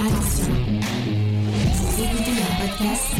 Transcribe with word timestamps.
Écoutez 0.00 0.14
un 2.30 2.54
podcast. 2.60 3.10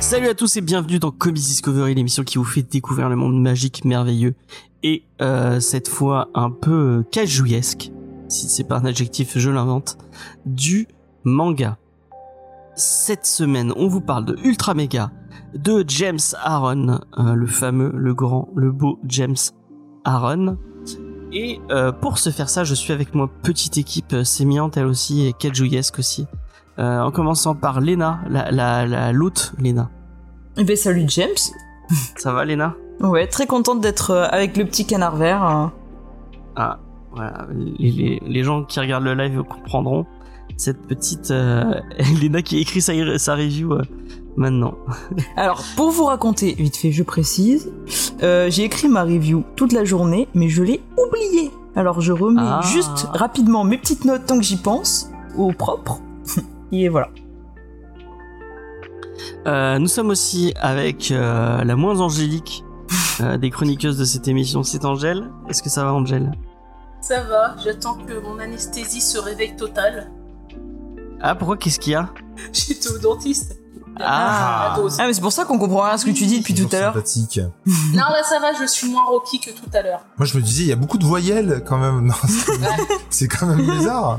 Salut 0.00 0.28
à 0.28 0.34
tous 0.34 0.58
et 0.58 0.60
bienvenue 0.60 0.98
dans 0.98 1.10
Comics 1.10 1.42
Discovery, 1.42 1.94
l'émission 1.94 2.24
qui 2.24 2.36
vous 2.36 2.44
fait 2.44 2.60
découvrir 2.60 3.08
le 3.08 3.16
monde 3.16 3.40
magique, 3.40 3.86
merveilleux 3.86 4.34
et 4.82 5.04
euh, 5.22 5.60
cette 5.60 5.88
fois 5.88 6.28
un 6.34 6.50
peu 6.50 7.04
cajouillesque, 7.10 7.90
si 8.28 8.48
c'est 8.50 8.64
pas 8.64 8.76
un 8.76 8.84
adjectif, 8.84 9.38
je 9.38 9.48
l'invente, 9.48 9.96
du 10.44 10.88
manga. 11.24 11.78
Cette 12.76 13.24
semaine, 13.26 13.72
on 13.76 13.86
vous 13.86 14.00
parle 14.00 14.24
de 14.24 14.36
Ultra 14.44 14.74
Mega, 14.74 15.10
de 15.54 15.84
James 15.86 16.18
Aaron, 16.42 16.98
euh, 17.18 17.34
le 17.34 17.46
fameux, 17.46 17.92
le 17.94 18.14
grand, 18.14 18.48
le 18.56 18.72
beau 18.72 18.98
James 19.04 19.36
Aaron. 20.04 20.56
Et 21.32 21.60
euh, 21.70 21.92
pour 21.92 22.18
se 22.18 22.30
faire 22.30 22.48
ça, 22.48 22.64
je 22.64 22.74
suis 22.74 22.92
avec 22.92 23.14
moi 23.14 23.30
petite 23.42 23.78
équipe 23.78 24.12
euh, 24.12 24.24
sémillante 24.24 24.76
elle 24.76 24.86
aussi 24.86 25.26
et 25.26 25.32
cajouillesque 25.32 25.98
aussi. 25.98 26.26
Euh, 26.80 27.00
en 27.00 27.12
commençant 27.12 27.54
par 27.54 27.80
Lena, 27.80 28.20
la, 28.28 28.50
la, 28.50 28.86
la 28.86 29.12
l'hôte 29.12 29.52
Lena. 29.60 29.90
Eh 30.56 30.64
ben 30.64 30.76
salut 30.76 31.04
James. 31.08 31.28
Ça 32.16 32.32
va 32.32 32.44
Lena? 32.44 32.74
Ouais, 33.00 33.26
très 33.28 33.46
contente 33.46 33.80
d'être 33.80 34.12
avec 34.12 34.56
le 34.56 34.64
petit 34.64 34.84
canard 34.86 35.16
vert. 35.16 35.42
hein. 35.44 35.72
Ah, 36.56 36.78
voilà. 37.12 37.46
Les, 37.78 37.90
les, 37.90 38.22
les 38.24 38.42
gens 38.44 38.64
qui 38.64 38.80
regardent 38.80 39.04
le 39.04 39.14
live 39.14 39.42
comprendront 39.44 40.06
cette 40.56 40.82
petite 40.86 41.30
euh, 41.30 41.80
Lena 42.22 42.42
qui 42.42 42.56
a 42.56 42.60
écrit 42.60 42.80
sa, 42.80 42.92
sa 43.18 43.34
review 43.34 43.72
euh, 43.72 43.82
maintenant. 44.36 44.74
Alors, 45.36 45.62
pour 45.76 45.90
vous 45.90 46.04
raconter, 46.04 46.54
vite 46.54 46.76
fait, 46.76 46.92
je 46.92 47.02
précise, 47.02 47.72
euh, 48.22 48.50
j'ai 48.50 48.64
écrit 48.64 48.88
ma 48.88 49.02
review 49.04 49.44
toute 49.56 49.72
la 49.72 49.84
journée, 49.84 50.28
mais 50.34 50.48
je 50.48 50.62
l'ai 50.62 50.80
oublié. 50.96 51.50
Alors, 51.76 52.00
je 52.00 52.12
remets 52.12 52.40
Ah. 52.42 52.60
juste 52.62 53.08
rapidement 53.12 53.64
mes 53.64 53.78
petites 53.78 54.04
notes 54.04 54.26
tant 54.26 54.38
que 54.38 54.44
j'y 54.44 54.56
pense, 54.56 55.10
au 55.36 55.52
propre. 55.52 56.00
Et 56.72 56.88
voilà. 56.88 57.08
Euh, 59.46 59.78
nous 59.78 59.88
sommes 59.88 60.08
aussi 60.10 60.54
avec 60.60 61.10
euh, 61.10 61.62
la 61.64 61.76
moins 61.76 62.00
angélique 62.00 62.64
euh, 63.20 63.36
des 63.36 63.50
chroniqueuses 63.50 63.98
de 63.98 64.04
cette 64.04 64.26
émission, 64.28 64.62
c'est 64.62 64.84
Angèle. 64.84 65.30
Est-ce 65.48 65.62
que 65.62 65.68
ça 65.68 65.84
va 65.84 65.92
Angèle? 65.92 66.32
Ça 67.00 67.22
va, 67.24 67.54
j'attends 67.62 67.98
que 68.06 68.18
mon 68.20 68.38
anesthésie 68.38 69.00
se 69.02 69.18
réveille 69.18 69.54
totale. 69.56 70.10
Ah 71.26 71.34
pourquoi 71.34 71.56
qu'est-ce 71.56 71.80
qu'il 71.80 71.92
y 71.92 71.96
a 71.96 72.10
J'étais 72.52 72.88
au 72.90 72.98
dentiste. 72.98 73.56
Ah. 73.98 74.74
Dose. 74.76 74.96
Ah, 75.00 75.06
mais 75.06 75.12
c'est 75.14 75.20
pour 75.20 75.32
ça 75.32 75.44
qu'on 75.44 75.56
comprend 75.58 75.82
rien 75.84 75.92
à 75.94 75.98
ce 75.98 76.04
que 76.04 76.10
tu 76.10 76.26
dis 76.26 76.40
depuis 76.40 76.52
tout 76.52 76.68
à 76.74 76.80
l'heure. 76.80 76.92
sympathique. 76.92 77.40
Non, 77.92 78.02
là 78.10 78.22
ça 78.24 78.40
va, 78.40 78.52
je 78.60 78.66
suis 78.66 78.90
moins 78.90 79.04
rocky 79.04 79.38
que 79.40 79.50
tout 79.50 79.70
à 79.72 79.82
l'heure. 79.82 80.00
Moi, 80.18 80.26
je 80.26 80.36
me 80.36 80.42
disais, 80.42 80.64
il 80.64 80.68
y 80.68 80.72
a 80.72 80.76
beaucoup 80.76 80.98
de 80.98 81.04
voyelles 81.06 81.62
quand 81.66 81.78
même. 81.78 82.12
C'est- 83.10 83.28
quand 83.28 83.46
même 83.46 83.64
bizarre. 83.64 84.18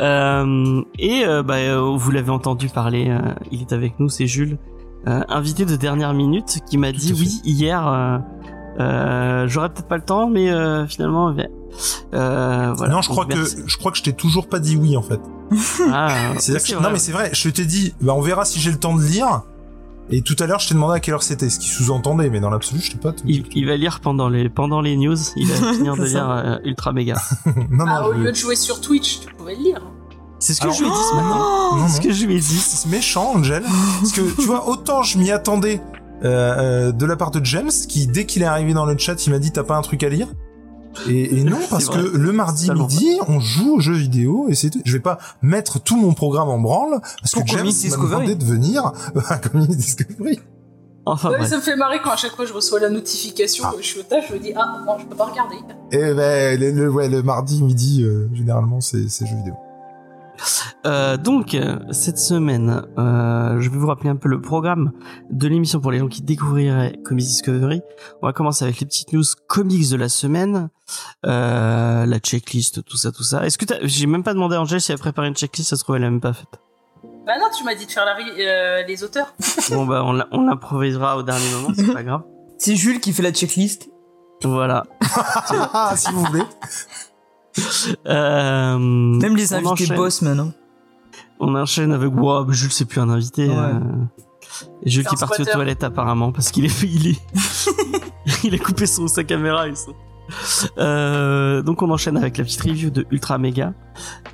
Euh, 0.00 0.82
et 0.98 1.24
euh, 1.26 1.42
bah, 1.42 1.54
euh, 1.56 1.80
vous 1.96 2.10
l'avez 2.10 2.30
entendu 2.30 2.68
parler, 2.68 3.08
euh, 3.10 3.18
il 3.50 3.60
est 3.62 3.72
avec 3.72 3.98
nous, 3.98 4.08
c'est 4.08 4.26
Jules, 4.26 4.58
euh, 5.08 5.22
invité 5.28 5.64
de 5.64 5.76
dernière 5.76 6.14
minute, 6.14 6.60
qui 6.68 6.78
m'a 6.78 6.92
dit 6.92 7.12
oui 7.12 7.40
hier. 7.44 7.86
euh, 7.86 8.18
euh, 8.80 9.48
J'aurais 9.48 9.68
peut-être 9.70 9.88
pas 9.88 9.96
le 9.96 10.04
temps, 10.04 10.28
mais 10.28 10.50
euh, 10.50 10.86
finalement, 10.86 11.34
euh, 12.14 12.72
voilà. 12.76 12.92
non, 12.94 13.02
je 13.02 13.08
crois 13.08 13.24
Donc, 13.24 13.34
que 13.38 13.44
je 13.66 13.76
crois 13.76 13.92
que 13.92 13.98
je 13.98 14.02
t'ai 14.02 14.12
toujours 14.12 14.48
pas 14.48 14.58
dit 14.58 14.76
oui 14.76 14.96
en 14.96 15.02
fait. 15.02 15.20
Ah, 15.92 16.14
c'est 16.38 16.52
que 16.62 16.74
vrai. 16.74 16.82
non, 16.82 16.90
mais 16.92 16.98
c'est 16.98 17.12
vrai. 17.12 17.30
Je 17.32 17.48
t'ai 17.48 17.64
dit, 17.64 17.94
bah, 18.00 18.14
on 18.14 18.20
verra 18.20 18.44
si 18.44 18.60
j'ai 18.60 18.70
le 18.70 18.78
temps 18.78 18.94
de 18.96 19.02
lire. 19.02 19.42
Et 20.10 20.20
tout 20.22 20.36
à 20.40 20.46
l'heure, 20.46 20.58
je 20.58 20.68
t'ai 20.68 20.74
demandé 20.74 20.96
à 20.96 21.00
quelle 21.00 21.14
heure 21.14 21.22
c'était, 21.22 21.48
ce 21.48 21.58
qui 21.58 21.68
sous-entendait, 21.68 22.28
mais 22.28 22.40
dans 22.40 22.50
l'absolu, 22.50 22.80
je 22.82 22.90
t'ai 22.92 22.98
pas 22.98 23.12
tout 23.12 23.22
il, 23.26 23.44
dit. 23.44 23.48
il 23.54 23.66
va 23.66 23.76
lire 23.76 24.00
pendant 24.00 24.28
les 24.28 24.48
pendant 24.48 24.80
les 24.80 24.96
news. 24.96 25.16
Il 25.36 25.46
va 25.48 25.72
finir 25.74 25.96
de 25.96 26.04
lire 26.04 26.28
euh, 26.30 26.56
Ultra 26.64 26.92
Méga. 26.92 27.14
non, 27.70 27.84
non, 27.84 27.84
ah, 27.88 28.08
au 28.08 28.12
je- 28.14 28.18
lieu 28.18 28.30
de 28.32 28.36
jouer 28.36 28.56
sur 28.56 28.80
Twitch, 28.80 29.20
tu 29.20 29.32
pouvais 29.34 29.54
le 29.54 29.62
lire. 29.62 29.80
C'est 30.38 30.54
ce 30.54 30.60
que 30.60 30.64
Alors- 30.64 30.74
je 30.76 30.82
lui 30.82 30.88
ai 30.88 30.92
dit 30.92 30.98
ce 31.10 31.14
matin. 31.14 31.28
Non, 31.78 31.88
C'est 31.88 31.96
ce 31.96 32.00
que 32.00 32.12
je 32.12 32.26
lui 32.26 32.34
ai 32.34 32.40
dit. 32.40 32.58
C'est 32.58 32.88
méchant, 32.90 33.32
Angel. 33.36 33.62
Parce 34.00 34.12
que 34.12 34.20
tu 34.34 34.42
vois, 34.46 34.68
autant 34.68 35.02
je 35.02 35.16
m'y 35.18 35.30
attendais 35.30 35.80
euh, 36.24 36.88
euh, 36.88 36.92
de 36.92 37.06
la 37.06 37.14
part 37.16 37.30
de 37.30 37.42
James, 37.44 37.70
qui 37.88 38.06
dès 38.08 38.26
qu'il 38.26 38.42
est 38.42 38.46
arrivé 38.46 38.74
dans 38.74 38.84
le 38.84 38.98
chat, 38.98 39.24
il 39.26 39.30
m'a 39.30 39.38
dit 39.38 39.52
t'as 39.52 39.62
pas 39.62 39.76
un 39.76 39.82
truc 39.82 40.02
à 40.02 40.08
lire. 40.08 40.26
Et, 41.08 41.38
et 41.40 41.44
non, 41.52 41.58
parce 41.70 41.88
que 41.88 41.98
le 41.98 42.32
mardi 42.32 42.70
midi, 42.70 43.18
on 43.28 43.40
joue 43.40 43.76
aux 43.76 43.80
jeux 43.80 43.94
vidéo 43.94 44.46
et 44.48 44.54
c'est 44.54 44.70
tout. 44.70 44.80
Je 44.84 44.92
vais 44.92 45.00
pas 45.00 45.18
mettre 45.42 45.80
tout 45.80 45.96
mon 45.96 46.12
programme 46.14 46.48
en 46.48 46.58
branle 46.58 47.00
parce 47.20 47.32
Pour 47.32 47.44
que 47.44 47.50
James 47.50 47.66
m'a 47.90 47.96
demandé 47.96 48.34
de 48.34 48.44
venir 48.44 48.92
à 49.28 49.36
Comics 49.38 49.70
Discovery. 49.76 50.40
Enfin 51.04 51.30
Ouais, 51.30 51.44
ça 51.46 51.56
me 51.56 51.62
fait 51.62 51.74
marrer 51.74 51.98
quand 52.02 52.10
à 52.12 52.16
chaque 52.16 52.36
fois 52.36 52.44
je 52.44 52.52
reçois 52.52 52.78
la 52.78 52.88
notification, 52.88 53.64
Ah. 53.66 53.72
je 53.80 53.84
suis 53.86 53.98
au 54.00 54.02
taf, 54.04 54.28
je 54.28 54.34
me 54.34 54.38
dis 54.38 54.52
ah 54.54 54.78
non, 54.86 54.98
je 55.00 55.04
peux 55.06 55.16
pas 55.16 55.24
regarder. 55.24 55.56
Et 55.90 56.14
ben 56.14 56.60
le, 56.60 56.70
le- 56.70 56.88
ouais, 56.90 57.08
le 57.08 57.22
mardi 57.24 57.60
midi, 57.62 58.04
euh, 58.04 58.28
généralement 58.32 58.80
c'est 58.80 59.08
c'est 59.08 59.26
jeux 59.26 59.34
vidéo. 59.36 59.54
Euh, 60.86 61.16
donc 61.16 61.56
cette 61.90 62.18
semaine, 62.18 62.84
euh, 62.98 63.60
je 63.60 63.70
vais 63.70 63.78
vous 63.78 63.86
rappeler 63.86 64.10
un 64.10 64.16
peu 64.16 64.28
le 64.28 64.40
programme 64.40 64.92
de 65.30 65.48
l'émission 65.48 65.80
pour 65.80 65.92
les 65.92 65.98
gens 65.98 66.08
qui 66.08 66.22
découvriraient 66.22 66.98
Comics 67.04 67.26
Discovery. 67.26 67.82
On 68.20 68.26
va 68.26 68.32
commencer 68.32 68.64
avec 68.64 68.80
les 68.80 68.86
petites 68.86 69.12
news 69.12 69.24
comics 69.48 69.88
de 69.90 69.96
la 69.96 70.08
semaine, 70.08 70.68
euh, 71.26 72.06
la 72.06 72.18
checklist, 72.18 72.84
tout 72.84 72.96
ça, 72.96 73.12
tout 73.12 73.22
ça. 73.22 73.46
Est-ce 73.46 73.58
que 73.58 73.66
j'ai 73.82 74.06
même 74.06 74.22
pas 74.22 74.34
demandé 74.34 74.56
à 74.56 74.60
Angèle 74.60 74.80
si 74.80 74.92
elle 74.92 74.98
préparé 74.98 75.28
une 75.28 75.36
checklist, 75.36 75.70
ça 75.70 75.76
se 75.76 75.82
trouve 75.84 75.96
elle 75.96 76.02
l'a 76.02 76.10
même 76.10 76.20
pas 76.20 76.32
faite. 76.32 76.60
Bah 77.26 77.38
non, 77.38 77.46
tu 77.56 77.62
m'as 77.64 77.74
dit 77.74 77.86
de 77.86 77.90
faire 77.90 78.04
la 78.04 78.16
euh, 78.18 78.82
les 78.82 79.04
auteurs. 79.04 79.32
Bon 79.70 79.86
bah 79.86 80.02
on, 80.04 80.20
on 80.32 80.46
l'improvisera 80.46 81.16
au 81.16 81.22
dernier 81.22 81.50
moment, 81.52 81.68
c'est 81.74 81.92
pas 81.92 82.02
grave. 82.02 82.22
C'est 82.58 82.76
Jules 82.76 83.00
qui 83.00 83.12
fait 83.12 83.22
la 83.22 83.32
checklist. 83.32 83.88
Voilà. 84.44 84.84
Si 85.96 86.10
vous 86.12 86.24
voulez. 86.24 86.42
Euh, 88.06 88.78
Même 88.78 89.36
les 89.36 89.52
on 89.52 89.56
invités 89.56 89.68
enchaîne- 89.84 89.96
boss 89.96 90.22
maintenant. 90.22 90.52
On 91.40 91.54
enchaîne 91.54 91.92
avec 91.92 92.14
wow, 92.14 92.50
Jules 92.52 92.72
c'est 92.72 92.84
plus 92.84 93.00
un 93.00 93.08
invité. 93.10 93.48
Ouais. 93.48 93.54
euh, 93.56 93.80
Jules 94.84 95.04
qui 95.06 95.14
est 95.14 95.20
parti 95.20 95.42
aux 95.42 95.44
toilettes 95.44 95.82
apparemment 95.84 96.30
parce 96.32 96.50
qu'il 96.50 96.64
est 96.64 96.82
il 96.82 97.08
est 97.08 97.20
il 98.44 98.54
a 98.54 98.58
coupé 98.58 98.86
son 98.86 99.08
sa 99.08 99.24
caméra 99.24 99.68
et 99.68 99.74
son. 99.74 99.92
Euh, 100.78 101.62
donc 101.62 101.82
on 101.82 101.90
enchaîne 101.90 102.16
avec 102.16 102.38
la 102.38 102.44
petite 102.44 102.60
review 102.62 102.90
de 102.90 103.06
Ultra 103.10 103.38
Mega 103.38 103.74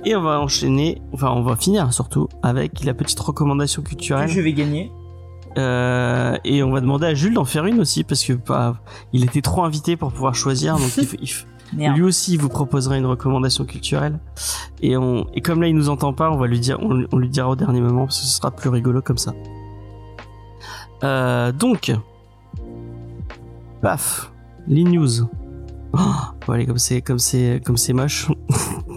et 0.05 0.15
on 0.15 0.21
va 0.21 0.39
enchaîner, 0.39 1.01
enfin 1.13 1.31
on 1.31 1.41
va 1.41 1.55
finir 1.55 1.91
surtout 1.93 2.27
avec 2.43 2.83
la 2.85 2.93
petite 2.93 3.19
recommandation 3.19 3.81
culturelle 3.81 4.29
Je 4.29 4.39
vais 4.39 4.53
gagner. 4.53 4.91
Euh, 5.57 6.37
et 6.45 6.61
on 6.61 6.69
va 6.71 6.79
demander 6.79 7.07
à 7.07 7.13
Jules 7.15 7.33
d'en 7.33 7.43
faire 7.43 7.65
une 7.65 7.79
aussi 7.79 8.03
parce 8.03 8.23
que 8.23 8.33
bah, 8.33 8.75
il 9.13 9.23
était 9.25 9.41
trop 9.41 9.63
invité 9.63 9.97
pour 9.97 10.11
pouvoir 10.13 10.35
choisir 10.35 10.77
donc 10.77 10.95
il, 10.97 11.05
faut- 11.07 11.17
il 11.19 11.27
faut- 11.27 11.47
Merde. 11.73 11.97
lui 11.97 12.03
aussi 12.03 12.37
vous 12.37 12.49
proposera 12.49 12.97
une 12.97 13.05
recommandation 13.05 13.65
culturelle. 13.65 14.19
Et 14.81 14.97
on 14.97 15.27
et 15.33 15.41
comme 15.41 15.61
là 15.61 15.67
il 15.67 15.75
nous 15.75 15.89
entend 15.89 16.13
pas 16.13 16.31
on 16.31 16.37
va 16.37 16.47
lui 16.47 16.59
dire 16.59 16.77
on, 16.81 17.05
on 17.11 17.17
lui 17.17 17.29
dira 17.29 17.49
au 17.49 17.55
dernier 17.55 17.81
moment 17.81 18.05
parce 18.05 18.19
que 18.19 18.25
ce 18.25 18.37
sera 18.37 18.51
plus 18.51 18.69
rigolo 18.69 19.01
comme 19.01 19.17
ça. 19.17 19.33
Euh, 21.03 21.51
donc 21.51 21.91
paf 23.81 24.31
les 24.67 24.83
news. 24.83 25.23
Oh, 25.93 25.97
bon, 26.45 26.53
allez 26.53 26.65
comme 26.65 26.77
c'est 26.77 27.01
comme 27.01 27.19
c'est 27.19 27.61
comme 27.65 27.77
c'est 27.77 27.93
moche. 27.93 28.29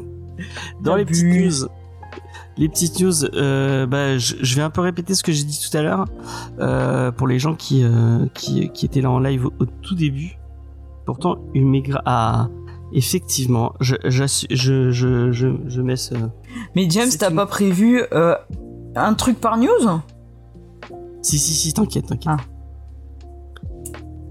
Dans 0.82 0.96
les 0.96 1.04
petites 1.04 1.24
news 1.24 1.68
les 2.58 2.68
petites 2.68 3.00
news 3.00 3.24
euh, 3.34 3.86
bah, 3.86 4.18
je, 4.18 4.36
je 4.40 4.56
vais 4.56 4.62
un 4.62 4.70
peu 4.70 4.80
répéter 4.80 5.14
ce 5.14 5.22
que 5.22 5.32
j'ai 5.32 5.44
dit 5.44 5.58
tout 5.58 5.76
à 5.76 5.82
l'heure 5.82 6.04
euh, 6.60 7.10
pour 7.10 7.26
les 7.26 7.38
gens 7.38 7.54
qui, 7.54 7.82
euh, 7.82 8.26
qui 8.34 8.70
qui 8.70 8.86
étaient 8.86 9.00
là 9.00 9.10
en 9.10 9.18
live 9.18 9.46
au, 9.46 9.52
au 9.60 9.66
tout 9.66 9.94
début. 9.94 10.36
Pourtant 11.06 11.38
méga 11.54 12.02
ah 12.04 12.48
effectivement 12.92 13.72
je 13.80 13.96
je 14.04 14.24
je 14.50 14.90
je, 15.32 15.48
je 15.66 15.80
mets 15.82 15.96
ce 15.96 16.14
Mais 16.74 16.88
James, 16.90 17.08
t'as 17.18 17.30
une- 17.30 17.36
pas 17.36 17.46
prévu 17.46 18.02
euh, 18.12 18.34
un 18.94 19.14
truc 19.14 19.40
par 19.40 19.56
news? 19.56 19.68
Si 21.22 21.38
si 21.38 21.54
si 21.54 21.72
t'inquiète 21.72 22.06
t'inquiète 22.06 22.32
Ah. 22.38 22.44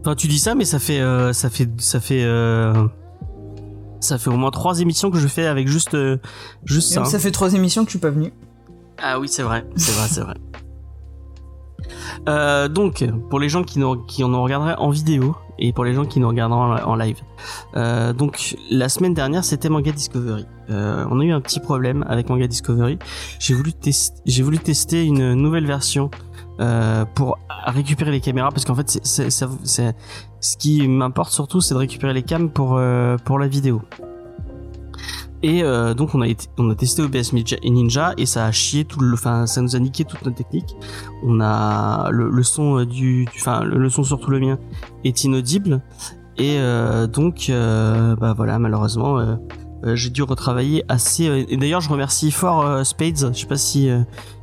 enfin 0.01 0.15
tu 0.15 0.27
dis 0.27 0.39
ça 0.39 0.55
mais 0.55 0.65
ça 0.65 0.79
fait 0.79 0.99
euh, 0.99 1.33
ça 1.33 1.49
fait 1.49 1.69
ça 1.79 1.99
fait 1.99 2.23
euh, 2.23 2.73
ça 3.99 4.17
fait 4.17 4.29
au 4.29 4.37
moins 4.37 4.51
trois 4.51 4.79
émissions 4.79 5.11
que 5.11 5.17
je 5.17 5.27
fais 5.27 5.45
avec 5.47 5.67
juste 5.67 5.97
juste 6.65 6.91
ça 6.93 7.01
hein. 7.01 7.05
ça 7.05 7.19
fait 7.19 7.31
trois 7.31 7.53
émissions 7.53 7.83
que 7.83 7.89
je 7.89 7.97
suis 7.97 7.99
pas 7.99 8.09
venu. 8.09 8.33
Ah 9.03 9.19
oui, 9.19 9.27
c'est 9.27 9.41
vrai, 9.41 9.65
c'est 9.77 9.93
vrai, 9.93 10.07
c'est 10.09 10.21
vrai. 10.21 10.35
Euh, 12.29 12.67
donc, 12.67 13.03
pour 13.31 13.39
les 13.39 13.49
gens 13.49 13.63
qui 13.63 13.79
nous, 13.79 13.95
qui 14.05 14.23
nous 14.23 14.43
regarderaient 14.43 14.75
en 14.77 14.91
vidéo 14.91 15.35
et 15.61 15.71
pour 15.73 15.85
les 15.85 15.93
gens 15.93 16.05
qui 16.05 16.19
nous 16.19 16.27
regarderont 16.27 16.75
en, 16.75 16.95
live. 16.95 17.19
Euh, 17.75 18.11
donc, 18.13 18.57
la 18.69 18.89
semaine 18.89 19.13
dernière, 19.13 19.45
c'était 19.45 19.69
Manga 19.69 19.91
Discovery. 19.91 20.45
Euh, 20.69 21.05
on 21.09 21.19
a 21.19 21.23
eu 21.23 21.31
un 21.31 21.39
petit 21.39 21.59
problème 21.59 22.03
avec 22.09 22.29
Manga 22.29 22.47
Discovery. 22.47 22.97
J'ai 23.39 23.53
voulu, 23.53 23.71
voulu 24.41 24.57
tester 24.57 25.05
une 25.05 25.35
nouvelle 25.35 25.67
version 25.67 26.09
euh, 26.59 27.05
pour 27.05 27.37
récupérer 27.65 28.11
les 28.11 28.21
caméras 28.21 28.49
parce 28.49 28.65
qu'en 28.65 28.75
fait, 28.75 28.99
c'est- 29.03 29.29
ce 29.29 30.57
qui 30.57 30.87
m'importe 30.87 31.31
surtout, 31.31 31.61
c'est 31.61 31.75
de 31.75 31.79
récupérer 31.79 32.13
les 32.13 32.23
cams 32.23 32.49
pour, 32.49 32.77
euh, 32.77 33.17
pour 33.23 33.37
la 33.37 33.47
vidéo. 33.47 33.81
Et 35.43 35.63
euh, 35.63 35.93
donc 35.95 36.13
on 36.13 36.21
a 36.21 36.27
été, 36.27 36.47
on 36.59 36.69
a 36.69 36.75
testé 36.75 37.01
OBS 37.01 37.33
Ninja- 37.33 38.13
et 38.17 38.25
ça 38.27 38.45
a 38.45 38.51
chié 38.51 38.85
tout 38.85 38.99
le, 38.99 39.13
enfin 39.13 39.47
ça 39.47 39.61
nous 39.61 39.75
a 39.75 39.79
niqué 39.79 40.05
toute 40.05 40.21
notre 40.23 40.37
technique. 40.37 40.75
On 41.23 41.39
a 41.41 42.09
le, 42.11 42.29
le 42.29 42.43
son 42.43 42.79
euh, 42.79 42.85
du, 42.85 43.27
enfin 43.35 43.63
le, 43.63 43.77
le 43.79 43.89
son 43.89 44.03
surtout 44.03 44.29
le 44.29 44.39
mien 44.39 44.59
est 45.03 45.23
inaudible 45.23 45.81
et 46.37 46.57
euh, 46.59 47.07
donc 47.07 47.47
euh, 47.49 48.15
bah 48.15 48.33
voilà 48.37 48.59
malheureusement 48.59 49.17
euh, 49.17 49.35
euh, 49.83 49.95
j'ai 49.95 50.11
dû 50.11 50.21
retravailler 50.21 50.83
assez. 50.89 51.23
et 51.49 51.57
d'ailleurs 51.57 51.81
je 51.81 51.89
remercie 51.89 52.29
fort 52.29 52.85
Spades. 52.85 53.33
Je 53.33 53.39
sais 53.39 53.47
pas 53.47 53.57
si 53.57 53.89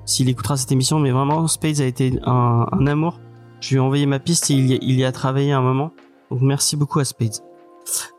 s'il 0.04 0.28
écoutera 0.28 0.56
cette 0.56 0.72
émission, 0.72 0.98
mais 0.98 1.12
vraiment 1.12 1.46
Spades 1.46 1.80
a 1.80 1.84
été 1.84 2.18
un, 2.24 2.66
un 2.72 2.86
amour. 2.88 3.20
Je 3.60 3.70
lui 3.70 3.76
ai 3.76 3.80
envoyé 3.80 4.06
ma 4.06 4.18
piste 4.18 4.50
et 4.50 4.54
il 4.54 4.66
y 4.66 4.74
a, 4.74 4.78
il 4.82 4.98
y 4.98 5.04
a 5.04 5.12
travaillé 5.12 5.52
un 5.52 5.60
moment. 5.60 5.92
Donc 6.32 6.40
merci 6.42 6.76
beaucoup 6.76 6.98
à 6.98 7.04
Spades. 7.04 7.36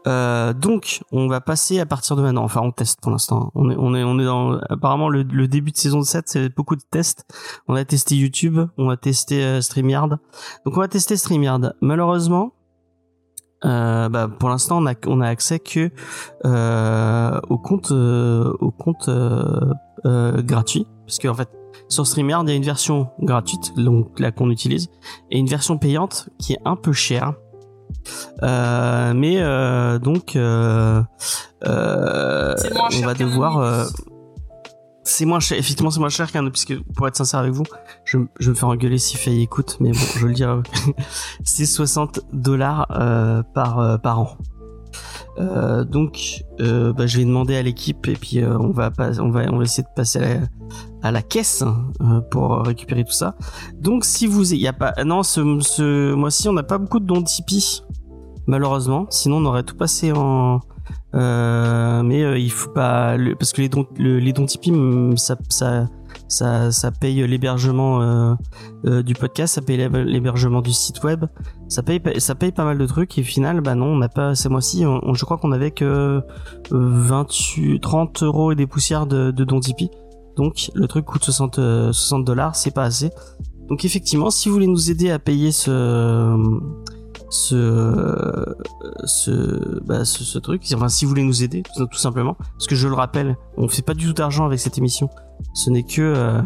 Euh, 0.08 0.54
donc, 0.54 1.02
on 1.12 1.28
va 1.28 1.42
passer 1.42 1.80
à 1.80 1.86
partir 1.86 2.16
de 2.16 2.22
maintenant. 2.22 2.44
Enfin, 2.44 2.62
on 2.64 2.72
teste 2.72 3.02
pour 3.02 3.12
l'instant. 3.12 3.52
On 3.56 3.70
est, 3.70 3.76
on 3.78 3.94
est, 3.96 4.04
on 4.04 4.20
est 4.20 4.26
dans 4.26 4.60
apparemment 4.70 5.10
le, 5.10 5.24
le 5.24 5.48
début 5.48 5.72
de 5.72 5.78
saison 5.78 6.02
7, 6.02 6.26
c'est 6.28 6.56
beaucoup 6.56 6.76
de 6.76 6.82
tests. 6.90 7.26
On 7.68 7.76
a 7.76 7.86
testé 7.86 8.16
YouTube, 8.16 8.60
on 8.78 8.90
a 8.90 8.98
testé 8.98 9.44
euh, 9.44 9.62
StreamYard. 9.62 10.18
Donc, 10.66 10.78
on 10.78 10.80
va 10.80 10.88
tester 10.88 11.18
StreamYard. 11.18 11.76
Malheureusement, 11.82 12.54
euh, 13.66 14.10
bah, 14.10 14.28
pour 14.28 14.50
l'instant, 14.50 14.78
on 14.82 14.86
a, 14.86 14.94
on 15.08 15.22
a 15.22 15.28
accès 15.28 15.60
que 15.60 15.92
euh, 16.46 17.40
au 17.50 17.58
compte, 17.58 17.92
au 17.92 18.72
compte 18.72 19.10
gratuit, 20.06 20.88
parce 21.06 21.20
qu'en 21.20 21.34
fait, 21.34 21.50
sur 21.90 22.06
StreamYard, 22.06 22.44
il 22.48 22.52
y 22.52 22.54
a 22.54 22.56
une 22.56 22.64
version 22.64 23.10
gratuite, 23.20 23.74
donc 23.76 24.20
là 24.20 24.32
qu'on 24.32 24.50
utilise, 24.50 24.90
et 25.32 25.40
une 25.40 25.48
version 25.48 25.78
payante 25.78 26.30
qui 26.38 26.54
est 26.54 26.60
un 26.66 26.76
peu 26.76 26.94
chère. 26.94 27.34
Euh, 28.44 29.14
mais 29.16 29.38
euh, 29.40 30.00
donc 30.00 30.36
euh, 30.36 31.02
euh, 31.66 32.56
on 33.02 33.06
va 33.06 33.14
devoir 33.14 33.88
c'est 35.04 35.26
moins 35.26 35.40
cher 35.40 35.58
effectivement 35.58 35.90
c'est 35.90 36.00
moins 36.00 36.10
cher 36.10 36.32
qu'un 36.32 36.48
puisque 36.50 36.78
pour 36.94 37.08
être 37.08 37.16
sincère 37.16 37.40
avec 37.40 37.52
vous 37.52 37.66
je, 38.06 38.18
je 38.40 38.50
me 38.52 38.56
faire 38.56 38.70
engueuler 38.70 39.00
si 39.00 39.18
Faye 39.18 39.42
écoute 39.42 39.78
mais 39.80 39.92
bon 39.92 40.00
je 40.18 40.28
le 40.28 40.34
dirai. 40.34 40.60
C'est 41.44 41.66
60 41.66 42.22
dollars 42.32 42.88
euh, 42.92 43.42
par 43.54 43.80
euh, 43.80 43.98
par 43.98 44.20
an. 44.20 44.38
Euh, 45.38 45.84
donc 45.84 46.44
euh, 46.60 46.92
bah, 46.92 47.08
je 47.08 47.18
vais 47.18 47.26
demander 47.26 47.56
à 47.56 47.62
l'équipe 47.62 48.08
et 48.08 48.14
puis 48.14 48.40
euh, 48.40 48.58
on 48.58 48.72
va 48.72 48.92
pas, 48.92 49.20
on 49.20 49.30
va 49.30 49.44
on 49.52 49.58
va 49.58 49.64
essayer 49.64 49.84
de 49.84 49.94
passer 49.96 50.20
à 50.20 50.22
la, 50.22 50.40
à 51.02 51.12
la 51.12 51.22
caisse 51.22 51.64
euh, 52.02 52.20
pour 52.22 52.64
récupérer 52.66 53.04
tout 53.04 53.14
ça. 53.14 53.36
Donc 53.80 54.06
si 54.06 54.28
vous 54.28 54.54
il 54.54 54.60
y 54.60 54.68
a 54.68 54.74
pas 54.74 54.94
non 55.06 55.24
ce, 55.24 55.42
ce 55.62 56.14
mois-ci 56.14 56.50
on 56.50 56.54
n'a 56.54 56.64
pas 56.64 56.78
beaucoup 56.78 57.00
de 57.00 57.06
dons 57.06 57.24
Tipeee 57.24 57.84
malheureusement. 58.50 59.06
Sinon 59.10 59.38
on 59.38 59.46
aurait 59.46 59.64
tout 59.64 59.76
passé 59.78 60.12
en 60.12 60.60
euh, 61.16 62.04
mais 62.04 62.24
euh, 62.24 62.38
il 62.38 62.52
faut 62.52 62.70
pas 62.72 63.16
le- 63.18 63.36
parce 63.36 63.52
que 63.54 63.62
les 63.62 63.70
dons 63.70 63.86
le- 63.98 64.20
les 64.20 64.34
dons 64.34 64.46
Tipeee 64.46 64.74
ça 65.18 65.36
ça 65.50 65.88
ça, 66.28 66.72
ça 66.72 66.92
paye 66.92 67.26
l'hébergement 67.28 68.02
euh, 68.04 68.36
euh, 68.86 69.02
du 69.02 69.16
podcast, 69.16 69.56
ça 69.56 69.62
paye 69.64 69.78
l'hé- 69.78 69.90
l'hébergement 70.06 70.62
du 70.62 70.72
site 70.72 71.04
web, 71.04 71.26
ça 71.68 71.82
paye 71.82 72.00
pa- 72.00 72.20
ça 72.20 72.36
paye 72.36 72.52
pas 72.52 72.64
mal 72.66 72.78
de 72.78 72.86
trucs 72.86 73.18
et 73.18 73.22
au 73.22 73.24
final 73.24 73.62
bah 73.62 73.74
non 73.74 73.88
on 73.88 73.98
n'a 73.98 74.10
pas 74.10 74.36
ces 74.36 74.50
mois-ci 74.50 74.84
je 75.14 75.26
crois 75.26 75.38
qu'on 75.38 75.52
avait 75.52 75.72
que 75.72 75.86
euh, 75.86 76.22
28 76.72 77.80
30 77.80 78.22
euros 78.24 78.52
et 78.52 78.56
des 78.56 78.68
poussières 78.68 79.08
de, 79.08 79.32
de 79.32 79.44
dons 79.44 79.60
Tipeee. 79.60 79.90
Donc 80.38 80.70
le 80.76 80.88
truc 80.88 81.06
coûte 81.06 81.24
60 81.24 81.58
euh, 81.58 81.92
60 81.92 82.24
dollars 82.26 82.56
c'est 82.56 82.72
pas 82.74 82.84
assez. 82.84 83.10
Donc 83.68 83.84
effectivement 83.84 84.30
si 84.30 84.48
vous 84.50 84.54
voulez 84.56 84.68
nous 84.68 84.92
aider 84.92 85.10
à 85.10 85.18
payer 85.18 85.52
ce 85.52 85.72
ce 87.30 88.56
ce, 89.06 89.80
bah, 89.84 90.06
ce, 90.06 90.24
ce 90.24 90.40
truc. 90.40 90.64
Enfin 90.74 90.90
si 90.90 91.06
vous 91.06 91.10
voulez 91.10 91.24
nous 91.24 91.44
aider 91.44 91.64
tout, 91.76 91.88
simplement. 91.98 92.34
Parce 92.34 92.68
que 92.68 92.76
je 92.76 92.88
le 92.88 92.94
rappelle 92.96 93.36
on 93.58 93.68
fait 93.68 93.82
pas 93.82 93.94
du 93.94 94.06
tout 94.08 94.14
d'argent 94.14 94.46
avec 94.46 94.60
cette 94.60 94.78
émission. 94.78 95.10
Ce 95.54 95.70
n'est 95.70 95.84
que 95.84 96.02
euh, 96.02 96.42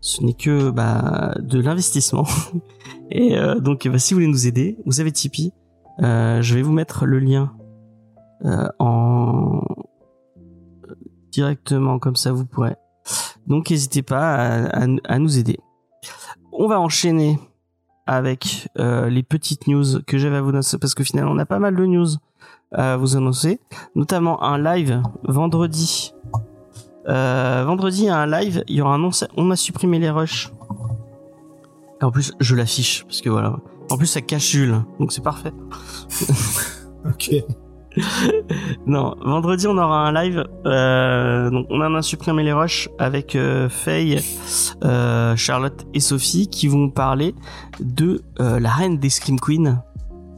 ce 0.00 0.22
n'est 0.22 0.34
que 0.34 0.70
bah, 0.70 1.34
de 1.40 1.60
l'investissement. 1.60 2.24
Et 3.10 3.36
euh, 3.38 3.60
donc 3.60 3.86
bah, 3.86 3.98
si 3.98 4.14
vous 4.14 4.20
voulez 4.20 4.30
nous 4.32 4.46
aider 4.46 4.78
vous 4.86 5.00
avez 5.00 5.12
Tipeee. 5.12 5.52
Euh, 6.02 6.42
je 6.42 6.54
vais 6.56 6.62
vous 6.62 6.72
mettre 6.72 7.06
le 7.06 7.20
lien 7.20 7.52
euh, 8.44 8.66
en 8.80 9.60
directement 11.30 11.98
comme 11.98 12.16
ça 12.16 12.32
vous 12.32 12.46
pourrez. 12.46 12.76
Donc 13.46 13.70
n'hésitez 13.70 14.02
pas 14.02 14.34
à, 14.34 14.82
à- 14.84 14.86
à 15.04 15.18
nous 15.18 15.38
aider. 15.38 15.58
On 16.52 16.66
va 16.68 16.80
enchaîner 16.80 17.38
avec 18.06 18.68
euh, 18.78 19.08
les 19.08 19.22
petites 19.22 19.66
news 19.66 20.02
que 20.06 20.18
j'avais 20.18 20.36
à 20.36 20.42
vous 20.42 20.50
annoncer 20.50 20.78
parce 20.78 20.94
que 20.94 21.04
finalement 21.04 21.32
on 21.32 21.38
a 21.38 21.46
pas 21.46 21.58
mal 21.58 21.74
de 21.76 21.86
news 21.86 22.08
à 22.72 22.96
vous 22.96 23.16
annoncer, 23.16 23.60
notamment 23.94 24.42
un 24.42 24.58
live 24.58 25.00
vendredi. 25.22 26.12
Euh, 27.08 27.64
vendredi, 27.66 28.02
il 28.02 28.06
y 28.06 28.08
a 28.08 28.16
un 28.16 28.26
live, 28.26 28.64
il 28.66 28.76
y 28.76 28.80
aura 28.80 28.92
un 28.92 28.96
annonce, 28.96 29.24
on 29.36 29.50
a 29.50 29.56
supprimé 29.56 29.98
les 29.98 30.10
rushs. 30.10 30.50
En 32.02 32.10
plus, 32.10 32.32
je 32.40 32.54
l'affiche 32.54 33.04
parce 33.04 33.20
que 33.20 33.30
voilà. 33.30 33.56
En 33.90 33.96
plus, 33.96 34.06
ça 34.06 34.20
cache 34.20 34.50
Jules, 34.50 34.82
donc 34.98 35.12
c'est 35.12 35.22
parfait. 35.22 35.52
Ok. 37.06 37.34
Non, 38.86 39.14
vendredi 39.24 39.66
on 39.66 39.78
aura 39.78 40.06
un 40.08 40.12
live. 40.12 40.44
Euh, 40.66 41.50
donc 41.50 41.66
on 41.70 41.80
en 41.80 41.94
a 41.94 42.02
supprimé 42.02 42.42
les 42.42 42.52
rushs 42.52 42.88
avec 42.98 43.34
euh, 43.36 43.68
Faye, 43.68 44.20
euh, 44.84 45.34
Charlotte 45.36 45.86
et 45.94 46.00
Sophie 46.00 46.48
qui 46.48 46.68
vont 46.68 46.90
parler 46.90 47.34
de 47.80 48.22
euh, 48.40 48.60
la 48.60 48.70
reine 48.70 48.98
des 48.98 49.10
Scream 49.10 49.38
Queens. 49.40 49.82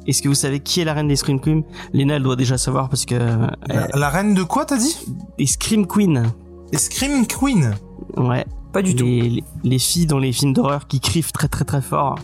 Est-ce 0.06 0.22
que 0.22 0.28
vous 0.28 0.34
savez 0.34 0.60
qui 0.60 0.80
est 0.80 0.84
la 0.84 0.94
reine 0.94 1.08
des 1.08 1.16
Scream 1.16 1.40
Queens? 1.40 1.62
Léna 1.92 2.14
elle 2.16 2.22
doit 2.22 2.36
déjà 2.36 2.56
savoir 2.58 2.88
parce 2.88 3.04
que 3.04 3.16
euh, 3.16 3.46
La, 3.68 3.88
la 3.94 4.08
reine 4.10 4.34
de 4.34 4.42
quoi 4.44 4.64
t'as 4.64 4.78
dit? 4.78 4.96
Des 5.38 5.46
Scream 5.46 5.86
Queens. 5.86 6.22
Et 6.72 6.78
Scream 6.78 7.26
Queen. 7.26 7.74
Ouais. 8.16 8.44
Pas 8.72 8.82
du 8.82 8.94
tout. 8.94 9.04
les, 9.04 9.22
les, 9.22 9.44
les 9.64 9.78
filles 9.78 10.06
dans 10.06 10.18
les 10.18 10.32
films 10.32 10.52
d'horreur 10.52 10.86
qui 10.86 11.00
crient 11.00 11.24
très 11.32 11.48
très 11.48 11.64
très 11.64 11.80
fort. 11.82 12.16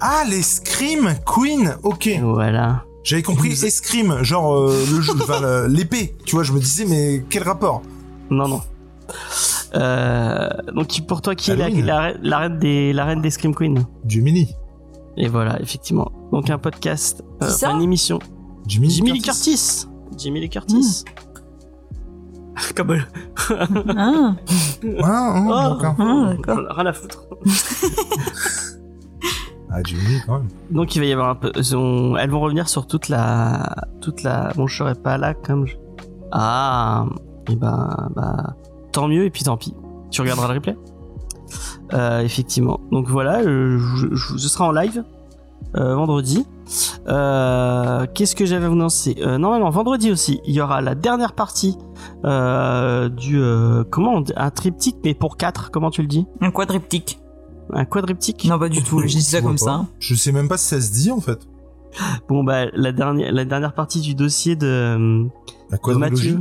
Ah, 0.00 0.24
les 0.28 0.42
Scream 0.42 1.14
Queen. 1.24 1.76
Ok. 1.84 2.10
Voilà. 2.20 2.84
J'avais 3.04 3.22
compris 3.22 3.50
Vous- 3.50 3.64
escrime, 3.66 4.22
genre 4.22 4.52
euh, 4.54 4.74
le 4.90 5.00
jeu, 5.00 5.12
enfin, 5.20 5.66
l'épée. 5.68 6.16
Tu 6.24 6.34
vois, 6.34 6.42
je 6.42 6.52
me 6.52 6.58
disais, 6.58 6.84
mais 6.86 7.24
quel 7.30 7.42
rapport? 7.44 7.82
Non 8.30 8.48
non. 8.48 8.60
Euh, 9.74 10.48
donc 10.74 10.88
pour 11.06 11.20
toi 11.20 11.34
qui 11.34 11.50
est 11.50 11.56
la, 11.56 11.68
la, 11.68 12.00
reine- 12.00 12.18
la 12.22 12.38
reine 12.38 12.58
des 12.58 12.92
la 12.94 13.04
reine 13.04 13.20
des 13.20 13.30
Scream 13.30 13.54
Queens? 13.54 13.84
Jiminy. 14.06 14.54
Et 15.16 15.28
voilà, 15.28 15.60
effectivement. 15.60 16.10
Donc 16.32 16.48
un 16.50 16.58
podcast, 16.58 17.22
euh, 17.42 17.48
ça? 17.50 17.70
une 17.72 17.82
émission. 17.82 18.18
Jiminy, 18.66 18.94
Jimmy 18.94 19.12
Lee 19.12 19.20
Curtis. 19.22 19.86
Jimmy 20.16 20.40
Lee 20.40 20.48
Curtis. 20.48 21.04
Comme 22.76 22.92
euh, 22.92 23.00
Ah, 23.50 24.36
Ah, 25.02 25.04
ah, 25.04 25.44
Oh. 25.44 25.74
d'accord. 25.74 25.94
ah, 25.98 26.34
d'accord. 26.36 26.58
rien 26.76 26.86
à 26.86 26.92
foutre. 26.92 27.24
Ah, 29.76 29.80
quand 30.26 30.32
même. 30.38 30.48
Donc 30.70 30.94
il 30.94 31.00
va 31.00 31.04
y 31.06 31.12
avoir 31.12 31.28
un 31.30 31.34
peu. 31.34 31.50
on- 31.74 32.16
elles 32.16 32.30
vont 32.30 32.40
revenir 32.40 32.68
sur 32.68 32.86
toute 32.86 33.08
la, 33.08 33.74
toute 34.00 34.22
la. 34.22 34.52
Bon, 34.56 34.66
je 34.66 34.76
serai 34.76 34.94
pas 34.94 35.18
là 35.18 35.34
comme. 35.34 35.66
Je... 35.66 35.74
Ah. 36.32 37.06
Et 37.50 37.56
ben, 37.56 38.08
bah, 38.14 38.54
tant 38.92 39.08
mieux 39.08 39.24
et 39.24 39.30
puis 39.30 39.42
tant 39.44 39.56
pis. 39.56 39.74
Tu 40.10 40.20
regarderas 40.20 40.48
le 40.48 40.54
replay? 40.54 40.76
Euh, 41.92 42.20
effectivement. 42.20 42.80
Donc 42.92 43.08
voilà, 43.08 43.40
euh, 43.40 43.78
je, 43.78 44.14
je- 44.14 44.36
ce 44.38 44.48
sera 44.48 44.66
en 44.68 44.72
live 44.72 45.04
euh, 45.76 45.94
vendredi. 45.94 46.46
Euh, 47.08 48.06
Qu'est-ce 48.14 48.34
que 48.34 48.46
j'avais 48.46 48.64
à 48.64 48.68
vous 48.68 48.74
annoncer 48.74 49.16
euh, 49.20 49.38
Normalement, 49.38 49.70
vendredi 49.70 50.10
aussi, 50.10 50.40
il 50.46 50.54
y 50.54 50.60
aura 50.60 50.80
la 50.80 50.94
dernière 50.94 51.32
partie 51.34 51.76
euh, 52.24 53.08
du 53.08 53.38
euh, 53.38 53.84
comment 53.90 54.14
on 54.14 54.20
dit 54.22 54.32
un 54.36 54.50
triptyque, 54.50 54.96
mais 55.04 55.14
pour 55.14 55.36
4 55.36 55.70
Comment 55.70 55.90
tu 55.90 56.00
le 56.02 56.08
dis? 56.08 56.26
Un 56.40 56.50
quadriptyque. 56.50 57.18
Un 57.72 57.84
quadriptyque? 57.84 58.44
Non, 58.44 58.58
pas 58.58 58.68
du 58.68 58.82
tout. 58.82 59.00
Je 59.00 59.06
dis 59.06 59.22
ça 59.22 59.40
comme 59.40 59.52
pas. 59.52 59.64
ça. 59.64 59.72
hein. 59.74 59.88
Je 59.98 60.14
sais 60.14 60.32
même 60.32 60.48
pas 60.48 60.56
si 60.58 60.66
ça 60.68 60.80
se 60.80 60.92
dit, 60.92 61.10
en 61.10 61.20
fait. 61.20 61.38
Bon 62.28 62.42
bah 62.42 62.66
la 62.74 62.90
dernière 62.90 63.30
la 63.32 63.44
dernière 63.44 63.72
partie 63.72 64.00
du 64.00 64.16
dossier 64.16 64.56
de, 64.56 65.28
La 65.70 65.78
de. 65.78 65.94
Mathieu. 65.98 66.40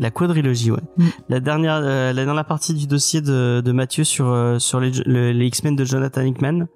La 0.00 0.10
quadrilogie, 0.10 0.72
ouais. 0.72 0.80
Mm. 0.96 1.04
La 1.28 1.38
dernière 1.38 1.76
euh, 1.84 2.12
la 2.12 2.24
dernière 2.24 2.44
partie 2.46 2.74
du 2.74 2.88
dossier 2.88 3.20
de, 3.20 3.62
de 3.64 3.72
Mathieu 3.72 4.02
sur 4.02 4.26
euh, 4.28 4.58
sur 4.58 4.80
les 4.80 4.90
le- 5.06 5.30
les 5.30 5.46
X-Men 5.46 5.76
de 5.76 5.84
Jonathan 5.84 6.22
Hickman. 6.22 6.66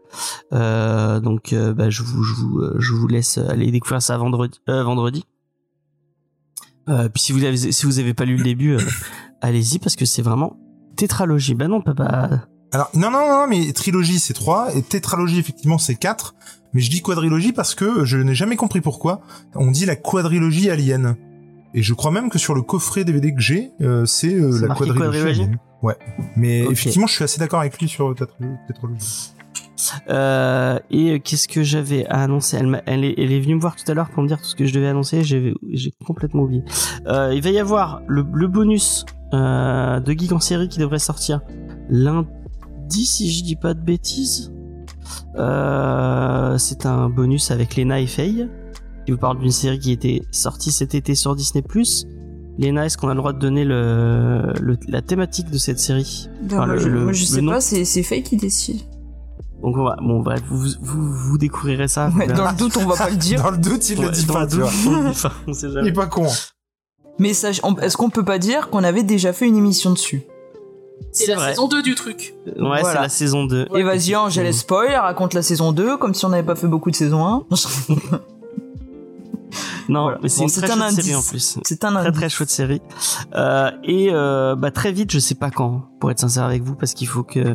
Euh, 0.53 1.19
donc 1.19 1.53
euh, 1.53 1.75
bah, 1.75 1.91
je 1.91 2.05
vous 2.05 2.23
je 2.23 2.35
vous 2.35 2.63
je 2.79 2.93
vous 2.93 3.09
laisse 3.09 3.39
aller 3.39 3.73
découvrir 3.73 4.01
ça 4.01 4.17
vendredi 4.17 4.61
euh, 4.69 4.85
vendredi. 4.85 5.25
Euh, 6.89 7.09
puis 7.09 7.21
si 7.21 7.33
vous 7.33 7.43
avez 7.43 7.57
si 7.57 7.87
vous 7.87 7.99
avez 7.99 8.15
pas 8.15 8.25
lu 8.25 8.37
le 8.37 8.45
début, 8.45 8.75
euh, 8.77 8.81
allez-y 9.41 9.81
parce 9.81 9.97
que 9.97 10.05
c'est 10.05 10.23
vraiment 10.23 10.57
tétralogie. 10.95 11.55
Bah 11.57 11.67
non 11.67 11.81
papa. 11.81 12.47
Alors, 12.77 12.91
non, 12.93 13.11
non, 13.11 13.27
non, 13.27 13.47
mais 13.49 13.73
trilogie, 13.73 14.19
c'est 14.19 14.35
3, 14.35 14.77
et 14.77 14.83
tétralogie, 14.83 15.39
effectivement, 15.39 15.79
c'est 15.79 15.95
4. 15.95 16.35
Mais 16.75 16.83
je 16.83 16.91
dis 16.91 17.01
quadrilogie 17.01 17.53
parce 17.53 17.75
que 17.75 18.05
je 18.05 18.19
n'ai 18.19 18.35
jamais 18.35 18.57
compris 18.57 18.83
pourquoi. 18.83 19.23
On 19.55 19.71
dit 19.71 19.87
la 19.87 19.97
quadrilogie 19.97 20.69
alien. 20.69 21.17
Et 21.73 21.83
je 21.83 21.95
crois 21.95 22.11
même 22.11 22.29
que 22.29 22.39
sur 22.39 22.55
le 22.55 22.61
coffret 22.61 23.05
DVD 23.05 23.35
que 23.35 23.41
j'ai, 23.41 23.71
euh, 23.81 24.05
c'est 24.05 24.35
euh, 24.35 24.53
C'est 24.53 24.67
la 24.69 24.75
quadrilogie, 24.75 25.01
quadrilogie 25.01 25.41
alien. 25.41 25.59
Ouais. 25.83 25.97
Mais 26.37 26.65
effectivement, 26.71 27.07
je 27.07 27.15
suis 27.15 27.25
assez 27.25 27.39
d'accord 27.39 27.61
avec 27.61 27.81
lui 27.81 27.89
sur 27.89 28.13
tétra- 28.15 28.37
tétralogie. 28.67 29.31
Euh, 30.11 30.79
et 30.91 31.21
qu'est-ce 31.21 31.49
que 31.49 31.63
j'avais 31.63 32.05
à 32.09 32.23
annoncer? 32.25 32.59
Elle, 32.85 33.05
est, 33.05 33.15
elle 33.17 33.33
est 33.33 33.41
venue 33.41 33.55
me 33.55 33.61
voir 33.61 33.75
tout 33.77 33.91
à 33.91 33.95
l'heure 33.95 34.11
pour 34.11 34.23
me 34.23 34.29
dire 34.29 34.37
tout 34.37 34.45
ce 34.45 34.55
que 34.55 34.67
je 34.67 34.75
devais 34.75 34.89
annoncer. 34.89 35.25
J'ai 35.25 35.55
j'ai 35.73 35.95
complètement 36.07 36.43
oublié. 36.43 36.63
Euh, 37.07 37.33
il 37.35 37.43
va 37.43 37.49
y 37.49 37.59
avoir 37.59 38.03
le, 38.07 38.23
le 38.35 38.49
bonus 38.49 39.07
euh, 39.33 39.99
de 40.01 40.13
Geek 40.13 40.33
en 40.33 40.41
série 40.41 40.69
qui 40.69 40.79
devrait 40.79 40.99
sortir 40.99 41.41
lundi, 41.89 42.29
si 42.91 43.31
je 43.33 43.43
dis 43.45 43.57
pas 43.57 43.75
de 43.75 43.81
bêtises. 43.81 44.53
Euh, 45.37 46.59
C'est 46.59 46.87
un 46.87 47.09
bonus 47.09 47.51
avec 47.51 47.77
Lena 47.77 48.01
et 48.01 48.07
Faye 48.07 48.49
qui 49.05 49.13
vous 49.13 49.19
parle 49.19 49.39
d'une 49.39 49.53
série 49.53 49.79
qui 49.79 49.93
était 49.93 50.23
sortie 50.33 50.73
cet 50.73 50.95
été 50.95 51.15
sur 51.15 51.37
Disney+. 51.37 51.63
Lena, 52.59 52.87
est-ce 52.87 52.97
qu'on 52.99 53.09
a 53.09 53.15
le 53.15 53.19
droit 53.19 53.33
de 53.35 53.39
donner 53.39 53.65
le, 53.65 54.53
le- 54.61 54.79
la 54.89 55.03
thématique 55.03 55.51
de 55.51 55.59
cette 55.59 55.79
série? 55.79 56.29
Ben, 56.43 56.57
Enfin, 56.57 56.67
moi, 56.67 56.75
le- 56.75 56.81
je, 56.81 56.89
le- 56.89 57.05
moi, 57.05 57.13
je 57.13 57.25
sais 57.25 57.43
pas, 57.43 57.61
c'est 57.61 57.85
c'est 57.85 58.03
Faye 58.03 58.23
qui 58.23 58.37
décide. 58.37 58.81
Donc 59.63 59.77
on 59.77 59.85
va, 59.85 59.97
bon 60.01 60.21
bref, 60.21 60.43
vous, 60.49 60.67
vous, 60.81 61.13
vous 61.13 61.39
découvrirez 61.39 61.87
ça. 61.89 62.11
Ouais, 62.17 62.27
dans 62.27 62.51
le 62.51 62.57
doute, 62.57 62.77
on 62.79 62.87
va 62.87 62.97
pas 62.97 63.11
le 63.11 63.17
dire. 63.17 63.43
Dans 63.43 63.51
le 63.51 63.59
doute, 63.59 63.89
il 63.91 63.99
Ouais, 63.99 64.07
le 64.07 64.11
dit 64.13 64.27
pas, 64.27 64.45
le 64.45 64.49
tu 64.51 64.57
doute, 64.57 64.65
vois. 64.65 64.71
on 64.99 65.03
le 65.03 65.11
dit 65.13 65.21
pas, 65.23 65.33
on 65.47 65.53
sait 65.53 65.67
Il 65.83 65.87
est 65.89 65.93
pas 65.93 66.07
con. 66.07 66.27
Mais 67.19 67.33
on- 67.63 67.77
est-ce 67.77 67.97
qu'on 67.97 68.11
peut 68.11 68.25
pas 68.25 68.39
dire 68.39 68.71
qu'on 68.71 68.85
avait 68.85 69.03
déjà 69.03 69.33
fait 69.33 69.47
une 69.47 69.57
émission 69.57 69.93
dessus? 69.93 70.23
C'est 71.13 71.29
la 71.29 71.37
vrai. 71.37 71.49
saison 71.51 71.67
2 71.69 71.83
du 71.83 71.95
truc. 71.95 72.35
Ouais, 72.47 72.53
Voilà. 72.59 72.85
c'est 72.85 72.95
la 73.01 73.09
saison 73.09 73.45
2. 73.47 73.69
Et 73.75 73.83
vas-y, 73.83 74.15
Angèle, 74.17 74.53
spoil, 74.53 74.95
raconte 74.95 75.33
la 75.35 75.43
saison 75.43 75.73
2, 75.73 75.97
comme 75.97 76.13
si 76.15 76.25
on 76.27 76.29
n'avait 76.29 76.43
pas 76.43 76.57
fait 76.57 76.67
beaucoup 76.67 76.91
de 76.91 76.97
saison 76.97 77.25
1. 77.27 77.47
Non, 79.89 80.03
Voilà. 80.03 80.19
mais 80.21 80.29
c'est 80.29 80.39
Bon, 80.41 80.45
une 80.45 80.49
c'est 80.49 80.61
très 80.63 80.73
un 80.73 80.75
chouette 80.75 80.89
indice. 80.91 81.05
série 81.05 81.15
en 81.17 81.23
plus. 81.23 81.59
C'est 81.65 81.85
un 81.85 81.93
Très 81.93 82.07
indice. 82.07 82.19
très 82.21 82.29
chouette 82.29 82.51
série. 82.51 82.83
Euh, 83.37 83.71
et 83.85 84.09
euh, 84.11 84.57
bah, 84.57 84.73
très 84.73 84.91
vite, 84.91 85.13
je 85.13 85.21
sais 85.21 85.37
pas 85.37 85.51
quand, 85.51 85.83
pour 86.01 86.11
être 86.11 86.19
sincère 86.19 86.43
avec 86.43 86.63
vous, 86.65 86.75
parce 86.75 86.93
qu'il 86.93 87.07
faut 87.07 87.23
que 87.23 87.55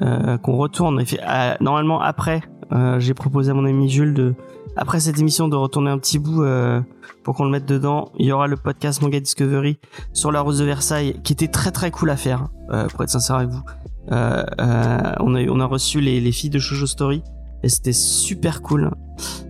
euh, 0.00 0.38
qu'on 0.38 0.56
retourne. 0.56 1.00
Et 1.00 1.04
fait, 1.04 1.18
à- 1.20 1.56
normalement 1.60 2.00
après, 2.00 2.42
euh, 2.72 3.00
j'ai 3.00 3.12
proposé 3.12 3.50
à 3.50 3.54
mon 3.54 3.64
ami 3.64 3.90
Jules 3.90 4.14
de 4.14 4.34
après 4.76 5.00
cette 5.00 5.18
émission 5.18 5.48
de 5.48 5.56
retourner 5.56 5.90
un 5.90 5.98
petit 5.98 6.18
bout 6.18 6.42
euh, 6.42 6.80
pour 7.22 7.34
qu'on 7.34 7.44
le 7.44 7.50
mette 7.50 7.66
dedans. 7.66 8.10
Il 8.18 8.26
y 8.26 8.32
aura 8.32 8.46
le 8.46 8.56
podcast 8.56 9.02
Manga 9.02 9.20
Discovery 9.20 9.78
sur 10.12 10.32
la 10.32 10.40
Rose 10.40 10.58
de 10.58 10.64
Versailles, 10.64 11.20
qui 11.24 11.32
était 11.32 11.48
très 11.48 11.70
très 11.70 11.90
cool 11.90 12.10
à 12.10 12.16
faire, 12.16 12.48
euh, 12.70 12.86
pour 12.88 13.02
être 13.02 13.10
sincère 13.10 13.36
avec 13.36 13.50
vous. 13.50 13.62
Euh, 14.12 14.44
euh, 14.60 15.12
on 15.20 15.34
a 15.34 15.42
on 15.44 15.60
a 15.60 15.64
reçu 15.66 16.00
les, 16.00 16.20
les 16.20 16.32
filles 16.32 16.50
de 16.50 16.58
Shoujo 16.58 16.86
Story 16.86 17.22
et 17.62 17.68
c'était 17.70 17.94
super 17.94 18.60
cool. 18.60 18.90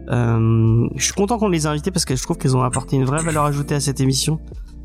Euh, 0.09 0.87
je 0.95 1.05
suis 1.05 1.15
content 1.15 1.39
qu'on 1.39 1.49
les 1.49 1.65
ait 1.65 1.69
invitées 1.69 1.91
parce 1.91 2.05
que 2.05 2.15
je 2.15 2.23
trouve 2.23 2.39
qu'elles 2.39 2.57
ont 2.57 2.63
apporté 2.63 2.95
une 2.97 3.05
vraie 3.05 3.23
valeur 3.23 3.45
ajoutée 3.45 3.75
à 3.75 3.81
cette 3.81 4.01
émission. 4.01 4.39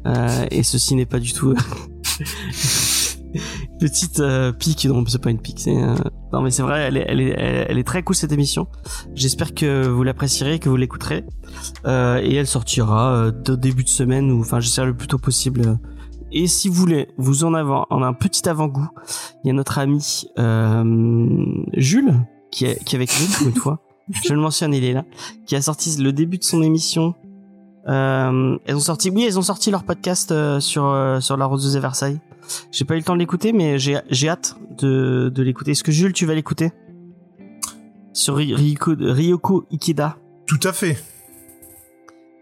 Euh, 0.07 0.45
et 0.49 0.63
ceci 0.63 0.95
n'est 0.95 1.05
pas 1.05 1.19
du 1.19 1.33
tout 1.33 1.53
petite 3.79 4.19
euh, 4.19 4.51
pique. 4.51 4.85
Non, 4.85 5.03
c'est 5.07 5.21
pas 5.21 5.31
une 5.31 5.39
pique. 5.39 5.59
C'est 5.59 5.75
euh, 5.75 5.95
non, 6.31 6.41
mais 6.41 6.51
c'est 6.51 6.61
vrai. 6.61 6.81
Elle 6.81 6.97
est, 6.97 7.05
elle 7.07 7.21
est, 7.21 7.35
elle, 7.69 7.77
est 7.77 7.83
très 7.83 8.03
cool 8.03 8.15
cette 8.15 8.31
émission. 8.31 8.67
J'espère 9.15 9.53
que 9.53 9.87
vous 9.87 10.03
l'apprécierez, 10.03 10.59
que 10.59 10.69
vous 10.69 10.75
l'écouterez. 10.75 11.25
Euh, 11.85 12.21
et 12.23 12.35
elle 12.35 12.47
sortira 12.47 13.13
euh, 13.13 13.31
de 13.31 13.55
début 13.55 13.83
de 13.83 13.89
semaine 13.89 14.31
ou 14.31 14.41
enfin 14.41 14.59
j'essaierai 14.59 14.87
le 14.87 14.95
plus 14.95 15.07
tôt 15.07 15.17
possible. 15.17 15.79
Et 16.31 16.45
si 16.45 16.69
vous 16.69 16.75
voulez 16.75 17.07
vous 17.17 17.43
en 17.43 17.55
avoir 17.55 17.87
en 17.89 18.03
un 18.03 18.13
petit 18.13 18.47
avant-goût, 18.47 18.87
il 19.43 19.47
y 19.47 19.49
a 19.49 19.53
notre 19.53 19.79
ami 19.79 20.25
euh, 20.37 21.63
Jules 21.73 22.13
qui 22.51 22.65
est, 22.65 22.83
qui 22.83 22.95
est 22.95 22.97
avec 22.97 23.11
nous 23.19 23.47
une 23.47 23.55
fois. 23.55 23.81
Je 24.23 24.33
le 24.33 24.39
mentionne, 24.39 24.73
il 24.73 24.83
est 24.83 24.93
là, 24.93 25.05
qui 25.45 25.55
a 25.55 25.61
sorti 25.61 25.95
le 26.01 26.11
début 26.11 26.37
de 26.37 26.43
son 26.43 26.61
émission. 26.61 27.15
Euh, 27.87 28.57
elles 28.65 28.75
ont 28.75 28.79
sorti, 28.81 29.09
oui, 29.09 29.23
elles 29.25 29.39
ont 29.39 29.43
sorti 29.43 29.71
leur 29.71 29.83
podcast 29.83 30.31
euh, 30.31 30.59
sur 30.59 30.85
euh, 30.85 31.19
sur 31.21 31.37
la 31.37 31.45
Rose 31.45 31.73
de 31.73 31.79
Versailles. 31.79 32.19
J'ai 32.71 32.85
pas 32.85 32.95
eu 32.95 32.97
le 32.97 33.03
temps 33.03 33.13
de 33.13 33.19
l'écouter, 33.19 33.53
mais 33.53 33.79
j'ai 33.79 33.97
j'ai 34.09 34.29
hâte 34.29 34.55
de 34.77 35.29
de 35.33 35.43
l'écouter. 35.43 35.71
Est-ce 35.71 35.83
que 35.83 35.91
Jules, 35.91 36.13
tu 36.13 36.25
vas 36.25 36.35
l'écouter? 36.35 36.71
Sur 38.13 38.35
Ry- 38.35 38.53
Ryoko, 38.55 38.95
Ryoko 38.99 39.65
Ikeda 39.71 40.17
Tout 40.45 40.59
à 40.63 40.73
fait. 40.73 40.97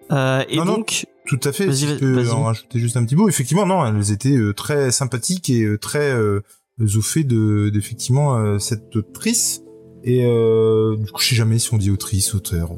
Et 0.09 0.57
Non, 0.57 0.65
non. 0.65 0.73
donc, 0.77 1.05
Tout 1.27 1.39
à 1.43 1.51
fait. 1.51 1.71
Si 1.73 1.87
je 1.87 1.95
peux 1.95 2.29
en 2.31 2.43
rajouter 2.45 2.79
juste 2.79 2.95
un 2.97 3.03
petit 3.05 3.15
mot. 3.15 3.27
Effectivement, 3.27 3.65
non, 3.65 3.85
elles 3.85 4.11
étaient 4.11 4.37
très 4.55 4.91
sympathiques 4.91 5.49
et 5.49 5.77
très 5.79 6.11
euh, 6.13 6.39
au 6.79 7.01
fait 7.01 7.23
de 7.25 7.69
d'effectivement 7.69 8.57
cette 8.59 8.95
autrice. 8.95 9.61
Et 10.03 10.21
du 10.23 11.11
coup, 11.11 11.21
je 11.21 11.27
sais 11.29 11.35
jamais 11.35 11.59
si 11.59 11.73
on 11.73 11.77
dit 11.77 11.91
autrice, 11.91 12.33
auteur. 12.33 12.71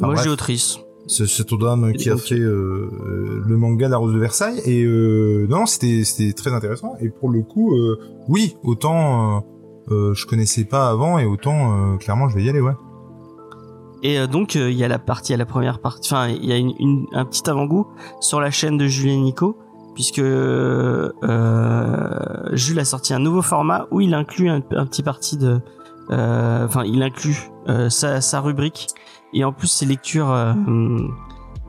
moi 0.00 0.16
j'ai 0.22 0.30
autrice. 0.30 0.78
C'est 1.08 1.54
dame 1.58 1.92
qui 1.94 2.10
a 2.10 2.16
fait 2.16 2.38
euh, 2.38 2.88
euh, 3.06 3.42
le 3.44 3.56
manga 3.56 3.88
La 3.88 3.96
Rose 3.96 4.12
de 4.14 4.18
Versailles. 4.18 4.60
Et 4.64 4.84
euh, 4.84 5.46
non, 5.48 5.66
c'était 5.66 6.04
c'était 6.04 6.32
très 6.32 6.52
intéressant. 6.52 6.94
Et 7.00 7.08
pour 7.08 7.30
le 7.30 7.42
coup, 7.42 7.74
euh, 7.74 7.98
oui, 8.28 8.56
autant 8.62 9.38
euh, 9.38 9.40
euh, 9.90 10.14
je 10.14 10.26
connaissais 10.26 10.64
pas 10.64 10.88
avant 10.88 11.18
et 11.18 11.24
autant 11.24 11.72
euh, 11.72 11.96
clairement 11.96 12.28
je 12.28 12.36
vais 12.36 12.44
y 12.44 12.48
aller, 12.50 12.60
ouais. 12.60 12.74
Et 14.02 14.18
euh, 14.18 14.26
donc 14.28 14.54
il 14.54 14.70
y 14.72 14.84
a 14.84 14.88
la 14.88 14.98
partie, 15.00 15.34
a 15.34 15.36
la 15.36 15.46
première 15.46 15.80
partie, 15.80 16.12
enfin 16.12 16.28
il 16.28 16.44
y 16.44 16.52
a 16.52 16.56
une, 16.56 16.72
une- 16.78 17.06
un 17.12 17.24
petit 17.24 17.48
avant-goût 17.50 17.86
sur 18.20 18.40
la 18.40 18.50
chaîne 18.50 18.76
de 18.78 18.86
Julien 18.86 19.16
Nico, 19.16 19.56
puisque 19.94 20.20
euh, 20.20 21.10
Jules 22.52 22.78
a 22.78 22.84
sorti 22.84 23.14
un 23.14 23.18
nouveau 23.18 23.42
format 23.42 23.86
où 23.90 24.00
il 24.00 24.14
inclut 24.14 24.48
un, 24.50 24.62
un 24.70 24.86
petit 24.86 25.02
parti 25.02 25.36
de, 25.36 25.58
euh, 26.10 26.64
enfin 26.64 26.84
il 26.84 27.02
inclut 27.02 27.50
euh, 27.68 27.90
sa, 27.90 28.20
sa 28.20 28.40
rubrique 28.40 28.86
et 29.34 29.44
en 29.44 29.52
plus 29.52 29.68
ses 29.68 29.86
lectures, 29.86 30.30
euh, 30.30 30.54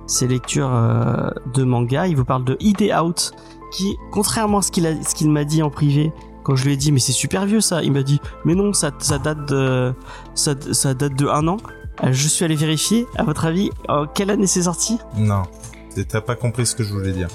ses 0.08 0.28
lectures 0.28 0.74
euh, 0.74 1.30
de 1.54 1.64
manga. 1.64 2.08
Il 2.08 2.16
vous 2.16 2.26
parle 2.26 2.44
de 2.46 2.58
Idea 2.60 3.04
Out, 3.04 3.32
qui 3.72 3.98
contrairement 4.12 4.60
à 4.60 4.62
ce 4.62 4.72
qu'il 4.72 4.86
a, 4.88 5.02
ce 5.04 5.16
qu'il 5.16 5.30
m'a 5.30 5.44
dit 5.44 5.62
en 5.64 5.70
privé. 5.70 6.12
Quand 6.44 6.56
je 6.56 6.66
lui 6.66 6.74
ai 6.74 6.78
dit 6.78 6.92
mais 6.92 7.00
c'est 7.00 7.12
super 7.12 7.46
vieux 7.46 7.62
ça, 7.62 7.84
il 7.84 7.92
m'a 7.92 8.02
dit 8.02 8.20
mais 8.46 8.56
non 8.56 8.74
ça, 8.74 8.92
ça 9.00 9.20
date 9.20 9.48
de 9.50 9.94
ça, 10.34 10.56
ça 10.72 10.94
date 10.94 11.16
de 11.16 11.28
un 11.28 11.48
an. 11.48 11.58
Euh, 12.04 12.14
Je 12.14 12.28
suis 12.28 12.46
allé 12.46 12.56
vérifier. 12.56 13.06
À 13.18 13.24
votre 13.24 13.46
avis, 13.46 13.70
en 13.88 14.08
quelle 14.08 14.30
année 14.30 14.48
c'est 14.48 14.64
sorti? 14.64 14.98
Non, 15.18 15.44
t'as 16.08 16.22
pas 16.22 16.36
compris 16.36 16.66
ce 16.66 16.76
que 16.76 16.84
je 16.84 16.94
voulais 16.94 17.12
dire. 17.12 17.28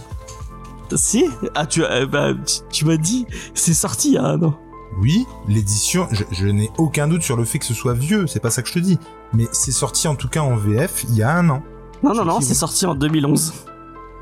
Si? 0.96 1.26
Ah, 1.54 1.66
tu, 1.66 1.84
euh, 1.84 2.06
bah, 2.06 2.34
tu, 2.34 2.60
tu 2.70 2.84
m'as 2.84 2.96
dit, 2.96 3.26
c'est 3.52 3.74
sorti 3.74 4.10
il 4.10 4.14
y 4.14 4.18
a 4.18 4.24
un 4.24 4.42
an. 4.42 4.54
Oui, 5.00 5.26
l'édition, 5.48 6.06
je, 6.12 6.22
je 6.30 6.46
n'ai 6.46 6.70
aucun 6.78 7.08
doute 7.08 7.22
sur 7.22 7.36
le 7.36 7.44
fait 7.44 7.58
que 7.58 7.64
ce 7.64 7.74
soit 7.74 7.94
vieux, 7.94 8.28
c'est 8.28 8.38
pas 8.38 8.50
ça 8.50 8.62
que 8.62 8.68
je 8.68 8.74
te 8.74 8.78
dis. 8.78 8.98
Mais 9.34 9.46
c'est 9.52 9.72
sorti 9.72 10.08
en 10.08 10.14
tout 10.14 10.28
cas 10.28 10.40
en 10.40 10.56
VF 10.56 11.04
il 11.08 11.16
y 11.16 11.22
a 11.22 11.36
un 11.36 11.48
an. 11.50 11.62
Non, 12.02 12.14
non, 12.14 12.24
non, 12.24 12.40
c'est 12.40 12.54
sorti 12.54 12.86
en 12.86 12.94
2011. 12.94 13.52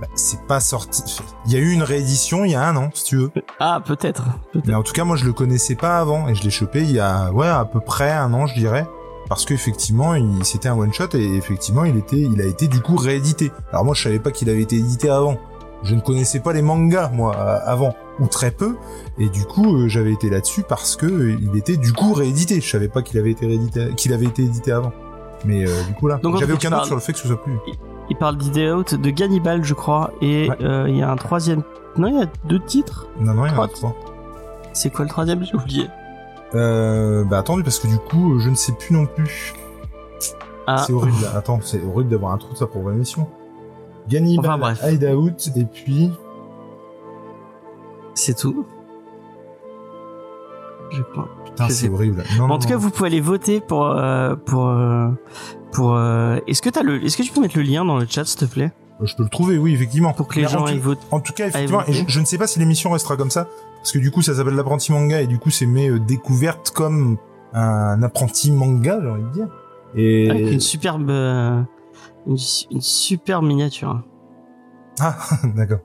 Bah, 0.00 0.08
c'est 0.14 0.40
pas 0.46 0.60
sorti. 0.60 1.02
Il 1.46 1.52
y 1.52 1.56
a 1.56 1.58
eu 1.58 1.70
une 1.70 1.82
réédition 1.82 2.44
il 2.44 2.52
y 2.52 2.54
a 2.54 2.66
un 2.66 2.76
an, 2.76 2.90
si 2.92 3.04
tu 3.04 3.16
veux. 3.16 3.30
Ah, 3.60 3.80
peut-être. 3.84 4.24
Mais 4.66 4.74
en 4.74 4.82
tout 4.82 4.92
cas, 4.92 5.04
moi, 5.04 5.16
je 5.16 5.24
le 5.24 5.32
connaissais 5.32 5.74
pas 5.74 5.98
avant 5.98 6.28
et 6.28 6.34
je 6.34 6.42
l'ai 6.42 6.50
chopé 6.50 6.82
il 6.82 6.90
y 6.92 7.00
a, 7.00 7.30
ouais, 7.32 7.46
à 7.46 7.64
peu 7.64 7.80
près 7.80 8.10
un 8.10 8.32
an, 8.34 8.46
je 8.46 8.54
dirais. 8.54 8.86
Parce 9.28 9.44
qu'effectivement, 9.44 10.14
il, 10.14 10.44
c'était 10.44 10.68
un 10.68 10.76
one 10.76 10.92
shot 10.92 11.14
et 11.14 11.36
effectivement, 11.36 11.84
il 11.84 11.96
était, 11.96 12.20
il 12.20 12.40
a 12.40 12.44
été 12.44 12.68
du 12.68 12.80
coup 12.80 12.96
réédité. 12.96 13.52
Alors 13.70 13.84
moi, 13.84 13.94
je 13.94 14.02
savais 14.02 14.18
pas 14.18 14.30
qu'il 14.30 14.50
avait 14.50 14.62
été 14.62 14.76
édité 14.76 15.08
avant. 15.08 15.38
Je 15.82 15.94
ne 15.94 16.00
connaissais 16.00 16.40
pas 16.40 16.52
les 16.52 16.62
mangas, 16.62 17.10
moi, 17.12 17.34
euh, 17.36 17.58
avant, 17.64 17.94
ou 18.20 18.26
très 18.26 18.50
peu. 18.50 18.76
Et 19.18 19.28
du 19.28 19.44
coup, 19.44 19.76
euh, 19.76 19.88
j'avais 19.88 20.12
été 20.12 20.30
là-dessus 20.30 20.62
parce 20.68 20.96
que 20.96 21.06
euh, 21.06 21.38
il 21.40 21.56
était 21.56 21.76
du 21.76 21.92
coup 21.92 22.12
réédité. 22.12 22.60
Je 22.60 22.68
savais 22.68 22.88
pas 22.88 23.02
qu'il 23.02 23.18
avait 23.18 23.32
été 23.32 23.46
réédité, 23.46 23.88
qu'il 23.96 24.12
avait 24.12 24.26
été 24.26 24.42
édité 24.42 24.72
avant. 24.72 24.92
Mais 25.44 25.66
euh, 25.66 25.82
du 25.88 25.94
coup 25.94 26.06
là, 26.08 26.20
j'avais 26.38 26.52
aucun 26.52 26.70
doute 26.70 26.84
sur 26.84 26.94
le 26.94 27.00
fait 27.00 27.12
que 27.12 27.18
ce 27.18 27.28
soit 27.28 27.42
plus. 27.42 27.58
Il 28.10 28.16
parle 28.16 28.36
d'Ideout, 28.36 28.96
de 28.96 29.10
Gannibal, 29.10 29.64
je 29.64 29.74
crois, 29.74 30.10
et 30.20 30.48
Ouais. 30.50 30.56
euh, 30.62 30.86
il 30.88 30.96
y 30.96 31.02
a 31.02 31.10
un 31.10 31.16
troisième. 31.16 31.62
Non, 31.96 32.08
il 32.08 32.18
y 32.18 32.22
a 32.22 32.26
deux 32.46 32.60
titres? 32.60 33.06
Non, 33.20 33.34
non, 33.34 33.46
il 33.46 33.52
y 33.52 33.56
en 33.56 33.62
a 33.62 33.68
Trois. 33.68 33.94
C'est 34.72 34.90
quoi 34.90 35.04
le 35.04 35.10
troisième? 35.10 35.44
J'ai 35.44 35.54
oublié. 35.54 35.88
Euh, 36.54 37.24
bah 37.24 37.38
attendez, 37.38 37.62
parce 37.62 37.78
que 37.78 37.86
du 37.86 37.98
coup, 37.98 38.38
je 38.38 38.50
ne 38.50 38.54
sais 38.54 38.72
plus 38.72 38.94
non 38.94 39.06
plus. 39.06 39.54
Ah, 40.66 40.78
C'est 40.86 40.92
horrible. 40.92 41.16
Attends, 41.34 41.58
c'est 41.62 41.82
horrible 41.84 42.10
d'avoir 42.10 42.32
un 42.32 42.38
trou 42.38 42.52
de 42.52 42.58
ça 42.58 42.66
pour 42.66 42.88
une 42.90 42.96
émission. 42.96 43.26
Gannibal, 44.08 44.46
Enfin, 44.46 44.58
bref. 44.58 44.82
Hideout, 44.84 45.36
et 45.56 45.64
puis... 45.64 46.10
c'est 48.14 48.36
tout. 48.36 48.66
Je 50.90 51.02
crois. 51.02 51.28
Putain, 51.52 51.68
c'est 51.68 51.88
horrible. 51.88 52.24
Non, 52.38 52.50
en 52.50 52.58
tout 52.58 52.68
cas, 52.68 52.76
vous 52.76 52.90
pouvez 52.90 53.08
aller 53.08 53.20
voter 53.20 53.60
pour 53.60 53.86
euh, 53.86 54.34
pour 54.36 54.68
euh, 54.68 55.08
pour. 55.72 55.94
euh, 55.94 56.38
Est-ce 56.46 56.62
que 56.62 56.70
t'as 56.70 56.82
le 56.82 57.02
Est-ce 57.04 57.16
que 57.16 57.22
tu 57.22 57.32
peux 57.32 57.40
mettre 57.40 57.56
le 57.56 57.62
lien 57.62 57.84
dans 57.84 57.98
le 57.98 58.06
chat, 58.08 58.24
s'il 58.24 58.38
te 58.40 58.44
plaît, 58.46 58.72
Euh, 59.00 59.06
Je 59.06 59.14
peux 59.16 59.22
le 59.22 59.28
trouver, 59.28 59.58
oui, 59.58 59.74
effectivement. 59.74 60.12
pour 60.12 60.28
que 60.28 60.36
les 60.36 60.42
Mais 60.42 60.48
gens 60.48 60.64
aillent 60.64 60.78
voter. 60.78 61.02
En 61.10 61.20
tout 61.20 61.32
cas, 61.32 61.48
effectivement, 61.48 61.82
et 61.86 61.92
je, 61.92 62.04
je 62.06 62.20
ne 62.20 62.24
sais 62.24 62.38
pas 62.38 62.46
si 62.46 62.58
l'émission 62.58 62.90
restera 62.90 63.16
comme 63.16 63.30
ça, 63.30 63.48
parce 63.78 63.92
que 63.92 63.98
du 63.98 64.10
coup, 64.10 64.22
ça 64.22 64.34
s'appelle 64.34 64.54
l'apprenti 64.54 64.92
manga, 64.92 65.20
et 65.20 65.26
du 65.26 65.38
coup, 65.38 65.50
c'est 65.50 65.66
mes 65.66 65.88
euh, 65.88 65.98
découvertes 65.98 66.70
comme 66.70 67.16
un 67.54 68.02
apprenti 68.02 68.50
manga, 68.50 68.98
j'ai 69.02 69.08
envie 69.10 69.22
de 69.24 69.32
dire. 69.32 69.48
Et... 69.94 70.30
Avec 70.30 70.52
une 70.52 70.60
superbe 70.60 71.10
une, 72.26 72.36
su- 72.38 72.66
une 72.70 72.80
superbe 72.80 73.44
miniature. 73.44 74.00
Ah, 75.00 75.16
d'accord. 75.56 75.80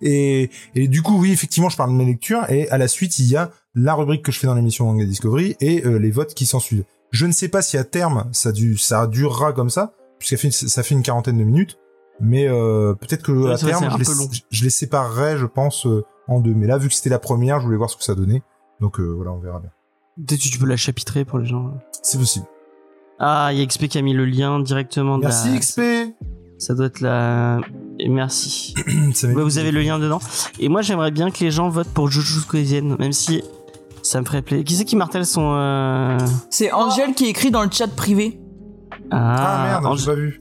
et, 0.00 0.50
et 0.74 0.88
du 0.88 1.02
coup, 1.02 1.18
oui, 1.18 1.32
effectivement, 1.32 1.68
je 1.68 1.76
parle 1.76 1.90
de 1.90 1.96
mes 1.96 2.04
lectures, 2.04 2.48
et 2.50 2.68
à 2.70 2.78
la 2.78 2.88
suite, 2.88 3.18
il 3.18 3.26
y 3.26 3.36
a 3.36 3.50
la 3.74 3.94
rubrique 3.94 4.22
que 4.22 4.32
je 4.32 4.38
fais 4.38 4.46
dans 4.46 4.54
l'émission 4.54 4.86
Manga 4.86 5.04
Discovery, 5.04 5.56
et 5.60 5.84
euh, 5.84 5.98
les 5.98 6.10
votes 6.10 6.34
qui 6.34 6.46
s'en 6.46 6.60
suivent. 6.60 6.84
Je 7.10 7.26
ne 7.26 7.32
sais 7.32 7.48
pas 7.48 7.62
si 7.62 7.76
à 7.76 7.84
terme, 7.84 8.28
ça, 8.32 8.52
du, 8.52 8.76
ça 8.76 9.06
durera 9.06 9.52
comme 9.52 9.70
ça, 9.70 9.94
puisque 10.18 10.36
fait, 10.36 10.50
ça 10.50 10.82
fait 10.82 10.94
une 10.94 11.02
quarantaine 11.02 11.38
de 11.38 11.44
minutes, 11.44 11.78
mais 12.20 12.48
euh, 12.48 12.94
peut-être 12.94 13.22
que 13.22 13.32
Ouais, 13.32 13.52
à 13.52 13.58
terme, 13.58 13.88
je 13.90 13.98
les, 13.98 14.28
je 14.50 14.64
les 14.64 14.70
séparerai, 14.70 15.36
je 15.36 15.46
pense, 15.46 15.86
euh, 15.86 16.04
en 16.28 16.40
deux. 16.40 16.54
Mais 16.54 16.66
là, 16.66 16.78
vu 16.78 16.88
que 16.88 16.94
c'était 16.94 17.10
la 17.10 17.18
première, 17.18 17.60
je 17.60 17.66
voulais 17.66 17.76
voir 17.76 17.90
ce 17.90 17.96
que 17.96 18.04
ça 18.04 18.14
donnait. 18.14 18.42
Donc 18.80 19.00
voilà, 19.00 19.32
on 19.32 19.38
verra 19.38 19.60
bien. 19.60 19.70
Peut-être 20.16 20.40
que 20.42 20.48
tu 20.48 20.58
peux 20.58 20.66
la 20.66 20.76
chapitrer 20.76 21.24
pour 21.24 21.38
les 21.38 21.46
gens. 21.46 21.74
C'est 22.02 22.18
possible. 22.18 22.46
Ah, 23.18 23.50
il 23.52 23.58
y 23.58 23.62
a 23.62 23.66
XP 23.66 23.88
qui 23.88 23.98
a 23.98 24.02
mis 24.02 24.12
le 24.12 24.24
lien 24.24 24.60
directement 24.60 25.18
de 25.18 25.24
Merci 25.24 25.52
la... 25.52 25.58
XP. 25.58 25.80
Ça 26.58 26.74
doit 26.74 26.86
être 26.86 27.00
la... 27.00 27.60
Et 27.98 28.08
merci. 28.08 28.74
Ça 29.14 29.26
m'est- 29.28 29.34
Ouais, 29.34 29.42
vous 29.42 29.58
avez 29.58 29.70
le 29.70 29.80
lien 29.80 29.98
dedans. 29.98 30.18
Et 30.58 30.68
moi, 30.68 30.82
j'aimerais 30.82 31.10
bien 31.10 31.30
que 31.30 31.38
les 31.44 31.50
gens 31.50 31.68
votent 31.68 31.88
pour 31.88 32.10
Jujutsu 32.10 32.46
Kaisen, 32.50 32.96
même 32.98 33.12
si 33.12 33.42
ça 34.02 34.20
me 34.20 34.26
ferait 34.26 34.42
plaisir. 34.42 34.64
Qui 34.64 34.74
c'est 34.76 34.84
qui 34.84 34.96
martèle 34.96 35.26
son... 35.26 35.52
euh, 35.56 36.18
C'est 36.50 36.72
Angel 36.72 37.14
qui 37.14 37.26
écrit 37.26 37.50
dans 37.50 37.62
le 37.62 37.70
chat 37.70 37.88
privé. 37.88 38.38
Ah, 39.10 39.64
merde, 39.82 39.86
Ange- 39.86 40.00
j'ai 40.00 40.06
pas 40.06 40.14
vu. 40.14 40.40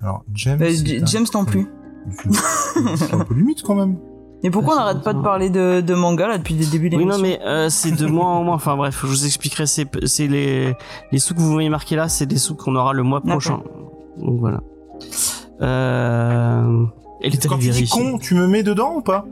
Alors 0.00 0.24
James. 0.34 0.62
Un- 0.62 1.06
James 1.06 1.26
non 1.34 1.44
plus. 1.44 1.66
C'est 2.96 3.12
un 3.12 3.18
peu 3.24 3.34
limite 3.34 3.62
quand 3.62 3.74
même. 3.74 3.98
Et 4.44 4.50
pourquoi 4.50 4.74
on 4.74 4.76
n'arrête 4.76 5.02
pas 5.02 5.12
de 5.12 5.20
parler 5.20 5.50
de, 5.50 5.80
de 5.80 5.94
manga 5.94 6.28
là 6.28 6.38
depuis 6.38 6.54
le 6.54 6.64
début 6.64 6.88
de 6.90 6.96
Oui, 6.96 7.02
l'émission 7.02 7.20
non, 7.22 7.28
mais 7.28 7.40
euh, 7.44 7.68
c'est 7.70 7.90
de 7.90 8.06
moins 8.06 8.32
en 8.36 8.44
moins. 8.44 8.54
Enfin 8.54 8.76
bref, 8.76 9.00
je 9.02 9.06
vous 9.08 9.26
expliquerai. 9.26 9.66
C'est 9.66 9.88
les 10.28 10.74
les 11.10 11.18
sous 11.18 11.34
que 11.34 11.40
vous 11.40 11.50
voyez 11.50 11.68
marqués 11.68 11.96
là, 11.96 12.08
c'est 12.08 12.26
des 12.26 12.38
sous 12.38 12.54
qu'on 12.54 12.76
aura 12.76 12.92
le 12.92 13.02
mois 13.02 13.20
prochain. 13.20 13.60
Donc 14.18 14.38
voilà. 14.38 14.60
Euh... 15.60 16.84
Elle 17.20 17.34
est 17.34 17.46
Quand 17.48 17.58
tu 17.58 17.70
dis 17.70 17.88
con, 17.88 18.18
tu 18.18 18.34
me 18.34 18.46
mets 18.46 18.62
dedans 18.62 18.94
ou 18.96 19.00
pas? 19.00 19.24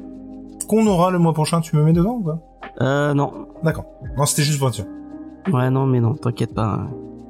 Qu'on 0.69 0.87
aura 0.87 1.11
le 1.11 1.19
mois 1.19 1.33
prochain, 1.33 1.61
tu 1.61 1.77
me 1.77 1.83
mets 1.83 1.93
dedans 1.93 2.19
ou 2.21 2.25
pas? 2.25 2.39
Euh, 2.81 3.15
non. 3.15 3.33
D'accord. 3.63 3.85
Non, 4.17 4.27
c'était 4.27 4.43
juste 4.43 4.59
pour 4.59 4.75
sûr. 4.75 4.85
Ouais, 5.53 5.71
non, 5.71 5.87
mais 5.87 6.01
non, 6.01 6.15
t'inquiète 6.15 6.55
pas. 6.55 6.89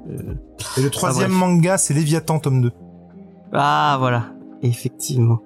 Euh, 0.09 0.35
Et 0.79 0.83
le 0.83 0.91
troisième 0.91 1.29
bref. 1.31 1.41
manga, 1.41 1.79
c'est 1.79 1.93
Léviathan 1.93 2.39
tome 2.39 2.63
2. 2.63 2.73
Ah, 3.53 3.97
voilà. 3.99 4.25
Effectivement. 4.63 5.41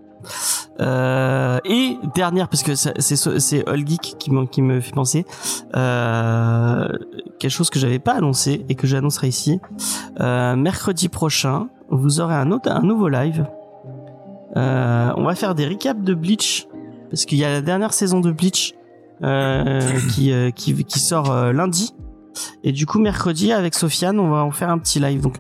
Euh, 0.81 1.59
et 1.65 1.99
dernière, 2.15 2.49
parce 2.49 2.63
que 2.63 2.75
c'est 2.75 3.69
All 3.69 3.87
Geek 3.87 4.17
qui 4.19 4.31
me, 4.31 4.47
qui 4.47 4.63
me 4.63 4.81
fait 4.81 4.93
penser, 4.93 5.27
euh, 5.77 6.89
quelque 7.39 7.51
chose 7.51 7.71
que 7.71 7.79
j'avais 7.79 7.99
pas 7.99 8.13
annoncé 8.13 8.65
et 8.69 8.75
que 8.75 8.87
j'annoncerai 8.87 9.29
ici. 9.29 9.61
Euh, 10.21 10.57
mercredi 10.57 11.09
prochain, 11.09 11.69
vous 11.91 12.21
aurez 12.21 12.35
un 12.35 12.51
autre, 12.53 12.71
un 12.71 12.83
nouveau 12.83 13.09
live. 13.09 13.47
Euh, 14.57 15.13
on 15.17 15.25
va 15.25 15.35
faire 15.35 15.55
des 15.55 15.67
recaps 15.67 16.03
de 16.03 16.15
Bleach 16.15 16.67
parce 17.11 17.25
qu'il 17.25 17.39
y 17.39 17.45
a 17.45 17.51
la 17.51 17.61
dernière 17.63 17.93
saison 17.93 18.21
de 18.21 18.31
Bleach 18.33 18.75
euh, 19.23 19.81
qui, 20.15 20.33
euh, 20.33 20.51
qui 20.51 20.85
qui 20.85 20.99
sort 20.99 21.31
euh, 21.31 21.53
lundi. 21.53 21.95
Et 22.65 22.73
du 22.73 22.87
coup, 22.87 22.99
mercredi, 23.01 23.53
avec 23.53 23.75
Sofiane, 23.75 24.19
on 24.19 24.31
va 24.31 24.45
en 24.45 24.51
faire 24.51 24.71
un 24.71 24.79
petit 24.79 25.01
live. 25.01 25.21
Donc, 25.21 25.37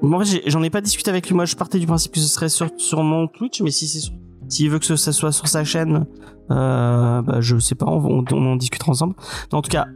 moi, 0.00 0.24
j'en 0.46 0.62
ai 0.62 0.70
pas 0.70 0.80
discuté 0.80 1.10
avec 1.10 1.28
lui. 1.28 1.34
Moi, 1.34 1.44
je 1.44 1.54
partais 1.54 1.78
du 1.78 1.86
principe 1.86 2.12
que 2.12 2.20
ce 2.20 2.26
serait 2.26 2.48
sur, 2.48 2.68
sur 2.78 3.02
mon 3.04 3.28
Twitch, 3.28 3.60
mais 3.60 3.70
si 3.70 3.86
c'est 3.86 4.00
sur- 4.00 4.14
s'il 4.48 4.68
veut 4.70 4.78
que 4.78 4.84
ce- 4.86 4.96
ça 4.96 5.12
soit 5.12 5.30
sur 5.30 5.46
sa 5.46 5.62
chaîne, 5.64 6.06
euh, 6.50 7.22
bah, 7.22 7.36
je 7.40 7.56
sais 7.58 7.74
pas, 7.74 7.86
on, 7.86 8.04
on, 8.20 8.24
on 8.32 8.52
en 8.52 8.56
discutera 8.56 8.90
ensemble. 8.90 9.14
En 9.52 9.62
tout 9.62 9.70
cas, 9.70 9.86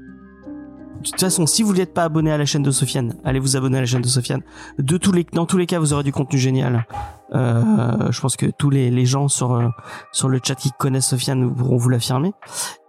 toute 1.11 1.21
façon, 1.21 1.47
si 1.47 1.63
vous 1.63 1.75
n'êtes 1.75 1.95
pas 1.95 2.05
abonné 2.05 2.31
à 2.33 2.39
la 2.39 2.47
chaîne 2.47 2.63
de 2.63 2.71
Sofiane, 2.71 3.15
allez 3.25 3.39
vous 3.39 3.57
abonner 3.57 3.79
à 3.79 3.81
la 3.81 3.87
chaîne 3.87 4.03
de 4.03 4.09
Sofiane. 4.09 4.43
De 4.79 4.97
tous 4.97 5.13
les, 5.13 5.27
dans 5.33 5.47
tous 5.47 5.59
les 5.59 5.67
cas, 5.67 5.79
vous 5.79 5.93
aurez 5.93 6.05
du 6.05 6.13
contenu 6.13 6.39
génial. 6.39 6.87
Euh, 7.35 8.11
je 8.11 8.21
pense 8.21 8.37
que 8.37 8.47
tous 8.47 8.71
les, 8.71 8.90
les 8.90 9.04
gens 9.04 9.28
sur 9.28 9.52
euh, 9.54 9.68
sur 10.12 10.28
le 10.28 10.38
chat 10.42 10.54
qui 10.54 10.71
connaissent 10.78 11.09
Sofiane 11.09 11.52
pourront 11.54 11.76
vous 11.76 11.88
l'affirmer. 11.88 12.33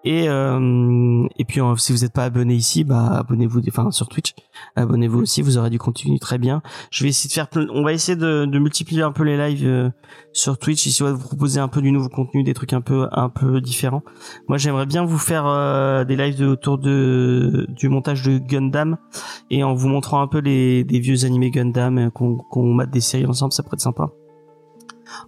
Et 0.03 0.29
euh, 0.29 1.27
et 1.37 1.43
puis 1.43 1.59
euh, 1.59 1.75
si 1.75 1.91
vous 1.91 1.99
n'êtes 1.99 2.13
pas 2.13 2.23
abonné 2.23 2.53
ici, 2.53 2.83
bah 2.83 3.07
abonnez-vous, 3.17 3.61
enfin 3.67 3.91
sur 3.91 4.07
Twitch, 4.07 4.35
abonnez-vous 4.75 5.19
aussi, 5.19 5.41
vous 5.41 5.57
aurez 5.57 5.69
du 5.69 5.79
contenu 5.79 6.17
très 6.19 6.37
bien. 6.37 6.61
Je 6.91 7.03
vais 7.03 7.09
essayer 7.09 7.27
de 7.27 7.33
faire, 7.33 7.47
on 7.73 7.83
va 7.83 7.91
essayer 7.91 8.15
de, 8.15 8.45
de 8.45 8.59
multiplier 8.59 9.01
un 9.01 9.11
peu 9.11 9.23
les 9.23 9.37
lives 9.37 9.67
euh, 9.67 9.89
sur 10.31 10.59
Twitch, 10.59 10.85
ici 10.85 11.01
on 11.01 11.07
va 11.07 11.13
vous 11.13 11.27
proposer 11.27 11.59
un 11.59 11.67
peu 11.67 11.81
du 11.81 11.91
nouveau 11.91 12.07
contenu, 12.07 12.43
des 12.43 12.53
trucs 12.53 12.73
un 12.73 12.79
peu 12.81 13.09
un 13.11 13.29
peu 13.29 13.59
différents. 13.59 14.03
Moi 14.47 14.57
j'aimerais 14.57 14.85
bien 14.85 15.03
vous 15.03 15.17
faire 15.17 16.05
des 16.05 16.15
lives 16.15 16.41
autour 16.41 16.77
de 16.77 17.65
du 17.67 17.89
montage 17.89 18.23
de 18.23 18.37
Gundam 18.37 18.97
et 19.49 19.63
en 19.63 19.73
vous 19.73 19.89
montrant 19.89 20.21
un 20.21 20.27
peu 20.27 20.39
les 20.39 20.83
des 20.83 20.99
vieux 20.99 21.25
animés 21.25 21.49
Gundam 21.49 22.11
qu'on 22.11 22.37
qu'on 22.37 22.73
mate 22.73 22.91
des 22.91 23.01
séries 23.01 23.25
ensemble, 23.25 23.51
ça 23.51 23.63
pourrait 23.63 23.75
être 23.75 23.81
sympa. 23.81 24.09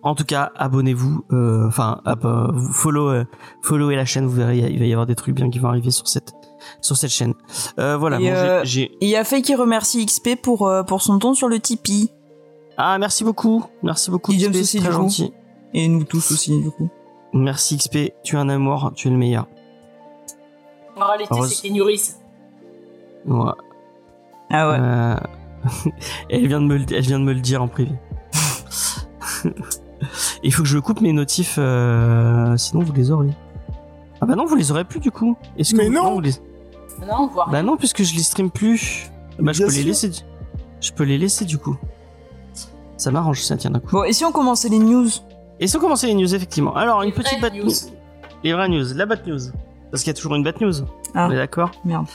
En 0.03 0.15
tout 0.15 0.25
cas, 0.25 0.51
abonnez-vous, 0.55 1.25
euh, 1.31 1.67
enfin, 1.67 2.01
euh, 2.07 2.47
follow, 2.73 3.09
euh, 3.09 3.25
followez 3.61 3.95
la 3.95 4.05
chaîne, 4.05 4.25
vous 4.25 4.35
verrez, 4.35 4.57
il 4.57 4.71
il 4.73 4.79
va 4.79 4.85
y 4.85 4.91
avoir 4.91 5.05
des 5.05 5.15
trucs 5.15 5.35
bien 5.35 5.49
qui 5.49 5.59
vont 5.59 5.69
arriver 5.69 5.91
sur 5.91 6.07
cette, 6.07 6.33
sur 6.81 6.97
cette 6.97 7.11
chaîne. 7.11 7.33
Euh, 7.79 7.97
voilà, 7.97 8.17
Et, 8.17 8.19
bon, 8.19 8.25
j'ai- 8.27 8.35
euh, 8.35 8.61
j'ai, 8.63 8.81
Et 8.83 8.97
il 9.01 9.09
y 9.09 9.15
a 9.15 9.23
Faye 9.23 9.41
qui 9.41 9.55
remercie 9.55 10.05
XP 10.05 10.35
pour, 10.41 10.67
euh, 10.67 10.83
pour 10.83 11.01
son 11.01 11.15
don 11.17 11.33
sur 11.33 11.47
le 11.47 11.59
Tipeee. 11.59 12.11
ah, 12.77 12.97
merci 12.99 13.23
beaucoup, 13.23 13.63
merci 13.83 14.11
beaucoup, 14.11 14.33
XP, 14.33 14.55
aussi, 14.55 14.79
très 14.79 14.89
du 14.89 14.95
coup. 14.95 15.01
gentil. 15.03 15.33
Et 15.73 15.87
nous 15.87 16.03
tous 16.03 16.31
aussi, 16.31 16.59
du 16.61 16.71
coup. 16.71 16.89
Merci 17.33 17.77
XP, 17.77 18.11
tu 18.23 18.35
es 18.35 18.39
un 18.39 18.49
amour, 18.49 18.91
tu 18.95 19.07
es 19.07 19.11
le 19.11 19.17
meilleur. 19.17 19.47
En 20.97 21.05
réalité, 21.07 21.33
Heureuse- 21.33 21.53
c'est 21.61 21.67
Kenuris. 21.67 22.13
Ouais. 23.25 23.51
Ah 24.49 24.69
ouais. 24.69 24.77
Euh, 24.79 25.15
elle 26.29 26.47
vient 26.47 26.59
de 26.61 26.65
me, 26.65 26.77
le- 26.77 26.85
elle 26.91 27.03
vient 27.03 27.19
de 27.19 27.23
me 27.23 27.33
le 27.33 27.39
dire 27.39 27.61
en 27.61 27.67
privé. 27.67 27.91
Il 30.43 30.53
faut 30.53 30.63
que 30.63 30.69
je 30.69 30.77
coupe 30.79 31.01
mes 31.01 31.13
notifs, 31.13 31.55
euh, 31.57 32.55
sinon 32.57 32.83
vous 32.83 32.93
les 32.93 33.11
aurez. 33.11 33.29
Ah 34.21 34.25
bah 34.25 34.35
non, 34.35 34.45
vous 34.45 34.55
les 34.55 34.71
aurez 34.71 34.83
plus 34.85 34.99
du 34.99 35.11
coup. 35.11 35.37
Est-ce 35.57 35.71
que 35.73 35.77
Mais 35.77 35.87
vous- 35.87 35.93
non 35.93 36.13
vous 36.13 36.21
les... 36.21 36.31
Non, 37.07 37.15
on 37.19 37.27
voit. 37.27 37.47
Bah 37.49 37.63
non, 37.63 37.77
puisque 37.77 38.03
je 38.03 38.13
les 38.15 38.23
stream 38.23 38.51
plus. 38.51 39.09
Bah 39.39 39.53
je 39.53 39.63
peux 39.63 39.71
les 39.71 39.83
laisser. 39.83 40.09
du- 40.09 40.19
Je 40.81 40.91
peux 40.91 41.03
les 41.05 41.17
laisser 41.17 41.45
du 41.45 41.57
coup. 41.57 41.77
Ça 42.97 43.11
m'arrange, 43.11 43.41
ça 43.41 43.55
tient 43.55 43.71
d'un 43.71 43.79
coup. 43.79 43.91
Bon, 43.91 44.03
et 44.03 44.11
si 44.11 44.25
on 44.25 44.31
commençait 44.33 44.67
les 44.69 44.79
news? 44.79 45.07
Et 45.61 45.67
sans 45.67 45.79
commencer 45.79 46.07
les 46.07 46.13
news 46.15 46.33
effectivement. 46.35 46.75
Alors 46.75 47.01
une 47.03 47.13
petite 47.13 47.39
bad 47.41 47.53
news. 47.53 47.65
news. 47.65 47.73
Les 48.43 48.51
vraies 48.53 48.67
news, 48.69 48.93
la 48.95 49.05
bad 49.05 49.25
news. 49.27 49.39
Parce 49.91 50.03
qu'il 50.03 50.09
y 50.09 50.13
a 50.13 50.13
toujours 50.13 50.35
une 50.35 50.43
bad 50.43 50.59
news. 50.61 50.73
Ah. 51.15 51.27
On 51.27 51.31
est 51.31 51.35
d'accord? 51.37 51.71
Merde. 51.85 52.07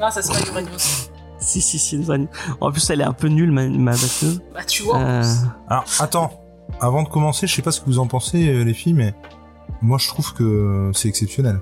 Non, 0.00 0.10
ça 0.10 0.20
serait 0.22 0.42
du 0.42 0.50
vrai 0.50 0.62
news. 0.62 0.68
Si 1.40 1.60
si 1.60 1.78
si 1.78 1.94
une 1.94 2.02
vraie 2.02 2.18
news. 2.18 2.26
En 2.60 2.72
plus 2.72 2.90
elle 2.90 3.00
est 3.00 3.04
un 3.04 3.12
peu 3.12 3.28
nulle 3.28 3.52
ma, 3.52 3.68
ma 3.68 3.92
bad 3.92 4.00
news. 4.22 4.38
Bah, 4.52 4.64
tu 4.66 4.82
vois. 4.82 4.98
Euh. 4.98 5.22
Alors, 5.68 5.84
attends. 6.00 6.32
Avant 6.80 7.02
de 7.02 7.08
commencer, 7.08 7.46
je 7.46 7.54
sais 7.54 7.62
pas 7.62 7.72
ce 7.72 7.80
que 7.80 7.86
vous 7.86 7.98
en 7.98 8.06
pensez, 8.06 8.48
euh, 8.48 8.62
les 8.64 8.74
filles, 8.74 8.94
mais 8.94 9.14
moi, 9.82 9.98
je 9.98 10.06
trouve 10.08 10.32
que 10.32 10.90
c'est 10.94 11.08
exceptionnel. 11.08 11.60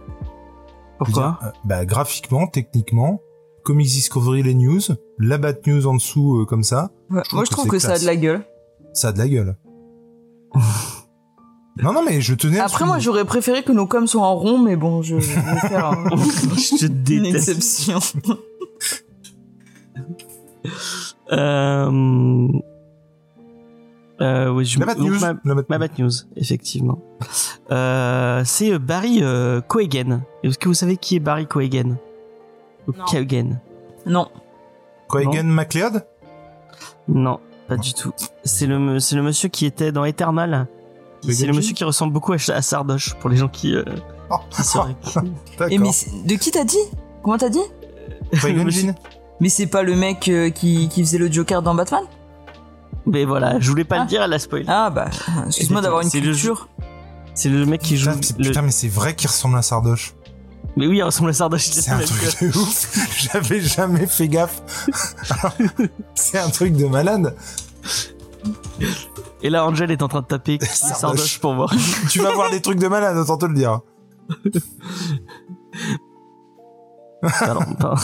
Pourquoi 0.99 1.39
dire, 1.41 1.49
euh, 1.49 1.51
Bah, 1.65 1.85
graphiquement, 1.87 2.47
techniquement, 2.47 3.21
Comics 3.65 3.87
Discovery, 3.89 4.43
les 4.43 4.55
news, 4.55 4.81
la 5.19 5.39
bad 5.39 5.61
news 5.67 5.87
en 5.87 5.95
dessous, 5.95 6.41
euh, 6.41 6.45
comme 6.45 6.63
ça, 6.63 6.91
Ouais, 7.11 7.23
Moi, 7.33 7.45
je 7.45 7.51
que 7.51 7.55
trouve 7.55 7.69
que 7.69 7.79
ça 7.79 7.93
a 7.93 7.99
de 7.99 8.05
la 8.05 8.17
gueule. 8.17 8.45
ça 8.93 9.09
a 9.09 9.13
de 9.13 9.19
la 9.19 9.29
gueule. 9.29 9.57
non, 11.83 11.93
non, 11.93 12.03
mais 12.05 12.21
je 12.21 12.35
tenais 12.35 12.59
à 12.59 12.65
Après, 12.65 12.85
moi, 12.85 12.99
j'aurais 12.99 13.25
préféré 13.25 13.63
que 13.63 13.73
nos 13.73 13.87
coms 13.87 14.07
soient 14.07 14.23
en 14.27 14.35
rond, 14.37 14.59
mais 14.59 14.77
bon, 14.77 15.03
je, 15.03 15.19
je 15.19 15.31
vais 15.35 15.69
faire 15.69 15.87
un- 15.93 16.05
Je 16.57 16.87
te 16.87 16.93
une 16.93 17.23
déteste. 17.23 17.49
exception. 17.49 17.99
Euh... 21.33 22.49
Euh, 24.21 24.49
oui, 24.51 24.65
je 24.65 24.79
La 24.81 24.87
bad 24.87 24.99
donc, 24.99 25.09
news. 25.11 25.19
Ma, 25.21 25.35
la 25.45 25.55
bad 25.55 25.65
ma 25.69 25.77
news. 25.77 25.81
bad 25.81 25.99
news, 25.99 26.11
effectivement. 26.37 26.99
Euh, 27.71 28.43
c'est 28.45 28.73
euh, 28.73 28.79
Barry 28.79 29.19
euh. 29.23 29.61
Est-ce 30.43 30.59
que 30.59 30.69
vous 30.69 30.75
savez 30.75 30.97
qui 30.97 31.17
est 31.17 31.21
Barry 31.21 31.47
Cohagen 31.47 31.97
Ou 32.89 32.93
Non. 32.97 33.05
Cohagen 33.05 33.61
Non. 34.07 34.29
Cohagen 35.09 35.45
McLeod 35.45 36.05
Non, 37.09 37.41
pas 37.69 37.77
du 37.77 37.93
tout. 37.93 38.13
C'est 38.45 38.67
le, 38.67 38.79
me- 38.79 38.99
c'est 39.01 39.17
le 39.17 39.23
monsieur 39.23 39.49
qui 39.49 39.67
était 39.67 39.93
dans 39.93 40.05
Eternal. 40.05 40.67
C'est 41.29 41.47
le 41.47 41.53
monsieur 41.53 41.75
qui 41.75 41.85
ressemble 41.85 42.13
beaucoup 42.13 42.33
à, 42.33 42.37
à 42.37 42.63
Sardoche, 42.63 43.15
pour 43.17 43.29
les 43.31 43.37
gens 43.37 43.49
qui, 43.49 43.75
euh, 43.75 43.85
Oh, 44.31 44.37
qui 44.51 44.63
Et 45.75 45.79
mais 45.79 45.91
de 46.25 46.35
qui 46.35 46.51
t'as 46.51 46.65
dit? 46.65 46.79
Comment 47.23 47.39
t'as 47.39 47.49
dit? 47.49 47.61
Monsieur- 48.33 48.71
Jinn 48.71 48.95
Mais 49.41 49.49
c'est 49.49 49.67
pas 49.67 49.83
le 49.83 49.95
mec 49.95 50.29
euh, 50.29 50.51
qui, 50.51 50.89
qui 50.89 51.01
faisait 51.03 51.19
le 51.19 51.31
Joker 51.31 51.63
dans 51.63 51.75
Batman? 51.75 52.03
Mais 53.07 53.25
voilà, 53.25 53.61
je 53.61 53.71
voulais 53.71 53.85
pas 53.85 53.97
Ah. 53.99 54.03
le 54.03 54.07
dire, 54.07 54.23
elle 54.23 54.33
a 54.33 54.39
spoil. 54.39 54.65
Ah 54.69 54.91
bah, 54.91 55.07
excuse-moi 55.47 55.81
d'avoir 55.81 56.03
une 56.03 56.11
culture. 56.11 56.69
C'est 57.35 57.49
le 57.49 57.65
mec 57.67 57.81
qui 57.83 57.97
joue. 57.97 58.11
Putain, 58.11 58.23
c'est- 58.23 58.39
le- 58.39 58.45
putain, 58.49 58.63
mais 58.63 58.71
c'est 58.71 58.89
vrai 58.89 59.15
qu'il 59.15 59.29
ressemble 59.29 59.57
à 59.59 59.63
Sardoche. 59.63 60.15
Mais 60.77 60.87
oui, 60.87 60.99
il 60.99 61.03
ressemble 61.03 61.31
à 61.31 61.33
Sardoche. 61.33 61.65
C'est 61.67 61.91
un 61.91 61.99
truc 62.01 62.41
de 62.41 62.49
ouf. 62.59 62.99
J'avais 63.33 63.61
jamais 63.61 64.07
fait 64.07 64.29
gaffe. 64.29 64.63
C'est 66.15 66.39
un 66.39 66.51
truc 66.51 66.75
de 66.75 66.87
malade. 66.87 67.35
Et 69.43 69.51
là, 69.51 69.67
Angel 69.67 69.91
est 69.91 70.03
en 70.03 70.09
train 70.09 70.21
de 70.23 70.27
taper 70.27 70.59
Sardoche. 70.63 70.99
Sardoche 70.99 71.39
pour 71.41 71.55
voir. 71.55 71.73
Tu 72.11 72.21
vas 72.21 72.33
voir 72.35 72.51
des 72.51 72.61
trucs 72.61 72.79
de 72.79 72.89
malade, 72.89 73.17
autant 73.17 73.37
te 73.39 73.47
le 73.47 73.55
dire. 73.55 73.81
Pardon, 77.23 77.75
pardon. 77.79 78.01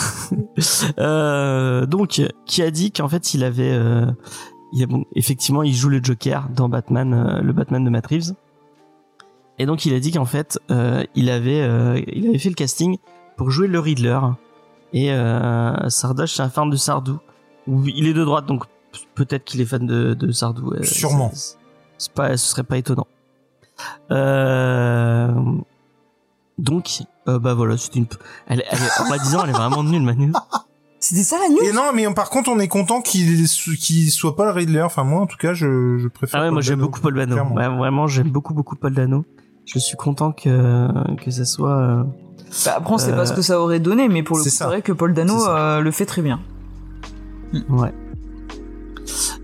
Euh, 0.98 1.86
donc, 1.86 2.20
qui 2.46 2.62
a 2.62 2.70
dit 2.70 2.92
qu'en 2.92 3.08
fait, 3.08 3.34
il 3.34 3.44
avait, 3.44 3.70
euh, 3.72 4.06
il 4.72 4.82
a- 4.82 4.86
bon, 4.86 5.04
effectivement, 5.14 5.62
il 5.62 5.74
joue 5.74 5.88
le 5.88 6.00
Joker 6.02 6.48
dans 6.54 6.68
Batman, 6.68 7.12
euh, 7.14 7.40
le 7.42 7.52
Batman 7.52 7.84
de 7.84 7.90
Matt 7.90 8.06
Reeves. 8.06 8.32
Et 9.58 9.66
donc, 9.66 9.84
il 9.86 9.94
a 9.94 10.00
dit 10.00 10.12
qu'en 10.12 10.24
fait, 10.24 10.58
euh, 10.70 11.04
il 11.14 11.28
avait, 11.30 11.60
euh, 11.60 12.00
il 12.12 12.26
avait 12.28 12.38
fait 12.38 12.48
le 12.48 12.54
casting 12.54 12.96
pour 13.36 13.50
jouer 13.50 13.68
le 13.68 13.78
Riddler. 13.78 14.18
Et 14.92 15.12
euh, 15.12 15.88
Sardoche, 15.88 16.34
c'est 16.34 16.42
un 16.42 16.48
fan 16.48 16.68
de 16.70 16.76
Sardou. 16.76 17.18
Ou 17.66 17.84
Il 17.86 18.06
est 18.08 18.14
de 18.14 18.24
droite, 18.24 18.46
donc 18.46 18.64
peut-être 19.14 19.44
qu'il 19.44 19.60
est 19.60 19.64
fan 19.66 19.86
de, 19.86 20.14
de 20.14 20.32
Sardou. 20.32 20.72
Sûrement. 20.82 21.30
c'est- 21.34 21.56
C'est 21.98 22.12
pas, 22.12 22.36
ce 22.36 22.50
serait 22.50 22.64
pas 22.64 22.78
étonnant. 22.78 23.06
Euh, 24.10 25.32
Donc, 26.58 27.02
euh, 27.28 27.38
bah 27.38 27.54
voilà, 27.54 27.76
c'est 27.76 27.94
une. 27.96 28.06
Elle, 28.46 28.62
elle, 28.70 28.78
en 29.00 29.08
la 29.10 29.18
disant, 29.18 29.42
elle 29.44 29.50
est 29.50 29.54
vraiment 29.54 29.82
nulle, 29.82 30.02
Manu. 30.02 30.32
C'était 31.12 31.24
ça 31.24 31.36
la 31.38 31.48
news 31.50 31.58
Et 31.62 31.72
non, 31.72 31.90
mais 31.94 32.06
par 32.14 32.30
contre, 32.30 32.48
on 32.50 32.58
est 32.58 32.68
content 32.68 33.02
qu'il 33.02 33.46
qu'il 33.46 34.10
soit 34.10 34.34
pas 34.34 34.46
le 34.46 34.50
Riddler. 34.52 34.80
Enfin, 34.80 35.04
moi, 35.04 35.20
en 35.20 35.26
tout 35.26 35.36
cas, 35.36 35.52
je, 35.52 35.98
je 35.98 36.08
préfère. 36.08 36.40
Ah 36.40 36.44
ouais, 36.44 36.48
Paul 36.48 36.54
moi 36.54 36.62
j'aime 36.62 36.76
Dano, 36.78 36.86
beaucoup 36.88 37.00
Paul 37.00 37.14
Dano. 37.14 37.32
clairement. 37.34 37.54
Ouais, 37.54 37.68
vraiment, 37.68 38.06
j'aime 38.06 38.30
beaucoup 38.30 38.54
beaucoup 38.54 38.76
Paul 38.76 38.94
Dano. 38.94 39.24
Je 39.66 39.78
suis 39.78 39.96
content 39.98 40.32
que 40.32 40.88
que 41.22 41.30
ça 41.30 41.44
soit. 41.44 41.76
euh, 41.76 42.02
Bah, 42.64 42.74
Après, 42.76 42.94
on 42.94 42.98
sait 42.98 43.12
Euh, 43.12 43.16
pas 43.16 43.26
ce 43.26 43.34
que 43.34 43.42
ça 43.42 43.60
aurait 43.60 43.78
donné, 43.78 44.08
mais 44.08 44.22
pour 44.22 44.36
le 44.38 44.42
coup, 44.42 44.48
c'est 44.48 44.50
c'est 44.56 44.64
ça. 44.64 44.66
vrai 44.68 44.80
que 44.80 44.92
Paul 44.92 45.12
Dano 45.12 45.38
C'est 45.38 45.50
euh, 45.50 45.80
le 45.80 45.90
fait 45.90 46.06
très 46.06 46.22
bien. 46.22 46.40
Ouais. 47.68 47.92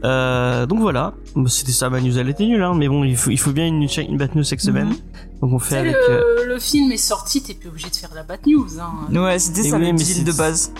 Euh, 0.04 0.64
donc 0.66 0.80
voilà, 0.80 1.12
Bah, 1.36 1.48
c'était 1.48 1.72
ça 1.72 1.90
ma 1.90 2.00
news, 2.00 2.16
elle 2.18 2.28
était 2.30 2.46
nulle, 2.46 2.62
hein, 2.62 2.72
mais 2.74 2.88
bon, 2.88 3.04
il 3.04 3.16
faut, 3.16 3.30
il 3.30 3.38
faut 3.38 3.50
bien 3.50 3.66
une, 3.66 3.82
une 4.08 4.16
bad 4.16 4.34
news 4.34 4.44
chaque 4.44 4.60
semaine. 4.60 4.88
Mhm. 4.88 4.96
Donc 5.42 5.52
on 5.52 5.58
Tu 5.58 5.64
fait 5.64 5.70
sais, 5.70 5.78
avec. 5.80 5.92
le, 6.08 6.14
euh, 6.14 6.46
le 6.46 6.58
film 6.58 6.90
est 6.92 6.96
sorti, 6.96 7.42
t'es 7.42 7.54
plus 7.54 7.68
obligé 7.68 7.90
de 7.90 7.96
faire 7.96 8.10
la 8.14 8.22
bad 8.22 8.40
news. 8.46 8.66
Hein. 8.80 9.14
Ouais, 9.14 9.38
c'était 9.38 9.60
Et 9.66 9.70
ça 9.70 9.76
oui, 9.76 9.86
le 9.86 9.92
mais 9.92 9.98
deal 9.98 10.06
c'est- 10.06 10.24
de 10.24 10.32
base. 10.32 10.72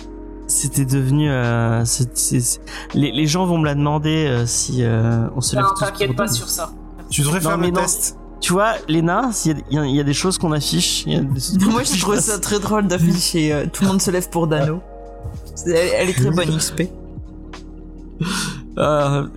C'était 0.49 0.83
devenu. 0.85 1.29
Euh, 1.29 1.83
les, 2.95 3.11
les 3.11 3.27
gens 3.27 3.45
vont 3.45 3.59
me 3.59 3.65
la 3.65 3.75
demander 3.75 4.25
euh, 4.27 4.45
si 4.47 4.83
euh, 4.83 5.27
on 5.35 5.41
se 5.41 5.55
lève 5.55 5.63
Non, 5.63 5.69
tous 5.77 5.85
t'inquiète 5.85 6.07
pour 6.07 6.15
pas 6.17 6.27
sur 6.27 6.49
ça. 6.49 6.71
Tu 7.11 7.21
devrais 7.21 7.39
Non, 7.39 7.49
faire 7.49 7.57
le 7.57 7.67
non. 7.69 7.73
test. 7.81 8.17
Tu 8.41 8.53
vois, 8.53 8.73
Léna, 8.87 9.29
y 9.45 9.49
il 9.69 9.75
y, 9.75 9.77
a- 9.77 9.85
il 9.85 9.95
y 9.95 9.99
a 9.99 10.03
des 10.03 10.13
choses 10.13 10.37
qu'on 10.39 10.51
affiche. 10.51 11.03
il 11.05 11.13
y 11.13 11.15
a 11.17 11.19
des 11.19 11.39
choses 11.39 11.57
qu'on 11.63 11.71
Moi, 11.71 11.83
je 11.83 11.99
trouve 12.01 12.19
ça 12.19 12.39
très 12.39 12.59
drôle 12.59 12.87
d'afficher 12.87 13.53
euh, 13.53 13.65
tout 13.71 13.83
le 13.83 13.89
monde 13.89 14.01
se 14.01 14.09
lève 14.11 14.27
pour 14.29 14.47
Dano. 14.47 14.79
Elle, 15.67 15.73
elle 15.75 16.09
est 16.09 16.13
très 16.13 16.31
bonne 16.31 16.57
XP. 16.57 16.83
Euh, 18.77 19.27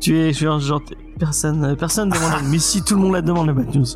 tu 0.00 0.18
es, 0.18 0.32
je 0.32 0.36
suis 0.36 0.46
un 0.46 0.58
genre 0.60 0.82
personne, 1.18 1.74
personne 1.76 2.10
demande. 2.10 2.32
mais 2.44 2.58
si 2.58 2.82
tout 2.82 2.94
le 2.94 3.00
monde 3.00 3.14
la 3.14 3.22
demande 3.22 3.46
la 3.48 3.52
bad 3.52 3.74
news. 3.74 3.86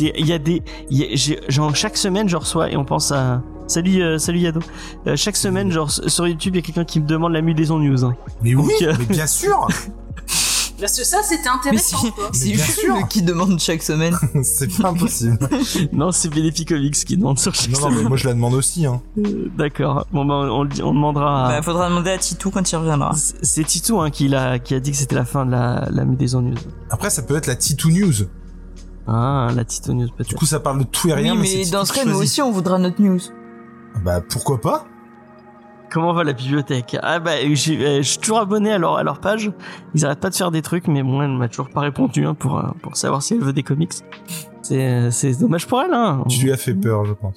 Il 0.00 0.26
y 0.26 0.32
a 0.32 0.38
des, 0.38 0.62
il 0.90 0.98
y 0.98 1.04
a- 1.04 1.08
j'ai- 1.14 1.40
genre 1.48 1.74
chaque 1.76 1.96
semaine 1.96 2.28
je 2.28 2.36
reçois 2.36 2.70
et 2.72 2.76
on 2.76 2.84
pense 2.84 3.12
à. 3.12 3.42
Salut, 3.68 4.00
euh, 4.02 4.18
salut 4.18 4.38
Yado. 4.38 4.60
Euh, 5.06 5.16
chaque 5.16 5.36
semaine, 5.36 5.72
genre 5.72 5.90
sur 5.90 6.26
YouTube, 6.28 6.54
il 6.54 6.58
y 6.58 6.62
a 6.62 6.62
quelqu'un 6.62 6.84
qui 6.84 7.00
me 7.00 7.06
demande 7.06 7.32
la 7.32 7.42
mutation 7.42 7.78
news. 7.78 8.04
hein. 8.04 8.14
Mais 8.42 8.54
oui, 8.54 8.62
Donc, 8.80 8.82
euh, 8.82 8.94
mais 8.98 9.06
bien 9.06 9.26
sûr. 9.26 9.66
Parce 10.78 10.94
que 10.98 11.04
ça, 11.04 11.18
c'était 11.24 11.44
Mais 11.44 11.48
intéressant. 11.70 11.96
c'est 12.32 12.54
sûr. 12.54 13.08
qui 13.08 13.22
demande 13.22 13.58
chaque 13.58 13.82
semaine. 13.82 14.14
c'est 14.42 14.70
pas 14.80 14.90
impossible. 14.90 15.38
non, 15.92 16.12
c'est 16.12 16.28
Comics 16.66 16.92
qui 16.94 17.16
demande 17.16 17.38
sur 17.38 17.54
chaque 17.54 17.70
Non, 17.70 17.80
non, 17.80 17.88
mais 17.88 17.94
semaine. 17.96 18.08
moi, 18.08 18.16
je 18.18 18.26
la 18.28 18.34
demande 18.34 18.54
aussi. 18.54 18.84
Hein. 18.86 19.00
Euh, 19.18 19.50
D'accord. 19.56 20.06
Bon, 20.12 20.24
ben, 20.26 20.34
on, 20.34 20.62
le 20.64 20.68
dit- 20.68 20.82
on 20.82 20.92
demandera. 20.92 21.46
à- 21.46 21.48
Bah, 21.56 21.62
faudra 21.62 21.88
demander 21.88 22.10
à 22.10 22.18
Titou 22.18 22.50
quand 22.50 22.70
il 22.70 22.76
reviendra. 22.76 23.14
C'est 23.16 23.42
c'est 23.44 23.64
Titou 23.64 24.00
hein, 24.00 24.10
qui, 24.10 24.28
l'a, 24.28 24.58
qui 24.58 24.74
a 24.74 24.80
dit 24.80 24.90
que 24.90 24.96
c'était 24.98 25.14
la 25.14 25.24
fin 25.24 25.46
de 25.46 25.50
la, 25.52 25.88
la 25.90 26.04
mutation 26.04 26.42
news. 26.42 26.54
Après, 26.90 27.08
ça 27.10 27.22
peut 27.22 27.36
être 27.36 27.46
la 27.46 27.54
T2 27.56 27.90
News. 27.90 28.26
Ah, 29.08 29.48
la 29.56 29.64
Tito 29.64 29.94
news 29.94 30.06
Du 30.08 30.12
peut-être. 30.12 30.34
coup, 30.36 30.44
ça 30.46 30.60
parle 30.60 30.80
de 30.80 30.84
tout 30.84 31.08
et 31.08 31.14
rien. 31.14 31.32
oui, 31.36 31.40
mais, 31.56 31.64
mais 31.64 31.70
dans 31.70 31.84
ce 31.86 31.92
cas, 31.94 32.04
nous 32.04 32.16
aussi, 32.20 32.42
on 32.42 32.50
voudra 32.52 32.78
notre 32.78 33.00
news. 33.00 33.20
Bah, 34.04 34.20
pourquoi 34.28 34.60
pas 34.60 34.84
Comment 35.90 36.12
va 36.12 36.24
la 36.24 36.32
bibliothèque? 36.32 36.96
Ah 37.02 37.20
bah 37.20 37.32
j'ai- 37.52 37.78
euh, 37.86 37.96
je 37.98 38.02
suis 38.02 38.18
toujours 38.18 38.40
abonné 38.40 38.72
à 38.72 38.78
leur, 38.78 38.96
à 38.96 39.02
leur 39.04 39.20
page. 39.20 39.52
Ils 39.94 40.04
arrêtent 40.04 40.20
pas 40.20 40.30
de 40.30 40.34
faire 40.34 40.50
des 40.50 40.60
trucs, 40.60 40.88
mais 40.88 41.02
bon, 41.02 41.22
elle 41.22 41.30
m'a 41.30 41.48
toujours 41.48 41.70
pas 41.70 41.80
répondu 41.80 42.26
hein, 42.26 42.34
pour, 42.34 42.58
euh, 42.58 42.64
pour 42.82 42.96
savoir 42.96 43.22
si 43.22 43.34
elle 43.34 43.40
veut 43.40 43.52
des 43.52 43.62
comics. 43.62 43.92
C'est 44.62 44.84
euh, 44.84 45.10
c'est 45.12 45.38
dommage 45.38 45.66
pour 45.66 45.80
elle. 45.80 45.94
Hein. 45.94 46.24
Tu 46.28 46.42
lui 46.44 46.52
as 46.52 46.56
fait 46.56 46.74
peur, 46.74 47.04
je 47.04 47.12
pense. 47.12 47.36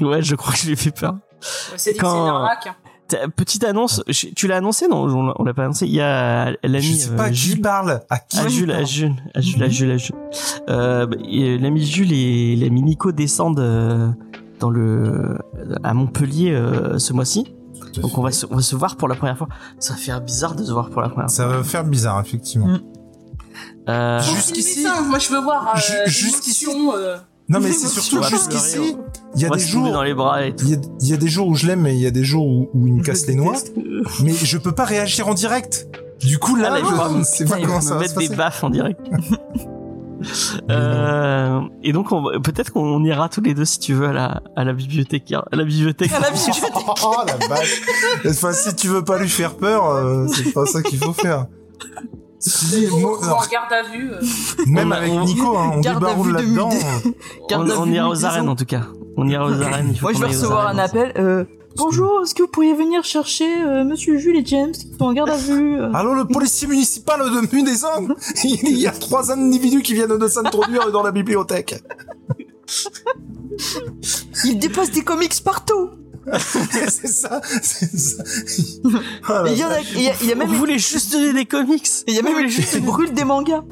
Ouais, 0.00 0.22
je 0.22 0.34
crois 0.36 0.52
que 0.52 0.58
je 0.60 0.66
lui 0.66 0.72
ai 0.74 0.76
fait 0.76 0.92
peur. 0.92 1.14
Ouais, 1.14 1.18
C'est 1.76 1.94
Quand- 1.94 2.12
c'est 2.12 2.18
une 2.20 2.28
arnaque. 2.28 2.66
hein. 2.68 2.76
Petite 3.34 3.64
annonce, 3.64 4.04
tu 4.36 4.46
l'as 4.46 4.58
annoncé? 4.58 4.86
Non 4.86 5.34
On 5.36 5.42
l'a- 5.42 5.52
pas 5.52 5.64
annoncé. 5.64 5.84
Il 5.84 5.92
y 5.92 6.00
a 6.00 6.52
l'ami 6.62 6.80
Je 6.80 6.94
sais 6.94 7.16
pas 7.16 7.24
euh, 7.26 7.30
qui 7.30 7.34
Jules. 7.34 7.60
parle. 7.60 8.02
À 8.08 8.18
qui 8.20 8.38
À 8.38 8.46
Jules, 8.46 8.70
à 8.70 8.84
Jules, 8.84 9.16
à 9.34 9.40
Jules, 9.40 9.62
à 9.64 9.68
Jules, 9.68 9.90
à 9.90 9.96
Jules. 9.96 10.14
Euh, 10.68 11.06
bah, 11.06 11.16
et 11.28 11.58
l'ami 11.58 11.84
Jules 11.84 12.12
et 12.12 12.54
l'ami 12.54 12.82
Nico 12.82 13.10
descendent 13.10 13.58
euh, 13.58 14.10
dans 14.60 14.70
le 14.70 15.38
à 15.82 15.94
Montpellier 15.94 16.52
euh, 16.52 16.98
ce 16.98 17.12
mois-ci. 17.12 17.54
Donc 18.00 18.16
on 18.18 18.22
va, 18.22 18.30
se, 18.30 18.46
on 18.50 18.56
va 18.56 18.62
se 18.62 18.76
voir 18.76 18.96
pour 18.96 19.08
la 19.08 19.14
première 19.16 19.36
fois. 19.38 19.48
Ça 19.78 19.94
va 19.94 19.98
faire 19.98 20.20
bizarre 20.20 20.54
de 20.54 20.64
se 20.64 20.70
voir 20.70 20.90
pour 20.90 21.00
la 21.00 21.08
première 21.08 21.28
fois. 21.28 21.34
Ça 21.36 21.46
va 21.48 21.62
faire 21.64 21.82
bizarre, 21.84 22.20
effectivement. 22.20 22.68
Mm. 22.68 22.80
Euh, 23.88 24.20
Jusqu'ici- 24.20 24.82
ça, 24.82 25.00
Moi, 25.00 25.18
je 25.18 25.30
veux 25.30 25.40
voir. 25.40 25.74
Euh, 25.76 26.06
jusqu'ici- 26.06 26.66
euh, 26.68 27.16
Non, 27.48 27.58
mais 27.60 27.72
c'est 27.72 27.88
surtout 27.88 28.22
jusqu'ici, 28.22 28.96
il 29.34 29.42
y 29.42 29.44
a 29.46 29.50
des 29.50 29.58
jours, 29.58 29.90
dans 29.90 30.02
les 30.04 30.14
bras 30.14 30.44
et 30.44 30.54
tout. 30.54 30.64
il 30.66 30.70
y 30.72 30.74
a, 30.74 30.78
il 31.00 31.08
y 31.08 31.14
a 31.14 31.16
des 31.16 31.28
jours 31.28 31.48
où 31.48 31.54
je 31.56 31.66
l'aime 31.66 31.86
et 31.86 31.94
il 31.94 32.00
y 32.00 32.06
a 32.06 32.10
des 32.12 32.22
jours 32.22 32.46
où, 32.46 32.68
où 32.74 32.86
il 32.86 32.94
me 32.94 33.02
casse 33.02 33.26
les 33.26 33.34
noix. 33.34 33.54
Mais 34.22 34.32
je 34.32 34.58
peux 34.58 34.72
pas 34.72 34.84
réagir 34.84 35.26
en 35.26 35.34
direct. 35.34 35.88
Du 36.20 36.38
coup, 36.38 36.54
là, 36.54 36.68
Ah, 36.72 36.78
là, 36.78 37.08
je 37.18 37.22
sais 37.24 37.44
pas 37.46 37.58
comment 37.60 37.80
ça 37.80 37.94
va 37.96 38.00
se 38.04 38.08
mettre 38.08 38.18
des 38.20 38.26
passer. 38.26 38.36
baffes 38.36 38.62
en 38.62 38.70
direct. 38.70 39.00
Euh, 40.70 41.60
et 41.82 41.92
donc 41.92 42.12
on 42.12 42.22
peut-être 42.40 42.72
qu'on 42.72 43.02
ira 43.04 43.28
tous 43.28 43.40
les 43.40 43.54
deux 43.54 43.64
si 43.64 43.78
tu 43.78 43.94
veux 43.94 44.08
à 44.08 44.12
la 44.12 44.42
à 44.56 44.64
la 44.64 44.72
bibliothèque 44.72 45.32
à 45.32 45.56
la 45.56 45.64
bibliothèque. 45.64 46.12
À 46.12 46.20
la 46.20 46.30
bibliothèque. 46.30 46.72
Oh 47.02 47.14
la 47.26 47.46
vache. 47.48 47.80
Enfin, 48.28 48.52
si 48.52 48.74
tu 48.76 48.88
veux 48.88 49.04
pas 49.04 49.18
lui 49.18 49.28
faire 49.28 49.56
peur, 49.56 49.86
euh, 49.86 50.26
c'est 50.28 50.52
pas 50.52 50.66
ça 50.66 50.82
qu'il 50.82 50.98
faut 50.98 51.12
faire. 51.12 51.46
Si, 52.38 52.86
ou- 52.90 52.98
moi, 52.98 53.18
ou 53.18 53.24
en 53.24 53.46
garde 53.50 53.72
à 53.72 53.82
vue. 53.90 54.10
euh. 54.12 54.20
même 54.66 54.88
On 54.88 54.92
avec 54.92 55.12
on- 55.12 55.24
Nico, 55.24 55.56
hein, 55.58 55.72
on 55.76 55.80
débaroule 55.80 56.32
là-dedans. 56.32 56.70
On, 57.50 57.70
on 57.70 57.86
ira 57.90 58.08
aux 58.08 58.24
arènes 58.24 58.48
en 58.48 58.56
tout 58.56 58.64
cas. 58.64 58.82
On 59.20 59.28
ira 59.28 59.44
aux 59.44 59.60
arènes. 59.60 59.92
il 59.94 60.00
Moi, 60.00 60.14
je 60.14 60.18
vais 60.18 60.28
recevoir 60.28 60.68
un 60.68 60.78
appel. 60.78 61.12
Euh, 61.18 61.44
Bonjour, 61.76 62.22
est-ce 62.22 62.34
que 62.34 62.42
vous 62.42 62.48
pourriez 62.48 62.72
venir 62.72 63.04
chercher 63.04 63.44
euh, 63.62 63.84
Monsieur 63.84 64.16
Jules 64.16 64.36
et 64.38 64.46
James 64.46 64.72
qui 64.72 64.90
sont 64.98 65.04
en 65.04 65.12
garde 65.12 65.28
à 65.28 65.36
vue 65.36 65.78
euh 65.78 65.92
Allô, 65.92 66.14
le 66.14 66.24
policier 66.24 66.66
municipal 66.66 67.20
de 67.20 67.54
Munézan 67.54 68.08
Il 68.44 68.78
y 68.78 68.86
a 68.86 68.92
trois 68.92 69.30
individus 69.30 69.82
qui 69.82 69.92
viennent 69.92 70.16
de 70.16 70.26
s'introduire 70.26 70.90
dans 70.90 71.02
la 71.02 71.12
bibliothèque. 71.12 71.82
Ils 74.44 74.58
déplacent 74.58 74.90
des 74.90 75.02
comics 75.02 75.44
partout. 75.44 75.90
c'est 76.38 77.06
ça, 77.06 77.42
c'est 77.62 77.98
ça. 77.98 78.24
Ah, 79.28 79.44
Et 79.46 79.52
Il 79.52 79.58
y, 79.58 79.64
en 79.64 79.68
a, 79.68 79.80
il 79.80 80.02
y 80.02 80.08
a, 80.08 80.12
il 80.22 80.28
y 80.28 80.32
a 80.32 80.34
même, 80.34 80.48
Vous 80.48 80.54
voulez 80.56 80.78
juste 80.78 81.12
donner 81.12 81.34
des 81.34 81.44
comics 81.44 81.86
il 82.06 82.14
y 82.14 82.18
a 82.18 82.22
même 82.22 82.38
une 82.38 82.48
qui 82.48 82.80
brûle 82.80 83.12
des 83.12 83.24
mangas. 83.24 83.64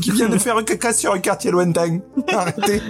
qui 0.00 0.10
vient 0.12 0.30
de 0.30 0.38
faire 0.38 0.56
un 0.56 0.62
caca 0.62 0.94
sur 0.94 1.12
un 1.12 1.18
quartier 1.18 1.50
lointain. 1.50 1.98
Arrêtez. 2.32 2.80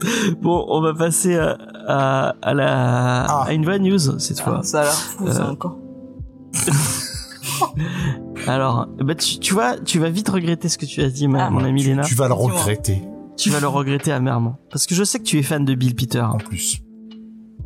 Bon, 0.40 0.64
on 0.68 0.80
va 0.80 0.92
passer 0.94 1.36
à, 1.36 1.56
à, 1.86 2.34
à 2.42 2.54
la 2.54 3.24
Ah. 3.24 3.44
à 3.48 3.52
une 3.52 3.64
vraie 3.64 3.78
news 3.78 3.98
cette 4.18 4.40
fois. 4.40 4.58
Ah, 4.60 4.62
ça 4.62 4.80
a 4.80 4.82
l'air 4.84 4.92
fou, 4.92 5.30
ça 5.32 5.46
Euh, 5.46 5.52
encore. 5.52 5.76
Alors, 8.46 8.86
bah 8.98 9.14
tu, 9.14 9.38
tu 9.38 9.54
vois, 9.54 9.76
tu 9.78 9.98
vas 9.98 10.08
vite 10.10 10.28
regretter 10.28 10.68
ce 10.68 10.78
que 10.78 10.86
tu 10.86 11.00
as 11.02 11.08
dit, 11.10 11.26
ma- 11.28 11.46
Ah, 11.46 11.50
mon 11.50 11.64
ami 11.64 11.82
Léna. 11.82 12.02
Tu 12.02 12.14
vas 12.14 12.28
le 12.28 12.34
regretter, 12.34 13.02
Tu 13.36 13.50
vas 13.50 13.60
le 13.60 13.66
regretter 13.68 14.12
amèrement, 14.12 14.56
parce 14.70 14.86
que 14.86 14.94
je 14.94 15.04
sais 15.04 15.18
que 15.18 15.24
tu 15.24 15.38
es 15.38 15.42
fan 15.42 15.64
de 15.64 15.74
Bill 15.74 15.94
Peter. 15.94 16.20
en 16.20 16.36
plus. 16.38 16.80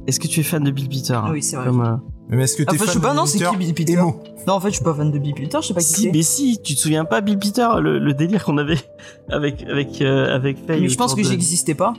Est-ce 0.07 0.19
que 0.21 0.27
tu 0.27 0.41
es 0.41 0.43
fan 0.43 0.63
de 0.65 0.71
Bill 0.71 0.89
Peter 0.89 1.19
Oui, 1.31 1.43
c'est 1.43 1.57
vrai. 1.57 1.67
Comme, 1.67 1.81
euh, 1.83 1.97
Mais 2.31 2.45
est-ce 2.45 2.57
que 2.57 2.63
t'es 2.63 2.71
Enfin, 2.75 2.79
je 2.81 2.85
fan 2.85 2.95
sais 2.95 3.01
pas, 3.01 3.11
de 3.13 3.17
non, 3.17 3.27
c'est 3.27 3.39
Peter 3.39 3.51
qui 3.51 3.57
Bill 3.59 3.75
Peter 3.75 3.93
Emo. 3.95 4.23
Non, 4.47 4.55
en 4.55 4.61
fait, 4.61 4.71
je 4.71 4.75
suis 4.77 4.85
pas 4.85 4.95
fan 4.95 5.11
de 5.11 5.19
Bill 5.19 5.35
Peter, 5.35 5.59
je 5.61 5.67
sais 5.69 5.75
pas 5.75 5.81
qui 5.81 5.87
Si, 5.87 6.03
c'est. 6.03 6.13
mais 6.13 6.23
si, 6.23 6.59
tu 6.63 6.75
te 6.75 6.81
souviens 6.81 7.05
pas 7.05 7.21
Bill 7.21 7.39
Peter, 7.39 7.69
le, 7.81 7.99
le 7.99 8.15
délire 8.15 8.45
qu'on 8.45 8.59
avait 8.59 8.79
avec 9.29 9.63
avec 9.65 10.01
euh, 10.01 10.35
avec 10.35 10.59
Faye 10.67 10.81
Mais 10.83 10.89
je 10.89 10.97
pense 10.97 11.15
que 11.15 11.21
de- 11.21 11.27
j'existais 11.27 11.75
pas. 11.75 11.95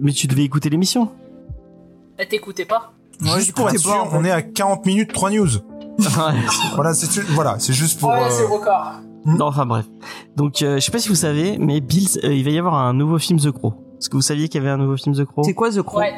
Mais 0.00 0.12
tu 0.12 0.26
devais 0.26 0.44
écouter 0.44 0.68
l'émission. 0.68 1.10
Elle 2.18 2.28
t'écoutait 2.28 2.64
pas. 2.66 2.92
Ouais, 3.22 3.38
Juste 3.38 3.54
pour 3.54 3.66
être 3.68 3.74
pas, 3.74 3.78
sûr, 3.80 4.08
on 4.12 4.24
est 4.24 4.30
à 4.30 4.42
40 4.42 4.84
minutes 4.86 5.12
3 5.12 5.30
news. 5.30 5.48
Voilà, 6.74 6.92
c'est 6.92 7.22
voilà, 7.30 7.58
c'est 7.58 7.72
juste 7.72 7.98
pour. 7.98 8.10
ouais, 8.10 8.20
euh, 8.24 8.28
c'est 8.30 8.42
le 8.42 8.48
record. 8.48 8.92
non, 9.24 9.46
enfin 9.46 9.64
bref. 9.64 9.86
Donc, 10.36 10.60
euh, 10.60 10.76
je 10.76 10.80
sais 10.84 10.90
pas 10.92 10.98
si 10.98 11.08
vous 11.08 11.14
savez, 11.14 11.56
mais 11.58 11.80
Bill, 11.80 12.06
euh, 12.24 12.34
il 12.34 12.44
va 12.44 12.50
y 12.50 12.58
avoir 12.58 12.74
un 12.74 12.92
nouveau 12.92 13.18
film 13.18 13.38
The 13.40 13.50
Crow. 13.50 13.72
Est-ce 13.98 14.10
que 14.10 14.16
vous 14.16 14.22
saviez 14.22 14.48
qu'il 14.48 14.60
y 14.60 14.64
avait 14.64 14.70
un 14.72 14.76
nouveau 14.76 14.96
film 14.98 15.14
The 15.16 15.24
Crow? 15.24 15.42
C'est 15.44 15.54
quoi 15.54 15.70
The 15.70 15.80
Crow? 15.80 15.98
Ouais. 16.00 16.12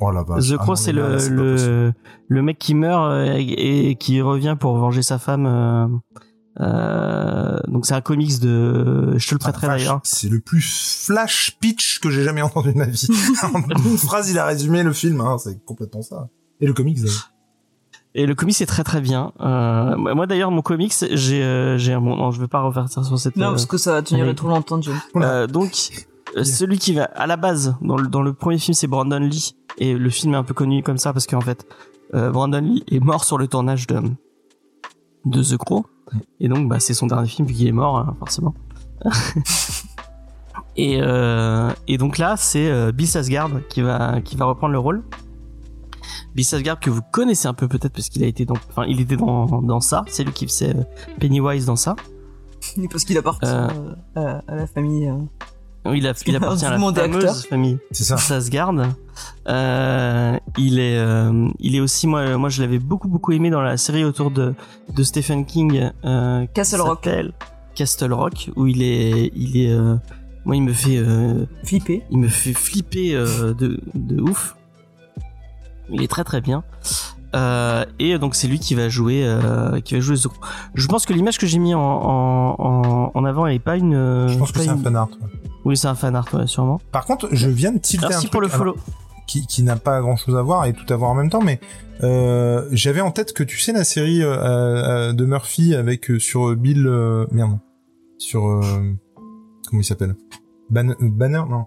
Oh 0.00 0.10
la 0.10 0.22
vache. 0.22 0.48
The 0.48 0.54
Ah 0.58 0.62
Crow, 0.62 0.76
c'est 0.76 0.92
là, 0.92 1.16
le 1.28 1.28
le 1.28 1.92
le 2.28 2.42
mec 2.42 2.58
qui 2.58 2.74
meurt 2.74 3.10
euh, 3.10 3.34
et, 3.36 3.90
et 3.90 3.94
qui 3.96 4.20
revient 4.20 4.56
pour 4.58 4.76
venger 4.76 5.02
sa 5.02 5.18
femme. 5.18 5.46
euh, 5.46 5.86
euh, 6.60 7.58
donc 7.68 7.86
c'est 7.86 7.94
un 7.94 8.00
comics 8.00 8.40
de. 8.40 9.14
Je 9.16 9.28
te 9.28 9.34
le 9.34 9.38
Ah, 9.42 9.44
prêterai 9.50 9.66
vache, 9.68 9.80
d'ailleurs. 9.82 10.00
C'est 10.02 10.28
le 10.28 10.40
plus 10.40 11.04
flash 11.06 11.56
pitch 11.60 12.00
que 12.00 12.10
j'ai 12.10 12.24
jamais 12.24 12.42
entendu 12.42 12.72
de 12.72 12.78
ma 12.78 12.86
vie. 12.86 13.06
en 13.42 13.62
une 13.84 13.98
phrase, 13.98 14.30
il 14.30 14.38
a 14.38 14.44
résumé 14.46 14.82
le 14.82 14.92
film. 14.92 15.20
Hein, 15.20 15.36
c'est 15.38 15.64
complètement 15.64 16.02
ça. 16.02 16.28
Et 16.60 16.66
le 16.66 16.72
comics. 16.72 16.96
d'ailleurs. 17.00 17.32
Et 18.14 18.26
le 18.26 18.34
comics 18.34 18.60
est 18.60 18.66
très 18.66 18.82
très 18.84 19.00
bien. 19.00 19.32
Euh, 19.40 19.96
moi 19.96 20.26
d'ailleurs 20.26 20.50
mon 20.50 20.62
comics 20.62 20.94
j'ai 21.12 21.42
euh, 21.44 21.76
j'ai 21.78 21.92
un 21.92 22.00
bon 22.00 22.16
non 22.16 22.30
je 22.32 22.40
vais 22.40 22.48
pas 22.48 22.60
refaire 22.62 22.88
ça 22.88 23.04
sur 23.04 23.18
cette. 23.18 23.36
Non, 23.36 23.48
euh, 23.48 23.50
parce 23.50 23.66
que 23.66 23.76
ça 23.76 23.92
va 23.92 24.02
tenir 24.02 24.34
trop 24.34 24.48
longtemps. 24.48 24.80
Euh, 25.16 25.46
donc 25.46 25.90
celui 26.42 26.78
qui 26.78 26.94
va 26.94 27.04
à 27.04 27.26
la 27.26 27.36
base 27.36 27.76
dans 27.82 27.96
le 27.96 28.08
dans 28.08 28.22
le 28.22 28.32
premier 28.32 28.58
film 28.58 28.74
c'est 28.74 28.86
Brandon 28.86 29.18
Lee 29.20 29.54
et 29.78 29.94
le 29.94 30.10
film 30.10 30.34
est 30.34 30.36
un 30.36 30.44
peu 30.44 30.54
connu 30.54 30.82
comme 30.82 30.98
ça 30.98 31.12
parce 31.12 31.26
qu'en 31.26 31.40
fait 31.40 31.66
euh, 32.14 32.30
Brandon 32.30 32.60
Lee 32.60 32.84
est 32.90 33.00
mort 33.00 33.24
sur 33.24 33.38
le 33.38 33.46
tournage 33.48 33.86
de 33.86 34.00
de 35.24 35.42
The 35.42 35.56
Crow 35.56 35.86
et 36.40 36.48
donc 36.48 36.68
bah 36.68 36.80
c'est 36.80 36.94
son 36.94 37.06
dernier 37.06 37.28
film 37.28 37.46
vu 37.48 37.54
qu'il 37.54 37.66
est 37.68 37.72
mort 37.72 37.98
hein, 37.98 38.16
forcément. 38.18 38.54
et 40.76 40.98
euh, 41.02 41.70
et 41.86 41.98
donc 41.98 42.18
là 42.18 42.36
c'est 42.36 42.70
euh, 42.70 42.92
Bill 42.92 43.06
Skarsgård 43.06 43.66
qui 43.68 43.82
va 43.82 44.20
qui 44.22 44.36
va 44.36 44.44
reprendre 44.46 44.72
le 44.72 44.78
rôle. 44.78 45.02
Bill 46.34 46.44
Skarsgård 46.44 46.78
que 46.80 46.90
vous 46.90 47.02
connaissez 47.12 47.46
un 47.48 47.54
peu 47.54 47.68
peut-être 47.68 47.92
parce 47.92 48.08
qu'il 48.08 48.22
a 48.24 48.26
été 48.26 48.44
dans 48.44 48.54
enfin 48.70 48.84
il 48.86 49.00
était 49.00 49.16
dans 49.16 49.60
dans 49.62 49.80
ça, 49.80 50.04
c'est 50.08 50.24
lui 50.24 50.32
qui 50.32 50.46
faisait 50.46 50.74
euh, 50.74 50.82
Pennywise 51.20 51.66
dans 51.66 51.76
ça. 51.76 51.96
Parce 52.90 53.04
qu'il 53.04 53.16
appartient 53.16 53.46
Euh. 53.46 53.68
euh, 54.16 54.40
à, 54.46 54.52
à 54.52 54.56
la 54.56 54.66
famille. 54.66 55.12
Euh. 55.86 55.96
Il, 55.96 56.06
a, 56.06 56.12
il 56.26 56.36
appartient 56.36 56.64
à 56.64 56.70
la 56.70 56.78
fameuse 56.78 56.98
acteur. 56.98 57.36
famille 57.48 57.78
C'est 57.92 58.04
ça. 58.04 58.16
ça 58.16 58.40
se 58.40 58.50
garde. 58.50 58.86
Euh, 59.48 60.38
il 60.56 60.78
est, 60.78 60.96
euh, 60.98 61.48
il 61.58 61.74
est 61.74 61.80
aussi 61.80 62.06
moi, 62.06 62.36
moi 62.36 62.48
je 62.50 62.60
l'avais 62.60 62.78
beaucoup 62.78 63.08
beaucoup 63.08 63.32
aimé 63.32 63.50
dans 63.50 63.62
la 63.62 63.76
série 63.76 64.04
autour 64.04 64.30
de 64.30 64.54
de 64.94 65.02
Stephen 65.02 65.44
King. 65.46 65.90
Euh, 66.04 66.46
Castle 66.54 66.80
Rock. 66.80 67.08
Castle 67.74 68.12
Rock, 68.12 68.50
où 68.56 68.66
il 68.66 68.82
est, 68.82 69.30
il 69.36 69.56
est, 69.56 69.70
euh, 69.70 69.94
moi 70.44 70.56
il 70.56 70.62
me 70.62 70.72
fait, 70.72 70.96
euh, 70.96 71.46
Flippé. 71.64 72.02
il 72.10 72.18
me 72.18 72.28
fait 72.28 72.52
flipper 72.52 73.14
euh, 73.14 73.54
de 73.54 73.80
de 73.94 74.20
ouf. 74.20 74.56
Il 75.90 76.02
est 76.02 76.08
très 76.08 76.24
très 76.24 76.40
bien. 76.40 76.64
Euh, 77.34 77.84
et 77.98 78.18
donc 78.18 78.34
c'est 78.34 78.48
lui 78.48 78.58
qui 78.58 78.74
va 78.74 78.88
jouer, 78.88 79.22
euh, 79.24 79.80
qui 79.80 79.94
va 79.94 80.00
jouer 80.00 80.16
Zuko. 80.16 80.36
Je 80.74 80.86
pense 80.86 81.04
que 81.04 81.12
l'image 81.12 81.36
que 81.38 81.46
j'ai 81.46 81.58
mis 81.58 81.74
en, 81.74 81.80
en, 81.80 83.10
en, 83.14 83.24
avant 83.24 83.46
elle 83.46 83.56
est 83.56 83.58
pas 83.58 83.76
une. 83.76 83.94
euh, 83.94 84.28
Je 84.28 84.38
pense 84.38 84.52
que 84.52 84.60
c'est 84.60 84.68
un 84.70 84.78
fan 84.78 84.96
art. 84.96 85.08
ouais. 85.10 85.28
Oui, 85.64 85.76
c'est 85.76 85.88
un 85.88 85.94
fan 85.94 86.16
art, 86.16 86.28
ouais, 86.32 86.46
sûrement. 86.46 86.80
Par 86.92 87.04
contre, 87.04 87.28
je 87.32 87.48
viens 87.48 87.72
de 87.72 87.78
tilter 87.78 88.06
un 88.06 88.20
truc 88.20 88.34
alors, 88.54 88.76
qui, 89.26 89.46
qui 89.46 89.62
n'a 89.62 89.76
pas 89.76 90.00
grand 90.00 90.16
chose 90.16 90.36
à 90.36 90.42
voir 90.42 90.64
et 90.64 90.72
tout 90.72 90.90
à 90.90 90.96
voir 90.96 91.10
en 91.10 91.14
même 91.14 91.28
temps, 91.28 91.42
mais 91.42 91.60
euh, 92.02 92.66
j'avais 92.72 93.02
en 93.02 93.10
tête 93.10 93.34
que 93.34 93.42
tu 93.42 93.58
sais 93.58 93.72
la 93.72 93.84
série 93.84 94.22
euh, 94.22 94.34
euh, 94.38 95.12
de 95.12 95.24
Murphy 95.26 95.74
avec 95.74 96.10
euh, 96.10 96.18
sur 96.18 96.56
Bill 96.56 96.86
euh, 96.86 97.26
merde 97.30 97.58
sur 98.16 98.46
euh, 98.46 98.62
comment 99.68 99.82
il 99.82 99.84
s'appelle? 99.84 100.14
Ban- 100.70 100.90
euh, 100.90 100.94
Banner 101.00 101.42
non 101.50 101.66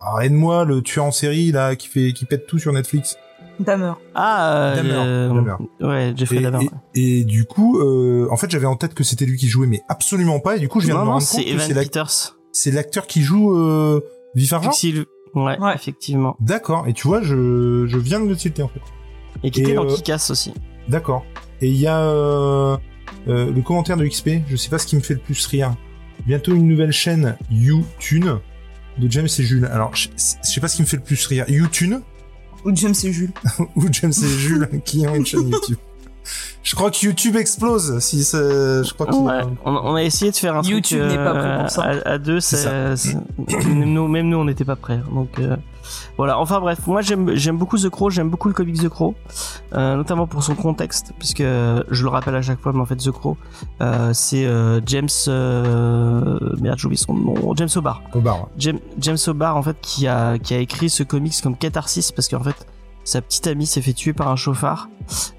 ah, 0.00 0.24
aide-moi 0.24 0.64
le 0.64 0.82
tueur 0.82 1.04
en 1.04 1.10
série 1.12 1.52
là 1.52 1.76
qui 1.76 1.88
fait 1.88 2.12
qui 2.12 2.24
pète 2.24 2.46
tout 2.46 2.58
sur 2.58 2.72
Netflix 2.72 3.16
Damer. 3.60 3.94
Ah, 4.14 4.52
euh, 4.54 4.76
Dahmer, 4.76 5.34
Dahmer. 5.34 5.54
ouais, 5.80 6.12
Jeffrey 6.16 6.36
et, 6.36 6.40
Dahmer. 6.42 6.68
et, 6.94 7.20
et 7.20 7.24
du 7.24 7.44
coup 7.46 7.78
euh, 7.80 8.28
en 8.30 8.36
fait 8.36 8.50
j'avais 8.50 8.66
en 8.66 8.76
tête 8.76 8.94
que 8.94 9.02
c'était 9.04 9.24
lui 9.26 9.36
qui 9.38 9.48
jouait 9.48 9.66
mais 9.66 9.82
absolument 9.88 10.40
pas 10.40 10.56
et 10.56 10.60
du 10.60 10.68
coup 10.68 10.80
je 10.80 10.86
viens 10.86 10.94
non, 10.96 11.00
de 11.00 11.04
me 11.04 11.08
non, 11.08 11.12
rendre 11.14 11.24
c'est 11.26 11.36
compte 11.38 11.44
que 11.46 11.50
Evan 11.52 11.66
c'est 11.66 11.74
l'ac- 11.74 11.86
Peters. 11.88 12.36
c'est 12.52 12.70
l'acteur 12.70 13.06
qui 13.06 13.22
joue 13.22 13.56
euh, 13.56 14.00
Vif 14.34 14.52
Argent? 14.52 14.70
Ouais, 15.34 15.58
Ouais. 15.58 15.74
effectivement. 15.74 16.36
d'accord 16.40 16.86
et 16.86 16.92
tu 16.92 17.06
vois 17.08 17.22
je, 17.22 17.86
je 17.86 17.98
viens 17.98 18.20
de 18.20 18.28
le 18.28 18.36
tilter 18.36 18.62
en 18.62 18.68
fait 18.68 18.80
Et 19.42 19.50
qui 19.50 19.60
Et, 19.60 19.64
était 19.64 19.74
dans 19.74 19.84
euh, 19.84 19.94
Kick-Ass 19.94 20.30
aussi. 20.30 20.52
D'accord. 20.88 21.24
Et 21.60 21.68
il 21.68 21.76
y 21.76 21.86
a 21.86 22.00
euh, 22.00 22.76
euh, 23.28 23.50
le 23.52 23.62
commentaire 23.62 23.96
de 23.96 24.06
XP, 24.06 24.30
je 24.48 24.56
sais 24.56 24.68
pas 24.70 24.78
ce 24.78 24.86
qui 24.86 24.96
me 24.96 25.00
fait 25.00 25.14
le 25.14 25.20
plus 25.20 25.44
rire. 25.46 25.74
Bientôt 26.26 26.54
une 26.54 26.68
nouvelle 26.68 26.92
chaîne 26.92 27.36
YouTune 27.50 28.38
de 28.98 29.10
James 29.10 29.26
et 29.26 29.42
Jules. 29.42 29.66
Alors, 29.66 29.94
je, 29.94 30.08
je 30.16 30.48
sais 30.48 30.60
pas 30.60 30.68
ce 30.68 30.76
qui 30.76 30.82
me 30.82 30.86
fait 30.86 30.96
le 30.96 31.02
plus 31.02 31.26
rire. 31.26 31.44
YouTune 31.48 32.00
Ou 32.66 32.74
James 32.74 32.94
et 33.04 33.12
Jules. 33.12 33.32
ou 33.76 33.82
James 33.90 34.12
et 34.12 34.38
Jules 34.38 34.68
qui 34.84 35.06
ont 35.06 35.14
une 35.14 35.24
chaîne 35.24 35.48
YouTube. 35.48 35.78
Je 36.64 36.74
crois 36.74 36.90
que 36.90 37.06
YouTube 37.06 37.36
explose. 37.36 38.00
Si 38.00 38.24
c'est- 38.24 38.36
je 38.82 38.92
crois 38.92 39.06
on, 39.64 39.94
a 39.94 40.02
essayé 40.02 40.32
de 40.32 40.36
faire 40.36 40.56
un 40.56 40.62
YouTube 40.62 40.98
truc 40.98 41.12
n'est 41.12 41.16
pas 41.24 41.34
prêt 41.34 41.48
euh, 41.48 41.60
pour 41.60 41.70
ça. 41.70 41.82
À, 41.84 42.08
à 42.14 42.18
deux, 42.18 42.40
C'est 42.40 42.56
c'est, 42.56 42.96
c'est- 42.96 43.14
même 43.68 43.92
nous, 43.92 44.08
même 44.08 44.28
nous, 44.28 44.36
on 44.38 44.44
n'était 44.44 44.64
pas 44.64 44.74
prêts. 44.74 45.00
Donc 45.14 45.28
euh, 45.38 45.56
voilà. 46.16 46.38
Enfin 46.38 46.60
bref, 46.60 46.86
moi 46.86 47.00
j'aime, 47.02 47.56
beaucoup 47.56 47.78
The 47.78 47.88
Crow, 47.88 48.10
j'aime 48.10 48.30
beaucoup 48.30 48.48
le 48.48 48.54
comics 48.54 48.80
The 48.80 48.88
Crow, 48.88 49.14
euh, 49.74 49.96
notamment 49.96 50.26
pour 50.26 50.42
son 50.42 50.54
contexte, 50.54 51.12
puisque 51.18 51.42
je 51.42 52.02
le 52.02 52.08
rappelle 52.08 52.34
à 52.34 52.42
chaque 52.42 52.60
fois, 52.60 52.72
mais 52.72 52.80
en 52.80 52.86
fait 52.86 52.96
The 52.96 53.10
Crow, 53.10 53.36
euh, 53.80 54.10
c'est 54.12 54.46
euh, 54.46 54.80
James, 54.86 55.08
euh, 55.28 56.38
merde, 56.60 56.78
j'ai 56.78 56.86
oublié 56.86 57.02
son 57.02 57.14
nom, 57.14 57.54
James 57.54 57.68
O'Barr. 57.76 58.02
bar. 58.14 58.48
James, 58.58 58.78
James 58.98 59.18
O'Barr 59.26 59.56
en 59.56 59.62
fait 59.62 59.76
qui 59.80 60.06
a 60.06 60.38
qui 60.38 60.54
a 60.54 60.58
écrit 60.58 60.90
ce 60.90 61.02
comics 61.02 61.34
comme 61.42 61.56
catharsis 61.56 62.12
parce 62.12 62.28
qu'en 62.28 62.42
fait 62.42 62.66
sa 63.04 63.22
petite 63.22 63.46
amie 63.46 63.66
s'est 63.66 63.82
fait 63.82 63.92
tuer 63.92 64.12
par 64.12 64.28
un 64.28 64.36
chauffard 64.36 64.88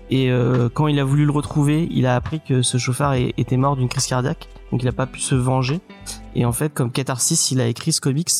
et 0.09 0.31
euh, 0.31 0.69
quand 0.73 0.87
il 0.87 0.99
a 0.99 1.03
voulu 1.03 1.25
le 1.25 1.31
retrouver 1.31 1.87
il 1.91 2.05
a 2.05 2.15
appris 2.15 2.39
que 2.39 2.61
ce 2.61 2.77
chauffard 2.77 3.15
était 3.15 3.57
mort 3.57 3.75
d'une 3.75 3.89
crise 3.89 4.07
cardiaque 4.07 4.47
donc 4.71 4.81
il 4.81 4.87
a 4.87 4.93
pas 4.93 5.05
pu 5.05 5.19
se 5.19 5.35
venger 5.35 5.81
et 6.33 6.45
en 6.45 6.53
fait 6.53 6.73
comme 6.73 6.91
catharsis 6.91 7.51
il 7.51 7.59
a 7.59 7.67
écrit 7.67 7.91
ce 7.91 7.99
comics 7.99 8.31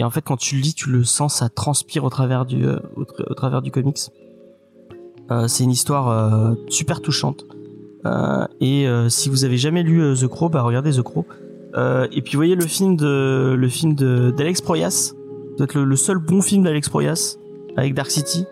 et 0.00 0.04
en 0.04 0.08
fait 0.08 0.22
quand 0.22 0.38
tu 0.38 0.56
le 0.56 0.62
lis 0.62 0.74
tu 0.74 0.88
le 0.88 1.04
sens 1.04 1.34
ça 1.36 1.50
transpire 1.50 2.04
au 2.04 2.10
travers 2.10 2.46
du 2.46 2.66
euh, 2.66 2.78
au, 2.96 3.02
tra- 3.04 3.30
au 3.30 3.34
travers 3.34 3.60
du 3.60 3.70
comics. 3.70 3.98
Euh, 5.30 5.46
c'est 5.46 5.62
une 5.62 5.70
histoire 5.70 6.08
euh, 6.08 6.54
super 6.68 7.00
touchante. 7.00 7.44
Et 8.62 8.86
si 9.10 9.28
vous 9.28 9.44
avez 9.44 9.58
jamais 9.58 9.82
lu 9.82 10.14
The 10.18 10.26
Crow 10.26 10.48
bah 10.48 10.62
regardez 10.62 10.90
The 10.92 11.02
Crow. 11.02 11.26
Et 11.76 12.22
puis 12.22 12.36
voyez 12.36 12.54
le 12.54 12.66
film 12.66 12.96
de 12.96 13.54
le 13.54 13.68
film 13.68 13.94
d'Alex 13.94 14.62
Proyas, 14.62 15.12
doit 15.58 15.66
être 15.66 15.78
le, 15.78 15.96
seul 15.96 16.16
bon 16.16 16.40
film 16.40 16.62
d'Alex 16.62 16.88
Proyas 16.88 17.36
avec 17.76 17.92
Dark 17.92 18.10
City. 18.10 18.46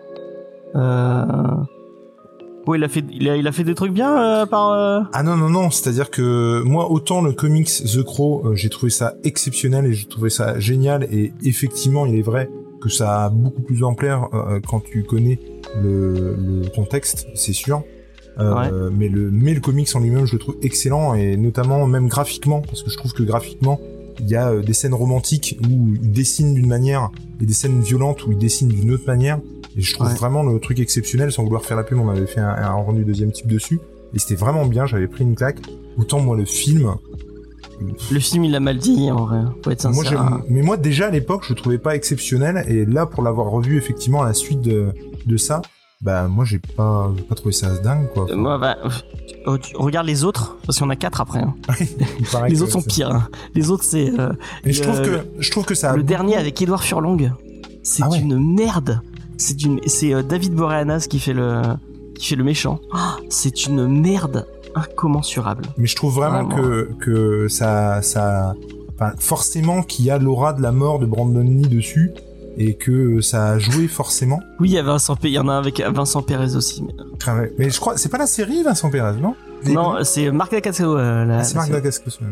Ouais, 2.67 2.77
il 2.77 2.83
a 2.83 2.87
fait 2.89 3.03
il 3.11 3.27
a, 3.29 3.35
il 3.37 3.47
a 3.47 3.51
fait 3.51 3.63
des 3.63 3.73
trucs 3.73 3.93
bien 3.93 4.15
euh, 4.17 4.45
par. 4.45 4.71
euh, 4.71 5.01
Ah 5.13 5.23
non 5.23 5.37
non 5.37 5.49
non, 5.49 5.71
c'est-à-dire 5.71 6.09
que 6.11 6.61
moi 6.63 6.91
autant 6.91 7.21
le 7.21 7.31
comics 7.31 7.67
The 7.69 8.03
Crow, 8.03 8.43
euh, 8.45 8.55
j'ai 8.55 8.69
trouvé 8.69 8.89
ça 8.91 9.15
exceptionnel 9.23 9.85
et 9.85 9.93
j'ai 9.93 10.05
trouvé 10.07 10.29
ça 10.29 10.59
génial 10.59 11.03
et 11.11 11.33
effectivement 11.43 12.05
il 12.05 12.15
est 12.15 12.21
vrai 12.21 12.49
que 12.81 12.89
ça 12.89 13.25
a 13.25 13.29
beaucoup 13.29 13.61
plus 13.61 13.79
d'ampleur 13.79 14.29
euh, 14.33 14.59
quand 14.65 14.81
tu 14.81 15.03
connais 15.03 15.39
le, 15.81 16.35
le 16.37 16.69
contexte, 16.69 17.27
c'est 17.35 17.53
sûr. 17.53 17.83
Euh, 18.37 18.89
mais 18.93 19.09
le 19.09 19.29
mais 19.31 19.53
le 19.53 19.59
comics 19.59 19.89
en 19.95 19.99
lui-même 19.99 20.25
je 20.25 20.33
le 20.33 20.39
trouve 20.39 20.55
excellent 20.61 21.13
et 21.13 21.35
notamment 21.35 21.85
même 21.87 22.07
graphiquement 22.07 22.61
parce 22.61 22.83
que 22.83 22.89
je 22.89 22.95
trouve 22.95 23.11
que 23.11 23.23
graphiquement 23.23 23.81
il 24.21 24.29
y 24.29 24.35
a 24.37 24.55
des 24.61 24.71
scènes 24.73 24.93
romantiques 24.93 25.59
où 25.69 25.95
il 26.01 26.11
dessine 26.11 26.53
d'une 26.53 26.67
manière 26.67 27.09
et 27.41 27.45
des 27.45 27.53
scènes 27.53 27.81
violentes 27.81 28.25
où 28.25 28.31
il 28.31 28.37
dessine 28.37 28.69
d'une 28.69 28.91
autre 28.91 29.03
manière 29.07 29.39
et 29.77 29.81
je 29.81 29.93
trouve 29.93 30.07
Ouais. 30.07 30.13
vraiment 30.15 30.43
le 30.43 30.59
truc 30.59 30.79
exceptionnel 30.79 31.31
sans 31.31 31.43
vouloir 31.43 31.63
faire 31.63 31.77
la 31.77 31.83
pub 31.83 31.99
on 31.99 32.09
avait 32.09 32.25
fait 32.27 32.39
un, 32.41 32.49
un 32.49 32.71
rendu 32.71 33.03
deuxième 33.05 33.31
type 33.31 33.47
dessus 33.47 33.79
et 34.13 34.19
c'était 34.19 34.35
vraiment 34.35 34.65
bien 34.65 34.85
j'avais 34.85 35.07
pris 35.07 35.23
une 35.23 35.35
claque 35.35 35.59
autant 35.97 36.19
moi 36.19 36.35
le 36.35 36.45
film 36.45 36.95
Le 38.11 38.19
film 38.19 38.43
il 38.45 38.55
a 38.55 38.59
mal 38.59 38.77
dit 38.77 39.09
en 39.11 39.25
vrai. 39.25 39.39
Faut 39.63 39.71
être 39.71 39.81
sincère. 39.81 40.41
mais 40.49 40.61
moi 40.61 40.75
déjà 40.77 41.07
à 41.07 41.11
l'époque 41.11 41.43
je 41.45 41.53
le 41.53 41.55
trouvais 41.59 41.77
pas 41.77 41.95
exceptionnel 41.95 42.65
et 42.67 42.85
là 42.85 43.05
pour 43.05 43.23
l'avoir 43.23 43.47
revu 43.47 43.77
effectivement 43.77 44.21
à 44.21 44.25
la 44.25 44.33
suite 44.33 44.61
de, 44.61 44.93
de 45.25 45.37
ça 45.37 45.61
bah 46.01 46.27
moi 46.27 46.45
j'ai 46.45 46.59
pas 46.59 47.11
pas 47.27 47.35
trouvé 47.35 47.51
ça 47.53 47.77
dingue 47.77 48.07
quoi 48.13 48.25
Euh, 48.29 48.35
Moi, 48.35 48.57
bah, 48.57 48.77
euh, 49.47 49.57
tu- 49.57 49.75
regarde 49.75 50.07
les 50.07 50.23
autres 50.23 50.57
parce 50.65 50.77
qu'il 50.77 50.85
y 50.85 50.87
en 50.87 50.91
a 50.91 50.95
quatre 50.95 51.19
après. 51.21 51.39
hein. 51.39 51.53
Les 52.47 52.61
autres 52.61 52.71
sont 52.71 52.81
pires. 52.81 53.11
hein. 53.11 53.27
Les 53.53 53.69
autres 53.69 53.83
c'est 53.83 54.09
euh, 54.19 54.31
je 54.65 54.79
Le- 54.81 54.85
trouve 54.87 55.01
que 55.01 55.19
je 55.39 55.51
trouve 55.51 55.65
que 55.65 55.75
ça 55.75 55.91
a 55.91 55.97
le 55.97 56.03
dernier 56.03 56.35
avec 56.37 56.61
Edouard 56.61 56.83
Furlong. 56.83 57.31
C'est 57.83 58.03
Ah 58.03 58.09
ouais. 58.09 58.19
une 58.19 58.55
merde. 58.55 59.01
C'est 59.39 59.63
une 59.63 59.79
c'est 59.87 60.13
euh, 60.13 60.21
David 60.21 60.53
Boreanaz 60.53 61.07
qui 61.07 61.19
fait 61.19 61.33
le 61.33 61.61
qui 62.15 62.27
fait 62.27 62.35
le 62.35 62.43
méchant. 62.43 62.79
Ah, 62.93 63.15
c'est 63.29 63.65
une 63.65 63.87
merde 63.87 64.45
incommensurable. 64.75 65.63
Mais 65.77 65.87
je 65.87 65.95
trouve 65.95 66.13
vraiment, 66.15 66.43
Vraiment. 66.47 66.55
que 66.61 66.89
que 66.99 67.47
ça 67.47 68.01
ça 68.01 68.53
enfin, 68.95 69.13
forcément 69.17 69.81
qu'il 69.81 70.05
y 70.05 70.11
a 70.11 70.17
l'aura 70.19 70.51
de 70.53 70.61
la 70.61 70.71
mort 70.73 70.99
de 70.99 71.05
Brandon 71.05 71.39
Lee 71.41 71.67
dessus 71.69 72.11
et 72.57 72.73
que 72.75 73.21
ça 73.21 73.51
a 73.51 73.57
joué 73.59 73.87
forcément. 73.87 74.41
Oui, 74.59 74.69
il 74.69 74.73
y 74.73 74.77
a 74.77 74.83
Vincent 74.83 75.15
P- 75.15 75.29
il 75.29 75.33
y 75.33 75.39
en 75.39 75.47
a 75.47 75.53
un 75.53 75.57
avec 75.59 75.79
Vincent 75.81 76.21
Pérez 76.21 76.55
aussi. 76.57 76.83
Mais... 76.83 76.93
Enfin, 77.15 77.39
ouais. 77.39 77.53
Mais 77.57 77.69
je 77.69 77.79
crois 77.79 77.95
c'est 77.97 78.09
pas 78.09 78.17
la 78.17 78.27
série 78.27 78.61
Vincent 78.63 78.89
Pérez, 78.89 79.13
non? 79.21 79.35
Non, 79.65 79.95
c'est 80.03 80.29
Marc 80.31 80.51
Dacascos. 80.51 80.83
euh, 80.97 81.23
la, 81.25 81.39
Ah, 81.39 81.43
c'est 81.43 81.55
Marc. 81.55 81.71
Dacascos. 81.71 82.19
euh. 82.21 82.25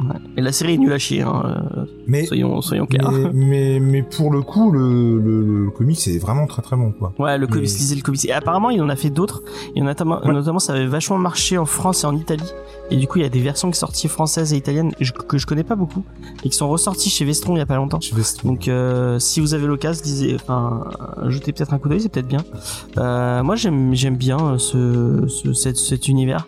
Ouais. 0.00 0.16
Et 0.36 0.40
la 0.40 0.50
série 0.52 0.74
est 0.74 0.78
nulle 0.78 0.92
à 0.92 0.98
chier. 0.98 1.22
Hein. 1.22 1.42
euh, 1.76 1.84
Mais 2.06 2.24
Soyons 2.26 2.60
soyons 2.62 2.84
clairs. 2.86 3.10
mais, 3.12 3.30
mais 3.32 3.80
mais 3.80 4.02
pour 4.02 4.30
le 4.32 4.42
coup 4.42 4.72
le 4.72 5.18
le, 5.18 5.64
le 5.64 5.70
comic 5.70 5.98
c'est 5.98 6.18
vraiment 6.18 6.46
très 6.46 6.62
très 6.62 6.76
bon 6.76 6.90
quoi. 6.92 7.12
Ouais, 7.18 7.38
le 7.38 7.46
comics, 7.46 7.62
Mais- 7.72 7.78
lisez 7.78 7.94
le 7.94 8.02
comics. 8.02 8.24
Et 8.24 8.32
apparemment, 8.32 8.70
il 8.70 8.82
en 8.82 8.88
a 8.88 8.96
fait 8.96 9.10
d'autres. 9.10 9.42
Et 9.76 9.80
notamment, 9.80 10.20
Ouais. 10.24 10.32
notamment, 10.32 10.58
ça 10.58 10.72
avait 10.72 10.86
vachement 10.86 11.18
marché 11.18 11.58
en 11.58 11.64
France 11.64 12.02
et 12.04 12.06
en 12.06 12.16
Italie. 12.16 12.50
Et 12.90 12.96
du 12.96 13.06
coup, 13.06 13.18
il 13.18 13.22
y 13.22 13.24
a 13.24 13.28
des 13.30 13.40
versions 13.40 13.70
qui 13.70 13.78
sont 13.78 13.86
sorties 13.86 14.08
françaises 14.08 14.52
et 14.52 14.56
italiennes 14.56 14.92
que 15.28 15.38
je 15.38 15.46
connais 15.46 15.64
pas 15.64 15.76
beaucoup 15.76 16.04
et 16.44 16.48
qui 16.50 16.56
sont 16.56 16.68
ressorties 16.68 17.08
chez 17.10 17.24
Vestron 17.24 17.54
il 17.56 17.58
y 17.58 17.62
a 17.62 17.66
pas 17.66 17.76
longtemps. 17.76 18.00
Donc, 18.44 18.68
euh, 18.68 19.18
si 19.18 19.40
vous 19.40 19.54
avez 19.54 19.66
l'occasion, 19.66 20.02
lisez, 20.04 20.34
enfin, 20.34 20.84
jetez 21.28 21.52
peut-être 21.52 21.72
un 21.72 21.78
coup 21.78 21.88
d'œil, 21.88 22.00
c'est 22.00 22.08
peut-être 22.10 22.28
bien. 22.28 22.44
Euh, 22.98 23.42
moi, 23.42 23.54
j'aime, 23.56 23.94
bien 24.16 24.38
euh, 24.38 24.58
ce, 24.58 25.26
ce 25.28 25.52
cet, 25.52 25.76
cet 25.76 26.08
univers. 26.08 26.46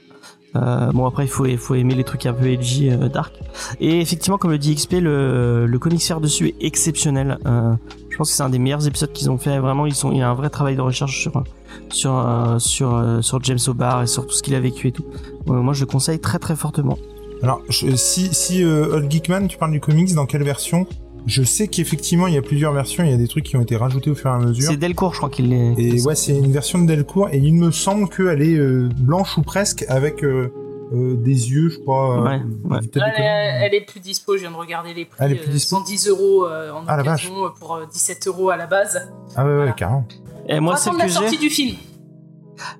Euh, 0.56 0.92
bon 0.92 1.06
après 1.06 1.24
il 1.24 1.28
faut 1.28 1.46
il 1.46 1.58
faut 1.58 1.74
aimer 1.74 1.94
les 1.94 2.04
trucs 2.04 2.26
un 2.26 2.32
peu 2.32 2.46
edgy 2.46 2.90
euh, 2.90 3.08
dark. 3.08 3.34
Et 3.80 4.00
effectivement 4.00 4.38
comme 4.38 4.50
le 4.50 4.58
dit 4.58 4.74
XP 4.74 4.94
le 4.94 5.66
le 5.66 5.78
comics 5.78 6.02
faire 6.02 6.20
dessus 6.20 6.48
est 6.48 6.64
exceptionnel. 6.64 7.38
Euh, 7.46 7.74
je 8.10 8.16
pense 8.16 8.30
que 8.30 8.36
c'est 8.36 8.42
un 8.42 8.48
des 8.48 8.58
meilleurs 8.58 8.86
épisodes 8.86 9.12
qu'ils 9.12 9.30
ont 9.30 9.38
fait. 9.38 9.58
Vraiment 9.58 9.86
ils 9.86 9.94
sont 9.94 10.12
il 10.12 10.18
y 10.18 10.22
a 10.22 10.28
un 10.28 10.34
vrai 10.34 10.50
travail 10.50 10.76
de 10.76 10.80
recherche 10.80 11.20
sur 11.20 11.44
sur 11.90 12.56
sur 12.58 13.18
sur 13.20 13.42
James 13.44 13.58
O'Barr 13.66 14.02
et 14.02 14.06
sur 14.06 14.26
tout 14.26 14.34
ce 14.34 14.42
qu'il 14.42 14.54
a 14.54 14.60
vécu 14.60 14.88
et 14.88 14.92
tout. 14.92 15.04
Moi 15.46 15.74
je 15.74 15.80
le 15.80 15.86
conseille 15.86 16.20
très 16.20 16.38
très 16.38 16.56
fortement. 16.56 16.98
Alors 17.42 17.60
si 17.70 18.32
si 18.32 18.64
Old 18.64 19.10
Geekman 19.10 19.46
tu 19.48 19.58
parles 19.58 19.72
du 19.72 19.80
comics 19.80 20.14
dans 20.14 20.26
quelle 20.26 20.44
version? 20.44 20.86
Je 21.26 21.42
sais 21.42 21.66
qu'effectivement 21.68 22.26
il 22.28 22.34
y 22.34 22.38
a 22.38 22.42
plusieurs 22.42 22.72
versions, 22.72 23.02
il 23.04 23.10
y 23.10 23.12
a 23.12 23.16
des 23.16 23.26
trucs 23.28 23.44
qui 23.44 23.56
ont 23.56 23.60
été 23.62 23.76
rajoutés 23.76 24.10
au 24.10 24.14
fur 24.14 24.30
et 24.30 24.34
à 24.34 24.38
mesure. 24.38 24.70
c'est 24.70 24.76
Delcourt 24.76 25.12
je 25.12 25.18
crois 25.18 25.30
qu'il 25.30 25.52
est 25.52 25.74
Et 25.76 26.00
ouais, 26.02 26.14
c'est 26.14 26.36
une 26.38 26.52
version 26.52 26.78
de 26.80 26.86
Delcourt 26.86 27.28
et 27.32 27.38
il 27.38 27.54
me 27.54 27.70
semble 27.72 28.08
qu'elle 28.08 28.42
est 28.42 28.56
euh, 28.56 28.88
blanche 28.96 29.36
ou 29.36 29.42
presque 29.42 29.84
avec 29.88 30.22
euh, 30.24 30.52
euh, 30.94 31.16
des 31.16 31.50
yeux, 31.50 31.68
je 31.68 31.78
crois. 31.80 32.20
euh, 32.20 32.22
Ouais, 32.22 32.42
ouais. 32.76 32.78
Elle, 32.94 33.02
est- 33.02 33.66
elle 33.66 33.74
est 33.74 33.80
plus 33.84 33.98
dispo, 33.98 34.36
je 34.36 34.42
viens 34.42 34.52
de 34.52 34.56
regarder 34.56 34.94
les 34.94 35.04
prix. 35.04 35.16
Elle 35.20 35.32
est 35.32 35.36
plus 35.36 35.50
dispo 35.50 35.76
110 35.78 36.06
euros 36.08 36.46
euh, 36.46 36.70
en 36.70 36.84
Ah, 36.86 36.96
la 36.96 37.02
occasion 37.02 37.32
pour 37.58 37.74
euh, 37.74 37.86
17 37.92 38.28
euros 38.28 38.50
à 38.50 38.56
la 38.56 38.68
base. 38.68 39.08
Ah 39.34 39.42
ouais, 39.44 39.50
ouais, 39.50 39.56
Voilà. 39.56 39.72
carrément. 39.72 40.06
et 40.48 40.60
moi 40.60 40.74
que 40.76 40.96
la 40.96 41.08
sortie 41.08 41.30
j'ai 41.34 41.40
du 41.40 41.50
film. 41.50 41.74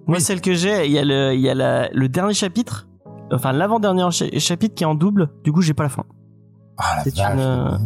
moi 0.06 0.20
celle 0.20 0.40
que 0.40 0.54
j'ai 0.54 0.86
il 0.86 0.92
y 0.92 0.98
a 1.00 1.04
le 1.04 1.34
il 1.34 1.40
y 1.40 1.48
a 1.50 1.54
la- 1.54 1.88
le 1.92 2.08
dernier 2.08 2.32
chapitre 2.32 2.86
enfin 3.32 3.50
l'avant 3.52 3.80
dernier 3.80 4.08
chapitre 4.38 4.74
qui 4.76 4.84
est 4.84 4.86
en 4.86 4.94
double 4.94 5.30
du 5.42 5.50
coup 5.52 5.60
j'ai 5.62 5.74
pas 5.74 5.82
la 5.82 5.88
fin 5.88 6.04
Ah 6.78 6.98
la 6.98 7.02
C'est 7.04 7.16
vache, 7.16 7.32
une, 7.34 7.40
euh. 7.40 7.76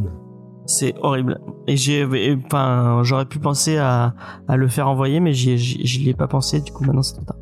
C'est 0.71 0.95
horrible. 1.03 1.41
Et 1.67 1.77
j'ai, 1.77 2.07
enfin, 2.47 3.01
j'aurais 3.03 3.25
pu 3.25 3.41
penser 3.41 3.77
à, 3.77 4.15
à 4.47 4.57
le 4.57 4.69
faire 4.69 4.87
envoyer, 4.87 5.19
mais 5.19 5.33
j'y, 5.33 5.51
ai- 5.51 5.59
j'y, 5.59 5.85
j'y 5.85 6.09
ai 6.09 6.15
pas 6.15 6.29
pensé. 6.29 6.61
Du 6.61 6.71
coup, 6.71 6.85
maintenant 6.85 7.03
c'est 7.03 7.15
trop 7.15 7.25
tard. 7.25 7.37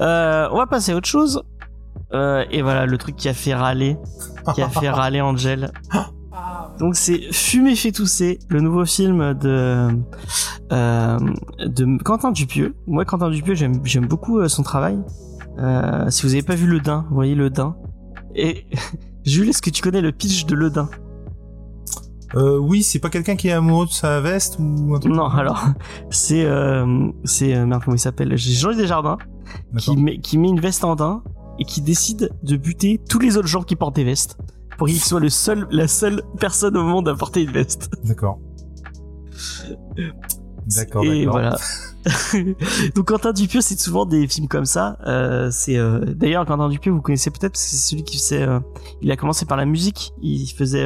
Euh, 0.00 0.48
on 0.52 0.56
va 0.56 0.66
passer 0.66 0.92
à 0.92 0.96
autre 0.96 1.06
chose. 1.08 1.42
Euh, 2.14 2.46
et 2.50 2.62
voilà, 2.62 2.86
le 2.86 2.96
truc 2.96 3.16
qui 3.16 3.28
a 3.28 3.34
fait 3.34 3.54
râler, 3.54 3.98
qui 4.54 4.62
a 4.62 4.70
fait 4.70 4.88
râler 5.00 5.20
Angel. 5.20 5.70
Donc 6.78 6.96
c'est 6.96 7.30
Fumer 7.30 7.76
fait 7.76 7.92
tousser, 7.92 8.38
le 8.48 8.62
nouveau 8.62 8.86
film 8.86 9.34
de 9.34 9.88
euh, 10.72 11.18
de 11.58 12.02
Quentin 12.02 12.32
Dupieux. 12.32 12.74
Moi, 12.86 13.04
Quentin 13.04 13.28
Dupieux, 13.28 13.54
j'aime 13.54 13.80
j'aime 13.84 14.06
beaucoup 14.06 14.48
son 14.48 14.62
travail. 14.62 14.98
Si 16.08 16.22
vous 16.22 16.32
avez 16.32 16.42
pas 16.42 16.54
vu 16.54 16.66
Le 16.66 16.80
Dain, 16.80 17.04
vous 17.10 17.14
voyez 17.16 17.34
Le 17.34 17.50
Dain. 17.50 17.76
Et 18.34 18.66
Jules, 19.26 19.50
est-ce 19.50 19.60
que 19.60 19.68
tu 19.70 19.82
connais 19.82 20.00
le 20.00 20.10
pitch 20.10 20.46
de 20.46 20.54
Le 20.54 20.70
Dain 20.70 20.88
Euh, 22.34 22.58
oui, 22.58 22.82
c'est 22.82 22.98
pas 22.98 23.10
quelqu'un 23.10 23.36
qui 23.36 23.48
est 23.48 23.52
amoureux 23.52 23.86
de 23.86 23.90
sa 23.90 24.20
veste 24.20 24.56
ou 24.58 24.94
un 24.94 24.98
truc 24.98 25.12
Non, 25.12 25.26
alors 25.26 25.66
c'est 26.10 26.44
euh, 26.44 27.10
c'est 27.24 27.54
euh, 27.54 27.66
merde 27.66 27.82
comment 27.84 27.96
il 27.96 28.00
s'appelle? 28.00 28.36
Jean 28.36 28.72
Desjardins 28.72 29.18
qui 29.76 29.96
met 29.96 30.18
qui 30.18 30.38
met 30.38 30.48
une 30.48 30.60
veste 30.60 30.84
en 30.84 30.96
daim 30.96 31.22
et 31.58 31.64
qui 31.64 31.82
décide 31.82 32.30
de 32.42 32.56
buter 32.56 33.00
tous 33.08 33.18
les 33.18 33.36
autres 33.36 33.48
gens 33.48 33.62
qui 33.62 33.76
portent 33.76 33.96
des 33.96 34.04
vestes 34.04 34.38
pour 34.78 34.86
qu'il 34.88 35.00
soit 35.00 35.20
le 35.20 35.28
seul 35.28 35.66
la 35.70 35.88
seule 35.88 36.22
personne 36.40 36.76
au 36.76 36.84
monde 36.84 37.08
à 37.08 37.14
porter 37.14 37.42
une 37.42 37.52
veste. 37.52 37.90
D'accord. 38.04 38.38
D'accord, 40.66 41.04
Et 41.04 41.26
voilà. 41.26 41.56
Donc 42.94 43.06
Quentin 43.06 43.32
Dupieux, 43.32 43.60
c'est 43.60 43.78
souvent 43.78 44.06
des 44.06 44.26
films 44.26 44.48
comme 44.48 44.64
ça. 44.64 44.98
Euh, 45.06 45.50
c'est 45.52 45.76
euh, 45.76 46.00
d'ailleurs 46.04 46.44
Quentin 46.46 46.68
Dupieux, 46.68 46.92
vous 46.92 47.00
connaissez 47.00 47.30
peut-être 47.30 47.52
parce 47.52 47.64
que 47.64 47.70
c'est 47.70 47.76
celui 47.76 48.04
qui 48.04 48.16
faisait. 48.16 48.42
euh, 48.42 48.60
il 49.00 49.10
a 49.10 49.16
commencé 49.16 49.44
par 49.44 49.56
la 49.56 49.64
musique. 49.64 50.12
Il 50.20 50.46
faisait 50.48 50.84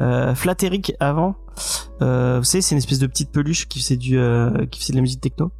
euh, 0.00 0.34
Flatteric 0.34 0.94
avant. 1.00 1.36
Vous 2.00 2.44
savez, 2.44 2.60
c'est 2.62 2.74
une 2.74 2.78
espèce 2.78 2.98
de 2.98 3.06
petite 3.06 3.30
peluche 3.30 3.66
qui 3.68 3.80
faisait 3.80 3.96
du, 3.96 4.18
qui 4.70 4.80
faisait 4.80 4.92
de 4.92 4.98
la 4.98 5.02
musique 5.02 5.20
techno. 5.20 5.50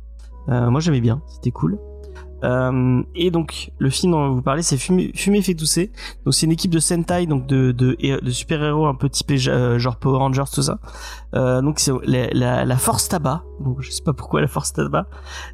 Moi, 0.48 0.80
j'aimais 0.80 1.00
bien. 1.00 1.22
C'était 1.34 1.50
cool. 1.50 1.78
Euh, 2.46 3.02
et 3.14 3.30
donc 3.30 3.72
le 3.78 3.90
film 3.90 4.12
dont 4.12 4.30
vous 4.30 4.42
parlez, 4.42 4.62
c'est 4.62 4.76
Fumer, 4.76 5.10
Fumer 5.14 5.42
fait 5.42 5.54
tousser. 5.54 5.90
Donc 6.24 6.32
c'est 6.34 6.46
une 6.46 6.52
équipe 6.52 6.70
de 6.70 6.78
Sentai, 6.78 7.26
donc 7.26 7.46
de 7.46 7.72
de, 7.72 7.96
de 8.00 8.30
super 8.30 8.62
héros 8.62 8.86
un 8.86 8.94
peu 8.94 9.08
typés 9.08 9.48
euh, 9.48 9.78
genre 9.78 9.96
Power 9.96 10.18
Rangers 10.18 10.44
tout 10.52 10.62
ça. 10.62 10.78
Euh, 11.34 11.60
donc 11.60 11.80
c'est 11.80 11.92
la, 12.04 12.28
la, 12.32 12.64
la 12.64 12.76
force 12.76 13.08
tabac. 13.08 13.42
Donc 13.60 13.80
je 13.80 13.90
sais 13.90 14.02
pas 14.04 14.12
pourquoi 14.12 14.40
la 14.40 14.46
force 14.48 14.72
tabac. 14.72 15.06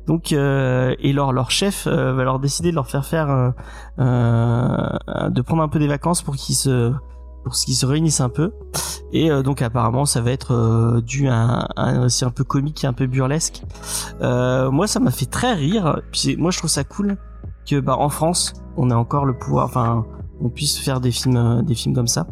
Donc 0.07 0.33
euh, 0.33 0.95
et 0.99 1.13
leur 1.13 1.33
leur 1.33 1.51
chef 1.51 1.87
va 1.87 2.25
leur 2.25 2.39
décider 2.39 2.71
de 2.71 2.75
leur 2.77 2.89
faire 2.89 3.07
faire 3.07 3.55
de 3.99 5.41
prendre 5.41 5.63
un 5.63 5.69
peu 5.69 5.79
des 5.79 5.89
vacances 5.89 6.23
pour 6.23 6.37
qu'ils 6.37 6.57
se 6.57 6.93
pour 7.43 7.55
qu'ils 7.55 7.75
se 7.75 7.87
réunissent 7.87 8.21
un 8.21 8.29
peu. 8.29 8.53
Et 9.13 9.31
euh, 9.31 9.43
donc 9.43 9.63
apparemment 9.63 10.07
ça 10.07 10.21
va 10.21 10.31
être 10.31 10.55
euh, 10.55 11.01
dû 11.01 11.29
à 11.29 11.35
un, 11.35 11.59
à 11.77 11.89
un 11.91 12.03
récit 12.03 12.25
un 12.25 12.31
peu 12.31 12.45
comique 12.45 12.85
et 12.85 12.87
un 12.87 12.93
peu 12.93 13.07
burlesque. 13.07 13.63
Euh, 14.21 14.71
moi 14.71 14.87
ça 14.87 15.01
m'a 15.01 15.11
fait 15.11 15.27
très 15.27 15.53
rire. 15.55 16.01
Puis 16.13 16.37
moi 16.37 16.51
je 16.51 16.59
trouve 16.59 16.71
ça 16.71 16.85
cool 16.85 17.17
que 17.69 17.79
bah 17.81 17.97
en 17.99 18.09
France 18.09 18.55
on 18.77 18.91
a 18.91 18.95
encore 18.97 19.25
le 19.25 19.37
pouvoir, 19.37 19.67
enfin 19.67 20.07
on 20.41 20.49
puisse 20.49 20.79
faire 20.79 21.01
des 21.01 21.13
films 21.13 21.37
euh, 21.37 21.63
des 21.63 21.75
films 21.75 21.95
comme 21.95 22.09
ça. 22.09 22.27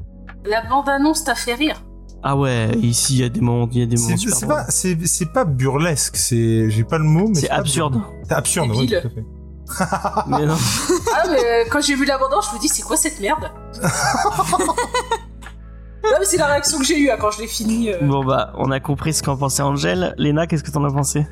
La 0.45 0.63
bande-annonce 0.67 1.25
t'a 1.25 1.35
fait 1.35 1.55
rire. 1.55 1.83
Ah 2.23 2.37
ouais, 2.37 2.71
ici 2.83 3.15
il 3.15 3.21
y 3.21 3.25
a 3.25 3.29
des 3.31 3.41
moments, 3.41 3.69
il 3.73 3.79
y 3.79 3.83
a 3.83 3.87
des 3.87 3.97
moments 3.97 4.17
C'est 4.17 4.47
pas, 4.47 4.65
c'est, 4.69 5.07
c'est 5.07 5.33
pas 5.33 5.47
burlesque, 5.47 6.17
c'est, 6.17 6.69
j'ai 6.71 6.85
pas 6.85 6.99
le 6.99 7.05
mot, 7.05 7.29
mais 7.29 7.35
C'est 7.35 7.49
absurde. 7.51 7.99
C'est 8.25 8.35
absurde, 8.35 8.71
oui, 8.75 8.89
tout 8.89 8.95
à 8.95 9.01
fait. 9.09 9.25
Mais 10.27 10.47
non. 10.47 10.57
Ah, 11.15 11.23
mais 11.31 11.39
euh, 11.45 11.65
quand 11.71 11.81
j'ai 11.81 11.95
vu 11.95 12.05
la 12.05 12.19
bande-annonce, 12.19 12.49
je 12.51 12.57
me 12.57 12.61
dis, 12.61 12.69
c'est 12.69 12.83
quoi 12.83 12.97
cette 12.97 13.21
merde 13.21 13.51
Non, 16.03 16.17
mais 16.19 16.25
c'est 16.25 16.39
la 16.39 16.47
réaction 16.47 16.79
que 16.79 16.85
j'ai 16.85 16.99
eue 16.99 17.11
hein, 17.11 17.17
quand 17.21 17.31
je 17.31 17.41
l'ai 17.41 17.47
fini. 17.47 17.93
euh. 17.93 17.99
Bon 18.03 18.25
bah, 18.25 18.53
on 18.57 18.71
a 18.71 18.81
compris 18.81 19.13
ce 19.13 19.23
qu'en 19.23 19.37
pensait 19.37 19.63
Angel. 19.63 20.15
Léna, 20.19 20.47
qu'est-ce 20.47 20.65
que 20.65 20.71
t'en 20.71 20.83
as 20.85 20.93
pensé 20.93 21.27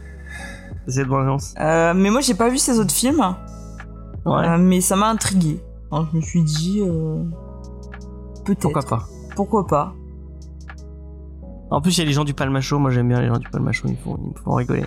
de 0.87 0.93
cette 0.93 1.09
bande-annonce 1.09 1.55
Euh, 1.61 1.95
mais 1.95 2.11
moi, 2.11 2.21
j'ai 2.21 2.35
pas 2.35 2.49
vu 2.49 2.59
ces 2.59 2.79
autres 2.79 2.93
films, 2.95 3.35
Ouais. 4.25 4.47
euh, 4.47 4.59
mais 4.59 4.81
ça 4.81 4.95
m'a 4.95 5.09
intrigué. 5.09 5.63
Je 5.91 6.17
me 6.17 6.21
suis 6.21 6.43
dit, 6.43 6.81
euh, 6.83 7.23
peut-être. 8.45 8.61
Pourquoi 8.61 8.83
pas? 8.83 9.03
Pourquoi 9.35 9.67
pas? 9.67 9.95
En 11.71 11.81
plus, 11.81 11.97
il 11.97 12.01
y 12.01 12.05
a 12.05 12.07
les 12.07 12.13
gens 12.13 12.25
du 12.25 12.35
Palmacho. 12.35 12.79
Moi, 12.79 12.91
j'aime 12.91 13.09
bien 13.09 13.21
les 13.21 13.29
gens 13.29 13.39
du 13.39 13.49
Palmacho. 13.49 13.89
Ils 13.89 13.93
me 13.93 13.97
font, 13.97 14.19
ils 14.23 14.29
me 14.31 14.35
font 14.43 14.55
rigoler. 14.55 14.85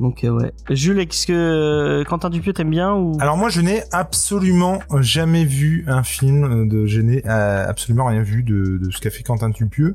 Donc 0.00 0.24
euh, 0.24 0.30
ouais. 0.30 0.52
Jules, 0.70 0.98
est-ce 0.98 1.26
que 1.26 1.32
euh, 1.32 2.04
Quentin 2.04 2.30
Dupieux 2.30 2.52
t'aime 2.52 2.70
bien 2.70 2.94
ou? 2.94 3.16
Alors 3.20 3.36
moi, 3.36 3.48
je 3.48 3.60
n'ai 3.60 3.82
absolument 3.92 4.80
jamais 5.00 5.44
vu 5.44 5.84
un 5.86 6.02
film 6.02 6.68
de, 6.68 6.86
je 6.86 7.00
n'ai 7.00 7.26
euh, 7.26 7.66
absolument 7.68 8.06
rien 8.06 8.22
vu 8.22 8.42
de, 8.42 8.78
de 8.78 8.90
ce 8.90 9.00
qu'a 9.00 9.10
fait 9.10 9.22
Quentin 9.22 9.50
Dupieux. 9.50 9.94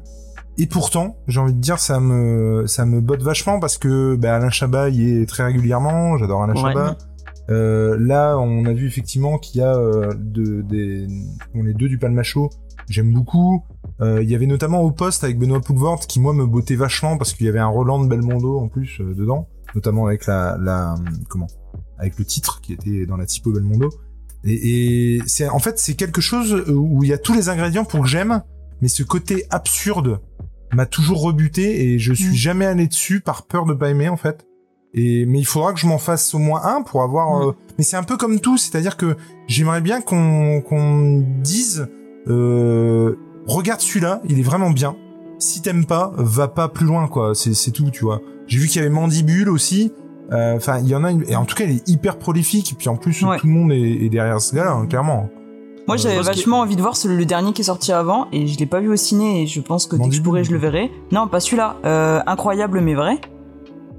Et 0.58 0.68
pourtant, 0.68 1.16
j'ai 1.28 1.40
envie 1.40 1.54
de 1.54 1.60
dire, 1.60 1.80
ça 1.80 2.00
me, 2.00 2.66
ça 2.68 2.86
me 2.86 3.00
botte 3.00 3.22
vachement 3.22 3.60
parce 3.60 3.78
que 3.78 4.16
bah, 4.16 4.36
Alain 4.36 4.50
Chabat 4.50 4.90
y 4.90 5.22
est 5.22 5.26
très 5.26 5.44
régulièrement. 5.44 6.18
J'adore 6.18 6.44
Alain 6.44 6.54
Ouais. 6.54 6.74
Chabat. 6.74 6.98
Euh, 7.50 7.98
là, 8.00 8.38
on 8.38 8.66
a 8.66 8.74
vu 8.74 8.86
effectivement 8.86 9.38
qu'il 9.38 9.62
y 9.62 9.64
a 9.64 9.74
euh, 9.74 10.14
de, 10.16 10.62
des, 10.62 11.08
bon, 11.56 11.64
les 11.64 11.74
deux 11.74 11.88
du 11.88 11.98
Palmacho. 11.98 12.50
J'aime 12.90 13.14
beaucoup. 13.14 13.64
Euh, 14.02 14.22
Il 14.22 14.30
y 14.30 14.36
avait 14.36 14.46
notamment 14.48 14.82
au 14.82 14.92
poste 14.92 15.24
avec 15.24 15.38
Benoît 15.40 15.62
Poulvord 15.62 16.02
qui 16.02 16.20
moi 16.20 16.34
me 16.34 16.46
bottait 16.46 16.76
vachement 16.76 17.18
parce 17.18 17.34
qu'il 17.34 17.46
y 17.46 17.50
avait 17.50 17.60
un 17.60 17.68
Roland 17.68 18.04
de 18.04 18.08
Belmondo 18.08 18.60
en 18.60 18.68
plus 18.68 19.00
euh, 19.00 19.14
dedans, 19.14 19.48
notamment 19.76 20.06
avec 20.08 20.26
la, 20.26 20.58
la 20.60 20.96
comment, 21.28 21.48
avec 21.98 22.18
le 22.18 22.26
titre 22.26 22.62
qui 22.62 22.74
était 22.74 23.06
dans 23.06 23.18
la 23.18 23.26
typo 23.26 23.52
Belmondo. 23.52 23.90
Et, 24.46 25.16
et 25.16 25.22
c'est 25.28 25.50
en 25.50 25.60
fait 25.60 25.80
c'est 25.80 25.96
quelque 25.96 26.22
chose 26.22 26.64
où 26.70 27.04
il 27.04 27.10
y 27.10 27.14
a 27.14 27.18
tous 27.18 27.34
les 27.34 27.50
ingrédients 27.50 27.86
pour 27.86 28.02
que 28.02 28.08
j'aime, 28.08 28.42
mais 28.82 28.88
ce 28.88 29.04
côté 29.04 29.46
absurde 29.50 30.22
m'a 30.74 30.86
toujours 30.86 31.22
rebuté 31.22 31.94
et 31.94 32.00
je 32.00 32.14
suis 32.14 32.30
Mm. 32.30 32.34
jamais 32.34 32.66
allé 32.66 32.88
dessus 32.88 33.22
par 33.22 33.44
peur 33.48 33.66
de 33.66 33.74
pas 33.74 33.90
aimer 33.90 34.08
en 34.10 34.18
fait. 34.18 34.46
Et 34.94 35.26
mais 35.26 35.40
il 35.40 35.46
faudra 35.46 35.74
que 35.74 35.80
je 35.80 35.88
m'en 35.88 35.98
fasse 35.98 36.34
au 36.34 36.40
moins 36.40 36.62
un 36.64 36.82
pour 36.84 37.04
avoir. 37.04 37.40
Mm. 37.40 37.50
euh, 37.50 37.52
mais 37.78 37.84
c'est 37.84 37.98
un 37.98 38.04
peu 38.04 38.18
comme 38.18 38.40
tout, 38.40 38.58
c'est-à-dire 38.58 38.98
que 38.98 39.18
j'aimerais 39.48 39.82
bien 39.82 40.02
qu'on 40.02 40.62
qu'on 40.62 41.24
dise 41.42 41.88
euh, 42.28 43.16
regarde 43.48 43.82
celui-là, 43.82 44.22
il 44.30 44.40
est 44.40 44.44
vraiment 44.44 44.70
bien. 44.72 44.96
Si 45.40 45.62
t'aimes 45.62 45.86
pas, 45.86 46.12
va 46.18 46.48
pas 46.48 46.70
plus 46.70 46.86
loin 46.86 47.08
quoi. 47.08 47.34
C'est 47.36 47.54
c'est 47.54 47.72
tout, 47.72 47.90
tu 47.92 48.04
vois. 48.06 48.22
J'ai 48.50 48.58
vu 48.60 48.68
qu'il 48.68 48.82
y 48.82 48.86
avait 48.86 48.94
Mandibule 48.94 49.50
aussi. 49.50 49.94
Euh, 50.34 50.56
Enfin, 50.58 50.80
il 50.80 50.88
y 50.88 50.96
en 50.96 51.04
a 51.06 51.12
une. 51.12 51.24
Et 51.28 51.36
en 51.36 51.46
tout 51.46 51.56
cas, 51.56 51.64
il 51.64 51.78
est 51.78 51.88
hyper 51.88 52.18
prolifique. 52.18 52.72
Et 52.74 52.76
puis 52.76 52.90
en 52.90 52.98
plus, 52.98 53.24
Ouais. 53.24 53.38
tout 53.38 53.48
le 53.48 53.54
monde 53.54 53.72
est, 53.72 53.80
est 54.06 54.10
derrière 54.10 54.42
ce 54.42 54.54
gars-là, 54.56 54.72
hein, 54.74 54.86
clairement. 54.86 55.30
Moi, 55.88 55.96
Euh, 55.96 55.98
j'avais 55.98 56.18
que- 56.20 56.26
vachement 56.26 56.60
envie 56.60 56.76
de 56.76 56.82
voir 56.82 56.94
le 57.06 57.26
dernier 57.26 57.52
qui 57.54 57.62
est 57.62 57.66
sorti 57.66 57.92
avant 57.92 58.28
et 58.32 58.46
je 58.46 58.60
l'ai 58.60 58.68
pas 58.68 58.80
vu 58.80 58.90
au 58.90 58.96
ciné 58.96 59.42
et 59.42 59.48
je 59.48 59.60
pense 59.62 59.88
que 59.88 59.96
dès 59.96 60.08
que 60.10 60.14
je 60.14 60.22
pourrai, 60.22 60.44
je 60.44 60.52
le 60.52 60.60
verrai. 60.60 60.92
Non, 61.12 61.28
pas 61.28 61.40
celui-là. 61.40 61.78
Euh, 61.86 62.20
incroyable 62.28 62.80
mais 62.82 62.94
vrai. 62.94 63.20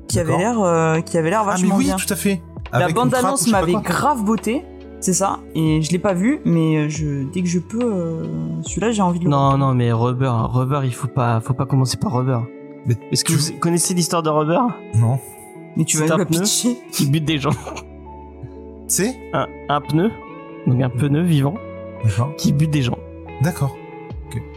Qui 0.07 0.19
avait 0.21 0.37
l'air, 0.37 0.61
euh, 0.61 1.01
qui 1.01 1.17
avait 1.19 1.31
l'air 1.31 1.41
Ah 1.43 1.47
mais 1.47 1.53
vachement 1.53 1.77
oui, 1.77 1.85
bien. 1.87 1.97
tout 1.97 2.13
à 2.13 2.17
fait. 2.17 2.43
La 2.73 2.79
Avec 2.85 2.91
une 2.91 2.95
bande 3.03 3.11
trappe 3.11 3.23
ou 3.23 3.27
annonce 3.27 3.41
je 3.41 3.45
sais 3.47 3.51
pas 3.51 3.61
m'avait 3.61 3.73
grave 3.83 4.25
beauté, 4.25 4.65
c'est 5.01 5.13
ça. 5.13 5.41
Et 5.57 5.83
je 5.83 5.91
l'ai 5.91 5.99
pas 5.99 6.15
vu, 6.15 6.41
mais 6.45 6.89
je 6.91 7.25
dès 7.33 7.43
que 7.43 7.49
je 7.49 7.59
peux, 7.59 7.79
euh, 7.83 8.25
celui-là, 8.63 8.93
j'ai 8.93 9.03
envie 9.03 9.19
de 9.19 9.25
le 9.25 9.31
Non, 9.31 9.37
voir. 9.39 9.59
non, 9.59 9.75
mais 9.75 9.91
Rubber, 9.93 10.27
hein. 10.27 10.49
Rubber, 10.53 10.81
il 10.85 10.95
faut 10.95 11.09
pas, 11.09 11.41
faut 11.41 11.55
pas 11.55 11.67
commencer 11.67 11.97
par 11.97 12.13
Rubber. 12.13 12.39
Mais 12.87 12.95
Est-ce 13.13 13.25
que 13.25 13.33
tu- 13.33 13.39
vous 13.39 13.59
connaissez 13.59 13.95
l'histoire 13.95 14.23
de 14.23 14.31
Rubber 14.31 14.61
Non. 14.95 15.19
Mais 15.77 15.85
tu 15.85 15.99
c'est 15.99 16.07
vas 16.07 16.15
un 16.17 16.25
pneu. 16.25 16.41
pitcher. 16.41 16.77
qui 16.93 17.07
bute 17.07 17.25
des 17.25 17.39
gens 17.39 17.51
C'est 18.89 19.17
un, 19.33 19.47
un 19.69 19.81
pneu, 19.81 20.11
donc 20.67 20.83
un 20.83 20.91
pneu 20.91 21.23
vivant 21.23 21.55
D'accord. 22.05 22.35
qui 22.37 22.53
bute 22.53 22.71
des 22.71 22.83
gens. 22.83 22.99
D'accord. 23.43 23.77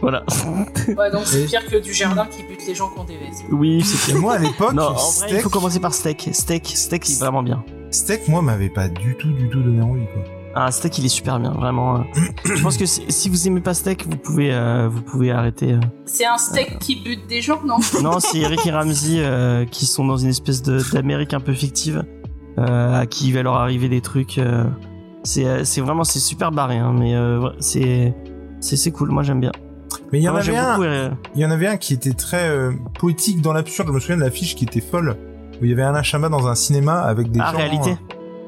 Voilà. 0.00 0.24
Ouais, 0.96 1.10
donc 1.10 1.22
c'est 1.24 1.42
Et- 1.42 1.46
pire 1.46 1.66
que 1.66 1.76
du 1.76 1.92
jardin 1.92 2.26
qui 2.26 2.42
bute 2.44 2.64
les 2.66 2.74
gens 2.74 2.88
qui 2.90 2.98
ont 3.00 3.04
des 3.04 3.16
vestes. 3.16 3.44
oui, 3.50 3.82
c'est 3.82 4.12
Et 4.12 4.14
moi 4.14 4.34
à 4.34 4.38
l'époque, 4.38 4.72
Non, 4.72 4.82
en 4.84 4.92
vrai, 4.92 5.00
steak, 5.10 5.30
il 5.32 5.40
faut 5.40 5.48
commencer 5.50 5.80
par 5.80 5.94
steak. 5.94 6.28
Steak, 6.32 6.66
steak, 6.66 7.04
c'est 7.04 7.18
vraiment 7.24 7.42
bien. 7.42 7.64
steak, 7.90 8.28
moi 8.28 8.40
m'avait 8.42 8.68
pas 8.68 8.88
du 8.88 9.16
tout, 9.16 9.32
du 9.32 9.48
tout 9.48 9.60
donné 9.62 9.80
envie 9.82 10.06
quoi. 10.12 10.22
Ah, 10.56 10.70
steak, 10.70 10.98
il 10.98 11.04
est 11.06 11.08
super 11.08 11.40
bien, 11.40 11.50
vraiment. 11.50 11.96
euh. 11.96 12.00
Je 12.44 12.62
pense 12.62 12.76
que 12.76 12.86
si, 12.86 13.28
vous 13.28 13.48
aimez 13.48 13.60
pas 13.60 13.74
steak, 13.74 14.06
vous 14.06 14.16
pouvez, 14.16 14.52
euh, 14.52 14.88
vous 14.88 15.02
pouvez 15.02 15.30
arrêter. 15.32 15.72
euh. 15.72 15.80
C'est 16.06 16.26
un 16.26 16.38
steak 16.38 16.78
qui 16.78 16.96
bute 17.02 17.26
des 17.28 17.40
gens, 17.40 17.60
non? 17.66 17.76
Non, 18.02 18.20
c'est 18.20 18.38
Eric 18.38 18.64
et 18.66 18.70
Ramsey 18.70 19.16
euh, 19.18 19.64
qui 19.64 19.84
sont 19.86 20.04
dans 20.04 20.16
une 20.16 20.28
espèce 20.30 20.62
d'Amérique 20.62 21.34
un 21.34 21.40
peu 21.40 21.52
fictive, 21.52 22.04
euh, 22.58 23.00
à 23.00 23.06
qui 23.06 23.28
il 23.28 23.34
va 23.34 23.42
leur 23.42 23.54
arriver 23.54 23.88
des 23.88 24.00
trucs. 24.00 24.38
euh. 24.38 24.64
c'est, 25.24 25.64
c'est 25.64 25.80
vraiment, 25.80 26.04
c'est 26.04 26.20
super 26.20 26.52
barré, 26.52 26.78
hein, 26.78 26.94
mais 26.96 27.14
euh, 27.16 27.48
c'est, 27.58 28.14
c'est, 28.60 28.76
c'est 28.76 28.92
cool. 28.92 29.10
Moi, 29.10 29.22
j'aime 29.24 29.40
bien. 29.40 29.52
Mais 30.12 30.20
il 30.20 30.22
y 30.22 30.28
en 30.28 30.36
avait 30.36 30.56
un, 30.56 30.72
beaucoup, 30.76 30.84
euh, 30.84 31.10
il 31.34 31.40
y 31.40 31.46
en 31.46 31.50
avait 31.50 31.66
un 31.66 31.76
qui 31.76 31.94
était 31.94 32.12
très 32.12 32.48
euh, 32.48 32.72
poétique 33.00 33.40
dans 33.40 33.52
l'absurde. 33.52 33.88
Je 33.88 33.92
me 33.92 33.98
souviens 33.98 34.16
de 34.16 34.22
l'affiche 34.22 34.54
qui 34.54 34.64
était 34.64 34.80
folle. 34.80 35.16
Où 35.60 35.64
il 35.64 35.70
y 35.70 35.72
avait 35.72 35.82
Alain 35.82 36.02
Chabat 36.02 36.28
dans 36.28 36.48
un 36.48 36.56
cinéma 36.56 36.94
avec 37.00 37.30
des 37.30 37.38
Ah, 37.40 37.50
gens, 37.52 37.58
réalité. 37.58 37.96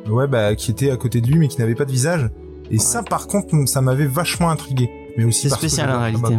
Ouais, 0.09 0.27
bah, 0.27 0.55
qui 0.55 0.71
étaient 0.71 0.91
à 0.91 0.97
côté 0.97 1.21
de 1.21 1.27
lui 1.29 1.39
mais 1.39 1.49
qui 1.49 1.59
n'avaient 1.61 1.75
pas 1.75 1.85
de 1.85 1.93
visage. 1.93 2.31
Et 2.71 2.79
ça, 2.79 3.03
par 3.03 3.29
contre, 3.29 3.55
ça 3.67 3.81
m'avait 3.81 4.07
vachement 4.07 4.51
intrigué. 4.51 4.91
Mais 5.17 5.25
aussi 5.25 5.43
C'est 5.43 5.49
parce 5.51 5.61
spécial, 5.61 5.91
en 5.91 6.01
réalité. 6.01 6.35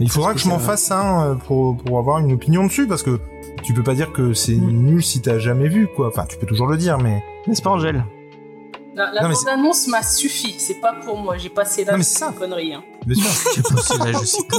Et 0.00 0.04
il 0.04 0.10
faudra 0.10 0.32
que 0.32 0.40
je 0.40 0.48
m'en 0.48 0.58
spécial, 0.58 0.76
fasse 0.76 0.90
un 0.90 1.26
euh, 1.26 1.34
pour, 1.34 1.76
pour 1.76 1.98
avoir 1.98 2.18
une 2.18 2.32
opinion 2.32 2.64
dessus 2.64 2.86
parce 2.86 3.02
que 3.02 3.20
tu 3.62 3.74
peux 3.74 3.82
pas 3.82 3.94
dire 3.94 4.12
que 4.12 4.32
c'est 4.32 4.54
Mm. 4.56 4.70
nul 4.70 5.02
si 5.02 5.20
t'as 5.20 5.38
jamais 5.38 5.68
vu 5.68 5.88
quoi. 5.94 6.08
Enfin, 6.08 6.24
tu 6.28 6.36
peux 6.38 6.46
toujours 6.46 6.66
le 6.66 6.76
dire, 6.76 6.98
mais 6.98 7.22
N'est-ce 7.46 7.62
pas, 7.62 7.70
Angèle? 7.70 8.04
La, 8.94 9.10
bande-annonce 9.22 9.88
m'a 9.88 10.02
suffi. 10.02 10.54
C'est 10.58 10.80
pas 10.80 10.94
pour 11.04 11.18
moi. 11.18 11.38
J'ai 11.38 11.48
passé 11.48 11.84
là 11.84 12.00
c'est 12.02 12.24
une 12.24 12.32
connerie. 12.34 12.74
Hein. 12.74 12.82
Bien 13.06 13.16
sûr. 13.22 13.30
C'est 13.54 13.74
possible, 13.74 14.04
là, 14.12 14.18
je 14.20 14.26
sais 14.26 14.42
pas. 14.48 14.58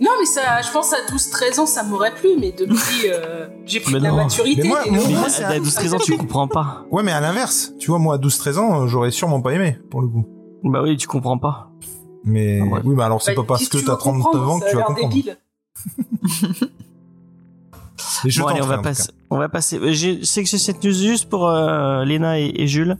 Non, 0.00 0.10
mais 0.18 0.26
ça, 0.26 0.60
je 0.62 0.70
pense 0.72 0.92
à 0.92 0.96
12-13 1.12 1.60
ans, 1.60 1.66
ça 1.66 1.82
m'aurait 1.84 2.12
plu, 2.14 2.30
mais 2.38 2.52
depuis, 2.52 3.08
euh, 3.08 3.46
j'ai 3.64 3.78
pris 3.80 3.92
Mais 3.94 4.00
de 4.00 4.04
la 4.04 4.12
maturité. 4.12 4.62
Mais 4.62 4.68
moi- 4.68 4.80
Mais 4.90 5.08
moi, 5.14 5.26
à 5.26 5.28
c'est 5.28 5.44
à 5.44 5.58
12-13 5.58 5.94
ans, 5.94 5.98
tu 5.98 6.16
comprends 6.16 6.48
pas. 6.48 6.84
Ouais, 6.90 7.02
mais 7.02 7.12
à 7.12 7.20
l'inverse, 7.20 7.72
tu 7.78 7.90
vois, 7.90 7.98
moi 8.00 8.16
à 8.16 8.18
12-13 8.18 8.58
ans, 8.58 8.82
euh, 8.82 8.86
j'aurais 8.88 9.12
sûrement 9.12 9.40
pas 9.40 9.52
aimé, 9.52 9.78
pour 9.90 10.02
le 10.02 10.08
coup. 10.08 10.26
Bah 10.64 10.80
oui, 10.82 10.96
tu 10.96 11.06
comprends 11.06 11.38
pas. 11.38 11.70
Mais 12.24 12.60
Ah 12.60 12.64
ouais. 12.74 12.80
oui, 12.84 12.94
bah 12.96 13.04
alors 13.06 13.22
c'est 13.22 13.34
bah, 13.34 13.42
pas 13.42 13.48
parce 13.48 13.68
que 13.68 13.76
t'as 13.78 13.92
veux 13.92 13.98
39 13.98 14.22
comprendre 14.24 14.50
ans 14.50 14.60
que 14.60 14.70
tu 14.70 14.76
vas 14.76 14.82
comprendre. 14.82 15.12
débile. 15.14 15.36
Bon, 18.38 18.46
allez, 18.46 18.62
on 18.62 18.66
va 18.66 18.78
passer. 18.78 19.10
On 19.30 19.38
va 19.38 19.48
passer. 19.48 19.78
euh, 19.78 19.92
Je 19.92 20.24
sais 20.24 20.42
que 20.42 20.48
j'ai 20.48 20.58
cette 20.58 20.82
news 20.82 20.92
juste 20.92 21.28
pour 21.28 21.48
euh, 21.48 22.04
Léna 22.04 22.40
et, 22.40 22.50
et 22.56 22.66
Jules. 22.66 22.96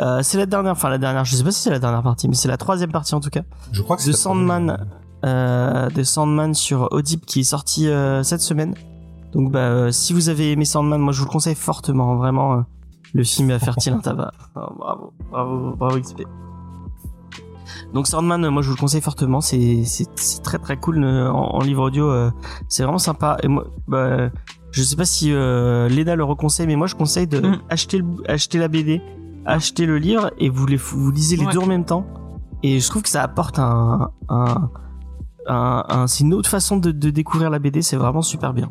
Euh, 0.00 0.20
c'est 0.22 0.38
la 0.38 0.46
dernière, 0.46 0.72
enfin 0.72 0.88
la 0.88 0.98
dernière. 0.98 1.24
Je 1.24 1.36
sais 1.36 1.44
pas 1.44 1.50
si 1.52 1.60
c'est 1.60 1.70
la 1.70 1.78
dernière 1.78 2.02
partie, 2.02 2.28
mais 2.28 2.34
c'est 2.34 2.48
la 2.48 2.56
troisième 2.56 2.90
partie 2.90 3.14
en 3.14 3.20
tout 3.20 3.30
cas. 3.30 3.42
Je 3.72 3.82
crois 3.82 3.96
que 3.96 4.02
The 4.02 4.06
c'est 4.06 4.10
la 4.12 4.16
Sandman. 4.16 4.86
Euh, 5.24 5.88
de 5.90 6.02
Sandman 6.02 6.52
sur 6.52 6.88
Audible 6.90 7.22
qui 7.24 7.40
est 7.40 7.44
sorti 7.44 7.88
euh, 7.88 8.22
cette 8.24 8.40
semaine. 8.40 8.74
Donc 9.32 9.52
bah 9.52 9.60
euh, 9.60 9.90
si 9.92 10.12
vous 10.12 10.28
avez 10.28 10.50
aimé 10.52 10.64
Sandman, 10.64 11.00
moi 11.00 11.12
je 11.12 11.20
vous 11.20 11.26
le 11.26 11.30
conseille 11.30 11.54
fortement. 11.54 12.16
Vraiment, 12.16 12.54
euh, 12.54 12.60
le 13.14 13.22
film 13.24 13.48
va 13.50 13.58
faire 13.60 13.76
tirer 13.76 13.94
un 13.96 14.00
tabac. 14.00 14.32
Oh, 14.56 14.60
bravo, 14.78 15.12
bravo, 15.30 15.76
bravo 15.76 16.00
XP. 16.00 16.22
Donc 17.94 18.06
Sandman, 18.06 18.48
moi 18.48 18.62
je 18.62 18.68
vous 18.68 18.74
le 18.74 18.80
conseille 18.80 19.00
fortement. 19.00 19.40
C'est 19.40 19.84
c'est 19.84 20.08
c'est 20.16 20.42
très 20.42 20.58
très 20.58 20.76
cool 20.76 21.04
en, 21.04 21.34
en 21.54 21.60
livre 21.60 21.84
audio. 21.84 22.10
euh, 22.10 22.30
c'est 22.68 22.82
vraiment 22.82 22.98
sympa. 22.98 23.36
Et 23.42 23.48
moi, 23.48 23.64
bah, 23.86 24.30
je 24.70 24.82
sais 24.82 24.96
pas 24.96 25.04
si 25.04 25.32
euh, 25.32 25.88
Lena 25.88 26.16
le 26.16 26.24
reconseille, 26.24 26.66
mais 26.66 26.76
moi 26.76 26.86
je 26.86 26.94
conseille 26.94 27.26
de 27.26 27.40
Mm. 27.40 27.58
acheter 27.70 27.98
le, 27.98 28.04
acheter 28.28 28.58
la 28.58 28.68
BD, 28.68 29.00
acheter 29.46 29.86
le 29.86 29.98
livre 29.98 30.30
et 30.38 30.48
vous 30.48 30.66
les 30.66 30.76
vous 30.76 31.10
lisez 31.10 31.36
les 31.36 31.44
Ouais. 31.46 31.52
deux 31.52 31.58
en 31.60 31.66
même 31.66 31.84
temps. 31.84 32.06
Et 32.62 32.80
je 32.80 32.88
trouve 32.88 33.02
que 33.02 33.08
ça 33.08 33.22
apporte 33.22 33.58
un, 33.58 34.10
un, 34.28 34.70
un, 35.48 35.84
un- 35.88 36.06
c'est 36.06 36.24
une 36.24 36.34
autre 36.34 36.48
façon 36.48 36.76
de, 36.76 36.90
de 36.90 37.10
découvrir 37.10 37.50
la 37.50 37.58
BD. 37.58 37.82
C'est 37.82 37.96
vraiment 37.96 38.22
super 38.22 38.52
bien. 38.52 38.70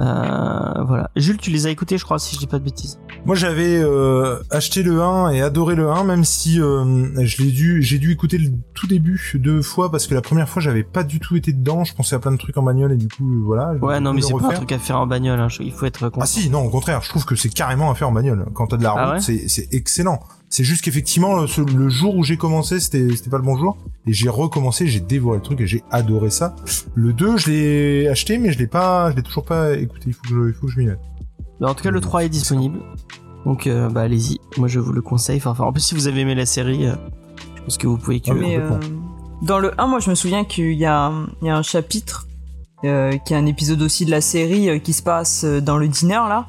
Euh, 0.00 0.84
voilà. 0.84 1.10
Jules, 1.16 1.38
tu 1.38 1.50
les 1.50 1.66
as 1.66 1.70
écoutés, 1.70 1.98
je 1.98 2.04
crois, 2.04 2.20
si 2.20 2.34
je 2.36 2.38
dis 2.38 2.46
pas 2.46 2.60
de 2.60 2.64
bêtises. 2.64 3.00
Moi 3.26 3.34
j'avais 3.34 3.76
euh, 3.82 4.38
acheté 4.50 4.84
le 4.84 5.02
1 5.02 5.30
et 5.30 5.42
adoré 5.42 5.74
le 5.74 5.90
1 5.90 6.04
même 6.04 6.22
si 6.24 6.60
euh, 6.60 7.10
je 7.24 7.42
l'ai 7.42 7.50
dû 7.50 7.82
j'ai 7.82 7.98
dû 7.98 8.12
écouter 8.12 8.38
le 8.38 8.50
tout 8.74 8.86
début 8.86 9.20
deux 9.34 9.60
fois 9.60 9.90
parce 9.90 10.06
que 10.06 10.14
la 10.14 10.20
première 10.22 10.48
fois 10.48 10.62
j'avais 10.62 10.84
pas 10.84 11.02
du 11.02 11.18
tout 11.18 11.34
été 11.34 11.52
dedans, 11.52 11.82
je 11.82 11.94
pensais 11.96 12.14
à 12.14 12.20
plein 12.20 12.30
de 12.30 12.36
trucs 12.36 12.56
en 12.56 12.62
bagnole 12.62 12.92
et 12.92 12.96
du 12.96 13.08
coup 13.08 13.28
euh, 13.28 13.42
voilà. 13.44 13.72
Ouais, 13.82 13.98
non, 13.98 14.14
mais 14.14 14.22
c'est 14.22 14.32
pas 14.34 14.46
un 14.46 14.54
truc 14.54 14.70
à 14.70 14.78
faire 14.78 15.00
en 15.00 15.06
bagnole. 15.08 15.40
Hein. 15.40 15.48
Il 15.58 15.72
faut 15.72 15.86
être 15.86 16.08
content. 16.10 16.20
Ah 16.22 16.26
si, 16.26 16.48
non, 16.48 16.60
au 16.64 16.70
contraire, 16.70 17.02
je 17.02 17.08
trouve 17.08 17.24
que 17.24 17.34
c'est 17.34 17.48
carrément 17.48 17.90
à 17.90 17.96
faire 17.96 18.08
en 18.08 18.12
bagnole. 18.12 18.46
Quand 18.54 18.68
t'as 18.68 18.76
de 18.76 18.84
la 18.84 18.92
route, 18.92 19.00
Ah 19.02 19.12
ouais 19.14 19.20
c'est 19.20 19.48
c'est 19.48 19.68
excellent. 19.74 20.20
C'est 20.50 20.64
juste 20.64 20.82
qu'effectivement, 20.82 21.40
le, 21.40 21.88
jour 21.88 22.16
où 22.16 22.24
j'ai 22.24 22.36
commencé, 22.36 22.80
c'était 22.80 23.14
c'était 23.14 23.30
pas 23.30 23.36
le 23.36 23.42
bon 23.42 23.56
jour. 23.56 23.76
Et 24.06 24.12
j'ai 24.12 24.30
recommencé, 24.30 24.86
j'ai 24.86 25.00
dévoré 25.00 25.36
le 25.36 25.42
truc 25.42 25.60
et 25.60 25.66
j'ai 25.66 25.82
adoré 25.90 26.30
ça. 26.30 26.56
Le 26.94 27.12
2, 27.12 27.36
je 27.36 27.50
l'ai 27.50 28.08
acheté, 28.08 28.38
mais 28.38 28.52
je 28.52 28.58
l'ai 28.58 28.66
pas, 28.66 29.10
je 29.10 29.16
l'ai 29.16 29.22
toujours 29.22 29.44
pas 29.44 29.74
écouté. 29.74 30.04
Il 30.06 30.12
faut 30.14 30.22
que 30.22 30.28
je, 30.28 30.48
il 30.48 30.54
faut 30.54 30.66
que 30.66 30.72
je 30.72 30.78
m'y 30.78 30.86
mette. 30.86 31.00
Mais 31.60 31.66
en 31.66 31.74
tout 31.74 31.82
cas, 31.82 31.90
le 31.90 32.00
3 32.00 32.24
est 32.24 32.28
disponible. 32.28 32.78
Donc, 33.44 33.66
euh, 33.66 33.88
bah, 33.90 34.02
allez-y. 34.02 34.38
Moi, 34.56 34.68
je 34.68 34.80
vous 34.80 34.92
le 34.92 35.02
conseille. 35.02 35.40
Enfin, 35.44 35.64
en 35.64 35.72
plus, 35.72 35.82
si 35.82 35.94
vous 35.94 36.06
avez 36.06 36.20
aimé 36.20 36.34
la 36.34 36.46
série, 36.46 36.86
euh, 36.86 36.94
je 37.56 37.62
pense 37.62 37.76
que 37.76 37.86
vous 37.86 37.98
pouvez 37.98 38.20
que. 38.20 38.30
Ah, 38.30 38.34
Mais 38.34 38.56
euh, 38.56 38.78
dans 39.42 39.58
le 39.58 39.78
1, 39.78 39.86
moi 39.86 40.00
je 40.00 40.08
me 40.08 40.14
souviens 40.14 40.44
qu'il 40.44 40.72
y 40.72 40.86
a 40.86 41.12
un 41.42 41.62
chapitre 41.62 42.27
euh, 42.84 43.16
qui 43.18 43.32
est 43.32 43.36
un 43.36 43.46
épisode 43.46 43.82
aussi 43.82 44.04
de 44.04 44.10
la 44.10 44.20
série 44.20 44.68
euh, 44.70 44.78
qui 44.78 44.92
se 44.92 45.02
passe 45.02 45.44
euh, 45.44 45.60
dans 45.60 45.76
le 45.76 45.88
dîner 45.88 46.14
là. 46.14 46.46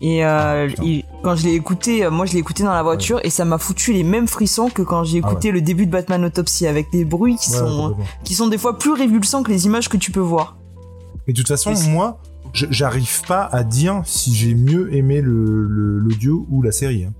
Et, 0.00 0.24
euh, 0.24 0.68
et 0.84 1.04
quand 1.22 1.36
je 1.36 1.44
l'ai 1.44 1.54
écouté, 1.54 2.04
euh, 2.04 2.10
moi 2.10 2.26
je 2.26 2.32
l'ai 2.32 2.38
écouté 2.38 2.62
dans 2.64 2.72
la 2.72 2.82
voiture 2.82 3.20
et 3.24 3.30
ça 3.30 3.44
m'a 3.44 3.58
foutu 3.58 3.92
les 3.92 4.02
mêmes 4.04 4.26
frissons 4.28 4.70
que 4.70 4.82
quand 4.82 5.04
j'ai 5.04 5.20
Ah 5.22 5.28
écouté 5.30 5.50
le 5.52 5.60
début 5.60 5.86
de 5.86 5.90
Batman 5.92 6.24
Autopsy 6.24 6.66
avec 6.66 6.90
des 6.90 7.04
bruits 7.04 7.36
qui 7.36 7.50
Ouais, 7.52 7.58
sont 7.58 7.96
qui 8.24 8.34
sont 8.34 8.48
des 8.48 8.58
fois 8.58 8.78
plus 8.78 8.92
révulsants 8.92 9.42
que 9.42 9.50
les 9.50 9.66
images 9.66 9.88
que 9.88 9.96
tu 9.96 10.10
peux 10.10 10.20
voir. 10.20 10.56
Mais 11.26 11.32
de 11.32 11.38
toute 11.38 11.48
façon, 11.48 11.72
moi, 11.90 12.18
j'arrive 12.54 13.22
pas 13.26 13.42
à 13.44 13.62
dire 13.62 14.02
si 14.04 14.34
j'ai 14.34 14.54
mieux 14.54 14.94
aimé 14.94 15.20
le 15.20 15.64
le- 15.68 15.98
l'audio 15.98 16.46
ou 16.50 16.62
la 16.62 16.72
série. 16.72 17.04
hein. 17.04 17.12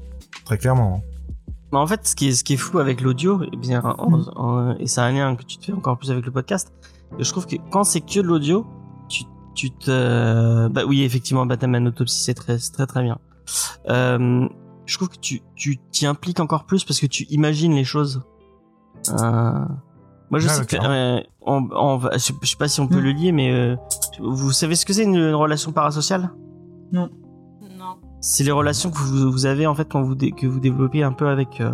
Très 0.45 0.57
clairement. 0.59 1.03
hein. 1.05 1.53
Mais 1.71 1.79
en 1.79 1.87
fait, 1.87 2.09
ce 2.09 2.17
qui 2.17 2.29
est, 2.29 2.33
ce 2.33 2.43
qui 2.45 2.55
est 2.55 2.57
fou 2.57 2.79
avec 2.79 3.03
l'audio, 3.03 3.43
eh 3.53 3.57
bien, 3.57 3.83
en- 3.85 4.11
Mm. 4.11 4.77
et 4.81 4.87
c'est 4.87 5.03
un 5.03 5.13
lien 5.13 5.37
que 5.37 5.43
tu 5.43 5.59
te 5.59 5.67
fais 5.67 5.73
encore 5.75 5.99
plus 5.99 6.11
avec 6.11 6.25
le 6.25 6.33
podcast, 6.33 6.73
je 7.19 7.31
trouve 7.31 7.47
que 7.47 7.57
quand 7.71 7.85
c'est 7.85 8.01
que 8.01 8.21
de 8.21 8.27
l'audio, 8.27 8.67
tu, 9.09 9.25
tu 9.55 9.71
te, 9.71 10.69
bah 10.69 10.83
oui, 10.87 11.03
effectivement, 11.03 11.47
Batman 11.47 11.87
Autopsy, 11.89 12.23
c'est 12.25 12.35
très, 12.35 12.59
très 12.59 12.87
très 12.87 13.03
bien. 13.03 13.19
Euh, 13.89 14.47
je 14.87 14.97
trouve 14.97 15.09
que 15.09 15.19
tu, 15.19 15.43
tu 15.55 15.79
t'y 15.91 16.07
impliques 16.07 16.41
encore 16.41 16.65
plus 16.65 16.85
parce 16.85 17.01
que 17.01 17.07
tu 17.07 17.25
imagines 17.31 17.75
les 17.75 17.85
choses. 17.85 18.23
Euh, 19.11 19.53
moi, 20.31 20.41
je 20.41 20.49
sais 20.49 20.67
que, 20.67 20.77
euh, 20.77 21.21
on, 21.41 21.69
on 21.73 21.97
va, 21.97 22.11
je, 22.19 22.33
je 22.43 22.47
sais 22.49 22.57
pas 22.57 22.69
si 22.69 22.81
on 22.81 22.87
peut 22.89 23.01
Mm. 23.01 23.05
le 23.05 23.13
lier, 23.13 23.33
mais 23.33 23.51
euh, 23.53 23.77
vous 24.21 24.53
savez 24.53 24.75
ce 24.75 24.85
que 24.85 24.93
c'est 24.93 25.05
une, 25.05 25.17
une 25.17 25.35
relation 25.35 25.73
parasociale? 25.73 26.31
Non. 26.93 27.09
c'est 28.21 28.43
les 28.45 28.51
relations 28.51 28.91
que 28.91 28.97
vous, 28.99 29.31
vous 29.31 29.47
avez 29.47 29.67
en 29.67 29.75
fait 29.75 29.89
quand 29.89 30.03
vous 30.03 30.15
dé- 30.15 30.33
que 30.33 30.47
vous 30.47 30.59
développez 30.61 31.03
un 31.05 31.13
peu 31.13 31.29
avec 31.29 31.61
euh, 31.61 31.71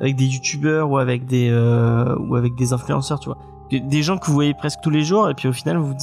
avec 0.00 0.16
des 0.16 0.24
youtubeurs 0.26 0.90
ou 0.90 0.98
avec 0.98 1.26
des 1.26 1.48
euh, 1.50 2.16
ou 2.18 2.34
avec 2.36 2.54
des 2.56 2.72
influenceurs 2.72 3.20
tu 3.20 3.28
vois 3.28 3.38
des 3.70 4.02
gens 4.02 4.18
que 4.18 4.26
vous 4.26 4.32
voyez 4.34 4.54
presque 4.54 4.80
tous 4.82 4.90
les 4.90 5.02
jours 5.02 5.28
et 5.30 5.34
puis 5.34 5.48
au 5.48 5.52
final 5.52 5.76
vous 5.78 5.94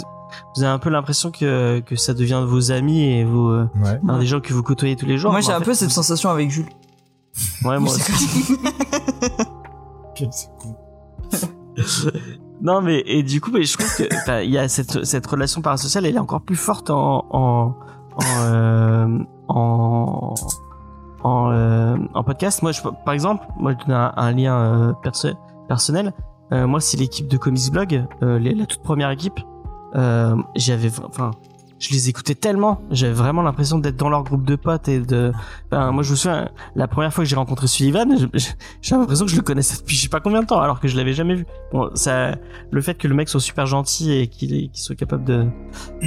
vous 0.56 0.64
avez 0.64 0.72
un 0.72 0.80
peu 0.80 0.90
l'impression 0.90 1.30
que 1.32 1.80
que 1.82 1.96
ça 1.96 2.14
devient 2.14 2.44
vos 2.48 2.72
amis 2.72 3.02
et 3.02 3.24
vos 3.24 3.50
euh, 3.52 3.70
Ouais. 3.84 4.00
enfin, 4.04 4.20
des 4.20 4.26
gens 4.26 4.40
que 4.42 4.54
vous 4.54 4.64
côtoyez 4.64 4.96
tous 4.96 5.06
les 5.06 5.18
jours 5.18 5.32
moi 5.32 5.42
j'ai 5.42 5.52
un 5.52 5.60
fait, 5.60 5.66
peu 5.66 5.74
cette 5.74 5.90
vous- 5.90 5.94
sensation 5.94 6.30
avec 6.30 6.50
Jules. 6.52 6.70
ouais 7.66 7.80
moi 7.80 7.94
aussi. 7.94 8.12
non 12.62 12.82
mais 12.82 13.04
et 13.06 13.24
du 13.24 13.42
coup 13.42 13.52
mais 13.52 13.64
je 13.64 13.78
trouve 13.78 13.96
que 13.98 14.16
enfin, 14.16 14.40
il 14.42 14.52
y 14.52 14.58
a 14.58 14.68
cette 14.70 15.04
cette 15.06 15.26
relation 15.28 15.62
parasociale 15.62 16.06
elle 16.06 16.16
est 16.16 16.20
encore 16.20 16.42
plus 16.42 16.56
forte 16.56 16.90
en 16.90 17.26
en 17.32 17.74
en 18.16 18.22
euh, 18.42 19.08
en, 19.50 20.34
en, 21.24 21.52
euh, 21.52 21.98
en 22.14 22.24
podcast 22.24 22.62
moi 22.62 22.72
je 22.72 22.82
par 23.06 23.14
exemple 23.14 23.46
moi 23.58 23.74
je 23.74 23.86
donne 23.86 23.96
un, 23.96 24.14
un 24.16 24.32
lien 24.32 24.56
euh, 24.56 24.94
perso- 25.04 25.34
personnel 25.68 26.14
Euh, 26.52 26.68
moi 26.68 26.82
c'est 26.82 26.98
l'équipe 26.98 27.28
de 27.28 27.38
Comics 27.38 27.72
Blog 27.72 28.06
euh, 28.22 28.38
la 28.38 28.66
toute 28.66 28.84
première 28.84 29.10
équipe 29.10 29.40
euh, 29.96 30.36
j'avais 30.56 30.90
enfin 31.06 31.32
je 31.80 31.92
les 31.92 32.10
écoutais 32.10 32.36
tellement 32.36 32.82
j'avais 32.92 33.14
vraiment 33.14 33.42
l'impression 33.42 33.80
d'être 33.80 33.96
dans 33.96 34.10
leur 34.10 34.24
groupe 34.24 34.46
de 34.46 34.56
potes 34.58 34.90
et 34.90 35.00
de 35.00 35.32
enfin, 35.72 35.92
moi 35.92 36.04
je 36.04 36.12
me 36.12 36.16
souviens 36.18 36.50
la 36.76 36.88
première 36.90 37.14
fois 37.14 37.24
que 37.24 37.30
j'ai 37.30 37.38
rencontré 37.38 37.68
Sullivan 37.68 38.10
j'ai 38.82 38.96
l'impression 38.96 39.26
que 39.26 39.32
je 39.32 39.38
le 39.38 39.42
connaissais 39.42 39.78
depuis 39.78 39.96
je 39.96 40.02
sais 40.02 40.10
pas 40.10 40.20
combien 40.20 40.42
de 40.42 40.48
temps 40.48 40.60
alors 40.60 40.82
que 40.82 40.90
je 40.90 40.98
l'avais 40.98 41.14
jamais 41.14 41.36
vu 41.36 41.46
bon 41.72 41.90
ça 41.96 42.36
le 42.72 42.82
fait 42.82 42.96
que 42.96 43.08
le 43.08 43.16
mec 43.16 43.30
soit 43.30 43.40
super 43.40 43.66
gentil 43.66 44.12
et 44.12 44.28
qu'il 44.28 44.70
qu'il 44.70 44.84
soit 44.84 44.96
capable 44.96 45.24
de 45.24 45.48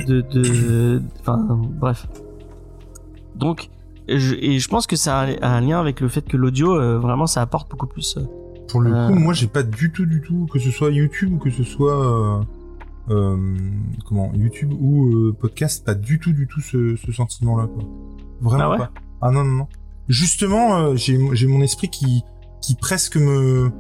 de 0.07 0.21
de 0.21 1.03
enfin 1.21 1.47
bref 1.49 2.07
donc 3.35 3.71
je, 4.09 4.35
et 4.35 4.59
je 4.59 4.69
pense 4.69 4.87
que 4.87 4.97
ça 4.97 5.21
a 5.21 5.27
un, 5.27 5.37
un 5.43 5.61
lien 5.61 5.81
avec 5.81 6.01
le 6.01 6.09
fait 6.09 6.23
que 6.23 6.37
l'audio 6.37 6.79
euh, 6.79 6.99
vraiment 6.99 7.27
ça 7.27 7.43
apporte 7.43 7.71
beaucoup 7.71 7.87
plus 7.87 8.17
euh. 8.19 8.27
Pour 8.69 8.81
le 8.81 8.91
coup, 8.91 9.15
moi, 9.15 9.33
j'ai 9.33 9.47
pas 9.47 9.63
du 9.63 9.91
tout, 9.93 10.07
du 10.07 10.21
tout, 10.21 10.47
que 10.53 10.59
ce 10.59 10.71
soit 10.71 10.91
YouTube 10.91 11.33
ou 11.33 11.39
que 11.39 11.51
ce 11.51 11.63
soit 11.63 12.41
euh, 12.41 12.43
euh, 13.11 13.57
comment 14.07 14.33
YouTube 14.35 14.73
ou 14.79 15.07
euh, 15.07 15.33
podcast, 15.39 15.85
pas 15.85 15.95
du 15.95 16.19
tout, 16.19 16.33
du 16.33 16.47
tout 16.47 16.61
ce, 16.61 16.97
ce 16.97 17.13
sentiment-là. 17.13 17.69
Vraiment 18.41 18.65
Ah 18.65 18.71
ouais 18.71 18.79
pas. 18.79 18.91
Ah 19.23 19.31
non, 19.31 19.45
non, 19.45 19.53
non. 19.53 19.69
Justement, 20.09 20.77
euh, 20.77 20.97
j'ai 20.97 21.19
j'ai 21.33 21.47
mon 21.47 21.63
esprit 21.63 21.89
qui 21.89 22.23
qui 22.61 22.75
presque 22.75 23.17
me 23.17 23.71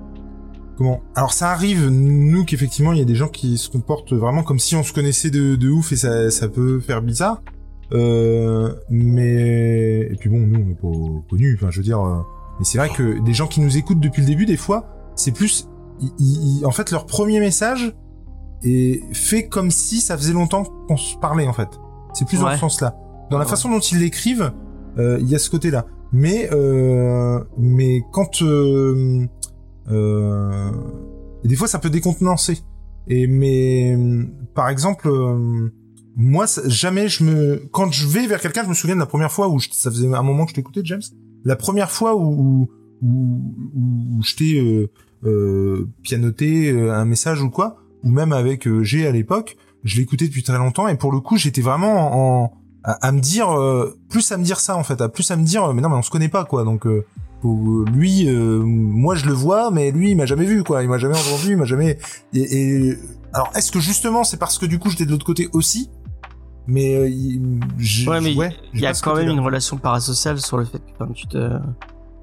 comment 0.77 1.01
Alors 1.15 1.33
ça 1.33 1.51
arrive, 1.51 1.89
nous 1.89 2.45
qu'effectivement 2.45 2.93
il 2.93 2.99
y 2.99 3.03
a 3.03 3.05
des 3.05 3.15
gens 3.15 3.29
qui 3.29 3.59
se 3.59 3.69
comportent 3.69 4.13
vraiment 4.13 4.43
comme 4.43 4.59
si 4.59 4.77
on 4.77 4.83
se 4.83 4.93
connaissait 4.93 5.31
de, 5.31 5.57
de 5.57 5.69
ouf 5.69 5.93
et 5.93 5.97
ça 5.97 6.31
ça 6.31 6.49
peut 6.49 6.81
faire 6.81 7.03
bizarre. 7.03 7.43
Euh, 7.93 8.75
mais 8.91 10.01
et 10.11 10.17
puis 10.19 10.29
bon, 10.29 10.39
nous 10.41 10.61
on 10.61 10.71
est 10.71 10.75
pas 10.75 11.29
connus. 11.31 11.57
Enfin, 11.61 11.71
je 11.71 11.79
veux 11.79 11.85
dire. 11.85 12.25
Mais 12.59 12.65
c'est 12.65 12.79
vrai 12.79 12.89
que 12.91 13.21
des 13.21 13.35
gens 13.35 13.47
qui 13.47 13.61
nous 13.61 13.77
écoutent 13.77 14.01
depuis 14.01 14.23
le 14.23 14.27
début, 14.29 14.47
des 14.47 14.57
fois, 14.57 14.87
c'est 15.15 15.33
plus, 15.33 15.69
ils- 16.01 16.13
ils- 16.19 16.67
en 16.67 16.71
fait, 16.71 16.91
leur 16.91 17.07
premier 17.07 17.41
message 17.41 17.95
est 18.63 19.03
fait 19.15 19.49
comme 19.49 19.71
si 19.71 20.01
ça 20.01 20.17
faisait 20.17 20.33
longtemps 20.33 20.65
qu'on 20.89 20.97
se 20.97 21.17
parlait, 21.19 21.47
en 21.47 21.53
fait. 21.53 21.69
C'est 22.15 22.27
plus 22.27 22.39
dans 22.41 22.47
Ouais. 22.47 22.55
ce 22.55 22.61
sens-là. 22.61 22.97
Dans 23.31 23.39
la 23.39 23.45
Ouais. 23.45 23.51
façon 23.51 23.71
dont 23.71 23.81
ils 23.81 23.99
l'écrivent, 23.99 24.53
euh, 24.99 25.19
il 25.21 25.29
y 25.29 25.35
a 25.35 25.39
ce 25.39 25.51
côté-là. 25.51 25.87
Mais, 26.13 26.49
euh, 26.53 27.43
mais 27.59 28.03
quand, 28.13 28.41
euh, 28.43 29.27
euh, 29.91 30.71
et 31.45 31.49
des 31.49 31.57
fois, 31.57 31.69
ça 31.69 31.79
peut 31.79 31.91
décontenancer. 31.91 32.59
Et 33.09 33.27
mais, 33.27 33.97
par 34.55 34.69
exemple, 34.69 35.09
euh, 35.09 35.69
moi, 36.17 36.47
jamais 36.67 37.09
je 37.09 37.25
me, 37.25 37.69
quand 37.71 37.93
je 37.93 38.07
vais 38.07 38.27
vers 38.27 38.41
quelqu'un, 38.41 38.65
je 38.65 38.69
me 38.69 38.75
souviens 38.75 38.97
de 38.97 39.01
la 39.01 39.07
première 39.07 39.31
fois 39.31 39.49
où 39.49 39.59
je- 39.59 39.69
ça 39.73 39.91
faisait 39.91 40.13
un 40.13 40.23
moment 40.23 40.45
que 40.45 40.51
je 40.51 40.55
t'écoutais, 40.57 40.81
James. 40.85 41.03
La 41.47 41.57
première 41.57 41.91
fois 41.91 42.15
où 42.17 42.69
où, 43.03 43.07
où, 43.07 44.19
où 44.19 44.23
je 44.23 44.35
euh, 44.59 44.87
euh, 45.25 45.89
pianoté 46.03 46.71
euh, 46.71 46.93
un 46.93 47.05
message 47.05 47.41
ou 47.43 47.51
quoi, 47.51 47.77
ou 48.05 48.11
même 48.11 48.33
avec 48.33 48.67
euh, 48.67 48.83
G 48.83 49.07
à 49.07 49.13
l'époque, 49.13 49.57
je 49.85 49.97
l'écoutais 49.97 50.27
depuis 50.27 50.43
très 50.43 50.59
longtemps 50.59 50.89
et 50.89 50.97
pour 50.97 51.13
le 51.13 51.21
coup, 51.21 51.37
j'étais 51.37 51.61
vraiment 51.63 52.43
en, 52.43 52.53
à, 52.85 53.13
me 53.13 53.21
dire, 53.21 53.51
euh, 53.51 53.97
plus 54.09 54.31
à 54.33 54.37
me 54.37 54.45
dire 54.45 54.61
ça 54.61 54.77
en 54.77 54.83
fait, 54.83 55.01
à 55.01 55.09
plus 55.09 55.31
à 55.31 55.37
me 55.37 55.45
dire, 55.45 55.73
mais 55.73 55.81
non, 55.83 55.89
mais 55.89 55.97
on 55.97 56.03
se 56.03 56.11
connaît 56.11 56.29
pas 56.29 56.45
quoi, 56.45 56.65
donc 56.65 56.85
lui, 57.45 58.29
euh, 58.29 58.61
moi 58.65 59.15
je 59.15 59.27
le 59.27 59.33
vois, 59.33 59.71
mais 59.71 59.91
lui 59.91 60.11
il 60.11 60.17
m'a 60.17 60.27
jamais 60.27 60.45
vu 60.47 60.63
quoi, 60.65 60.83
il 60.83 60.89
m'a 60.89 60.99
jamais 60.99 61.17
entendu, 61.17 61.51
il 61.53 61.57
m'a 61.57 61.65
jamais. 61.65 61.99
Et, 62.35 62.41
et- 62.89 62.99
alors 63.33 63.51
est-ce 63.55 63.71
que 63.71 63.81
justement 63.81 64.25
c'est 64.25 64.39
parce 64.39 64.59
que 64.59 64.67
du 64.67 64.79
coup 64.79 64.91
j'étais 64.91 65.05
de 65.07 65.11
l'autre 65.11 65.27
côté 65.27 65.49
aussi, 65.53 65.91
mais 66.67 66.97
euh, 66.97 67.09
il- 67.09 67.61
Ouais, 68.09 68.21
mais 68.21 68.33
il 68.75 68.81
y 68.81 68.87
a 68.87 68.93
quand 68.93 69.15
même 69.15 69.29
une 69.29 69.41
relation 69.41 69.77
parasociale 69.77 70.39
sur 70.41 70.59
le 70.59 70.65
fait 70.65 70.79
que 70.79 70.99
comme 70.99 71.13
tu 71.15 71.27
te, 71.27 71.59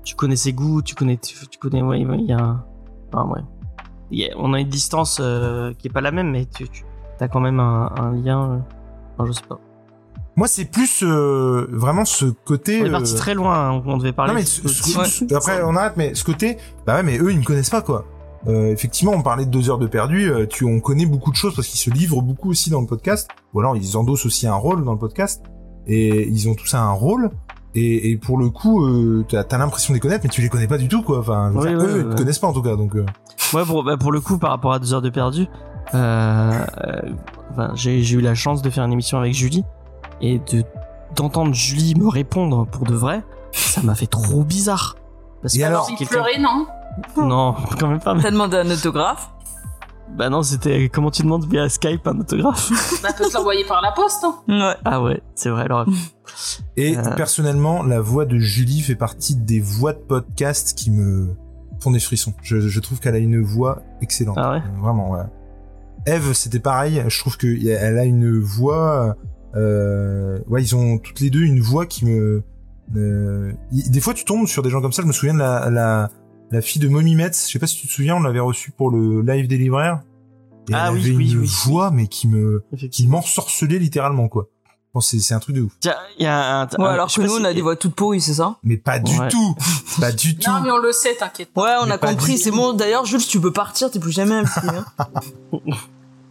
tu 0.04 0.16
connais 0.16 0.36
ses 0.36 0.54
goûts, 0.54 0.82
tu 0.82 0.96
connais, 0.96 1.18
tu, 1.18 1.36
tu 1.48 1.58
connais, 1.60 1.82
ouais, 1.82 2.02
il 2.02 2.26
y 2.26 2.34
a, 2.34 2.64
enfin, 3.14 3.28
ouais. 3.30 3.42
Il 4.12 4.20
y 4.20 4.26
a- 4.30 4.34
on 4.38 4.54
a 4.54 4.60
une 4.60 4.70
distance 4.70 5.18
euh, 5.22 5.74
qui 5.80 5.88
est 5.88 5.92
pas 5.92 6.02
la 6.02 6.12
même, 6.12 6.30
mais 6.32 6.46
tu, 6.46 6.68
tu 6.70 6.84
as 7.20 7.28
quand 7.28 7.40
même 7.40 7.60
un, 7.60 7.92
un 7.98 8.12
lien. 8.12 8.52
euh, 8.52 8.58
enfin, 9.18 9.26
je 9.28 9.32
sais 9.34 9.48
pas. 9.48 9.60
Moi 10.36 10.48
c'est 10.48 10.66
plus 10.66 11.04
euh, 11.04 11.68
vraiment 11.72 12.06
ce 12.06 12.26
côté. 12.26 12.82
On 12.82 12.86
est 12.86 12.90
euh, 12.90 12.92
parti 12.92 13.14
très 13.16 13.36
loin. 13.36 13.70
hein, 13.78 13.84
on 13.86 13.98
devait 13.98 14.14
parler. 14.14 14.34
Non 14.34 14.40
mais 14.40 14.46
ce- 14.46 14.68
ce- 14.68 14.98
Ouais. 14.98 15.06
ce- 15.06 15.32
après 15.36 15.62
on 15.64 15.76
arrête, 15.76 15.94
mais 15.96 16.16
ce 16.16 16.24
côté, 16.24 16.58
bah 16.88 16.96
ouais, 16.96 17.04
mais 17.04 17.20
eux 17.20 17.32
ils 17.32 17.38
me 17.38 17.44
connaissent 17.44 17.70
pas 17.70 17.84
quoi. 17.84 18.06
Euh, 18.48 18.72
effectivement, 18.72 19.14
on 19.14 19.22
parlait 19.22 19.46
de 19.46 19.52
deux 19.52 19.70
heures 19.70 19.78
de 19.78 19.88
perdu. 19.88 20.30
euh, 20.30 20.46
tu, 20.46 20.66
on 20.66 20.80
connaît 20.82 21.06
beaucoup 21.06 21.32
de 21.32 21.36
choses 21.36 21.56
parce 21.56 21.68
qu'ils 21.68 21.80
se 21.80 21.90
livrent 21.90 22.22
beaucoup 22.22 22.50
aussi 22.50 22.70
dans 22.70 22.82
le 22.82 22.88
podcast, 22.88 23.30
ou 23.54 23.60
alors 23.60 23.76
ils 23.78 23.96
endossent 23.98 24.26
aussi 24.26 24.48
un 24.48 24.56
rôle 24.56 24.84
dans 24.84 24.92
le 24.94 25.00
podcast, 25.00 25.44
et 25.88 26.28
ils 26.28 26.50
ont 26.50 26.56
tous 26.56 26.74
un 26.74 26.92
rôle. 26.92 27.32
Et, 27.76 28.12
et 28.12 28.18
pour 28.18 28.38
le 28.38 28.50
coup, 28.50 28.86
euh, 28.86 29.26
t'as 29.28 29.42
as, 29.50 29.58
l'impression 29.58 29.94
de 29.94 29.96
les 29.96 30.00
connaître, 30.02 30.24
mais 30.24 30.30
tu 30.30 30.42
les 30.42 30.50
connais 30.50 30.68
pas 30.68 30.78
du 30.78 30.88
tout 30.88 31.02
quoi. 31.02 31.20
Enfin, 31.20 31.52
Oui, 31.56 31.68
dire, 31.70 31.78
oui, 31.80 31.86
eux 31.86 31.94
oui, 31.96 32.04
ils 32.06 32.10
te 32.12 32.18
connaissent 32.18 32.38
pas 32.40 32.48
en 32.48 32.54
tout 32.54 32.62
cas, 32.62 32.76
donc. 32.76 32.96
euh, 32.96 33.06
Ouais, 33.54 33.64
pour, 33.66 33.84
bah, 33.84 33.98
pour 33.98 34.12
le 34.12 34.20
coup, 34.22 34.38
par 34.38 34.52
rapport 34.52 34.74
à 34.74 34.80
deux 34.80 34.94
heures 34.94 35.02
de 35.02 35.10
perdu, 35.10 35.48
euh, 35.94 36.52
euh, 36.86 37.02
enfin, 37.52 37.72
j'ai 37.76 38.02
j'ai 38.04 38.18
eu 38.18 38.22
la 38.22 38.36
chance 38.36 38.62
de 38.62 38.70
faire 38.70 38.84
une 38.84 38.94
émission 38.94 39.18
avec 39.18 39.34
Julie 39.34 39.64
et 40.22 40.40
de 40.40 40.64
d'entendre 41.16 41.54
Julie 41.54 41.96
me 41.96 42.08
répondre 42.08 42.66
pour 42.68 42.84
de 42.86 42.96
vrai, 42.96 43.24
ça 43.52 43.82
m'a 43.82 43.96
fait 43.96 44.08
trop 44.08 44.44
bizarre. 44.44 44.96
Parce 45.42 45.56
Et 45.56 45.60
que 45.60 45.64
alors 45.64 45.90
pleurait, 46.10 46.40
non? 46.40 46.66
Non, 47.18 47.56
quand 47.80 47.88
même 47.88 48.00
pas. 48.00 48.14
mais- 48.14 48.22
T'as 48.24 48.32
demandé 48.32 48.58
un 48.58 48.70
autographe 48.70 49.30
Bah 50.18 50.30
non, 50.30 50.44
c'était 50.44 50.90
comment 50.90 51.12
tu 51.12 51.24
demandes 51.24 51.46
via 51.50 51.68
Skype 51.70 52.06
un 52.08 52.20
autographe 52.20 52.72
Bah, 53.04 53.10
peut 53.18 53.26
te 53.28 53.34
l'envoyer 53.34 53.66
par 53.68 53.82
la 53.82 53.92
poste. 53.92 54.24
Hein. 54.24 54.36
Ouais. 54.48 54.76
Ah 54.86 55.02
ouais, 55.02 55.22
c'est 55.36 55.50
vrai. 55.50 55.64
Alors, 55.64 55.86
Et 56.78 56.98
Euh. 56.98 57.02
personnellement, 57.16 57.84
la 57.84 58.00
voix 58.02 58.26
de 58.26 58.38
Julie 58.38 58.82
fait 58.82 58.96
partie 58.96 59.36
des 59.36 59.60
voix 59.60 59.94
de 59.94 60.00
podcast 60.00 60.74
qui 60.78 60.92
me 60.92 61.36
font 61.80 61.92
des 61.92 62.00
frissons. 62.00 62.34
Je, 62.44 62.60
je 62.60 62.80
trouve 62.80 63.00
qu'elle 63.00 63.16
a 63.16 63.20
une 63.20 63.42
voix 63.42 63.82
excellente. 64.02 64.38
Ah 64.40 64.52
ouais 64.54 64.62
Vraiment, 64.82 65.12
ouais. 65.12 65.24
Eve, 66.06 66.34
c'était 66.34 66.60
pareil. 66.60 67.04
Je 67.08 67.20
trouve 67.20 67.38
qu'elle 67.38 67.98
a 68.00 68.04
une 68.06 68.40
voix. 68.40 69.16
Euh, 69.56 70.40
ouais, 70.48 70.62
ils 70.64 70.76
ont 70.76 70.98
toutes 70.98 71.20
les 71.20 71.30
deux 71.30 71.42
une 71.44 71.60
voix 71.62 71.86
qui 71.86 72.06
me. 72.06 72.44
euh, 72.96 73.52
des 73.72 74.02
fois, 74.02 74.14
tu 74.14 74.26
tombes 74.26 74.48
sur 74.48 74.64
des 74.64 74.70
gens 74.70 74.82
comme 74.82 74.92
ça. 74.92 75.02
Je 75.02 75.08
me 75.08 75.14
souviens 75.14 75.34
de 75.34 75.40
la, 75.40 75.70
la, 75.70 76.10
la 76.52 76.62
fille 76.62 76.82
de 76.82 76.88
Mommy 76.88 77.16
Metz. 77.16 77.48
Je 77.48 77.52
sais 77.54 77.60
pas 77.60 77.68
si 77.68 77.78
tu 77.78 77.88
te 77.88 77.92
souviens, 77.94 78.16
on 78.16 78.22
l'avait 78.22 78.40
reçue 78.40 78.72
pour 78.72 78.90
le 78.92 79.22
live 79.22 79.48
des 79.48 79.58
libraires. 79.58 80.02
Et 80.70 80.74
Ah 80.74 80.88
elle 80.90 80.94
oui, 80.94 81.00
avait 81.02 81.16
oui, 81.16 81.32
une 81.34 81.40
oui. 81.40 81.52
voix, 81.66 81.92
mais 81.92 82.08
qui 82.08 82.28
me, 82.28 82.64
qui 82.92 83.08
m'ensorcelait 83.08 83.80
littéralement, 83.80 84.28
quoi. 84.30 84.48
Bon, 84.94 85.00
c'est, 85.02 85.20
c'est 85.20 85.34
un 85.34 85.40
truc 85.40 85.56
de 85.56 85.62
ouf. 85.64 85.72
Tiens, 85.80 85.96
il 86.20 86.24
y 86.24 86.28
a 86.28 86.62
un. 86.62 86.66
Ouais, 86.66 86.70
un- 86.78 86.84
alors 86.86 87.12
que 87.12 87.20
nous, 87.22 87.28
si- 87.28 87.42
on 87.42 87.44
a 87.44 87.54
des 87.54 87.62
voix 87.64 87.76
toutes 87.76 87.96
pourries, 87.96 88.22
c'est 88.22 88.36
ça? 88.36 88.58
Mais 88.64 88.78
pas 88.78 89.00
du 89.00 89.18
Ouais. 89.20 89.28
tout. 89.30 89.56
Pas 90.00 90.12
du 90.12 90.36
tout. 90.38 90.50
Non, 90.50 90.62
mais 90.62 90.72
on 90.72 90.78
le 90.78 90.92
sait, 90.92 91.16
t'inquiète. 91.16 91.52
pas. 91.54 91.64
Ouais, 91.64 91.76
on 91.82 91.86
Mais 91.88 91.94
a 91.94 91.98
compris, 91.98 92.38
c'est 92.38 92.50
tout. 92.52 92.56
bon. 92.56 92.74
D'ailleurs, 92.74 93.06
Jules, 93.06 93.26
tu 93.26 93.40
peux 93.42 93.52
partir, 93.52 93.90
t'es 93.92 94.00
plus 94.00 94.12
jamais 94.12 94.36
invité. 94.36 94.68
Hein. 94.68 94.86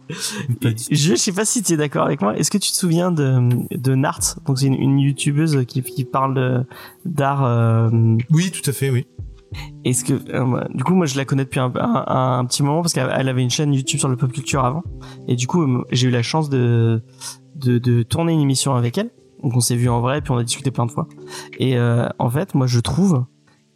Je, 0.09 0.75
je 0.91 1.15
sais 1.15 1.31
pas 1.31 1.45
si 1.45 1.63
tu 1.63 1.73
es 1.73 1.77
d'accord 1.77 2.05
avec 2.05 2.21
moi. 2.21 2.35
Est-ce 2.37 2.51
que 2.51 2.57
tu 2.57 2.71
te 2.71 2.75
souviens 2.75 3.09
de, 3.11 3.39
de 3.71 3.95
Nart 3.95 4.35
Donc 4.45 4.59
c'est 4.59 4.65
une, 4.67 4.73
une 4.75 4.99
youtubeuse 4.99 5.63
qui, 5.65 5.81
qui 5.81 6.03
parle 6.03 6.35
de- 6.35 6.65
d'art. 7.05 7.43
euh, 7.45 7.89
Oui, 8.29 8.51
tout 8.51 8.69
à 8.69 8.73
fait, 8.73 8.89
oui. 8.89 9.07
Est-ce 9.83 10.03
que 10.03 10.13
euh, 10.33 10.63
du 10.73 10.83
coup 10.83 10.93
moi 10.95 11.05
je 11.05 11.17
la 11.17 11.25
connais 11.25 11.43
depuis 11.45 11.59
un, 11.59 11.71
un- 11.75 12.39
un 12.39 12.45
petit 12.45 12.63
moment 12.63 12.81
parce 12.81 12.93
qu'elle 12.93 13.11
elle 13.15 13.29
avait 13.29 13.41
une 13.43 13.49
chaîne 13.49 13.73
YouTube 13.73 13.99
sur 13.99 14.09
le 14.09 14.15
pop 14.17 14.31
culture 14.31 14.63
avant. 14.65 14.83
Et 15.27 15.35
du 15.35 15.47
coup 15.47 15.61
euh, 15.63 15.83
j'ai 15.91 16.07
eu 16.07 16.11
la 16.11 16.21
chance 16.23 16.49
de, 16.49 17.03
de 17.55 17.77
de 17.79 18.03
tourner 18.03 18.33
une 18.33 18.41
émission 18.41 18.75
avec 18.75 18.97
elle. 18.97 19.09
Donc 19.43 19.55
on 19.55 19.59
s'est 19.59 19.75
vu 19.75 19.89
en 19.89 19.99
vrai 20.01 20.21
puis 20.21 20.31
on 20.31 20.37
a 20.37 20.43
discuté 20.43 20.71
plein 20.71 20.85
de 20.85 20.91
fois. 20.91 21.07
Et 21.59 21.77
euh, 21.77 22.07
en 22.19 22.29
fait 22.29 22.55
moi 22.55 22.65
je 22.67 22.79
trouve 22.79 23.25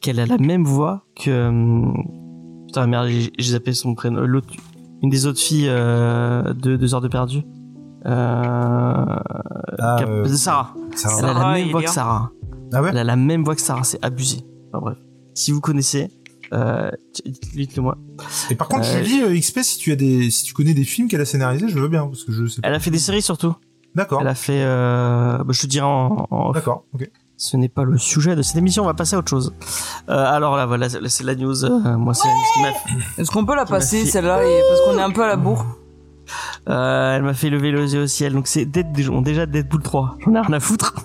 qu'elle 0.02 0.20
a 0.20 0.26
la 0.26 0.38
même 0.38 0.64
voix 0.64 1.04
que 1.16 1.30
euh, 1.30 1.92
putain 2.68 2.88
merde 2.88 3.08
j'ai 3.08 3.32
j'ai 3.38 3.52
zappé 3.52 3.74
son 3.74 3.94
prénom. 3.96 4.22
L'autre 4.22 4.48
une 5.04 5.10
des 5.10 5.26
autres 5.28 5.40
filles 5.40 5.68
euh, 5.70 6.54
de 6.54 6.76
deux 6.76 6.96
heures 6.96 7.02
de 7.02 7.08
perdu. 7.08 7.44
Euh, 8.06 9.06
Ah, 9.80 9.96
Cap- 10.00 10.10
euh, 10.10 10.26
Sarah. 10.28 10.74
Ça 10.96 11.10
elle 11.20 11.26
a 11.26 11.28
la 11.28 11.34
Sarah 11.34 11.54
même 11.54 11.70
voix 11.72 11.84
que. 11.84 11.90
Sarah. 11.90 12.32
Ah 12.74 12.82
ouais 12.82 12.90
elle 12.92 12.98
a 12.98 13.04
la 13.04 13.16
même 13.16 13.44
voix 13.44 13.56
que 13.56 13.62
Sarah, 13.62 13.84
c'est 13.84 14.04
abusé. 14.04 14.40
Enfin 14.74 14.82
bref. 14.82 14.98
Si 15.38 15.52
vous 15.52 15.62
connaissez, 15.62 16.10
euh, 16.52 16.90
dites-le 17.54 17.84
moi. 17.84 17.98
Et 18.50 18.56
par 18.56 18.68
contre, 18.68 18.88
Euh, 18.88 19.04
Julie 19.04 19.22
euh, 19.22 19.40
XP, 19.40 19.60
si 19.62 19.78
tu 19.78 19.92
as 19.92 19.96
des, 19.96 20.32
si 20.32 20.44
tu 20.46 20.54
connais 20.54 20.74
des 20.74 20.84
films 20.84 21.08
qu'elle 21.08 21.22
a 21.22 21.26
scénarisés, 21.26 21.68
je 21.70 21.78
veux 21.78 21.88
bien, 21.90 22.08
parce 22.08 22.24
que 22.24 22.32
je 22.32 22.48
sais 22.48 22.60
pas. 22.62 22.68
Elle 22.68 22.74
a 22.74 22.80
fait 22.80 22.90
des 22.90 22.98
séries 22.98 23.22
surtout. 23.22 23.54
D'accord. 23.94 24.22
Elle 24.22 24.28
a 24.28 24.36
fait, 24.36 24.62
euh, 24.64 25.38
bah, 25.38 25.46
je 25.52 25.62
te 25.62 25.68
dirai 25.68 25.86
en. 25.86 26.52
D'accord. 26.54 26.86
Ok. 26.94 27.08
Ce 27.40 27.56
n'est 27.56 27.70
pas 27.70 27.84
le 27.84 28.00
sujet 28.00 28.36
de 28.36 28.42
cette 28.42 28.56
émission, 28.56 28.82
on 28.82 28.88
va 28.88 28.96
passer 28.96 29.16
à 29.16 29.20
autre 29.20 29.30
chose. 29.30 29.54
Euh, 30.10 30.14
alors 30.26 30.56
là, 30.58 30.66
voilà, 30.66 30.90
c'est 30.90 31.24
la 31.24 31.36
news. 31.36 31.66
euh, 31.66 31.96
moi, 31.98 32.16
c'est 32.16 32.28
ce 32.28 32.54
qui 32.56 32.62
m'a 32.64 32.70
Est-ce 33.22 33.30
qu'on 33.30 33.46
peut 33.46 33.56
la 33.56 33.66
passer, 33.66 34.06
celle-là, 34.08 34.40
parce 34.70 34.82
qu'on 34.82 34.98
est 34.98 35.04
un 35.04 35.12
peu 35.12 35.24
à 35.24 35.28
la 35.28 35.36
bourre 35.36 35.64
Euh, 36.68 37.16
elle 37.16 37.22
m'a 37.24 37.34
fait 37.34 37.50
lever 37.50 37.72
les 37.72 37.94
yeux 37.94 38.02
au 38.04 38.08
ciel. 38.08 38.34
Donc 38.34 38.48
c'est 38.48 38.66
déjà 38.66 39.46
Deadpool 39.46 39.82
3. 39.82 40.18
J'en 40.26 40.34
ai 40.36 40.40
rien 40.42 40.54
à 40.54 40.60
foutre. 40.60 40.96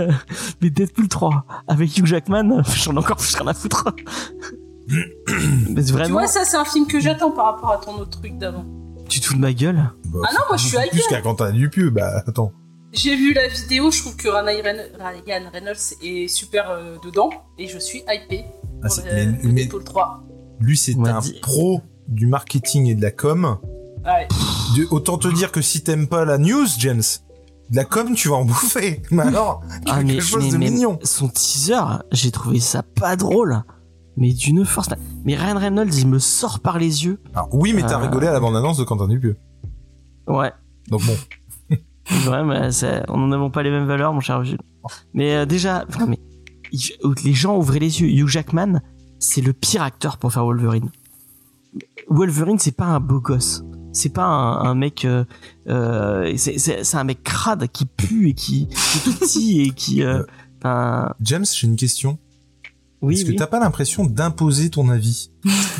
Mais 0.62 0.70
Deadpool 0.70 1.08
3 1.08 1.44
avec 1.68 1.96
Hugh 1.96 2.06
Jackman, 2.06 2.62
j'en 2.76 2.94
ai 2.94 2.98
encore 2.98 3.16
plus 3.16 3.34
rien 3.34 3.46
à 3.46 3.54
foutre. 3.54 3.84
Mais 5.70 5.84
Tu 5.84 5.92
vraiment, 5.92 6.14
vois, 6.20 6.26
ça, 6.26 6.44
c'est 6.44 6.56
un 6.56 6.64
film 6.64 6.86
que 6.86 6.98
j'attends 7.00 7.30
par 7.30 7.46
rapport 7.46 7.72
à 7.72 7.78
ton 7.78 7.94
autre 7.98 8.18
truc 8.20 8.38
d'avant. 8.38 8.64
tu 9.08 9.20
te 9.20 9.26
fous 9.26 9.34
de 9.34 9.40
ma 9.40 9.52
gueule? 9.52 9.90
Bah, 10.06 10.20
Ah 10.24 10.32
non, 10.32 10.40
moi, 10.48 10.56
je 10.56 10.66
suis 10.66 10.76
beaucoup 10.76 10.88
Plus 10.90 11.06
qu'à 11.08 11.20
Quentin 11.20 11.50
Dupieux, 11.52 11.90
bah, 11.90 12.22
attends. 12.26 12.52
J'ai 12.92 13.14
vu 13.16 13.34
la 13.34 13.48
vidéo, 13.48 13.90
je 13.90 14.00
trouve 14.00 14.16
que 14.16 14.28
Ryan 14.28 15.50
Reynolds, 15.52 15.76
est 16.02 16.26
super 16.28 16.70
euh, 16.70 16.96
dedans, 17.04 17.28
et 17.58 17.68
je 17.68 17.78
suis 17.78 17.98
hypée 18.08 18.44
Ah, 18.82 18.88
pour 18.88 19.04
mais, 19.04 19.26
mais 19.44 19.52
Deadpool 19.52 19.84
3. 19.84 20.24
lui, 20.60 20.76
c'est 20.78 20.96
un 20.98 21.20
dit- 21.20 21.38
pro 21.42 21.82
du 22.08 22.26
marketing 22.26 22.86
et 22.86 22.94
de 22.94 23.02
la 23.02 23.10
com. 23.10 23.58
Ouais. 24.06 24.26
De- 24.78 24.86
autant 24.90 25.18
te 25.18 25.28
dire 25.28 25.52
que 25.52 25.60
si 25.60 25.82
t'aimes 25.84 26.08
pas 26.08 26.24
la 26.24 26.38
news, 26.38 26.66
James, 26.78 27.02
de 27.70 27.76
la 27.76 27.84
com, 27.84 28.14
tu 28.14 28.28
vas 28.28 28.36
en 28.36 28.44
bouffer. 28.44 29.02
Mais 29.10 29.22
alors, 29.24 29.62
Ah 29.86 29.98
quelque 29.98 30.06
mais, 30.14 30.20
chose 30.20 30.44
mais- 30.44 30.50
de 30.52 30.56
mais 30.56 30.70
mignon. 30.70 30.98
son 31.02 31.28
teaser, 31.28 31.80
j'ai 32.12 32.30
trouvé 32.30 32.60
ça 32.60 32.82
pas 32.82 33.16
drôle. 33.16 33.62
Mais 34.16 34.32
d'une 34.32 34.64
force. 34.64 34.88
Mais 35.24 35.36
Ryan 35.36 35.58
Reynolds, 35.58 35.94
il 35.96 36.08
me 36.08 36.18
sort 36.18 36.58
par 36.60 36.78
les 36.78 37.04
yeux. 37.04 37.20
Alors, 37.34 37.48
oui, 37.52 37.72
mais 37.72 37.82
t'as 37.82 37.94
Euh. 38.00 38.02
rigolé 38.02 38.26
à 38.26 38.32
la 38.32 38.40
bande-annonce 38.40 38.76
de 38.78 38.84
Quentin 38.84 39.06
Dupieux. 39.06 39.36
Ouais. 40.26 40.52
Donc 40.88 41.02
bon. 41.06 41.16
Ouais, 42.30 42.42
mais 42.42 42.70
on 43.08 43.18
n'en 43.18 43.32
avons 43.32 43.50
pas 43.50 43.62
les 43.62 43.70
mêmes 43.70 43.86
valeurs, 43.86 44.14
mon 44.14 44.20
cher 44.20 44.42
Jules. 44.42 44.58
Mais 45.12 45.34
euh, 45.34 45.44
déjà, 45.44 45.84
enfin, 45.90 46.06
mais 46.06 46.18
les 47.22 47.34
gens 47.34 47.56
ouvraient 47.58 47.78
les 47.80 48.00
yeux. 48.00 48.08
Hugh 48.08 48.26
Jackman, 48.28 48.80
c'est 49.18 49.42
le 49.42 49.52
pire 49.52 49.82
acteur 49.82 50.16
pour 50.16 50.32
faire 50.32 50.44
Wolverine. 50.44 50.88
Wolverine, 52.08 52.58
c'est 52.58 52.72
pas 52.76 52.86
un 52.86 52.98
beau 53.00 53.20
gosse. 53.20 53.62
C'est 53.92 54.12
pas 54.12 54.24
un, 54.24 54.64
un 54.64 54.74
mec. 54.74 55.04
euh, 55.04 55.24
euh, 55.68 56.32
c'est- 56.36 56.58
c'est 56.58 56.84
c'est 56.84 56.96
un 56.96 57.04
mec 57.04 57.22
crade 57.22 57.66
qui 57.72 57.86
pue 57.86 58.28
et 58.28 58.34
qui, 58.34 58.68
qui 58.68 58.98
est 58.98 59.00
tout 59.04 59.18
petit 59.18 59.60
et 59.62 59.70
qui. 59.70 60.02
euh, 60.02 60.22
enfin, 60.58 61.14
James, 61.20 61.44
j'ai 61.52 61.66
une 61.66 61.76
question. 61.76 62.18
oui, 63.00 63.14
Est-ce 63.14 63.24
oui. 63.26 63.32
que 63.34 63.38
t'as 63.38 63.46
pas 63.46 63.60
l'impression 63.60 64.04
d'imposer 64.04 64.70
ton 64.70 64.88
avis? 64.88 65.30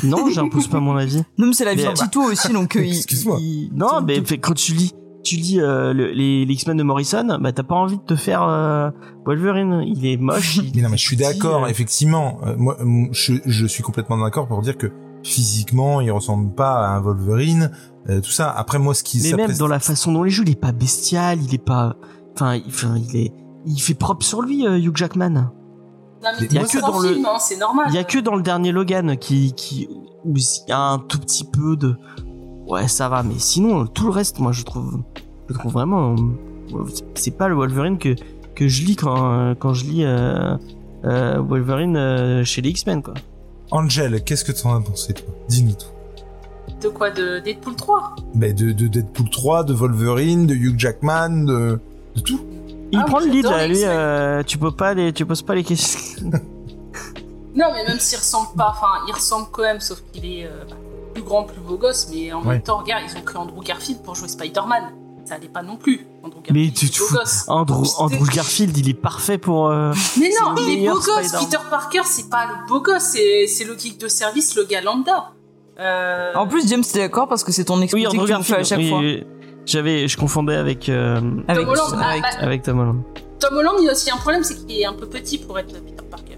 Non, 0.03 0.29
j'impose 0.29 0.67
pas 0.67 0.79
mon 0.79 0.95
avis. 0.97 1.21
Non, 1.37 1.47
mais 1.47 1.53
c'est 1.53 1.65
la 1.65 1.75
vie 1.75 1.83
de 1.83 1.93
Tito 1.93 2.21
aussi, 2.21 2.51
donc 2.51 2.75
euh, 2.75 2.83
il- 2.85 2.95
Excuse-moi. 2.97 3.37
il- 3.41 3.71
Non, 3.75 4.01
mais 4.05 4.23
fait, 4.25 4.37
quand 4.37 4.53
tu 4.53 4.73
lis, 4.73 4.93
tu 5.23 5.35
lis 5.35 5.59
euh, 5.59 5.93
le- 5.93 6.11
les, 6.11 6.45
les 6.45 6.53
X-Men 6.53 6.77
de 6.77 6.83
Morrison, 6.83 7.37
bah 7.41 7.51
t'as 7.51 7.63
pas 7.63 7.75
envie 7.75 7.97
de 7.97 8.03
te 8.03 8.15
faire 8.15 8.41
euh, 8.43 8.89
Wolverine. 9.25 9.83
Il 9.85 10.05
est 10.05 10.17
moche. 10.17 10.57
il 10.57 10.71
Mais 10.75 10.81
non, 10.81 10.89
mais 10.89 10.97
je 10.97 11.03
suis 11.05 11.17
d'accord, 11.17 11.65
euh, 11.65 11.67
effectivement. 11.67 12.39
Euh, 12.45 12.55
moi, 12.57 12.77
je, 13.11 13.33
je 13.45 13.65
suis 13.67 13.83
complètement 13.83 14.17
d'accord 14.17 14.47
pour 14.47 14.61
dire 14.61 14.77
que 14.77 14.91
physiquement, 15.23 15.99
il 15.99 16.09
ressemble 16.11 16.55
pas 16.55 16.87
à 16.87 16.95
un 16.95 17.01
Wolverine, 17.01 17.71
euh, 18.09 18.21
tout 18.21 18.31
ça. 18.31 18.49
Après, 18.51 18.79
moi, 18.79 18.93
ce 18.93 19.03
qui 19.03 19.21
Mais 19.23 19.33
même 19.33 19.57
dans 19.57 19.67
la 19.67 19.79
façon 19.79 20.11
dont 20.11 20.25
il 20.25 20.31
joue, 20.31 20.43
il 20.43 20.51
est 20.51 20.59
pas 20.59 20.71
bestial, 20.71 21.39
il 21.41 21.53
est 21.53 21.63
pas. 21.63 21.95
Enfin, 22.35 22.55
il, 22.55 22.63
enfin, 22.67 22.95
il 22.97 23.15
est. 23.15 23.33
Il 23.65 23.79
fait 23.79 23.93
propre 23.93 24.25
sur 24.25 24.41
lui, 24.41 24.65
euh, 24.65 24.77
Hugh 24.79 24.95
Jackman. 24.95 25.29
Non, 25.29 26.29
mais 26.39 26.47
il 26.47 26.53
y 26.53 26.57
a 26.57 26.63
que 26.63 26.79
dans 26.81 26.99
le- 26.99 27.13
film, 27.13 27.25
hein, 27.25 27.37
c'est 27.39 27.57
normal. 27.57 27.85
Il 27.89 27.95
y 27.95 27.97
a 27.97 28.03
que 28.03 28.19
dans 28.19 28.35
le 28.35 28.41
dernier 28.41 28.71
Logan 28.71 29.17
qui, 29.17 29.53
qui, 29.53 29.87
où 30.25 30.35
il 30.35 30.43
y 30.67 30.71
a 30.71 30.79
un 30.79 30.99
tout 30.99 31.19
petit 31.19 31.45
peu 31.45 31.75
de. 31.77 31.95
Ouais, 32.67 32.87
ça 32.87 33.09
va, 33.09 33.23
mais 33.23 33.37
sinon, 33.37 33.85
tout 33.87 34.05
le 34.05 34.11
reste, 34.11 34.39
moi, 34.39 34.51
je 34.51 34.63
trouve, 34.63 35.01
je 35.49 35.53
trouve 35.53 35.71
vraiment. 35.73 36.15
euh, 36.15 36.83
C'est 37.15 37.31
pas 37.31 37.47
le 37.47 37.55
Wolverine 37.55 37.97
que, 37.97 38.15
que 38.55 38.67
je 38.67 38.83
lis 38.85 38.95
quand, 38.95 39.55
quand 39.59 39.73
je 39.73 39.85
lis 39.85 40.03
euh, 40.03 40.55
euh, 41.05 41.39
Wolverine 41.39 41.95
euh, 41.97 42.43
chez 42.43 42.61
les 42.61 42.69
X-Men, 42.69 43.01
quoi. 43.01 43.13
Angel, 43.71 44.23
qu'est-ce 44.23 44.43
que 44.45 44.51
t'en 44.51 44.75
as 44.75 44.81
pensé, 44.81 45.13
toi? 45.13 45.27
Dis-nous 45.47 45.73
tout. 45.73 45.87
De 46.81 46.87
quoi 46.89 47.09
De 47.11 47.39
Deadpool 47.39 47.75
3 47.75 48.15
Ben, 48.35 48.53
de, 48.53 48.71
de 48.71 48.87
Deadpool 48.87 49.29
3, 49.29 49.63
de 49.65 49.73
Wolverine, 49.73 50.47
de 50.47 50.53
Hugh 50.55 50.79
Jackman, 50.79 51.45
de, 51.45 51.79
de 52.15 52.21
tout. 52.21 52.39
Il 52.91 52.99
Ah 52.99 53.05
prend 53.05 53.19
le 53.19 53.27
lead, 53.27 53.45
là, 53.45 53.67
lui, 53.67 53.83
euh, 53.83 54.41
tu 54.43 54.57
peux 54.57 54.71
pas 54.71 54.93
les, 54.93 55.13
tu 55.13 55.25
poses 55.25 55.41
pas 55.41 55.55
les 55.55 55.63
questions. 55.63 56.31
Non, 57.55 57.65
mais 57.73 57.83
même 57.83 57.99
s'il 57.99 58.19
ressemble 58.19 58.49
pas, 58.55 58.69
enfin, 58.69 59.03
il 59.07 59.11
ressemble 59.13 59.47
quand 59.51 59.63
même, 59.63 59.79
sauf 59.81 60.01
qu'il 60.13 60.23
est 60.25 60.45
euh, 60.45 60.63
bah, 60.69 60.75
plus 61.15 61.23
grand, 61.23 61.43
plus 61.43 61.59
beau 61.59 61.77
gosse, 61.77 62.07
mais 62.13 62.31
en 62.31 62.41
Ouais. 62.41 62.53
même 62.53 62.61
temps, 62.61 62.77
regarde, 62.77 63.03
ils 63.11 63.17
ont 63.17 63.21
pris 63.21 63.37
Andrew 63.37 63.61
Garfield 63.63 64.01
pour 64.03 64.13
jouer 64.15 64.27
Spider-Man. 64.27 64.83
Ça 65.25 65.35
allait 65.35 65.47
pas 65.47 65.63
non 65.63 65.75
plus. 65.75 66.05
Andrew 66.23 66.37
Mais 66.51 66.67
Garfield, 66.69 66.73
tu 66.75 66.85
il 66.85 66.89
est 66.95 66.99
beau 66.99 67.05
fous. 67.05 67.15
gosse. 67.15 67.43
Andrew, 67.47 67.83
Andrew 67.97 68.25
Garfield, 68.27 68.77
il 68.77 68.87
est 68.89 68.93
parfait 68.93 69.39
pour. 69.39 69.67
euh, 69.67 69.91
Mais 70.19 70.29
non, 70.41 70.55
il 70.59 70.85
est 70.85 70.89
beau 70.89 70.99
gosse. 70.99 71.31
Peter 71.39 71.57
Parker, 71.69 72.01
c'est 72.05 72.29
pas 72.29 72.45
le 72.45 72.67
beau 72.67 72.81
gosse, 72.81 73.03
c'est 73.13 73.47
c'est 73.47 73.63
le 73.65 73.77
geek 73.77 73.99
de 73.99 74.07
service, 74.07 74.55
le 74.55 74.63
gars 74.65 74.81
lambda. 74.81 75.31
Euh, 75.79 76.33
En 76.35 76.47
plus, 76.47 76.67
James, 76.67 76.83
t'es 76.83 76.99
d'accord 76.99 77.27
parce 77.27 77.43
que 77.43 77.51
c'est 77.51 77.63
ton 77.65 77.81
exposé 77.81 78.07
Oui, 78.07 78.17
que 78.17 78.37
tu 78.37 78.43
fais 78.43 78.55
à 78.57 78.63
chaque 78.63 78.79
oui, 78.79 78.89
fois. 78.89 78.99
oui. 78.99 79.23
J'avais, 79.65 80.07
je 80.07 80.17
confondais 80.17 80.55
avec 80.55 80.89
euh, 80.89 81.19
Avec, 81.47 81.65
Tom 81.65 81.69
Holland, 81.73 81.93
avec- 82.03 82.23
ah, 82.25 82.29
bah, 82.39 82.43
avec 82.45 82.63
Tom 82.63 82.79
Holland. 82.79 83.01
Tom 83.39 83.55
Holland, 83.57 83.75
il 83.81 83.87
a 83.87 83.91
aussi 83.91 84.09
un 84.11 84.17
problème, 84.17 84.43
c'est 84.43 84.55
qu'il 84.55 84.79
est 84.79 84.85
un 84.85 84.93
peu 84.93 85.05
petit 85.07 85.37
pour 85.37 85.57
être 85.59 85.67
Peter 85.71 86.03
Parker. 86.09 86.37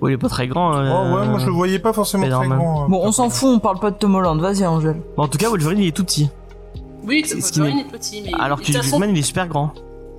Oui, 0.00 0.10
il 0.10 0.14
est 0.14 0.18
pas 0.18 0.28
très 0.28 0.48
grand. 0.48 0.72
Oh 0.72 0.76
euh, 0.76 1.20
ouais, 1.20 1.28
moi 1.28 1.38
je 1.38 1.46
le 1.46 1.52
voyais 1.52 1.78
pas 1.78 1.92
forcément 1.92 2.24
très 2.26 2.32
Spider-Man. 2.34 2.58
grand. 2.58 2.84
euh, 2.84 2.88
Bon, 2.88 3.00
on 3.04 3.12
s'en 3.12 3.30
fout, 3.30 3.50
on 3.54 3.58
parle 3.58 3.78
pas 3.78 3.90
de 3.90 3.96
Tom 3.96 4.14
Holland. 4.14 4.40
Vas-y, 4.40 4.66
Angèle. 4.66 5.00
bon, 5.16 5.22
en 5.24 5.28
tout 5.28 5.38
cas, 5.38 5.48
Wolverine, 5.48 5.78
il 5.80 5.88
est 5.88 5.92
tout 5.96 6.04
petit. 6.04 6.28
Oui, 7.04 7.24
Wolverine 7.28 7.76
n'est- 7.76 7.82
est 7.82 7.84
petit, 7.84 8.22
mais 8.24 8.32
Alors 8.38 8.60
que 8.60 8.72
Jackman, 8.72 9.06
il 9.10 9.18
est 9.18 9.22
super 9.22 9.46
grand. 9.46 9.72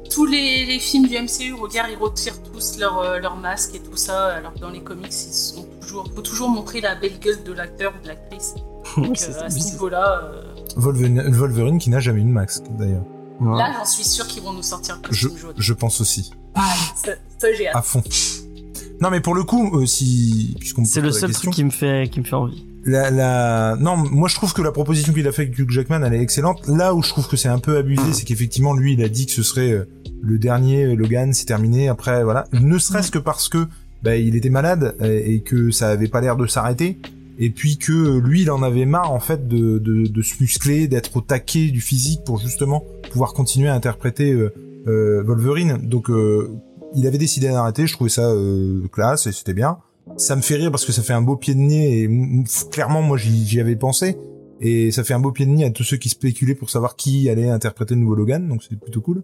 Tous 0.09 0.25
les, 0.25 0.65
les 0.65 0.79
films 0.79 1.07
du 1.07 1.15
MCU, 1.17 1.53
regarde, 1.53 1.89
ils 1.91 1.97
retirent 1.97 2.41
tous 2.53 2.77
leur, 2.79 2.99
euh, 2.99 3.19
leur 3.19 3.35
masque 3.35 3.75
et 3.75 3.79
tout 3.79 3.95
ça, 3.97 4.27
alors 4.27 4.53
que 4.53 4.59
dans 4.59 4.69
les 4.69 4.81
comics, 4.81 5.07
ils 5.11 5.33
sont 5.33 5.65
toujours, 5.81 6.05
faut 6.15 6.21
toujours 6.21 6.49
montrer 6.49 6.81
la 6.81 6.95
belle 6.95 7.19
gueule 7.19 7.43
de 7.43 7.53
l'acteur 7.53 7.93
ou 7.99 8.03
de 8.03 8.07
l'actrice. 8.09 8.55
Donc 8.97 9.17
C'est- 9.17 9.35
euh, 9.35 9.45
à 9.45 9.49
ce 9.49 9.71
niveau-là, 9.71 10.21
euh, 10.23 10.41
Wolverine, 10.75 11.21
Wolverine 11.29 11.79
qui 11.79 11.89
n'a 11.89 11.99
jamais 11.99 12.21
eu 12.21 12.25
de 12.25 12.29
max 12.29 12.61
d'ailleurs. 12.77 13.03
Ouais. 13.39 13.57
là, 13.57 13.71
j'en 13.77 13.85
suis 13.85 14.03
sûr 14.03 14.25
qu'ils 14.27 14.41
vont 14.43 14.53
nous 14.53 14.63
sortir 14.63 14.95
le 14.95 15.13
Je, 15.13 15.27
costume 15.27 15.39
jaune. 15.41 15.53
je 15.57 15.73
pense 15.73 16.01
aussi. 16.01 16.31
Ah, 16.55 16.73
ça, 16.95 17.11
ça, 17.37 17.53
j'ai 17.53 17.67
hâte. 17.67 17.75
À 17.75 17.81
fond. 17.83 18.01
Non 18.99 19.11
mais 19.11 19.21
pour 19.21 19.35
le 19.35 19.43
coup, 19.43 19.79
euh, 19.79 19.85
si 19.85 20.57
C'est 20.85 21.01
le 21.01 21.11
seul 21.11 21.29
question, 21.29 21.51
truc 21.51 21.53
qui 21.53 21.63
me 21.63 21.69
fait, 21.69 22.09
qui 22.11 22.19
me 22.19 22.25
fait 22.25 22.33
envie. 22.35 22.65
La, 22.87 23.11
la... 23.11 23.75
Non, 23.81 23.97
moi 23.97 24.29
je 24.29 24.35
trouve 24.35 24.53
que 24.53 24.61
la 24.61 24.71
proposition 24.71 25.11
qu'il 25.11 25.27
a 25.27 25.33
faite 25.33 25.47
avec 25.47 25.59
Hugh 25.59 25.69
Jackman, 25.69 26.01
elle 26.03 26.13
est 26.13 26.21
excellente. 26.21 26.65
Là 26.69 26.95
où 26.95 27.03
je 27.03 27.09
trouve 27.09 27.27
que 27.27 27.35
c'est 27.35 27.49
un 27.49 27.59
peu 27.59 27.75
abusé, 27.75 28.13
c'est 28.13 28.23
qu'effectivement 28.23 28.73
lui, 28.73 28.93
il 28.93 29.03
a 29.03 29.09
dit 29.09 29.25
que 29.25 29.33
ce 29.33 29.43
serait 29.43 29.71
euh, 29.71 29.89
le 30.21 30.39
dernier 30.39 30.85
euh, 30.85 30.95
Logan, 30.95 31.33
c'est 31.33 31.45
terminé. 31.45 31.89
Après, 31.89 32.23
voilà, 32.23 32.45
ne 32.53 32.77
serait-ce 32.77 33.11
que 33.11 33.19
parce 33.19 33.49
que 33.49 33.67
bah, 34.03 34.15
il 34.15 34.37
était 34.37 34.49
malade 34.49 34.95
euh, 35.01 35.21
et 35.21 35.41
que 35.41 35.69
ça 35.69 35.89
avait 35.89 36.07
pas 36.07 36.21
l'air 36.21 36.37
de 36.37 36.47
s'arrêter. 36.47 36.97
Et 37.37 37.49
puis 37.49 37.77
que 37.77 38.19
lui, 38.19 38.43
il 38.43 38.51
en 38.51 38.63
avait 38.63 38.85
marre 38.85 39.11
en 39.11 39.19
fait 39.19 39.49
de, 39.49 39.79
de, 39.79 40.07
de 40.07 40.21
se 40.21 40.35
muscler, 40.39 40.87
d'être 40.87 41.17
au 41.17 41.21
taquet 41.21 41.67
du 41.71 41.81
physique 41.81 42.21
pour 42.25 42.39
justement 42.39 42.85
pouvoir 43.11 43.33
continuer 43.33 43.67
à 43.67 43.73
interpréter 43.73 44.31
euh, 44.31 45.23
Wolverine. 45.25 45.77
Donc 45.83 46.09
euh, 46.09 46.49
il 46.95 47.05
avait 47.05 47.17
décidé 47.17 47.49
d'arrêter. 47.49 47.85
Je 47.85 47.93
trouvais 47.93 48.09
ça 48.09 48.33
classe 48.93 49.27
et 49.27 49.33
c'était 49.33 49.53
bien 49.53 49.77
ça 50.15 50.35
me 50.35 50.41
fait 50.41 50.55
rire 50.55 50.71
parce 50.71 50.85
que 50.85 50.91
ça 50.91 51.01
fait 51.03 51.13
un 51.13 51.21
beau 51.21 51.35
pied 51.35 51.53
de 51.53 51.59
nez 51.59 52.03
et 52.03 52.09
clairement 52.71 53.01
moi 53.01 53.17
j'y 53.17 53.45
j'y 53.45 53.59
avais 53.59 53.75
pensé 53.75 54.17
et 54.61 54.89
ça 54.91 55.03
fait 55.03 55.13
un 55.13 55.19
beau 55.19 55.31
pied 55.31 55.45
de 55.45 55.51
nez 55.51 55.65
à 55.65 55.69
tous 55.69 55.83
ceux 55.83 55.97
qui 55.97 56.09
spéculaient 56.09 56.55
pour 56.55 56.69
savoir 56.69 56.95
qui 56.95 57.29
allait 57.29 57.49
interpréter 57.49 57.93
le 57.95 58.01
nouveau 58.01 58.15
Logan 58.15 58.47
donc 58.47 58.63
c'est 58.67 58.79
plutôt 58.79 59.01
cool. 59.01 59.23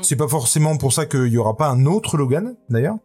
C'est 0.00 0.16
pas 0.16 0.28
forcément 0.28 0.76
pour 0.76 0.92
ça 0.92 1.06
qu'il 1.06 1.26
y 1.28 1.36
aura 1.38 1.56
pas 1.56 1.68
un 1.68 1.86
autre 1.86 2.16
Logan 2.16 2.54
d'ailleurs. 2.70 2.96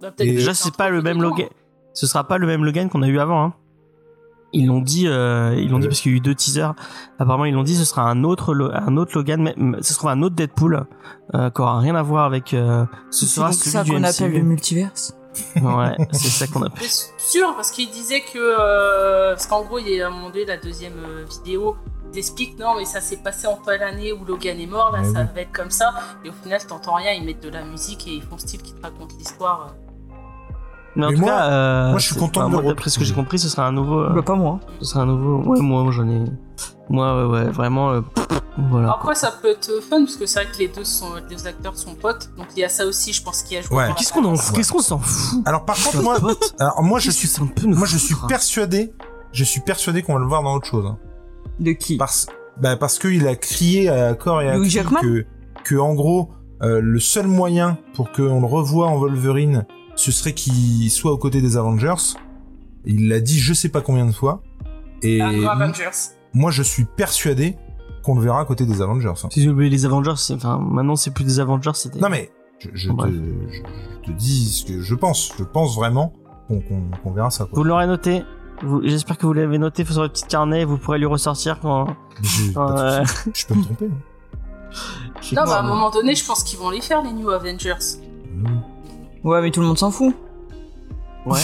Bah, 0.00 0.12
Et- 0.20 0.32
Déjà, 0.32 0.54
c'est 0.54 0.74
pas 0.76 0.88
le 0.88 1.02
même. 1.02 1.20
Logan. 1.20 1.48
Ce 1.92 2.06
sera 2.06 2.26
pas 2.26 2.38
le 2.38 2.46
même 2.46 2.64
Logan 2.64 2.88
qu'on 2.88 3.02
a 3.02 3.08
eu 3.08 3.18
avant. 3.18 3.42
Hein. 3.44 3.54
Ils 4.52 4.66
l'ont 4.66 4.80
dit, 4.80 5.06
euh, 5.08 5.54
ils 5.58 5.68
l'ont 5.70 5.78
dit 5.80 5.88
parce 5.88 6.00
qu'il 6.00 6.12
y 6.12 6.14
a 6.14 6.18
eu 6.18 6.20
deux 6.20 6.34
teasers. 6.36 6.74
Apparemment, 7.18 7.44
ils 7.46 7.54
l'ont 7.54 7.64
dit, 7.64 7.74
ce 7.74 7.84
sera 7.84 8.08
un 8.08 8.22
autre, 8.24 8.54
Lo- 8.54 8.70
un 8.72 8.96
autre 8.96 9.12
Logan, 9.16 9.52
mais 9.56 9.82
ce 9.82 9.92
sera 9.92 10.12
un 10.12 10.22
autre 10.22 10.36
Deadpool, 10.36 10.86
euh, 11.34 11.50
qui 11.50 11.60
aura 11.60 11.80
rien 11.80 11.94
à 11.96 12.02
voir 12.02 12.24
avec. 12.26 12.54
euh, 12.54 12.84
ce 13.10 13.26
sera 13.26 13.48
donc 13.50 13.54
celui 13.58 13.70
ça 13.72 13.82
du 13.84 13.90
qu'on 13.92 14.02
appelle 14.04 14.32
le 14.32 14.42
multiverse. 14.42 15.16
Ouais, 15.62 15.96
c'est 16.12 16.28
ça 16.28 16.46
qu'on 16.46 16.62
appelle. 16.62 16.86
C'est 16.88 17.10
sûr, 17.18 17.54
parce 17.54 17.70
qu'il 17.70 17.90
disait 17.90 18.20
que. 18.20 18.38
euh, 18.38 19.32
parce 19.34 19.46
qu'en 19.46 19.62
gros, 19.62 19.78
il 19.78 19.88
y 19.88 20.02
a 20.02 20.08
un 20.08 20.10
moment 20.10 20.30
donné, 20.30 20.44
la 20.44 20.56
deuxième 20.56 20.98
euh, 21.04 21.24
vidéo, 21.24 21.76
il 22.12 22.18
explique 22.18 22.58
non, 22.58 22.74
mais 22.76 22.84
ça 22.84 23.00
s'est 23.00 23.18
passé 23.18 23.46
en 23.46 23.56
telle 23.56 23.82
année 23.82 24.12
où 24.12 24.24
Logan 24.24 24.58
est 24.58 24.66
mort, 24.66 24.90
là, 24.90 25.00
Ouais, 25.00 25.12
ça 25.12 25.20
oui. 25.20 25.26
va 25.34 25.40
être 25.42 25.52
comme 25.52 25.70
ça. 25.70 25.92
Et 26.24 26.30
au 26.30 26.32
final, 26.42 26.60
t'entends 26.66 26.94
rien, 26.94 27.12
ils 27.12 27.24
mettent 27.24 27.42
de 27.42 27.50
la 27.50 27.62
musique 27.62 28.06
et 28.08 28.12
ils 28.12 28.22
font 28.22 28.38
style 28.38 28.60
qui 28.62 28.72
te 28.72 28.82
raconte 28.82 29.12
l'histoire. 29.18 29.68
euh. 29.68 29.89
Mais 30.96 31.06
en 31.06 31.10
Mais 31.10 31.14
tout 31.14 31.20
moi- 31.22 31.30
cas, 31.30 31.44
euh, 31.50 31.90
moi, 31.90 31.98
je 31.98 32.06
suis 32.06 32.16
content 32.16 32.48
de 32.48 32.56
le 32.56 32.62
D'après 32.64 32.90
ce 32.90 32.98
que 32.98 33.04
j'ai 33.04 33.14
compris, 33.14 33.38
ce 33.38 33.48
sera 33.48 33.66
un 33.66 33.72
nouveau. 33.72 34.00
euh, 34.00 34.12
Bah, 34.14 34.22
pas 34.22 34.34
moi. 34.34 34.58
ce 34.80 34.86
sera 34.86 35.02
un 35.02 35.06
nouveau. 35.06 35.38
Ouais, 35.48 35.60
moi, 35.60 35.86
j'en 35.92 36.08
ai. 36.08 36.24
Moi, 36.88 37.26
ouais, 37.28 37.32
ouais, 37.44 37.50
vraiment. 37.50 37.90
euh, 37.92 38.00
voilà. 38.70 38.90
Après, 38.92 39.14
ça 39.14 39.32
peut 39.40 39.48
être 39.50 39.80
fun, 39.88 40.00
parce 40.04 40.16
que 40.16 40.26
c'est 40.26 40.42
vrai 40.42 40.52
que 40.52 40.58
les 40.58 40.68
deux, 40.68 40.82
sont, 40.84 41.14
les 41.14 41.34
deux 41.36 41.46
acteurs 41.46 41.76
sont 41.76 41.94
potes. 41.94 42.30
Donc 42.36 42.46
il 42.56 42.60
y 42.60 42.64
a 42.64 42.68
ça 42.68 42.84
aussi, 42.84 43.12
je 43.12 43.22
pense, 43.22 43.42
qui 43.44 43.56
a 43.56 43.62
joué. 43.62 43.76
Ouais. 43.76 43.88
Qu'est-ce 43.96 44.12
qu'on 44.12 44.24
en, 44.24 44.34
qu'est-ce 44.34 44.72
qu'on 44.72 44.80
s'en 44.80 44.98
fout? 44.98 45.40
Alors 45.46 45.64
par 45.64 45.76
contre 45.76 46.02
moi, 46.02 46.16
alors 46.58 46.82
moi 46.82 46.98
je 46.98 47.10
suis, 47.12 47.30
moi 47.66 47.86
je 47.86 47.96
suis 47.96 48.16
persuadé, 48.28 48.92
je 49.32 49.44
suis 49.44 49.60
persuadé 49.60 50.02
qu'on 50.02 50.14
va 50.14 50.18
le 50.20 50.26
voir 50.26 50.42
dans 50.42 50.54
autre 50.54 50.66
chose. 50.66 50.84
hein. 50.86 50.98
De 51.60 51.70
qui? 51.72 51.96
Parce, 51.96 52.26
bah 52.60 52.76
parce 52.76 52.98
qu'il 52.98 53.26
a 53.28 53.36
crié 53.36 53.88
à 53.88 54.14
corps 54.14 54.42
et 54.42 54.50
à 54.50 54.58
cri 54.58 54.80
que, 55.00 55.24
que 55.64 55.76
en 55.76 55.94
gros, 55.94 56.30
euh, 56.62 56.80
le 56.82 56.98
seul 56.98 57.28
moyen 57.28 57.78
pour 57.94 58.10
qu'on 58.10 58.40
le 58.40 58.46
revoie 58.46 58.88
en 58.88 58.96
Wolverine, 58.98 59.64
ce 60.00 60.10
serait 60.12 60.32
qu'il 60.32 60.90
soit 60.90 61.12
aux 61.12 61.18
côtés 61.18 61.42
des 61.42 61.56
Avengers. 61.58 62.16
Il 62.86 63.08
l'a 63.08 63.20
dit 63.20 63.38
je 63.38 63.52
sais 63.52 63.68
pas 63.68 63.82
combien 63.82 64.06
de 64.06 64.12
fois. 64.12 64.42
Et 65.02 65.20
Ah, 65.20 65.30
moi 66.32 66.50
je 66.50 66.62
suis 66.62 66.84
persuadé 66.84 67.56
qu'on 68.02 68.14
le 68.14 68.22
verra 68.22 68.40
à 68.40 68.44
côté 68.46 68.64
des 68.64 68.80
Avengers. 68.80 69.12
hein. 69.24 69.28
Si, 69.30 69.46
mais 69.48 69.68
les 69.68 69.84
Avengers, 69.84 70.14
c'est- 70.16 70.32
enfin, 70.34 70.58
maintenant 70.58 70.96
c'est 70.96 71.10
plus 71.12 71.24
des 71.24 71.38
Avengers, 71.38 71.72
c'était. 71.74 71.98
Non 72.00 72.08
mais 72.08 72.30
je, 72.60 72.70
je, 72.72 72.88
te, 72.88 72.94
Bref. 72.94 73.12
je, 73.12 73.56
je 73.56 74.06
te 74.06 74.16
dis 74.16 74.46
ce 74.50 74.64
que 74.64 74.80
je 74.80 74.94
pense. 74.94 75.32
Je 75.38 75.44
pense 75.44 75.76
vraiment 75.76 76.14
qu'on 76.48 77.10
verra 77.12 77.30
ça. 77.30 77.44
Quoi. 77.44 77.52
Vous 77.58 77.64
l'aurez 77.64 77.86
noté. 77.86 78.22
J'espère 78.84 79.16
que 79.18 79.26
vous 79.26 79.32
l'avez 79.34 79.58
noté 79.58 79.84
sur 79.84 79.94
votre 79.96 80.12
petit 80.14 80.24
carnet. 80.26 80.64
Vous 80.64 80.76
pourrez 80.78 80.98
lui 80.98 81.06
ressortir 81.06 81.60
quand. 81.60 81.86
Je, 82.22 82.52
peux 83.46 83.54
me 83.54 83.62
tromper. 83.64 83.86
hein. 83.86 84.72
Non, 85.32 85.42
bah, 85.44 85.56
à 85.56 85.60
un 85.60 85.62
moment 85.68 85.90
donné, 85.90 86.14
je 86.14 86.24
pense 86.24 86.42
qu'ils 86.42 86.58
vont 86.58 86.70
les 86.70 86.80
faire, 86.80 87.02
les 87.02 87.12
New 87.12 87.28
Avengers. 87.30 87.74
Ouais, 89.24 89.40
mais 89.42 89.50
tout 89.50 89.60
le 89.60 89.66
monde 89.66 89.78
s'en 89.78 89.90
fout. 89.90 90.14
Ouais. 91.26 91.38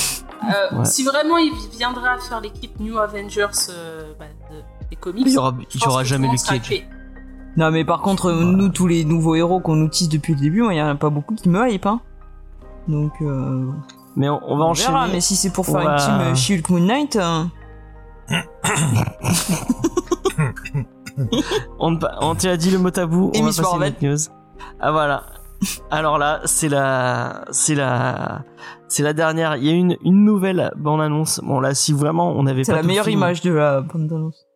Euh, 0.45 0.79
Ouais. 0.79 0.85
Si 0.85 1.05
vraiment 1.05 1.37
il 1.39 1.53
viendra 1.77 2.13
à 2.13 2.19
faire 2.19 2.41
l'équipe 2.41 2.79
New 2.81 2.99
Avengers 2.99 3.47
euh, 3.71 4.13
bah, 4.19 4.25
de- 4.51 4.63
des 4.91 4.97
comics, 4.97 5.27
Il 5.27 5.33
y 5.33 5.39
aura, 5.39 5.53
il 5.59 6.05
y 6.05 6.05
jamais 6.09 6.29
Luke 6.29 6.43
Cage. 6.43 6.87
Non, 7.57 7.71
mais 7.71 7.85
par 7.85 8.01
contre, 8.03 8.27
euh, 8.27 8.45
nous, 8.45 8.69
tous 8.69 8.87
les 8.87 9.05
nouveaux 9.05 9.35
héros 9.35 9.61
qu'on 9.61 9.77
nous 9.77 9.89
tease 9.89 10.09
depuis 10.09 10.35
le 10.35 10.41
début, 10.41 10.65
il 10.71 10.77
y 10.77 10.83
en 10.83 10.89
a 10.89 10.95
pas 10.95 11.11
beaucoup 11.11 11.35
qui 11.35 11.49
me 11.49 11.69
hype, 11.71 11.87
hein. 11.87 12.01
Donc, 12.87 13.13
euh, 13.23 13.67
Mais 14.15 14.29
on, 14.29 14.41
on 14.47 14.57
va 14.59 14.65
on 14.65 14.69
enchaîner. 14.69 14.93
verra. 14.93 15.09
Mais 15.09 15.21
si 15.21 15.35
c'est 15.37 15.51
pour 15.51 15.65
faire 15.67 15.83
va- 15.83 15.97
une 15.97 15.99
team 15.99 16.37
She-Hulk 16.37 16.69
Moon 16.71 16.81
Knight, 16.81 17.17
euh, 17.17 17.45
On, 21.79 21.99
on 22.21 22.35
t'a 22.35 22.57
dit 22.57 22.71
le 22.71 22.79
mot 22.79 22.91
tabou. 22.91 23.31
Et 23.35 23.39
on 23.41 23.45
va 23.45 23.49
passer 23.49 23.63
Marvel. 23.63 23.95
news. 24.03 24.19
Ah 24.81 24.93
voilà. 24.93 25.23
Alors 25.91 26.19
là, 26.19 26.41
c'est 26.45 26.69
la, 26.69 27.45
c'est 27.51 27.75
la, 27.75 28.45
c'est 28.89 29.03
la 29.03 29.13
dernière. 29.13 29.57
Il 29.57 29.65
y 29.65 29.71
a 29.71 29.73
une, 29.73 29.97
une 30.05 30.25
nouvelle 30.25 30.71
bande 30.77 31.01
annonce. 31.01 31.41
Bon 31.43 31.61
là, 31.61 31.75
si 31.75 31.93
vraiment 31.93 32.33
on 32.37 32.47
avait 32.47 32.65
c'est 32.65 32.73
pas 32.73 32.77
la 32.77 32.83
tout 32.83 32.87
le 32.87 32.89
meilleure 32.93 33.05
film- 33.07 33.19
image 33.19 33.41
de 33.41 33.53
la 33.53 33.81
bande 33.81 34.13
annonce. 34.13 34.47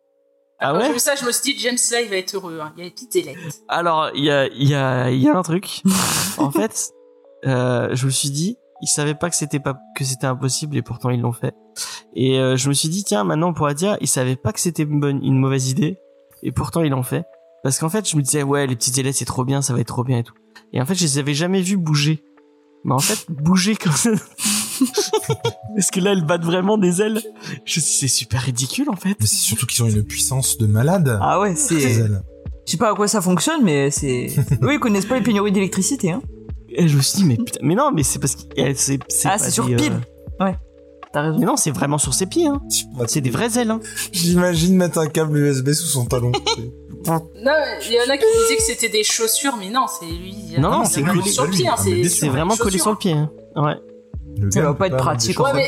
Ah 0.59 0.73
Quand 0.73 0.81
j'ai 0.81 0.87
ouais. 0.87 0.93
vu 0.93 0.99
ça, 0.99 1.15
je 1.15 1.25
me 1.25 1.31
suis 1.31 1.53
dit, 1.53 1.59
James 1.59 1.77
il 2.03 2.09
va 2.09 2.17
être 2.17 2.35
heureux. 2.35 2.59
hein. 2.61 2.71
Il 2.77 2.83
y 2.83 2.85
a 2.85 2.89
des 2.89 2.93
petites 2.93 3.15
ailettes. 3.15 3.37
Alors 3.67 4.11
il 4.13 4.23
y 4.25 4.29
a, 4.31 4.47
il 4.47 4.67
y 4.67 4.75
a, 4.75 5.09
il 5.09 5.19
y 5.19 5.27
a 5.27 5.35
un 5.37 5.41
truc. 5.41 5.81
en 6.37 6.51
fait, 6.51 6.91
euh, 7.47 7.89
je 7.93 8.05
me 8.05 8.11
suis 8.11 8.29
dit, 8.29 8.57
ils 8.83 8.87
savaient 8.87 9.15
pas 9.15 9.29
que 9.31 9.35
c'était 9.35 9.59
pas, 9.59 9.75
que 9.97 10.03
c'était 10.03 10.27
impossible 10.27 10.77
et 10.77 10.81
pourtant 10.83 11.09
ils 11.09 11.19
l'ont 11.21 11.31
fait. 11.31 11.55
Et 12.13 12.39
euh, 12.39 12.57
je 12.57 12.69
me 12.69 12.73
suis 12.73 12.89
dit, 12.89 13.03
tiens, 13.03 13.23
maintenant 13.23 13.49
on 13.49 13.53
pourra 13.53 13.73
dire, 13.73 13.97
ils 14.01 14.07
savaient 14.07 14.35
pas 14.35 14.51
que 14.53 14.59
c'était 14.59 14.83
une 14.83 14.99
bonne, 14.99 15.23
une 15.23 15.37
mauvaise 15.39 15.69
idée 15.71 15.97
et 16.43 16.51
pourtant 16.51 16.81
ils 16.81 16.91
l'ont 16.91 17.03
fait. 17.03 17.23
Parce 17.63 17.77
qu'en 17.79 17.89
fait, 17.89 18.09
je 18.09 18.15
me 18.17 18.21
disais, 18.21 18.41
ouais, 18.43 18.65
les 18.67 18.75
petites 18.75 18.97
ailettes 18.99 19.15
c'est 19.15 19.25
trop 19.25 19.45
bien, 19.45 19.61
ça 19.61 19.73
va 19.73 19.79
être 19.79 19.87
trop 19.87 20.03
bien 20.03 20.19
et 20.19 20.23
tout. 20.23 20.33
Et 20.73 20.81
en 20.81 20.85
fait, 20.85 20.95
je 20.95 21.03
les 21.03 21.17
avais 21.17 21.33
jamais 21.33 21.61
vus 21.61 21.77
bouger. 21.77 22.23
Mais 22.83 22.93
en 22.93 22.99
fait, 22.99 23.25
bouger 23.29 23.75
comme 23.75 23.91
ça. 23.91 24.09
Parce 25.75 25.91
que 25.91 25.99
là, 25.99 26.11
elles 26.13 26.25
battent 26.25 26.43
vraiment 26.45 26.77
des 26.77 27.01
ailes. 27.01 27.21
Je 27.23 27.59
me 27.59 27.65
suis 27.65 27.81
dit, 27.81 27.87
c'est 27.87 28.07
super 28.07 28.41
ridicule 28.41 28.89
en 28.89 28.95
fait. 28.95 29.15
Mais 29.19 29.27
c'est 29.27 29.35
surtout 29.35 29.65
qu'ils 29.67 29.83
ont 29.83 29.89
une 29.89 30.03
puissance 30.03 30.57
de 30.57 30.65
malade. 30.65 31.19
Ah 31.21 31.39
ouais, 31.39 31.55
ces 31.55 31.79
c'est. 31.79 31.91
ailes. 32.01 32.21
Je 32.65 32.71
sais 32.71 32.77
pas 32.77 32.91
à 32.91 32.95
quoi 32.95 33.07
ça 33.07 33.21
fonctionne, 33.21 33.63
mais 33.63 33.91
c'est. 33.91 34.27
Eux, 34.63 34.73
ils 34.73 34.79
connaissent 34.79 35.05
pas 35.05 35.17
les 35.17 35.23
pénuries 35.23 35.51
d'électricité, 35.51 36.11
hein. 36.11 36.21
Et 36.69 36.87
je 36.87 36.95
me 36.95 37.01
suis 37.01 37.17
dit, 37.17 37.25
mais 37.25 37.35
putain, 37.35 37.59
mais 37.61 37.75
non, 37.75 37.91
mais 37.93 38.01
c'est 38.03 38.17
parce 38.17 38.35
que 38.35 38.43
eh, 38.55 38.73
c'est, 38.75 38.99
c'est 39.09 39.27
Ah, 39.27 39.31
pas 39.31 39.39
c'est 39.39 39.51
sur 39.51 39.65
des, 39.65 39.73
euh, 39.73 39.77
pile. 39.77 39.99
T'as 41.13 41.21
raison. 41.23 41.39
Mais 41.39 41.45
non, 41.45 41.57
c'est 41.57 41.71
vraiment 41.71 41.97
sur 41.97 42.13
ses 42.13 42.25
pieds. 42.25 42.47
Hein. 42.47 42.61
C'est 43.07 43.21
des 43.21 43.29
vraies 43.31 43.57
ailes. 43.59 43.71
Hein. 43.71 43.79
J'imagine 44.13 44.75
mettre 44.77 44.97
un 44.97 45.07
câble 45.07 45.37
USB 45.37 45.71
sous 45.73 45.87
son 45.87 46.05
talon. 46.05 46.31
Non, 47.03 47.17
il 47.87 47.93
y 47.93 47.97
en 47.99 48.13
a 48.13 48.15
qui 48.15 48.25
disaient 48.43 48.57
que 48.57 48.61
c'était 48.61 48.89
des 48.89 49.03
chaussures, 49.03 49.55
mais 49.57 49.69
non, 49.71 49.87
c'est 49.87 50.05
lui. 50.05 50.35
Non, 50.59 50.69
non, 50.69 50.85
c'est 50.85 51.01
vraiment 51.01 51.23
lui, 51.23 51.31
sur 51.31 51.45
le 51.45 51.51
c'est 51.51 51.57
pied. 51.57 51.67
hein, 51.67 51.75
c'est 52.07 52.27
vraiment 52.29 52.55
collé 52.55 52.77
sur 52.77 52.91
le 52.91 52.97
pied. 52.97 53.13
Hein. 53.13 53.31
Ouais. 53.55 53.73
Le 54.37 54.51
Ça 54.51 54.61
va 54.61 54.75
pas 54.75 54.85
être 54.85 54.97
pratique, 54.97 55.39
Ouais, 55.39 55.51
mais 55.55 55.67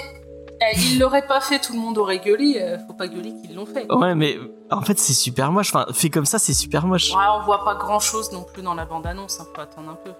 eh, 0.62 0.80
ils 0.80 1.00
l'auraient 1.00 1.26
pas 1.26 1.41
fait, 1.41 1.58
tout 1.60 1.74
le 1.74 1.80
monde 1.80 1.98
aurait 1.98 2.20
gueulé. 2.20 2.60
euh, 2.62 2.78
faut 2.86 2.94
pas 2.94 3.08
gueuler 3.08 3.34
qu'ils 3.41 3.56
l'ont 3.56 3.66
fait. 3.66 3.91
Ouais, 3.91 4.14
mais 4.14 4.38
en 4.70 4.82
fait, 4.82 5.00
c'est 5.00 5.14
super 5.14 5.52
moche. 5.52 5.74
Enfin, 5.74 5.88
fait 5.91 6.12
comme 6.12 6.26
ça, 6.26 6.38
c'est 6.38 6.54
super 6.54 6.86
moche. 6.86 7.10
Ouais, 7.10 7.24
on 7.41 7.44
voit 7.46 7.66
pas 7.66 7.74
grand 7.76 8.00
chose 8.00 8.32
non 8.32 8.44
plus 8.44 8.62
dans 8.62 8.76
la 8.76 8.86
bande 8.86 9.08
annonce. 9.08 9.39
Hein, 9.41 9.48
faut 9.56 9.62
attendre 9.62 9.89
un 9.89 9.96
peu. 10.06 10.12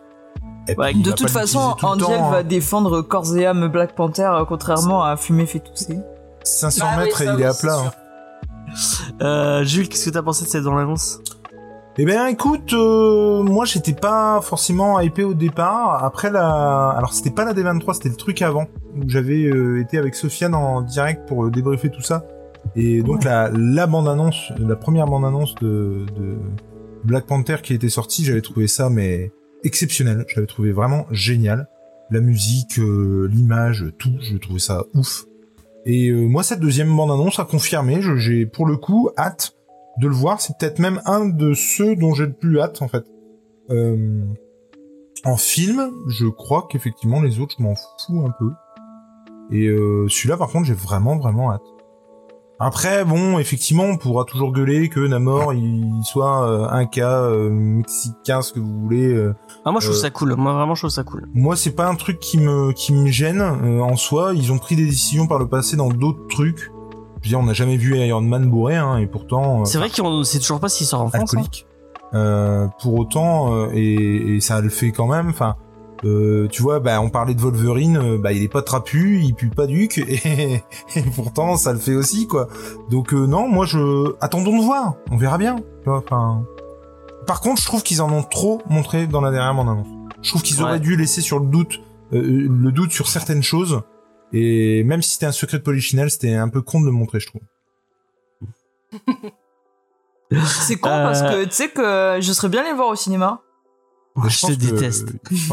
Ouais, 0.78 0.94
De 0.94 1.12
toute 1.12 1.30
façon, 1.30 1.74
tout 1.78 1.86
Angel 1.86 2.08
temps, 2.08 2.30
va 2.32 2.38
hein. 2.38 2.44
défendre 2.44 3.02
corps 3.02 3.36
et 3.36 3.46
âme 3.46 3.68
Black 3.68 3.96
Panther, 3.96 4.24
euh, 4.34 4.46
contrairement 4.46 5.04
à 5.04 5.18
Fumer 5.18 5.46
fait 5.46 5.60
tousser. 5.60 6.00
500 6.44 6.86
Bah 6.86 6.92
oui, 6.98 7.04
mètres 7.06 7.22
et 7.22 7.26
il 7.34 7.42
est 7.42 7.46
à 7.46 7.54
plat. 7.54 7.78
hein. 7.80 7.92
Euh, 9.22 9.64
Jules, 9.64 9.90
qu'est-ce 9.90 10.06
que 10.06 10.10
t'as 10.12 10.22
pensé 10.24 10.46
de 10.46 10.50
cette 10.50 10.66
annonce 10.66 11.20
Eh 11.98 12.06
ben 12.06 12.28
écoute, 12.28 12.74
euh, 12.74 13.44
moi 13.44 13.66
j'étais 13.66 13.94
pas 13.94 14.40
forcément 14.42 15.00
hypé 15.00 15.24
au 15.24 15.34
départ. 15.34 16.04
Après 16.04 16.32
la, 16.32 16.90
alors 16.90 17.14
c'était 17.14 17.30
pas 17.32 17.46
la 17.46 17.54
D23, 17.54 17.94
c'était 17.94 18.10
le 18.10 18.16
truc 18.16 18.42
avant 18.42 18.66
où 18.96 19.02
j'avais 19.08 19.44
euh, 19.46 19.82
été 19.82 19.98
avec 19.98 20.16
Sofiane 20.16 20.56
en 20.56 20.82
direct 20.82 21.28
pour 21.28 21.46
euh, 21.46 21.52
débriefer 21.52 21.90
tout 21.90 22.02
ça. 22.02 22.26
Et 22.76 23.04
donc 23.04 23.24
la 23.26 23.50
la 23.54 23.86
bande 23.86 24.08
annonce, 24.08 24.52
la 24.58 24.76
première 24.76 25.06
bande 25.06 25.26
annonce 25.26 25.54
de, 25.56 26.06
de 26.18 26.38
Black 27.04 27.26
Panther 27.26 27.58
qui 27.62 27.74
était 27.74 27.90
sortie, 27.90 28.24
j'avais 28.26 28.42
trouvé 28.42 28.68
ça 28.68 28.90
mais 28.90 29.32
exceptionnel. 29.64 30.26
J'avais 30.34 30.48
trouvé 30.48 30.72
vraiment 30.72 31.06
génial. 31.12 31.68
La 32.12 32.20
musique, 32.22 32.80
euh, 32.80 33.28
l'image, 33.32 33.86
tout, 33.98 34.14
je 34.22 34.38
trouvais 34.38 34.60
ça 34.60 34.84
ouf. 34.94 35.26
Et 35.86 36.10
euh, 36.10 36.28
moi 36.28 36.44
cette 36.44 36.60
deuxième 36.60 36.96
bande 36.96 37.12
annonce 37.12 37.40
a 37.40 37.46
confirmé. 37.46 38.02
Je- 38.02 38.16
J'ai 38.18 38.46
pour 38.46 38.66
le 38.66 38.78
coup 38.78 39.10
hâte 39.18 39.54
de 40.00 40.08
le 40.08 40.14
voir. 40.14 40.40
C'est 40.42 40.58
peut-être 40.58 40.80
même 40.80 41.02
un 41.06 41.26
de 41.28 41.54
ceux 41.54 41.96
dont 41.96 42.14
j'ai 42.14 42.26
le 42.26 42.34
plus 42.34 42.60
hâte, 42.60 42.82
en 42.82 42.88
fait. 42.88 43.04
Euh, 43.70 44.22
en 45.26 45.38
film, 45.38 45.92
je 46.10 46.26
crois 46.28 46.68
qu'effectivement, 46.70 47.22
les 47.22 47.40
autres, 47.40 47.56
je 47.58 47.64
m'en 47.64 47.76
fous 47.76 48.26
un 48.26 48.32
peu. 48.38 48.50
Et 49.52 49.68
celui-là, 50.10 50.38
par 50.38 50.50
contre, 50.50 50.66
j'ai 50.66 50.74
vraiment, 50.74 51.18
vraiment 51.18 51.52
hâte. 51.52 51.62
Après, 52.60 53.04
bon, 53.04 53.40
effectivement, 53.40 53.84
on 53.84 53.98
pourra 53.98 54.24
toujours 54.26 54.52
gueuler 54.54 54.88
que 54.88 55.00
Namor, 55.06 55.54
il 55.54 55.86
soit 56.06 56.48
euh, 56.48 56.68
un 56.70 56.86
cas 56.86 57.22
euh, 57.24 57.50
mexicain, 57.50 58.42
ce 58.42 58.54
que 58.54 58.60
vous 58.60 58.80
voulez. 58.82 59.08
euh. 59.14 59.34
Ah, 59.66 59.72
moi, 59.72 59.82
je 59.82 59.88
trouve 59.88 59.98
Euh, 59.98 60.02
ça 60.02 60.10
cool. 60.12 60.36
Moi, 60.36 60.54
vraiment, 60.54 60.76
je 60.76 60.82
trouve 60.82 60.92
ça 60.92 61.04
cool. 61.04 61.28
Moi, 61.34 61.56
c'est 61.56 61.72
pas 61.76 61.88
un 61.88 61.96
truc 61.96 62.20
qui 62.20 62.38
me 62.38 62.72
qui 62.72 62.94
me 62.94 63.08
gêne 63.10 63.42
euh, 63.42 63.82
en 63.82 63.96
soi. 63.98 64.34
Ils 64.36 64.52
ont 64.52 64.60
pris 64.60 64.76
des 64.76 64.86
décisions 64.86 65.28
par 65.28 65.40
le 65.40 65.48
passé 65.48 65.76
dans 65.76 65.90
d'autres 65.90 66.26
trucs. 66.30 66.72
Je 67.22 67.28
veux 67.28 67.30
dire, 67.30 67.40
on 67.40 67.44
n'a 67.44 67.54
jamais 67.54 67.76
vu 67.78 67.98
Iron 67.98 68.22
Man 68.22 68.50
bourré, 68.50 68.76
hein, 68.78 68.98
et 68.98 69.08
pourtant. 69.08 69.62
euh, 69.62 69.66
C'est 69.66 69.78
vrai 69.78 69.90
qu'on 69.90 70.24
sait 70.24 70.40
toujours 70.40 70.60
pas 70.60 70.70
s'il 70.70 70.86
sort 70.88 71.02
en 71.02 71.10
France. 71.10 71.34
hein. 71.34 71.38
alcoolique. 71.40 71.66
Euh, 72.14 72.68
pour 72.82 72.94
autant, 73.00 73.54
euh, 73.56 73.70
et, 73.74 74.36
et 74.36 74.40
ça 74.42 74.62
le 74.62 74.70
fait 74.70 74.92
quand 74.92 75.08
même. 75.08 75.30
Enfin, 75.30 75.56
euh, 76.06 76.48
tu 76.50 76.62
vois, 76.62 76.80
bah, 76.80 77.00
on 77.02 77.10
parlait 77.10 77.34
de 77.34 77.42
Wolverine, 77.42 77.98
euh, 77.98 78.18
bah, 78.18 78.32
il 78.34 78.44
est 78.44 78.48
pas 78.52 78.62
trapu, 78.62 79.22
il 79.22 79.34
pue 79.34 79.50
pas 79.50 79.68
duc, 79.68 79.98
et, 80.08 80.62
et 80.96 81.02
pourtant 81.16 81.56
ça 81.56 81.74
le 81.74 81.80
fait 81.80 81.96
aussi, 81.96 82.28
quoi. 82.28 82.48
Donc 82.90 83.14
euh, 83.14 83.26
non, 83.26 83.48
moi 83.48 83.66
je, 83.66 84.14
attendons 84.22 84.58
de 84.58 84.64
voir, 84.64 84.96
on 85.12 85.18
verra 85.18 85.38
bien. 85.38 85.58
Enfin. 85.86 86.46
Par 87.28 87.40
contre, 87.40 87.62
je 87.62 87.66
trouve 87.66 87.84
qu'ils 87.84 88.02
en 88.02 88.12
ont 88.12 88.24
trop 88.24 88.62
montré 88.70 89.08
dans 89.08 89.22
la 89.22 89.32
dernière 89.32 89.56
bande 89.56 89.70
annonce. 89.70 89.88
Je 90.22 90.30
trouve 90.30 90.42
qu'ils 90.42 90.58
Ouais. 90.58 90.64
auraient 90.64 90.80
dû 90.82 90.98
laisser 90.98 91.22
sur 91.22 91.40
le 91.40 91.46
doute, 91.46 91.80
euh, 92.12 92.48
le 92.50 92.72
doute 92.74 92.92
sur 92.92 93.08
certaines 93.08 93.44
choses. 93.44 93.82
Et 94.34 94.84
même 94.84 95.02
si 95.02 95.12
c'était 95.12 95.26
un 95.28 95.32
secret 95.32 95.60
de 95.60 95.64
Polichinelle, 95.64 96.10
c'était 96.12 96.34
un 96.34 96.50
peu 96.50 96.62
con 96.62 96.82
de 96.82 96.86
le 96.88 96.92
montrer, 96.92 97.20
je 97.22 97.28
trouve. 97.28 97.42
C'est 100.66 100.78
con 100.78 100.90
Euh, 100.90 101.04
parce 101.04 101.22
que 101.22 101.44
tu 101.46 101.52
sais 101.52 101.70
que 101.70 102.18
je 102.20 102.32
serais 102.34 102.50
bien 102.50 102.62
allé 102.62 102.72
le 102.72 102.76
voir 102.76 102.88
au 102.90 102.96
cinéma. 102.96 103.42
Je 104.28 104.48
te 104.48 104.52
déteste. 104.54 105.08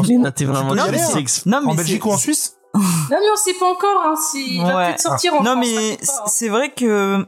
Léna, 0.07 0.31
t'es 0.31 0.45
vraiment 0.45 0.71
aller, 0.71 0.99
hein. 1.01 1.23
Non, 1.45 1.61
mais 1.61 1.67
En 1.67 1.71
c'est- 1.71 1.77
Belgique 1.77 2.05
ou 2.05 2.11
en 2.11 2.17
Suisse? 2.17 2.57
Non, 2.75 2.81
mais 3.09 3.17
on 3.33 3.35
sait 3.35 3.53
pas 3.59 3.69
encore. 3.71 4.03
Hein, 4.05 4.15
si... 4.15 4.55
Il 4.57 4.61
va 4.61 4.75
Ouais. 4.75 4.87
peut-être 4.87 5.01
sortir 5.01 5.33
en 5.33 5.43
Non, 5.43 5.51
France, 5.53 5.65
mais 5.67 5.93
hein. 5.93 6.23
c'est 6.27 6.47
vrai 6.49 6.71
que 6.71 7.25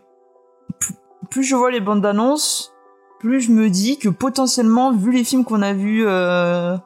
plus- 1.29 1.43
je 1.43 1.55
vois 1.55 1.71
les 1.71 1.81
bandes 1.81 2.05
annonces, 2.05 2.71
plus 3.19 3.41
je 3.41 3.51
me 3.51 3.69
dis 3.69 3.97
que 3.97 4.09
potentiellement, 4.09 4.93
vu 4.93 5.11
les 5.11 5.23
films 5.23 5.43
qu'on 5.43 5.61
a 5.61 5.73
vus 5.73 6.05
euh, 6.07 6.77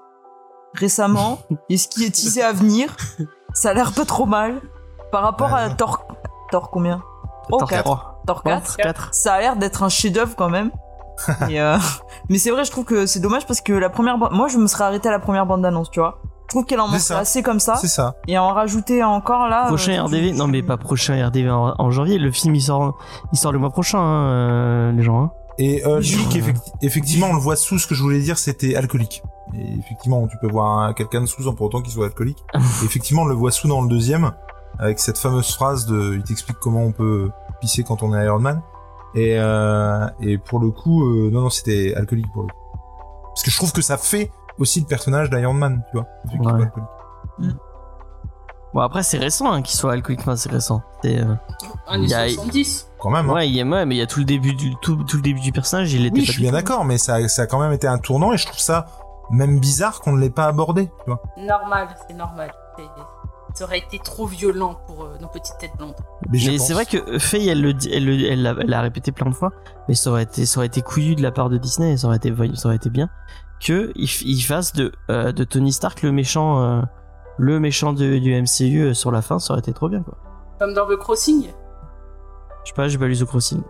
récemment 0.74 1.40
et 1.70 1.78
ce 1.78 1.88
qui 1.88 2.06
est 2.06 2.10
teasé 2.16 2.42
à 2.42 2.54
venir, 2.54 2.96
ça 3.54 3.72
a 3.72 3.74
l'air 3.74 3.92
pas 3.92 4.06
trop 4.06 4.26
mal. 4.26 4.62
Par 5.12 5.24
rapport 5.24 5.52
Ouais, 5.54 5.62
à. 5.62 5.70
Thor, 5.70 6.06
Thor 6.52 6.70
combien? 6.72 7.02
Thor 7.50 7.60
Thor 7.60 7.70
4. 7.70 7.84
3. 7.84 8.22
Thor 8.26 8.44
4. 8.44 8.78
4. 8.78 9.10
Ça 9.14 9.34
a 9.36 9.40
l'air 9.40 9.56
d'être 9.56 9.84
un 9.84 9.90
chef-d'œuvre 9.90 10.36
quand 10.36 10.50
même. 10.50 10.72
Et, 11.50 11.62
euh, 11.62 11.78
mais 12.30 12.38
c'est 12.38 12.52
vrai, 12.52 12.64
je 12.66 12.72
trouve 12.72 12.86
que 12.86 13.06
c'est 13.06 13.20
dommage 13.20 13.46
parce 13.46 13.62
que 13.62 13.74
la 13.74 13.90
première, 13.90 14.18
moi, 14.18 14.48
je 14.48 14.58
me 14.58 14.68
serais 14.68 14.84
arrêté 14.86 15.08
à 15.10 15.12
la 15.12 15.20
première 15.20 15.46
bande 15.46 15.62
d'annonce, 15.62 15.90
tu 15.92 16.00
vois. 16.00 16.20
Je 16.44 16.50
trouve 16.50 16.64
qu'elle 16.66 16.80
en 16.80 16.88
montre 16.88 17.12
assez 17.18 17.44
comme 17.44 17.60
ça. 17.60 17.76
C'est 17.76 17.88
ça. 17.90 18.16
Et 18.28 18.38
en 18.38 18.54
rajouter 18.54 19.04
encore 19.04 19.50
là. 19.50 19.66
Prochain 19.68 20.00
euh, 20.00 20.04
RDV. 20.06 20.32
Non, 20.32 20.48
mais 20.48 20.64
pas 20.64 20.78
prochain 20.78 21.28
RDV 21.28 21.50
en, 21.50 21.74
en 21.78 21.92
janvier. 21.92 22.18
Le 22.18 22.32
film, 22.32 22.56
il 22.56 22.62
sort, 22.62 22.98
il 23.34 23.38
sort 23.38 23.52
le 23.52 23.60
mois 23.60 23.70
prochain, 23.70 24.00
hein, 24.00 24.30
euh, 24.30 24.92
les 24.94 25.04
gens. 25.04 25.24
Hein. 25.24 25.32
Et 25.58 25.86
euh, 25.86 26.00
Je- 26.00 26.18
Luc, 26.18 26.30
effecti- 26.36 26.72
effectivement, 26.82 27.28
on 27.32 27.34
le 27.34 27.40
voit 27.42 27.58
sous. 27.58 27.80
Ce 27.80 27.86
que 27.88 27.96
je 27.96 28.02
voulais 28.02 28.20
dire, 28.22 28.38
c'était 28.38 28.76
alcoolique. 28.78 29.24
Et 29.58 29.78
effectivement, 29.80 30.26
tu 30.28 30.38
peux 30.40 30.48
voir 30.50 30.80
un- 30.80 30.94
quelqu'un 30.94 31.20
de 31.20 31.26
sous 31.26 31.44
sans 31.44 31.54
pour 31.54 31.66
autant 31.66 31.82
qu'il 31.82 31.92
soit 31.92 32.06
alcoolique. 32.06 32.42
Et 32.56 32.86
effectivement, 32.86 33.24
on 33.24 33.28
le 33.28 33.36
voit 33.36 33.52
sous 33.52 33.68
dans 33.68 33.82
le 33.82 33.90
deuxième, 33.90 34.32
avec 34.80 35.00
cette 35.00 35.18
fameuse 35.18 35.54
phrase 35.54 35.86
de, 35.86 36.14
il 36.16 36.24
t'explique 36.24 36.60
comment 36.62 36.84
on 36.84 36.92
peut 36.94 37.30
pisser 37.60 37.84
quand 37.84 38.04
on 38.04 38.16
est 38.16 38.24
Iron 38.24 38.40
Man. 38.40 38.62
Et, 39.16 39.36
euh, 39.40 40.08
et 40.20 40.38
pour 40.38 40.60
le 40.60 40.70
coup, 40.72 41.04
euh, 41.06 41.30
non, 41.32 41.42
non, 41.42 41.50
c'était 41.50 41.94
alcoolique 41.96 42.32
pour 42.34 42.44
le 42.44 42.48
coup. 42.50 42.78
Parce 43.30 43.44
que 43.44 43.52
je 43.52 43.56
trouve 43.58 43.72
que 43.72 43.82
ça 43.82 43.98
fait 43.98 44.32
aussi 44.60 44.80
le 44.82 44.86
personnage 44.88 45.30
d'Iron 45.30 45.54
Man, 45.54 45.84
tu 45.92 45.98
vois. 45.98 46.08
Ouais. 46.54 46.64
alcoolique. 46.64 47.56
Bon, 48.74 48.82
après, 48.82 49.02
c'est 49.02 49.18
récent 49.18 49.52
hein, 49.52 49.62
qu'il 49.62 49.78
soit 49.78 49.94
alcoolique. 49.94 50.20
Enfin, 50.22 50.36
c'est 50.36 50.52
récent. 50.52 50.82
C'est, 51.02 51.20
euh, 51.20 51.34
Années 51.88 52.06
Il 52.06 52.10
y 52.10 52.14
a- 52.14 52.28
70. 52.30 52.92
Quand 53.00 53.10
même. 53.10 53.30
hein. 53.30 53.34
Ouais, 53.34 53.48
il 53.50 53.56
y 53.56 53.62
a, 53.62 53.66
ouais, 53.66 53.86
mais 53.86 53.96
il 53.96 53.98
y 53.98 54.02
a 54.02 54.08
tout 54.08 54.20
le 54.20 54.26
début 54.26 54.54
du, 54.54 54.76
tout, 54.82 54.98
tout 55.04 55.16
le 55.18 55.22
début 55.24 55.40
du 55.40 55.52
personnage. 55.52 55.94
Il 55.94 56.06
était 56.06 56.14
Oui, 56.16 56.22
pas 56.22 56.26
je 56.26 56.32
suis 56.34 56.42
bien 56.42 56.52
d'accord, 56.52 56.84
mais 56.84 56.98
ça, 56.98 57.28
ça 57.28 57.44
a 57.44 57.48
quand 57.48 57.60
même 57.60 57.72
été 57.72 57.88
un 57.88 57.98
tournant 57.98 58.34
et 58.34 58.38
je 58.38 58.46
trouve 58.46 58.60
ça 58.60 58.88
même 59.32 59.60
bizarre 59.60 60.00
qu'on 60.02 60.14
ne 60.14 60.20
l'ait 60.20 60.30
pas 60.30 60.46
abordé, 60.46 60.88
tu 60.88 61.06
vois. 61.08 61.22
Normal, 61.38 61.88
c'est 62.08 62.14
normal. 62.16 62.52
C'est- 62.78 62.84
Ça 63.58 63.64
aurait 63.66 63.80
été 63.80 63.98
trop 63.98 64.28
violent 64.28 64.78
pour 64.86 65.04
euh, 65.06 65.18
nos 65.20 65.28
petites 65.30 65.58
têtes 65.58 65.72
blondes. 65.78 65.96
Mais, 66.30 66.58
c'est 66.60 66.74
vrai 66.74 66.86
que 66.86 67.18
Faye, 67.18 67.50
elle 67.50 67.62
le 67.62 67.74
dit, 67.74 67.90
elle, 67.92 68.06
le- 68.06 68.30
elle 68.32 68.44
l'a 68.44 68.54
elle 68.60 68.76
répété 68.76 69.12
plein 69.12 69.30
de 69.30 69.34
fois, 69.34 69.52
mais 69.88 69.96
ça 69.96 70.12
aurait 70.12 70.24
été, 70.24 70.46
ça 70.46 70.60
aurait 70.60 70.68
été 70.68 70.82
couillu 70.84 71.16
de 71.16 71.24
la 71.24 71.32
part 71.32 71.50
de 71.50 71.58
Disney, 71.58 71.98
ça 71.98 72.06
aurait 72.08 72.18
été, 72.18 72.32
ça 72.56 72.68
aurait 72.68 72.76
été 72.76 72.92
bien 72.92 73.10
que 73.60 73.92
il, 73.96 74.08
il 74.26 74.42
fasse 74.42 74.74
de, 74.74 74.92
euh, 75.10 75.32
de 75.32 75.44
Tony 75.44 75.72
Stark 75.74 76.04
le 76.04 76.12
méchant, 76.12 76.62
euh, 76.62 76.82
le 77.40 77.60
méchant 77.60 77.94
de- 77.94 78.20
du 78.20 78.32
MCU 78.40 78.82
euh, 78.90 78.94
sur 78.94 79.12
la 79.12 79.24
fin, 79.24 79.40
ça 79.40 79.54
aurait 79.54 79.62
été 79.62 79.74
trop 79.74 79.90
bien 79.90 80.04
quoi. 80.04 80.18
Comme 80.60 80.76
dans 80.76 80.86
The 80.86 80.96
Crossing. 80.98 81.48
Je 82.64 82.70
sais 82.70 82.76
pas, 82.76 82.88
j'ai 82.88 82.98
pas 83.00 83.08
lu 83.08 83.18
The 83.18 83.26
Crossing, 83.26 83.64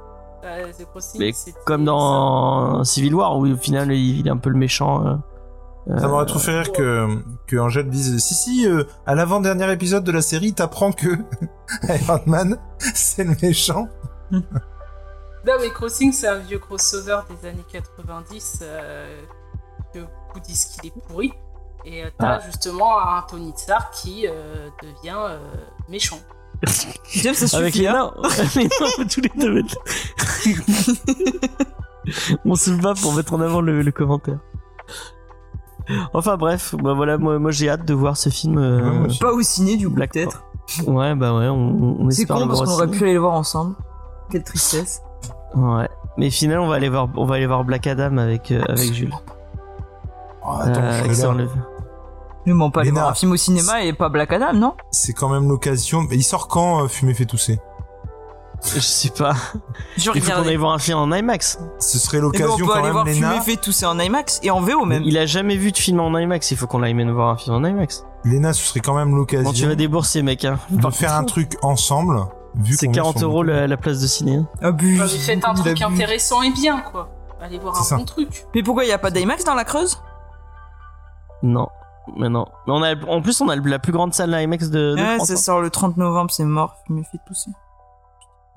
Euh, 0.44 0.70
The 0.78 0.86
Crossing 0.86 1.22
mais 1.22 1.32
comme 1.66 1.86
dans 1.86 2.84
Civil 2.84 3.16
War 3.16 3.38
où 3.38 3.48
au 3.48 3.56
final 3.56 3.92
il, 3.94 4.20
il 4.20 4.28
est 4.28 4.32
un 4.32 4.38
peu 4.38 4.50
le 4.50 4.58
méchant. 4.58 5.20
Euh, 5.90 5.98
Ça 6.00 6.08
m'aurait 6.08 6.26
trop 6.26 6.40
fait 6.40 6.52
rire 6.60 6.72
que, 6.72 7.08
que 7.48 7.58
Angèle 7.58 7.90
dise 7.90 8.18
si 8.24 8.34
si 8.34 8.68
euh, 8.68 8.84
à 9.06 9.16
l'avant-dernier 9.16 9.72
épisode 9.72 10.04
de 10.04 10.12
la 10.12 10.22
série 10.22 10.54
t'apprends 10.54 10.92
que 10.92 11.08
Iron 11.90 12.22
Man 12.26 12.58
c'est 12.80 13.24
le 13.24 13.36
méchant. 13.42 13.88
Non, 14.32 15.54
mais 15.62 15.70
Crossing, 15.70 16.12
c'est 16.12 16.28
un 16.28 16.40
vieux 16.40 16.60
crossover 16.60 17.20
des 17.42 17.48
années 17.50 17.64
90 17.72 18.60
euh, 18.64 19.22
que 19.94 20.00
beaucoup 20.00 20.40
disent 20.46 20.66
qu'il 20.66 20.88
est 20.90 20.94
pourri. 21.08 21.32
Et 21.86 22.04
euh, 22.04 22.10
t'as 22.20 22.36
Ah. 22.36 22.40
justement 22.46 23.00
un 23.00 23.22
Tony 23.22 23.54
Stark 23.56 23.94
qui 23.94 24.28
euh, 24.28 24.68
devient 24.84 25.16
euh, 25.18 25.38
méchant. 25.88 26.20
Jeff, 27.10 27.38
ça 27.38 27.58
Avec 27.58 27.74
suffit. 27.76 27.86
les 27.86 27.94
nains, 27.94 28.12
les 28.56 28.64
nains, 28.64 28.70
on 28.82 28.98
peut 29.02 29.08
tous 29.08 29.22
les 29.22 29.32
deux 29.40 29.54
mettre. 29.54 29.78
on 32.46 32.56
se 32.56 32.72
bat 32.72 32.94
pour 33.02 33.14
mettre 33.14 33.34
en 33.34 33.40
avant 33.42 33.62
le, 33.62 33.82
le 33.82 33.92
commentaire. 33.92 34.40
Enfin 36.14 36.38
bref, 36.38 36.76
bah 36.82 36.94
voilà, 36.94 37.18
moi, 37.18 37.40
moi 37.40 37.52
j'ai 37.52 37.70
hâte 37.70 37.86
de 37.86 37.94
voir 37.94 38.18
ce 38.18 38.30
film. 38.30 38.58
euh. 38.58 39.08
Pas 39.20 39.32
au 39.34 39.42
ciné, 39.42 39.78
du 39.78 39.88
coup, 39.88 39.96
Black 39.96 40.14
peut-être. 40.14 40.44
Ouais, 40.86 41.16
bah 41.16 41.34
ouais, 41.38 41.48
on, 41.48 42.02
on 42.02 42.10
C'est 42.10 42.26
con 42.26 42.40
le 42.40 42.48
parce 42.48 42.60
voir 42.62 42.68
qu'on 42.70 42.74
aurait 42.76 42.88
pu 42.92 43.04
aller 43.04 43.14
le 43.14 43.20
voir 43.20 43.34
ensemble. 43.34 43.76
Quelle 44.30 44.44
tristesse. 44.44 45.02
Ouais. 45.56 45.88
Mais 46.18 46.30
finalement, 46.30 46.66
on 46.66 46.68
va 46.68 46.76
aller 46.76 46.90
voir, 46.90 47.08
on 47.16 47.26
va 47.26 47.36
aller 47.36 47.48
voir 47.48 47.64
Black 47.64 47.88
Adam 47.88 48.18
avec 48.18 48.52
euh, 48.52 48.62
avec 48.68 48.92
Jules. 48.94 49.14
Oh, 50.46 50.50
attends, 50.60 50.82
Euh, 50.82 51.46
Ne 52.46 52.54
mens 52.54 52.70
pas 52.72 52.82
aller 52.82 52.92
voir 52.92 53.10
un 53.10 53.14
film 53.14 53.32
au 53.32 53.38
cinéma 53.38 53.84
et 53.84 53.94
pas 53.94 54.10
Black 54.10 54.32
Adam, 54.34 54.54
non? 54.54 54.74
C'est 54.92 55.14
quand 55.14 55.30
même 55.30 55.48
l'occasion. 55.48 56.02
Mais 56.10 56.16
Il 56.18 56.24
sort 56.24 56.48
quand 56.48 56.84
euh, 56.84 56.88
Fumer 56.88 57.14
fait 57.14 57.26
tousser? 57.26 57.60
Je 58.64 58.80
sais 58.80 59.10
pas. 59.12 59.34
Je 59.98 60.12
Il 60.16 60.22
faut 60.22 60.32
qu'on 60.32 60.48
aille 60.48 60.56
voir 60.56 60.74
un 60.74 60.80
film 60.80 60.98
en 60.98 61.12
IMAX. 61.12 61.60
Ce 61.80 62.00
serait 62.00 62.18
Eh 62.18 62.20
ben, 62.22 62.26
l'occasion 62.26 62.54
on 62.54 62.58
peut 62.58 62.66
quand 62.66 62.74
aller 62.74 62.84
même, 62.84 62.92
voir 62.92 63.06
Léna. 63.06 63.40
Tousser 63.62 63.86
en 63.86 64.00
IMAX 64.00 64.40
et 64.44 64.50
en 64.52 64.60
VO 64.62 64.84
même. 64.86 65.04
Il 65.04 65.18
a 65.18 65.26
jamais 65.26 65.56
vu 65.58 65.72
de 65.72 65.78
film 65.78 66.00
en 66.00 66.18
IMAX. 66.18 66.52
Il 66.52 66.58
faut 66.58 66.68
qu'on 66.68 66.82
aille 66.84 66.94
même 66.96 67.12
voir 67.12 67.30
un 67.30 67.38
film 67.38 67.56
en 67.56 67.64
IMAX. 67.68 68.04
Léna, 68.26 68.54
ce 68.54 68.64
serait 68.66 68.80
quand 68.80 68.96
même 68.96 69.16
l'occasion 69.16 69.44
Bon, 69.50 69.54
tu 69.54 69.66
vas 69.68 69.76
débourser, 69.76 70.22
mec. 70.24 70.44
Hein. 70.44 70.60
de 70.70 70.82
Par 70.82 70.94
faire 70.94 71.14
un 71.14 71.24
truc 71.24 71.54
ensemble. 71.62 72.20
Vu 72.56 72.74
C'est 72.74 72.88
qu'on 72.88 72.94
est 72.94 72.96
40 72.96 73.20
sur 73.20 73.28
euros 73.30 73.44
la, 73.44 73.68
la 73.68 73.78
place 73.78 74.02
de 74.02 74.08
ciné. 74.08 74.42
Abuse. 74.62 75.00
Bah, 75.00 75.08
faites 75.08 75.46
un 75.46 75.54
truc 75.54 75.82
abuse. 75.82 75.84
intéressant 76.02 76.42
et 76.42 76.52
bien, 76.52 76.80
quoi. 76.92 77.10
Allez 77.40 77.60
voir 77.60 77.76
C'est 77.76 77.82
un 77.82 77.84
ça. 77.84 77.96
bon 77.98 78.06
truc. 78.06 78.46
Mais 78.56 78.64
pourquoi 78.64 78.84
il 78.86 78.90
y 78.90 78.94
a 78.94 78.98
pas 78.98 79.12
d'IMAX 79.12 79.44
dans 79.44 79.54
la 79.54 79.64
Creuse? 79.64 80.02
Non. 81.44 81.68
Mais 82.18 82.30
non. 82.30 82.46
Mais 82.66 82.74
on 82.74 82.82
a, 82.84 82.96
en 83.08 83.22
plus, 83.22 83.40
on 83.42 83.50
a 83.50 83.56
la 83.56 83.80
plus 83.80 83.92
grande 83.92 84.14
salle 84.14 84.32
IMAX 84.42 84.70
de, 84.70 84.96
de 84.96 85.02
Ouais, 85.02 85.16
France. 85.18 85.28
ça 85.28 85.34
hein. 85.34 85.38
sort 85.38 85.62
le 85.62 85.70
30 85.70 85.98
novembre, 85.98 86.32
c'est 86.32 86.44
mort. 86.44 86.76
Fumer 86.88 87.04
fait 87.12 87.20
tousser. 87.28 87.52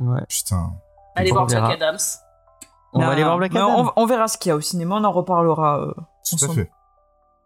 Ouais. 0.01 0.21
Putain. 0.29 0.71
Allez 1.17 1.31
voir. 1.31 1.47
Black 1.47 1.75
Adams. 1.75 1.99
On 2.93 3.01
va 3.01 3.09
aller 3.11 3.23
voir. 3.23 3.39
Black 3.39 3.53
Mais 3.53 3.61
Adam. 3.61 3.93
on, 3.97 4.03
on 4.03 4.07
verra 4.07 4.27
ce 4.29 4.37
qu'il 4.39 4.49
y 4.51 4.53
a 4.53 4.57
au 4.57 4.61
cinéma, 4.61 4.97
on 4.97 5.05
en 5.05 5.13
reparlera. 5.13 5.81
euh, 5.81 5.93
Tout 6.29 6.45
à 6.45 6.49
fait. 6.49 6.71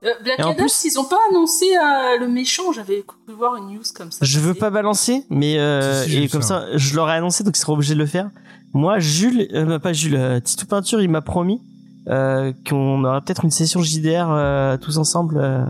Euh, 0.05 0.09
Black 0.23 0.41
Adam, 0.41 0.55
plus- 0.55 0.85
ils 0.85 0.99
ont 0.99 1.05
pas 1.05 1.19
annoncé 1.31 1.65
euh, 1.77 2.19
le 2.21 2.29
méchant. 2.29 2.73
J'avais 2.73 3.03
cru 3.03 3.17
voir 3.37 3.57
une 3.57 3.69
news 3.75 3.83
comme 3.97 4.11
ça. 4.13 4.19
Je 4.23 4.39
veux 4.41 4.55
pas 4.55 4.71
balancer, 4.71 5.25
mais 5.31 5.59
euh, 5.59 6.03
Si, 6.03 6.05
si, 6.05 6.11
j'ai 6.11 6.19
et 6.19 6.21
vu 6.27 6.29
comme 6.31 6.43
ça. 6.43 6.61
ça, 6.71 6.77
je 6.77 6.95
l'aurais 6.97 7.15
annoncé, 7.15 7.43
donc 7.45 7.57
il 7.57 7.61
sera 7.61 7.73
obligé 7.73 7.95
de 7.95 7.99
le 7.99 8.07
faire. 8.07 8.31
Moi, 8.75 8.99
Jules, 8.99 9.49
euh, 9.55 9.65
bah, 9.65 9.79
pas 9.79 9.93
Jules, 9.93 10.17
euh, 10.17 10.41
Titou 10.41 10.67
Peinture, 10.67 11.01
il 11.01 11.09
m'a 11.11 11.23
promis 11.23 11.63
euh, 12.09 12.53
qu'on 12.69 13.03
aura 13.05 13.21
peut-être 13.23 13.45
une 13.45 13.51
session 13.51 13.81
JDR 13.81 14.27
euh, 14.31 14.77
tous 14.77 14.99
ensemble. 14.99 15.39
euh, 15.39 15.65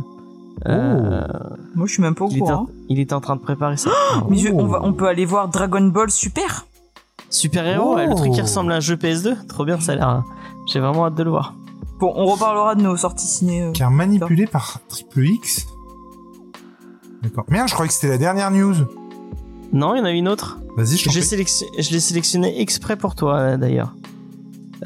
euh, 0.66 1.26
Moi, 1.74 1.86
je 1.86 1.92
suis 1.92 2.02
même 2.02 2.14
pas 2.14 2.24
au 2.24 2.28
il, 2.30 2.38
était 2.38 2.42
en, 2.50 2.64
courant. 2.64 2.66
il 2.88 2.98
était 3.00 3.14
en 3.14 3.20
train 3.20 3.36
de 3.36 3.40
préparer 3.40 3.76
ça. 3.76 3.90
Mais 4.28 4.36
je- 4.38 4.48
on, 4.52 4.66
va, 4.66 4.80
on 4.82 4.92
peut 4.92 5.06
aller 5.06 5.24
voir 5.26 5.48
Dragon 5.48 5.82
Ball 5.82 6.10
Super. 6.10 6.66
Super 7.34 7.66
héros, 7.66 7.96
ouais, 7.96 8.06
le 8.06 8.14
truc 8.14 8.32
qui 8.32 8.40
Oh. 8.40 8.44
ressemble 8.44 8.72
à 8.72 8.76
un 8.76 8.80
jeu 8.80 8.94
PS2, 8.96 9.34
trop 9.48 9.64
bien, 9.64 9.80
ça 9.80 9.92
a 9.92 9.94
l'air. 9.96 10.08
hein. 10.08 10.24
J'ai 10.66 10.78
vraiment 10.78 11.06
hâte 11.06 11.16
de 11.16 11.22
le 11.24 11.30
voir. 11.30 11.52
Bon, 11.98 12.12
on 12.14 12.26
reparlera 12.26 12.74
de 12.76 12.82
nos 12.82 12.96
sorties 12.96 13.26
ciné. 13.26 13.62
euh. 13.62 13.72
Car 13.72 13.90
manipulé 13.90 14.46
par 14.46 14.78
Triple 14.88 15.24
X. 15.26 15.66
D'accord. 17.22 17.44
Merde, 17.48 17.68
je 17.68 17.74
croyais 17.74 17.88
que 17.88 17.94
c'était 17.94 18.08
la 18.08 18.18
dernière 18.18 18.50
news. 18.50 18.74
Non, 19.72 19.94
il 19.94 19.98
y 19.98 20.00
en 20.00 20.04
a 20.04 20.10
une 20.12 20.28
autre. 20.28 20.58
Vas-y, 20.76 20.96
je 20.96 21.20
sélection- 21.20 21.66
Je 21.78 21.90
l'ai 21.90 22.00
sélectionné 22.00 22.60
exprès 22.60 22.96
pour 22.96 23.14
toi 23.14 23.36
euh, 23.38 23.56
d'ailleurs. 23.56 23.94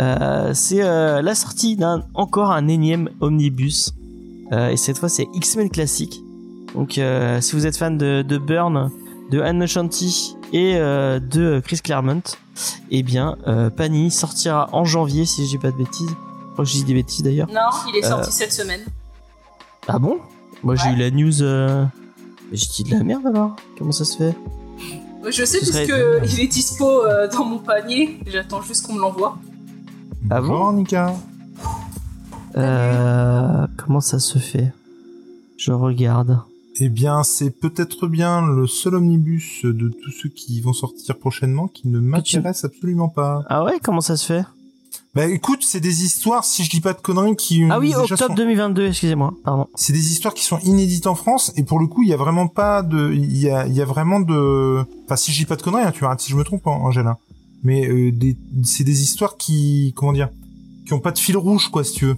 Euh, 0.01 0.53
c'est 0.55 0.83
euh, 0.83 1.21
la 1.23 1.35
sortie 1.35 1.77
d'un 1.77 2.05
encore 2.15 2.53
un 2.53 2.69
énième 2.69 3.11
omnibus. 3.21 3.93
Euh, 4.53 4.71
et 4.71 4.77
cette 4.77 4.99
fois 4.99 5.09
c'est 5.09 5.27
X-Men 5.35 5.69
classique. 5.71 6.23
Donc 6.75 6.97
euh, 6.99 7.41
si 7.41 7.55
vous 7.57 7.67
êtes 7.67 7.77
fan 7.77 7.99
de, 7.99 8.23
de 8.23 8.39
Burn, 8.39 8.91
de 9.31 9.41
Anne 9.41 9.67
Shanty 9.67 10.37
et 10.53 10.77
euh, 10.77 11.21
de 11.21 11.61
Chris 11.65 11.81
Claremont, 11.83 12.23
eh 12.91 13.03
bien 13.03 13.37
euh, 13.47 13.71
Panini 13.71 14.11
sortira 14.11 14.69
en 14.73 14.85
janvier 14.85 15.25
si 15.27 15.45
je 15.45 15.51
dis 15.51 15.59
pas 15.59 15.71
de 15.71 15.77
bêtises. 15.77 16.09
Je 16.11 16.53
crois 16.53 16.65
que 16.65 16.71
je 16.71 16.77
dis 16.77 16.85
des 16.85 16.95
bêtises 16.95 17.23
d'ailleurs. 17.23 17.49
Non, 17.49 17.61
il 17.93 17.97
est 17.97 18.05
Euh, 18.05 18.09
sorti 18.09 18.33
cette 18.33 18.53
semaine. 18.53 18.81
Ah 19.87 19.99
bon? 19.99 20.19
Moi 20.63 20.75
j'ai 20.75 20.91
eu 20.91 20.97
la 20.97 21.11
news. 21.11 21.43
Euh... 21.43 21.85
mais 22.51 22.57
J'ai 22.57 22.67
dit 22.83 22.91
de 22.91 22.97
la 22.97 23.05
merde 23.05 23.27
alors 23.27 23.55
Comment 23.79 23.93
ça 23.93 24.05
se 24.05 24.17
fait? 24.17 24.35
Je 25.31 25.45
sais 25.45 25.65
serait 25.65 25.85
puisque 25.87 26.33
il 26.35 26.41
est 26.41 26.47
dispo 26.47 27.05
euh, 27.05 27.29
dans 27.29 27.45
mon 27.45 27.59
panier. 27.59 28.19
J'attends 28.27 28.63
juste 28.63 28.87
qu'on 28.87 28.95
me 28.95 29.01
l'envoie. 29.01 29.37
Ah 30.31 30.41
bon? 30.41 30.49
Bonjour, 30.49 30.73
Nika. 30.73 31.15
euh, 32.57 33.67
Comment 33.77 34.01
ça 34.01 34.19
se 34.19 34.39
fait? 34.39 34.73
Je 35.57 35.73
regarde. 35.73 36.39
Eh 36.81 36.89
bien, 36.89 37.25
c'est 37.25 37.51
peut-être 37.51 38.07
bien 38.07 38.47
le 38.47 38.67
seul 38.67 38.95
omnibus 38.95 39.63
de 39.65 39.89
tous 39.89 40.11
ceux 40.13 40.29
qui 40.29 40.61
vont 40.61 40.73
sortir 40.73 41.19
prochainement 41.19 41.67
qui 41.67 41.89
ne 41.89 41.99
m'intéresse 41.99 42.65
absolument 42.65 43.09
pas. 43.09 43.43
Ah 43.49 43.65
ouais, 43.65 43.79
comment 43.83 44.01
ça 44.01 44.17
se 44.17 44.27
fait? 44.27 44.45
Bah 45.15 45.27
écoute, 45.27 45.61
c'est 45.63 45.81
des 45.81 46.05
histoires, 46.05 46.45
si 46.45 46.63
je 46.65 46.71
dis 46.71 46.81
pas 46.81 46.93
de 46.93 47.01
conneries, 47.01 47.35
qui... 47.35 47.65
Ah 47.69 47.81
oui, 47.81 47.95
octobre 47.95 48.27
sont- 48.29 48.35
2022, 48.35 48.87
excusez-moi, 48.89 49.35
pardon. 49.45 49.67
C'est 49.75 49.93
des 49.93 50.13
histoires 50.13 50.35
qui 50.35 50.45
sont 50.45 50.59
inédites 50.61 51.07
en 51.09 51.15
France 51.17 51.53
et 51.57 51.65
pour 51.65 51.81
le 51.81 51.87
coup, 51.89 52.03
il 52.05 52.09
y 52.11 52.13
a 52.13 52.17
vraiment 52.17 52.47
pas 52.47 52.83
de, 52.83 53.13
il 53.13 53.37
y 53.37 53.51
a, 53.51 53.67
il 53.67 53.75
y 53.75 53.81
a 53.83 53.85
vraiment 53.85 54.21
de, 54.21 54.85
enfin 55.07 55.17
si 55.17 55.33
je 55.33 55.39
dis 55.39 55.47
pas 55.47 55.57
de 55.57 55.63
conneries, 55.63 55.83
hein, 55.83 55.93
tu 55.93 56.05
m'arrêtes 56.05 56.21
si 56.21 56.31
je 56.31 56.37
me 56.37 56.45
trompe, 56.45 56.67
hein, 56.67 56.79
Angela. 56.83 57.19
Mais 57.65 57.89
euh, 57.89 58.13
des, 58.13 58.37
c'est 58.63 58.85
des 58.85 59.03
histoires 59.03 59.37
qui, 59.37 59.93
comment 59.97 60.13
dire, 60.13 60.29
qui 60.87 60.93
ont 60.93 61.01
pas 61.01 61.11
de 61.11 61.19
fil 61.19 61.37
rouge 61.37 61.69
quoi, 61.69 61.83
si 61.83 61.95
tu 61.95 62.07
veux. 62.07 62.17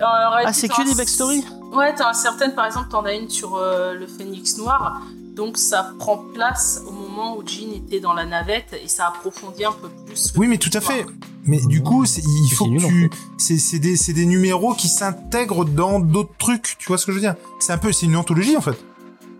Ah, 0.00 0.52
c'est 0.52 0.68
t'as 0.68 0.76
que 0.76 0.88
des 0.88 0.94
backstories 0.94 1.44
Ouais, 1.72 1.94
t'en 1.94 2.08
as 2.08 2.14
certaines, 2.14 2.54
par 2.54 2.66
exemple, 2.66 2.88
t'en 2.90 3.04
as 3.04 3.14
une 3.14 3.30
sur 3.30 3.56
euh, 3.56 3.94
le 3.94 4.06
phénix 4.06 4.58
noir. 4.58 5.02
Donc 5.34 5.56
ça 5.56 5.92
prend 5.98 6.18
place 6.34 6.82
au 6.86 6.90
moment 6.92 7.38
où 7.38 7.46
Jean 7.46 7.72
était 7.74 8.00
dans 8.00 8.12
la 8.12 8.26
navette 8.26 8.78
et 8.84 8.88
ça 8.88 9.08
approfondit 9.08 9.64
un 9.64 9.72
peu 9.72 9.88
plus. 10.06 10.32
Oui, 10.36 10.46
mais 10.46 10.58
tout 10.58 10.70
à 10.74 10.80
fait. 10.80 11.06
Mais 11.44 11.58
du 11.66 11.82
coup, 11.82 12.04
c'est- 12.04 12.22
il 12.22 12.54
faut 12.54 12.66
que 12.66 12.86
tu, 12.86 13.10
c'est 13.38 13.56
c'est 13.58 13.78
des, 14.12 14.26
numéros 14.26 14.74
qui 14.74 14.88
s'intègrent 14.88 15.64
dans 15.64 16.00
d'autres 16.00 16.36
trucs. 16.38 16.76
Tu 16.78 16.88
vois 16.88 16.98
ce 16.98 17.06
que 17.06 17.12
je 17.12 17.16
veux 17.16 17.22
dire? 17.22 17.34
C'est 17.60 17.72
un 17.72 17.78
peu, 17.78 17.92
c'est 17.92 18.06
une 18.06 18.16
anthologie 18.16 18.56
en 18.56 18.60
fait. 18.60 18.76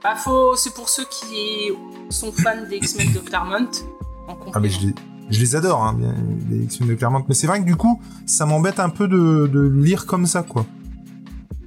Bah, 0.02 0.16
faut... 0.16 0.56
c'est 0.56 0.72
pour 0.74 0.88
ceux 0.88 1.04
qui 1.04 1.70
sont 2.08 2.32
fans 2.32 2.66
des 2.68 2.76
X-Men 2.76 3.12
de 3.12 3.18
Claremont. 3.18 3.70
En 4.28 4.36
Ah 4.54 4.60
mais 4.60 4.70
je 4.70 4.86
les, 4.86 4.94
je 5.30 5.40
les 5.40 5.56
adore, 5.56 5.82
hein, 5.84 5.94
bien, 5.94 6.14
les 6.50 6.64
X-Men 6.64 6.88
de 6.90 6.94
Claremont. 6.94 7.24
Mais 7.28 7.34
c'est 7.34 7.46
vrai 7.46 7.60
que 7.60 7.64
du 7.66 7.76
coup, 7.76 8.00
ça 8.26 8.44
m'embête 8.46 8.80
un 8.80 8.88
peu 8.90 9.08
de, 9.08 9.48
de 9.52 9.60
lire 9.60 10.06
comme 10.06 10.26
ça, 10.26 10.42
quoi. 10.42 10.66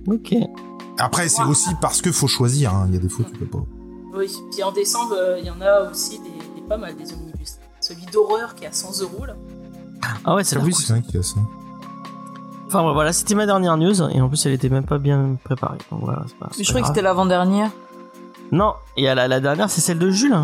Ok. 0.08 0.36
Après, 0.97 1.28
c'est 1.30 1.43
aussi 1.43 1.70
parce 1.82 2.01
que 2.01 2.12
faut 2.12 2.28
choisir. 2.28 2.74
hein. 2.74 2.86
Il 2.89 2.93
y 2.95 2.97
a 2.97 3.01
des 3.01 3.10
fois, 3.10 3.26
tu 3.26 3.38
peux 3.38 3.45
pas. 3.45 3.64
Oui, 4.16 4.32
puis 4.51 4.64
en 4.64 4.72
décembre, 4.72 5.14
euh, 5.18 5.38
il 5.39 5.45
y 5.45 5.49
en 5.49 5.60
a 5.62 5.89
aussi 5.91 6.20
des, 6.20 6.62
des 6.62 6.68
pas 6.68 6.78
mal 6.78 6.95
des 6.95 7.12
omnibus. 7.14 7.58
Celui 7.82 8.06
d'horreur 8.06 8.56
qui 8.56 8.64
est 8.64 8.68
à 8.68 8.72
100 8.72 9.01
euros 9.01 9.26
là. 9.26 9.36
Ah 10.24 10.36
ouais, 10.36 10.43
c'est 10.43 10.56
Ah 10.58 10.62
oui, 10.64 10.74
c'est 10.74 10.93
vrai 10.93 11.01
qu'il 11.01 11.16
y 11.16 11.18
a 11.18 11.24
ça. 11.24 11.36
Enfin 12.68 12.86
ouais, 12.88 12.93
voilà, 12.93 13.12
c'était 13.14 13.36
ma 13.36 13.45
dernière 13.45 13.76
news 13.78 14.01
et 14.10 14.22
en 14.22 14.28
plus 14.30 14.43
elle 14.45 14.53
était 14.53 14.70
même 14.70 14.86
pas 14.86 14.97
bien 14.99 15.38
préparée. 15.43 15.78
Donc 15.91 16.01
voilà, 16.03 16.24
c'est 16.28 16.38
pas. 16.38 16.47
c'est 16.51 16.60
Mais 16.60 16.64
je 16.64 16.70
croyais 16.70 16.82
que 16.84 16.88
c'était 16.88 17.01
l'avant-dernière. 17.01 17.72
Non, 18.51 18.74
et 18.95 19.03
la, 19.03 19.28
la 19.28 19.39
dernière 19.39 19.70
c'est 19.70 19.82
celle 19.82 19.99
de 19.99 20.10
Jules. 20.12 20.36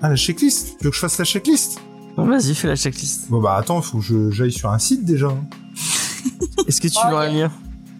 Ah, 0.00 0.08
la 0.10 0.16
checklist. 0.16 0.78
Tu 0.78 0.84
veux 0.84 0.90
que 0.90 0.96
je 0.96 1.00
fasse 1.00 1.18
la 1.18 1.24
checklist? 1.24 1.80
Vas-y, 2.16 2.54
fais 2.54 2.68
la 2.68 2.76
checklist. 2.76 3.28
Bon 3.30 3.40
bah 3.40 3.54
attends, 3.56 3.80
faut 3.82 3.98
que 3.98 4.30
j'aille 4.30 4.52
sur 4.52 4.70
un 4.70 4.78
site 4.78 5.04
déjà. 5.04 5.28
Est-ce 6.66 6.80
que 6.80 6.88
tu 6.88 6.98
Ah, 7.02 7.10
l'aurais 7.10 7.34
y 7.34 7.42
a- 7.42 7.48
mis 7.48 7.54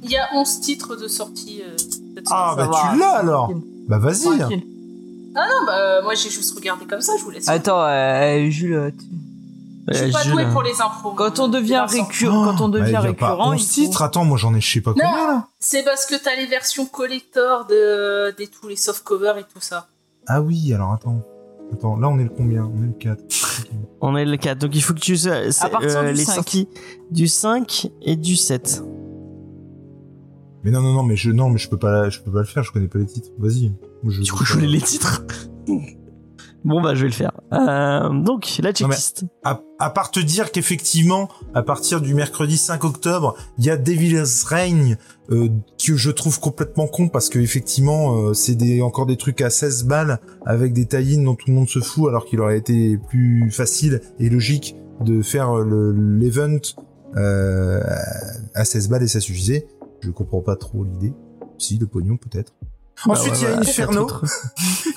Il 0.05 0.11
y 0.11 0.17
a 0.17 0.29
11 0.35 0.61
titres 0.61 0.97
de 0.97 1.09
sortie 1.09 1.63
euh, 1.67 1.77
Ah 2.31 2.55
bah 2.57 2.71
tu 2.93 2.99
l'as 2.99 3.17
alors. 3.17 3.49
tranquille. 3.49 3.63
Bah 3.89 3.99
vas-y. 3.99 4.39
Tranquille. 4.39 4.65
Ah 5.35 5.41
non, 5.49 5.67
bah 5.67 5.73
euh, 5.79 6.03
moi 6.03 6.15
j'ai 6.15 6.29
juste 6.31 6.55
regardé 6.55 6.85
comme 6.85 7.01
ça, 7.01 7.15
je 7.19 7.25
vous 7.25 7.31
laisse. 7.31 7.49
Attends, 7.49 7.83
euh, 7.83 8.51
Jules, 8.51 8.75
euh, 8.75 8.91
tu- 8.91 9.07
je 9.89 9.95
suis 9.97 10.05
Euh, 10.11 10.13
pas 10.13 10.23
Jules, 10.23 10.33
doué 10.33 10.45
pour 10.53 10.63
les 10.63 10.81
impros. 10.81 11.13
quand 11.13 11.39
on 11.39 11.49
devient 11.49 11.85
récurrent, 11.89 12.45
quand 12.57 12.61
on 12.65 12.69
Bah, 12.69 12.81
devient 12.81 12.91
il 12.91 12.93
y 12.93 12.97
a 12.97 13.15
pas 13.15 13.31
récurrent, 13.31 13.53
11 13.55 13.63
il 13.63 13.67
faut- 13.67 13.73
titres. 13.89 14.03
Attends, 14.03 14.25
moi 14.27 14.37
j'en 14.37 14.55
ai 14.55 14.61
je 14.61 14.73
sais 14.75 14.81
pas 14.83 14.93
combien 14.93 15.11
là. 15.11 15.47
C'est 15.59 15.83
parce 15.85 16.05
que 16.07 16.15
t'as 16.23 16.37
les 16.37 16.47
versions 16.47 16.85
collector 16.87 17.65
de, 17.67 18.33
des 18.37 18.47
tous 18.47 18.69
les 18.69 18.77
soft 18.77 19.03
covers 19.05 19.39
et 19.39 19.45
tout 19.45 19.61
ça. 19.61 19.89
Ah 20.29 20.41
oui, 20.43 20.73
alors 20.75 20.93
attends. 20.93 21.23
Attends, 21.73 21.97
là 21.97 22.09
on 22.09 22.19
est 22.19 22.25
le 22.25 22.31
combien 22.31 22.65
On 22.67 22.83
est 22.83 22.87
le 22.89 22.93
4. 22.93 23.67
On 24.01 24.17
est 24.17 24.25
le 24.25 24.37
4, 24.37 24.59
donc 24.59 24.75
il 24.75 24.83
faut 24.83 24.95
que 24.95 24.99
tu 25.01 25.17
c'est, 25.17 25.31
À 25.61 25.69
partir 25.69 25.99
euh, 25.99 26.11
du 26.11 26.17
les 26.19 26.25
5. 26.25 26.35
sorties 26.35 26.69
du 27.11 27.29
5 27.29 27.91
et 28.03 28.17
du 28.17 28.37
7. 28.37 28.83
Mais 30.65 30.71
non, 30.71 30.81
non, 30.81 30.93
non, 30.93 31.03
mais 31.03 31.17
je, 31.17 31.31
non, 31.31 31.49
mais 31.51 31.59
je 31.59 31.69
peux 31.69 31.79
pas, 31.79 32.09
je 32.09 32.21
peux 32.21 32.31
pas 32.31 32.39
le 32.41 32.45
faire. 32.45 32.63
Je 32.63 32.71
connais 32.73 32.87
pas 32.89 32.99
les 33.01 33.07
titres. 33.07 33.31
Vas-y. 33.39 33.73
Moi, 34.03 34.13
je- 34.13 34.23
Du 34.23 34.31
coup, 34.33 34.45
je 34.45 34.55
voulais 34.55 34.69
les 34.69 34.81
titres. 34.81 35.25
bon 36.65 36.81
bah 36.83 36.95
je 36.95 37.03
vais 37.03 37.09
le 37.09 37.13
faire. 37.15 37.33
Euh, 37.53 38.09
donc 38.23 38.47
la 38.63 38.73
checklist. 38.73 39.25
à, 39.45 39.61
à 39.79 39.91
part 39.91 40.11
te 40.11 40.21
dire 40.21 40.53
qu'effectivement, 40.53 41.29
à 41.55 41.63
partir 41.63 42.01
du 42.01 42.15
mercredi 42.15 42.57
5 42.57 42.85
octobre, 42.85 43.37
il 43.59 43.65
y 43.65 43.71
a 43.71 43.77
Devil's 43.77 44.45
Reign 44.45 44.97
euh, 45.31 45.49
que 45.85 45.97
je 45.97 46.11
trouve 46.11 46.39
complètement 46.41 46.87
con 46.87 47.09
parce 47.09 47.29
que 47.29 47.39
effectivement, 47.39 48.17
euh, 48.29 48.35
c'est 48.35 48.55
des 48.55 48.81
encore 48.83 49.07
des 49.07 49.17
trucs 49.17 49.41
à 49.41 49.51
16 49.51 49.85
balles 49.85 50.21
avec 50.47 50.73
des 50.73 50.87
tie 50.87 51.17
dont 51.23 51.35
tout 51.35 51.49
le 51.49 51.55
monde 51.55 51.69
se 51.69 51.81
fout 51.81 52.09
alors 52.09 52.25
qu'il 52.25 52.41
aurait 52.41 52.59
été 52.59 52.99
plus 53.09 53.51
facile 53.51 54.01
et 54.19 54.29
logique 54.31 54.77
de 55.01 55.21
faire 55.23 55.55
le- 55.57 55.93
l'event 55.93 56.59
euh, 57.17 57.81
à 58.55 58.65
16 58.65 58.89
balles 58.89 59.03
et 59.03 59.09
ça 59.09 59.21
suffisait. 59.21 59.67
Je 60.01 60.11
comprends 60.11 60.41
pas 60.41 60.57
trop 60.57 60.85
l'idée. 60.85 61.13
Si, 61.59 61.79
le 61.79 61.87
pognon 61.87 62.17
peut-être. 62.17 62.53
Bah 63.07 63.13
Ensuite, 63.15 63.35
ouais, 63.35 63.39
il 63.41 63.45
y 63.45 63.47
a 63.47 63.59
Inferno. 63.59 64.07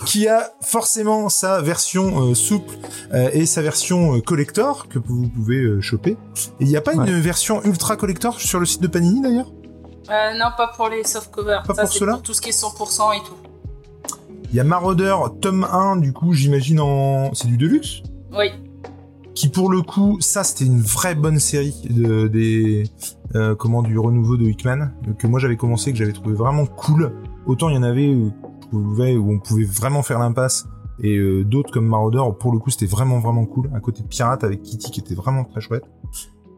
Qui 0.05 0.27
a 0.27 0.49
forcément 0.61 1.29
sa 1.29 1.61
version 1.61 2.29
euh, 2.29 2.33
souple 2.33 2.75
euh, 3.13 3.29
et 3.33 3.45
sa 3.45 3.61
version 3.61 4.15
euh, 4.15 4.21
collector 4.21 4.87
que 4.87 4.99
vous 4.99 5.27
pouvez 5.29 5.57
euh, 5.61 5.81
choper. 5.81 6.11
Et 6.59 6.65
il 6.65 6.67
n'y 6.67 6.77
a 6.77 6.81
pas 6.81 6.95
Ouais. 6.95 7.07
une 7.09 7.19
version 7.19 7.63
ultra 7.63 7.95
collector 7.95 8.39
sur 8.39 8.59
le 8.59 8.65
site 8.65 8.81
de 8.81 8.87
Panini 8.87 9.21
d'ailleurs? 9.21 9.51
Euh, 10.09 10.33
non, 10.37 10.47
pas 10.55 10.71
pour 10.75 10.87
les 10.89 11.03
soft 11.03 11.31
covers. 11.31 11.63
Pas 11.63 11.73
ça, 11.73 11.81
pour 11.83 11.91
cela 11.93 12.13
pour 12.13 12.21
tout 12.21 12.33
ce 12.33 12.41
qui 12.41 12.49
est 12.49 12.51
100% 12.59 13.15
et 13.17 13.19
tout. 13.25 13.33
Il 14.51 14.55
y 14.55 14.59
a 14.59 14.63
Marauder 14.63 15.15
tome 15.41 15.63
1 15.69 15.97
du 15.97 16.13
coup 16.13 16.33
j'imagine 16.33 16.79
en... 16.79 17.33
C'est 17.33 17.47
du 17.47 17.57
Deluxe? 17.57 18.03
Oui. 18.37 18.51
qui 19.33 19.49
pour 19.49 19.69
le 19.69 19.81
coup 19.81 20.17
ça 20.21 20.43
c'était 20.43 20.65
une 20.65 20.81
vraie 20.81 21.15
bonne 21.15 21.39
série 21.39 21.75
de 21.89 22.27
des 22.27 22.83
euh, 23.33 23.55
comment 23.55 23.81
du 23.81 23.97
renouveau 23.99 24.37
de 24.37 24.45
Hickman 24.45 24.91
que 25.19 25.27
moi 25.27 25.39
j'avais 25.39 25.57
commencé 25.57 25.91
que 25.91 25.97
j'avais 25.97 26.13
trouvé 26.13 26.35
vraiment 26.35 26.65
cool 26.65 27.11
autant 27.45 27.67
il 27.69 27.75
y 27.75 27.77
en 27.77 27.83
avait 27.83 28.15
où, 28.71 29.01
on 29.01 29.39
pouvait 29.39 29.65
vraiment 29.65 30.03
faire 30.03 30.19
l'impasse. 30.19 30.67
Et 31.01 31.17
euh, 31.17 31.43
d'autres 31.43 31.71
comme 31.71 31.87
Marauder 31.87 32.21
pour 32.39 32.53
le 32.53 32.59
coup 32.59 32.69
c'était 32.69 32.85
vraiment 32.85 33.19
vraiment 33.19 33.45
cool. 33.45 33.69
Un 33.73 33.79
côté 33.79 34.01
pirate 34.03 34.43
avec 34.43 34.61
Kitty 34.61 34.91
qui 34.91 34.99
était 35.01 35.15
vraiment 35.15 35.43
très 35.43 35.59
chouette. 35.59 35.83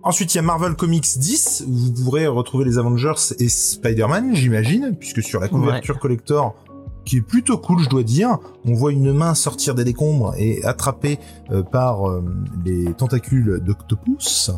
Ensuite, 0.03 0.33
il 0.33 0.37
y 0.37 0.39
a 0.39 0.43
Marvel 0.43 0.75
Comics 0.75 1.17
10, 1.17 1.65
où 1.67 1.73
vous 1.73 2.03
pourrez 2.05 2.27
retrouver 2.27 2.63
les 2.63 2.77
Avengers 2.77 3.33
et 3.39 3.49
Spider-Man, 3.49 4.35
j'imagine, 4.35 4.95
puisque 4.97 5.21
sur 5.21 5.41
la 5.41 5.49
couverture 5.49 5.99
collector, 5.99 6.55
qui 7.03 7.17
est 7.17 7.21
plutôt 7.21 7.57
cool, 7.57 7.79
je 7.79 7.89
dois 7.89 8.03
dire, 8.03 8.37
on 8.65 8.73
voit 8.73 8.91
une 8.91 9.11
main 9.11 9.33
sortir 9.33 9.75
des 9.75 9.83
décombres 9.83 10.33
et 10.37 10.63
attrapée 10.63 11.19
euh, 11.51 11.61
par 11.61 12.07
euh, 12.07 12.23
les 12.63 12.93
tentacules 12.93 13.59
d'Octopus. 13.61 14.51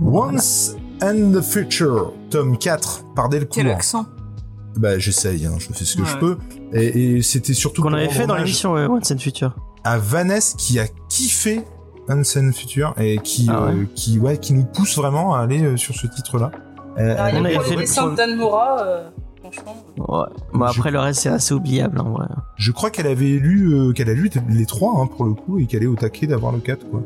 Once 0.00 0.76
and 1.02 1.32
the 1.32 1.40
Future, 1.40 2.12
tome 2.30 2.58
4, 2.58 3.04
par 3.14 3.28
Quel 3.28 3.40
Delcourt. 3.40 3.66
accent 3.66 4.06
Bah, 4.76 4.98
j'essaye, 4.98 5.46
hein, 5.46 5.54
je 5.58 5.66
fais 5.72 5.84
ce 5.84 5.96
que 5.96 6.02
Ouais. 6.02 6.08
je 6.08 6.16
peux. 6.18 6.38
Et, 6.72 7.16
et 7.16 7.22
c'était 7.22 7.54
surtout 7.54 7.82
Qu'on 7.82 7.92
avait 7.94 8.08
fait 8.08 8.26
dans 8.26 8.36
l'émission 8.36 8.74
ouais, 8.74 8.86
Once 8.86 9.10
and 9.10 9.18
Future. 9.18 9.54
à 9.84 9.98
Vanessa 9.98 10.56
qui 10.56 10.78
a 10.78 10.86
kiffé 11.08 11.62
Unseen 12.08 12.52
Future 12.52 12.94
et 12.98 13.18
qui 13.18 13.48
Ah 13.50 13.64
ouais. 13.66 13.70
euh, 13.72 13.84
qui 13.94 14.18
ouais 14.18 14.38
qui 14.38 14.52
nous 14.54 14.64
pousse 14.64 14.96
vraiment 14.96 15.34
à 15.34 15.40
aller 15.40 15.62
euh, 15.62 15.76
sur 15.76 15.94
ce 15.94 16.06
titre 16.06 16.38
là 16.38 16.50
Euh, 16.98 17.14
Ah, 17.18 17.30
on 17.34 17.44
avait 17.44 17.58
fait 17.60 17.76
les 17.76 17.84
pro- 17.86 18.10
de 18.10 18.16
Dan 18.16 18.36
Mora, 18.36 18.80
euh, 18.82 19.08
franchement. 19.40 19.76
Ouais. 19.96 20.26
Bon, 20.52 20.64
après, 20.64 20.90
le 20.90 20.98
reste, 20.98 21.20
c'est 21.22 21.28
assez 21.28 21.54
oubliable, 21.54 22.00
en 22.00 22.10
vrai. 22.10 22.26
Je 22.56 22.72
crois 22.72 22.90
qu'elle 22.90 23.06
avait 23.06 23.24
lu, 23.38 23.72
euh, 23.74 23.92
qu'elle 23.92 24.10
a 24.10 24.14
lu 24.14 24.30
les 24.48 24.66
trois 24.66 25.00
hein, 25.00 25.06
pour 25.06 25.24
le 25.24 25.34
coup 25.34 25.58
et 25.58 25.66
qu'elle 25.66 25.82
est 25.82 25.86
au 25.86 25.94
taquet 25.96 26.26
d'avoir 26.26 26.52
le 26.52 26.58
4 26.60 26.88
quoi. 26.90 27.02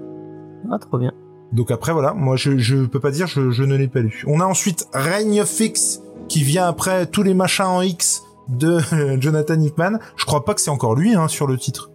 Ah, 0.70 0.78
trop 0.78 0.98
bien. 0.98 1.12
Donc 1.52 1.70
après 1.70 1.92
voilà, 1.92 2.14
moi 2.14 2.36
je, 2.36 2.56
je 2.56 2.76
peux 2.86 3.00
pas 3.00 3.10
dire 3.10 3.26
je, 3.26 3.50
je 3.50 3.62
ne 3.64 3.76
l'ai 3.76 3.88
pas 3.88 4.00
lu. 4.00 4.24
On 4.26 4.40
a 4.40 4.44
ensuite 4.46 4.86
Reign 4.94 5.40
of 5.40 5.60
X 5.60 6.00
qui 6.32 6.42
vient 6.42 6.66
après 6.66 7.06
tous 7.06 7.22
les 7.22 7.34
machins 7.34 7.66
en 7.66 7.82
X 7.82 8.22
de 8.48 8.78
Jonathan 9.20 9.60
Hickman. 9.60 9.98
Je 10.16 10.24
crois 10.24 10.44
pas 10.44 10.54
que 10.54 10.60
c'est 10.60 10.70
encore 10.70 10.94
lui 10.94 11.14
hein, 11.14 11.28
sur 11.28 11.46
le 11.46 11.58
titre. 11.58 11.90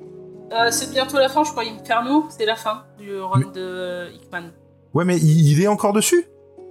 Euh, 0.54 0.70
c'est 0.72 0.92
bientôt 0.92 1.18
la 1.18 1.28
fin, 1.28 1.44
je 1.44 1.52
crois. 1.52 1.64
Inferno, 1.64 2.26
c'est 2.30 2.46
la 2.46 2.56
fin 2.56 2.84
du 3.00 3.20
run 3.20 3.52
de 3.54 4.08
Hickman. 4.14 4.52
Ouais 4.94 5.06
mais 5.06 5.18
il, 5.18 5.52
il 5.52 5.62
est 5.62 5.68
encore 5.68 5.92
dessus? 5.94 6.26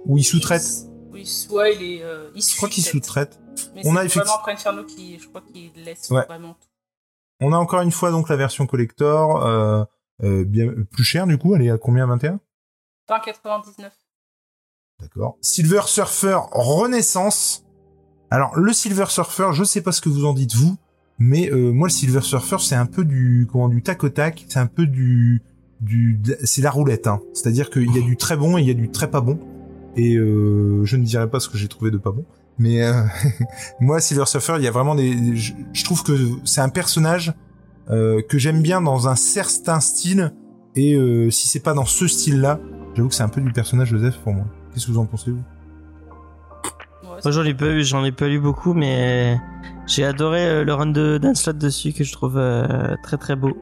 Ou 0.05 0.17
il 0.17 0.23
sous-traite? 0.23 0.63
Oui, 1.11 1.25
soit 1.25 1.69
il 1.71 1.83
est. 1.83 2.03
euh, 2.03 2.29
il 2.35 2.41
Je 2.41 2.55
crois 2.55 2.69
qu'il 2.69 2.83
sous-traite. 2.85 3.39
Mais 3.75 3.81
On 3.85 3.95
a 3.97 4.05
effecti- 4.05 4.19
vraiment 4.19 4.35
après 4.39 4.53
Inferno 4.53 4.83
qui, 4.85 5.19
je 5.19 5.27
crois 5.27 5.41
qu'il 5.41 5.71
laisse 5.83 6.09
Ouais. 6.09 6.25
vraiment 6.25 6.53
tout. 6.53 6.67
On 7.41 7.51
a 7.53 7.57
encore 7.57 7.81
une 7.81 7.91
fois 7.91 8.11
donc 8.11 8.29
la 8.29 8.35
version 8.37 8.65
collector 8.65 9.45
euh, 9.45 9.83
euh, 10.23 10.43
bien 10.45 10.71
plus 10.91 11.03
chère 11.03 11.27
du 11.27 11.37
coup, 11.37 11.53
elle 11.55 11.63
est 11.63 11.69
à 11.71 11.77
combien? 11.77 12.07
21 12.07 12.39
20,99. 13.09 13.89
D'accord. 14.99 15.37
Silver 15.41 15.81
Surfer 15.85 16.39
Renaissance. 16.51 17.65
Alors 18.29 18.57
le 18.57 18.73
Silver 18.73 19.05
Surfer, 19.07 19.49
je 19.53 19.63
sais 19.63 19.81
pas 19.81 19.91
ce 19.91 20.01
que 20.01 20.09
vous 20.09 20.25
en 20.25 20.33
dites 20.33 20.55
vous, 20.55 20.75
mais 21.19 21.51
euh, 21.51 21.71
moi 21.71 21.87
le 21.87 21.91
Silver 21.93 22.21
Surfer 22.21 22.57
c'est 22.59 22.75
un 22.75 22.85
peu 22.85 23.05
du 23.05 23.47
comment 23.51 23.69
du 23.69 23.81
tac 23.81 24.03
au 24.03 24.09
tac, 24.09 24.45
c'est 24.49 24.59
un 24.59 24.65
peu 24.67 24.85
du 24.85 25.41
du 25.79 26.19
c'est 26.43 26.61
la 26.61 26.71
roulette 26.71 27.07
hein. 27.07 27.21
C'est-à-dire 27.33 27.69
qu'il 27.69 27.93
y 27.95 27.99
a 27.99 28.01
du 28.01 28.17
très 28.17 28.35
bon 28.35 28.57
et 28.57 28.61
il 28.61 28.67
y 28.67 28.71
a 28.71 28.73
du 28.73 28.89
très 28.89 29.09
pas 29.09 29.21
bon. 29.21 29.39
Et 29.95 30.15
euh, 30.15 30.83
je 30.85 30.95
ne 30.95 31.03
dirai 31.03 31.29
pas 31.29 31.39
ce 31.39 31.49
que 31.49 31.57
j'ai 31.57 31.67
trouvé 31.67 31.89
de 31.89 31.97
pas 31.97 32.11
bon, 32.11 32.25
mais 32.59 32.83
euh, 32.83 33.01
moi 33.79 33.99
Silver 33.99 34.25
Surfer, 34.25 34.55
il 34.57 34.63
y 34.63 34.67
a 34.67 34.71
vraiment 34.71 34.95
des 34.95 35.35
je, 35.35 35.53
je 35.73 35.83
trouve 35.83 36.03
que 36.03 36.13
c'est 36.43 36.61
un 36.61 36.69
personnage 36.69 37.33
euh, 37.89 38.21
que 38.21 38.37
j'aime 38.37 38.61
bien 38.61 38.81
dans 38.81 39.07
un 39.07 39.15
certain 39.15 39.79
style 39.79 40.33
et 40.75 40.95
euh, 40.95 41.29
si 41.31 41.47
c'est 41.47 41.61
pas 41.61 41.73
dans 41.73 41.85
ce 41.85 42.05
style-là, 42.05 42.59
j'avoue 42.95 43.07
que 43.07 43.15
c'est 43.15 43.23
un 43.23 43.29
peu 43.29 43.39
du 43.39 43.51
personnage 43.51 43.89
Joseph 43.89 44.17
pour 44.17 44.33
moi. 44.33 44.45
Qu'est-ce 44.77 44.85
que 44.85 44.91
vous 44.91 44.99
en 44.99 45.05
pensez 45.05 45.31
vous 45.31 45.41
Moi, 47.01 47.31
j'en 47.31 47.43
ai 47.43 47.55
pas 47.55 47.65
eu, 47.65 47.83
j'en 47.83 48.05
ai 48.05 48.11
pas 48.11 48.27
lu 48.27 48.39
beaucoup, 48.39 48.75
mais 48.75 49.39
j'ai 49.87 50.05
adoré 50.05 50.45
euh, 50.45 50.63
le 50.63 50.71
run 50.71 50.85
de 50.85 51.17
Dan 51.17 51.33
Slott 51.33 51.57
dessus 51.57 51.93
que 51.93 52.03
je 52.03 52.13
trouve 52.13 52.37
euh, 52.37 52.95
très 53.01 53.17
très 53.17 53.35
beau. 53.35 53.57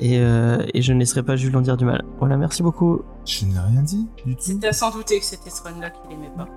Et, 0.00 0.20
euh, 0.20 0.64
et 0.72 0.80
je 0.80 0.94
ne 0.94 1.00
laisserai 1.00 1.22
pas 1.22 1.36
Jules 1.36 1.54
en 1.54 1.60
dire 1.60 1.76
du 1.76 1.84
mal. 1.84 2.02
Voilà, 2.18 2.38
merci 2.38 2.62
beaucoup. 2.62 3.02
Je 3.26 3.44
n'ai 3.44 3.58
rien 3.58 3.82
dit 3.82 4.08
du 4.24 4.36
tout. 4.36 4.42
C'était 4.42 4.72
s'en 4.72 4.90
douter 4.90 5.18
que 5.18 5.26
c'était 5.26 5.50
ce 5.50 5.62
run-là 5.62 5.90
qu'il 5.90 6.16
aimait 6.16 6.32
pas. 6.34 6.48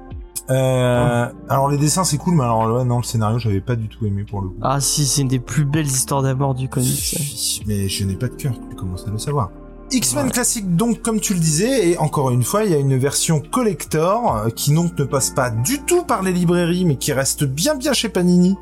Euh, 0.49 1.29
alors 1.49 1.67
les 1.67 1.77
dessins 1.77 2.05
c'est 2.05 2.17
cool, 2.17 2.35
mais 2.35 2.43
alors 2.43 2.71
ouais, 2.71 2.85
non 2.85 2.97
le 2.97 3.03
scénario 3.03 3.39
j'avais 3.39 3.59
pas 3.59 3.75
du 3.75 3.89
tout 3.89 4.05
aimé 4.05 4.23
pour 4.23 4.41
le 4.41 4.47
coup. 4.47 4.55
Ah 4.61 4.79
si, 4.79 5.05
c'est 5.05 5.21
une 5.21 5.27
des 5.27 5.39
plus 5.39 5.65
belles 5.65 5.85
histoires 5.85 6.21
d'amour 6.21 6.55
du 6.55 6.69
comics. 6.69 7.61
Mais 7.67 7.89
je 7.89 8.05
n'ai 8.05 8.15
pas 8.15 8.29
de 8.29 8.35
cœur, 8.35 8.53
tu 8.69 8.75
commences 8.77 9.05
à 9.05 9.11
le 9.11 9.17
savoir. 9.17 9.51
X-Men 9.91 10.25
Ouais. 10.25 10.31
classique 10.31 10.75
donc 10.75 11.01
comme 11.01 11.19
tu 11.19 11.33
le 11.33 11.39
disais 11.39 11.89
et 11.89 11.97
encore 11.97 12.31
une 12.31 12.43
fois 12.43 12.63
il 12.63 12.71
y 12.71 12.73
a 12.75 12.77
une 12.77 12.97
version 12.97 13.39
collector 13.39 14.35
euh, 14.37 14.49
qui 14.49 14.73
donc 14.73 14.97
ne 14.97 15.03
passe 15.03 15.29
pas 15.31 15.49
du 15.49 15.79
tout 15.83 16.03
par 16.03 16.21
les 16.23 16.31
librairies 16.31 16.85
mais 16.85 16.95
qui 16.95 17.11
reste 17.13 17.43
bien 17.43 17.75
bien 17.75 17.93
chez 17.93 18.09
Panini 18.09 18.57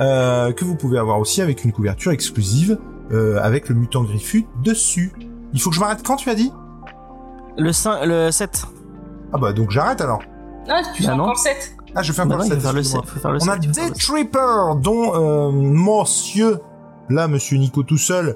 euh, 0.00 0.52
que 0.52 0.64
vous 0.64 0.74
pouvez 0.74 0.98
avoir 0.98 1.18
aussi 1.20 1.40
avec 1.42 1.64
une 1.64 1.72
couverture 1.72 2.12
exclusive 2.12 2.78
euh, 3.12 3.38
avec 3.42 3.68
le 3.68 3.74
mutant 3.74 4.02
griffu 4.02 4.46
dessus. 4.62 5.12
Il 5.52 5.60
faut 5.60 5.70
que 5.70 5.76
je 5.76 5.80
m'arrête 5.80 6.02
quand 6.04 6.16
tu 6.16 6.30
as 6.30 6.34
dit? 6.34 6.50
Le 7.58 7.70
5, 7.70 8.04
le 8.06 8.30
7. 8.32 8.64
Ah 9.32 9.38
bah 9.38 9.52
donc 9.52 9.70
j'arrête 9.70 10.00
alors. 10.00 10.22
Ah, 10.68 10.80
tu 10.96 11.02
fais 11.02 11.08
Bah 11.10 11.14
non. 11.14 11.24
encore 11.24 11.34
le 11.34 11.38
7 11.38 11.76
Ah 11.94 12.02
je 12.02 12.12
fais 12.12 12.24
Non, 12.24 12.34
encore 12.34 12.48
le 12.48 12.54
faut 12.56 12.60
faire 12.60 12.72
le 12.72 12.82
7. 12.82 12.96
excuse-moi. 12.96 13.04
Faut 13.06 13.20
faire 13.20 13.30
le 13.32 13.38
On 13.42 13.48
a 13.48 13.60
7, 13.62 13.74
7. 13.74 13.98
Tripper, 13.98 14.80
dont 14.80 15.14
euh, 15.14 15.52
monsieur, 15.52 16.58
là, 17.10 17.28
monsieur 17.28 17.58
Nico 17.58 17.82
tout 17.84 17.98
seul, 17.98 18.34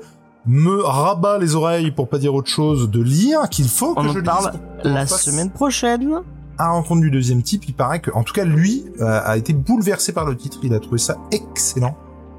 me 0.48 0.82
rabat 0.82 1.38
les 1.38 1.54
oreilles 1.54 1.90
pour 1.90 2.08
pas 2.08 2.18
dire 2.18 2.34
autre 2.34 2.48
chose 2.50 2.90
de 2.90 3.02
lire, 3.02 3.48
qu'il 3.50 3.68
faut 3.68 3.94
que 3.94 4.00
On 4.00 4.12
je 4.12 4.18
en 4.20 4.22
parle 4.22 4.52
lise. 4.82 4.92
la 4.92 5.06
semaine 5.06 5.50
prochaine. 5.50 6.20
À 6.56 6.70
rencontre 6.70 7.02
du 7.02 7.10
deuxième 7.10 7.42
type, 7.42 7.68
il 7.68 7.74
paraît 7.74 8.00
que, 8.00 8.10
en 8.10 8.24
tout 8.24 8.32
cas, 8.32 8.44
lui, 8.44 8.84
euh, 9.00 9.20
a 9.24 9.36
été 9.36 9.52
bouleversé 9.52 10.12
par 10.12 10.24
le 10.24 10.36
titre. 10.36 10.58
Il 10.64 10.74
a 10.74 10.80
trouvé 10.80 10.98
ça 10.98 11.16
excellent. 11.30 11.96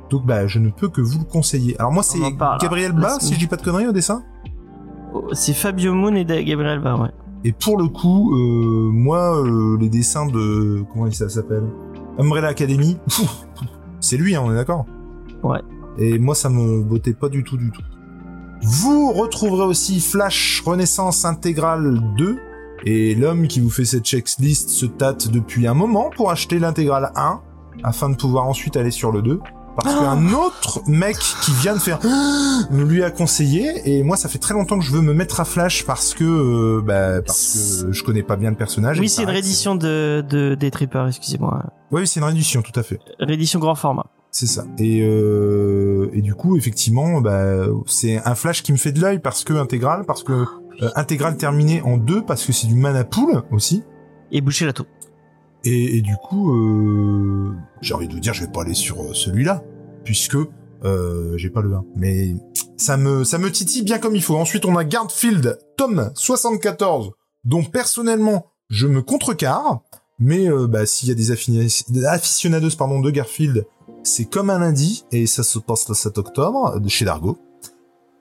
Donc, 0.10 0.26
bah, 0.26 0.48
je 0.48 0.60
ne 0.60 0.70
peux 0.72 0.90
que 0.90 1.00
vous 1.02 1.20
le 1.20 1.24
conseiller. 1.26 1.80
Alors 1.80 1.92
moi, 1.94 2.04
c'est 2.04 2.20
Gabriel 2.60 2.92
Bas, 2.92 3.18
si 3.22 3.36
je 3.36 3.40
dis 3.40 3.48
pas 3.48 3.56
de 3.56 3.62
conneries 3.62 3.88
au 3.88 3.92
dessin. 3.94 4.24
Oh, 5.14 5.24
C'est 5.34 5.54
Fabio 5.54 5.94
Moon 5.94 6.16
et 6.16 6.26
Gabriel 6.26 6.80
Bar, 6.80 7.00
ouais. 7.02 7.12
Et 7.46 7.52
pour 7.54 7.78
le 7.78 7.88
coup, 7.88 8.34
euh, 8.36 8.90
moi, 8.92 9.38
euh, 9.42 9.78
les 9.80 9.88
dessins 9.88 10.26
de 10.26 10.84
comment 10.92 11.10
ça 11.12 11.30
s'appelle, 11.30 11.64
Umbrella 12.18 12.50
Academy, 12.50 12.98
c'est 14.02 14.18
lui, 14.18 14.36
hein, 14.36 14.42
on 14.44 14.52
est 14.52 14.56
d'accord. 14.56 14.86
Ouais. 15.44 15.62
Et 15.98 16.20
moi, 16.20 16.36
ça 16.36 16.50
me 16.50 16.82
bottait 16.82 17.14
pas 17.14 17.30
du 17.30 17.44
tout, 17.44 17.56
du 17.56 17.72
tout. 17.72 17.82
Vous 18.62 19.14
retrouverez 19.14 19.64
aussi 19.64 20.02
Flash 20.02 20.62
Renaissance 20.66 21.24
Intégrale 21.24 22.02
2. 22.18 22.38
Et 22.86 23.16
l'homme 23.16 23.48
qui 23.48 23.60
vous 23.60 23.70
fait 23.70 23.86
cette 23.86 24.06
checklist 24.06 24.70
se 24.70 24.86
tâte 24.86 25.30
depuis 25.30 25.68
un 25.68 25.74
moment 25.74 26.10
pour 26.16 26.32
acheter 26.32 26.60
l'intégrale 26.60 27.12
1, 27.16 27.42
afin 27.84 28.10
de 28.10 28.16
pouvoir 28.16 28.46
ensuite 28.46 28.78
aller 28.78 28.92
sur 28.92 29.12
le 29.12 29.22
2. 29.22 29.40
Parce 29.76 29.96
qu'un 29.96 30.34
autre 30.34 30.82
mec 30.88 31.18
qui 31.18 31.52
vient 31.52 31.74
de 31.74 31.80
faire 31.80 32.00
lui 32.72 33.04
a 33.04 33.12
conseillé 33.12 33.82
et 33.86 34.04
moi 34.04 34.18
ça 34.18 34.30
fait 34.30 34.40
très 34.40 34.54
longtemps 34.54 34.78
que 34.78 34.86
je 34.86 34.92
veux 34.92 35.02
me 35.02 35.14
mettre 35.14 35.40
à 35.40 35.46
Flash 35.46 35.86
parce 35.86 36.14
que 36.14 36.24
euh, 36.24 36.82
bah, 36.82 37.22
parce 37.22 37.84
que 37.84 37.92
je 37.92 38.04
connais 38.04 38.24
pas 38.24 38.36
bien 38.36 38.50
le 38.50 38.56
personnage. 38.56 39.00
Oui, 39.00 39.10
c'est 39.10 39.24
une 39.24 39.30
réédition 39.30 39.76
de, 39.76 40.24
de, 40.28 40.56
des 40.56 40.72
Trippers, 40.72 41.08
excusez-moi. 41.08 41.64
Oui, 41.92 42.06
c'est 42.08 42.20
une 42.20 42.26
réédition, 42.26 42.62
tout 42.62 42.78
à 42.78 42.84
fait. 42.84 43.00
Réédition 43.20 43.60
grand 43.60 43.76
format. 43.76 44.08
C'est 44.32 44.48
ça. 44.48 44.66
Et 44.78 45.02
euh, 45.02 46.10
et 46.14 46.22
du 46.22 46.36
coup 46.36 46.56
effectivement 46.56 47.20
bah 47.20 47.66
c'est 47.88 48.22
un 48.24 48.36
Flash 48.36 48.62
qui 48.62 48.72
me 48.72 48.78
fait 48.78 48.92
de 48.92 49.02
l'œil 49.02 49.20
parce 49.20 49.44
que 49.44 49.54
intégral 49.54 50.06
parce 50.06 50.24
que 50.24 50.46
euh, 50.82 50.90
intégral 50.96 51.36
terminé 51.36 51.82
en 51.82 51.98
deux 51.98 52.22
parce 52.22 52.46
que 52.46 52.54
c'est 52.54 52.68
du 52.68 52.76
mana 52.76 53.04
pool 53.04 53.42
aussi. 53.52 53.84
Et 54.32 54.42
boucher 54.42 54.66
la 54.66 54.74
tour. 54.74 54.86
Et, 55.66 55.98
et 55.98 56.02
du 56.02 56.16
coup, 56.16 56.54
euh, 56.54 57.54
j'ai 57.82 57.94
envie 57.94 58.08
de 58.08 58.14
vous 58.14 58.20
dire, 58.20 58.34
je 58.34 58.46
vais 58.46 58.52
pas 58.52 58.62
aller 58.62 58.74
sur 58.74 59.02
euh, 59.02 59.14
celui-là, 59.14 59.64
puisque 60.04 60.38
euh, 60.84 61.38
j'ai 61.38 61.50
pas 61.50 61.62
le 61.62 61.74
1. 61.74 61.86
Mais 61.96 62.34
ça 62.78 62.98
me, 62.98 63.24
ça 63.24 63.38
me 63.38 63.52
titille 63.52 63.84
bien 63.84 64.00
comme 64.00 64.16
il 64.16 64.24
faut. 64.24 64.38
Ensuite, 64.38 64.66
on 64.66 64.78
a 64.78 64.84
Garfield, 64.84 65.60
tome 65.78 66.12
74, 66.16 67.12
dont 67.44 67.64
personnellement, 67.64 68.48
je 68.70 68.88
me 68.88 69.02
contrecarre. 69.02 69.82
Mais 70.20 70.50
euh, 70.50 70.68
bah, 70.68 70.86
s'il 70.86 71.08
y 71.08 71.12
a 71.12 71.16
des 71.16 71.32
aficionados 72.06 72.76
pardon, 72.78 73.00
de 73.00 73.10
Garfield, 73.10 73.66
c'est 74.04 74.26
comme 74.26 74.50
un 74.50 74.60
lundi, 74.60 75.06
et 75.12 75.28
ça 75.28 75.44
se 75.44 75.60
passe 75.60 75.88
le 75.88 75.96
7 75.96 76.18
octobre, 76.18 76.80
chez 76.88 77.06
Dargo. 77.06 77.38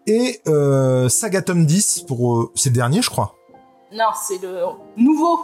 Et 0.07 0.41
euh, 0.47 1.09
Saga 1.09 1.43
tome 1.43 1.67
10, 1.67 2.05
pour, 2.07 2.39
euh, 2.39 2.53
c'est 2.55 2.71
le 2.71 2.75
dernier, 2.77 3.03
je 3.03 3.11
crois. 3.11 3.35
Non, 3.93 4.07
c'est 4.27 4.41
le 4.41 4.63
nouveau. 4.97 5.39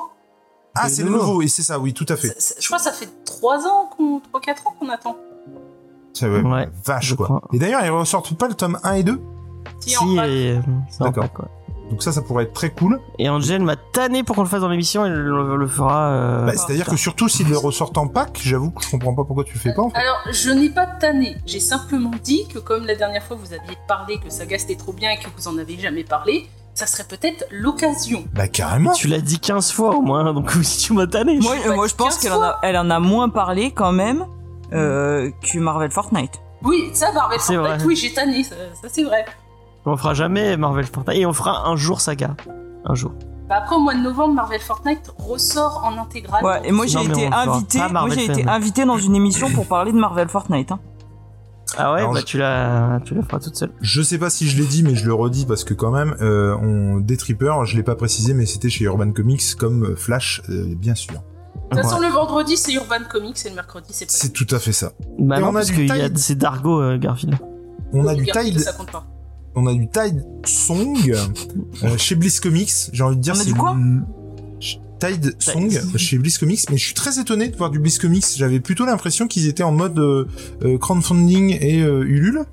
Ah, 0.75 0.89
C'est 0.89 1.03
le 1.03 1.11
nouveau. 1.11 1.25
nouveau, 1.27 1.43
et 1.43 1.49
c'est 1.49 1.62
ça, 1.62 1.79
oui, 1.79 1.93
tout 1.93 2.07
à 2.09 2.16
fait. 2.16 2.35
Je 2.59 2.66
crois 2.66 2.79
que 2.79 2.85
ça 2.85 2.93
fait 2.93 3.09
3 3.25 3.66
ans, 3.66 3.91
qu'on 3.97 4.18
3-4 4.33 4.66
ans 4.66 4.75
qu'on 4.79 4.89
attend. 4.89 5.16
Ça, 6.12 6.29
ouais, 6.29 6.41
Ouais, 6.43 6.68
vache 6.85 7.14
quoi. 7.14 7.27
crois. 7.27 7.43
Et 7.53 7.59
d'ailleurs, 7.59 7.85
ils 7.85 7.91
ressortent 7.91 8.37
pas 8.37 8.49
le 8.49 8.55
tome 8.55 8.79
1 8.83 8.93
et 8.95 9.03
2 9.03 9.20
Si, 9.81 9.91
Si, 9.91 10.16
et, 10.18 10.53
euh, 10.57 10.61
D'accord. 11.01 11.27
Donc 11.91 12.03
ça, 12.03 12.12
ça 12.12 12.22
pourrait 12.22 12.45
être 12.45 12.55
très 12.55 12.70
cool. 12.70 12.99
Et 13.18 13.29
Angel 13.29 13.62
m'a 13.62 13.77
tanné 13.77 14.22
pour 14.22 14.35
qu'on 14.37 14.43
le 14.43 14.49
fasse 14.49 14.62
dans 14.62 14.68
l'émission 14.68 15.05
et 15.05 15.09
elle 15.09 15.14
le, 15.14 15.57
le 15.57 15.66
fera. 15.66 16.09
euh, 16.12 16.47
Bah, 16.47 16.53
C'est-à-dire 16.57 16.87
que 16.87 16.97
surtout 16.97 17.29
s'ils 17.29 17.49
le 17.49 17.59
ressortent 17.59 17.99
en 17.99 18.09
pack, 18.09 18.41
j'avoue 18.43 18.70
que 18.70 18.83
je 18.83 18.91
comprends 18.91 19.14
pas 19.14 19.25
pourquoi 19.25 19.45
tu 19.45 19.53
le 19.55 19.61
fais 19.61 19.75
pas 19.75 19.83
en 19.83 19.91
fait. 19.91 19.99
Alors, 19.99 20.16
je 20.33 20.51
n'ai 20.51 20.70
pas 20.70 20.87
tanné. 20.87 21.37
J'ai 21.45 21.61
simplement 21.61 22.11
dit 22.22 22.49
que 22.49 22.59
comme 22.59 22.87
la 22.87 22.95
dernière 22.95 23.22
fois 23.22 23.37
vous 23.37 23.53
aviez 23.53 23.77
parlé 23.87 24.18
que 24.18 24.31
Saga 24.31 24.59
c'était 24.59 24.77
trop 24.77 24.93
bien 24.95 25.11
et 25.11 25.18
que 25.18 25.29
vous 25.37 25.47
en 25.47 25.59
avez 25.59 25.79
jamais 25.79 26.05
parlé, 26.05 26.47
ça 26.75 26.87
serait 26.87 27.05
peut-être 27.05 27.47
l'occasion. 27.51 28.25
Bah 28.35 28.49
carrément. 28.49 28.93
Tu 28.93 29.07
l'as 29.09 29.20
dit 29.20 29.39
15 29.39 29.70
fois 29.72 29.97
au 29.97 30.03
moins, 30.03 30.33
donc 30.35 30.51
si 30.62 30.79
tu 30.87 30.93
m'as 30.93 31.07
tanné. 31.07 31.39
Moi, 31.39 31.55
pas 31.64 31.75
moi 31.75 31.87
je 31.87 31.95
pense 31.95 32.16
15 32.16 32.22
qu'elle 32.22 32.33
en, 32.33 32.43
a, 32.43 32.59
elle 32.62 32.77
en 32.77 32.91
a 32.91 32.99
moins 32.99 33.29
parlé 33.29 33.70
quand 33.70 33.93
même 33.93 34.27
euh, 34.72 35.31
que 35.41 35.59
Marvel 35.59 35.91
Fortnite. 35.91 36.41
Oui, 36.62 36.91
ça, 36.93 37.12
Marvel 37.12 37.39
Fortnite, 37.39 37.61
vrai. 37.61 37.85
oui, 37.85 37.97
j'ai 37.97 38.12
tanné, 38.12 38.43
ça, 38.43 38.57
ça, 38.81 38.89
c'est 38.91 39.05
vrai. 39.05 39.25
On 39.87 39.97
fera 39.97 40.14
jamais 40.14 40.57
Marvel 40.57 40.87
Fortnite 40.87 41.18
et 41.18 41.27
on 41.27 41.33
fera 41.33 41.68
un 41.68 41.77
jour 41.77 42.01
Saga. 42.01 42.35
Un 42.87 42.95
jour. 42.95 43.12
Bah, 43.49 43.57
après, 43.59 43.77
au 43.77 43.81
mois 43.81 43.95
de 43.95 44.01
novembre, 44.01 44.35
Marvel 44.35 44.61
Fortnite 44.61 45.12
ressort 45.18 45.83
en 45.85 45.99
intégrale. 45.99 46.43
Ouais, 46.45 46.61
et 46.64 46.72
moi 46.72 46.87
j'ai 46.87 47.03
été 47.05 47.27
invité, 47.27 47.79
moi 47.93 48.09
j'ai 48.09 48.25
été 48.25 48.49
invité 48.49 48.85
dans 48.85 48.99
une 48.99 49.14
émission 49.14 49.51
pour 49.51 49.66
parler 49.66 49.93
de 49.93 49.99
Marvel 49.99 50.29
Fortnite. 50.29 50.72
Hein. 50.72 50.81
Ah 51.77 51.93
ouais, 51.93 52.01
Alors, 52.01 52.12
bah 52.14 52.20
je- 52.20 52.25
tu 52.25 52.39
la, 52.39 53.01
tu 53.05 53.14
la 53.14 53.22
feras 53.22 53.41
toute 53.41 53.57
seule. 53.57 53.70
Je 53.81 54.01
sais 54.03 54.18
pas 54.18 54.31
si 54.31 54.49
je 54.49 54.57
l'ai 54.61 54.66
dit, 54.66 54.83
mais 54.83 54.95
je 54.95 55.07
le 55.07 55.14
redis 55.14 55.45
parce 55.47 55.64
que 55.64 55.75
quand 55.75 55.91
même, 55.91 56.14
euh, 56.20 56.55
on 56.62 56.99
Deathtripper, 57.01 57.53
je 57.64 57.77
l'ai 57.77 57.83
pas 57.83 57.97
précisé, 57.97 58.33
mais 58.35 58.47
c'était 58.47 58.70
chez 58.70 58.85
Urban 58.85 59.11
Comics 59.12 59.55
comme 59.59 59.85
euh, 59.85 59.97
Flash, 59.97 60.43
euh, 60.51 60.75
bien 60.77 60.95
sûr. 60.95 61.14
De 61.14 61.77
toute 61.77 61.83
façon, 61.83 62.01
le 62.01 62.09
vendredi, 62.09 62.57
c'est 62.57 62.72
Urban 62.72 63.05
Comics 63.11 63.37
et 63.45 63.49
le 63.49 63.55
mercredi, 63.57 63.89
c'est 63.91 64.07
pas. 64.07 64.12
C'est 64.12 64.33
tout 64.33 64.47
à 64.51 64.59
fait 64.59 64.72
ça. 64.72 64.93
Bah 65.18 65.39
Et 65.39 65.41
non, 65.41 65.47
on 65.47 65.51
a 65.51 65.53
parce 65.55 65.66
du 65.68 65.75
qu'il 65.75 65.87
y 65.89 65.91
a 66.01 66.09
Tide. 66.09 66.18
c'est 66.18 66.37
Dargo 66.37 66.81
euh, 66.81 66.99
Garfield. 66.99 67.37
On 67.93 68.07
a 68.07 68.14
du 68.14 68.25
Garfield, 68.25 68.57
Tide, 68.57 68.64
Ça 68.64 68.72
compte 68.72 68.91
pas. 68.93 69.05
on 69.57 69.66
a 69.66 69.72
du 69.72 69.89
Tide 69.89 70.25
Song 70.45 70.97
euh, 71.83 71.97
chez 71.97 72.14
Bliss 72.14 72.39
Comics. 72.41 72.70
J'ai 72.93 73.03
envie 73.03 73.16
de 73.16 73.20
dire 73.22 73.35
On 73.37 73.41
a 73.41 73.45
du 73.45 73.55
quoi? 73.55 73.75
le- 73.79 74.03
Tide 75.01 75.37
Song 75.41 75.69
chez 75.97 76.19
Bliss 76.19 76.39
Comics, 76.39 76.61
mais 76.71 76.77
je 76.77 76.85
suis 76.85 76.95
très 76.95 77.19
étonné 77.19 77.49
de 77.49 77.57
voir 77.57 77.71
du 77.71 77.79
Bliss 77.79 77.99
Comics. 77.99 78.25
J'avais 78.37 78.61
plutôt 78.61 78.87
l'impression 78.87 79.27
qu'ils 79.29 79.49
étaient 79.49 79.63
en 79.63 79.73
mode 79.73 79.99
euh, 79.99 80.27
euh, 80.63 80.79
crowdfunding 80.79 81.59
et 81.61 81.83
euh, 81.83 82.03
Ulule. 82.05 82.45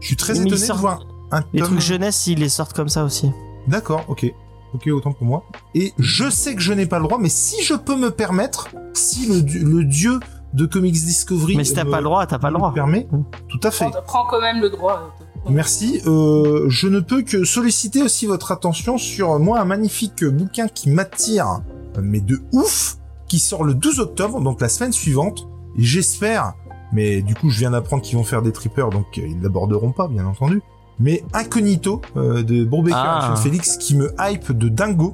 Je 0.00 0.06
suis 0.06 0.16
très 0.16 0.34
Mais 0.34 0.40
étonné 0.40 0.66
de 0.68 0.72
voir 0.74 1.06
un 1.32 1.42
Les 1.52 1.60
tome- 1.60 1.68
trucs 1.68 1.80
jeunesse, 1.80 2.26
ils 2.26 2.38
les 2.38 2.48
sortent 2.48 2.74
comme 2.74 2.88
ça 2.88 3.04
aussi. 3.04 3.30
D'accord, 3.68 4.04
ok. 4.08 4.26
Ok, 4.74 4.88
autant 4.88 5.12
pour 5.12 5.24
moi. 5.26 5.44
Et 5.74 5.92
je 5.98 6.28
sais 6.28 6.54
que 6.54 6.60
je 6.60 6.72
n'ai 6.72 6.86
pas 6.86 6.98
le 6.98 7.04
droit, 7.04 7.18
mais 7.20 7.28
si 7.28 7.62
je 7.62 7.74
peux 7.74 7.96
me 7.96 8.10
permettre, 8.10 8.68
si 8.92 9.26
le, 9.26 9.40
le 9.60 9.84
dieu 9.84 10.18
de 10.52 10.66
Comics 10.66 10.94
Discovery 10.94 11.56
Mais 11.56 11.64
si 11.64 11.74
t'as 11.74 11.84
me- 11.84 11.90
pas 11.90 11.98
le 11.98 12.04
droit, 12.04 12.26
t'as 12.26 12.38
pas 12.38 12.50
le 12.50 12.56
droit. 12.56 12.72
permet, 12.74 13.06
Mm. 13.10 13.22
tout 13.48 13.60
à 13.62 13.70
fait. 13.70 13.86
Prends, 13.90 14.02
prends 14.06 14.26
quand 14.28 14.40
même 14.40 14.60
le 14.60 14.70
droit. 14.70 15.14
Merci. 15.50 16.00
Euh, 16.06 16.66
je 16.68 16.88
ne 16.88 17.00
peux 17.00 17.22
que 17.22 17.44
solliciter 17.44 18.02
aussi 18.02 18.26
votre 18.26 18.52
attention 18.52 18.98
sur 18.98 19.38
moi 19.38 19.60
un 19.60 19.64
magnifique 19.64 20.24
bouquin 20.24 20.68
qui 20.68 20.90
m'attire, 20.90 21.60
mais 22.02 22.20
de 22.20 22.40
ouf, 22.52 22.96
qui 23.28 23.38
sort 23.38 23.64
le 23.64 23.74
12 23.74 24.00
octobre, 24.00 24.40
donc 24.40 24.60
la 24.60 24.68
semaine 24.68 24.92
suivante. 24.92 25.46
Et 25.78 25.82
j'espère, 25.82 26.54
mais 26.92 27.20
du 27.22 27.34
coup 27.34 27.50
je 27.50 27.58
viens 27.58 27.72
d'apprendre 27.72 28.02
qu'ils 28.02 28.16
vont 28.16 28.24
faire 28.24 28.42
des 28.42 28.52
trippers, 28.52 28.90
donc 28.90 29.06
euh, 29.18 29.22
ils 29.26 29.40
l'aborderont 29.42 29.92
pas, 29.92 30.08
bien 30.08 30.26
entendu. 30.26 30.62
Mais 31.00 31.24
Incognito 31.32 32.00
euh, 32.16 32.42
de 32.42 32.64
Brubaker 32.64 32.96
Ah. 32.96 33.34
et 33.36 33.40
Félix 33.40 33.76
qui 33.76 33.96
me 33.96 34.14
hype 34.18 34.52
de 34.52 34.68
dingo. 34.68 35.12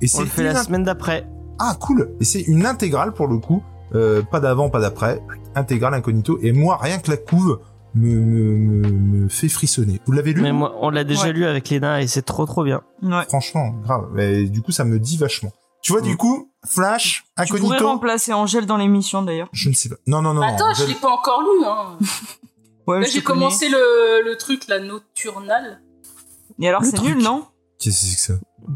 Et 0.00 0.06
On 0.06 0.08
c'est 0.08 0.22
le 0.22 0.28
fait 0.28 0.42
la 0.44 0.62
semaine 0.62 0.84
d'après. 0.84 1.26
ah 1.58 1.76
cool 1.78 2.10
Et 2.20 2.24
c'est 2.24 2.40
une 2.40 2.64
intégrale 2.64 3.12
pour 3.12 3.26
le 3.26 3.36
coup, 3.38 3.62
euh, 3.94 4.22
pas 4.22 4.40
d'avant, 4.40 4.70
pas 4.70 4.80
d'après, 4.80 5.20
intégrale 5.54 5.92
incognito. 5.94 6.38
Et 6.42 6.52
moi, 6.52 6.78
rien 6.80 6.98
que 6.98 7.10
la 7.10 7.16
couve 7.18 7.60
me, 7.94 8.14
me, 8.14 8.56
me, 8.58 8.88
me 9.24 9.28
fait 9.28 9.48
frissonner. 9.48 10.00
Vous 10.06 10.12
l'avez 10.12 10.32
lu 10.32 10.42
Mais 10.42 10.52
moi, 10.52 10.74
on 10.80 10.90
l'a 10.90 11.04
déjà 11.04 11.24
Ouais. 11.24 11.32
lu 11.32 11.44
avec 11.46 11.68
Léna 11.70 12.02
et 12.02 12.06
c'est 12.06 12.22
trop 12.22 12.46
trop 12.46 12.62
bien. 12.64 12.82
Ouais. 13.02 13.24
Franchement, 13.28 13.70
grave. 13.84 14.18
Et 14.18 14.48
du 14.48 14.62
coup, 14.62 14.72
ça 14.72 14.84
me 14.84 14.98
dit 14.98 15.16
vachement. 15.16 15.50
Tu 15.82 15.92
vois, 15.92 16.00
du 16.00 16.16
coup, 16.16 16.50
Flash, 16.66 17.24
Tu 17.46 17.46
pourrais 17.54 17.60
incognito. 17.60 17.86
remplacer 17.88 18.32
Angèle 18.32 18.66
dans 18.66 18.76
l'émission 18.76 19.22
d'ailleurs. 19.22 19.48
Je 19.52 19.68
ne 19.68 19.74
sais 19.74 19.88
pas. 19.88 19.94
Non, 20.06 20.20
non, 20.22 20.34
non. 20.34 20.40
non, 20.40 20.46
Attends, 20.54 20.74
je 20.74 20.82
je- 20.82 20.88
l'ai 20.88 20.94
pas 20.94 21.10
encore 21.10 21.42
lu. 21.42 21.64
Hein. 21.64 21.98
Ouais, 22.86 23.04
j'ai 23.04 23.20
commencé 23.20 23.68
le, 23.68 24.24
le 24.24 24.36
truc, 24.38 24.66
la 24.66 24.80
nocturnale. 24.80 25.82
Et 26.58 26.66
alors 26.70 26.82
c'est 26.84 26.92
truc. 26.96 27.16
nul, 27.16 27.22
non 27.22 27.44
Qu'est-ce 27.78 28.00
que 28.00 28.06
c'est 28.06 28.14
que 28.16 28.20
ça? 28.22 28.46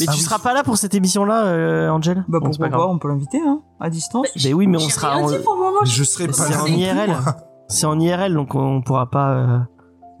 Mais 0.00 0.06
Ah 0.08 0.12
tu 0.12 0.18
oui. 0.18 0.24
seras 0.24 0.38
pas 0.38 0.54
là 0.54 0.64
pour 0.64 0.78
cette 0.78 0.94
émission-là, 0.94 1.44
euh, 1.48 1.90
Angel 1.90 2.24
Bah 2.28 2.38
pourquoi 2.42 2.68
pas 2.70 2.86
on 2.88 2.98
peut 2.98 3.08
l'inviter 3.08 3.38
hein, 3.46 3.60
à 3.78 3.90
distance. 3.90 4.26
Mais 4.42 4.54
oui, 4.54 4.66
mais 4.66 4.78
on 4.78 4.88
sera 4.88 5.18
en... 5.18 5.28
pour 5.28 5.84
je- 5.84 5.90
je 5.92 6.02
serai 6.02 6.28
pas 6.28 6.48
là. 6.48 6.62
en 6.62 6.66
IRL. 6.66 7.14
C'est 7.68 7.86
en 7.86 7.98
IRL, 7.98 8.34
donc 8.34 8.54
on 8.54 8.82
pourra 8.82 9.10
pas. 9.10 9.30
euh, 9.34 9.58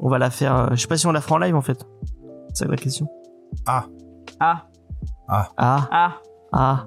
On 0.00 0.08
va 0.08 0.18
la 0.18 0.30
faire. 0.30 0.56
euh, 0.56 0.66
Je 0.72 0.76
sais 0.80 0.86
pas 0.88 0.96
si 0.96 1.06
on 1.06 1.12
la 1.12 1.20
fera 1.20 1.36
en 1.36 1.38
live 1.38 1.54
en 1.56 1.60
fait. 1.62 1.84
C'est 2.54 2.66
la 2.68 2.76
question. 2.76 3.06
Ah, 3.66 3.86
Ah, 4.40 4.64
Ah, 5.28 5.48
ah. 5.58 6.12
ah. 6.52 6.86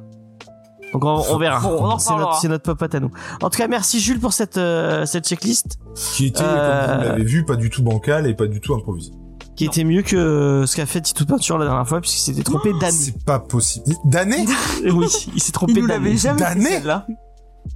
Donc 0.93 1.03
on, 1.03 1.21
on 1.31 1.37
verra. 1.37 1.59
Bon, 1.59 1.77
on 1.81 1.85
en 1.85 1.99
c'est 1.99 2.15
notre, 2.15 2.35
c'est 2.39 2.47
notre 2.47 2.63
popote 2.63 2.95
à 2.95 2.99
nous. 3.01 3.11
En 3.41 3.49
tout 3.49 3.57
cas, 3.57 3.67
merci 3.67 3.99
Jules 3.99 4.19
pour 4.19 4.31
cette 4.33 4.57
euh, 4.57 5.05
cette 5.05 5.27
checklist 5.27 5.77
qui 6.15 6.27
était, 6.27 6.41
Euh, 6.43 6.87
comme 6.87 6.97
vous 6.97 7.03
l'avez 7.09 7.23
vu, 7.23 7.43
pas 7.45 7.55
du 7.57 7.69
tout 7.69 7.83
bancal 7.83 8.25
et 8.27 8.33
pas 8.33 8.47
du 8.47 8.61
tout 8.61 8.73
improvisé. 8.73 9.11
qui 9.57 9.65
était 9.65 9.83
mieux 9.83 10.01
que 10.01 10.63
ce 10.65 10.75
qu'a 10.75 10.85
fait 10.85 11.01
Tito 11.01 11.25
Peinture 11.25 11.57
la 11.57 11.65
dernière 11.65 11.87
fois 11.87 11.99
puisqu'il 11.99 12.21
s'était 12.21 12.43
trompé 12.43 12.71
d'année. 12.79 12.91
C'est 12.91 13.23
pas 13.25 13.39
possible. 13.39 13.85
D'année 14.05 14.45
Oui, 14.85 15.07
il 15.35 15.41
s'est 15.41 15.51
trompé 15.51 15.73
Il 15.75 15.81
nous 15.81 15.87
d'année. 15.87 16.05
l'avait 16.05 16.17
jamais 16.17 16.39
D'année 16.39 16.63
fait 16.65 16.71
celle-là. 16.79 17.05
Ah, 17.09 17.15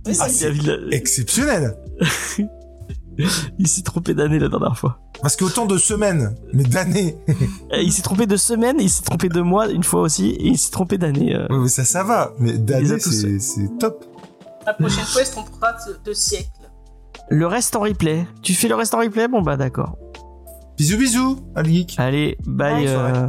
Il 0.08 0.16
c'est 0.16 0.96
exceptionnel. 0.96 1.76
il 3.60 3.68
s'est 3.68 3.82
trompé 3.82 4.14
d'année 4.14 4.40
la 4.40 4.48
dernière 4.50 4.78
fois. 4.78 5.00
Parce 5.22 5.36
qu'autant 5.36 5.66
de 5.66 5.78
semaines, 5.78 6.36
mais 6.54 6.64
d'années. 6.64 7.18
Euh, 7.74 7.82
Il 7.82 7.92
s'est 7.94 8.02
trompé 8.02 8.26
de 8.26 8.36
semaine, 8.36 8.78
il 8.80 8.90
s'est 8.90 9.04
trompé 9.04 9.30
de 9.30 9.40
mois 9.42 9.70
une 9.70 9.84
fois 9.84 10.02
aussi, 10.02 10.30
et 10.32 10.48
il 10.48 10.58
s'est 10.58 10.72
trompé 10.72 10.98
d'année. 10.98 11.36
euh. 11.36 11.48
Mais 11.50 11.68
ça, 11.70 11.86
ça 11.86 12.04
va. 12.04 12.32
Mais 12.40 12.58
tous 12.58 13.26
c'est 13.40 13.78
top. 13.80 14.04
La 14.66 14.74
prochaine 14.74 15.06
fois, 15.06 15.22
il 15.22 15.26
se 15.26 15.32
trompera 15.32 15.74
de, 15.88 15.98
de 16.10 16.14
siècle. 16.14 16.50
Le 17.30 17.48
reste 17.48 17.76
en 17.78 17.82
replay. 17.82 18.28
Tu 18.42 18.54
fais 18.54 18.68
le 18.68 18.76
reste 18.76 18.94
en 18.94 19.00
replay? 19.00 19.28
Bon 19.30 19.42
bah 19.42 19.56
d'accord. 19.58 19.96
Bisous, 20.78 20.98
bisous, 20.98 21.40
Algeek. 21.56 21.96
Allez, 21.98 22.38
bye. 22.46 22.86
Bye, 22.86 22.88
euh, 22.90 23.28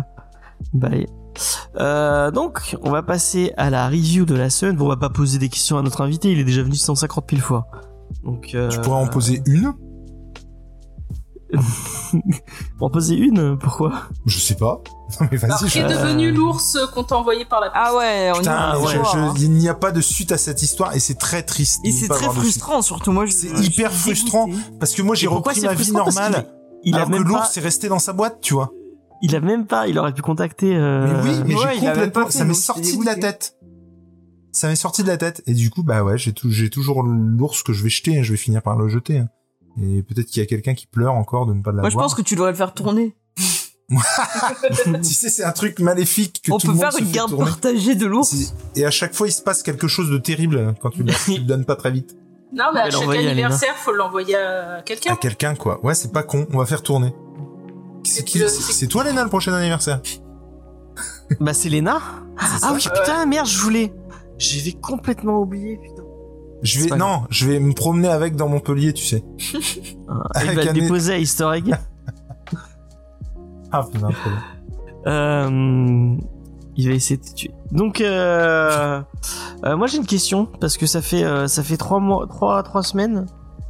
bye. 0.72 1.06
Euh, 1.76 2.30
donc, 2.30 2.76
on 2.82 2.90
va 2.90 3.02
passer 3.02 3.52
à 3.56 3.70
la 3.70 3.88
review 3.88 4.24
de 4.24 4.34
la 4.34 4.50
semaine. 4.50 4.76
Bon, 4.76 4.86
on 4.86 4.88
va 4.88 4.96
pas 4.96 5.10
poser 5.10 5.38
des 5.38 5.48
questions 5.48 5.78
à 5.78 5.82
notre 5.82 6.00
invité, 6.00 6.30
il 6.32 6.38
est 6.38 6.44
déjà 6.44 6.62
venu 6.62 6.74
150 6.74 7.24
000 7.30 7.42
fois. 7.42 7.66
Donc, 8.24 8.54
euh, 8.54 8.68
Tu 8.68 8.80
pourrais 8.80 8.96
en 8.98 9.08
poser 9.08 9.42
une 9.46 9.72
en 12.80 12.88
poser 12.88 13.14
une 13.16 13.58
Pourquoi? 13.58 13.92
Je 14.26 14.38
sais 14.38 14.54
pas. 14.54 14.80
Non, 15.20 15.26
mais 15.30 15.44
Alors, 15.44 15.58
vas-y, 15.60 15.68
qui 15.70 15.78
je... 15.78 15.84
est 15.84 15.88
devenu 15.88 16.32
l'ours 16.32 16.78
qu'on 16.94 17.04
t'a 17.04 17.16
envoyé 17.18 17.44
par 17.44 17.60
la 17.60 17.66
poste 17.66 17.78
Ah 17.84 17.94
ouais, 17.94 18.30
on 18.34 18.38
Putain, 18.38 18.72
on 18.78 18.86
je- 18.86 18.96
hein. 19.18 19.34
il 19.36 19.50
n'y 19.50 19.68
a 19.68 19.74
pas 19.74 19.92
de 19.92 20.00
suite 20.00 20.32
à 20.32 20.38
cette 20.38 20.62
histoire 20.62 20.96
et 20.96 21.00
c'est 21.00 21.18
très 21.18 21.42
triste. 21.42 21.80
Et 21.84 21.92
c'est 21.92 22.08
pas 22.08 22.14
très 22.14 22.30
frustrant, 22.30 22.80
surtout 22.80 23.12
moi. 23.12 23.26
je- 23.26 23.32
C'est 23.32 23.54
je 23.54 23.62
hyper 23.62 23.92
frustrant. 23.92 24.48
Parce 24.80 24.92
que 24.94 25.02
moi, 25.02 25.14
j'ai 25.14 25.26
repris 25.26 25.60
ma 25.60 25.74
vie 25.74 25.92
normale. 25.92 26.46
Il 26.84 26.96
a 26.96 27.04
que 27.04 27.10
même 27.10 27.24
pas, 27.24 27.28
l'ours 27.28 27.56
est 27.58 27.60
resté 27.60 27.88
dans 27.90 27.98
sa 27.98 28.14
boîte, 28.14 28.38
tu 28.40 28.54
vois. 28.54 28.72
il 29.20 29.36
a 29.36 29.40
même 29.40 29.66
pas, 29.66 29.86
il 29.86 29.98
aurait 29.98 30.14
pu 30.14 30.22
contacter. 30.22 30.74
euh, 30.74 31.06
Mais 31.22 31.30
oui, 31.30 31.42
mais 31.46 31.54
ouais, 31.56 31.74
j'ai 31.74 31.86
complètement, 31.86 32.22
pas 32.24 32.30
fait, 32.30 32.38
ça 32.38 32.44
m'est 32.46 32.54
sorti 32.54 32.96
de 32.96 33.04
la 33.04 33.14
tête. 33.16 33.54
Ça 34.52 34.68
m'est 34.68 34.76
sorti 34.76 35.02
de 35.02 35.08
la 35.08 35.16
tête. 35.16 35.42
Et 35.46 35.54
du 35.54 35.70
coup, 35.70 35.82
bah 35.82 36.04
ouais, 36.04 36.18
j'ai 36.18 36.32
tout, 36.32 36.50
j'ai 36.50 36.68
toujours 36.70 37.02
l'ours 37.02 37.62
que 37.62 37.72
je 37.72 37.82
vais 37.82 37.88
jeter, 37.88 38.18
hein, 38.18 38.22
je 38.22 38.32
vais 38.32 38.36
finir 38.38 38.62
par 38.62 38.76
le 38.76 38.88
jeter. 38.88 39.18
hein. 39.18 39.28
Et 39.82 40.02
peut-être 40.02 40.26
qu'il 40.26 40.40
y 40.40 40.44
a 40.44 40.46
quelqu'un 40.46 40.74
qui 40.74 40.86
pleure 40.86 41.14
encore 41.14 41.46
de 41.46 41.54
ne 41.54 41.62
pas 41.62 41.70
l'avoir. 41.70 41.84
Moi, 41.84 41.90
je 41.90 41.96
pense 41.96 42.14
que 42.14 42.20
tu 42.22 42.34
devrais 42.34 42.50
le 42.50 42.56
faire 42.56 42.74
tourner. 42.74 43.16
tu 45.02 45.04
sais, 45.14 45.28
c'est 45.30 45.44
un 45.44 45.52
truc 45.52 45.78
maléfique 45.80 46.40
que 46.44 46.52
On 46.52 46.58
tout 46.58 46.66
peut 46.68 46.72
le 46.72 46.78
monde 46.78 46.82
faire 46.84 46.92
se 46.92 47.00
une 47.02 47.10
garde 47.10 47.30
tourner. 47.30 47.44
partagée 47.50 47.94
de 47.94 48.06
l'ours. 48.06 48.54
Et 48.76 48.84
à 48.84 48.90
chaque 48.90 49.14
fois, 49.14 49.28
il 49.28 49.32
se 49.32 49.42
passe 49.42 49.62
quelque 49.62 49.88
chose 49.88 50.10
de 50.10 50.18
terrible 50.18 50.74
quand 50.80 50.90
tu 50.90 51.02
le, 51.02 51.12
tu 51.24 51.32
le 51.32 51.44
donnes 51.44 51.64
pas 51.64 51.76
très 51.76 51.90
vite. 51.90 52.16
Non, 52.54 52.66
mais 52.74 52.80
à 52.80 52.90
chaque 52.90 53.08
anniversaire, 53.08 53.74
faut 53.76 53.92
l'envoyer 53.92 54.36
à 54.36 54.82
quelqu'un. 54.84 55.14
À 55.14 55.16
quelqu'un, 55.16 55.54
quoi. 55.54 55.84
Ouais, 55.84 55.94
c'est 55.94 56.12
pas 56.12 56.22
con. 56.22 56.46
On 56.52 56.58
va 56.58 56.66
faire 56.66 56.82
tourner. 56.82 57.14
C'est 58.04 58.24
qui- 58.24 58.38
le- 58.38 58.48
c'est- 58.48 58.86
toi, 58.88 59.04
Léna, 59.04 59.22
le 59.24 59.28
prochain 59.30 59.52
anniversaire? 59.54 60.00
Bah, 61.40 61.54
c'est 61.54 61.68
Léna 61.70 62.00
Ah 62.62 62.72
oui, 62.74 62.80
putain, 62.82 63.24
merde, 63.26 63.46
je 63.46 63.58
voulais. 63.58 63.92
J'avais 64.42 64.72
complètement 64.72 65.38
oublié, 65.40 65.76
putain. 65.76 66.02
Je 66.62 66.80
vais, 66.80 66.96
non, 66.96 67.22
je 67.30 67.46
vais 67.48 67.58
me 67.60 67.72
promener 67.72 68.08
avec 68.08 68.36
dans 68.36 68.48
Montpellier, 68.48 68.92
tu 68.92 69.04
sais. 69.04 69.24
Ah, 70.08 70.22
Avec 70.34 70.50
il 70.62 70.66
va 70.66 70.72
déposer 70.72 71.12
à 71.14 71.18
Easter 71.18 71.48
Egg. 71.54 71.74
Ah, 73.74 73.84
putain, 73.90 74.08
trop 74.10 74.30
bien. 74.30 75.12
Euh, 75.12 76.16
il 76.76 76.88
va 76.88 76.94
essayer 76.94 77.16
de 77.16 77.22
te 77.24 77.34
tuer. 77.34 77.50
Donc, 77.70 78.00
euh, 78.02 79.00
euh, 79.64 79.76
moi 79.76 79.86
j'ai 79.86 79.96
une 79.96 80.06
question 80.06 80.46
parce 80.60 80.76
que 80.76 80.86
ça 80.86 81.00
fait 81.02 81.24
euh, 81.24 81.46
ça 81.48 81.62
fait 81.62 81.76
trois 81.78 81.98
mois, 82.00 82.26
trois 82.26 82.62
trois 82.62 82.82
semaines 82.82 83.26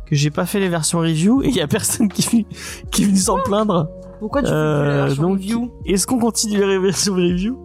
que 0.07 0.17
j'ai 0.17 0.31
pas 0.31 0.45
fait 0.45 0.59
les 0.61 0.69
versions 0.69 0.99
review 1.01 1.43
et 1.43 1.49
il 1.49 1.55
y 1.55 1.61
a 1.61 1.69
personne 1.69 2.09
qui 2.09 2.47
qui 2.91 3.03
est 3.03 3.07
venu 3.07 3.17
s'en 3.17 3.39
plaindre. 3.43 3.89
Pourquoi 4.21 4.43
tu 4.43 4.49
fais 4.49 4.53
plus 4.53 4.61
la 4.61 4.67
Euh, 4.67 5.05
version 5.07 5.23
donc, 5.23 5.33
review? 5.39 5.71
est-ce 5.87 6.07
qu'on 6.07 6.19
continue 6.19 6.59
les 6.67 6.79
versions 6.79 7.15
review? 7.15 7.57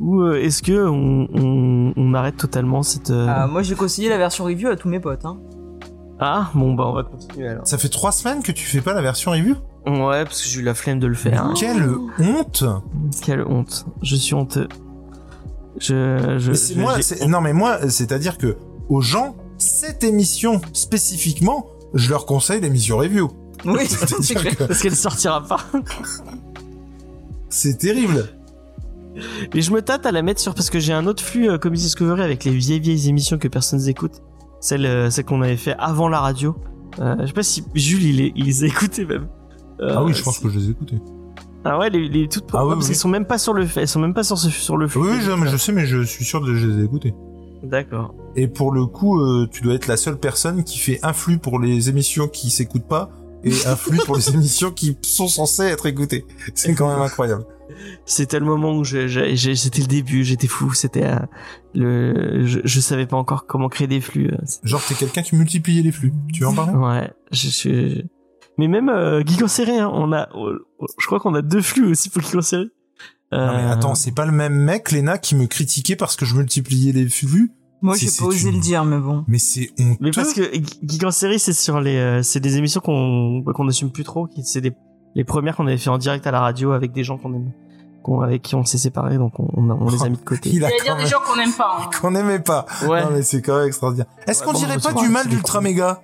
Ou 0.00 0.20
euh, 0.22 0.40
est-ce 0.42 0.62
que 0.62 0.86
on, 0.88 1.28
on, 1.34 1.92
on 1.96 2.14
arrête 2.14 2.36
totalement 2.36 2.82
cette 2.82 3.10
euh, 3.10 3.26
Ah, 3.28 3.46
Moi, 3.46 3.62
j'ai 3.62 3.74
conseillé 3.74 4.08
la 4.08 4.18
version 4.18 4.44
review 4.44 4.68
à 4.68 4.76
tous 4.76 4.88
mes 4.88 5.00
potes. 5.00 5.24
Hein. 5.24 5.38
ah 6.20 6.50
bon 6.54 6.74
bah 6.74 6.84
on 6.86 6.92
va 6.94 7.02
continuer 7.04 7.48
alors. 7.48 7.66
Ça 7.66 7.78
fait 7.78 7.88
trois 7.88 8.12
semaines 8.12 8.42
que 8.42 8.52
tu 8.52 8.64
fais 8.66 8.80
pas 8.80 8.92
la 8.94 9.02
version 9.02 9.30
review? 9.32 9.54
Ouais 9.86 10.24
parce 10.24 10.42
que 10.42 10.48
j'ai 10.48 10.60
eu 10.60 10.62
la 10.62 10.74
flemme 10.74 10.98
de 11.00 11.06
le 11.06 11.14
faire. 11.14 11.44
hein. 11.44 11.54
Quelle 11.56 11.88
honte 12.18 12.64
Quelle 13.22 13.42
honte. 13.42 13.86
Je 14.02 14.16
suis 14.16 14.34
honteux. 14.34 14.68
Je 15.78 16.36
je, 16.38 16.50
Mais 16.50 16.56
c'est 16.56 16.74
je- 16.74 16.80
moi, 16.80 17.00
c'est- 17.02 17.26
non 17.26 17.40
mais 17.40 17.52
moi, 17.52 17.88
c'est-à-dire 17.88 18.36
que 18.38 18.56
aux 18.88 19.00
gens, 19.00 19.36
cette 19.58 20.02
émission 20.04 20.60
spécifiquement, 20.72 21.66
je 21.94 22.10
leur 22.10 22.26
conseille 22.26 22.60
l'émission 22.60 22.98
review. 22.98 23.30
Oui, 23.64 23.86
c'est 23.86 24.34
que 24.56 24.64
parce 24.64 24.82
qu'elle 24.82 24.94
sortira 24.96 25.42
pas. 25.42 25.60
c'est 27.48 27.78
terrible. 27.78 28.28
Et 29.54 29.62
je 29.62 29.72
me 29.72 29.82
tâte 29.82 30.06
à 30.06 30.12
la 30.12 30.22
mettre 30.22 30.40
sur 30.40 30.54
parce 30.54 30.70
que 30.70 30.78
j'ai 30.78 30.92
un 30.92 31.06
autre 31.06 31.22
flux 31.22 31.48
euh, 31.50 31.58
Comedy 31.58 31.82
Discovery 31.82 32.22
avec 32.22 32.44
les 32.44 32.52
vieilles 32.52 32.80
vieilles 32.80 33.08
émissions 33.08 33.38
que 33.38 33.48
personne 33.48 33.80
n'écoute. 33.80 34.22
Celles, 34.60 34.86
euh, 34.86 35.10
celles 35.10 35.24
qu'on 35.24 35.42
avait 35.42 35.56
fait 35.56 35.74
avant 35.78 36.08
la 36.08 36.20
radio. 36.20 36.56
Euh, 37.00 37.16
je 37.20 37.26
sais 37.26 37.32
pas 37.32 37.42
si 37.42 37.64
Jules 37.74 38.02
il, 38.04 38.16
les- 38.16 38.32
il 38.34 38.46
les 38.46 38.64
a 38.64 38.66
écoutées 38.66 39.04
même. 39.04 39.28
Euh, 39.80 39.92
ah 39.96 40.02
oui, 40.04 40.12
je 40.12 40.22
pense 40.22 40.38
que 40.40 40.48
je 40.48 40.58
les 40.58 40.66
ai 40.66 40.70
écoutés. 40.70 40.96
Ah 41.64 41.78
ouais, 41.78 41.90
les, 41.90 42.08
les 42.08 42.28
toutes 42.28 42.44
Ah 42.52 42.62
oui, 42.64 42.70
ouais, 42.70 42.74
parce 42.74 42.86
oui. 42.86 42.88
qu'elles 42.90 42.96
sont 42.98 43.08
même 43.08 43.24
pas 43.26 43.38
sur 43.38 43.52
le 43.52 43.66
elles 43.76 43.86
sont 43.88 44.00
même 44.00 44.14
pas 44.14 44.22
sur, 44.24 44.38
ce- 44.38 44.50
sur 44.50 44.76
le 44.76 44.88
flux. 44.88 45.00
Oui, 45.00 45.08
oui, 45.12 45.20
je, 45.22 45.30
mais 45.32 45.48
je 45.48 45.56
sais, 45.56 45.72
mais 45.72 45.86
je 45.86 46.02
suis 46.02 46.24
sûr 46.24 46.40
que 46.40 46.54
je 46.54 46.66
les 46.66 46.80
ai 46.82 46.84
écoutés. 46.84 47.14
D'accord. 47.62 48.14
Et 48.36 48.46
pour 48.48 48.72
le 48.72 48.86
coup, 48.86 49.20
euh, 49.20 49.46
tu 49.50 49.62
dois 49.62 49.74
être 49.74 49.86
la 49.88 49.96
seule 49.96 50.16
personne 50.18 50.64
qui 50.64 50.78
fait 50.78 50.98
un 51.02 51.12
flux 51.12 51.38
pour 51.38 51.58
les 51.58 51.88
émissions 51.88 52.28
qui 52.28 52.50
s'écoutent 52.50 52.86
pas 52.88 53.10
et 53.44 53.52
un 53.66 53.76
flux 53.76 53.98
pour 54.04 54.16
les 54.16 54.30
émissions 54.34 54.70
qui 54.70 54.96
sont 55.02 55.28
censées 55.28 55.64
être 55.64 55.86
écoutées. 55.86 56.24
C'est 56.54 56.74
quand 56.74 56.88
même 56.88 57.02
incroyable. 57.02 57.44
C'était 58.06 58.38
le 58.38 58.46
moment 58.46 58.76
où 58.76 58.84
je- 58.84 59.06
j'ai- 59.08 59.36
j'ai- 59.36 59.54
c'était 59.56 59.80
le 59.82 59.86
début, 59.86 60.24
j'étais 60.24 60.46
fou, 60.46 60.72
c'était 60.74 61.04
euh, 61.04 61.18
le 61.74 62.46
je, 62.46 62.60
je 62.64 62.80
savais 62.80 63.06
pas 63.06 63.16
encore 63.16 63.46
comment 63.46 63.68
créer 63.68 63.86
des 63.86 64.00
flux. 64.00 64.30
euh, 64.32 64.36
c'est- 64.44 64.60
Genre, 64.66 64.82
t'es 64.86 64.94
quelqu'un 64.94 65.22
qui 65.22 65.36
multipliait 65.36 65.82
les 65.82 65.92
flux. 65.92 66.12
Tu 66.32 66.40
veux 66.42 66.48
en 66.48 66.54
parler? 66.54 66.72
Ouais, 66.74 67.10
je 67.32 67.48
suis 67.48 68.04
mais 68.56 68.66
même 68.68 68.88
euh, 68.88 69.22
Geek 69.24 69.42
en 69.42 69.48
série 69.48 69.78
hein, 69.78 69.90
on 69.92 70.12
a 70.12 70.28
oh, 70.34 70.50
oh, 70.80 70.86
je 70.98 71.06
crois 71.06 71.20
qu'on 71.20 71.34
a 71.34 71.42
deux 71.42 71.62
flux 71.62 71.86
aussi 71.90 72.08
pour 72.10 72.22
Geek 72.22 72.34
en 72.36 72.42
série. 72.42 72.70
Non, 73.30 73.38
mais 73.38 73.62
Euh, 73.64 73.72
attends, 73.72 73.94
c'est 73.94 74.12
pas 74.14 74.24
le 74.24 74.32
même 74.32 74.54
mec, 74.54 74.90
Lena, 74.90 75.18
qui 75.18 75.34
me 75.36 75.46
critiquait 75.46 75.96
parce 75.96 76.16
que 76.16 76.24
je 76.24 76.34
multipliais 76.34 76.92
les 76.92 77.04
vues. 77.04 77.52
Moi, 77.82 77.94
j'ai 77.94 78.08
pas 78.18 78.24
osé 78.24 78.48
une- 78.48 78.54
le 78.56 78.60
dire, 78.60 78.84
mais 78.86 78.98
bon. 78.98 79.24
Mais 79.28 79.38
c'est 79.38 79.70
honteux. 79.78 79.98
Mais 80.00 80.10
parce 80.10 80.32
que 80.32 80.42
Geek 80.82 81.04
en 81.04 81.10
série, 81.12 81.38
c'est 81.38 81.52
sur 81.52 81.78
les, 81.80 81.96
euh, 81.96 82.22
c'est 82.24 82.40
des 82.40 82.56
émissions 82.56 82.80
qu'on 82.80 83.44
qu'on 83.54 83.68
assume 83.68 83.92
plus 83.92 84.02
trop. 84.02 84.26
qui- 84.26 84.42
C'est 84.44 84.62
des 84.62 84.72
les 85.18 85.24
premières 85.24 85.56
qu'on 85.56 85.66
avait 85.66 85.76
fait 85.76 85.90
en 85.90 85.98
direct 85.98 86.26
à 86.26 86.30
la 86.30 86.40
radio 86.40 86.72
avec 86.72 86.92
des 86.92 87.02
gens 87.04 87.18
qu'on 87.18 87.34
aime, 87.34 87.50
qu'on 88.02 88.20
avec 88.22 88.40
qui 88.40 88.54
on 88.54 88.64
s'est 88.64 88.78
séparés, 88.78 89.18
donc 89.18 89.38
on, 89.38 89.48
on, 89.54 89.68
a- 89.70 89.74
on 89.78 89.90
les 89.90 90.02
a 90.04 90.08
mis 90.08 90.16
de 90.16 90.22
côté. 90.24 90.48
Il 90.52 90.64
a 90.64 90.68
dire 90.82 90.96
des 90.96 91.06
gens 91.06 91.18
qu'on 91.26 91.36
n'aime 91.36 91.52
pas. 91.52 91.76
hein. 91.82 91.90
qu'on 92.00 92.14
aimait 92.14 92.38
pas. 92.38 92.64
Ouais. 92.86 93.02
Non, 93.02 93.10
mais 93.12 93.22
c'est 93.22 93.42
quand 93.42 93.56
même 93.58 93.66
extraordinaire. 93.66 94.06
Est-ce 94.26 94.40
Ouais, 94.40 94.46
qu'on 94.46 94.52
bon, 94.52 94.58
dirait 94.60 94.78
pas 94.78 94.92
du 94.94 95.08
mal 95.10 95.26
d'Ultra 95.28 95.60
Méga? 95.60 96.00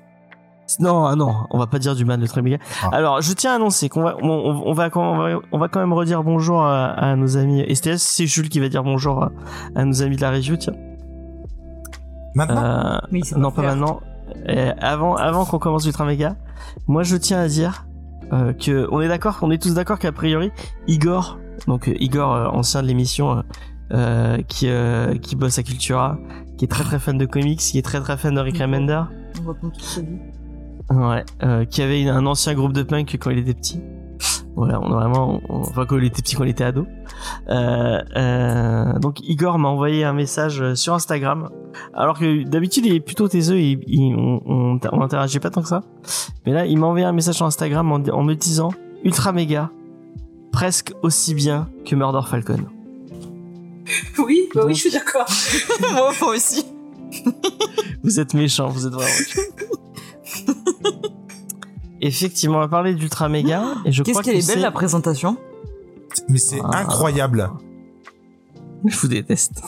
Non, 0.80 1.04
ah 1.06 1.14
non, 1.14 1.34
on 1.50 1.58
va 1.58 1.66
pas 1.66 1.78
dire 1.78 1.94
du 1.94 2.06
mal 2.06 2.18
de 2.18 2.26
très 2.26 2.40
méga. 2.40 2.56
Ah. 2.82 2.88
Alors, 2.92 3.20
je 3.20 3.32
tiens 3.34 3.52
à 3.52 3.56
annoncer 3.56 3.90
qu'on 3.90 4.02
va, 4.02 4.16
on, 4.22 4.28
on- 4.66 4.72
va, 4.72 4.88
quand- 4.88 5.12
on 5.12 5.18
va, 5.18 5.38
on 5.52 5.58
va 5.58 5.68
quand 5.68 5.78
même 5.78 5.92
redire 5.92 6.22
bonjour 6.24 6.62
à, 6.62 6.86
à 6.86 7.16
nos 7.16 7.36
amis. 7.36 7.62
STS, 7.74 7.98
c'est 7.98 8.26
Jules 8.26 8.48
qui 8.48 8.60
va 8.60 8.68
dire 8.70 8.82
bonjour 8.82 9.22
à, 9.24 9.30
à 9.76 9.84
nos 9.84 10.02
amis 10.02 10.16
de 10.16 10.22
la 10.22 10.30
région, 10.30 10.56
tiens. 10.56 10.72
Maintenant? 12.34 12.62
Euh, 12.64 12.98
non, 13.36 13.50
pas 13.50 13.62
faire. 13.62 13.76
maintenant. 13.76 14.00
Euh, 14.48 14.72
avant, 14.80 15.16
avant 15.16 15.44
qu'on 15.44 15.58
commence 15.58 15.84
Ultra 15.86 16.04
Mega, 16.06 16.34
moi 16.88 17.02
je 17.02 17.16
tiens 17.16 17.40
à 17.40 17.46
dire 17.46 17.86
euh, 18.32 18.52
que 18.52 18.88
on 18.90 19.00
est 19.00 19.08
d'accord, 19.08 19.38
on 19.42 19.50
est 19.50 19.62
tous 19.62 19.74
d'accord 19.74 19.98
qu'a 19.98 20.12
priori 20.12 20.50
Igor, 20.86 21.38
donc 21.66 21.88
euh, 21.88 21.94
Igor, 22.00 22.32
euh, 22.32 22.46
ancien 22.48 22.82
de 22.82 22.86
l'émission, 22.86 23.42
qui 24.48 24.68
qui 25.22 25.36
bosse 25.36 25.58
à 25.58 25.62
Cultura, 25.62 26.18
qui 26.56 26.64
est 26.64 26.68
très 26.68 26.84
très 26.84 26.98
fan 26.98 27.18
de 27.18 27.26
comics, 27.26 27.60
qui 27.60 27.78
est 27.78 27.82
très 27.82 28.00
très 28.00 28.16
fan 28.16 28.34
de 28.34 28.40
Rick 28.40 28.58
Remender, 28.58 29.02
On 29.40 29.44
va 29.44 29.54
prendre 29.54 29.72
toute 29.72 29.82
sa 29.82 30.00
vie. 30.00 30.18
ouais, 30.90 31.24
euh, 31.42 31.64
qui 31.64 31.82
avait 31.82 32.08
un 32.08 32.26
ancien 32.26 32.54
groupe 32.54 32.72
de 32.72 32.82
punk 32.82 33.16
quand 33.20 33.30
il 33.30 33.38
était 33.38 33.54
petit. 33.54 33.80
Voilà, 34.56 34.80
on 34.80 34.92
a 34.92 34.94
vraiment, 35.00 35.40
on- 35.48 35.62
enfin 35.62 35.84
quand 35.84 35.96
il 35.98 36.04
était 36.04 36.22
petit, 36.22 36.36
quand 36.36 36.44
il 36.44 36.50
était 36.50 36.62
ado. 36.64 36.86
Euh, 37.48 38.00
euh, 38.16 38.98
donc 39.00 39.20
Igor 39.28 39.58
m'a 39.58 39.68
envoyé 39.68 40.04
un 40.04 40.12
message 40.12 40.60
euh, 40.62 40.74
sur 40.76 40.94
Instagram, 40.94 41.50
alors 41.92 42.18
que 42.18 42.44
d'habitude 42.44 42.86
il 42.86 42.94
est 42.94 43.00
plutôt 43.00 43.26
taiseux, 43.28 43.56
et 43.56 43.78
il- 43.86 44.14
on, 44.14 44.40
on, 44.46 44.80
on 44.92 45.00
interagit 45.02 45.40
pas 45.40 45.50
tant 45.50 45.62
que 45.62 45.68
ça. 45.68 45.82
Mais 46.46 46.52
là, 46.52 46.66
il 46.66 46.78
m'a 46.78 46.86
envoyé 46.86 47.04
un 47.04 47.12
message 47.12 47.34
sur 47.34 47.46
Instagram 47.46 47.90
en, 47.90 47.96
en 47.96 48.22
me 48.22 48.34
disant 48.34 48.70
ultra 49.02 49.32
méga, 49.32 49.70
presque 50.52 50.92
aussi 51.02 51.34
bien 51.34 51.68
que 51.84 51.96
Murder 51.96 52.20
Falcon. 52.26 52.58
Oui, 54.18 54.48
bah 54.54 54.60
Donc- 54.62 54.68
oui, 54.68 54.74
je 54.76 54.80
suis 54.80 54.90
d'accord. 54.92 55.26
moi, 55.92 56.12
moi 56.20 56.34
aussi. 56.34 56.64
Vous 58.02 58.18
êtes 58.20 58.32
méchants, 58.34 58.68
vous 58.68 58.86
êtes 58.86 58.92
vraiment 58.92 59.10
méchants. 59.18 59.40
Effectivement, 62.06 62.56
on 62.58 62.60
va 62.60 62.68
parler 62.68 62.94
d'ultra 62.94 63.28
méga 63.28 63.62
et 63.84 63.92
je 63.92 64.02
Qu'est-ce 64.02 64.20
qu'elle 64.22 64.34
que 64.34 64.38
est 64.40 64.46
belle 64.46 64.60
la 64.62 64.70
présentation. 64.70 65.36
Mais 66.28 66.38
c'est 66.38 66.60
Ah. 66.62 66.78
incroyable. 66.80 67.50
Je 68.84 68.96
vous 68.98 69.08
déteste. 69.08 69.62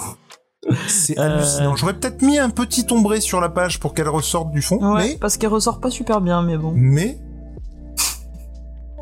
C'est 0.86 1.18
Euh. 1.18 1.22
hallucinant. 1.36 1.76
J'aurais 1.76 1.94
peut-être 1.94 2.22
mis 2.22 2.38
un 2.38 2.50
petit 2.50 2.84
ombré 2.90 3.20
sur 3.20 3.40
la 3.40 3.48
page 3.48 3.80
pour 3.80 3.94
qu'elle 3.94 4.08
ressorte 4.08 4.50
du 4.50 4.60
fond, 4.62 4.78
Ouais, 4.94 5.10
mais 5.12 5.16
parce 5.20 5.36
qu'elle 5.36 5.50
ressort 5.50 5.80
pas 5.80 5.90
super 5.90 6.20
bien, 6.20 6.42
mais 6.42 6.56
bon. 6.58 6.72
mais 6.74 7.18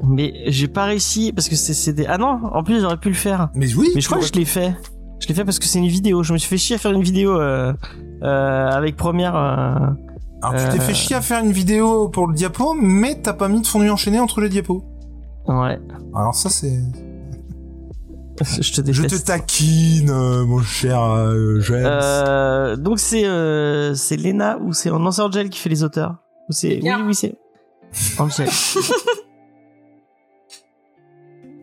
Mais 0.03 0.33
j'ai 0.49 0.69
pas 0.69 0.85
réussi 0.85 1.33
parce 1.33 1.49
que 1.49 1.57
c'est 1.57 1.73
c'est 1.73 1.93
des 1.93 2.05
ah 2.07 2.19
non 2.19 2.39
en 2.53 2.63
plus 2.63 2.81
j'aurais 2.81 2.99
pu 2.99 3.09
le 3.09 3.15
faire 3.15 3.49
mais 3.55 3.73
oui. 3.75 3.89
mais 3.95 4.01
je 4.01 4.07
crois 4.09 4.19
que 4.19 4.27
je 4.27 4.33
l'ai 4.33 4.45
fait 4.45 4.75
je 5.21 5.29
l'ai 5.29 5.35
fait 5.35 5.45
parce 5.45 5.59
que 5.59 5.65
c'est 5.67 5.79
une 5.79 5.87
vidéo 5.89 6.23
je 6.23 6.33
me 6.35 6.39
suis 6.39 6.49
fait 6.49 6.59
chier 6.59 6.77
à 6.77 6.79
faire 6.79 6.91
une 6.93 7.03
vidéo 7.03 7.41
euh, 7.41 7.73
euh, 8.23 8.69
avec 8.71 8.97
première 8.97 9.37
euh, 9.37 9.91
Alors 10.45 10.63
tu 10.63 10.69
t'es 10.69 10.83
euh, 10.83 10.87
fait 10.87 10.95
chier 10.95 11.17
à 11.17 11.23
faire 11.23 11.43
une 11.43 11.53
vidéo 11.53 12.09
pour 12.09 12.27
le 12.27 12.35
diapo, 12.35 12.75
mais 12.75 13.21
t'as 13.23 13.33
pas 13.33 13.49
mis 13.49 13.61
de 13.61 13.67
fondu 13.67 13.89
enchaîné 13.91 14.21
entre 14.21 14.41
les 14.41 14.49
diapos. 14.49 14.85
ouais 15.49 15.81
Alors 16.15 16.35
ça 16.35 16.51
c'est. 16.51 16.79
je 18.41 18.73
te 18.73 18.93
Je 18.93 19.03
déteste 19.03 19.23
te 19.23 19.27
taquine, 19.29 20.11
euh, 20.11 20.45
mon 20.45 20.61
cher 20.61 21.01
euh, 21.03 21.61
James. 21.61 21.87
Euh, 21.87 22.77
donc 22.77 22.99
c'est 22.99 23.25
euh, 23.27 23.95
c'est 23.95 24.17
Lena 24.17 24.59
ou 24.59 24.73
c'est 24.73 24.91
non 24.91 25.13
c'est 25.13 25.23
Angel 25.23 25.49
qui 25.51 25.61
fait 25.61 25.69
les 25.69 25.85
auteurs 25.85 26.17
ou 26.49 26.53
c'est 26.53 26.81
oui 26.83 26.91
oui 27.07 27.15
c'est 27.15 27.37
Angel 28.19 28.49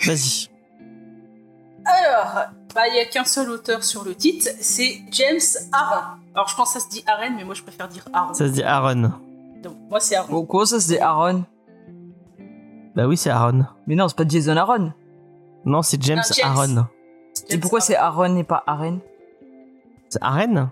vas-y 0.05 0.47
Alors, 1.85 2.45
bah, 2.73 2.81
il 2.89 2.95
y 2.95 2.99
a 2.99 3.05
qu'un 3.05 3.25
seul 3.25 3.49
auteur 3.49 3.83
sur 3.83 4.03
le 4.03 4.15
titre, 4.15 4.47
c'est 4.61 4.99
James 5.11 5.39
Aaron. 5.73 6.20
Alors, 6.33 6.47
je 6.47 6.55
pense 6.55 6.73
que 6.73 6.79
ça 6.79 6.85
se 6.85 6.89
dit 6.89 7.03
Aaron, 7.07 7.35
mais 7.35 7.43
moi, 7.43 7.53
je 7.55 7.61
préfère 7.63 7.87
dire 7.87 8.03
Aaron. 8.13 8.33
ça 8.33 8.47
se 8.47 8.51
dit 8.53 8.63
Aaron 8.63 9.11
Donc, 9.63 9.75
moi, 9.89 9.99
c'est 9.99 10.15
Aaron. 10.15 10.31
Bon, 10.31 10.45
quoi, 10.45 10.65
ça 10.65 10.79
c'est 10.79 10.99
Aaron? 10.99 11.43
bah 12.93 13.07
oui 13.07 13.15
c'est 13.15 13.29
Aaron 13.29 13.63
Mais 13.87 13.95
non, 13.95 14.09
c'est 14.09 14.17
pas 14.17 14.27
Jason 14.27 14.57
Aaron. 14.57 14.91
non 15.65 15.81
c'est 15.81 16.01
James, 16.03 16.21
James. 16.35 16.51
Aaron 16.57 16.85
Et 17.49 17.57
pourquoi 17.57 17.79
c'est 17.79 17.95
Aaron 17.95 18.35
et 18.35 18.43
pas 18.43 18.63
Aaron? 18.67 18.99
C'est 20.09 20.21
Aaron? 20.21 20.69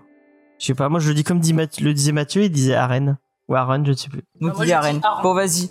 Je 0.58 0.66
sais 0.66 0.74
pas 0.74 0.90
moi 0.90 1.00
je 1.00 1.08
le 1.08 1.14
dis 1.14 1.24
comme 1.24 1.40
dit 1.40 1.54
Math- 1.54 1.80
le 1.80 1.94
disait 1.94 2.12
Mathieu 2.12 2.42
il 2.42 2.50
disait 2.50 2.74
Aaron 2.74 3.16
ou 3.48 3.54
Aaron 3.54 3.82
je 3.86 3.92
ne 3.92 3.96
sais 3.96 4.10
plus 4.10 4.22
Donc 4.38 4.50
Ah, 4.52 4.56
moi, 4.56 4.64
il 4.64 4.66
dit 4.66 4.68
je 4.68 4.74
Aaron. 4.74 4.92
dis 4.92 5.00
Aaron. 5.02 5.22
Bon, 5.22 5.34
vas-y. 5.34 5.70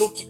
Donc, 0.00 0.26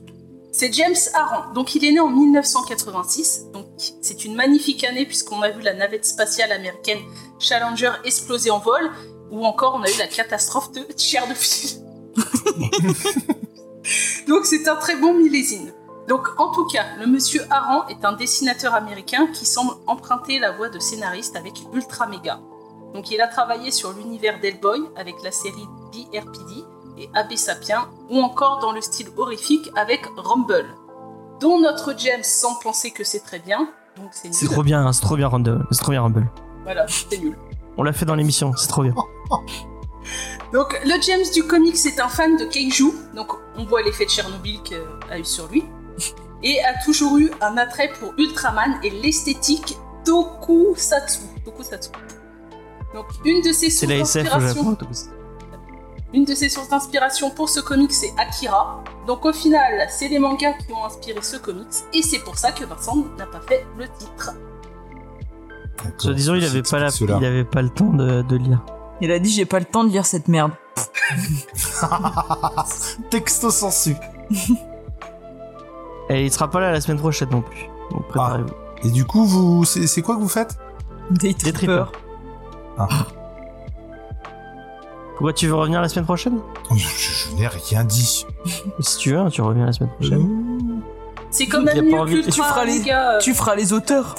c'est 0.56 0.72
James 0.72 0.96
Aaron. 1.12 1.52
Donc, 1.52 1.74
il 1.74 1.84
est 1.84 1.92
né 1.92 2.00
en 2.00 2.08
1986. 2.08 3.48
Donc, 3.52 3.66
c'est 4.00 4.24
une 4.24 4.34
magnifique 4.34 4.84
année 4.84 5.04
puisqu'on 5.04 5.42
a 5.42 5.50
vu 5.50 5.60
la 5.60 5.74
navette 5.74 6.06
spatiale 6.06 6.50
américaine 6.50 6.98
Challenger 7.38 7.92
exploser 8.04 8.50
en 8.50 8.58
vol, 8.58 8.90
ou 9.30 9.44
encore 9.44 9.74
on 9.74 9.82
a 9.82 9.90
eu 9.90 9.98
la 9.98 10.06
catastrophe 10.06 10.72
de 10.72 10.80
Tchernobyl. 10.96 11.36
Donc, 14.28 14.46
c'est 14.46 14.66
un 14.66 14.76
très 14.76 14.96
bon 14.96 15.12
millésime. 15.12 15.74
Donc, 16.08 16.26
en 16.38 16.50
tout 16.52 16.66
cas, 16.68 16.86
le 17.00 17.06
monsieur 17.06 17.42
Aaron 17.50 17.86
est 17.88 18.02
un 18.06 18.14
dessinateur 18.14 18.72
américain 18.72 19.26
qui 19.34 19.44
semble 19.44 19.74
emprunter 19.86 20.38
la 20.38 20.52
voie 20.52 20.70
de 20.70 20.78
scénariste 20.78 21.36
avec 21.36 21.52
Ultra 21.74 22.06
Mega. 22.06 22.40
Donc, 22.94 23.10
il 23.10 23.20
a 23.20 23.28
travaillé 23.28 23.70
sur 23.70 23.92
l'univers 23.92 24.40
d'Hellboy 24.40 24.80
avec 24.96 25.16
la 25.22 25.32
série 25.32 25.66
BRPD 25.92 26.64
et 26.98 27.08
AB 27.14 27.34
Sapien, 27.36 27.88
ou 28.10 28.20
encore 28.20 28.58
dans 28.60 28.72
le 28.72 28.80
style 28.80 29.08
horrifique 29.16 29.70
avec 29.76 30.06
Rumble, 30.16 30.66
dont 31.40 31.60
notre 31.60 31.94
James 31.98 32.22
semble 32.22 32.58
penser 32.62 32.90
que 32.90 33.04
c'est 33.04 33.20
très 33.20 33.38
bien, 33.38 33.68
donc 33.96 34.08
c'est 34.12 34.32
c'est 34.32 34.46
trop 34.46 34.62
bien 34.62 34.86
hein, 34.86 34.92
c'est 34.92 35.02
trop 35.02 35.16
bien 35.16 35.28
Rumble 35.28 35.66
c'est 35.70 35.82
trop 35.82 35.92
bien 35.92 36.02
Rumble 36.02 36.26
Voilà, 36.64 36.86
c'est 36.88 37.18
nul. 37.18 37.36
on 37.76 37.82
l'a 37.82 37.92
fait 37.92 38.04
dans 38.04 38.14
l'émission 38.14 38.52
c'est 38.56 38.68
trop 38.68 38.82
bien 38.82 38.94
Donc 40.52 40.78
le 40.84 41.00
James 41.02 41.24
du 41.34 41.42
comics 41.42 41.74
est 41.86 42.00
un 42.00 42.08
fan 42.08 42.36
de 42.36 42.44
Keiju, 42.44 42.92
donc 43.14 43.32
on 43.56 43.64
voit 43.64 43.82
l'effet 43.82 44.04
de 44.04 44.10
Tchernobyl 44.10 44.62
qu'il 44.62 44.78
a 45.10 45.18
eu 45.18 45.24
sur 45.24 45.48
lui, 45.48 45.64
et 46.42 46.62
a 46.62 46.74
toujours 46.84 47.18
eu 47.18 47.30
un 47.40 47.56
attrait 47.56 47.92
pour 47.98 48.14
Ultraman 48.16 48.78
et 48.84 48.90
l'esthétique 48.90 49.76
Tokusatsu. 50.04 51.20
Tokusatsu. 51.44 51.90
Donc 52.94 53.06
une 53.24 53.42
de 53.42 53.52
ses 53.52 53.70
c'est 53.70 53.86
sources 53.86 54.14
la 54.14 54.22
SF 54.22 54.26
au 54.26 54.38
d'inspiration 54.38 54.76
Une 56.16 56.24
de 56.24 56.34
ses 56.34 56.48
sources 56.48 56.70
d'inspiration 56.70 57.28
pour 57.28 57.50
ce 57.50 57.60
comic, 57.60 57.92
c'est 57.92 58.10
Akira. 58.16 58.82
Donc 59.06 59.26
au 59.26 59.34
final, 59.34 59.86
c'est 59.90 60.08
les 60.08 60.18
mangas 60.18 60.54
qui 60.54 60.72
ont 60.72 60.82
inspiré 60.82 61.20
ce 61.20 61.36
comics, 61.36 61.66
et 61.92 62.00
c'est 62.00 62.20
pour 62.20 62.38
ça 62.38 62.52
que 62.52 62.64
Vincent 62.64 62.96
n'a 63.18 63.26
pas 63.26 63.42
fait 63.46 63.66
le 63.76 63.84
titre. 63.98 64.30
Soit 65.98 66.14
disant 66.14 66.34
il 66.34 66.42
avait 66.42 66.62
pas 66.62 66.78
la, 66.78 66.88
il 66.98 67.24
avait 67.24 67.44
pas 67.44 67.60
le 67.60 67.68
temps 67.68 67.92
de, 67.92 68.22
de 68.22 68.36
lire. 68.36 68.64
Il 69.02 69.12
a 69.12 69.18
dit 69.18 69.30
j'ai 69.30 69.44
pas 69.44 69.58
le 69.58 69.66
temps 69.66 69.84
de 69.84 69.90
lire 69.90 70.06
cette 70.06 70.28
merde. 70.28 70.52
Texto 73.10 73.50
sensu. 73.50 73.94
Et 76.08 76.24
il 76.24 76.32
sera 76.32 76.48
pas 76.48 76.60
là 76.60 76.72
la 76.72 76.80
semaine 76.80 76.98
prochaine 76.98 77.28
non 77.30 77.42
plus. 77.42 77.66
Donc 77.90 78.08
préparez-vous. 78.08 78.54
Et 78.84 78.90
du 78.90 79.04
coup, 79.04 79.26
vous, 79.26 79.66
c'est 79.66 80.00
quoi 80.00 80.16
que 80.16 80.22
vous 80.22 80.30
faites? 80.30 80.56
Des 81.10 81.34
Tripper. 81.34 81.52
trippers. 81.52 81.92
Pourquoi 85.16 85.32
tu 85.32 85.46
veux 85.46 85.54
revenir 85.54 85.80
la 85.80 85.88
semaine 85.88 86.04
prochaine? 86.04 86.38
Je, 86.70 86.76
je- 86.76 87.28
je 87.30 87.34
n'ai 87.36 87.46
rien 87.48 87.84
dit. 87.84 88.26
Si 88.80 88.98
tu 88.98 89.12
veux, 89.12 89.18
hein, 89.18 89.28
tu 89.30 89.40
reviens 89.42 89.66
la 89.66 89.72
semaine 89.72 89.90
prochaine. 89.98 90.82
C'est 91.30 91.46
quand 91.46 91.62
même 91.62 91.74
pas 91.74 91.82
mieux 91.82 91.98
envie- 92.00 92.20
que 92.22 92.26
tu 92.30 92.32
feras 92.42 92.64
les- 92.64 92.78
Manga. 92.80 93.18
Tu 93.18 93.34
feras 93.34 93.54
les 93.54 93.72
auteurs. 93.72 94.14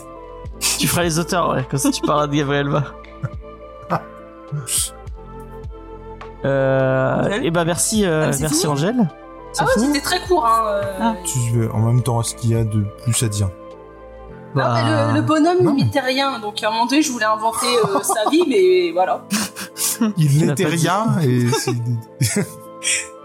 Tu 0.79 0.87
feras 0.87 1.03
les 1.03 1.19
auteurs, 1.19 1.49
ouais, 1.51 1.63
comme 1.69 1.77
ça 1.79 1.91
tu 1.91 2.01
parleras 2.01 2.25
de 2.27 2.35
Gabriel 2.35 2.67
Ba. 2.69 2.83
Euh, 6.45 7.41
et 7.41 7.49
bah 7.51 7.65
merci, 7.65 8.05
euh, 8.05 8.29
Ah, 8.31 8.37
merci 8.39 8.55
fini 8.55 8.67
Angèle. 8.67 9.09
C'est 9.53 9.63
Ah 9.63 9.65
ouais, 9.65 9.71
c'était 9.85 10.01
très 10.01 10.19
court. 10.21 10.45
Hein, 10.45 10.61
euh, 10.67 10.81
Ah. 11.01 11.15
Tu 11.25 11.39
veux, 11.51 11.71
en 11.73 11.79
même 11.79 12.03
temps, 12.03 12.21
est-ce 12.21 12.35
qu'il 12.35 12.51
y 12.51 12.55
a 12.55 12.63
de 12.63 12.83
plus 13.03 13.23
à 13.23 13.27
dire? 13.27 13.49
Ah, 13.49 14.53
mais 14.55 14.61
Bah, 14.61 15.07
le, 15.09 15.15
le 15.15 15.21
bonhomme 15.21 15.61
n'imitait 15.63 15.99
rien, 15.99 16.39
donc 16.39 16.61
à 16.63 16.67
un 16.67 16.71
moment 16.71 16.85
donné, 16.85 17.01
je 17.01 17.11
voulais 17.11 17.25
inventer 17.25 17.65
euh, 17.85 18.01
sa 18.03 18.29
vie, 18.29 18.43
mais 18.47 18.91
voilà. 18.91 19.23
Il 20.17 20.45
n'était 20.47 20.65
rien 20.65 21.19
et 21.23 21.45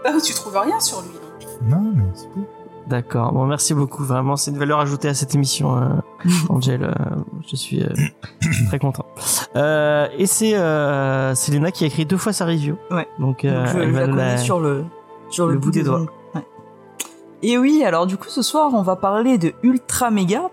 Ah, 0.05 0.11
tu 0.23 0.33
trouves 0.33 0.57
rien 0.57 0.79
sur 0.79 1.01
lui. 1.01 1.09
hein. 1.15 1.47
non, 1.69 1.93
mais 1.95 2.03
c'est 2.13 2.27
bon. 2.35 2.45
D'accord. 2.87 3.31
Bon, 3.31 3.45
merci 3.45 3.73
beaucoup. 3.73 4.03
Vraiment, 4.03 4.35
c'est 4.35 4.51
une 4.51 4.57
valeur 4.57 4.79
ajoutée 4.79 5.07
à 5.07 5.13
cette 5.13 5.33
émission, 5.35 5.77
euh, 5.77 5.87
Angel. 6.49 6.83
euh, 6.83 6.91
je 7.47 7.55
suis 7.55 7.81
euh, 7.81 7.87
très 8.67 8.77
content. 8.77 9.05
Euh, 9.55 10.07
et 10.17 10.25
c'est 10.25 10.51
euh, 10.55 11.33
qui 11.73 11.83
a 11.85 11.87
écrit 11.87 12.05
deux 12.05 12.17
fois 12.17 12.33
sa 12.33 12.45
review. 12.45 12.75
Ouais. 12.91 13.07
Donc, 13.19 13.45
euh, 13.45 13.63
Donc, 13.65 13.73
je, 13.73 13.79
elle 13.79 13.87
je 13.89 13.93
va 13.93 14.07
la 14.07 14.15
la- 14.15 14.37
sur 14.37 14.59
le, 14.59 14.83
sur 15.29 15.47
le, 15.47 15.53
le 15.53 15.59
bout 15.59 15.71
des 15.71 15.83
doigts. 15.83 16.01
Ouais. 16.35 16.45
Et 17.41 17.57
oui, 17.57 17.83
alors 17.85 18.05
du 18.05 18.17
coup, 18.17 18.27
ce 18.27 18.41
soir, 18.41 18.71
on 18.73 18.81
va 18.81 18.97
parler 18.97 19.37
de 19.37 19.53
Ultra 19.63 20.11
Mega. 20.11 20.49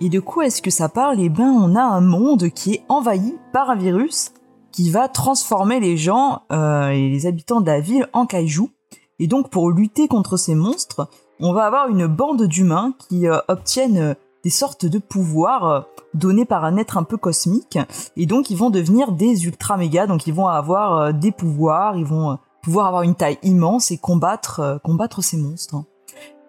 Et 0.00 0.08
de 0.08 0.20
quoi 0.20 0.46
est-ce 0.46 0.60
que 0.62 0.70
ça 0.70 0.88
parle? 0.88 1.16
Eh 1.20 1.28
ben, 1.28 1.44
on 1.44 1.74
a 1.76 1.82
un 1.82 2.00
monde 2.00 2.50
qui 2.50 2.74
est 2.74 2.84
envahi 2.88 3.34
par 3.52 3.70
un 3.70 3.76
virus 3.76 4.30
qui 4.74 4.90
va 4.90 5.06
transformer 5.06 5.78
les 5.78 5.96
gens 5.96 6.42
euh, 6.50 6.88
et 6.88 7.08
les 7.08 7.26
habitants 7.26 7.60
de 7.60 7.66
la 7.66 7.78
ville 7.78 8.08
en 8.12 8.26
kaiju. 8.26 8.64
Et 9.20 9.28
donc, 9.28 9.48
pour 9.48 9.70
lutter 9.70 10.08
contre 10.08 10.36
ces 10.36 10.56
monstres, 10.56 11.08
on 11.38 11.52
va 11.52 11.64
avoir 11.64 11.88
une 11.88 12.08
bande 12.08 12.42
d'humains 12.42 12.92
qui 13.08 13.28
euh, 13.28 13.38
obtiennent 13.46 13.98
euh, 13.98 14.14
des 14.42 14.50
sortes 14.50 14.84
de 14.84 14.98
pouvoirs 14.98 15.64
euh, 15.68 15.80
donnés 16.12 16.44
par 16.44 16.64
un 16.64 16.76
être 16.76 16.98
un 16.98 17.04
peu 17.04 17.16
cosmique. 17.16 17.78
Et 18.16 18.26
donc, 18.26 18.50
ils 18.50 18.56
vont 18.56 18.70
devenir 18.70 19.12
des 19.12 19.46
ultra 19.46 19.76
méga. 19.76 20.08
Donc, 20.08 20.26
ils 20.26 20.34
vont 20.34 20.48
avoir 20.48 21.14
des 21.14 21.30
pouvoirs, 21.30 21.96
ils 21.96 22.04
vont 22.04 22.38
pouvoir 22.60 22.86
avoir 22.86 23.02
une 23.02 23.14
taille 23.14 23.38
immense 23.44 23.92
et 23.92 23.98
combattre, 23.98 24.80
combattre 24.82 25.22
ces 25.22 25.36
monstres. 25.36 25.76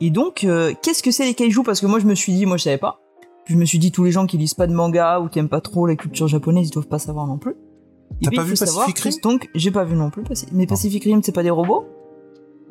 Et 0.02 0.10
donc, 0.10 0.47
qu'est-ce 0.81 1.03
que 1.03 1.11
c'est 1.11 1.26
les 1.26 1.34
kaiju 1.35 1.64
Parce 1.64 1.80
que 1.80 1.85
moi, 1.85 1.99
je 1.99 2.06
me 2.06 2.15
suis 2.15 2.34
dit, 2.34 2.45
moi, 2.45 2.57
je 2.57 2.64
savais 2.64 2.77
pas. 2.77 2.99
Je 3.45 3.56
me 3.56 3.65
suis 3.65 3.80
dit, 3.80 3.91
tous 3.91 4.03
les 4.03 4.11
gens 4.11 4.26
qui 4.26 4.38
lisent 4.38 4.53
pas 4.53 4.68
de 4.68 4.73
manga 4.73 5.19
ou 5.19 5.30
qui 5.30 5.39
aiment 5.39 5.49
pas 5.49 5.61
trop 5.61 5.88
la 5.88 5.95
culture 5.95 6.27
japonaise, 6.27 6.68
ils 6.68 6.72
doivent 6.72 6.88
pas 6.88 6.99
savoir 6.99 7.27
non 7.27 7.38
plus. 7.38 7.56
Et 8.22 8.26
T'as 8.26 8.30
puis, 8.30 8.38
pas 8.38 8.44
il 8.44 8.45
vu 8.45 8.56
faut 8.56 8.65
savoir 8.65 8.86
Pacific 8.86 9.03
Rim 9.03 9.11
que- 9.18 9.22
Donc, 9.27 9.49
j'ai 9.56 9.72
pas 9.72 9.84
vu 9.84 9.95
non 9.95 10.10
plus. 10.10 10.23
Mais 10.53 10.65
Pacific 10.68 11.03
Rim, 11.03 11.22
c'est 11.23 11.32
pas 11.34 11.44
des 11.44 11.49
robots? 11.49 11.86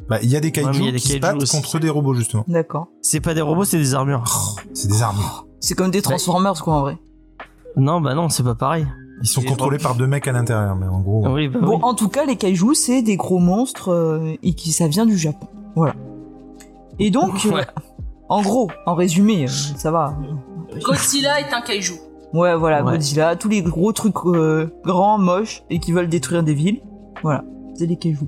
Bah, 0.08 0.18
il 0.22 0.28
y 0.30 0.36
a 0.36 0.40
des 0.40 0.50
kaiju 0.52 0.66
Ouais, 0.68 0.72
mais 0.72 0.78
il 0.80 0.84
y 0.86 0.88
a 0.88 0.92
des 0.92 0.98
qui 0.98 1.08
se 1.08 1.18
battent 1.18 1.42
aussi. 1.42 1.56
contre 1.56 1.78
des 1.78 1.88
robots, 1.90 2.14
justement. 2.14 2.44
D'accord. 2.48 2.88
C'est 3.00 3.20
pas 3.20 3.32
des 3.34 3.40
robots, 3.42 3.64
c'est 3.64 3.78
des 3.78 3.94
armures. 3.94 4.24
Oh, 4.26 4.60
c'est 4.72 4.88
des 4.88 5.02
armures. 5.02 5.46
C'est 5.60 5.74
comme 5.74 5.90
des 5.90 6.02
Transformers, 6.02 6.62
quoi, 6.62 6.74
en 6.74 6.80
vrai. 6.82 6.98
Non, 7.76 8.00
bah 8.00 8.14
non, 8.14 8.28
c'est 8.28 8.42
pas 8.42 8.54
pareil. 8.54 8.86
Ils 9.22 9.28
sont 9.28 9.40
Et 9.40 9.46
contrôlés 9.46 9.78
par 9.78 9.94
deux 9.94 10.06
mecs 10.06 10.26
à 10.28 10.32
l'intérieur, 10.32 10.74
mais 10.76 10.86
en 10.86 11.00
gros. 11.00 11.26
Oui, 11.28 11.48
bah 11.48 11.60
Bon, 11.62 11.76
oui. 11.76 11.80
en 11.82 11.94
tout 11.94 12.08
cas, 12.08 12.24
les 12.24 12.36
kaiju, 12.36 12.74
c'est 12.74 13.02
des 13.02 13.16
gros 13.16 13.38
monstres 13.38 13.90
euh, 13.90 14.34
et 14.42 14.54
qui 14.54 14.72
ça 14.72 14.88
vient 14.88 15.06
du 15.06 15.16
Japon. 15.16 15.46
Voilà. 15.76 15.94
Et 16.98 17.10
donc, 17.10 17.44
euh, 17.46 17.50
Ouais. 17.52 17.66
en 18.28 18.42
gros, 18.42 18.70
en 18.86 18.94
résumé, 18.94 19.44
euh, 19.44 19.48
ça 19.48 19.90
va. 19.90 20.16
Godzilla 20.82 21.40
est 21.40 21.52
un 21.52 21.60
kaiju. 21.62 21.94
Ouais, 22.34 22.56
voilà, 22.56 22.82
Ouais. 22.82 22.94
Godzilla, 22.94 23.36
tous 23.36 23.48
les 23.48 23.62
gros 23.62 23.92
trucs 23.92 24.16
euh, 24.26 24.66
grands, 24.84 25.18
moches 25.18 25.62
et 25.70 25.78
qui 25.78 25.92
veulent 25.92 26.08
détruire 26.08 26.42
des 26.42 26.52
villes. 26.52 26.80
Voilà, 27.22 27.44
c'est 27.74 27.86
des 27.86 27.96
kaiju. 27.96 28.26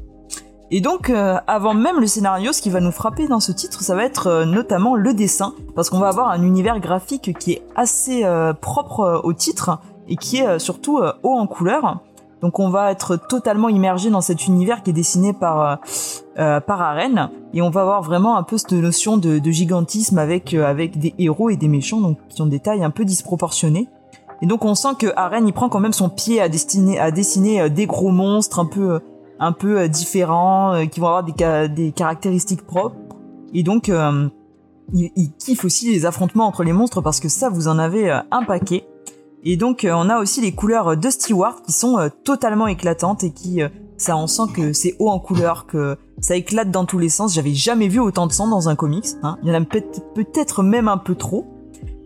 Et 0.70 0.80
donc, 0.80 1.10
euh, 1.10 1.38
avant 1.48 1.74
même 1.74 1.98
le 1.98 2.06
scénario, 2.06 2.52
ce 2.52 2.62
qui 2.62 2.70
va 2.70 2.80
nous 2.80 2.92
frapper 2.92 3.26
dans 3.26 3.40
ce 3.40 3.50
titre, 3.50 3.82
ça 3.82 3.96
va 3.96 4.04
être 4.04 4.28
euh, 4.28 4.44
notamment 4.44 4.94
le 4.94 5.12
dessin, 5.12 5.54
parce 5.74 5.90
qu'on 5.90 5.98
va 5.98 6.06
avoir 6.08 6.28
un 6.28 6.42
univers 6.42 6.78
graphique 6.78 7.36
qui 7.38 7.54
est 7.54 7.62
assez 7.74 8.22
propre 8.60 9.22
au 9.24 9.32
titre 9.32 9.80
et 10.08 10.14
qui 10.14 10.38
est 10.38 10.58
surtout 10.60 11.00
haut 11.24 11.34
en 11.34 11.48
couleur. 11.48 11.98
Donc, 12.42 12.60
on 12.60 12.68
va 12.68 12.92
être 12.92 13.16
totalement 13.16 13.68
immergé 13.68 14.10
dans 14.10 14.20
cet 14.20 14.46
univers 14.46 14.84
qui 14.84 14.90
est 14.90 14.92
dessiné 14.92 15.32
par 15.32 15.80
par 16.36 16.82
Arène, 16.82 17.30
et 17.54 17.62
on 17.62 17.70
va 17.70 17.80
avoir 17.80 18.02
vraiment 18.02 18.36
un 18.36 18.42
peu 18.42 18.58
cette 18.58 18.72
notion 18.72 19.16
de, 19.16 19.38
de 19.38 19.50
gigantisme 19.50 20.18
avec 20.18 20.54
avec 20.54 20.98
des 20.98 21.14
héros 21.18 21.50
et 21.50 21.56
des 21.56 21.68
méchants, 21.68 22.00
donc 22.00 22.18
qui 22.28 22.42
ont 22.42 22.46
des 22.46 22.60
tailles 22.60 22.84
un 22.84 22.90
peu 22.90 23.04
disproportionnées. 23.04 23.88
Et 24.42 24.46
donc 24.46 24.64
on 24.64 24.74
sent 24.74 24.94
que 24.98 25.06
Arène 25.16 25.46
il 25.48 25.52
prend 25.52 25.68
quand 25.68 25.80
même 25.80 25.92
son 25.92 26.08
pied 26.10 26.40
à 26.40 26.48
dessiner 26.48 26.98
à 26.98 27.10
dessiner 27.10 27.60
euh, 27.62 27.68
des 27.68 27.86
gros 27.86 28.10
monstres 28.10 28.58
un 28.58 28.66
peu 28.66 28.94
euh, 28.94 28.98
un 29.38 29.52
peu 29.52 29.80
euh, 29.80 29.88
différents 29.88 30.86
qui 30.90 31.00
vont 31.00 31.06
avoir 31.08 31.24
des 31.24 31.32
ca- 31.38 31.68
des 31.68 31.92
caractéristiques 31.92 32.66
propres. 32.66 32.96
Et 33.54 33.62
donc 33.62 33.88
euh, 33.88 34.28
il, 34.92 35.10
il 35.16 35.32
kiffe 35.32 35.64
aussi 35.64 35.90
les 35.92 36.04
affrontements 36.06 36.46
entre 36.46 36.62
les 36.64 36.72
monstres 36.72 37.00
parce 37.00 37.20
que 37.20 37.28
ça 37.28 37.48
vous 37.48 37.68
en 37.68 37.78
avez 37.78 38.10
un 38.10 38.42
paquet. 38.46 38.86
Et 39.44 39.56
donc 39.56 39.86
on 39.90 40.08
a 40.10 40.18
aussi 40.18 40.40
les 40.40 40.52
couleurs 40.52 40.96
de 40.96 41.10
Stewart 41.10 41.62
qui 41.62 41.72
sont 41.72 41.98
totalement 42.24 42.66
éclatantes 42.66 43.22
et 43.24 43.30
qui 43.30 43.60
ça 43.96 44.16
on 44.16 44.26
sent 44.26 44.42
que 44.54 44.72
c'est 44.72 44.96
haut 44.98 45.08
en 45.08 45.18
couleur 45.18 45.66
que 45.66 45.96
ça 46.20 46.34
éclate 46.36 46.70
dans 46.70 46.84
tous 46.84 46.98
les 46.98 47.08
sens. 47.08 47.32
J'avais 47.34 47.54
jamais 47.54 47.88
vu 47.88 48.00
autant 48.00 48.26
de 48.26 48.32
sang 48.32 48.48
dans 48.48 48.68
un 48.68 48.74
comics. 48.74 49.06
Hein. 49.22 49.38
Il 49.42 49.48
y 49.48 49.52
en 49.52 49.54
a 49.62 49.64
peut- 49.64 49.84
peut-être 50.14 50.62
même 50.62 50.88
un 50.88 50.98
peu 50.98 51.14
trop. 51.14 51.46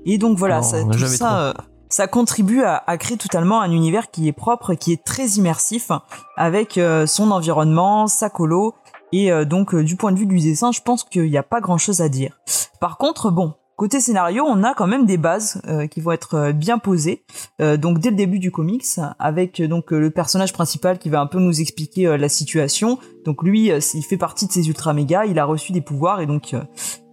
Et 0.07 0.19
donc 0.19 0.37
voilà, 0.39 0.57
ça, 0.63 0.79
tout 0.93 0.99
ça, 1.17 1.55
ça 1.91 2.07
contribue 2.07 2.63
à, 2.63 2.97
créer 2.99 3.19
totalement 3.19 3.61
un 3.61 3.73
univers 3.73 4.11
qui 4.11 4.29
est 4.29 4.33
propre, 4.33 4.75
qui 4.75 4.93
est 4.93 5.05
très 5.05 5.27
immersif, 5.31 5.91
avec 6.37 6.79
euh, 6.79 7.05
son 7.05 7.33
environnement, 7.33 8.07
sa 8.07 8.31
colo, 8.31 8.75
et 9.13 9.33
euh, 9.33 9.45
donc 9.45 9.75
euh, 9.75 9.83
du 9.83 9.97
point 9.97 10.13
de 10.13 10.19
vue 10.19 10.27
du 10.27 10.39
dessin, 10.39 10.71
je 10.71 10.81
pense 10.81 11.03
qu'il 11.03 11.29
n'y 11.29 11.37
a 11.37 11.43
pas 11.43 11.61
grand-chose 11.61 12.01
à 12.01 12.09
dire. 12.09 12.39
Par 12.81 12.97
contre, 12.97 13.33
bon, 13.33 13.55
côté 13.77 14.01
scénario, 14.01 14.45
on 14.47 14.63
a 14.63 14.73
quand 14.75 14.87
même 14.87 15.05
des 15.05 15.17
bases 15.17 15.61
qui 15.91 16.01
vont 16.01 16.13
être 16.13 16.53
bien 16.53 16.77
posées. 16.79 17.25
Donc 17.59 17.99
dès 17.99 18.11
le 18.11 18.17
début 18.17 18.39
du 18.39 18.51
comics, 18.51 18.85
avec 19.19 19.63
donc 19.63 19.91
le 19.91 20.11
personnage 20.11 20.53
principal 20.53 20.99
qui 20.99 21.09
va 21.09 21.21
un 21.21 21.27
peu 21.27 21.39
nous 21.39 21.63
expliquer 21.63 22.19
la 22.19 22.29
situation. 22.29 22.99
Donc 23.25 23.43
lui, 23.43 23.71
il 23.71 24.03
fait 24.03 24.19
partie 24.19 24.47
de 24.47 24.53
ces 24.53 24.69
ultra 24.69 24.93
méga, 24.93 25.25
il 25.25 25.39
a 25.39 25.47
reçu 25.47 25.73
des 25.73 25.81
pouvoirs 25.81 26.21
et 26.21 26.27
donc 26.27 26.55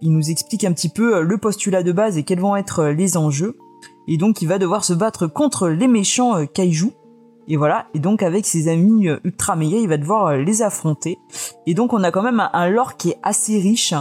il 0.02 0.12
nous 0.12 0.30
explique 0.30 0.64
un 0.64 0.72
petit 0.74 0.90
peu 0.90 1.22
le 1.22 1.38
postulat 1.38 1.82
de 1.82 1.92
base 1.92 2.18
et 2.18 2.22
quels 2.22 2.40
vont 2.40 2.54
être 2.54 2.84
les 2.84 3.16
enjeux. 3.16 3.56
Et 4.08 4.16
donc 4.16 4.40
il 4.40 4.48
va 4.48 4.58
devoir 4.58 4.84
se 4.84 4.94
battre 4.94 5.26
contre 5.26 5.68
les 5.68 5.86
méchants 5.86 6.36
euh, 6.36 6.46
kaiju. 6.46 6.92
Et 7.50 7.56
voilà, 7.56 7.86
et 7.94 7.98
donc 7.98 8.22
avec 8.22 8.44
ses 8.46 8.68
amis 8.68 9.08
euh, 9.08 9.20
ultra 9.24 9.54
méga, 9.54 9.78
il 9.78 9.88
va 9.88 9.98
devoir 9.98 10.26
euh, 10.26 10.36
les 10.38 10.62
affronter. 10.62 11.18
Et 11.66 11.74
donc 11.74 11.92
on 11.92 12.02
a 12.02 12.10
quand 12.10 12.22
même 12.22 12.42
un, 12.52 12.68
lore 12.70 12.96
qui 12.96 13.10
est 13.10 13.18
assez 13.22 13.60
riche 13.60 13.94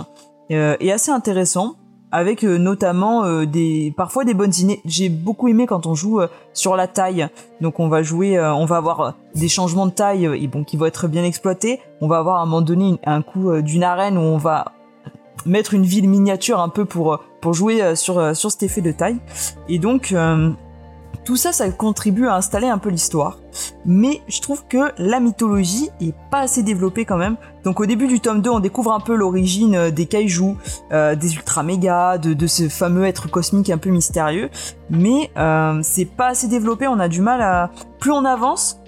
et 0.49 0.93
assez 0.93 1.11
intéressant, 1.11 1.75
avec 2.09 2.43
notamment 2.43 3.43
des 3.43 3.93
parfois 3.97 4.23
des 4.23 4.33
bonnes 4.33 4.53
idées. 4.57 4.79
J'ai 4.85 5.09
beaucoup 5.09 5.49
aimé 5.49 5.65
quand 5.65 5.85
on 5.85 5.93
joue 5.93 6.21
sur 6.53 6.77
la 6.77 6.87
taille. 6.87 7.27
Donc 7.59 7.81
on 7.81 7.89
va 7.89 8.01
jouer, 8.01 8.39
on 8.39 8.63
va 8.63 8.77
avoir 8.77 9.15
des 9.35 9.49
changements 9.49 9.87
de 9.87 9.91
taille 9.91 10.23
et 10.23 10.47
bon 10.47 10.63
qui 10.63 10.77
vont 10.77 10.85
être 10.85 11.09
bien 11.09 11.25
exploités. 11.25 11.81
On 11.99 12.07
va 12.07 12.19
avoir 12.19 12.37
à 12.37 12.43
un 12.43 12.45
moment 12.45 12.61
donné 12.61 12.97
un 13.05 13.21
coup 13.21 13.51
d'une 13.61 13.83
arène 13.83 14.17
où 14.17 14.21
on 14.21 14.37
va 14.37 14.71
mettre 15.45 15.73
une 15.73 15.83
ville 15.83 16.07
miniature 16.07 16.61
un 16.61 16.69
peu 16.69 16.85
pour 16.85 17.19
pour 17.41 17.53
jouer 17.53 17.81
euh, 17.81 17.95
sur 17.95 18.19
euh, 18.19 18.33
sur 18.33 18.51
cet 18.51 18.63
effet 18.63 18.81
de 18.81 18.91
taille. 18.91 19.17
Et 19.69 19.79
donc 19.79 20.11
euh, 20.11 20.51
tout 21.27 21.35
ça, 21.35 21.51
ça 21.51 21.69
contribue 21.71 22.27
à 22.27 22.35
installer 22.35 22.67
un 22.67 22.77
peu 22.77 22.89
l'histoire. 22.89 23.39
Mais 23.85 24.21
je 24.29 24.39
trouve 24.39 24.63
que 24.65 24.93
la 24.97 25.19
mythologie 25.19 25.89
est 25.99 26.15
pas 26.31 26.39
assez 26.39 26.63
développée 26.63 27.03
quand 27.03 27.17
même. 27.17 27.35
Donc 27.65 27.81
au 27.81 27.85
début 27.85 28.07
du 28.07 28.21
tome 28.21 28.41
2, 28.41 28.49
on 28.49 28.59
découvre 28.61 28.93
un 28.93 29.01
peu 29.01 29.13
l'origine 29.13 29.89
des 29.89 30.05
kaiju, 30.05 30.55
euh, 30.93 31.15
des 31.15 31.35
ultra 31.35 31.63
méga, 31.63 32.17
de, 32.17 32.47
ce 32.47 32.69
fameux 32.69 33.05
être 33.05 33.29
cosmique 33.29 33.69
un 33.69 33.77
peu 33.77 33.89
mystérieux. 33.89 34.49
Mais 34.89 35.29
c'est 35.83 36.05
pas 36.05 36.27
assez 36.27 36.47
développé, 36.47 36.87
on 36.87 36.97
a 36.97 37.09
du 37.09 37.19
mal 37.19 37.41
à... 37.41 37.71
Plus 37.99 38.11
on 38.11 38.23
avance, 38.23 38.79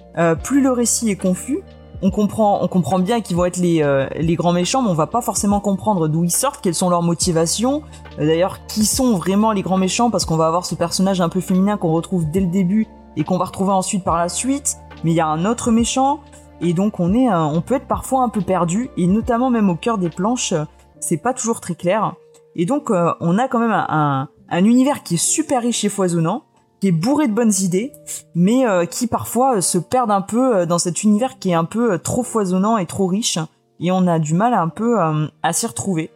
plus 0.42 0.62
le 0.62 0.72
récit 0.72 1.10
est 1.10 1.18
confus. 1.18 1.60
On 2.02 2.12
comprend, 2.12 2.64
on 2.64 2.68
comprend 2.68 3.00
bien 3.00 3.20
qu'ils 3.20 3.36
vont 3.36 3.46
être 3.46 3.58
les, 3.58 3.84
euh, 3.84 4.08
les 4.16 4.36
grands 4.36 4.54
méchants, 4.54 4.82
mais 4.82 4.90
on 4.90 4.94
va 4.94 5.08
pas 5.08 5.22
forcément 5.22 5.60
comprendre 5.60 6.08
d'où 6.08 6.24
ils 6.24 6.32
sortent, 6.32 6.62
quelles 6.62 6.76
sont 6.76 6.90
leurs 6.90 7.04
motivations, 7.04 7.84
D'ailleurs, 8.18 8.66
qui 8.68 8.86
sont 8.86 9.16
vraiment 9.16 9.52
les 9.52 9.62
grands 9.62 9.78
méchants 9.78 10.10
Parce 10.10 10.26
qu'on 10.26 10.36
va 10.36 10.48
avoir 10.48 10.66
ce 10.66 10.76
personnage 10.76 11.22
un 11.22 11.30
peu 11.30 11.40
féminin 11.40 11.78
qu'on 11.78 11.92
retrouve 11.92 12.30
dès 12.30 12.42
le 12.42 12.48
début 12.48 12.88
et 13.16 13.24
qu'on 13.24 13.38
va 13.38 13.46
retrouver 13.46 13.72
ensuite 13.72 14.04
par 14.04 14.18
la 14.18 14.30
suite. 14.30 14.78
Mais 15.04 15.12
il 15.12 15.16
y 15.16 15.22
a 15.22 15.28
un 15.28 15.46
autre 15.46 15.72
méchant 15.72 16.20
et 16.62 16.74
donc 16.74 17.00
on 17.00 17.14
est, 17.14 17.30
euh, 17.30 17.40
on 17.40 17.62
peut 17.62 17.76
être 17.76 17.88
parfois 17.88 18.24
un 18.24 18.30
peu 18.30 18.42
perdu 18.42 18.90
et 18.98 19.08
notamment 19.08 19.50
même 19.50 19.70
au 19.70 19.76
cœur 19.76 19.98
des 19.98 20.10
planches, 20.10 20.54
c'est 21.00 21.18
pas 21.18 21.34
toujours 21.34 21.62
très 21.62 21.76
clair. 21.76 22.16
Et 22.56 22.66
donc 22.66 22.92
euh, 22.92 23.14
on 23.22 23.38
a 23.38 23.48
quand 23.48 23.60
même 23.60 23.72
un, 23.72 23.88
un, 23.90 24.30
un 24.50 24.66
univers 24.66 25.04
qui 25.04 25.16
est 25.16 25.18
super 25.18 25.62
riche 25.62 25.86
et 25.86 25.90
foisonnant, 25.90 26.44
qui 26.80 26.88
est 26.88 26.92
bourré 26.92 27.28
de 27.28 27.34
bonnes 27.34 27.54
idées, 27.62 27.92
mais 28.36 28.66
euh, 28.66 28.86
qui 28.86 29.08
parfois 29.08 29.58
euh, 29.58 29.62
se 29.62 29.78
perdent 29.78 30.12
un 30.12 30.22
peu 30.22 30.58
euh, 30.58 30.66
dans 30.66 30.80
cet 30.80 31.04
univers 31.04 31.40
qui 31.40 31.50
est 31.50 31.56
un 31.56 31.66
peu 31.66 32.00
trop 32.00 32.24
foisonnant 32.24 32.78
et 32.78 32.86
trop 32.86 33.08
riche. 33.08 33.38
Et 33.80 33.92
on 33.92 34.08
a 34.08 34.20
du 34.20 34.34
mal 34.34 34.54
un 34.54 34.68
peu 34.68 35.00
à 35.00 35.54
s'y 35.54 35.66
retrouver. 35.66 36.12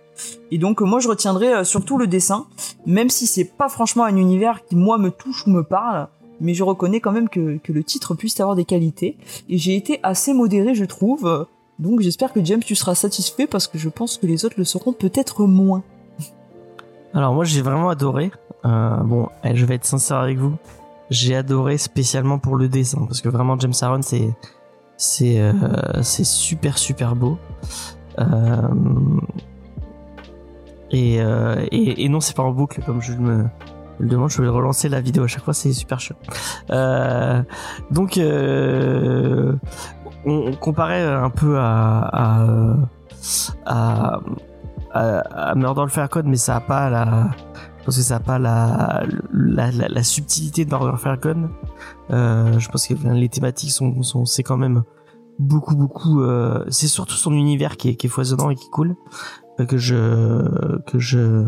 Et 0.52 0.58
donc 0.58 0.82
moi 0.82 1.00
je 1.00 1.08
retiendrai 1.08 1.64
surtout 1.64 1.98
le 1.98 2.08
dessin, 2.08 2.46
même 2.86 3.10
si 3.10 3.26
c'est 3.26 3.46
pas 3.46 3.70
franchement 3.70 4.04
un 4.04 4.18
univers 4.18 4.66
qui 4.66 4.76
moi 4.76 4.98
me 4.98 5.12
touche 5.12 5.48
ou 5.48 5.50
me 5.50 5.64
parle, 5.64 6.10
mais 6.42 6.54
je 6.54 6.64
reconnais 6.64 7.00
quand 7.00 7.14
même 7.14 7.30
que, 7.30 7.58
que 7.60 7.72
le 7.72 7.84
titre 7.86 8.16
puisse 8.16 8.38
avoir 8.42 8.58
des 8.58 8.66
qualités. 8.66 9.18
Et 9.48 9.58
j'ai 9.58 9.78
été 9.78 10.02
assez 10.04 10.34
modéré 10.34 10.76
je 10.76 10.84
trouve, 10.84 11.48
donc 11.80 12.02
j'espère 12.02 12.34
que 12.34 12.44
James 12.44 12.60
tu 12.60 12.76
seras 12.76 12.96
satisfait 12.96 13.48
parce 13.48 13.68
que 13.68 13.78
je 13.78 13.88
pense 13.88 14.18
que 14.18 14.28
les 14.28 14.44
autres 14.44 14.56
le 14.58 14.66
seront 14.66 14.92
peut-être 14.92 15.46
moins. 15.46 15.84
Alors 17.14 17.34
moi 17.34 17.46
j'ai 17.46 17.62
vraiment 17.62 17.90
adoré. 17.90 18.32
Euh, 18.66 18.98
bon, 18.98 19.30
eh, 19.44 19.56
je 19.56 19.66
vais 19.66 19.76
être 19.76 19.86
sincère 19.86 20.18
avec 20.18 20.38
vous. 20.38 20.56
J'ai 21.10 21.36
adoré 21.36 21.78
spécialement 21.78 22.40
pour 22.40 22.56
le 22.56 22.68
dessin 22.68 23.06
parce 23.06 23.22
que 23.22 23.30
vraiment 23.30 23.60
James 23.60 23.74
Aaron 23.82 24.02
c'est 24.02 24.34
c'est 24.98 25.40
euh, 25.40 26.02
super 26.02 26.78
super 26.78 27.16
beau. 27.16 27.38
Euh, 28.20 28.68
et, 30.92 31.18
et 32.06 32.10
non 32.10 32.20
c'est 32.20 32.36
pas 32.36 32.44
en 32.44 32.52
boucle 32.52 32.82
comme 32.86 33.02
je 33.02 33.14
me 33.14 33.46
le 34.00 34.08
demande. 34.08 34.30
Je 34.30 34.42
vais 34.42 34.48
relancer 34.48 34.90
la 34.90 35.02
vidéo 35.02 35.24
à 35.24 35.28
chaque 35.28 35.44
fois. 35.44 35.54
C'est 35.54 35.74
super. 35.74 36.00
Euh, 36.72 37.44
donc 37.92 38.20
on, 40.26 40.54
comparait 40.54 41.04
un 41.04 41.30
peu 41.30 41.60
à 41.60 42.00
à, 42.14 42.48
à 43.66 44.20
à, 44.94 45.50
à 45.50 45.56
Murder 45.56 45.86
Fair 45.90 46.08
mais 46.24 46.38
ça 46.38 46.58
a 46.58 46.62
pas 46.62 46.90
la 46.90 47.32
pense 47.84 47.98
que 47.98 48.04
ça 48.04 48.18
a 48.18 48.20
pas 48.20 48.40
la 48.40 49.04
la, 49.34 49.72
la, 49.72 49.88
la 49.88 50.04
subtilité 50.04 50.66
de 50.66 50.70
Murder 50.70 50.98
Falcon 50.98 51.50
euh, 52.12 52.60
je 52.60 52.70
pense 52.70 52.88
que 52.88 52.94
les 52.94 53.30
thématiques 53.30 53.72
sont, 53.72 54.02
sont 54.04 54.26
c'est 54.26 54.44
quand 54.44 54.58
même 54.58 54.84
beaucoup 55.40 55.76
beaucoup 55.76 56.22
euh, 56.22 56.64
c'est 56.70 56.88
surtout 56.88 57.16
son 57.16 57.34
univers 57.34 57.78
qui 57.78 57.90
est, 57.90 57.96
qui 57.96 58.08
est 58.08 58.10
foisonnant 58.10 58.50
et 58.50 58.56
qui 58.56 58.68
est 58.68 58.72
cool 58.72 58.96
euh, 59.60 59.66
que 59.66 59.78
je 59.78 60.80
que 60.88 61.00
je 61.00 61.46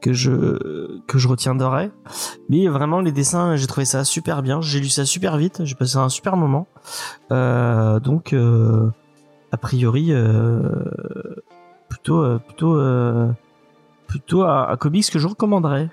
que 0.00 0.12
je 0.12 1.00
que 1.06 1.18
je 1.18 1.28
retiendrai. 1.28 1.90
Mais 2.48 2.68
vraiment 2.68 3.00
les 3.00 3.12
dessins, 3.12 3.56
j'ai 3.56 3.66
trouvé 3.66 3.86
ça 3.86 4.04
super 4.04 4.42
bien. 4.42 4.60
J'ai 4.60 4.80
lu 4.80 4.88
ça 4.88 5.04
super 5.06 5.36
vite. 5.36 5.64
J'ai 5.64 5.74
passé 5.74 5.96
un 5.96 6.08
super 6.08 6.36
moment. 6.36 6.66
Euh, 7.32 7.98
donc 8.00 8.32
euh, 8.32 8.90
a 9.52 9.56
priori 9.56 10.12
plutôt 11.88 12.38
plutôt 12.40 12.78
plutôt 14.08 14.42
à, 14.42 14.68
à 14.68 14.76
comics 14.76 15.08
que 15.10 15.18
je 15.20 15.28
recommanderais. 15.28 15.88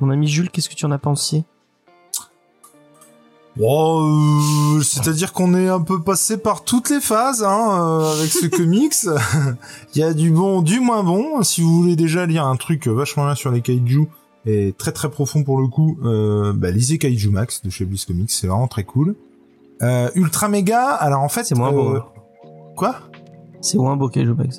Mon 0.00 0.10
ami 0.10 0.26
Jules, 0.26 0.50
qu'est-ce 0.50 0.68
que 0.68 0.74
tu 0.74 0.84
en 0.86 0.90
as 0.90 0.98
pensé? 0.98 1.44
Euh, 3.60 4.80
c'est-à-dire 4.80 5.32
qu'on 5.32 5.54
est 5.54 5.68
un 5.68 5.80
peu 5.80 6.00
passé 6.00 6.38
par 6.38 6.64
toutes 6.64 6.88
les 6.88 7.00
phases 7.00 7.42
hein, 7.42 7.68
euh, 8.00 8.12
avec 8.16 8.30
ce 8.30 8.46
comics. 8.56 8.94
Il 9.94 10.00
y 10.00 10.02
a 10.02 10.14
du 10.14 10.30
bon, 10.30 10.62
du 10.62 10.80
moins 10.80 11.02
bon. 11.02 11.42
Si 11.42 11.60
vous 11.60 11.74
voulez 11.82 11.96
déjà 11.96 12.26
lire 12.26 12.46
un 12.46 12.56
truc 12.56 12.86
vachement 12.86 13.24
bien 13.24 13.34
sur 13.34 13.50
les 13.50 13.60
kaiju 13.60 14.06
et 14.46 14.74
très 14.78 14.92
très 14.92 15.10
profond 15.10 15.42
pour 15.44 15.60
le 15.60 15.66
coup, 15.66 15.98
euh, 16.04 16.52
bah, 16.54 16.70
lisez 16.70 16.96
Kaiju 16.96 17.28
Max 17.30 17.62
de 17.62 17.68
chez 17.70 17.84
Bliss 17.84 18.06
Comics, 18.06 18.30
c'est 18.30 18.46
vraiment 18.46 18.68
très 18.68 18.84
cool. 18.84 19.14
Ultra 20.14 20.48
Mega, 20.48 20.88
alors 20.90 21.22
en 21.22 21.28
fait, 21.28 21.44
C'est 21.44 21.54
moins 21.54 21.72
beau. 21.72 21.96
euh, 21.96 22.00
Quoi? 22.76 22.96
C'est 23.60 23.78
moins 23.78 23.96
beau 23.96 24.08
qu'Age 24.08 24.28
Max. 24.28 24.56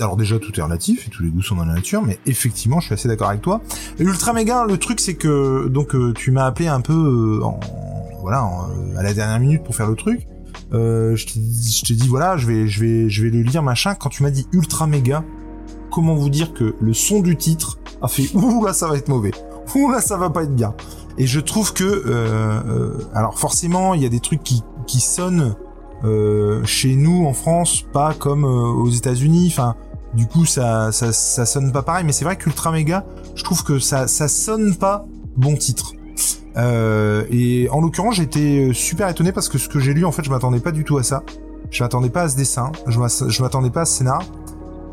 Alors 0.00 0.16
déjà 0.16 0.38
tout 0.38 0.58
est 0.58 0.62
relatif 0.62 1.06
et 1.06 1.10
tous 1.10 1.22
les 1.22 1.28
goûts 1.30 1.42
sont 1.42 1.54
dans 1.56 1.64
la 1.64 1.74
nature, 1.74 2.02
mais 2.02 2.18
effectivement 2.26 2.80
je 2.80 2.86
suis 2.86 2.94
assez 2.94 3.08
d'accord 3.08 3.28
avec 3.28 3.42
toi. 3.42 3.60
Ultra 3.98 4.32
Mega, 4.32 4.64
le 4.66 4.76
truc 4.78 5.00
c'est 5.00 5.14
que 5.14 5.68
donc 5.68 5.94
euh, 5.94 6.12
tu 6.12 6.30
m'as 6.32 6.46
appelé 6.46 6.66
un 6.68 6.80
peu 6.80 7.38
euh, 7.40 7.44
en, 7.44 7.60
voilà 8.20 8.44
euh, 8.44 8.98
à 8.98 9.02
la 9.02 9.14
dernière 9.14 9.38
minute 9.38 9.62
pour 9.62 9.74
faire 9.76 9.88
le 9.88 9.94
truc. 9.94 10.26
Euh, 10.72 11.14
je 11.14 11.26
t'ai 11.26 11.94
dit- 11.94 12.08
voilà 12.08 12.36
je 12.36 12.46
vais 12.48 12.66
je 12.66 12.80
vais 12.80 13.08
je 13.08 13.22
vais 13.22 13.30
le 13.30 13.42
lire 13.42 13.62
machin. 13.62 13.94
Quand 13.94 14.08
tu 14.08 14.22
m'as 14.24 14.30
dit 14.30 14.46
Ultra 14.52 14.86
Mega, 14.88 15.22
comment 15.90 16.14
vous 16.16 16.30
dire 16.30 16.52
que 16.54 16.74
le 16.80 16.92
son 16.94 17.20
du 17.20 17.36
titre 17.36 17.78
a 18.02 18.08
fait 18.08 18.28
ouh 18.34 18.64
là 18.64 18.72
ça 18.72 18.88
va 18.88 18.96
être 18.96 19.08
mauvais, 19.08 19.30
ouh 19.76 19.90
là 19.92 20.00
ça 20.00 20.16
va 20.16 20.30
pas 20.30 20.42
être 20.42 20.54
bien. 20.56 20.74
Et 21.16 21.28
je 21.28 21.38
trouve 21.38 21.72
que 21.72 21.84
euh, 21.84 22.92
alors 23.14 23.38
forcément 23.38 23.94
il 23.94 24.02
y 24.02 24.06
a 24.06 24.08
des 24.08 24.20
trucs 24.20 24.42
qui 24.42 24.62
qui 24.88 25.00
sonnent 25.00 25.54
chez 26.64 26.94
nous 26.94 27.26
en 27.26 27.32
France, 27.32 27.84
pas 27.92 28.14
comme 28.14 28.44
euh, 28.44 28.48
aux 28.48 28.90
États-Unis. 28.90 29.48
Enfin, 29.50 29.74
du 30.14 30.26
coup, 30.26 30.44
ça, 30.44 30.92
ça, 30.92 31.12
ça 31.12 31.46
sonne 31.46 31.72
pas 31.72 31.82
pareil. 31.82 32.04
Mais 32.04 32.12
c'est 32.12 32.24
vrai 32.24 32.36
qu'Ultra 32.36 32.72
Mega, 32.72 33.04
je 33.34 33.44
trouve 33.44 33.64
que 33.64 33.78
ça, 33.78 34.06
ça 34.06 34.28
sonne 34.28 34.76
pas 34.76 35.06
bon 35.36 35.56
titre. 35.56 35.92
Euh, 36.56 37.24
et 37.30 37.68
en 37.70 37.80
l'occurrence, 37.80 38.16
j'étais 38.16 38.70
super 38.72 39.08
étonné 39.08 39.32
parce 39.32 39.48
que 39.48 39.58
ce 39.58 39.68
que 39.68 39.80
j'ai 39.80 39.94
lu, 39.94 40.04
en 40.04 40.12
fait, 40.12 40.24
je 40.24 40.30
m'attendais 40.30 40.60
pas 40.60 40.72
du 40.72 40.84
tout 40.84 40.98
à 40.98 41.02
ça. 41.02 41.22
Je 41.70 41.82
m'attendais 41.82 42.10
pas 42.10 42.22
à 42.22 42.28
ce 42.28 42.36
dessin. 42.36 42.70
Je 42.86 43.42
m'attendais 43.42 43.70
pas 43.70 43.82
à 43.82 43.84
ce 43.84 43.98
scénar. 43.98 44.22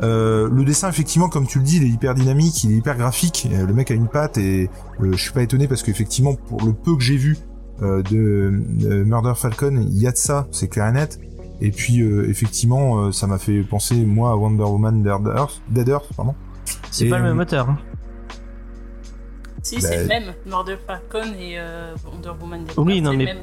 Euh, 0.04 0.50
le 0.52 0.64
dessin, 0.64 0.90
effectivement, 0.90 1.30
comme 1.30 1.46
tu 1.46 1.60
le 1.60 1.64
dis, 1.64 1.78
il 1.78 1.84
est 1.84 1.90
hyper 1.90 2.16
dynamique, 2.16 2.64
il 2.64 2.72
est 2.72 2.78
hyper 2.78 2.98
graphique. 2.98 3.48
Euh, 3.52 3.66
Le 3.66 3.74
mec 3.74 3.92
a 3.92 3.94
une 3.94 4.08
patte 4.08 4.38
et 4.38 4.70
euh, 5.00 5.12
je 5.12 5.18
suis 5.18 5.32
pas 5.32 5.44
étonné 5.44 5.68
parce 5.68 5.84
qu'effectivement, 5.84 6.34
pour 6.34 6.64
le 6.66 6.74
peu 6.74 6.96
que 6.96 7.04
j'ai 7.04 7.18
vu 7.18 7.38
euh, 7.38 7.51
de, 7.82 8.54
de 8.70 9.04
Murder 9.04 9.34
Falcon, 9.36 9.76
il 9.90 9.98
y 10.00 10.08
a 10.08 10.12
de 10.12 10.18
ça, 10.18 10.48
c'est 10.52 10.68
clair 10.68 10.88
et 10.88 10.92
net. 10.92 11.20
Et 11.62 11.72
puis, 11.72 12.02
euh, 12.02 12.28
effectivement, 12.30 12.98
euh, 13.00 13.12
ça 13.12 13.28
m'a 13.28 13.38
fait 13.38 13.62
penser, 13.62 14.06
moi, 14.06 14.32
à 14.32 14.36
Wonder 14.36 14.64
Woman 14.64 15.04
Dead 15.04 15.12
Earth, 15.36 15.62
Dead 15.70 15.88
Earth 15.90 16.08
pardon. 16.16 16.34
C'est 16.90 17.06
Et, 17.06 17.10
pas 17.10 17.20
le 17.20 17.26
euh, 17.26 17.28
même 17.30 17.40
auteur. 17.40 17.70
hein. 17.70 17.78
Si, 19.64 19.76
Bah, 19.76 19.82
c'est 19.84 20.02
le 20.02 20.08
même. 20.08 20.34
Murder 20.48 20.78
Falcon 20.88 21.34
et 21.40 21.60
euh, 21.60 21.94
Wonder 22.12 22.32
Woman. 22.42 22.64
Dead 22.66 22.74
Oui, 22.78 22.96
Earth, 22.96 23.04
non 23.04 23.14
mais 23.14 23.26
même. 23.26 23.38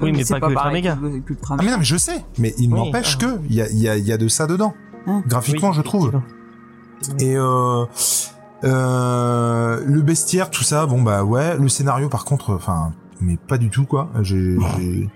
oui, 0.00 0.12
mais 0.12 0.24
c'est 0.24 0.34
pas, 0.34 0.40
que 0.40 0.46
Ultra 0.46 0.62
pareil 0.64 0.82
Mega. 0.82 0.96
que- 0.96 1.18
qu'Ultra 1.18 1.56
Ah 1.58 1.62
mais 1.62 1.70
non, 1.70 1.78
mais 1.78 1.84
je 1.84 1.96
sais, 1.98 2.24
mais 2.38 2.54
il 2.58 2.72
Oui, 2.72 2.78
n'empêche 2.78 3.18
ah. 3.20 3.24
que 3.24 3.40
il 3.50 3.54
y 3.54 3.60
a, 3.60 3.68
il 3.68 3.78
y, 3.78 3.88
a, 3.88 3.96
il 3.98 4.06
y 4.06 4.12
a 4.12 4.16
de 4.16 4.28
ça 4.28 4.46
dedans. 4.46 4.72
Hein 5.06 5.22
Graphiquement, 5.26 5.68
Oui, 5.70 5.74
je 5.76 5.82
trouve. 5.82 6.12
Et 7.18 7.36
euh, 7.36 7.84
euh, 8.64 9.80
le 9.84 10.02
bestiaire, 10.02 10.50
tout 10.50 10.62
ça, 10.62 10.86
bon 10.86 11.02
bah 11.02 11.24
ouais. 11.24 11.56
Le 11.58 11.68
scénario, 11.68 12.08
par 12.08 12.24
contre, 12.24 12.54
enfin, 12.54 12.92
mais 13.20 13.36
pas 13.36 13.58
du 13.58 13.70
tout 13.70 13.84
quoi. 13.84 14.10
J'ai, 14.22 14.56
j'ai- 14.78 15.08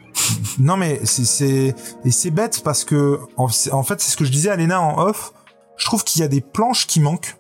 non 0.59 0.77
mais 0.77 1.01
c'est 1.05 1.25
c'est 1.25 1.75
et 2.05 2.11
c'est 2.11 2.31
bête 2.31 2.63
parce 2.65 2.85
que 2.85 3.19
en, 3.37 3.47
en 3.73 3.83
fait 3.83 4.01
c'est 4.01 4.11
ce 4.11 4.17
que 4.17 4.25
je 4.25 4.31
disais 4.33 4.51
à 4.51 4.57
Lena 4.57 4.81
en 4.81 4.99
off. 5.07 5.33
Je 5.77 5.85
trouve 5.87 6.05
qu'il 6.05 6.21
y 6.21 6.25
a 6.25 6.29
des 6.29 6.41
planches 6.41 6.87
qui 6.87 7.01
manquent 7.01 7.37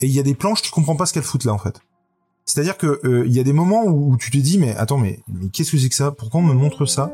et 0.00 0.06
il 0.06 0.12
y 0.12 0.18
a 0.18 0.22
des 0.22 0.34
planches 0.34 0.62
tu 0.62 0.70
comprends 0.70 0.96
pas 0.96 1.06
ce 1.06 1.12
qu'elles 1.12 1.22
foutent 1.22 1.44
là 1.44 1.52
en 1.52 1.58
fait. 1.58 1.80
C'est-à-dire 2.44 2.78
que 2.78 3.00
euh, 3.04 3.24
il 3.26 3.32
y 3.32 3.40
a 3.40 3.44
des 3.44 3.52
moments 3.52 3.84
où, 3.84 4.12
où 4.12 4.16
tu 4.16 4.30
te 4.30 4.38
dis 4.38 4.58
mais 4.58 4.74
attends 4.76 4.96
mais 4.98 5.20
mais 5.28 5.48
qu'est-ce 5.50 5.72
que 5.72 5.78
c'est 5.78 5.88
que 5.90 5.94
ça? 5.94 6.10
Pourquoi 6.12 6.40
on 6.40 6.44
me 6.44 6.54
montre 6.54 6.86
ça? 6.86 7.12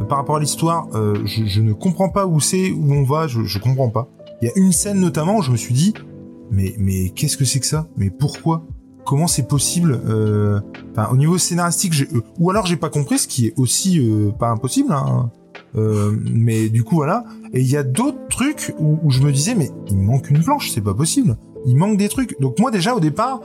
Euh, 0.00 0.04
Par 0.04 0.18
rapport 0.18 0.36
à 0.36 0.40
l'histoire, 0.40 0.88
euh, 0.94 1.22
je, 1.24 1.46
je 1.46 1.60
ne 1.62 1.72
comprends 1.72 2.10
pas 2.10 2.26
où 2.26 2.38
c'est 2.40 2.70
où 2.70 2.92
on 2.92 3.02
va. 3.04 3.26
Je, 3.28 3.44
je 3.44 3.58
comprends 3.58 3.88
pas. 3.88 4.08
Il 4.42 4.48
y 4.48 4.50
a 4.50 4.52
une 4.56 4.72
scène 4.72 5.00
notamment 5.00 5.36
où 5.38 5.42
je 5.42 5.50
me 5.50 5.56
suis 5.56 5.72
dit 5.74 5.94
mais 6.50 6.74
mais 6.78 7.08
qu'est-ce 7.10 7.38
que 7.38 7.46
c'est 7.46 7.60
que 7.60 7.66
ça? 7.66 7.86
Mais 7.96 8.10
pourquoi? 8.10 8.66
Comment 9.04 9.26
c'est 9.26 9.46
possible 9.46 10.00
euh, 10.08 10.60
au 11.10 11.16
niveau 11.16 11.36
scénaristique, 11.38 11.92
euh, 12.14 12.22
ou 12.38 12.50
alors 12.50 12.64
j'ai 12.66 12.76
pas 12.76 12.88
compris, 12.88 13.18
ce 13.18 13.28
qui 13.28 13.46
est 13.46 13.54
aussi 13.58 13.98
euh, 14.00 14.30
pas 14.30 14.48
impossible. 14.48 14.92
Hein. 14.92 15.30
Euh, 15.76 16.16
mais 16.32 16.68
du 16.68 16.84
coup 16.84 16.96
voilà. 16.96 17.24
Et 17.52 17.60
il 17.60 17.66
y 17.70 17.76
a 17.76 17.82
d'autres 17.82 18.26
trucs 18.30 18.74
où, 18.78 18.98
où 19.02 19.10
je 19.10 19.20
me 19.22 19.30
disais 19.32 19.54
mais 19.54 19.70
il 19.88 19.98
manque 19.98 20.30
une 20.30 20.42
planche, 20.42 20.70
c'est 20.70 20.80
pas 20.80 20.94
possible. 20.94 21.36
Il 21.66 21.76
manque 21.76 21.96
des 21.98 22.08
trucs. 22.08 22.40
Donc 22.40 22.58
moi 22.58 22.70
déjà 22.70 22.94
au 22.94 23.00
départ, 23.00 23.40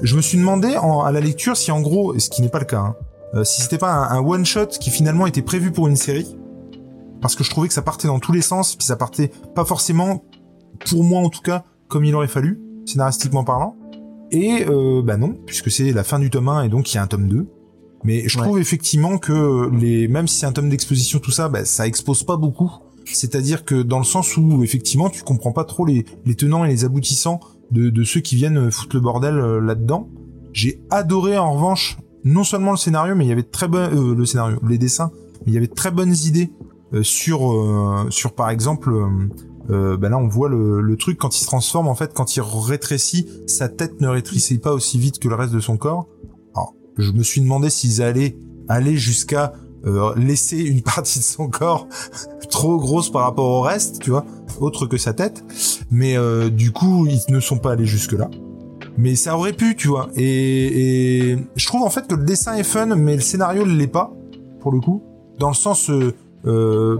je 0.00 0.14
me 0.16 0.20
suis 0.20 0.38
demandé 0.38 0.76
en- 0.76 1.00
à 1.02 1.10
la 1.10 1.20
lecture 1.20 1.56
si 1.56 1.70
en 1.72 1.80
gros, 1.80 2.18
ce 2.18 2.30
qui 2.30 2.42
n'est 2.42 2.48
pas 2.48 2.58
le 2.60 2.64
cas, 2.66 2.80
hein, 2.80 2.96
euh, 3.34 3.44
si 3.44 3.62
c'était 3.62 3.78
pas 3.78 3.92
un, 3.92 4.18
un 4.18 4.20
one 4.24 4.44
shot 4.44 4.66
qui 4.66 4.90
finalement 4.90 5.26
était 5.26 5.42
prévu 5.42 5.70
pour 5.72 5.88
une 5.88 5.96
série, 5.96 6.36
parce 7.20 7.34
que 7.34 7.44
je 7.44 7.50
trouvais 7.50 7.68
que 7.68 7.74
ça 7.74 7.82
partait 7.82 8.08
dans 8.08 8.18
tous 8.20 8.32
les 8.32 8.42
sens, 8.42 8.76
puis 8.76 8.86
ça 8.86 8.96
partait 8.96 9.30
pas 9.54 9.64
forcément, 9.64 10.22
pour 10.88 11.02
moi 11.04 11.20
en 11.20 11.28
tout 11.30 11.42
cas, 11.42 11.64
comme 11.88 12.04
il 12.04 12.14
aurait 12.14 12.28
fallu, 12.28 12.60
scénaristiquement 12.86 13.44
parlant. 13.44 13.76
Et 14.32 14.64
euh, 14.68 15.02
bah 15.02 15.16
non, 15.16 15.34
puisque 15.46 15.70
c'est 15.70 15.92
la 15.92 16.04
fin 16.04 16.18
du 16.18 16.30
tome 16.30 16.48
1 16.48 16.64
et 16.64 16.68
donc 16.68 16.92
il 16.92 16.96
y 16.96 16.98
a 16.98 17.02
un 17.02 17.06
tome 17.06 17.28
2. 17.28 17.46
Mais 18.04 18.28
je 18.28 18.38
Ouais. 18.38 18.44
trouve 18.44 18.58
effectivement 18.58 19.18
que 19.18 19.68
les, 19.78 20.08
même 20.08 20.26
si 20.28 20.38
c'est 20.38 20.46
un 20.46 20.52
tome 20.52 20.68
d'exposition 20.70 21.18
tout 21.18 21.30
ça, 21.32 21.48
bah, 21.48 21.64
ça 21.64 21.86
expose 21.86 22.22
pas 22.24 22.36
beaucoup. 22.36 22.70
C'est-à-dire 23.04 23.64
que 23.64 23.82
dans 23.82 23.98
le 23.98 24.04
sens 24.04 24.36
où 24.36 24.62
effectivement 24.62 25.10
tu 25.10 25.22
comprends 25.22 25.52
pas 25.52 25.64
trop 25.64 25.84
les, 25.84 26.04
les 26.24 26.34
tenants 26.34 26.64
et 26.64 26.68
les 26.68 26.84
aboutissants 26.84 27.40
de, 27.72 27.90
de 27.90 28.04
ceux 28.04 28.20
qui 28.20 28.36
viennent 28.36 28.70
foutre 28.70 28.96
le 28.96 29.00
bordel 29.00 29.34
euh, 29.36 29.60
là-dedans. 29.60 30.08
J'ai 30.52 30.80
adoré 30.90 31.36
en 31.36 31.52
revanche 31.54 31.98
non 32.24 32.44
seulement 32.44 32.70
le 32.72 32.76
scénario, 32.76 33.14
mais 33.16 33.24
il 33.24 33.28
y 33.28 33.32
avait 33.32 33.42
de 33.42 33.48
très 33.48 33.68
bon 33.68 33.78
euh, 33.78 34.14
le 34.14 34.24
scénario, 34.26 34.58
les 34.68 34.78
dessins, 34.78 35.10
mais 35.44 35.52
il 35.52 35.54
y 35.54 35.56
avait 35.56 35.66
de 35.68 35.74
très 35.74 35.90
bonnes 35.90 36.14
idées 36.24 36.50
euh, 36.94 37.02
sur 37.02 37.52
euh, 37.52 38.06
sur 38.10 38.32
par 38.34 38.50
exemple 38.50 38.92
euh, 39.68 39.96
bah 39.96 40.08
là 40.08 40.18
on 40.18 40.28
voit 40.28 40.48
le, 40.48 40.80
le 40.80 40.96
truc 40.96 41.18
quand 41.18 41.36
il 41.36 41.40
se 41.40 41.46
transforme 41.46 41.88
en 41.88 41.94
fait 41.94 42.12
quand 42.14 42.36
il 42.36 42.40
rétrécit 42.40 43.26
sa 43.46 43.68
tête 43.68 44.00
ne 44.00 44.08
rétrécit 44.08 44.58
pas 44.58 44.72
aussi 44.72 44.98
vite 44.98 45.18
que 45.18 45.28
le 45.28 45.34
reste 45.34 45.52
de 45.52 45.60
son 45.60 45.76
corps. 45.76 46.08
Alors 46.54 46.74
je 46.96 47.12
me 47.12 47.22
suis 47.22 47.40
demandé 47.40 47.70
s'ils 47.70 48.02
allaient 48.02 48.38
aller 48.68 48.96
jusqu'à 48.96 49.52
euh, 49.86 50.14
laisser 50.16 50.58
une 50.58 50.82
partie 50.94 51.18
de 51.18 51.24
son 51.24 51.48
corps 51.48 51.86
trop 52.50 52.78
grosse 52.78 53.10
par 53.10 53.22
rapport 53.22 53.50
au 53.50 53.60
reste 53.60 54.00
tu 54.00 54.10
vois 54.10 54.24
autre 54.60 54.86
que 54.86 54.96
sa 54.96 55.12
tête. 55.12 55.44
Mais 55.90 56.16
euh, 56.16 56.48
du 56.48 56.72
coup 56.72 57.06
ils 57.06 57.32
ne 57.32 57.40
sont 57.40 57.58
pas 57.58 57.72
allés 57.72 57.86
jusque 57.86 58.12
là 58.12 58.30
mais 58.96 59.14
ça 59.14 59.36
aurait 59.36 59.52
pu 59.52 59.76
tu 59.76 59.88
vois. 59.88 60.08
Et, 60.16 61.30
et 61.32 61.38
je 61.54 61.66
trouve 61.66 61.82
en 61.82 61.90
fait 61.90 62.06
que 62.06 62.14
le 62.14 62.24
dessin 62.24 62.54
est 62.54 62.64
fun 62.64 62.86
mais 62.96 63.14
le 63.14 63.22
scénario 63.22 63.66
ne 63.66 63.74
l'est 63.74 63.86
pas 63.86 64.12
pour 64.60 64.72
le 64.72 64.80
coup. 64.80 65.02
Dans 65.38 65.48
le 65.48 65.54
sens 65.54 65.90
euh, 65.90 66.14
euh, 66.46 66.98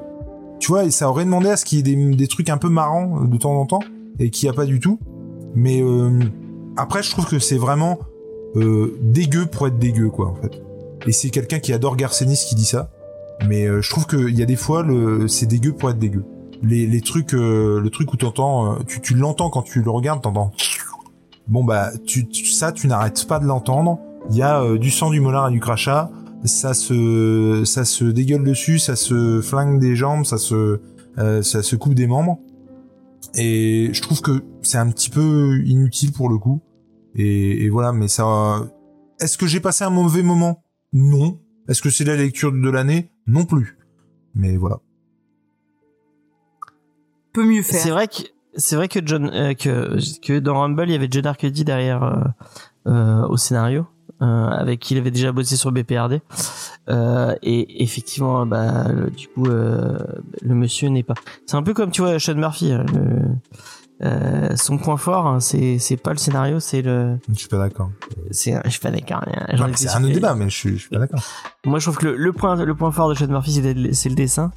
tu 0.61 0.69
vois, 0.69 0.85
et 0.85 0.91
ça 0.93 1.11
aurait 1.11 1.25
demandé 1.25 1.49
à 1.49 1.57
ce 1.57 1.65
qu'il 1.65 1.79
y 1.79 1.81
ait 1.81 1.97
des, 1.97 2.15
des 2.15 2.27
trucs 2.29 2.49
un 2.51 2.59
peu 2.59 2.69
marrants 2.69 3.23
euh, 3.23 3.27
de 3.27 3.37
temps 3.37 3.61
en 3.61 3.67
temps, 3.67 3.81
et 4.21 4.31
qu'il 4.31 4.49
n'y 4.49 4.55
a 4.55 4.57
pas 4.57 4.67
du 4.67 4.79
tout. 4.79 5.01
Mais 5.57 5.83
euh, 5.83 6.21
après, 6.77 7.03
je 7.03 7.11
trouve 7.11 7.27
que 7.27 7.41
c'est 7.41 7.57
vraiment 7.59 7.99
euh, 8.57 8.97
dégueu 9.03 9.47
pour 9.47 9.67
être 9.67 9.79
dégueu, 9.79 10.11
quoi, 10.11 10.29
en 10.29 10.35
fait. 10.37 10.63
Et 11.07 11.13
c'est 11.13 11.31
quelqu'un 11.31 11.59
qui 11.59 11.73
adore 11.73 11.97
Garcenis 11.97 12.45
qui 12.49 12.55
dit 12.55 12.65
ça. 12.65 12.91
Mais 13.49 13.67
euh, 13.67 13.81
je 13.81 13.89
trouve 13.91 14.07
qu'il 14.07 14.39
y 14.39 14.43
a 14.43 14.47
des 14.47 14.55
fois, 14.57 14.83
le, 14.83 15.27
c'est 15.27 15.47
dégueu 15.47 15.73
pour 15.73 15.89
être 15.91 15.99
dégueu. 15.99 16.25
Les, 16.63 16.87
les 16.87 17.01
trucs, 17.01 17.33
euh, 17.33 17.81
le 17.81 17.89
truc 17.91 18.13
où 18.13 18.17
t'entends, 18.19 18.75
euh, 18.75 18.79
tu, 18.87 19.01
tu 19.01 19.15
l'entends 19.15 19.49
quand 19.49 19.63
tu 19.63 19.81
le 19.83 19.91
regardes, 19.91 20.21
t'entends. 20.23 20.53
Bon 21.49 21.65
bah, 21.65 21.91
tu, 22.07 22.29
tu- 22.29 22.45
ça, 22.45 22.71
tu 22.71 22.87
n'arrêtes 22.87 23.27
pas 23.27 23.39
de 23.39 23.47
l'entendre. 23.47 23.99
Il 24.31 24.37
y 24.37 24.43
a 24.43 24.77
du 24.77 24.91
sang, 24.91 25.09
du 25.09 25.21
molar 25.21 25.49
et 25.49 25.51
du 25.53 25.59
crachat 25.61 26.11
ça 26.45 26.75
se 26.75 27.65
ça 27.65 27.85
se 27.85 28.05
dégueule 28.05 28.45
dessus, 28.45 28.79
ça 28.79 28.97
se 28.97 29.41
flingue 29.41 29.79
des 29.79 29.97
jambes, 29.97 30.25
ça 30.25 30.39
se 30.39 30.81
euh, 31.19 31.43
ça 31.43 31.63
se 31.63 31.77
coupe 31.77 31.95
des 31.95 32.07
membres. 32.07 32.39
Et 33.35 33.91
je 33.93 34.03
trouve 34.03 34.23
que 34.23 34.43
c'est 34.63 34.79
un 34.79 34.91
petit 34.91 35.11
peu 35.11 35.61
inutile 35.65 36.13
pour 36.13 36.29
le 36.29 36.39
coup. 36.39 36.63
Et, 37.15 37.65
et 37.65 37.71
voilà, 37.71 37.93
mais 37.93 38.09
ça. 38.09 38.61
Est-ce 39.21 39.37
que 39.37 39.47
j'ai 39.47 39.61
passé 39.61 39.85
un 39.85 39.91
mauvais 39.91 40.23
moment? 40.23 40.65
Non. 40.93 41.39
Est-ce 41.69 41.83
que 41.83 41.91
c'est 41.91 42.05
la 42.05 42.17
lecture 42.17 42.53
de 42.53 42.71
l'année? 42.71 43.13
Non 43.27 43.45
plus. 43.45 43.79
Mais 44.35 44.57
voilà. 44.57 44.79
Peut 47.33 47.45
mieux 47.45 47.63
faire. 47.63 47.81
C'est 47.81 47.91
vrai 47.91 48.09
que 48.09 48.23
c'est 48.57 48.75
vrai 48.75 48.89
que 48.89 49.01
John 49.05 49.31
euh, 49.33 49.55
que 49.55 49.99
que 50.21 50.39
dans 50.39 50.61
Rumble 50.61 50.89
il 50.89 50.93
y 50.93 50.95
avait 50.95 51.09
John 51.09 51.27
Arcudi 51.27 51.65
derrière 51.65 52.03
euh, 52.03 52.25
euh, 52.89 53.29
au 53.29 53.37
scénario 53.37 53.87
avec 54.21 54.81
qui 54.81 54.95
il 54.95 54.99
avait 54.99 55.11
déjà 55.11 55.33
bossé 55.33 55.57
sur 55.57 55.73
BPRD 55.73 56.21
euh, 56.89 57.35
et 57.43 57.83
effectivement 57.83 58.45
bah 58.47 58.89
le- 58.93 59.11
du 59.11 59.29
coup 59.29 59.47
euh, 59.47 59.99
le 60.43 60.55
monsieur 60.55 60.89
n'est 60.89 61.03
pas 61.03 61.15
c'est 61.47 61.57
un 61.57 61.63
peu 61.63 61.73
comme 61.75 61.91
tu 61.91 62.03
vois 62.03 62.19
Sean 62.19 62.35
Murphy 62.35 62.73
le- 62.73 63.35
Euh, 64.03 64.57
son 64.57 64.79
point 64.79 64.97
fort, 64.97 65.27
hein, 65.27 65.41
c'est 65.41 65.79
c'est 65.79 65.99
pas 65.99 66.13
le 66.13 66.17
scénario, 66.17 66.59
c'est 66.59 66.81
le. 66.81 67.19
Je 67.29 67.39
suis 67.39 67.49
pas 67.49 67.59
d'accord. 67.59 67.91
C'est 68.31 68.55
je 68.65 68.71
suis 68.71 68.81
pas 68.81 68.91
d'accord. 68.91 69.23
C'est 69.75 69.91
un 69.91 70.03
autre 70.03 70.15
débat, 70.15 70.35
mais 70.35 70.49
je 70.49 70.57
suis, 70.57 70.71
je 70.79 70.81
suis 70.81 70.89
pas 70.89 71.01
d'accord. 71.01 71.21
Moi, 71.67 71.79
je 71.81 71.85
trouve 71.85 71.99
que 71.99 72.07
le, 72.07 72.17
le 72.17 72.33
point 72.33 72.57
le 72.57 72.75
point 72.75 72.91
fort 72.93 73.11
de 73.11 73.15
Sean 73.15 73.27
Murphy, 73.27 73.53
c'est 73.53 73.75
le, 73.75 73.91
le 73.91 74.15
dessin. 74.15 74.53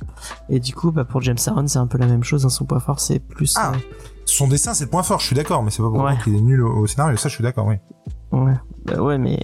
Et 0.48 0.62
du 0.62 0.74
coup, 0.74 0.92
bah 0.94 1.04
pour 1.04 1.22
James 1.24 1.36
Aaron, 1.46 1.68
c'est 1.68 1.78
un 1.78 1.88
peu 1.88 1.98
la 1.98 2.06
même 2.08 2.24
chose. 2.24 2.46
hein, 2.46 2.50
son 2.50 2.64
point 2.64 2.80
fort, 2.80 3.02
c'est 3.02 3.20
plus. 3.20 3.54
Ah. 3.58 3.74
euh, 3.76 3.78
Son 4.24 4.48
dessin, 4.48 4.74
c'est 4.74 4.86
le 4.86 4.90
point 4.90 5.04
fort, 5.04 5.20
je 5.20 5.26
suis 5.26 5.36
d'accord, 5.36 5.62
mais 5.62 5.72
c'est 5.72 5.84
pas 5.84 5.90
pour 5.90 6.00
Ouais. 6.04 6.18
qu'il 6.24 6.36
est 6.38 6.40
nul 6.42 6.62
au, 6.64 6.78
au 6.78 6.88
scénario. 6.88 7.18
Ça, 7.18 7.28
je 7.28 7.34
suis 7.36 7.44
d'accord, 7.44 7.66
oui. 7.66 7.76
Ouais, 8.34 8.54
bah 8.86 9.02
ouais, 9.02 9.18
mais 9.18 9.40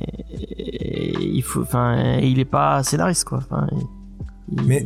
il 1.22 1.42
faut, 1.44 1.62
enfin, 1.62 2.18
il 2.22 2.40
est 2.40 2.46
pas 2.46 2.84
scénariste 2.84 3.26
quoi. 3.26 3.38
Enfin, 3.40 3.68
il- 4.52 4.64
Mais- 4.66 4.86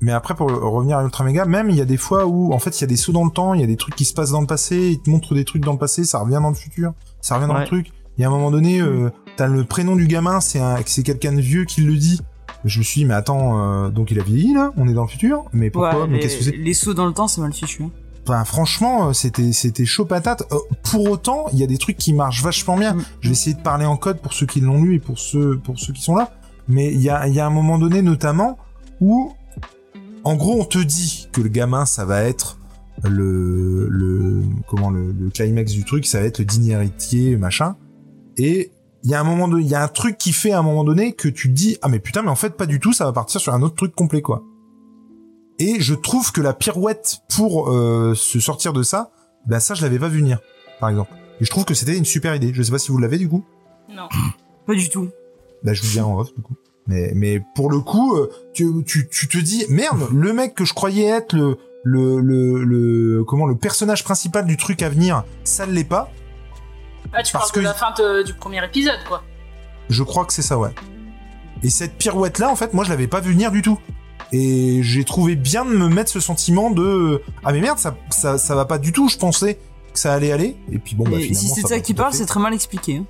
Mais 0.00 0.12
après, 0.12 0.34
pour 0.36 0.48
revenir 0.48 0.98
à 0.98 1.02
Ultra 1.04 1.24
Mega, 1.24 1.44
même 1.44 1.70
il 1.70 1.76
y 1.76 1.80
a 1.80 1.84
des 1.84 1.96
fois 1.96 2.26
où, 2.26 2.52
en 2.52 2.58
fait, 2.60 2.78
il 2.78 2.82
y 2.82 2.84
a 2.84 2.86
des 2.86 2.96
sauts 2.96 3.10
dans 3.12 3.24
le 3.24 3.32
temps, 3.32 3.52
il 3.54 3.60
y 3.60 3.64
a 3.64 3.66
des 3.66 3.76
trucs 3.76 3.96
qui 3.96 4.04
se 4.04 4.14
passent 4.14 4.30
dans 4.30 4.40
le 4.40 4.46
passé, 4.46 4.90
ils 4.92 5.00
te 5.00 5.10
montrent 5.10 5.34
des 5.34 5.44
trucs 5.44 5.64
dans 5.64 5.72
le 5.72 5.78
passé, 5.78 6.04
ça 6.04 6.20
revient 6.20 6.38
dans 6.40 6.50
le 6.50 6.54
futur, 6.54 6.92
ça 7.20 7.34
revient 7.34 7.48
dans 7.48 7.54
Ouais. 7.54 7.62
le 7.62 7.66
truc. 7.66 7.90
Il 8.16 8.22
y 8.22 8.24
a 8.24 8.28
un 8.28 8.30
moment 8.30 8.52
donné, 8.52 8.80
euh, 8.80 9.10
t'as 9.36 9.48
le 9.48 9.64
prénom 9.64 9.96
du 9.96 10.06
gamin, 10.06 10.40
c'est 10.40 10.60
un, 10.60 10.76
c'est 10.86 11.02
quelqu'un 11.02 11.32
de 11.32 11.40
vieux 11.40 11.64
qui 11.64 11.80
le 11.80 11.96
dit. 11.96 12.20
Je 12.64 12.78
me 12.78 12.84
suis 12.84 13.00
dit, 13.00 13.04
mais 13.06 13.14
attends, 13.14 13.58
euh, 13.58 13.88
donc 13.88 14.10
il 14.12 14.20
a 14.20 14.22
vieilli 14.22 14.54
là, 14.54 14.72
on 14.76 14.86
est 14.86 14.92
dans 14.92 15.02
le 15.02 15.08
futur, 15.08 15.44
mais 15.52 15.70
pourquoi, 15.70 16.02
Ouais, 16.02 16.06
mais 16.06 16.14
les, 16.16 16.20
qu'est-ce 16.20 16.38
que 16.38 16.44
c'est 16.44 16.56
les 16.56 16.74
sauts 16.74 16.94
dans 16.94 17.06
le 17.06 17.12
temps, 17.12 17.26
c'est 17.26 17.40
mal 17.40 17.52
fichu. 17.52 17.82
hein. 17.84 17.90
Enfin, 18.28 18.44
franchement, 18.44 19.08
euh, 19.08 19.12
c'était 19.14 19.52
c'était 19.52 19.86
chaud 19.86 20.04
patate. 20.04 20.42
Euh, 20.52 20.56
pour 20.82 21.10
autant, 21.10 21.46
il 21.54 21.58
y 21.58 21.62
a 21.62 21.66
des 21.66 21.78
trucs 21.78 21.96
qui 21.96 22.12
marchent 22.12 22.42
vachement 22.42 22.76
bien. 22.76 22.92
Mm. 22.92 23.04
Je 23.20 23.28
vais 23.28 23.32
essayer 23.32 23.56
de 23.56 23.62
parler 23.62 23.86
en 23.86 23.96
code 23.96 24.20
pour 24.20 24.34
ceux 24.34 24.44
qui 24.44 24.60
l'ont 24.60 24.82
lu 24.82 24.96
et 24.96 24.98
pour 24.98 25.18
ceux 25.18 25.58
pour 25.58 25.78
ceux 25.78 25.94
qui 25.94 26.02
sont 26.02 26.14
là. 26.14 26.32
Mais 26.68 26.92
il 26.92 27.00
y 27.00 27.08
a 27.08 27.26
il 27.26 27.34
y 27.34 27.40
a 27.40 27.46
un 27.46 27.50
moment 27.50 27.78
donné 27.78 28.02
notamment 28.02 28.58
où 29.00 29.32
en 30.24 30.36
gros 30.36 30.60
on 30.60 30.64
te 30.66 30.78
dit 30.78 31.28
que 31.32 31.40
le 31.40 31.48
gamin 31.48 31.86
ça 31.86 32.04
va 32.04 32.22
être 32.22 32.58
le 33.02 33.88
le 33.88 34.42
comment 34.66 34.90
le, 34.90 35.10
le 35.12 35.30
climax 35.30 35.72
du 35.72 35.84
truc, 35.84 36.04
ça 36.04 36.20
va 36.20 36.26
être 36.26 36.38
le 36.38 36.44
digne 36.44 36.68
héritier 36.68 37.34
machin. 37.38 37.76
Et 38.36 38.72
il 39.04 39.10
y 39.10 39.14
a 39.14 39.20
un 39.20 39.24
moment 39.24 39.48
de 39.48 39.58
il 39.58 39.68
y 39.68 39.74
a 39.74 39.82
un 39.82 39.88
truc 39.88 40.18
qui 40.18 40.32
fait 40.32 40.52
à 40.52 40.58
un 40.58 40.62
moment 40.62 40.84
donné 40.84 41.14
que 41.14 41.28
tu 41.28 41.48
te 41.48 41.54
dis 41.54 41.78
ah 41.80 41.88
mais 41.88 41.98
putain 41.98 42.20
mais 42.20 42.30
en 42.30 42.36
fait 42.36 42.58
pas 42.58 42.66
du 42.66 42.78
tout, 42.78 42.92
ça 42.92 43.06
va 43.06 43.12
partir 43.12 43.40
sur 43.40 43.54
un 43.54 43.62
autre 43.62 43.76
truc 43.76 43.94
complet 43.94 44.20
quoi. 44.20 44.42
Et 45.58 45.80
je 45.80 45.94
trouve 45.94 46.30
que 46.32 46.40
la 46.40 46.52
pirouette 46.52 47.18
pour 47.34 47.70
euh, 47.70 48.14
se 48.14 48.38
sortir 48.40 48.72
de 48.72 48.82
ça, 48.82 49.10
ben 49.46 49.58
ça 49.60 49.74
je 49.74 49.82
l'avais 49.82 49.98
pas 49.98 50.08
vu 50.08 50.18
venir, 50.20 50.38
par 50.80 50.88
exemple. 50.88 51.12
Et 51.40 51.44
je 51.44 51.50
trouve 51.50 51.64
que 51.64 51.74
c'était 51.74 51.96
une 51.96 52.04
super 52.04 52.34
idée. 52.34 52.52
Je 52.54 52.62
sais 52.62 52.70
pas 52.70 52.78
si 52.78 52.90
vous 52.92 52.98
l'avez 52.98 53.18
du 53.18 53.28
coup. 53.28 53.44
Non. 53.88 54.08
Pas 54.66 54.74
du 54.74 54.88
tout. 54.90 55.08
Bah 55.64 55.72
je 55.72 55.80
vous 55.80 55.86
le 55.88 55.92
dirai 55.92 56.04
en 56.04 56.18
off 56.18 56.34
du 56.36 56.42
coup. 56.42 56.54
Mais 56.86 57.12
mais 57.14 57.42
pour 57.54 57.70
le 57.70 57.80
coup, 57.80 58.14
euh, 58.16 58.30
tu, 58.54 58.66
tu 58.86 59.08
tu 59.08 59.28
te 59.28 59.38
dis 59.38 59.64
merde, 59.68 60.08
le 60.12 60.32
mec 60.32 60.54
que 60.54 60.64
je 60.64 60.74
croyais 60.74 61.06
être 61.06 61.32
le 61.34 61.56
le 61.84 62.20
le, 62.20 62.64
le 62.64 63.24
comment 63.24 63.46
le 63.46 63.56
personnage 63.56 64.04
principal 64.04 64.46
du 64.46 64.56
truc 64.56 64.82
à 64.82 64.88
venir, 64.88 65.24
ça 65.44 65.66
ne 65.66 65.72
l'est 65.72 65.84
pas. 65.84 66.10
Ah, 67.12 67.22
tu 67.22 67.32
Parce 67.32 67.50
parles 67.50 67.64
de 67.64 67.68
que- 67.68 67.72
la 67.72 67.74
fin 67.74 67.94
de- 67.98 68.22
du 68.22 68.34
premier 68.34 68.62
épisode, 68.64 68.98
quoi. 69.08 69.22
Je 69.88 70.02
crois 70.02 70.24
que 70.26 70.32
c'est 70.34 70.42
ça 70.42 70.58
ouais. 70.58 70.70
Et 71.62 71.70
cette 71.70 71.94
pirouette 71.96 72.38
là 72.38 72.50
en 72.50 72.56
fait, 72.56 72.74
moi 72.74 72.84
je 72.84 72.90
l'avais 72.90 73.06
pas 73.08 73.20
vu 73.20 73.32
venir 73.32 73.50
du 73.50 73.62
tout. 73.62 73.78
Et 74.32 74.80
j'ai 74.82 75.04
trouvé 75.04 75.36
bien 75.36 75.64
de 75.64 75.70
me 75.70 75.88
mettre 75.88 76.10
ce 76.10 76.20
sentiment 76.20 76.70
de 76.70 77.22
ah 77.44 77.52
mais 77.52 77.60
merde 77.60 77.78
ça 77.78 77.96
ça 78.10 78.36
ça 78.38 78.54
va 78.54 78.64
pas 78.66 78.78
du 78.78 78.92
tout. 78.92 79.08
Je 79.08 79.16
pensais 79.16 79.54
que 79.92 79.98
ça 79.98 80.12
allait 80.12 80.32
aller. 80.32 80.56
Et 80.70 80.78
puis 80.78 80.94
bon 80.94 81.04
bah 81.04 81.12
Et 81.16 81.22
finalement. 81.22 81.38
si 81.40 81.48
c'est 81.48 81.60
ça 81.62 81.68
ça 81.68 81.80
qui 81.80 81.94
parle, 81.94 82.12
c'est 82.12 82.26
très 82.26 82.40
mal 82.40 82.52
expliqué. 82.54 82.96
hein. 82.98 83.04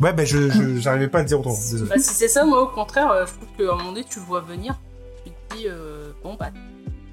Ouais, 0.00 0.12
bah 0.12 0.24
je, 0.26 0.50
je- 0.50 0.78
j'arrivais 0.78 1.08
pas 1.08 1.18
à 1.18 1.22
le 1.22 1.28
dire 1.28 1.38
autrement. 1.40 1.54
Désolé. 1.56 1.88
Bah, 1.88 1.96
si 1.98 2.12
c'est 2.12 2.28
ça, 2.28 2.44
moi, 2.44 2.60
au 2.62 2.66
contraire, 2.68 3.10
euh, 3.10 3.24
je 3.26 3.32
trouve 3.32 3.48
qu'à 3.56 3.72
un 3.72 3.76
moment 3.78 3.92
donné, 3.92 4.04
tu 4.04 4.18
le 4.18 4.26
vois 4.26 4.42
venir. 4.42 4.78
Tu 5.24 5.30
te 5.30 5.56
dis, 5.56 5.64
euh, 5.68 6.12
bon, 6.22 6.34
bah, 6.38 6.50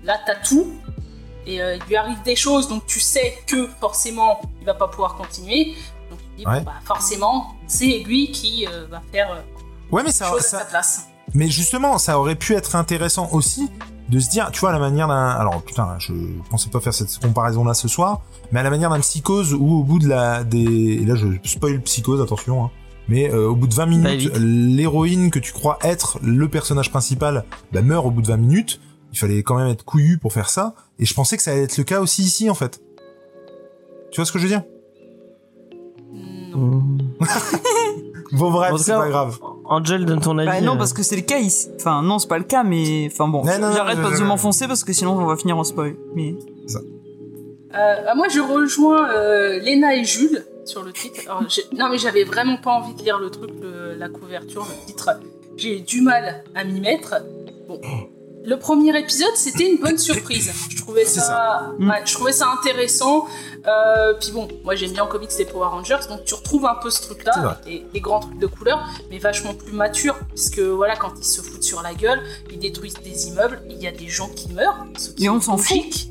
là, 0.03 0.17
t'as 0.25 0.35
tout. 0.35 0.73
Et 1.47 1.61
euh, 1.61 1.77
il 1.77 1.83
lui 1.87 1.95
arrive 1.95 2.21
des 2.23 2.35
choses, 2.35 2.67
donc 2.67 2.85
tu 2.85 2.99
sais 2.99 3.37
que 3.47 3.69
forcément, 3.79 4.41
il 4.59 4.65
va 4.65 4.73
pas 4.73 4.89
pouvoir 4.89 5.15
continuer. 5.15 5.75
Donc 6.09 6.19
tu 6.19 6.25
te 6.25 6.37
dis, 6.39 6.45
Ouais. 6.45 6.59
bon, 6.59 6.65
bah, 6.65 6.73
forcément, 6.83 7.55
c'est 7.67 7.99
lui 8.05 8.31
qui 8.31 8.67
euh, 8.67 8.85
va 8.91 9.01
faire 9.13 9.31
euh, 9.31 9.41
Ouais, 9.89 10.03
mais 10.03 10.11
ça, 10.11 10.27
chose 10.29 10.39
à 10.39 10.41
ça- 10.43 10.59
sa 10.59 10.65
place. 10.65 11.07
Mais 11.33 11.49
justement, 11.49 11.97
ça 11.97 12.19
aurait 12.19 12.35
pu 12.35 12.53
être 12.53 12.75
intéressant 12.75 13.29
aussi 13.31 13.69
de 14.09 14.19
se 14.19 14.29
dire, 14.29 14.51
tu 14.51 14.59
vois, 14.59 14.69
à 14.69 14.73
la 14.73 14.79
manière 14.79 15.07
d'un, 15.07 15.29
alors 15.29 15.61
putain, 15.63 15.95
je 15.97 16.13
pensais 16.49 16.69
pas 16.69 16.79
faire 16.79 16.93
cette 16.93 17.17
comparaison 17.19 17.63
là 17.63 17.73
ce 17.73 17.87
soir, 17.87 18.21
mais 18.51 18.59
à 18.59 18.63
la 18.63 18.69
manière 18.69 18.89
d'un 18.89 18.99
psychose 18.99 19.53
où 19.53 19.79
au 19.79 19.83
bout 19.83 19.99
de 19.99 20.07
la 20.07 20.43
des, 20.43 20.99
et 21.01 21.05
là 21.05 21.15
je 21.15 21.27
spoil 21.43 21.81
psychose, 21.81 22.21
attention, 22.21 22.65
hein, 22.65 22.71
mais 23.07 23.31
euh, 23.31 23.49
au 23.49 23.55
bout 23.55 23.67
de 23.67 23.73
20 23.73 23.85
minutes, 23.85 24.31
l'héroïne 24.37 25.31
que 25.31 25.39
tu 25.39 25.53
crois 25.53 25.79
être 25.83 26.19
le 26.21 26.47
personnage 26.47 26.91
principal, 26.91 27.45
bah, 27.71 27.81
meurt 27.81 28.05
au 28.05 28.11
bout 28.11 28.21
de 28.21 28.27
20 28.27 28.37
minutes. 28.37 28.81
Il 29.11 29.19
fallait 29.19 29.43
quand 29.43 29.57
même 29.57 29.67
être 29.67 29.85
couillu 29.85 30.17
pour 30.17 30.33
faire 30.33 30.49
ça, 30.49 30.73
et 30.99 31.05
je 31.05 31.13
pensais 31.13 31.37
que 31.37 31.43
ça 31.43 31.51
allait 31.51 31.63
être 31.63 31.77
le 31.77 31.83
cas 31.83 31.99
aussi 31.99 32.23
ici 32.23 32.49
en 32.49 32.55
fait. 32.55 32.81
Tu 34.11 34.17
vois 34.17 34.25
ce 34.25 34.31
que 34.31 34.39
je 34.39 34.43
veux 34.43 34.49
dire? 34.49 34.63
Hmm. 36.53 36.97
Bon 38.31 38.51
bref, 38.51 38.73
c'est 38.77 38.93
pas 38.93 39.09
grave. 39.09 39.39
Angel, 39.65 40.05
donne 40.05 40.19
ton 40.19 40.37
avis. 40.37 40.47
Bah 40.47 40.61
non, 40.61 40.73
euh, 40.73 40.77
parce 40.77 40.93
que 40.93 41.03
c'est 41.03 41.15
le 41.15 41.21
cas 41.21 41.39
ici. 41.39 41.69
Enfin, 41.77 42.01
non, 42.01 42.19
c'est 42.19 42.27
pas 42.27 42.37
le 42.37 42.43
cas, 42.43 42.63
mais. 42.63 43.07
Enfin 43.11 43.27
bon, 43.27 43.43
j'arrête 43.73 44.01
pas 44.01 44.09
de 44.11 44.23
m'enfoncer 44.23 44.67
parce 44.67 44.83
que 44.83 44.91
sinon 44.93 45.13
on 45.17 45.25
va 45.25 45.35
finir 45.37 45.57
en 45.57 45.63
spoil. 45.63 45.95
Mais. 46.15 46.35
Euh, 47.75 47.95
bah, 48.05 48.13
moi, 48.15 48.27
je 48.29 48.39
rejoins 48.39 49.09
euh, 49.09 49.59
Léna 49.59 49.95
et 49.95 50.03
Jules 50.03 50.45
sur 50.65 50.83
le 50.83 50.91
titre. 50.91 51.21
Alors, 51.25 51.43
non, 51.77 51.89
mais 51.89 51.97
j'avais 51.97 52.23
vraiment 52.23 52.57
pas 52.57 52.71
envie 52.71 52.93
de 52.93 53.01
lire 53.01 53.17
le 53.19 53.29
truc, 53.29 53.49
le- 53.61 53.95
la 53.97 54.09
couverture, 54.09 54.65
le 54.69 54.85
titre. 54.85 55.09
J'ai 55.57 55.79
du 55.79 56.01
mal 56.01 56.43
à 56.55 56.63
m'y 56.63 56.79
mettre. 56.79 57.15
Bon. 57.67 57.79
Le 58.45 58.57
premier 58.57 58.97
épisode, 58.99 59.31
c'était 59.35 59.71
une 59.71 59.79
bonne 59.79 59.97
surprise. 59.97 60.51
Je 60.69 60.75
trouvais 60.75 61.05
ça, 61.05 61.71
Mm. 61.79 61.89
ouais, 61.89 62.01
je 62.03 62.13
trouvais 62.13 62.33
ça 62.33 62.49
intéressant. 62.59 63.25
Euh, 63.65 64.13
puis 64.19 64.31
bon, 64.31 64.49
moi 64.65 64.75
j'aime 64.75 64.91
bien 64.91 65.03
en 65.03 65.07
comics 65.07 65.29
les 65.39 65.45
Power 65.45 65.67
Rangers, 65.67 65.99
donc 66.09 66.25
tu 66.25 66.33
retrouves 66.33 66.65
un 66.65 66.75
peu 66.75 66.89
ce 66.89 67.01
truc-là, 67.03 67.61
les 67.65 68.01
grands 68.01 68.19
trucs 68.19 68.39
de 68.39 68.47
couleur, 68.47 68.85
mais 69.09 69.17
vachement 69.17 69.53
plus 69.53 69.71
mature, 69.71 70.15
puisque 70.29 70.59
voilà, 70.59 70.97
quand 70.97 71.13
ils 71.17 71.23
se 71.23 71.41
foutent 71.41 71.63
sur 71.63 71.81
la 71.81 71.93
gueule, 71.93 72.21
ils 72.51 72.59
détruisent 72.59 72.99
des 73.01 73.27
immeubles, 73.27 73.61
il 73.69 73.81
y 73.81 73.87
a 73.87 73.91
des 73.91 74.09
gens 74.09 74.27
qui 74.27 74.51
meurent. 74.51 74.85
qui 75.15 75.23
Et 75.23 75.29
on 75.29 75.39
s'en 75.39 75.57
fout. 75.57 76.07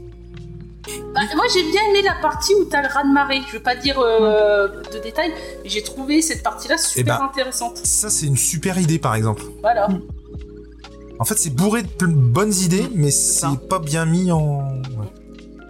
Bah, 1.14 1.20
moi 1.36 1.44
j'ai 1.52 1.62
bien 1.70 1.82
aimé 1.90 2.02
la 2.02 2.14
partie 2.14 2.54
où 2.54 2.64
t'as 2.64 2.80
le 2.82 2.88
raz 2.88 3.04
de 3.04 3.12
marée. 3.12 3.40
Je 3.46 3.52
veux 3.52 3.62
pas 3.62 3.76
dire 3.76 4.00
euh, 4.00 4.68
de 4.92 4.98
détails, 4.98 5.32
mais 5.62 5.68
j'ai 5.68 5.82
trouvé 5.82 6.22
cette 6.22 6.42
partie-là 6.42 6.76
super 6.78 7.18
ben, 7.18 7.26
intéressante. 7.26 7.76
Ça 7.84 8.08
c'est 8.08 8.26
une 8.26 8.36
super 8.38 8.78
idée 8.78 8.98
par 8.98 9.14
exemple. 9.14 9.42
Voilà. 9.60 9.88
Mm. 9.88 10.00
En 11.22 11.24
fait, 11.24 11.38
c'est 11.38 11.54
bourré 11.54 11.82
de 11.82 12.06
bonnes 12.06 12.52
idées, 12.54 12.88
mais 12.94 13.10
ça. 13.10 13.50
c'est 13.52 13.68
pas 13.68 13.78
bien 13.78 14.04
mis 14.04 14.30
en. 14.30 14.58
ouais. 14.98 15.06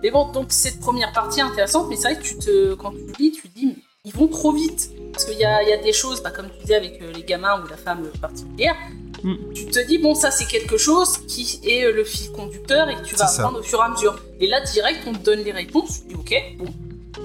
Mais 0.03 0.11
bon, 0.11 0.33
donc 0.33 0.47
cette 0.51 0.81
première 0.81 1.13
partie 1.13 1.41
est 1.41 1.45
intéressante, 1.45 1.87
mais 1.89 1.97
c'est 1.97 2.13
vrai 2.13 2.17
que 2.17 2.27
tu 2.27 2.37
te, 2.39 2.75
quand 2.75 2.91
tu 2.91 3.23
lis, 3.23 3.33
tu 3.33 3.49
te 3.49 3.59
dis, 3.59 3.77
ils 4.05 4.13
vont 4.13 4.27
trop 4.27 4.53
vite. 4.53 4.91
Parce 5.13 5.25
qu'il 5.25 5.39
y 5.39 5.45
a, 5.45 5.63
il 5.63 5.69
y 5.69 5.73
a 5.73 5.77
des 5.77 5.93
choses, 5.93 6.23
bah, 6.23 6.31
comme 6.31 6.47
tu 6.51 6.63
disais 6.63 6.75
avec 6.75 7.01
euh, 7.03 7.13
les 7.13 7.23
gamins 7.23 7.63
ou 7.63 7.69
la 7.69 7.77
femme 7.77 8.03
particulière, 8.21 8.75
Mm. 9.23 9.53
tu 9.55 9.67
te 9.67 9.79
dis, 9.87 9.99
bon, 9.99 10.15
ça 10.15 10.31
c'est 10.31 10.47
quelque 10.47 10.77
chose 10.77 11.19
qui 11.29 11.61
est 11.65 11.85
euh, 11.85 11.93
le 11.93 12.05
fil 12.05 12.33
conducteur 12.33 12.89
et 12.89 12.97
que 12.97 13.03
tu 13.03 13.15
vas 13.15 13.27
apprendre 13.27 13.61
au 13.61 13.63
fur 13.63 13.79
et 13.79 13.83
à 13.83 13.89
mesure. 13.89 14.19
Et 14.41 14.49
là, 14.49 14.61
direct, 14.61 15.01
on 15.07 15.13
te 15.13 15.19
donne 15.19 15.41
les 15.41 15.53
réponses, 15.53 16.03
tu 16.03 16.09
dis, 16.09 16.15
ok, 16.15 16.35
bon. 16.59 16.73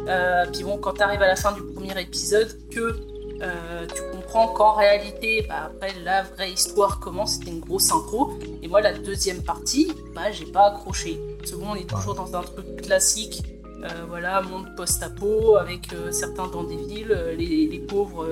Euh, 0.07 0.45
puis 0.53 0.63
bon, 0.63 0.77
quand 0.77 0.93
tu 0.93 1.01
arrives 1.01 1.21
à 1.21 1.27
la 1.27 1.35
fin 1.35 1.51
du 1.53 1.61
premier 1.73 1.99
épisode, 1.99 2.55
que 2.69 2.95
euh, 3.41 3.85
tu 3.93 4.01
comprends 4.11 4.47
qu'en 4.47 4.73
réalité, 4.73 5.45
bah, 5.47 5.65
après, 5.67 5.93
la 6.03 6.23
vraie 6.23 6.51
histoire 6.51 6.99
commence, 6.99 7.33
c'était 7.33 7.51
une 7.51 7.59
grosse 7.59 7.91
intro. 7.91 8.31
Et 8.61 8.67
moi, 8.67 8.81
la 8.81 8.93
deuxième 8.93 9.43
partie, 9.43 9.91
bah, 10.15 10.31
j'ai 10.31 10.45
pas 10.45 10.67
accroché. 10.67 11.19
Parce 11.39 11.51
que 11.51 11.57
bon, 11.57 11.67
on 11.71 11.75
est 11.75 11.89
toujours 11.89 12.15
dans 12.15 12.35
un 12.35 12.41
truc 12.41 12.81
classique. 12.81 13.43
Euh, 13.83 14.05
voilà, 14.07 14.41
monde 14.41 14.75
post-apo, 14.75 15.57
avec 15.57 15.93
euh, 15.93 16.11
certains 16.11 16.47
dans 16.47 16.63
des 16.63 16.77
villes, 16.77 17.15
les, 17.37 17.67
les 17.67 17.79
pauvres 17.79 18.27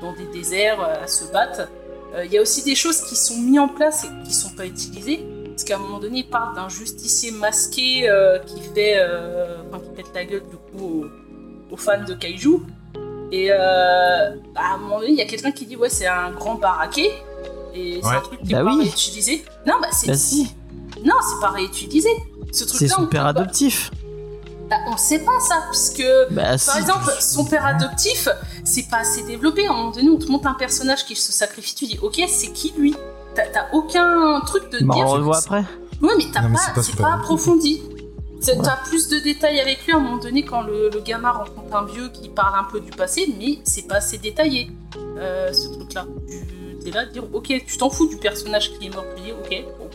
dans 0.00 0.12
des 0.14 0.26
déserts 0.32 0.80
à 0.80 1.06
se 1.06 1.30
battre. 1.32 1.68
Il 2.24 2.32
y 2.32 2.38
a 2.38 2.42
aussi 2.42 2.64
des 2.64 2.74
choses 2.74 3.02
qui 3.02 3.14
sont 3.14 3.36
mises 3.36 3.60
en 3.60 3.68
place 3.68 4.04
et 4.04 4.26
qui 4.26 4.32
sont 4.32 4.50
pas 4.50 4.66
utilisées. 4.66 5.24
Parce 5.50 5.62
qu'à 5.62 5.76
un 5.76 5.78
moment 5.78 6.00
donné, 6.00 6.20
il 6.20 6.28
parle 6.28 6.56
d'un 6.56 6.68
justicier 6.68 7.30
masqué 7.30 8.10
qui 8.46 8.60
fait, 8.74 9.00
enfin, 9.68 9.80
qui 9.80 9.90
pète 9.94 10.12
la 10.14 10.24
gueule 10.24 10.42
du 10.50 10.56
coup 10.56 11.04
aux, 11.04 11.74
aux 11.74 11.76
fans 11.76 12.02
de 12.02 12.14
kaiju. 12.14 12.62
Et 13.32 13.48
euh, 13.50 14.30
bah, 14.54 14.60
à 14.70 14.74
un 14.74 14.78
moment 14.78 14.98
donné, 15.00 15.12
il 15.12 15.18
y 15.18 15.22
a 15.22 15.26
quelqu'un 15.26 15.52
qui 15.52 15.66
dit 15.66 15.76
ouais 15.76 15.88
c'est 15.90 16.06
un 16.06 16.30
grand 16.32 16.56
baraquet 16.56 17.10
et 17.74 18.00
c'est 18.02 18.08
Ouais. 18.08 18.16
un 18.16 18.20
truc 18.20 18.42
qui 18.42 18.50
est 18.52 18.56
Bah 18.56 18.64
pas 18.64 18.74
oui. 18.74 18.82
réutilisé. 18.82 19.44
Non 19.66 19.74
bah 19.80 19.88
c'est 19.92 20.08
Bah 20.08 20.16
si, 20.16 20.52
non 21.04 21.14
c'est 21.28 21.40
pas 21.40 21.50
réutilisé. 21.52 22.08
Ce 22.52 22.64
truc 22.64 22.78
c'est 22.78 22.88
son 22.88 23.02
on 23.02 23.06
père 23.06 23.26
peut 23.28 23.34
pas- 23.34 23.40
adoptif. 23.40 23.90
Bah, 24.68 24.76
on 24.88 24.96
sait 24.96 25.20
pas 25.20 25.38
ça 25.40 25.62
puisque 25.70 26.04
Bah 26.30 26.56
si. 26.58 26.66
par 26.66 26.76
exemple, 26.78 27.12
son 27.20 27.44
père 27.44 27.66
adoptif, 27.66 28.28
c'est 28.64 28.88
pas 28.88 28.98
assez 28.98 29.22
développé. 29.24 29.66
À 29.66 29.70
un 29.70 29.74
moment 29.74 29.90
donné, 29.90 30.08
on 30.10 30.16
te 30.18 30.26
montre 30.30 30.46
un 30.46 30.54
personnage 30.54 31.04
qui 31.06 31.16
se 31.16 31.32
sacrifie, 31.32 31.74
tu 31.74 31.86
dis, 31.86 31.98
ok, 32.00 32.20
c'est 32.28 32.52
qui 32.52 32.72
lui? 32.76 32.94
T'as 33.34 33.66
aucun 33.72 34.40
truc 34.46 34.70
de 34.70 34.84
Bah, 34.84 34.94
dire. 34.94 35.06
on 35.08 35.14
le 35.14 35.20
revoit 35.20 35.38
après. 35.38 35.64
Ouais, 36.02 36.12
mais 36.18 36.24
t'as 36.32 36.42
pas, 36.42 36.48
c'est 36.56 36.72
pas 36.74 36.82
c'est 36.82 37.02
approfondi. 37.04 37.82
T'as 38.44 38.76
plus 38.88 39.08
de 39.08 39.18
détails 39.18 39.60
avec 39.60 39.84
lui 39.86 39.92
à 39.92 39.96
un 39.96 40.00
moment 40.00 40.16
donné 40.16 40.44
quand 40.44 40.62
le, 40.62 40.88
le 40.90 41.00
gamin 41.00 41.30
rencontre 41.30 41.74
un 41.76 41.84
vieux 41.84 42.08
qui 42.08 42.28
parle 42.28 42.58
un 42.58 42.64
peu 42.64 42.80
du 42.80 42.90
passé, 42.90 43.32
mais 43.38 43.58
c'est 43.64 43.86
pas 43.86 43.96
assez 43.96 44.18
détaillé, 44.18 44.70
euh, 45.18 45.52
ce 45.52 45.68
truc-là. 45.68 46.06
Tu- 46.28 46.46
T'es 46.82 46.90
là 46.92 47.04
de 47.04 47.10
dire, 47.12 47.24
ok, 47.34 47.46
tu 47.66 47.76
t'en 47.76 47.90
fous 47.90 48.08
du 48.08 48.16
personnage 48.16 48.72
qui 48.78 48.86
est 48.86 48.94
mort, 48.94 49.04
ok, 49.44 49.64
bon. 49.78 49.90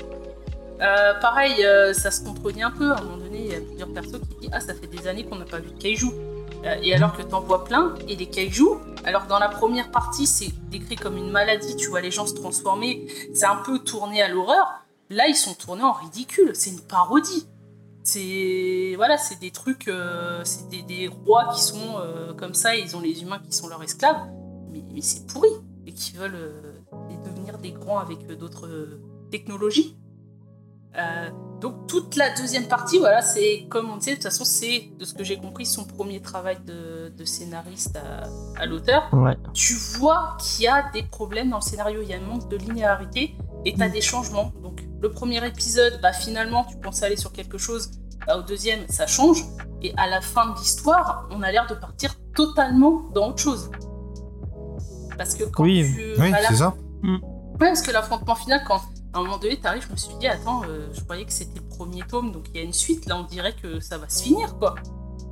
Euh, 0.81 1.13
pareil, 1.19 1.65
euh, 1.65 1.93
ça 1.93 2.11
se 2.11 2.21
contredit 2.23 2.61
un 2.61 2.69
peu. 2.69 2.91
À 2.91 2.97
un 2.99 3.01
moment 3.01 3.17
donné, 3.17 3.47
y 3.47 3.55
a 3.55 3.59
plusieurs 3.61 3.87
persos 3.91 4.19
qui 4.29 4.41
disent 4.41 4.49
Ah, 4.51 4.59
ça 4.59 4.73
fait 4.75 4.85
des 4.87 5.07
années 5.07 5.25
qu'on 5.25 5.37
n'a 5.37 5.45
pas 5.45 5.57
vu 5.59 5.71
de 5.71 5.81
kaiju. 5.81 6.11
Et 6.83 6.93
alors 6.95 7.15
que 7.15 7.21
t'en 7.23 7.41
vois 7.41 7.63
plein, 7.63 7.93
et 8.07 8.15
les 8.15 8.25
kaiju, 8.27 8.65
alors 9.03 9.25
dans 9.25 9.39
la 9.39 9.49
première 9.49 9.89
partie, 9.89 10.27
c'est 10.27 10.49
décrit 10.69 10.95
comme 10.95 11.15
une 11.17 11.31
maladie, 11.31 11.75
tu 11.75 11.87
vois 11.89 12.01
les 12.01 12.11
gens 12.11 12.25
se 12.27 12.33
transformer, 12.35 13.07
c'est 13.33 13.45
un 13.45 13.57
peu 13.57 13.79
tourné 13.79 14.21
à 14.21 14.27
l'horreur. 14.27 14.67
Là, 15.09 15.27
ils 15.27 15.35
sont 15.35 15.53
tournés 15.53 15.83
en 15.83 15.93
ridicule, 15.93 16.51
c'est 16.55 16.71
une 16.71 16.81
parodie. 16.81 17.47
C'est 18.05 18.93
voilà, 18.97 19.17
c'est 19.17 19.39
des 19.39 19.49
trucs, 19.49 19.87
euh, 19.87 20.41
c'est 20.43 20.85
des, 20.85 21.07
rois 21.07 21.49
qui 21.55 21.59
sont 21.59 21.97
euh, 21.97 22.35
comme 22.35 22.53
ça, 22.53 22.75
ils 22.75 22.95
ont 22.95 23.01
les 23.01 23.23
humains 23.23 23.39
qui 23.39 23.51
sont 23.51 23.67
leurs 23.67 23.81
esclaves, 23.81 24.29
mais, 24.71 25.01
c'est 25.01 25.25
pourri 25.25 25.49
et 25.87 25.91
qui 25.91 26.15
veulent 26.15 26.35
euh, 26.35 26.75
devenir 27.25 27.57
des 27.57 27.71
grands 27.71 27.97
avec 27.97 28.27
d'autres 28.27 28.99
technologies. 29.31 29.97
Donc 31.65 31.87
toute 31.87 32.15
la 32.15 32.29
deuxième 32.35 32.67
partie, 32.67 32.99
voilà, 32.99 33.23
c'est 33.23 33.65
comme 33.71 33.89
on 33.89 33.97
disait, 33.97 34.11
de 34.11 34.15
toute 34.17 34.25
façon, 34.25 34.45
c'est 34.45 34.91
de 34.99 35.03
ce 35.03 35.15
que 35.15 35.23
j'ai 35.23 35.37
compris 35.37 35.65
son 35.65 35.83
premier 35.83 36.21
travail 36.21 36.59
de, 36.63 37.09
de 37.09 37.25
scénariste 37.25 37.97
à, 37.97 38.61
à 38.61 38.67
l'auteur. 38.67 39.09
Ouais. 39.11 39.35
Tu 39.55 39.73
vois 39.73 40.37
qu'il 40.39 40.65
y 40.65 40.67
a 40.67 40.91
des 40.93 41.01
problèmes 41.01 41.49
dans 41.49 41.57
le 41.57 41.63
scénario, 41.63 42.01
il 42.03 42.07
y 42.07 42.13
a 42.13 42.17
un 42.17 42.21
manque 42.21 42.47
de 42.49 42.55
linéarité 42.55 43.35
et 43.65 43.73
tu 43.73 43.81
as 43.81 43.89
des 43.89 44.01
changements. 44.01 44.53
Donc 44.61 44.83
le 45.01 45.09
premier 45.09 45.43
épisode, 45.43 45.99
bah, 46.03 46.13
finalement, 46.13 46.65
tu 46.65 46.77
pensais 46.77 47.07
aller 47.07 47.17
sur 47.17 47.31
quelque 47.31 47.57
chose, 47.57 47.89
bah, 48.27 48.37
au 48.37 48.43
deuxième, 48.43 48.87
ça 48.87 49.07
change. 49.07 49.43
Et 49.81 49.91
à 49.97 50.07
la 50.07 50.21
fin 50.21 50.51
de 50.53 50.59
l'histoire, 50.59 51.27
on 51.31 51.41
a 51.41 51.51
l'air 51.51 51.65
de 51.67 51.73
partir 51.73 52.13
totalement 52.35 53.09
dans 53.15 53.29
autre 53.29 53.39
chose. 53.39 53.71
Parce 55.17 55.33
que 55.33 55.45
quand 55.45 55.63
Oui. 55.63 55.83
tu... 55.95 56.21
Oui, 56.21 56.31
c'est 56.47 56.57
ça. 56.57 56.75
Ouais, 57.03 57.17
parce 57.57 57.81
que 57.81 57.89
l'affrontement 57.89 58.35
final, 58.35 58.61
quand 58.67 58.81
à 59.15 59.19
un 59.19 59.23
moment 59.23 59.37
donné 59.37 59.57
t'arrives, 59.59 59.83
je 59.87 59.91
me 59.91 59.97
suis 59.97 60.13
dit, 60.19 60.27
attends, 60.27 60.61
euh, 60.67 60.87
je 60.93 61.01
croyais 61.01 61.25
que 61.25 61.31
c'était 61.33 61.59
le 61.59 61.65
premier 61.75 62.01
tome, 62.07 62.31
donc 62.31 62.45
il 62.53 62.57
y 62.57 62.59
a 62.59 62.63
une 62.63 62.73
suite, 62.73 63.05
là 63.07 63.17
on 63.17 63.23
dirait 63.23 63.55
que 63.55 63.79
ça 63.79 63.97
va 63.97 64.07
se 64.09 64.21
finir, 64.23 64.57
quoi. 64.59 64.75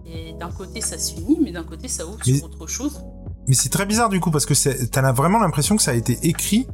Et 0.06 0.34
d'un 0.34 0.50
côté 0.52 0.80
ça 0.82 0.98
se 0.98 1.14
finit, 1.14 1.38
mais 1.42 1.52
d'un 1.52 1.64
côté 1.64 1.88
ça 1.88 2.06
ouvre 2.06 2.18
Mais- 2.26 2.36
sur 2.38 2.46
autre 2.46 2.66
chose. 2.68 3.02
Mais 3.48 3.56
c'est 3.56 3.70
très 3.70 3.86
bizarre 3.86 4.08
du 4.10 4.20
coup 4.22 4.32
parce 4.32 4.46
que 4.46 4.54
t'as 4.86 5.12
vraiment 5.12 5.38
l'impression 5.40 5.76
que 5.76 5.82
ça 5.84 5.92
a 5.92 5.96
été 5.96 6.18
écrit 6.24 6.66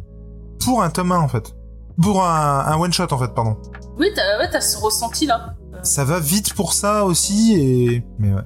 pour 0.63 0.83
un 0.83 0.89
tome 0.91 1.11
1 1.11 1.17
en 1.19 1.27
fait. 1.27 1.55
Pour 1.99 2.23
un, 2.23 2.59
un 2.67 2.77
one 2.77 2.93
shot 2.93 3.07
en 3.11 3.17
fait, 3.17 3.33
pardon. 3.33 3.57
Oui, 3.97 4.07
t'as 4.15 4.37
ouais, 4.37 4.61
ce 4.61 4.77
ressenti 4.77 5.25
là. 5.25 5.55
Euh, 5.73 5.79
Ça 5.83 6.05
va 6.05 6.19
vite 6.19 6.53
pour 6.53 6.73
ça 6.73 7.05
aussi 7.05 7.55
et 7.55 8.03
mais 8.19 8.33
ouais. 8.33 8.41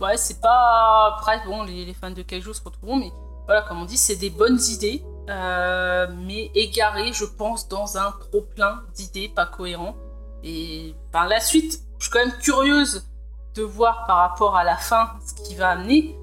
ouais, 0.00 0.16
c'est 0.16 0.40
pas. 0.40 1.14
Après, 1.16 1.40
bon, 1.46 1.62
les, 1.62 1.84
les 1.84 1.94
fans 1.94 2.10
de 2.10 2.22
Kaiju 2.22 2.52
se 2.54 2.62
retrouveront, 2.62 2.96
mais 2.96 3.12
voilà, 3.46 3.62
comme 3.62 3.80
on 3.80 3.84
dit, 3.84 3.96
c'est 3.96 4.16
des 4.16 4.30
bonnes 4.30 4.58
idées, 4.70 5.04
euh, 5.28 6.06
mais 6.26 6.50
égarées, 6.54 7.12
je 7.12 7.24
pense, 7.24 7.68
dans 7.68 7.96
un 7.98 8.12
trop-plein 8.30 8.82
d'idées 8.94 9.28
pas 9.28 9.46
cohérents. 9.46 9.96
Et 10.44 10.94
ben, 11.12 11.26
la 11.26 11.40
suite, 11.40 11.80
je 11.98 12.04
suis 12.04 12.12
quand 12.12 12.24
même 12.24 12.36
curieuse 12.40 13.06
de 13.54 13.62
voir 13.62 14.04
par 14.06 14.18
rapport 14.18 14.56
à 14.56 14.64
la 14.64 14.76
fin 14.76 15.10
ce 15.26 15.34
qui 15.42 15.54
va 15.54 15.70
amener. 15.70 16.16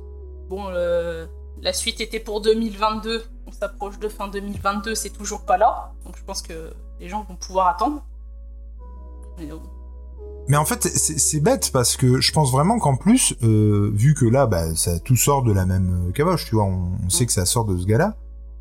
Bon, 0.49 0.69
le- 0.69 1.27
la 1.61 1.73
suite 1.73 1.99
était 2.01 2.19
pour 2.19 2.41
2022, 2.41 3.23
on 3.47 3.51
s'approche 3.51 3.97
de 3.99 4.07
fin 4.09 4.27
2022, 4.27 4.95
c'est 4.95 5.09
toujours 5.09 5.41
pas 5.45 5.57
là, 5.57 5.91
donc 6.05 6.15
je 6.17 6.23
pense 6.23 6.41
que 6.41 6.73
les 6.99 7.07
gens 7.09 7.25
vont 7.27 7.35
pouvoir 7.35 7.67
attendre. 7.67 8.03
Mais 10.49 10.57
en 10.57 10.65
fait, 10.65 10.83
c'est 10.83 11.39
bête 11.39 11.71
parce 11.71 11.95
que 11.95 12.19
je 12.19 12.31
pense 12.33 12.51
vraiment 12.51 12.77
qu'en 12.77 12.97
plus, 12.97 13.33
euh, 13.43 13.91
vu 13.93 14.13
que 14.13 14.25
là, 14.25 14.45
bah, 14.45 14.75
ça 14.75 14.99
tout 14.99 15.15
sort 15.15 15.41
de 15.43 15.53
la 15.53 15.65
même 15.65 16.09
euh, 16.09 16.11
caboche, 16.11 16.45
tu 16.45 16.55
vois, 16.55 16.65
on, 16.65 16.91
on 17.05 17.09
sait 17.09 17.25
que 17.25 17.31
ça 17.31 17.45
sort 17.45 17.63
de 17.65 17.77
ce 17.77 17.85
gars-là. 17.85 18.15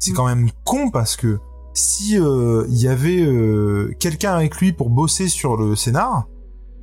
C'est 0.05 0.13
quand 0.13 0.27
même 0.27 0.51
con 0.65 0.91
parce 0.91 1.15
que 1.17 1.39
si 1.75 2.19
euh, 2.19 2.65
il 2.69 2.77
y 2.77 2.89
avait 2.89 3.23
euh, 3.23 3.95
quelqu'un 4.01 4.35
avec 4.35 4.57
lui 4.57 4.73
pour 4.73 4.91
bosser 4.91 5.29
sur 5.29 5.57
le 5.57 5.77
scénar, 5.77 6.27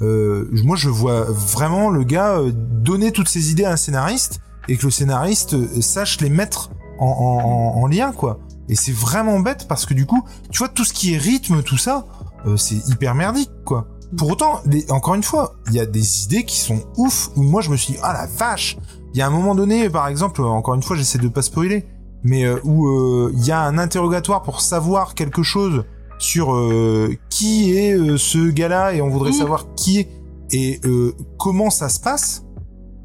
euh, 0.02 0.48
moi 0.64 0.78
je 0.78 0.88
vois 0.88 1.24
vraiment 1.26 1.90
le 1.90 2.06
gars 2.06 2.38
euh, 2.40 2.52
donner 2.54 3.12
toutes 3.12 3.28
ses 3.28 3.52
idées 3.52 3.66
à 3.66 3.74
un 3.74 3.76
scénariste 3.76 4.40
et 4.70 4.78
que 4.78 4.86
le 4.86 4.92
scénariste 4.92 5.54
euh, 5.56 5.82
sache 5.82 6.22
les 6.22 6.30
mettre 6.30 6.70
en, 6.98 7.08
en, 7.08 7.46
en- 7.78 7.82
en 7.84 7.88
lien, 7.88 8.14
quoi. 8.14 8.40
Et 8.70 8.76
c'est 8.76 8.94
vraiment 8.94 9.42
bête 9.42 9.68
parce 9.68 9.86
que 9.86 9.94
du 9.94 10.06
coup, 10.06 10.24
tu 10.50 10.60
vois, 10.60 10.70
tout 10.70 10.86
ce 10.86 10.94
qui 10.94 11.14
est 11.14 11.18
rythme, 11.18 11.62
tout 11.62 11.78
ça, 11.78 12.06
euh, 12.46 12.56
c'est 12.56 12.88
hyper 12.88 13.16
merdique, 13.16 13.52
quoi. 13.66 13.88
Pour 14.16 14.30
autant, 14.30 14.62
les- 14.66 14.90
encore 14.92 15.16
une 15.16 15.24
fois, 15.24 15.56
il 15.68 15.74
y 15.74 15.80
a 15.82 15.86
des 15.86 16.24
idées 16.24 16.46
qui 16.46 16.60
sont 16.60 16.80
ouf, 16.96 17.32
où 17.36 17.42
moi 17.44 17.62
je 17.62 17.70
me 17.70 17.76
suis 17.76 17.94
dit, 17.96 18.00
ah 18.02 18.14
la 18.14 18.28
vache 18.28 18.78
Il 19.14 19.18
y 19.20 19.22
a 19.22 19.28
un 19.28 19.32
moment 19.32 19.56
donné, 19.56 19.90
par 19.90 20.08
exemple, 20.08 20.42
euh, 20.42 20.46
encore 20.46 20.76
une 20.76 20.84
fois, 20.84 20.96
j'essaie 20.96 21.18
de 21.20 21.28
pas 21.28 21.42
spoiler, 21.42 21.86
mais 22.24 22.46
euh, 22.46 22.60
où 22.64 22.88
euh, 22.88 23.32
il 23.36 23.46
y 23.46 23.52
a 23.52 23.62
un 23.62 23.78
interrogatoire 23.78 24.42
pour 24.44 24.62
savoir 24.62 25.16
quelque 25.16 25.44
chose 25.44 25.84
sur 26.18 26.54
euh, 26.54 27.16
qui 27.30 27.78
est 27.78 27.94
euh, 27.98 28.18
ce 28.18 28.50
gars-là, 28.50 28.94
et 28.94 29.02
on 29.02 29.10
voudrait 29.10 29.32
Mhm. 29.32 29.38
savoir 29.38 29.74
qui 29.76 30.00
est, 30.00 30.10
et 30.52 30.80
euh, 30.86 31.14
comment 31.38 31.70
ça 31.70 31.88
se 31.90 32.00
passe, 32.00 32.44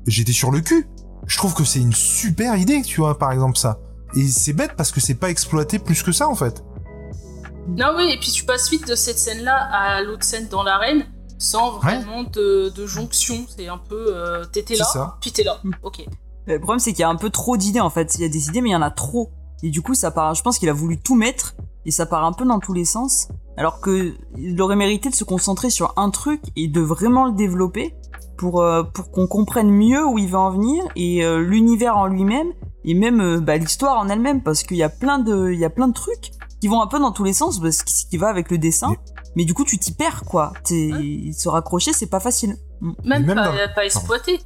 j'étais 0.07 0.33
sur 0.33 0.51
le 0.51 0.61
cul. 0.61 0.87
Je 1.27 1.37
trouve 1.39 1.55
que 1.55 1.65
c'est 1.65 1.81
une 1.81 1.93
super 1.95 2.57
idée, 2.57 2.83
tu 2.83 3.01
vois, 3.01 3.19
par 3.19 3.33
exemple 3.33 3.57
ça. 3.57 3.79
Et 4.17 4.27
c'est 4.29 4.53
bête 4.53 4.73
parce 4.77 4.93
que 4.93 5.01
c'est 5.01 5.15
pas 5.15 5.31
exploité 5.31 5.79
plus 5.79 6.03
que 6.03 6.13
ça, 6.13 6.29
en 6.29 6.35
fait. 6.35 6.63
Non, 7.69 7.95
oui, 7.97 8.11
et 8.13 8.19
puis 8.19 8.31
tu 8.31 8.45
passes 8.45 8.69
vite 8.71 8.87
de 8.87 8.95
cette 8.95 9.19
scène-là 9.19 9.55
à 9.73 10.03
l'autre 10.03 10.25
scène 10.25 10.49
dans 10.51 10.63
l'arène 10.63 11.07
sans 11.39 11.79
vraiment 11.79 12.25
de, 12.25 12.69
de 12.75 12.87
jonction. 12.87 13.47
C'est 13.57 13.69
un 13.69 13.79
peu. 13.79 14.07
euh, 14.15 14.45
T'étais 14.45 14.77
là, 14.77 14.85
ça. 14.85 15.17
puis 15.21 15.33
t'es 15.33 15.45
là. 15.45 15.59
Mm. 15.65 15.71
Ok. 15.83 16.05
Le 16.47 16.59
problème, 16.59 16.79
c'est 16.79 16.93
qu'il 16.93 17.01
y 17.01 17.05
a 17.05 17.09
un 17.09 17.17
peu 17.17 17.31
trop 17.31 17.57
d'idées 17.57 17.81
en 17.81 17.91
fait. 17.91 18.15
Il 18.17 18.23
y 18.23 18.25
a 18.25 18.29
des 18.29 18.49
idées, 18.49 18.61
mais 18.61 18.71
il 18.71 18.73
y 18.73 18.77
en 18.77 18.83
a 18.83 18.91
trop. 18.91 19.31
Et 19.63 19.71
du 19.71 19.81
coup, 19.83 19.95
ça 19.95 20.11
part. 20.11 20.35
Je 20.35 20.43
pense 20.43 20.59
qu'il 20.59 20.69
a 20.69 20.73
voulu 20.75 20.99
tout 21.01 21.15
mettre 21.15 21.55
et 21.87 21.91
ça 21.91 22.07
part 22.07 22.25
un 22.25 22.33
peu 22.33 22.45
dans 22.45 22.59
tous 22.59 22.73
les 22.75 22.85
sens. 22.85 23.29
Alors 23.57 23.81
que 23.81 24.15
il 24.37 24.61
aurait 24.61 24.77
mérité 24.77 25.09
de 25.11 25.15
se 25.15 25.25
concentrer 25.25 25.71
sur 25.71 25.93
un 25.97 26.11
truc 26.11 26.43
et 26.57 26.69
de 26.69 26.81
vraiment 26.81 27.25
le 27.27 27.33
développer 27.33 27.95
pour 28.37 28.61
euh, 28.63 28.83
pour 28.83 29.11
qu'on 29.13 29.27
comprenne 29.29 29.71
mieux 29.71 30.05
où 30.05 30.19
il 30.19 30.29
va 30.29 30.41
en 30.41 30.51
venir 30.51 30.85
et 30.97 31.25
euh, 31.25 31.39
l'univers 31.39 31.97
en 31.97 32.07
lui-même 32.09 32.49
et 32.85 32.95
même 32.95 33.21
euh, 33.21 33.41
bah, 33.41 33.57
l'histoire 33.57 33.97
en 33.99 34.09
elle-même 34.09 34.43
parce 34.43 34.65
qu'il 34.65 34.77
y 34.77 34.83
a 34.83 34.89
plein 34.89 35.21
de 35.21 35.53
il 35.53 35.59
y 35.61 35.65
a 35.65 35.71
plein 35.71 35.87
de 35.87 35.93
trucs 35.95 36.33
qui 36.61 36.67
vont 36.67 36.83
un 36.83 36.89
peu 36.89 36.99
dans 36.99 37.13
tous 37.13 37.23
les 37.25 37.33
sens 37.33 37.61
parce 37.61 37.83
que 37.85 37.91
ce 37.93 38.07
qui 38.07 38.17
va 38.17 38.29
avec 38.29 38.51
le 38.51 38.59
dessin. 38.59 38.89
Mais- 38.91 38.99
Mais 39.37 39.45
du 39.45 39.55
coup, 39.55 39.65
tu 39.65 39.79
t'y 39.79 39.93
perds 39.93 40.23
quoi. 40.25 40.53
T'es- 40.65 40.91
Se 41.37 41.49
raccrocher, 41.49 41.93
c'est 41.93 42.07
pas 42.09 42.21
facile. 42.21 42.57
Même, 42.81 42.95
même 43.27 43.37
pas, 43.37 43.47
dans- 43.47 43.75
pas 43.75 43.85
exploité. 43.85 44.41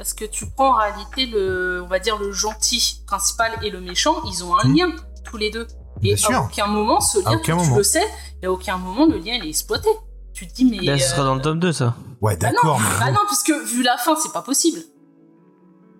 Parce 0.00 0.14
que 0.14 0.24
tu 0.24 0.46
prends 0.46 0.70
en 0.70 0.76
réalité 0.78 1.26
le, 1.26 1.82
on 1.84 1.86
va 1.86 1.98
dire 1.98 2.16
le 2.16 2.32
gentil 2.32 3.02
principal 3.06 3.52
et 3.62 3.68
le 3.68 3.82
méchant, 3.82 4.16
ils 4.24 4.42
ont 4.42 4.56
un 4.56 4.66
Mm. 4.66 4.74
lien 4.74 4.88
tous 5.24 5.36
les 5.36 5.50
deux. 5.50 5.66
Bien 6.00 6.14
Et 6.14 6.16
sûr. 6.16 6.34
à 6.34 6.40
aucun 6.44 6.66
moment 6.68 7.02
ce 7.02 7.18
lien, 7.18 7.32
aucun 7.34 7.42
tu 7.58 7.62
moment. 7.64 7.76
le 7.76 7.82
sais, 7.82 8.02
et 8.42 8.46
à 8.46 8.50
aucun 8.50 8.78
moment 8.78 9.04
le 9.04 9.18
lien 9.18 9.34
il 9.34 9.44
est 9.44 9.50
exploité. 9.50 9.90
Tu 10.32 10.46
te 10.48 10.54
dis 10.54 10.64
mais. 10.64 10.78
Là, 10.78 10.98
ce 10.98 11.10
sera 11.10 11.20
euh, 11.20 11.24
dans 11.26 11.34
le 11.34 11.42
tome 11.42 11.60
2, 11.60 11.70
ça. 11.74 11.94
Ouais, 12.22 12.34
bah 12.38 12.46
non, 12.48 12.54
d'accord, 12.54 12.80
mais 12.80 12.98
bah 12.98 13.10
non, 13.12 13.20
puisque 13.26 13.52
vu 13.66 13.82
la 13.82 13.98
fin, 13.98 14.16
c'est 14.16 14.32
pas 14.32 14.40
possible. 14.40 14.78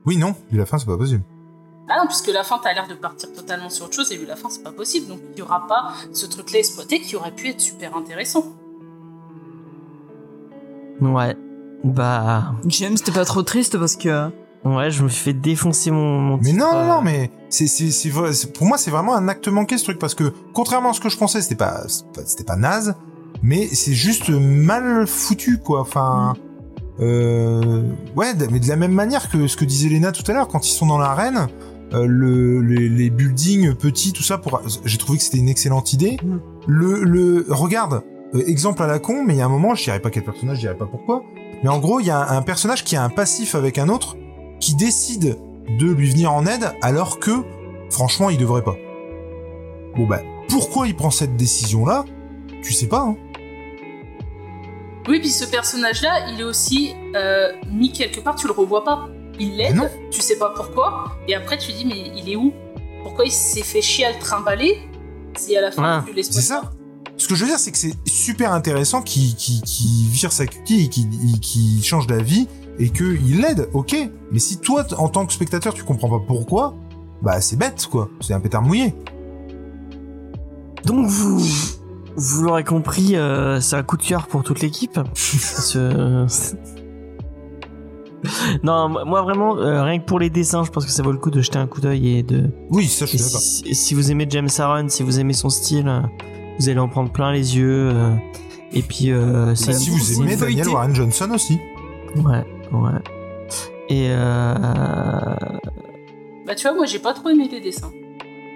Oui, 0.06 0.16
non, 0.16 0.34
vu 0.50 0.56
la 0.56 0.64
fin, 0.64 0.78
c'est 0.78 0.86
pas 0.86 0.96
possible. 0.96 1.22
Ah 1.90 1.98
non, 2.00 2.06
puisque 2.06 2.28
la 2.28 2.42
fin, 2.42 2.58
t'as 2.62 2.72
l'air 2.72 2.88
de 2.88 2.94
partir 2.94 3.30
totalement 3.34 3.68
sur 3.68 3.84
autre 3.84 3.96
chose, 3.96 4.10
et 4.12 4.16
vu 4.16 4.24
la 4.24 4.36
fin, 4.36 4.48
c'est 4.48 4.62
pas 4.62 4.72
possible. 4.72 5.08
Donc 5.08 5.20
il 5.34 5.40
y 5.40 5.42
aura 5.42 5.66
pas 5.66 5.92
ce 6.14 6.24
truc-là 6.24 6.60
exploité 6.60 7.02
qui 7.02 7.16
aurait 7.16 7.34
pu 7.34 7.50
être 7.50 7.60
super 7.60 7.94
intéressant. 7.94 8.46
Ouais. 11.02 11.36
Bah. 11.84 12.52
James, 12.66 12.96
t'es 13.02 13.12
pas 13.12 13.24
trop 13.24 13.42
triste 13.42 13.78
parce 13.78 13.96
que 13.96 14.30
Ouais, 14.62 14.90
je 14.90 15.02
me 15.02 15.08
fait 15.08 15.32
défoncer 15.32 15.90
mon, 15.90 16.18
mon 16.20 16.36
Mais 16.36 16.50
titre, 16.50 16.58
non, 16.58 16.72
non, 16.72 16.78
euh, 16.80 16.86
non, 16.96 17.00
mais 17.02 17.30
c'est, 17.48 17.66
c'est, 17.66 17.90
c'est 17.90 18.10
vrai- 18.10 18.34
c'est- 18.34 18.52
pour 18.52 18.66
moi, 18.66 18.76
c'est 18.76 18.90
vraiment 18.90 19.14
un 19.16 19.26
acte 19.26 19.48
manqué 19.48 19.78
ce 19.78 19.84
truc 19.84 19.98
parce 19.98 20.14
que 20.14 20.34
contrairement 20.52 20.90
à 20.90 20.92
ce 20.92 21.00
que 21.00 21.08
je 21.08 21.16
pensais, 21.16 21.40
c'était 21.40 21.54
pas, 21.54 21.84
c'était 22.26 22.44
pas- 22.44 22.56
naze, 22.56 22.94
mais 23.42 23.66
c'est 23.72 23.94
juste 23.94 24.28
mal 24.28 25.06
foutu, 25.06 25.56
quoi. 25.58 25.80
Enfin, 25.80 26.34
euh, 27.00 27.82
ouais, 28.16 28.34
mais 28.50 28.60
de 28.60 28.68
la 28.68 28.76
même 28.76 28.92
manière 28.92 29.30
que 29.30 29.46
ce 29.46 29.56
que 29.56 29.64
disait 29.64 29.88
Lena 29.88 30.12
tout 30.12 30.30
à 30.30 30.34
l'heure, 30.34 30.48
quand 30.48 30.66
ils 30.68 30.72
sont 30.74 30.86
dans 30.86 30.98
l'arène, 30.98 31.46
euh, 31.94 32.04
le, 32.06 32.60
les, 32.60 32.90
les 32.90 33.08
buildings 33.08 33.74
petits, 33.74 34.12
tout 34.12 34.22
ça, 34.22 34.36
pour, 34.36 34.60
j'ai 34.84 34.98
trouvé 34.98 35.16
que 35.18 35.24
c'était 35.24 35.38
une 35.38 35.48
excellente 35.48 35.94
idée. 35.94 36.18
Mm. 36.22 36.36
Le, 36.66 37.02
le, 37.04 37.46
regarde, 37.48 38.02
euh, 38.34 38.42
exemple 38.46 38.82
à 38.82 38.86
la 38.86 38.98
con, 38.98 39.24
mais 39.26 39.34
il 39.34 39.38
y 39.38 39.40
a 39.40 39.46
un 39.46 39.48
moment, 39.48 39.74
je 39.74 39.84
dirais 39.84 40.00
pas 40.00 40.10
quel 40.10 40.22
personnage, 40.24 40.56
je 40.56 40.60
dirais 40.60 40.76
pas 40.76 40.86
pourquoi, 40.86 41.22
mais 41.62 41.68
en 41.70 41.78
gros, 41.78 42.00
il 42.00 42.06
y 42.06 42.10
a 42.10 42.30
un 42.30 42.42
personnage 42.42 42.84
qui 42.84 42.96
a 42.96 43.02
un 43.02 43.08
passif 43.10 43.54
avec 43.54 43.78
un 43.78 43.88
autre 43.88 44.16
qui 44.60 44.74
décide 44.74 45.38
de 45.78 45.86
lui 45.86 46.10
venir 46.10 46.32
en 46.32 46.46
aide 46.46 46.72
alors 46.82 47.18
que, 47.18 47.30
franchement, 47.90 48.30
il 48.30 48.38
devrait 48.38 48.64
pas. 48.64 48.76
Bon 49.96 50.06
bah, 50.06 50.20
pourquoi 50.48 50.86
il 50.86 50.96
prend 50.96 51.10
cette 51.10 51.36
décision-là? 51.36 52.04
Tu 52.62 52.72
sais 52.72 52.88
pas, 52.88 53.00
hein. 53.00 53.16
Oui, 55.08 55.18
puis 55.18 55.30
ce 55.30 55.44
personnage-là, 55.44 56.28
il 56.30 56.40
est 56.40 56.44
aussi 56.44 56.94
euh, 57.16 57.52
mis 57.70 57.92
quelque 57.92 58.20
part, 58.20 58.36
tu 58.36 58.46
le 58.46 58.52
revois 58.52 58.84
pas. 58.84 59.08
Il 59.38 59.56
l'aide, 59.56 59.90
tu 60.10 60.20
sais 60.20 60.36
pas 60.36 60.52
pourquoi, 60.54 61.16
et 61.26 61.34
après 61.34 61.56
tu 61.56 61.72
dis, 61.72 61.86
mais 61.86 62.12
il 62.14 62.30
est 62.30 62.36
où? 62.36 62.52
Pourquoi 63.02 63.24
il 63.24 63.32
s'est 63.32 63.62
fait 63.62 63.80
chier 63.80 64.04
à 64.04 64.12
le 64.12 64.18
trimballer? 64.18 64.78
Si 65.38 65.56
à 65.56 65.62
la 65.62 65.70
fin 65.70 65.82
Ah, 65.82 66.04
tu 66.06 66.12
l'exploites 66.12 66.44
c'est 66.44 66.48
ça. 66.48 66.70
Ce 67.20 67.28
que 67.28 67.34
je 67.34 67.42
veux 67.44 67.50
dire, 67.50 67.58
c'est 67.58 67.70
que 67.70 67.76
c'est 67.76 67.92
super 68.08 68.52
intéressant 68.54 69.02
qu'il 69.02 69.34
vire 70.08 70.32
sa 70.32 70.46
cutie, 70.46 70.88
qu'il 70.88 71.38
qu'il 71.40 71.84
change 71.84 72.06
d'avis 72.06 72.48
et 72.78 72.88
qu'il 72.88 73.42
l'aide, 73.42 73.68
ok. 73.74 73.94
Mais 74.32 74.38
si 74.38 74.56
toi, 74.56 74.86
en 74.96 75.08
tant 75.10 75.26
que 75.26 75.32
spectateur, 75.34 75.74
tu 75.74 75.84
comprends 75.84 76.08
pas 76.08 76.24
pourquoi, 76.26 76.74
bah 77.20 77.42
c'est 77.42 77.56
bête, 77.56 77.86
quoi. 77.90 78.08
C'est 78.22 78.32
un 78.32 78.40
pétard 78.40 78.62
mouillé. 78.62 78.94
Donc 80.86 81.06
vous, 81.08 81.40
Vous 82.16 82.42
l'aurez 82.42 82.64
compris, 82.64 83.16
euh, 83.16 83.60
c'est 83.60 83.76
un 83.76 83.82
coup 83.82 83.98
de 83.98 84.02
cœur 84.02 84.26
pour 84.26 84.42
toute 84.42 84.62
l'équipe. 84.62 84.98
Ce- 85.14 86.26
non, 88.62 88.88
moi 88.88 89.20
vraiment, 89.22 89.58
euh, 89.58 89.82
rien 89.82 89.98
que 89.98 90.04
pour 90.06 90.18
les 90.18 90.30
dessins, 90.30 90.64
je 90.64 90.70
pense 90.70 90.84
que 90.86 90.90
ça 90.90 91.02
vaut 91.02 91.12
le 91.12 91.18
coup 91.18 91.30
de 91.30 91.40
jeter 91.42 91.58
un 91.58 91.66
coup 91.66 91.80
d'œil 91.82 92.16
et 92.18 92.22
de. 92.22 92.50
Oui, 92.70 92.86
ça, 92.86 93.04
je 93.04 93.10
suis 93.10 93.18
d'accord. 93.18 93.40
si, 93.40 93.74
si 93.74 93.94
vous 93.94 94.10
aimez 94.10 94.26
James 94.30 94.48
Aaron, 94.58 94.88
si 94.88 95.02
vous 95.02 95.20
aimez 95.20 95.32
son 95.34 95.48
style, 95.50 95.86
euh, 95.88 96.00
vous 96.60 96.68
allez 96.68 96.78
en 96.78 96.88
prendre 96.88 97.10
plein 97.10 97.32
les 97.32 97.56
yeux. 97.56 97.90
euh, 97.92 98.14
et 98.72 98.82
puis, 98.82 99.10
euh, 99.10 99.54
c'est 99.56 99.70
Et 99.72 99.74
si 99.74 99.90
une- 99.90 99.96
vous 99.98 100.12
aimez 100.22 100.36
Daniel 100.36 100.38
feuilleté. 100.38 100.68
Warren 100.70 100.94
Johnson 100.94 101.30
aussi. 101.34 101.58
Ouais, 102.16 102.44
ouais. 102.72 102.90
Et 103.88 104.08
euh, 104.10 104.54
Bah, 106.46 106.54
tu 106.54 106.62
vois, 106.68 106.74
moi, 106.76 106.86
j'ai 106.86 106.98
pas 107.00 107.12
trop 107.12 107.28
aimé 107.30 107.48
les 107.50 107.60
dessins. 107.60 107.90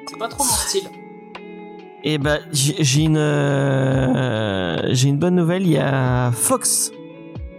C'est 0.09 0.19
pas 0.19 0.29
trop 0.29 0.45
mon 0.45 0.51
style. 0.51 0.85
Et 2.07 2.19
bah 2.19 2.37
j'ai 2.53 3.03
une 3.03 3.17
euh, 3.17 4.77
j'ai 4.93 5.09
une 5.09 5.17
bonne 5.19 5.37
nouvelle. 5.37 5.63
Il 5.63 5.71
y 5.73 5.79
a 5.79 6.31
Fox 6.33 6.93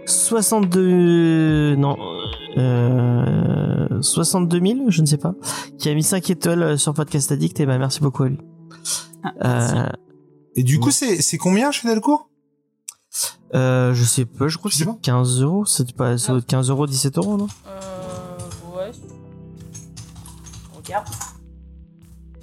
62 0.04 1.74
non 1.74 1.96
euh, 2.56 3.88
62 4.00 4.60
000 4.60 4.78
je 4.90 5.00
ne 5.02 5.06
sais 5.06 5.16
pas 5.18 5.34
qui 5.78 5.88
a 5.88 5.94
mis 5.94 6.04
5 6.04 6.30
étoiles 6.30 6.78
sur 6.78 6.94
Podcast 6.94 7.32
Addict 7.32 7.58
et 7.58 7.66
bah 7.66 7.76
merci 7.78 8.00
beaucoup 8.00 8.22
à 8.22 8.28
lui. 8.28 8.38
Euh, 9.44 9.88
Et 10.56 10.62
du 10.62 10.80
coup, 10.80 10.90
c'est 10.90 11.20
c'est 11.22 11.38
combien 11.38 11.70
chez 11.70 11.86
Delcourt 11.88 12.28
euh, 13.54 13.94
je 13.94 14.04
sais 14.04 14.24
pas, 14.26 14.48
je 14.48 14.58
crois 14.58 14.70
que 14.70 14.76
c'est 14.76 14.84
pas 14.84 14.98
15 15.00 15.40
euros. 15.40 15.64
C'est 15.64 15.94
pas 15.96 16.18
ça 16.18 16.32
doit 16.32 16.40
être 16.40 16.46
15 16.46 16.68
euros, 16.70 16.86
17 16.86 17.16
euros 17.18 17.36
non? 17.38 17.46
Euh. 17.66 18.76
Ouais. 18.76 18.90
Regarde. 20.76 21.06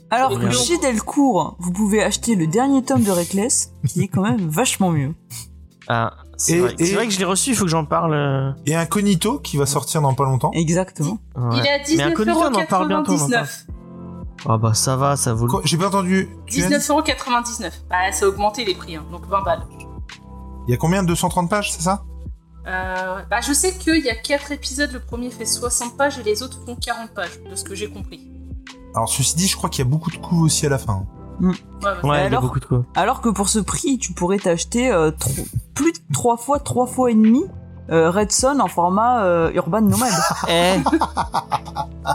Alors 0.09 0.31
que 0.39 0.45
le 0.45 0.51
chez. 0.51 0.77
Delcourt, 0.79 1.57
vous 1.59 1.71
pouvez 1.71 2.01
acheter 2.01 2.35
le 2.35 2.47
dernier 2.47 2.83
tome 2.83 3.03
de 3.03 3.11
Reckless, 3.11 3.71
qui 3.87 4.01
est 4.03 4.07
quand 4.07 4.21
même 4.23 4.47
vachement 4.49 4.89
mieux. 4.91 5.13
Ah, 5.87 6.13
c'est 6.37 6.53
Et- 6.53 6.59
vrai, 6.59 6.75
et- 6.79 6.85
c'est 6.85 6.93
vrai 6.95 7.05
que 7.07 7.13
je 7.13 7.19
l'ai 7.19 7.25
reçu. 7.25 7.51
Il 7.51 7.55
faut 7.55 7.65
que 7.65 7.69
j'en 7.71 7.85
parle. 7.85 8.13
euh, 8.13 8.51
Et 8.65 8.73
Incognito 8.75 9.39
qui 9.39 9.57
va 9.57 9.65
sortir 9.67 10.01
dans 10.01 10.13
pas 10.15 10.23
longtemps. 10.23 10.51
Exactement. 10.53 11.19
ouais. 11.35 11.57
Il 11.57 11.65
est 11.65 11.69
à 11.69 11.77
Mais 11.97 12.03
Incognito, 12.13 12.39
Ah 14.47 14.57
bah 14.57 14.73
ça 14.73 14.95
va, 14.97 15.15
ça 15.15 15.33
vaut 15.33 15.45
le 15.47 15.51
Quoi 15.51 15.61
J'ai 15.63 15.77
pas 15.77 15.87
entendu. 15.87 16.29
Tu 16.47 16.61
as 16.63 16.67
dit 16.67 16.73
19,99€. 16.75 17.71
Bah, 17.89 18.11
ça 18.11 18.25
a 18.25 18.27
augmenté 18.27 18.65
les 18.65 18.75
prix, 18.75 18.95
hein, 18.95 19.05
donc 19.11 19.25
20 19.27 19.41
balles. 19.43 19.63
Il 20.67 20.71
y 20.71 20.73
a 20.73 20.77
combien 20.77 21.03
230 21.03 21.49
pages, 21.49 21.71
c'est 21.71 21.81
ça? 21.81 22.03
Euh, 22.67 23.21
bah, 23.29 23.41
je 23.41 23.51
sais 23.53 23.77
qu'il 23.77 24.03
y 24.03 24.09
a 24.09 24.15
4 24.15 24.51
épisodes, 24.51 24.91
le 24.91 24.99
premier 24.99 25.29
fait 25.29 25.45
60 25.45 25.97
pages 25.97 26.17
et 26.19 26.23
les 26.23 26.43
autres 26.43 26.59
font 26.65 26.75
40 26.75 27.11
pages, 27.13 27.39
de 27.49 27.55
ce 27.55 27.63
que 27.63 27.75
j'ai 27.75 27.89
compris. 27.89 28.29
Alors 28.95 29.09
ceci 29.09 29.35
dit, 29.35 29.47
je 29.47 29.55
crois 29.57 29.69
qu'il 29.69 29.83
y 29.83 29.87
a 29.87 29.89
beaucoup 29.89 30.11
de 30.11 30.17
coups 30.17 30.41
aussi 30.43 30.65
à 30.65 30.69
la 30.69 30.77
fin. 30.77 31.05
Ouais, 31.41 31.51
bah, 31.81 31.97
Ouais, 32.03 32.09
il 32.09 32.19
y 32.19 32.21
a 32.21 32.25
alors 32.27 32.41
beaucoup 32.41 32.59
de 32.59 32.65
quoi. 32.65 32.85
Alors 32.95 33.21
que 33.21 33.29
pour 33.29 33.49
ce 33.49 33.59
prix, 33.59 33.97
tu 33.97 34.13
pourrais 34.13 34.37
t'acheter 34.37 34.91
euh, 34.91 35.11
tro- 35.11 35.31
plus 35.73 35.91
de 35.93 35.97
trois 36.13 36.37
fois, 36.37 36.59
trois 36.59 36.85
fois 36.85 37.09
et 37.11 37.15
demi 37.15 37.43
euh, 37.91 38.09
Red 38.11 38.31
Son 38.31 38.59
en 38.59 38.67
format 38.67 39.23
euh, 39.23 39.51
Urban 39.53 39.81
Nomad. 39.81 40.11
Eh 40.49 40.75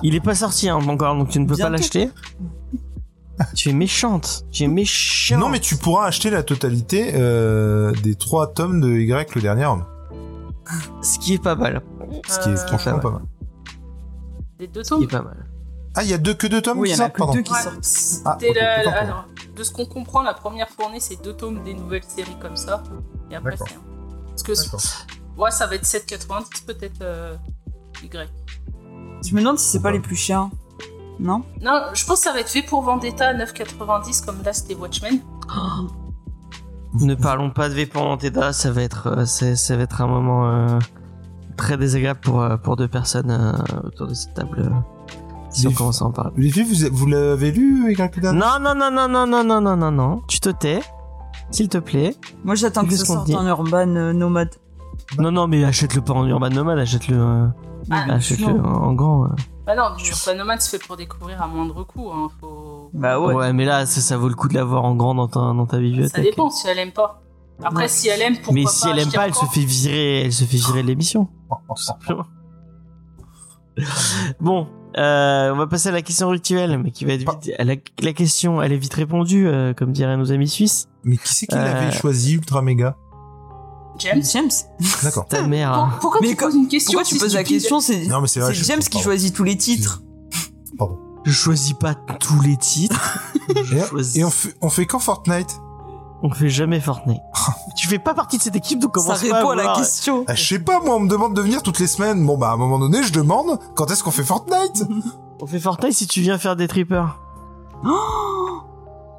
Il 0.03 0.15
est 0.15 0.21
pas 0.21 0.35
sorti 0.35 0.69
hein, 0.69 0.77
encore, 0.77 1.15
donc 1.17 1.29
tu 1.31 1.39
ne 1.41 1.47
peux 1.47 1.57
pas 1.57 1.69
l'acheter. 1.71 2.11
Tu 3.55 3.69
es 3.71 3.73
méchante. 3.73 4.45
Tu 4.51 4.65
es 4.65 4.69
méchante. 4.69 5.39
Non, 5.39 5.49
mais 5.49 5.61
tu 5.61 5.77
pourras 5.77 6.07
acheter 6.07 6.31
la 6.31 6.43
totalité 6.43 7.13
euh, 7.15 7.93
des 8.03 8.15
trois 8.17 8.49
tomes 8.53 8.81
de 8.81 8.89
Y 8.91 9.35
le 9.35 9.41
dernier 9.43 9.65
homme. 9.67 9.85
Ce 11.03 11.19
qui 11.19 11.35
est 11.35 11.43
pas 11.43 11.55
mal. 11.55 11.83
Ce 12.29 12.41
qui 12.41 12.49
est 12.51 12.53
Euh, 12.53 12.67
franchement 12.67 12.99
pas 12.99 13.11
mal. 13.13 13.23
Les 14.59 14.67
deux 14.67 14.83
Ce 14.83 14.89
qui 14.95 14.95
tomes. 14.95 15.03
est 15.05 15.07
pas 15.07 15.23
mal. 15.23 15.47
Ah, 15.95 16.03
il 16.03 16.11
y 16.11 16.15
a 16.15 16.19
deux 16.19 16.35
que 16.35 16.47
deux 16.47 16.61
tomes 16.61 16.79
oui, 16.81 16.91
il 16.91 16.95
qui 16.95 16.99
y 16.99 17.03
en 17.03 17.05
a 17.05 17.07
sortent, 17.07 17.13
que 17.15 17.19
pardon. 17.19 17.33
deux 17.35 17.43
qui 17.43 17.53
Ouais. 17.53 17.61
sortent. 17.61 17.77
Ah, 18.25 18.37
C'était 18.41 18.51
ok, 18.51 18.57
la- 18.57 18.81
autant 18.81 18.91
la- 18.91 18.97
pour 18.99 19.07
moi. 19.07 19.15
alors, 19.15 19.25
de 19.57 19.63
ce 19.63 19.73
qu'on 19.73 19.87
comprend, 19.87 20.23
la 20.23 20.35
première 20.35 20.69
fournée, 20.69 21.01
c'est 21.01 21.23
deux 21.23 21.33
tomes 21.33 21.63
des 21.65 21.75
nouvelles 21.75 22.05
séries 22.05 22.37
comme 22.41 22.57
ça. 22.57 22.83
Et 23.31 23.37
après, 23.37 23.57
c'est 23.57 23.73
un. 23.75 23.81
Parce 24.31 24.43
que. 24.43 24.53
Ouais, 25.39 25.51
ça 25.51 25.67
va 25.67 25.77
être 25.77 25.85
7,90 25.85 26.65
peut-être 26.67 27.03
euh, 27.03 27.35
Y. 28.03 28.29
Je 29.27 29.35
me 29.35 29.41
demande 29.41 29.59
si 29.59 29.71
c'est 29.71 29.83
pas 29.83 29.91
les 29.91 30.01
plus 30.01 30.17
chers. 30.17 30.49
Non? 31.19 31.43
Non, 31.61 31.83
je 31.95 32.05
pense 32.05 32.19
que 32.19 32.25
ça 32.25 32.33
va 32.33 32.41
être 32.41 32.51
fait 32.51 32.63
pour 32.63 32.83
Vendetta 32.83 33.29
à 33.29 33.35
9,90 33.35 34.25
comme 34.25 34.43
là 34.45 34.53
c'était 34.53 34.75
Watchmen. 34.75 35.21
Ne 36.95 37.15
parlons 37.15 37.51
pas 37.51 37.69
de 37.69 37.75
V 37.75 37.85
pour 37.85 38.03
Vendetta, 38.03 38.55
ça 38.55 38.73
va 38.73 38.83
être, 38.83 39.09
euh, 39.09 39.25
ça 39.27 39.77
va 39.77 39.83
être 39.83 40.01
un 40.01 40.07
moment 40.07 40.49
euh, 40.49 40.79
très 41.55 41.77
désagréable 41.77 42.21
pour, 42.21 42.43
pour 42.63 42.77
deux 42.77 42.89
personnes 42.89 43.31
euh, 43.31 43.87
autour 43.87 44.07
de 44.07 44.15
cette 44.15 44.33
table. 44.33 44.73
si 45.51 45.67
on 45.67 45.73
commence 45.73 46.01
à 46.01 46.07
en 46.07 46.13
parler. 46.13 46.33
Les 46.39 46.51
filles, 46.51 46.65
vous, 46.65 46.97
vous 46.97 47.07
l'avez 47.07 47.53
lu, 47.53 47.93
Y 47.93 48.23
Non, 48.23 48.59
non, 48.59 48.75
non, 48.75 48.91
non, 48.91 49.07
non, 49.07 49.27
non, 49.27 49.45
non, 49.45 49.61
non, 49.61 49.77
non, 49.77 49.93
non. 49.93 50.23
Tu 50.29 50.41
te 50.41 50.49
tais, 50.49 50.81
s'il 51.51 51.69
te 51.69 51.79
plaît. 51.79 52.15
Moi 52.45 52.55
j'attends 52.55 52.85
que 52.85 52.95
ça 52.95 53.05
sorte 53.05 53.31
en 53.31 53.47
Urban 53.47 53.97
euh, 53.97 54.13
Nomad. 54.13 54.49
Non, 55.19 55.31
non, 55.31 55.47
mais 55.47 55.65
achète-le 55.65 56.03
pas 56.03 56.13
en 56.13 56.27
Urban 56.27 56.51
Nomad, 56.51 56.79
achète-le, 56.79 57.17
euh, 57.19 57.47
Ah, 57.91 58.05
achète-le 58.15 58.47
en, 58.61 58.65
en 58.65 58.93
grand. 58.93 59.25
euh. 59.25 59.29
Bah 59.67 59.75
non, 59.75 59.95
du 59.97 60.13
Urban 60.13 60.59
se 60.61 60.69
fait 60.71 60.79
pour 60.79 60.97
découvrir 60.97 61.43
à 61.43 61.47
moindre 61.47 61.83
coût. 61.85 62.11
Hein, 62.13 62.29
faut... 62.41 62.91
Bah 62.95 63.19
Ouais. 63.21 63.35
ouais. 63.35 63.53
mais 63.53 63.65
là, 63.65 63.85
ça, 63.87 64.01
ça 64.01 64.17
vaut 64.17 64.29
le 64.29 64.35
coup 64.35 64.49
de 64.49 64.55
l'avoir 64.55 64.85
en 64.85 64.95
grand 64.95 65.15
dans 65.15 65.29
ta, 65.29 65.41
dans 65.41 65.67
ta 65.67 65.79
bibliothèque. 65.79 66.17
Ça 66.17 66.23
dépend 66.23 66.51
si 66.51 66.67
elle 66.69 66.79
aime 66.79 66.93
pas. 66.93 67.23
Après, 67.63 67.83
Ouais. 67.85 67.89
si 67.89 68.09
elle 68.09 68.23
aime, 68.23 68.37
pourquoi 68.37 68.55
mais 68.55 68.65
pas 68.65 68.71
si 68.71 68.89
elle 68.89 68.99
aime 68.99 69.11
pas, 69.13 69.27
elle 69.27 69.35
se 69.35 69.45
fait 69.47 69.61
virer, 69.65 70.23
elle 70.27 70.33
se 70.33 70.45
fait 70.45 70.57
virer 70.59 70.83
de 70.83 70.89
l'émission. 70.89 71.29
Tout 71.51 71.83
simplement. 71.83 72.25
bon, 74.41 74.67
euh, 74.97 75.53
on 75.53 75.57
va 75.57 75.67
passer 75.67 75.89
à 75.89 75.93
la 75.93 76.03
question 76.03 76.29
rituelle, 76.29 76.79
mais 76.79 76.91
qui 76.91 77.05
va 77.05 77.13
être 77.15 77.21
vite. 77.31 77.53
La, 77.59 77.75
la 78.03 78.13
question, 78.13 78.61
elle 78.63 78.73
est 78.73 78.77
vite 78.79 78.95
répondue, 78.95 79.47
euh, 79.49 79.75
comme 79.75 79.93
diraient 79.93 80.17
nos 80.17 80.33
amis 80.33 80.49
suisses. 80.49 80.89
Mais 81.05 81.17
qui 81.17 81.35
c'est 81.35 81.47
qui 81.47 81.57
Euh. 81.57 81.65
l'avait 81.65 81.93
choisi, 81.93 82.35
Ultra 82.35 82.63
Méga? 82.63 82.97
James 83.99 84.23
James 84.33 84.51
D'accord. 85.03 85.27
Ta 85.27 85.43
mère. 85.47 85.73
Pour-. 85.73 85.99
Pourquoi 86.01 86.21
Mais 86.23 86.29
tu 86.29 86.37
poses 86.37 86.55
une 86.55 86.69
question 86.69 86.93
Pourquoi 86.93 87.05
tu 87.09 87.19
poses 87.19 87.35
la 87.35 87.45
question 87.45 87.81
C'est 87.81 88.05
James 88.53 88.79
qui 88.81 89.01
choisit 89.01 89.35
tous 89.35 89.45
les 89.45 89.57
titres. 89.57 90.03
Pardon. 90.79 90.99
Je 91.25 91.33
choisis 91.33 91.73
pas 91.75 91.95
tous 91.95 92.41
les 92.41 92.57
titres. 92.57 93.19
Et, 93.73 93.81
choisis- 93.87 94.17
et 94.17 94.25
on, 94.25 94.31
fait, 94.31 94.55
on 94.61 94.69
fait 94.71 94.85
quand 94.87 94.99
Fortnite? 94.99 95.59
On 96.23 96.31
fait 96.31 96.49
jamais 96.51 96.81
Fortnite. 96.81 97.21
tu 97.77 97.87
fais 97.89 97.99
pas 97.99 98.13
partie 98.15 98.37
de 98.39 98.43
cette 98.43 98.57
équipe, 98.57 98.79
donc 98.79 98.91
Ça 98.97 99.03
commence 99.03 99.23
pas 99.25 99.37
répond 99.37 99.51
à 99.51 99.55
la 99.57 99.75
question. 99.75 100.25
ah, 100.27 100.35
Je 100.35 100.45
sais 100.47 100.59
pas, 100.59 100.81
moi, 100.81 100.97
on 100.97 101.01
me 101.01 101.09
demande 101.09 101.35
de 101.35 101.41
venir 101.41 101.63
toutes 101.63 101.79
les 101.79 101.87
semaines. 101.87 102.25
Bon, 102.27 102.37
bah, 102.37 102.51
à 102.51 102.53
un 102.53 102.57
moment 102.57 102.79
donné, 102.79 103.03
je 103.03 103.13
demande 103.13 103.59
quand 103.75 103.91
est-ce 103.91 104.03
qu'on 104.05 104.11
fait 104.11 104.25
Fortnite? 104.25 104.85
On 105.41 105.47
fait 105.47 105.61
Fortnite 105.61 105.93
si 105.95 106.07
tu 106.07 106.21
viens 106.21 106.39
faire 106.39 106.57
des 106.57 106.69
trippers. 106.69 107.19
Oh 107.85 108.61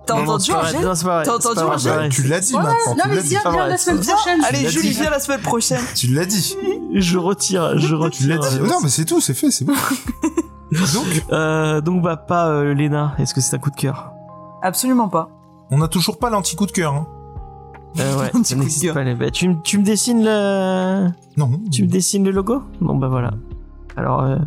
T'as 0.10 0.22
entendu. 0.22 0.52
Angèle. 0.52 1.24
T'as 1.26 1.34
entendu, 1.36 1.60
Angèle. 1.62 2.10
Tu 2.10 2.24
l'as 2.24 2.40
dit 2.40 2.54
Ouais, 2.54 2.60
maintenant, 2.64 2.96
non 2.98 3.04
tu 3.04 3.10
mais 3.10 3.22
viens, 3.22 3.40
viens 3.52 3.68
la 3.68 3.78
semaine 3.78 4.00
prochaine. 4.02 4.42
allez, 4.48 4.70
Julie, 4.70 4.90
viens 4.92 5.10
la 5.10 5.20
semaine 5.20 5.42
prochaine. 5.42 5.82
Tu 5.96 6.08
l'as 6.08 6.26
dit. 6.26 6.56
Je 6.94 7.18
retire, 7.18 7.78
je 7.78 7.88
Tu 7.88 7.94
retire. 7.96 8.28
l'as 8.40 8.50
dit. 8.50 8.60
Non, 8.62 8.78
mais 8.84 8.90
c'est 8.90 9.06
tout, 9.06 9.22
c'est 9.22 9.34
fait, 9.34 9.52
c'est 9.52 9.66
bon. 9.66 9.74
Donc, 10.72 11.24
Euh, 11.32 11.82
donc 11.82 12.04
bah 12.04 12.16
pas 12.16 12.50
euh, 12.50 12.74
Léna, 12.76 13.16
est-ce 13.18 13.34
que 13.34 13.42
c'est 13.42 13.56
un 13.56 13.60
coup 13.60 13.72
de 13.72 13.76
cœur? 13.76 14.12
Absolument 14.62 15.08
pas. 15.10 15.30
on 15.72 15.78
n'a 15.80 15.88
toujours 15.88 16.20
pas 16.20 16.30
l'anti-coup 16.30 16.68
de 16.68 16.72
cœur. 16.72 16.94
Hein. 16.94 17.08
euh, 18.00 18.20
Ouais, 18.20 18.26
Un 18.36 18.42
petit 18.42 18.50
ça 18.50 18.54
coup 18.56 18.60
de 18.60 18.60
n'existe 18.66 18.84
cœur. 18.84 18.94
pas. 18.94 19.04
les- 19.04 19.32
tu, 19.32 19.50
me- 19.50 19.62
tu 19.64 19.80
me 19.80 19.84
dessines 19.84 20.24
le, 20.24 21.08
Non. 21.38 21.50
tu 21.72 21.84
me 21.84 21.88
dessines 21.88 22.24
le 22.24 22.30
logo? 22.32 22.62
Bon 22.82 22.96
bah 22.96 23.08
voilà. 23.08 23.32
Alors 23.98 24.22
euh, 24.22 24.38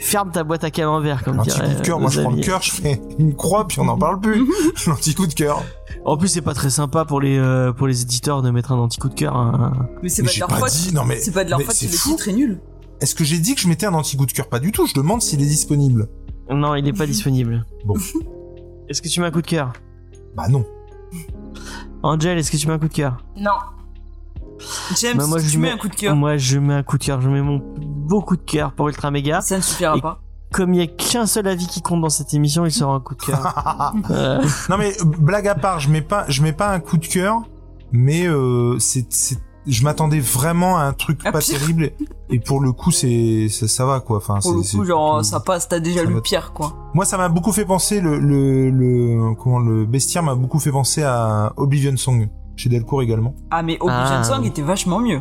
ferme 0.00 0.30
ta 0.30 0.42
boîte 0.44 0.64
à 0.64 0.70
camembert 0.70 1.22
comme 1.22 1.38
dirait. 1.38 1.58
L'anti-coup 1.62 1.80
de 1.80 1.86
cœur, 1.86 1.96
euh, 1.96 2.00
moi 2.00 2.10
je 2.10 2.20
prends 2.20 2.30
le 2.30 2.40
cœur, 2.42 2.62
je 2.62 2.70
fais 2.72 3.00
une 3.18 3.34
croix, 3.34 3.66
puis 3.68 3.78
on 3.80 3.84
n'en 3.84 3.98
parle 3.98 4.20
plus. 4.20 4.44
L'anti-coup 4.86 5.26
de 5.26 5.34
cœur. 5.34 5.62
En 6.04 6.16
plus 6.16 6.28
c'est 6.28 6.40
pas 6.42 6.54
très 6.54 6.70
sympa 6.70 7.04
pour 7.04 7.20
les 7.20 7.36
euh, 7.38 7.72
pour 7.72 7.86
les 7.86 8.02
éditeurs 8.02 8.42
de 8.42 8.50
mettre 8.50 8.72
un 8.72 8.78
anti 8.78 8.98
coup 8.98 9.08
de 9.08 9.14
cœur. 9.14 9.36
hein. 9.36 9.72
Mais 10.02 10.08
c'est 10.08 10.22
Mais 10.22 10.28
pas 10.28 10.34
de 10.34 10.40
leur 10.40 10.48
pas 10.48 10.56
faute. 10.60 10.70
dit, 10.72 10.94
non 10.94 11.04
mais. 11.04 11.18
C'est 11.20 11.32
pas 11.32 11.44
de 11.44 11.50
leur 11.50 11.58
mais 11.58 11.64
faute 11.64 11.74
c'est 11.74 11.86
si 11.86 11.92
le 11.92 11.98
fou. 11.98 12.10
titre 12.10 12.28
est 12.28 12.32
nul. 12.32 12.60
Est-ce 13.00 13.14
que 13.14 13.24
j'ai 13.24 13.38
dit 13.38 13.54
que 13.54 13.60
je 13.60 13.68
mettais 13.68 13.86
un 13.86 13.94
anti-coup 13.94 14.26
de 14.26 14.32
cœur 14.32 14.48
Pas 14.48 14.58
du 14.60 14.72
tout, 14.72 14.86
je 14.86 14.94
demande 14.94 15.22
s'il 15.22 15.40
est 15.42 15.46
disponible. 15.46 16.08
Non, 16.50 16.74
il 16.74 16.86
est 16.88 16.92
pas 16.92 17.06
disponible. 17.06 17.64
Bon. 17.86 17.94
Est-ce 18.88 19.00
que 19.02 19.08
tu 19.08 19.20
mets 19.20 19.26
un 19.26 19.30
coup 19.30 19.40
de 19.42 19.46
cœur? 19.46 19.72
Bah 20.36 20.48
non. 20.48 20.64
Angel, 22.02 22.38
est-ce 22.38 22.50
que 22.50 22.56
tu 22.56 22.66
mets 22.66 22.74
un 22.74 22.78
coup 22.78 22.88
de 22.88 22.92
cœur? 22.94 23.22
Non. 23.36 23.52
James, 25.00 25.16
Bah, 25.16 25.26
moi, 25.26 25.38
je 25.38 25.48
tu 25.50 25.58
mets 25.58 25.68
mets- 25.68 25.74
un 25.74 25.76
coup 25.78 25.88
de 25.88 25.94
cœur. 25.94 26.14
Moi 26.16 26.36
je 26.36 26.58
mets 26.58 26.74
un 26.74 26.82
coup 26.82 26.98
de 26.98 27.04
cœur, 27.04 27.20
je 27.20 27.28
mets 27.28 27.42
mon 27.42 27.60
beau 27.78 28.20
coup 28.22 28.36
de 28.36 28.42
cœur 28.42 28.72
pour 28.72 28.88
Ultra 28.88 29.10
Mega. 29.10 29.40
Ça 29.40 29.56
ne 29.56 29.62
suffira 29.62 29.96
Et- 29.96 30.00
pas. 30.00 30.20
Comme 30.52 30.74
il 30.74 30.80
y 30.80 30.82
a 30.82 30.88
qu'un 30.88 31.26
seul 31.26 31.46
avis 31.46 31.68
qui 31.68 31.80
compte 31.80 32.00
dans 32.00 32.08
cette 32.10 32.34
émission, 32.34 32.66
il 32.66 32.72
sera 32.72 32.92
un 32.92 32.98
coup 33.00 33.14
de 33.14 33.22
cœur. 33.22 33.92
Euh, 34.10 34.42
non 34.68 34.76
mais 34.78 34.92
euh, 35.00 35.04
blague 35.04 35.46
à 35.46 35.54
part, 35.54 35.78
je 35.78 35.88
mets 35.88 36.02
pas, 36.02 36.24
je 36.28 36.42
mets 36.42 36.52
pas 36.52 36.70
un 36.72 36.80
coup 36.80 36.96
de 36.96 37.06
cœur, 37.06 37.42
mais 37.92 38.26
euh, 38.26 38.76
c'est, 38.80 39.06
je 39.66 39.84
m'attendais 39.84 40.18
vraiment 40.18 40.76
à 40.76 40.82
un 40.82 40.92
truc 40.92 41.20
Ah, 41.24 41.30
pas 41.30 41.38
pire. 41.38 41.58
terrible, 41.60 41.90
et 42.30 42.40
pour 42.40 42.60
le 42.60 42.72
coup 42.72 42.90
c'est, 42.90 43.46
ça, 43.48 43.68
ça 43.68 43.84
va 43.86 44.00
quoi. 44.00 44.16
Enfin, 44.16 44.40
Pour 44.42 44.54
le 44.54 44.62
coup, 44.62 44.84
genre, 44.84 45.24
ça 45.24 45.38
passe, 45.38 45.68
t'as 45.68 45.78
déjà 45.78 46.02
va. 46.04 46.20
pire, 46.20 46.52
quoi. 46.52 46.74
Moi, 46.94 47.04
ça 47.04 47.16
m'a 47.16 47.28
beaucoup 47.28 47.52
fait 47.52 47.64
penser 47.64 48.00
le, 48.00 48.18
le, 48.18 48.70
le, 48.70 49.34
comment 49.36 49.60
le 49.60 49.84
bestiaire 49.86 50.24
m'a 50.24 50.34
beaucoup 50.34 50.58
fait 50.58 50.72
penser 50.72 51.04
à 51.04 51.52
Oblivion 51.58 51.96
Song 51.96 52.28
chez 52.56 52.68
Delcourt 52.68 53.02
également. 53.02 53.34
Ah, 53.50 53.62
mais 53.62 53.74
Oblivion 53.80 53.94
Ah, 54.18 54.24
Song 54.24 54.44
était 54.44 54.62
vachement 54.62 55.00
mieux. 55.00 55.20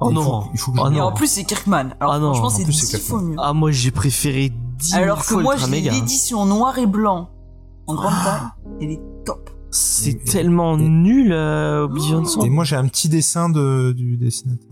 Oh 0.00 0.08
il 0.10 0.14
non. 0.14 0.22
faut, 0.22 0.50
il 0.54 0.58
faut 0.58 0.72
que 0.72 0.78
je 0.78 0.82
Oh 0.82 0.90
Et 0.92 1.00
en 1.00 1.12
plus, 1.12 1.26
c'est 1.26 1.44
Kirkman. 1.44 1.90
Alors, 2.00 2.14
Ah 2.14 2.18
non, 2.18 2.32
franchement, 2.32 2.46
en 2.46 2.50
c'est 2.50 2.64
plus, 2.64 2.72
c'est 2.72 2.96
10 2.96 3.02
Kirkman. 3.02 3.18
fois 3.18 3.28
mieux. 3.28 3.36
Ah 3.38 3.52
moi 3.52 3.70
j'ai 3.70 3.90
préféré 3.90 4.50
10 4.78 4.94
Alors 4.94 5.24
que 5.26 5.34
moi, 5.34 5.56
j'ai 5.56 5.80
l'édition 5.82 6.46
noir 6.46 6.78
et 6.78 6.86
blanc 6.86 7.28
en 7.86 7.94
grande 7.94 8.14
taille. 8.24 8.40
Elle 8.80 8.90
est 8.92 9.02
top. 9.26 9.50
C'est 9.70 10.24
tellement 10.24 10.76
et- 10.78 10.88
nul, 10.88 11.32
euh, 11.32 11.84
Oblivion 11.84 12.24
Son. 12.24 12.40
Et 12.42 12.48
moi, 12.50 12.64
j'ai 12.64 12.76
un 12.76 12.86
petit 12.88 13.08
dessin 13.08 13.50
de, 13.50 13.92
du 13.92 14.16
dessinateur. 14.16 14.70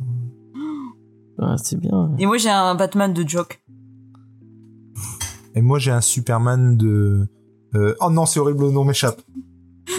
Ouais, 1.39 1.55
c'est 1.63 1.79
bien. 1.79 2.11
Et 2.19 2.27
moi, 2.27 2.37
j'ai 2.39 2.51
un 2.51 2.75
Batman 2.75 3.13
de 3.13 3.29
Jock. 3.29 3.61
Et 5.55 5.61
moi, 5.63 5.79
j'ai 5.79 5.91
un 5.91 6.01
Superman 6.01 6.77
de... 6.77 7.29
euh, 7.75 7.95
Oh 8.01 8.11
non, 8.11 8.27
c'est 8.27 8.41
horrible, 8.41 8.65
le 8.65 8.71
nom 8.71 8.85
m'échappe. 8.85 9.21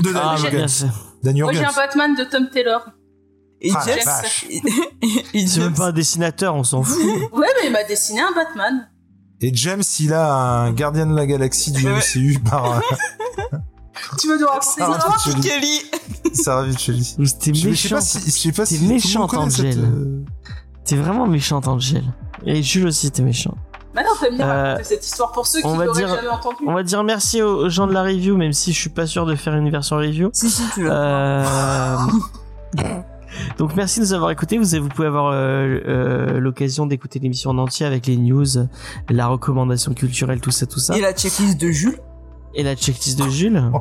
De 0.04 0.10
Ah, 0.16 0.36
Moi 1.24 1.54
j'ai 1.54 1.66
un. 1.66 1.72
Batman 1.74 2.16
de 2.16 2.24
Tom 2.24 2.50
Taylor. 2.50 2.90
Et 3.62 3.72
Ah, 3.76 3.84
C'est 5.48 5.58
même 5.60 5.74
pas 5.74 5.88
un 5.88 5.92
dessinateur, 5.92 6.56
on 6.56 6.64
s'en 6.64 6.82
fout. 6.84 6.98
Ouais, 7.34 7.48
mais 7.62 7.68
il 7.68 7.72
m'a 7.72 7.84
dessiné 7.84 8.22
un 8.22 8.32
Batman. 8.34 8.90
Et 9.42 9.52
James, 9.54 9.84
il 10.00 10.14
a 10.14 10.34
un 10.34 10.72
gardien 10.74 11.06
de 11.06 11.16
la 11.16 11.26
galaxie 11.26 11.72
du. 11.72 11.86
MCU 11.86 12.40
par 12.40 12.78
euh, 12.78 12.80
Tu 14.20 14.28
veux 14.28 14.40
nous 14.40 14.48
raconter 14.48 14.82
ça 14.82 15.42
Kelly. 15.42 15.42
Kelly. 15.42 16.36
Sarah 16.36 16.64
Vitcheli. 16.64 17.04
C'était 17.04 17.54
Je 17.54 17.60
je 17.60 17.62
sais 17.62 17.70
méchant. 17.70 17.96
pas 18.56 18.66
si, 18.66 18.78
T'es 18.80 18.86
méchante, 18.86 19.34
Angel. 19.34 19.78
euh, 19.78 20.24
T'es 20.86 20.96
vraiment 20.96 21.28
méchante, 21.28 21.68
Angel. 21.68 22.04
Et 22.46 22.64
Jules 22.64 22.88
aussi, 22.88 23.12
t'es 23.12 23.22
t'aimes 24.22 24.36
bien 24.38 24.48
Euh, 24.50 24.64
raconter 24.72 24.84
cette 24.84 25.06
histoire 25.06 25.32
pour 25.32 25.46
ceux 25.48 25.60
qui 25.62 25.66
on 25.68 25.76
va 25.76 25.86
l'auraient 25.86 26.00
dire- 26.00 26.16
jamais 26.16 26.28
entendu. 26.30 26.58
On 26.68 26.74
va 26.74 26.84
dire 26.84 27.04
merci 27.04 27.42
aux 27.42 27.70
gens 27.70 27.88
de 27.88 27.94
la 27.94 28.04
review, 28.04 28.36
même 28.38 28.54
si 28.54 28.74
je 28.74 28.80
suis 28.80 28.90
pas 28.90 29.06
sûr 29.08 29.26
de 29.26 29.36
faire 29.36 29.56
une 29.56 29.70
version 29.70 29.98
review. 29.98 30.30
Si, 30.34 30.50
si, 30.50 30.64
tu 30.74 30.84
l'as. 30.84 30.94
Euh... 30.94 31.98
Donc 33.58 33.76
merci 33.76 34.00
de 34.00 34.06
nous 34.06 34.14
avoir 34.14 34.32
écoutés. 34.32 34.58
Vous, 34.58 34.66
vous 34.82 34.90
pouvez 34.90 35.08
avoir 35.08 35.28
euh, 35.28 35.80
euh, 35.88 36.40
l'occasion 36.40 36.86
d'écouter 36.88 37.20
l'émission 37.20 37.52
en 37.52 37.58
entier 37.60 37.86
avec 37.86 38.08
les 38.08 38.18
news, 38.18 38.46
la 39.10 39.28
recommandation 39.28 39.94
culturelle, 39.94 40.42
tout 40.42 40.52
ça, 40.52 40.66
tout 40.66 40.80
ça, 40.80 40.98
Et 40.98 41.02
la 41.02 41.14
checklist 41.14 41.60
de 41.62 41.70
Jules, 41.70 42.00
et 42.56 42.64
la 42.64 42.76
checklist 42.76 43.18
de 43.20 43.30
Jules. 43.30 43.64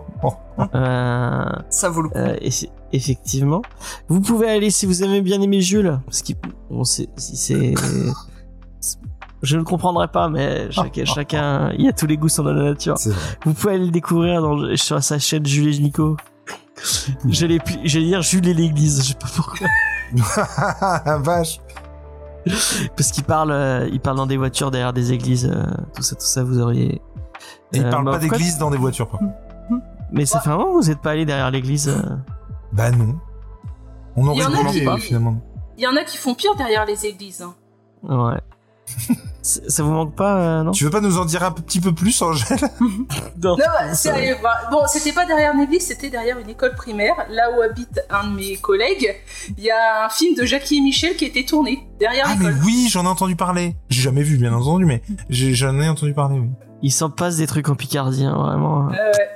Euh, 0.74 1.44
ça 1.70 1.88
vaut 1.88 2.02
le 2.02 2.08
coup. 2.08 2.18
euh, 2.18 2.34
eff- 2.40 2.68
effectivement, 2.92 3.62
vous 4.08 4.20
pouvez 4.20 4.50
aller 4.50 4.72
si 4.72 4.86
vous 4.86 5.04
avez 5.04 5.20
bien 5.20 5.40
aimé 5.40 5.60
Jules, 5.60 6.00
parce 6.04 6.20
qu'il, 6.22 6.34
on 6.68 6.82
sait 6.82 7.08
si 7.16 7.36
c'est, 7.36 7.74
je 9.42 9.56
ne 9.56 9.62
comprendrai 9.62 10.08
pas, 10.08 10.28
mais 10.28 10.70
chacun, 10.70 11.04
chacun, 11.06 11.72
il 11.78 11.84
y 11.84 11.88
a 11.88 11.92
tous 11.92 12.06
les 12.06 12.16
goûts 12.16 12.28
sont 12.28 12.42
dans 12.44 12.52
la 12.52 12.64
nature. 12.70 12.96
Vous 13.44 13.54
pouvez 13.54 13.74
aller 13.74 13.84
le 13.86 13.90
découvrir 13.90 14.42
dans, 14.42 14.76
sur 14.76 15.02
sa 15.02 15.18
chaîne 15.18 15.44
Jules 15.46 15.74
et 15.76 15.78
Nico. 15.78 16.16
J'allais 17.28 17.58
dire 17.84 18.22
Jules 18.22 18.48
et 18.48 18.54
l'église, 18.54 19.02
je 19.02 19.08
sais 19.08 19.14
pas 19.14 19.28
pourquoi. 19.34 19.66
Vache. 21.18 21.60
Parce 22.96 23.10
qu'il 23.12 23.24
parle, 23.24 23.50
euh, 23.52 23.88
il 23.92 24.00
parle 24.00 24.16
dans 24.16 24.26
des 24.26 24.36
voitures 24.36 24.70
derrière 24.70 24.92
des 24.92 25.12
églises, 25.12 25.50
euh, 25.52 25.64
tout 25.94 26.02
ça, 26.02 26.14
tout 26.16 26.24
ça, 26.24 26.42
vous 26.44 26.58
auriez. 26.60 26.94
Et 27.72 27.78
il 27.78 27.84
Euh, 27.84 27.90
parle 27.90 28.04
bah, 28.04 28.12
pas 28.12 28.18
pourquoi- 28.20 28.38
d'église 28.38 28.58
dans 28.58 28.70
des 28.70 28.78
voitures, 28.78 29.08
pas. 29.08 29.18
Mais 30.10 30.24
ça 30.24 30.40
fait 30.40 30.48
un 30.48 30.56
moment 30.56 30.70
que 30.72 30.76
vous 30.84 30.90
êtes 30.90 31.00
pas 31.02 31.10
allé 31.10 31.26
derrière 31.26 31.50
l'église. 31.50 31.88
euh. 31.88 32.00
Bah 32.72 32.90
non. 32.90 33.16
On 34.16 34.32
Il 34.32 34.38
y 34.40 34.44
en 34.44 34.54
a 34.54 34.64
qui- 34.70 34.86
euh, 34.86 34.96
finalement. 34.96 35.38
Il 35.76 35.84
y 35.84 35.86
en 35.86 35.94
a 35.96 36.02
qui 36.04 36.16
font 36.16 36.34
pire 36.34 36.54
derrière 36.56 36.86
les 36.86 37.04
églises. 37.06 37.42
hein. 37.42 37.54
Ouais. 38.02 38.40
Ça 39.42 39.82
vous 39.82 39.90
manque 39.90 40.14
pas, 40.14 40.36
euh, 40.36 40.62
non 40.62 40.72
Tu 40.72 40.84
veux 40.84 40.90
pas 40.90 41.00
nous 41.00 41.18
en 41.18 41.24
dire 41.24 41.42
un 41.42 41.50
petit 41.52 41.80
peu 41.80 41.92
plus, 41.92 42.20
Angèle? 42.22 42.58
Non. 43.42 43.56
Non, 43.56 43.56
bah, 43.56 44.12
bah, 44.42 44.50
bon, 44.70 44.80
c'était 44.88 45.12
pas 45.12 45.24
derrière 45.24 45.54
une 45.54 45.60
église, 45.60 45.86
c'était 45.86 46.10
derrière 46.10 46.38
une 46.38 46.48
école 46.48 46.74
primaire, 46.74 47.14
là 47.30 47.50
où 47.56 47.62
habite 47.62 48.00
un 48.10 48.28
de 48.28 48.34
mes 48.34 48.56
collègues. 48.56 49.14
Il 49.56 49.62
y 49.62 49.70
a 49.70 50.06
un 50.06 50.08
film 50.08 50.34
de 50.34 50.44
Jackie 50.44 50.78
et 50.78 50.80
Michel 50.80 51.14
qui 51.16 51.24
a 51.24 51.28
été 51.28 51.44
tourné 51.44 51.86
derrière 52.00 52.26
Ah, 52.28 52.34
mais 52.38 52.52
oui, 52.64 52.88
j'en 52.90 53.04
ai 53.04 53.08
entendu 53.08 53.36
parler. 53.36 53.76
J'ai 53.90 54.02
jamais 54.02 54.22
vu, 54.22 54.38
bien 54.38 54.52
entendu, 54.52 54.84
mais 54.84 55.02
j'en 55.30 55.78
ai 55.80 55.88
entendu 55.88 56.14
parler, 56.14 56.38
oui. 56.40 56.48
Il 56.82 56.92
s'en 56.92 57.10
passe 57.10 57.36
des 57.36 57.46
trucs 57.46 57.68
en 57.68 57.74
Picardie, 57.74 58.24
hein, 58.24 58.36
vraiment. 58.36 58.88
Euh, 58.88 58.90
ouais. 58.92 59.28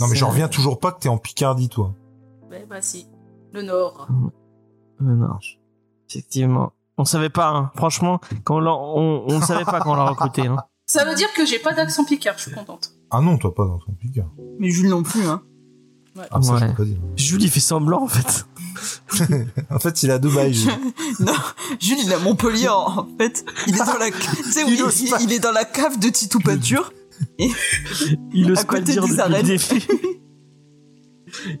Non, 0.00 0.08
mais 0.08 0.16
j'en 0.16 0.28
reviens 0.28 0.48
toujours 0.48 0.78
pas 0.78 0.92
que 0.92 1.00
t'es 1.00 1.08
en 1.08 1.18
Picardie, 1.18 1.68
toi. 1.68 1.94
Ouais, 2.50 2.66
bah 2.68 2.80
si. 2.80 3.06
Le 3.52 3.62
Nord. 3.62 4.08
Euh, 4.10 5.04
non. 5.04 5.38
Effectivement. 6.08 6.72
On 6.98 7.04
savait 7.04 7.28
pas, 7.30 7.48
hein. 7.50 7.70
franchement, 7.76 8.20
quand 8.44 8.56
on, 8.56 8.60
l'a- 8.60 8.72
on, 8.74 9.24
on 9.28 9.40
savait 9.40 9.64
pas 9.64 9.80
quand 9.80 9.92
on 9.92 9.96
l'a 9.96 10.04
recruté. 10.04 10.46
Hein. 10.46 10.56
Ça 10.86 11.04
veut 11.04 11.14
dire 11.16 11.28
que 11.34 11.44
j'ai 11.44 11.58
pas 11.58 11.74
d'accent 11.74 12.04
picard, 12.04 12.34
je 12.38 12.42
suis 12.44 12.52
contente. 12.52 12.92
Ah 13.10 13.20
non, 13.20 13.38
toi 13.38 13.52
pas 13.54 13.64
ton 13.64 13.92
Picard. 13.94 14.28
Mais 14.60 14.70
Jules 14.70 14.88
non 14.88 15.02
plus, 15.02 15.26
hein. 15.26 15.42
Ah, 16.30 16.40
ça, 16.40 16.54
Ouais. 16.54 16.68
peux 16.68 16.74
pas 16.74 16.84
dire. 16.84 16.96
Jules, 17.16 17.42
il 17.42 17.50
fait 17.50 17.60
semblant, 17.60 18.02
en 18.04 18.08
fait. 18.08 18.46
En 19.70 19.78
fait, 19.78 20.02
il 20.02 20.10
a 20.10 20.18
deux 20.18 20.30
bails. 20.30 20.54
Jules. 20.54 20.70
Non, 21.20 21.32
Jules, 21.80 21.98
il 22.04 22.10
est 22.10 22.14
à 22.14 22.18
Montpellier, 22.20 22.68
en 22.68 23.06
fait. 23.18 23.44
Il 23.66 23.74
est 23.74 23.78
dans 23.78 23.98
la, 23.98 24.10
tu 24.10 24.42
sais, 24.50 24.64
où 24.64 24.68
Il 24.68 25.22
il, 25.24 25.32
est 25.32 25.38
dans 25.40 25.52
la 25.52 25.64
cave 25.64 25.98
de 25.98 26.08
Titou 26.08 26.38
Peinture. 26.40 26.92
Il 28.32 28.50
ose 28.52 28.58
À 28.60 28.64
pas 28.64 28.80
dire 28.80 29.04
des 29.06 29.18
arènes. 29.20 29.58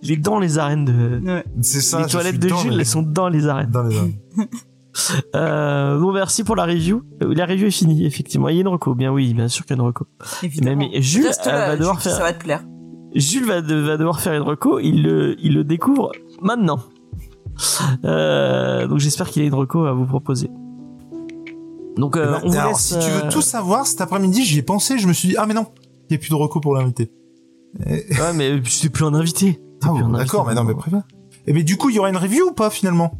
Il 0.02 0.12
est 0.12 0.16
dans 0.16 0.38
les 0.38 0.58
arènes 0.58 0.84
de... 0.84 1.20
Ouais. 1.24 1.44
C'est 1.62 1.80
ça. 1.80 2.00
les 2.02 2.06
toilettes 2.06 2.38
de 2.38 2.48
Jules, 2.48 2.70
les- 2.72 2.78
elles 2.80 2.86
sont 2.86 3.02
dans 3.02 3.28
les 3.28 3.46
arènes. 3.46 3.70
Dans 3.70 3.82
les 3.82 3.96
arènes. 3.96 4.18
Euh, 5.34 5.98
bon, 5.98 6.12
merci 6.12 6.42
pour 6.44 6.56
la 6.56 6.64
review. 6.64 7.02
Euh, 7.22 7.34
La 7.34 7.46
review 7.46 7.66
est 7.66 7.70
finie, 7.70 8.06
effectivement. 8.06 8.48
Il 8.48 8.54
y 8.54 8.58
a 8.58 8.60
une 8.62 8.68
reco, 8.68 8.94
bien 8.94 9.12
oui, 9.12 9.34
bien 9.34 9.48
sûr 9.48 9.64
qu'il 9.66 9.76
y 9.76 9.78
a 9.78 9.82
une 9.82 9.86
reco. 9.86 10.06
Évidemment. 10.42 10.76
Mais, 10.76 10.90
mais 10.92 11.02
Jules 11.02 11.26
Reste 11.26 11.46
euh, 11.46 11.52
là, 11.52 11.66
va 11.68 11.76
devoir 11.76 11.94
Jules, 12.00 12.02
faire... 12.10 12.16
Ça 12.18 12.22
va 12.22 12.32
te 12.32 12.42
plaire. 12.42 12.64
Jules 13.14 13.44
va, 13.46 13.60
de- 13.62 13.74
va 13.76 13.96
devoir 13.96 14.20
faire 14.20 14.34
une 14.34 14.42
reco, 14.42 14.78
il 14.78 15.02
le, 15.02 15.36
il 15.40 15.54
le 15.54 15.64
découvre 15.64 16.12
maintenant. 16.42 16.78
Euh, 18.04 18.86
donc 18.86 18.98
j'espère 18.98 19.30
qu'il 19.30 19.42
a 19.42 19.46
une 19.46 19.54
reco 19.54 19.84
à 19.86 19.92
vous 19.92 20.04
proposer. 20.04 20.50
Donc 21.96 22.16
euh, 22.16 22.26
Eh 22.26 22.32
ben, 22.32 22.40
on 22.44 22.48
vous 22.50 22.56
alors, 22.58 22.68
laisse, 22.70 22.78
si 22.80 22.98
tu 22.98 23.10
veux 23.10 23.24
euh, 23.24 23.30
tout 23.30 23.40
savoir, 23.40 23.86
cet 23.86 24.00
après-midi, 24.02 24.44
j'y 24.44 24.58
ai 24.58 24.62
pensé, 24.62 24.98
je 24.98 25.08
me 25.08 25.12
suis 25.14 25.28
dit, 25.28 25.36
ah 25.38 25.46
mais 25.46 25.54
non, 25.54 25.66
il 26.08 26.12
n'y 26.12 26.16
a 26.16 26.18
plus 26.18 26.28
de 26.30 26.34
recours 26.34 26.60
pour 26.60 26.74
l'inviter. 26.74 27.10
Et- 27.86 28.04
Ouais 28.20 28.32
mais 28.34 28.60
c'est 28.66 28.90
plus 28.90 29.04
un 29.04 29.14
invité. 29.14 29.60
Ah 29.82 29.88
bon, 29.88 30.08
d'accord, 30.08 30.46
mais 30.46 30.54
non, 30.54 30.64
mais 30.64 30.74
préviens. 30.74 31.04
Et 31.46 31.52
mais 31.52 31.62
du 31.62 31.76
coup, 31.76 31.88
il 31.90 31.96
y 31.96 31.98
aura 31.98 32.10
une 32.10 32.16
review 32.16 32.48
ou 32.48 32.52
pas 32.52 32.70
finalement? 32.70 33.18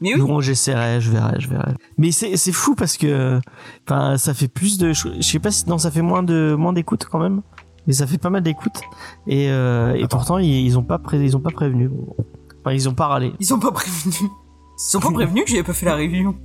Mais 0.00 0.14
oui. 0.14 0.20
Bon 0.20 0.40
j'essaierai, 0.40 1.00
je 1.00 1.10
verrai, 1.10 1.40
je 1.40 1.48
verrai. 1.48 1.72
Mais 1.96 2.10
c'est 2.12 2.36
c'est 2.36 2.52
fou 2.52 2.74
parce 2.74 2.96
que 2.96 3.40
enfin 3.86 4.16
ça 4.16 4.34
fait 4.34 4.48
plus 4.48 4.78
de 4.78 4.92
je 4.92 5.20
sais 5.20 5.38
pas 5.38 5.50
si 5.50 5.68
non 5.68 5.78
ça 5.78 5.90
fait 5.90 6.02
moins 6.02 6.22
de 6.22 6.54
moins 6.58 6.72
d'écoute 6.72 7.06
quand 7.10 7.18
même. 7.18 7.42
Mais 7.86 7.94
ça 7.94 8.06
fait 8.06 8.18
pas 8.18 8.28
mal 8.30 8.42
d'écoute 8.42 8.80
et, 9.26 9.50
euh, 9.50 9.94
et 9.94 10.06
pourtant 10.08 10.36
ils, 10.38 10.66
ils 10.66 10.76
ont 10.78 10.82
pas 10.82 10.98
pré- 10.98 11.24
ils 11.24 11.36
ont 11.36 11.40
pas 11.40 11.50
prévenu. 11.50 11.90
Enfin 12.60 12.72
ils 12.74 12.88
ont 12.88 12.94
pas 12.94 13.06
râlé. 13.06 13.32
Ils 13.40 13.46
sont 13.46 13.58
pas 13.58 13.72
prévenus. 13.72 14.20
Ils 14.22 14.90
sont 14.90 15.00
pas 15.00 15.10
prévenus 15.10 15.44
que 15.44 15.50
j'avais 15.50 15.62
pas 15.62 15.72
fait 15.72 15.86
la 15.86 15.96
review. 15.96 16.36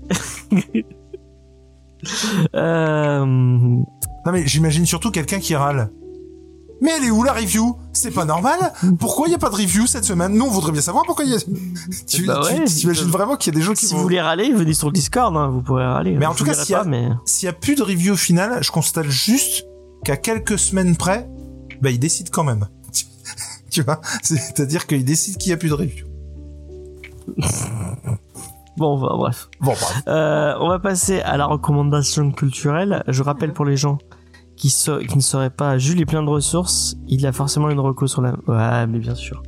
Euh, 2.55 3.25
Non 3.25 3.85
mais 4.31 4.45
j'imagine 4.45 4.85
surtout 4.85 5.11
quelqu'un 5.11 5.39
qui 5.39 5.55
râle. 5.55 5.89
Mais 6.83 6.91
elle 6.97 7.05
est 7.05 7.11
où 7.11 7.23
la 7.23 7.31
review? 7.31 7.77
C'est 7.93 8.11
pas 8.11 8.25
normal 8.25 8.59
Pourquoi 8.99 9.27
il 9.27 9.29
n'y 9.29 9.35
a 9.35 9.39
pas 9.39 9.49
de 9.49 9.55
review 9.55 9.87
cette 9.87 10.03
semaine? 10.03 10.33
Nous, 10.33 10.43
on 10.43 10.49
voudrait 10.49 10.73
bien 10.73 10.81
savoir 10.81 11.05
pourquoi 11.05 11.23
il 11.23 11.31
y 11.31 11.35
a... 11.35 11.37
Tu, 12.07 12.25
Bah 12.25 12.41
ouais, 12.43 12.65
t'imagines 12.65 13.05
ils 13.05 13.11
vraiment 13.11 13.37
qu'il 13.37 13.53
y 13.53 13.55
a 13.55 13.59
des 13.59 13.65
gens 13.65 13.73
qui 13.73 13.85
si 13.85 13.93
vont... 13.93 13.99
vous 13.99 14.03
voulez 14.03 14.19
râler, 14.19 14.51
venez 14.51 14.73
sur 14.73 14.87
le 14.89 14.93
Discord, 14.93 15.35
hein, 15.37 15.47
vous 15.47 15.61
pourrez 15.61 15.85
râler. 15.85 16.11
Mais 16.17 16.25
en 16.25 16.33
tout 16.33 16.43
cas, 16.43 16.53
s'il 16.53 16.73
y 16.73 16.75
a- 16.75 16.83
mais 16.83 17.09
plus 17.61 17.75
de 17.75 17.83
review 17.83 18.13
au 18.13 18.17
final, 18.17 18.61
je 18.61 18.69
constate 18.69 19.07
juste 19.07 19.65
qu'à 20.03 20.17
quelques 20.17 20.59
semaines 20.59 20.97
près, 20.97 21.29
bah 21.81 21.89
il 21.89 21.99
décide 21.99 22.29
quand 22.29 22.43
même. 22.43 22.67
tu 23.71 23.81
vois? 23.81 24.01
C'est-à-dire 24.21 24.85
qu'il 24.85 25.05
décide 25.05 25.37
qu'il 25.37 25.51
n'y 25.51 25.53
a 25.53 25.57
plus 25.57 25.69
de 25.69 25.75
review. 25.75 26.05
bon, 28.77 28.99
bah, 28.99 29.13
bref. 29.15 29.47
Bon, 29.61 29.71
bref. 29.71 30.03
Euh, 30.09 30.53
on 30.59 30.67
va 30.67 30.79
passer 30.79 31.21
à 31.21 31.37
la 31.37 31.45
recommandation 31.45 32.29
culturelle. 32.33 33.05
Je 33.07 33.23
rappelle 33.23 33.53
pour 33.53 33.63
les 33.63 33.77
gens 33.77 33.99
qui, 34.57 34.69
sa- 34.69 35.03
qui 35.03 35.15
ne 35.17 35.21
sauraient 35.21 35.49
pas, 35.49 35.77
Jules 35.77 35.99
est 36.01 36.05
plein 36.05 36.23
de 36.23 36.29
ressources. 36.29 36.95
Il 37.07 37.25
a 37.25 37.31
forcément 37.31 37.69
une 37.69 37.79
reco 37.79 38.07
sur 38.07 38.21
la. 38.21 38.31
Ouais, 38.47 38.87
mais 38.87 38.99
bien 38.99 39.15
sûr, 39.15 39.41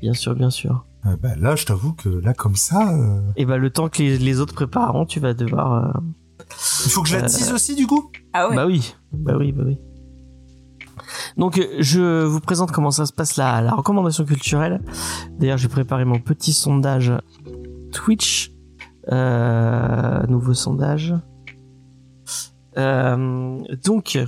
bien 0.00 0.12
sûr, 0.14 0.34
bien 0.34 0.50
sûr. 0.50 0.84
Euh, 1.06 1.16
bah, 1.22 1.34
là, 1.36 1.56
je 1.56 1.64
t'avoue 1.64 1.92
que 1.94 2.08
là, 2.08 2.34
comme 2.34 2.56
ça, 2.56 2.92
euh, 2.94 3.20
Et 3.36 3.46
bah 3.46 3.56
le 3.56 3.70
temps 3.70 3.88
que 3.88 3.98
les, 4.02 4.18
les 4.18 4.38
autres 4.40 4.54
prépareront, 4.54 5.06
tu 5.06 5.18
vas 5.20 5.32
devoir. 5.34 5.72
euh, 5.96 6.00
il 6.84 6.90
faut 6.90 7.02
que 7.02 7.08
je 7.08 7.16
la 7.16 7.24
Euh, 7.24 7.26
tease 7.26 7.52
aussi, 7.52 7.74
du 7.74 7.86
coup? 7.86 8.10
Ah 8.32 8.48
ouais. 8.48 8.56
Bah 8.56 8.66
oui, 8.66 8.94
bah 9.12 9.34
oui, 9.38 9.52
bah 9.52 9.62
oui. 9.66 9.78
Donc 11.36 11.58
euh, 11.58 11.64
je 11.80 12.24
vous 12.24 12.40
présente 12.40 12.70
comment 12.72 12.90
ça 12.90 13.06
se 13.06 13.12
passe 13.12 13.36
la, 13.36 13.60
la 13.62 13.72
recommandation 13.72 14.24
culturelle. 14.24 14.82
D'ailleurs 15.38 15.58
j'ai 15.58 15.68
préparé 15.68 16.04
mon 16.04 16.18
petit 16.20 16.52
sondage 16.52 17.12
Twitch. 17.92 18.52
Euh, 19.10 20.26
nouveau 20.26 20.52
sondage. 20.54 21.14
Euh, 22.80 23.58
donc 23.84 24.18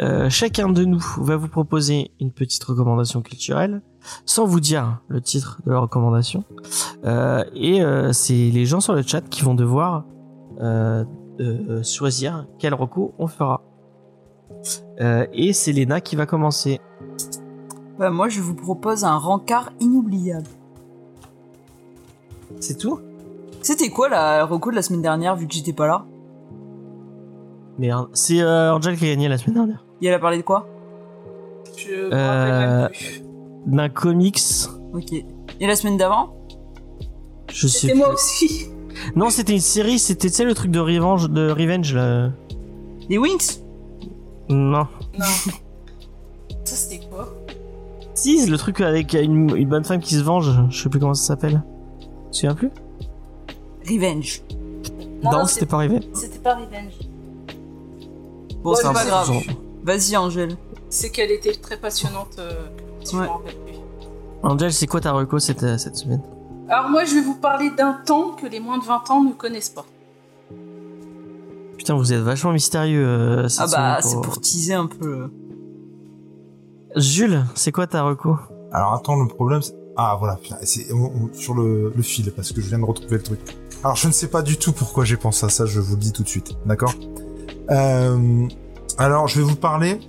euh, 0.00 0.30
chacun 0.30 0.68
de 0.70 0.84
nous 0.84 1.04
va 1.18 1.36
vous 1.36 1.48
proposer 1.48 2.10
une 2.20 2.32
petite 2.32 2.64
recommandation 2.64 3.20
culturelle 3.20 3.82
sans 4.24 4.46
vous 4.46 4.60
dire 4.60 5.00
le 5.08 5.20
titre 5.20 5.60
de 5.66 5.72
la 5.72 5.80
recommandation. 5.80 6.44
Euh, 7.04 7.44
et 7.54 7.82
euh, 7.82 8.12
c'est 8.12 8.50
les 8.50 8.66
gens 8.66 8.80
sur 8.80 8.94
le 8.94 9.02
chat 9.02 9.20
qui 9.28 9.42
vont 9.42 9.54
devoir 9.54 10.04
euh, 10.60 11.04
euh, 11.40 11.82
choisir 11.82 12.46
quel 12.58 12.74
recours 12.74 13.12
on 13.18 13.26
fera. 13.26 13.62
Euh, 15.00 15.26
et 15.32 15.52
c'est 15.52 15.72
Léna 15.72 16.00
qui 16.00 16.16
va 16.16 16.26
commencer. 16.26 16.80
Bah, 17.98 18.10
moi, 18.10 18.28
je 18.28 18.40
vous 18.40 18.54
propose 18.54 19.04
un 19.04 19.18
rencard 19.18 19.72
inoubliable. 19.80 20.46
C'est 22.60 22.78
tout? 22.78 23.00
C'était 23.62 23.90
quoi 23.90 24.08
la 24.08 24.44
reco 24.44 24.70
de 24.70 24.76
la 24.76 24.82
semaine 24.82 25.02
dernière, 25.02 25.36
vu 25.36 25.46
que 25.46 25.54
j'étais 25.54 25.72
pas 25.72 25.86
là? 25.86 26.06
Merde. 27.78 28.08
C'est 28.12 28.40
euh, 28.40 28.74
Angel 28.74 28.96
qui 28.96 29.04
a 29.06 29.08
gagné 29.08 29.28
la 29.28 29.38
semaine 29.38 29.54
dernière. 29.54 29.84
Et 30.00 30.06
elle 30.06 30.14
a 30.14 30.18
parlé 30.18 30.36
de 30.38 30.42
quoi? 30.42 30.68
Je 31.76 31.88
me 31.90 32.14
Euh, 32.14 32.26
rappelle 32.28 32.68
même 32.80 32.88
plus. 32.90 33.22
d'un 33.66 33.88
comics. 33.88 34.40
Ok. 34.92 35.12
Et 35.12 35.66
la 35.66 35.74
semaine 35.76 35.96
d'avant? 35.96 36.34
Je 37.52 37.66
sais 37.66 37.78
C'était 37.80 37.92
plus. 37.94 37.98
moi 38.00 38.12
aussi. 38.12 38.66
Non, 39.16 39.28
c'était 39.30 39.52
une 39.54 39.60
série, 39.60 39.98
c'était 39.98 40.28
tu 40.28 40.34
sais 40.34 40.44
le 40.44 40.54
truc 40.54 40.70
de 40.70 40.78
Revenge, 40.78 41.28
de 41.28 41.50
Revenge 41.50 41.94
là. 41.94 42.30
Les 43.08 43.18
Winx? 43.18 43.60
Non. 44.48 44.86
Non. 45.18 45.24
Ça, 46.64 46.76
c'était 46.76 47.04
quoi? 47.10 47.34
Si, 48.14 48.46
le 48.46 48.56
truc 48.56 48.80
avec 48.80 49.12
une, 49.14 49.54
une 49.56 49.68
bonne 49.68 49.84
femme 49.84 50.00
qui 50.00 50.14
se 50.14 50.22
venge. 50.22 50.50
Je 50.70 50.82
sais 50.82 50.88
plus 50.88 51.00
comment 51.00 51.12
ça 51.14 51.26
s'appelle. 51.34 51.62
Tu 52.00 52.06
te 52.30 52.36
souviens 52.36 52.54
plus? 52.54 52.70
Revenge. 53.86 54.42
Non, 55.22 55.44
c'était 55.46 55.66
pas 55.66 55.78
Revenge. 55.78 56.04
C'était 56.14 56.38
pas 56.38 56.54
Revenge. 56.54 56.92
Bon, 58.64 58.74
c'est 58.74 58.92
pas 58.92 59.04
grave. 59.04 59.30
Vas-y, 59.84 60.16
Angèle. 60.16 60.56
C'est 60.88 61.10
qu'elle 61.10 61.30
était 61.30 61.52
très 61.54 61.76
passionnante. 61.76 62.36
euh, 62.38 62.50
si 63.04 63.14
je 63.14 63.20
Ouais. 63.20 63.28
Angel, 64.42 64.72
c'est 64.72 64.86
quoi 64.86 65.00
ta 65.00 65.12
reco 65.12 65.38
cette, 65.38 65.62
euh, 65.62 65.78
cette 65.78 65.96
semaine? 65.96 66.22
Alors 66.68 66.88
moi, 66.88 67.04
je 67.04 67.14
vais 67.14 67.20
vous 67.20 67.34
parler 67.36 67.70
d'un 67.76 67.92
temps 68.06 68.30
que 68.32 68.46
les 68.46 68.60
moins 68.60 68.78
de 68.78 68.84
20 68.84 69.10
ans 69.10 69.22
ne 69.22 69.32
connaissent 69.32 69.68
pas. 69.70 69.84
Putain, 71.76 71.94
vous 71.94 72.12
êtes 72.12 72.20
vachement 72.20 72.52
mystérieux. 72.52 73.04
euh, 73.06 73.48
cette 73.48 73.74
Ah 73.74 73.96
bah, 73.96 74.02
c'est 74.02 74.20
pour 74.22 74.40
teaser 74.40 74.74
un 74.74 74.86
peu. 74.86 75.30
Jules, 76.96 77.44
c'est 77.54 77.72
quoi 77.72 77.86
ta 77.86 78.02
reco? 78.02 78.36
Alors 78.72 78.94
attends, 78.94 79.16
le 79.20 79.28
problème, 79.28 79.60
c'est... 79.62 79.74
Ah 79.96 80.16
voilà, 80.18 80.36
putain, 80.36 80.56
c'est 80.62 80.86
sur 81.34 81.54
le, 81.54 81.92
le 81.94 82.02
fil, 82.02 82.32
parce 82.32 82.52
que 82.52 82.60
je 82.60 82.68
viens 82.68 82.78
de 82.78 82.84
retrouver 82.84 83.16
le 83.16 83.22
truc. 83.22 83.40
Alors 83.84 83.96
je 83.96 84.08
ne 84.08 84.12
sais 84.12 84.28
pas 84.28 84.42
du 84.42 84.56
tout 84.56 84.72
pourquoi 84.72 85.04
j'ai 85.04 85.16
pensé 85.16 85.46
à 85.46 85.48
ça, 85.48 85.66
je 85.66 85.80
vous 85.80 85.94
le 85.94 86.00
dis 86.00 86.12
tout 86.12 86.22
de 86.22 86.28
suite, 86.28 86.52
d'accord? 86.66 86.94
Euh, 87.70 88.46
Alors 88.98 89.28
je 89.28 89.40
vais 89.40 89.44
vous 89.44 89.56
parler 89.56 90.00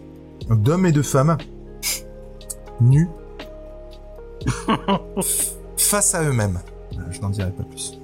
d'hommes 0.49 0.85
et 0.85 0.91
de 0.91 1.01
femmes 1.01 1.37
nus 2.81 3.09
face 5.77 6.13
à 6.15 6.23
eux-mêmes. 6.23 6.59
Je 7.11 7.19
n'en 7.21 7.29
dirai 7.29 7.51
pas 7.51 7.63
plus. 7.63 7.99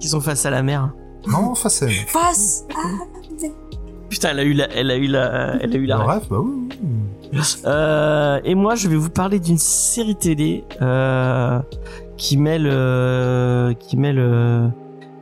Qui 0.00 0.08
sont 0.08 0.20
face 0.20 0.46
à 0.46 0.50
la 0.50 0.62
mer. 0.62 0.90
Non, 1.26 1.54
face 1.54 1.82
à 1.82 1.86
eux-mêmes. 1.86 2.06
Face 2.06 2.64
Putain, 4.08 4.30
elle 4.30 4.38
a 4.38 4.44
eu 4.44 4.52
la, 4.52 4.70
elle 4.72 4.90
a 4.90 4.96
eu 4.96 5.06
la, 5.06 5.56
elle 5.60 5.72
a 5.72 5.76
eu 5.76 5.86
la. 5.86 5.96
ref. 5.98 6.06
Bref, 6.06 6.28
bah 6.30 6.38
oui. 6.40 6.68
oui. 7.32 7.40
Euh, 7.64 8.40
et 8.44 8.54
moi, 8.54 8.76
je 8.76 8.88
vais 8.88 8.96
vous 8.96 9.10
parler 9.10 9.40
d'une 9.40 9.58
série 9.58 10.14
télé 10.14 10.64
euh, 10.80 11.58
qui 12.16 12.36
mêle, 12.36 12.68
euh, 12.70 13.74
qui 13.74 13.96
mêle, 13.96 14.18
euh, 14.20 14.68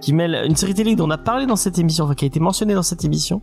qui 0.05 0.13
mêle 0.13 0.45
une 0.47 0.55
série 0.55 0.75
télé 0.75 0.97
dont 0.97 1.07
on 1.07 1.11
a 1.11 1.17
parlé 1.17 1.47
dans 1.47 1.57
cette 1.57 1.79
émission, 1.79 2.05
enfin 2.05 2.15
qui 2.15 2.27
a 2.27 2.29
été 2.29 2.39
mentionnée 2.39 2.75
dans 2.75 2.83
cette 2.83 3.07
émission, 3.07 3.41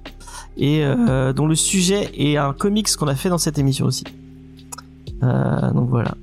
et 0.58 0.84
euh, 0.86 1.34
dont 1.34 1.48
le 1.48 1.56
sujet 1.56 2.12
est 2.16 2.38
un 2.38 2.54
comics 2.54 2.96
qu'on 2.96 3.08
a 3.08 3.16
fait 3.16 3.30
dans 3.30 3.40
cette 3.40 3.58
émission 3.58 3.88
aussi. 3.88 4.04
Euh, 5.24 5.72
donc 5.72 5.90
voilà. 5.90 6.14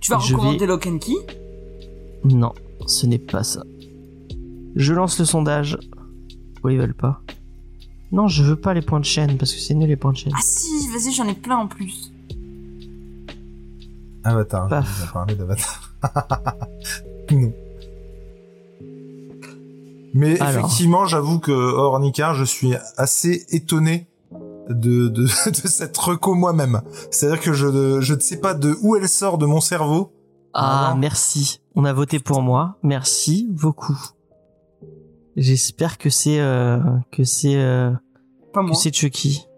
Tu 0.00 0.10
vas 0.10 0.18
Je 0.18 0.28
vais- 0.30 0.34
recommander 0.34 0.66
Lock 0.66 0.86
and 0.86 0.98
Key? 0.98 1.12
Non, 2.24 2.52
ce 2.86 3.06
n'est 3.06 3.18
pas 3.18 3.42
ça. 3.44 3.62
Je 4.76 4.94
lance 4.94 5.18
le 5.18 5.26
sondage. 5.26 5.76
Pourquoi 6.54 6.72
ils 6.72 6.78
veulent 6.78 6.94
pas? 6.94 7.20
Non, 8.12 8.28
je 8.28 8.42
veux 8.42 8.56
pas 8.56 8.72
les 8.72 8.80
points 8.82 9.00
de 9.00 9.04
chaîne 9.04 9.36
parce 9.36 9.52
que 9.52 9.60
c'est 9.60 9.74
nul 9.74 9.88
les 9.88 9.96
points 9.96 10.12
de 10.12 10.16
chaîne. 10.16 10.32
Ah 10.34 10.40
si, 10.42 10.88
vas-y, 10.88 11.12
j'en 11.12 11.28
ai 11.28 11.34
plein 11.34 11.58
en 11.58 11.66
plus. 11.66 12.12
Avatar, 14.24 14.68
Paf. 14.68 15.00
je 15.00 15.04
vais 15.06 15.12
parler 15.12 15.34
d'Avatar. 15.34 15.90
non. 17.30 17.52
Mais 20.14 20.40
Alors. 20.40 20.64
effectivement, 20.64 21.04
j'avoue 21.06 21.38
que 21.40 21.50
hors 21.52 21.98
Nicard, 22.00 22.34
je 22.34 22.44
suis 22.44 22.74
assez 22.96 23.44
étonné 23.50 24.08
de, 24.70 25.08
de, 25.08 25.22
de 25.50 25.68
cette 25.68 25.96
reco 25.98 26.34
moi-même. 26.34 26.80
C'est-à-dire 27.10 27.40
que 27.42 27.52
je, 27.52 27.66
ne- 27.66 28.00
je 28.00 28.14
ne 28.14 28.20
sais 28.20 28.40
pas 28.40 28.54
de 28.54 28.76
où 28.82 28.94
elle 28.96 29.08
sort 29.08 29.38
de 29.38 29.46
mon 29.46 29.60
cerveau. 29.60 30.12
Ah, 30.54 30.94
merci. 30.96 31.60
On 31.74 31.84
a 31.84 31.92
voté 31.92 32.20
pour 32.20 32.40
moi. 32.42 32.76
Merci 32.84 33.48
beaucoup. 33.50 33.98
J'espère 35.36 35.98
que 35.98 36.10
c'est 36.10 36.38
euh, 36.38 36.78
que 37.10 37.24
c'est 37.24 37.56
euh, 37.56 37.90
que 38.54 38.74
c'est 38.74 38.94
Chucky. 38.94 39.48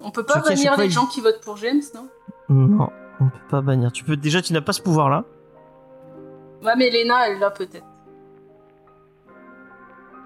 On 0.00 0.12
peut 0.12 0.22
pas 0.22 0.34
Chucky, 0.34 0.48
bannir 0.54 0.76
les 0.78 0.84
il- 0.86 0.90
gens 0.92 1.06
qui 1.06 1.20
votent 1.20 1.40
pour 1.42 1.56
James, 1.56 1.82
non? 1.96 2.08
Non, 2.48 2.88
on 3.20 3.24
peut 3.24 3.48
pas 3.50 3.60
bannir. 3.60 3.90
Tu 3.90 4.04
peux 4.04 4.16
déjà, 4.16 4.40
tu 4.40 4.52
n'as 4.52 4.60
pas 4.60 4.72
ce 4.72 4.80
pouvoir-là. 4.82 5.24
Ouais, 6.62 6.76
mais 6.78 6.90
Lena, 6.90 7.28
elle 7.28 7.40
l'a 7.40 7.50
peut-être. 7.50 7.84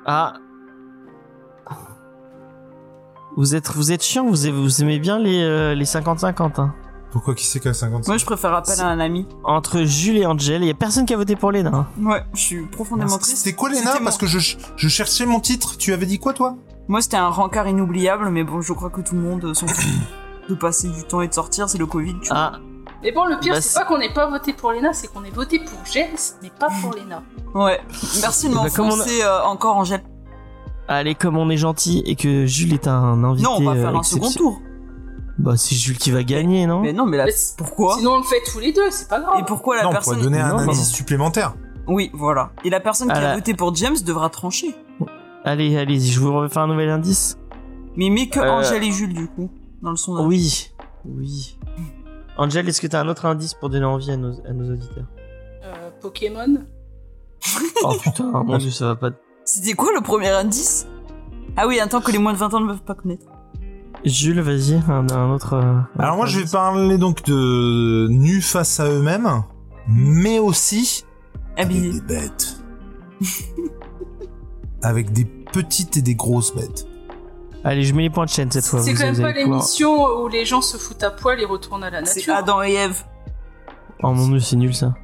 Ah. 0.07 0.35
Vous 3.37 3.55
êtes 3.55 3.69
vous 3.73 3.91
êtes 3.93 4.03
chiant. 4.03 4.27
Vous 4.27 4.47
aimez, 4.47 4.61
vous 4.63 4.83
aimez 4.83 4.99
bien 4.99 5.19
les 5.19 5.43
euh, 5.43 5.75
les 5.75 5.85
50-50. 5.85 6.61
Hein. 6.61 6.75
Pourquoi 7.11 7.35
qui 7.35 7.47
c'est 7.47 7.61
qu'à 7.61 7.73
50 7.75 8.07
Moi, 8.09 8.17
je 8.17 8.25
préfère 8.27 8.53
appeler 8.55 8.81
à 8.81 8.89
un 8.89 8.99
ami. 8.99 9.27
Entre 9.45 9.83
Jules 9.83 10.17
et 10.19 10.27
Angel, 10.27 10.63
il 10.63 10.67
y 10.67 10.71
a 10.71 10.75
personne 10.75 11.07
qui 11.07 11.15
a 11.15 11.17
voté 11.17 11.37
pour 11.37 11.53
Lena. 11.53 11.71
hein. 11.73 11.87
Ouais, 12.01 12.25
je 12.35 12.41
suis 12.41 12.67
profondément 12.67 13.19
triste. 13.19 13.39
C'était 13.39 13.55
quoi 13.55 13.73
C'était 13.73 13.99
mon- 13.99 14.05
Parce 14.05 14.19
que 14.19 14.27
je, 14.27 14.57
je 14.77 14.89
cherchais 14.89 15.25
mon 15.27 15.39
titre. 15.41 15.77
Tu 15.77 15.93
avais 15.93 16.07
dit 16.07 16.19
quoi 16.19 16.33
toi? 16.33 16.57
Moi, 16.89 17.01
c'était 17.01 17.17
un 17.17 17.29
rencard 17.29 17.69
inoubliable, 17.69 18.29
mais 18.31 18.43
bon, 18.45 18.61
je 18.61 18.73
crois 18.73 18.91
que 18.91 19.01
tout 19.01 19.15
le 19.15 19.21
monde 19.23 19.55
s'en 19.55 19.67
fout 19.69 19.93
de 20.49 20.55
passer 20.55 20.89
du 20.89 21.05
temps 21.05 21.21
et 21.23 21.29
de 21.29 21.35
sortir, 21.35 21.69
c'est 21.69 21.79
le 21.79 21.87
Covid. 21.87 22.15
tu 22.21 22.29
vois. 22.29 22.37
Ah, 22.37 22.59
Mais 23.05 23.13
bon, 23.13 23.27
le 23.27 23.39
pire, 23.39 23.53
Bah, 23.55 23.61
c'est 23.61 23.79
pas 23.79 23.85
qu'on 23.85 23.99
n'ait 23.99 24.13
pas 24.13 24.29
voté 24.29 24.53
pour 24.55 24.73
Lena, 24.73 24.93
c'est 24.95 25.07
qu'on 25.13 25.23
ait 25.25 25.31
voté 25.31 25.59
pour 25.61 25.79
James, 25.93 26.17
mais 26.43 26.51
pas 26.59 26.69
pour 26.81 26.93
Lena. 26.95 27.23
Ouais. 27.55 27.79
Merci 28.23 28.49
de 28.49 28.55
Bah, 28.55 28.61
on 28.61 28.65
a- 28.65 28.65
m'enfoncer 28.65 29.23
euh, 29.23 29.45
encore, 29.45 29.77
Angèle. 29.77 30.03
allez, 30.89 31.15
comme 31.15 31.37
on 31.37 31.51
est 31.51 31.57
gentil 31.59 32.03
et 32.07 32.17
que 32.17 32.47
Jules 32.47 32.73
est 32.73 32.89
un 32.89 33.23
invité. 33.23 33.45
Non, 33.47 33.57
on 33.59 33.65
va 33.65 33.73
euh, 33.73 33.83
faire 33.83 33.97
un 33.97 34.03
second 34.03 34.31
tour. 34.31 34.59
Bah, 35.39 35.57
c'est 35.57 35.75
Jules 35.75 35.99
qui 35.99 36.11
va 36.13 36.23
gagner, 36.23 36.65
non 36.67 36.81
Mais 36.81 36.93
non, 36.93 37.05
mais 37.07 37.17
là, 37.19 37.25
Mais 37.27 37.33
pourquoi 37.59 37.97
Sinon, 37.99 38.13
on 38.15 38.19
le 38.19 38.23
fait 38.25 38.41
tous 38.51 38.59
les 38.61 38.73
deux, 38.73 38.91
c'est 38.91 39.09
pas 39.09 39.21
grave. 39.21 39.35
Et 39.41 39.45
pourquoi 39.45 39.77
la 39.77 39.83
Non, 39.83 39.89
on 39.91 39.93
personne... 39.93 40.15
pourrait 40.15 40.25
donner 40.25 40.41
un 40.41 40.57
indice 40.57 40.79
non. 40.79 40.85
supplémentaire. 40.85 41.55
Oui, 41.87 42.11
voilà. 42.15 42.53
Et 42.65 42.71
la 42.71 42.81
personne 42.81 43.09
qui 43.09 43.19
a 43.19 43.35
voté 43.35 43.53
pour 43.53 43.75
James 43.75 43.97
devra 44.07 44.31
trancher. 44.31 44.75
Allez, 45.45 45.77
allez-y, 45.77 46.11
je 46.11 46.21
vous 46.21 46.33
refais 46.33 46.59
un 46.59 46.69
nouvel 46.69 46.89
indice. 46.89 47.37
Mais 47.97 48.09
mais 48.09 48.29
que 48.29 48.41
Euh. 48.41 48.51
Angèle 48.51 48.83
et 48.83 48.91
Jules, 48.91 49.13
du 49.13 49.27
coup, 49.29 49.51
dans 49.83 49.91
le 49.91 49.97
sondage. 49.97 50.25
Oui, 50.27 50.71
oui. 51.05 51.59
Angel, 52.37 52.69
est-ce 52.69 52.81
que 52.81 52.87
t'as 52.87 53.01
un 53.01 53.09
autre 53.09 53.27
indice 53.27 53.55
pour 53.55 53.71
donner 53.71 53.85
envie 53.85 54.11
à 54.11 54.17
nos, 54.17 54.33
à 54.47 54.53
nos 54.53 54.73
auditeurs 54.73 55.07
Euh, 55.65 55.91
Pokémon 56.01 56.57
Oh 57.85 57.93
putain, 58.03 58.25
mon 58.45 58.59
dieu, 58.59 58.71
ça 58.71 58.87
va 58.87 58.97
pas. 58.97 59.11
C'était 59.45 59.75
quoi 59.75 59.91
le 59.95 60.01
premier 60.03 60.29
indice? 60.31 60.87
Ah 61.57 61.67
oui, 61.69 61.79
un 61.79 61.87
temps 61.87 62.01
que 62.01 62.11
les 62.11 62.19
moins 62.19 62.33
de 62.33 62.39
20 62.39 62.55
ans 62.55 62.61
ne 62.61 62.67
peuvent 62.69 62.83
pas 62.83 62.95
connaître. 62.95 63.27
Jules, 64.05 64.41
vas-y, 64.41 64.75
un, 64.89 65.09
un 65.11 65.31
autre. 65.33 65.55
euh, 65.55 65.63
un 65.63 65.87
Alors 65.99 66.17
moi 66.17 66.27
je 66.27 66.41
vais 66.41 66.47
parler 66.51 66.99
donc 66.99 67.25
de 67.25 68.09
nus 68.11 68.43
face 68.43 68.81
à 68.81 68.89
eux-mêmes, 68.91 69.29
mais 69.89 70.39
aussi 70.39 71.05
avec 71.57 71.81
des 71.81 72.01
bêtes. 72.01 72.57
avec 74.83 75.13
des 75.13 75.25
petites 75.25 75.97
et 75.97 76.03
des 76.03 76.15
grosses 76.15 76.55
bêtes. 76.55 76.87
Allez, 77.65 77.83
je 77.83 77.95
mets 77.95 78.03
les 78.03 78.11
points 78.11 78.27
de 78.27 78.31
chaîne 78.31 78.51
cette 78.51 78.67
fois. 78.67 78.81
C'est 78.81 78.93
quand 78.93 79.05
même 79.05 79.13
pas 79.15 79.33
pouvoir- 79.33 79.35
l'émission 79.35 80.07
où 80.23 80.29
les 80.29 80.45
gens 80.45 80.61
se 80.61 80.77
foutent 80.77 81.03
à 81.03 81.11
poil 81.11 81.41
et 81.41 81.45
retournent 81.47 81.83
à 81.85 81.91
la 81.91 82.05
C'est 82.05 82.21
nature. 82.21 82.35
Adam 82.35 82.63
et 82.63 82.73
Ève. 82.75 83.03
Oh 84.03 84.13
mon 84.13 84.29
dieu, 84.29 84.39
c'est 84.41 84.57
nul 84.57 84.75
ça. 84.75 84.95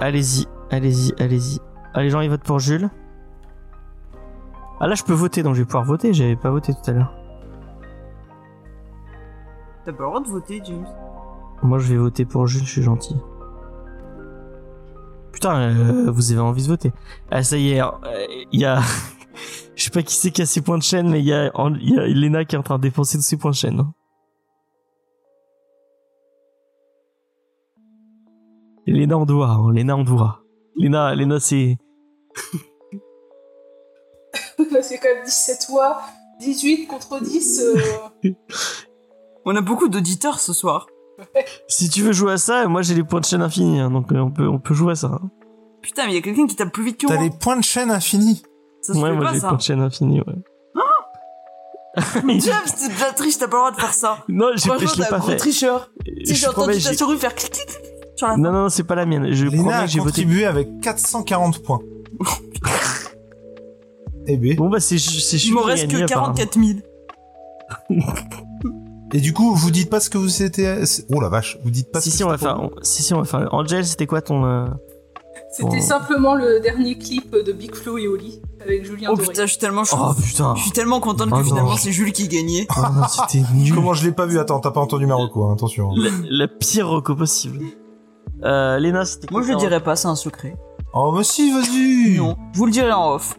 Allez-y, 0.00 0.46
allez-y, 0.70 1.12
allez-y. 1.20 1.58
Allez, 1.92 2.04
les 2.04 2.10
gens, 2.10 2.20
ils 2.20 2.30
votent 2.30 2.44
pour 2.44 2.60
Jules. 2.60 2.88
Ah 4.80 4.86
là, 4.86 4.94
je 4.94 5.02
peux 5.02 5.12
voter, 5.12 5.42
donc 5.42 5.54
je 5.54 5.60
vais 5.60 5.64
pouvoir 5.66 5.84
voter. 5.84 6.14
J'avais 6.14 6.36
pas 6.36 6.50
voté 6.50 6.72
tout 6.72 6.90
à 6.90 6.92
l'heure. 6.92 7.12
T'as 9.84 9.92
pas 9.92 10.02
le 10.04 10.08
droit 10.08 10.20
de 10.22 10.28
voter, 10.28 10.62
James. 10.64 10.86
Moi, 11.62 11.78
je 11.78 11.88
vais 11.92 11.98
voter 11.98 12.24
pour 12.24 12.46
Jules, 12.46 12.64
je 12.64 12.70
suis 12.70 12.82
gentil. 12.82 13.16
Putain, 15.32 15.56
euh, 15.58 16.10
vous 16.10 16.32
avez 16.32 16.40
envie 16.40 16.62
de 16.62 16.68
voter. 16.68 16.92
Ah, 17.30 17.42
ça 17.42 17.56
y 17.56 17.72
est, 17.72 17.82
il 18.52 18.60
y 18.60 18.64
a... 18.64 18.80
je 19.76 19.84
sais 19.84 19.90
pas 19.90 20.02
qui 20.02 20.14
c'est 20.14 20.30
qui 20.30 20.42
a 20.42 20.46
ses 20.46 20.60
points 20.60 20.78
de 20.78 20.82
chaîne, 20.82 21.08
mais 21.10 21.20
il 21.20 21.26
y 21.26 21.32
a, 21.32 21.46
y 21.46 21.98
a 21.98 22.06
Elena 22.06 22.44
qui 22.44 22.56
est 22.56 22.58
en 22.58 22.62
train 22.62 22.76
de 22.78 22.82
dépenser 22.82 23.18
tous 23.18 23.24
ses 23.24 23.36
points 23.36 23.50
de 23.52 23.56
chaîne. 23.56 23.80
hein. 23.80 23.92
Elena, 28.86 29.18
on 29.18 29.26
doit, 29.26 29.48
hein, 29.50 29.72
Elena, 29.72 29.96
on 29.96 30.04
doit. 30.04 30.42
Lena, 30.76 31.14
Lena, 31.14 31.38
c'est... 31.40 31.76
c'est 34.82 34.98
quand 34.98 35.14
même 35.14 35.24
17 35.24 35.66
voix, 35.68 36.00
18 36.40 36.86
contre 36.86 37.20
10. 37.20 37.60
euh, 37.62 37.76
On 39.44 39.54
a 39.56 39.60
beaucoup 39.60 39.88
d'auditeurs 39.88 40.40
ce 40.40 40.52
soir. 40.52 40.86
Si 41.68 41.88
tu 41.90 42.02
veux 42.02 42.12
jouer 42.12 42.32
à 42.32 42.38
ça, 42.38 42.66
moi 42.66 42.82
j'ai 42.82 42.94
les 42.94 43.04
points 43.04 43.20
de 43.20 43.24
chaîne 43.26 43.42
infinis, 43.42 43.78
hein, 43.80 43.90
donc 43.90 44.10
euh, 44.12 44.18
on 44.18 44.30
peut, 44.30 44.48
on 44.48 44.58
peut 44.58 44.74
jouer 44.74 44.92
à 44.92 44.96
ça. 44.96 45.08
hein. 45.08 45.30
Putain, 45.82 46.06
mais 46.06 46.12
il 46.12 46.14
y 46.14 46.18
a 46.18 46.22
quelqu'un 46.22 46.46
qui 46.46 46.56
tape 46.56 46.72
plus 46.72 46.84
vite 46.84 46.98
que 47.00 47.06
T'as 47.06 47.14
moi. 47.16 47.24
les 47.24 47.30
points 47.30 47.56
de 47.56 47.64
chaîne 47.64 47.90
infinis. 47.90 48.42
Ça 48.82 48.94
se 48.94 48.98
Ouais, 48.98 49.10
fait 49.10 49.16
moi 49.16 49.30
j'ai 49.32 49.56
de 49.56 49.60
chaîne 49.62 49.80
infinis, 49.80 50.20
ouais. 50.20 50.34
James, 52.38 52.54
c'est 52.66 52.88
déjà 52.88 53.12
triche, 53.12 53.36
t'as 53.38 53.48
pas 53.48 53.56
le 53.56 53.60
droit 53.62 53.70
de 53.72 53.76
faire 53.80 53.92
ça. 53.92 54.18
non, 54.28 54.46
j'ai- 54.54 54.68
Franchement, 54.68 54.88
je 54.94 55.00
l'ai 55.00 55.00
t'es 55.00 55.06
un 55.08 55.10
pas 55.10 55.18
gros 55.18 55.30
fait. 55.30 55.36
tricheur. 55.36 55.90
Je 56.06 56.34
j'ai 56.34 56.46
promets, 56.46 56.68
entendu 56.68 56.82
ta 56.84 56.90
j'ai- 56.92 56.96
souris 56.96 57.18
faire 57.18 57.34
clic 57.34 57.50
clic 57.52 57.66
clic 57.66 57.80
sur 58.16 58.28
la 58.28 58.36
Non, 58.36 58.52
non, 58.52 58.62
non, 58.62 58.68
c'est 58.68 58.84
pas 58.84 58.94
la 58.94 59.06
mienne. 59.06 59.32
Je 59.32 59.46
promets 59.48 59.72
a 59.72 59.82
que 59.82 59.88
j'ai 59.90 59.98
voté. 59.98 60.22
contribué 60.22 60.44
avec 60.46 60.80
440 60.80 61.62
points. 61.62 61.80
eh 64.26 64.36
ben, 64.36 64.56
Bon 64.56 64.68
bah 64.70 64.78
c'est 64.80 64.98
c'est 64.98 65.36
Il 65.38 65.52
m'en 65.52 65.62
qui 65.62 65.66
a 65.66 65.70
reste 65.72 65.86
gagné, 65.88 66.04
que 66.06 66.12
apparemment. 66.12 66.34
44 66.34 66.58
000. 66.64 66.78
Et 69.12 69.20
du 69.20 69.32
coup, 69.32 69.54
vous 69.56 69.70
dites 69.72 69.90
pas 69.90 69.98
ce 69.98 70.08
que 70.08 70.18
vous 70.18 70.42
étiez. 70.42 70.76
Oh 71.12 71.20
la 71.20 71.28
vache, 71.28 71.58
vous 71.64 71.70
dites 71.70 71.90
pas. 71.90 72.00
Si 72.00 72.10
ce 72.10 72.18
si 72.18 72.22
que 72.22 72.28
on 72.28 72.30
va 72.30 72.36
c'était 72.38 72.46
faire, 72.46 72.56
pour 72.56 72.64
on- 72.78 72.82
si 72.82 73.02
si 73.02 73.12
on 73.14 73.18
va 73.18 73.24
faire. 73.24 73.52
Angel, 73.52 73.84
c'était 73.84 74.06
quoi 74.06 74.22
ton 74.22 74.44
euh, 74.44 74.66
C'était 75.50 75.78
Oh. 75.80 75.82
simplement 75.82 76.36
le 76.36 76.60
dernier 76.60 76.96
clip 76.96 77.32
de 77.34 77.52
Big 77.52 77.74
Flo 77.74 77.98
et 77.98 78.06
Oli 78.06 78.40
avec 78.62 78.84
Julien 78.84 79.08
Oh 79.12 79.16
Doré. 79.16 79.28
putain, 79.28 79.42
je 79.42 79.50
suis 79.50 79.58
tellement 79.58 79.84
chou- 79.84 79.96
Oh 79.98 80.12
putain. 80.14 80.54
Je 80.56 80.62
suis 80.62 80.70
tellement 80.72 81.00
contente 81.00 81.28
Oh 81.32 81.36
que 81.36 81.42
finalement 81.44 81.76
c'est 81.76 81.92
Jules 81.92 82.12
qui 82.12 82.28
gagnait. 82.28 82.66
Oh 82.76 82.80
non, 82.94 83.02
c'était 83.08 83.44
nul. 83.54 83.74
Comment 83.74 83.94
je 83.94 84.04
l'ai 84.06 84.12
pas 84.12 84.26
vu? 84.26 84.38
Attends, 84.38 84.60
t'as 84.60 84.70
pas 84.70 84.80
entendu 84.80 85.06
ma 85.06 85.14
reco, 85.14 85.44
hein, 85.44 85.52
attention. 85.54 85.92
La, 85.96 86.10
la 86.30 86.48
pire 86.48 86.88
reco 86.88 87.14
possible. 87.14 87.60
Euh, 88.44 88.78
Léna, 88.78 89.04
c'était 89.04 89.26
quoi 89.26 89.40
Moi 89.40 89.46
je 89.46 89.52
le 89.52 89.58
ta 89.58 89.60
dirais 89.60 89.82
pas, 89.82 89.96
c'est 89.96 90.08
un 90.08 90.14
secret. 90.16 90.56
Oh 90.94 91.12
bah 91.12 91.22
si, 91.22 91.52
vas-y. 91.52 92.16
Non, 92.18 92.36
je 92.52 92.58
vous 92.58 92.66
le 92.66 92.72
dirai 92.72 92.92
en 92.92 93.12
off. 93.14 93.36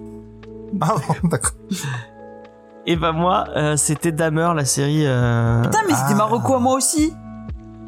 Ah 0.80 0.96
bon, 1.08 1.28
d'accord. 1.28 1.52
Et 2.88 2.96
bah 2.96 3.12
moi, 3.12 3.46
euh, 3.56 3.76
c'était 3.78 4.12
Dahmer, 4.12 4.54
la 4.56 4.66
série. 4.66 5.06
Euh... 5.06 5.62
Putain, 5.64 5.80
mais 5.88 5.94
c'était 5.94 6.14
Ah. 6.14 6.16
Marocco 6.16 6.56
à 6.56 6.60
moi 6.60 6.76
aussi. 6.76 7.14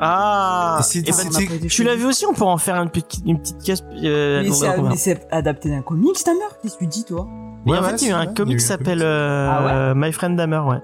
Ah. 0.06 0.80
Et 0.96 1.02
ben, 1.02 1.14
pas 1.14 1.68
tu 1.70 1.84
l'as 1.84 1.96
vu 1.96 2.06
aussi 2.06 2.26
On 2.26 2.34
peut 2.34 2.44
en 2.44 2.58
faire 2.58 2.76
une 2.76 2.90
petite, 2.90 3.22
une 3.26 3.40
petite 3.40 3.62
caisse. 3.64 3.84
Euh, 4.04 4.44
Mais 4.44 4.52
c'est 4.96 5.16
mais 5.16 5.28
adapté 5.32 5.70
d'un 5.70 5.82
comics, 5.82 6.18
mère 6.26 6.60
Qu'est-ce 6.62 6.74
que 6.76 6.80
tu 6.80 6.88
dis, 6.88 7.06
toi? 7.06 7.28
Mais 7.66 7.72
Ouais, 7.72 7.78
en 7.78 7.82
ouais, 7.84 7.90
fait, 7.92 8.02
il 8.02 8.08
y 8.10 8.12
a 8.12 8.18
eu 8.18 8.20
un 8.20 8.26
comic 8.34 8.58
qui 8.60 8.66
s'appelle 8.66 9.02
euh, 9.02 9.50
Ah 9.92 9.94
My 9.96 10.12
Friend 10.12 10.36
Dahmer, 10.36 10.60
ouais. 10.70 10.82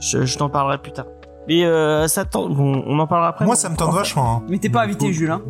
Je, 0.00 0.24
je 0.24 0.38
t'en 0.38 0.48
parlerai 0.48 0.78
plus 0.78 0.92
tard. 0.92 1.06
Mais 1.48 1.64
euh, 1.64 2.06
ça 2.08 2.24
tente, 2.24 2.54
bon, 2.54 2.82
on 2.86 2.98
en 2.98 3.06
parlera 3.06 3.30
après. 3.30 3.44
Moi, 3.44 3.54
mais- 3.54 3.60
ça 3.60 3.68
me 3.68 3.76
tente 3.76 3.92
vachement. 3.94 4.36
Hein. 4.36 4.42
Mais 4.48 4.58
t'es 4.58 4.68
pas 4.70 4.82
invité, 4.82 5.12
Jules, 5.12 5.30
hein 5.30 5.42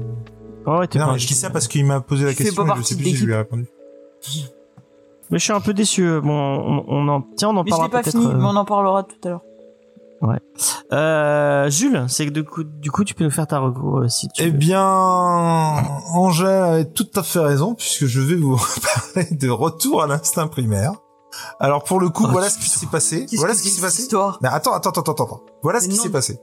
Ouais, 0.66 0.78
ouais, 0.78 0.86
t'es 0.88 0.98
Non, 0.98 1.06
pas- 1.06 1.12
mais 1.12 1.18
je 1.18 1.26
dis 1.26 1.34
ça 1.34 1.50
parce 1.50 1.68
qu'il 1.68 1.84
m'a 1.84 2.00
posé 2.00 2.24
la 2.24 2.30
Tu 2.32 2.38
question 2.44 2.64
pas 2.66 2.74
et 2.74 2.78
je 2.78 2.82
sais 2.82 2.96
plus 2.96 3.04
si 3.04 3.16
je 3.16 3.26
lui 3.26 3.32
ai 3.32 3.36
répondu. 3.36 3.66
Mais 5.30 5.38
je 5.38 5.44
suis 5.44 5.52
un 5.52 5.60
peu 5.60 5.72
déçu. 5.74 6.20
Bon, 6.22 6.30
on, 6.32 6.84
on 6.88 7.08
en, 7.08 7.22
tiens, 7.36 7.48
on 7.50 7.56
en 7.56 7.64
Mais 7.64 7.70
je 7.70 7.76
parlera 7.76 7.86
l'ai 7.88 7.92
pas 7.92 8.02
peut-être. 8.02 8.18
fini, 8.18 8.26
mais 8.34 8.44
on 8.44 8.56
en 8.56 8.64
parlera 8.64 9.02
tout 9.04 9.16
à 9.24 9.28
l'heure. 9.28 9.42
Euh, 10.92 11.68
Jules, 11.70 12.04
c'est 12.08 12.26
que 12.26 12.30
du 12.30 12.44
coup, 12.44 12.62
du 12.64 12.90
coup, 12.90 13.04
tu 13.04 13.14
peux 13.14 13.24
nous 13.24 13.30
faire 13.30 13.46
ta 13.46 13.58
recours 13.58 13.98
euh, 14.00 14.08
si 14.08 14.28
tu 14.28 14.42
Eh 14.42 14.50
veux. 14.50 14.56
bien, 14.56 14.80
Angèle 16.12 16.46
avait 16.62 16.84
tout 16.84 17.06
à 17.16 17.22
fait 17.22 17.40
raison 17.40 17.74
puisque 17.74 18.06
je 18.06 18.20
vais 18.20 18.36
vous 18.36 18.56
parler 19.14 19.28
de 19.30 19.48
retour 19.48 20.02
à 20.02 20.06
l'instinct 20.06 20.46
primaire. 20.46 20.92
Alors 21.58 21.82
pour 21.82 21.98
le 22.00 22.08
coup, 22.10 22.24
Oh, 22.26 22.30
voilà 22.30 22.48
ce 22.48 22.58
qui 22.58 22.68
s'est 22.68 22.86
passé. 22.86 23.26
Voilà 23.36 23.52
que 23.54 23.58
ce 23.58 23.62
qui 23.64 23.70
s'est 23.70 23.82
passé. 23.82 24.06
Mais 24.40 24.48
attends, 24.48 24.72
attends, 24.72 24.90
attends, 24.90 25.12
attends. 25.12 25.40
Voilà 25.62 25.80
ce 25.80 25.88
qui 25.88 25.96
s'est 25.96 26.10
passé. 26.10 26.38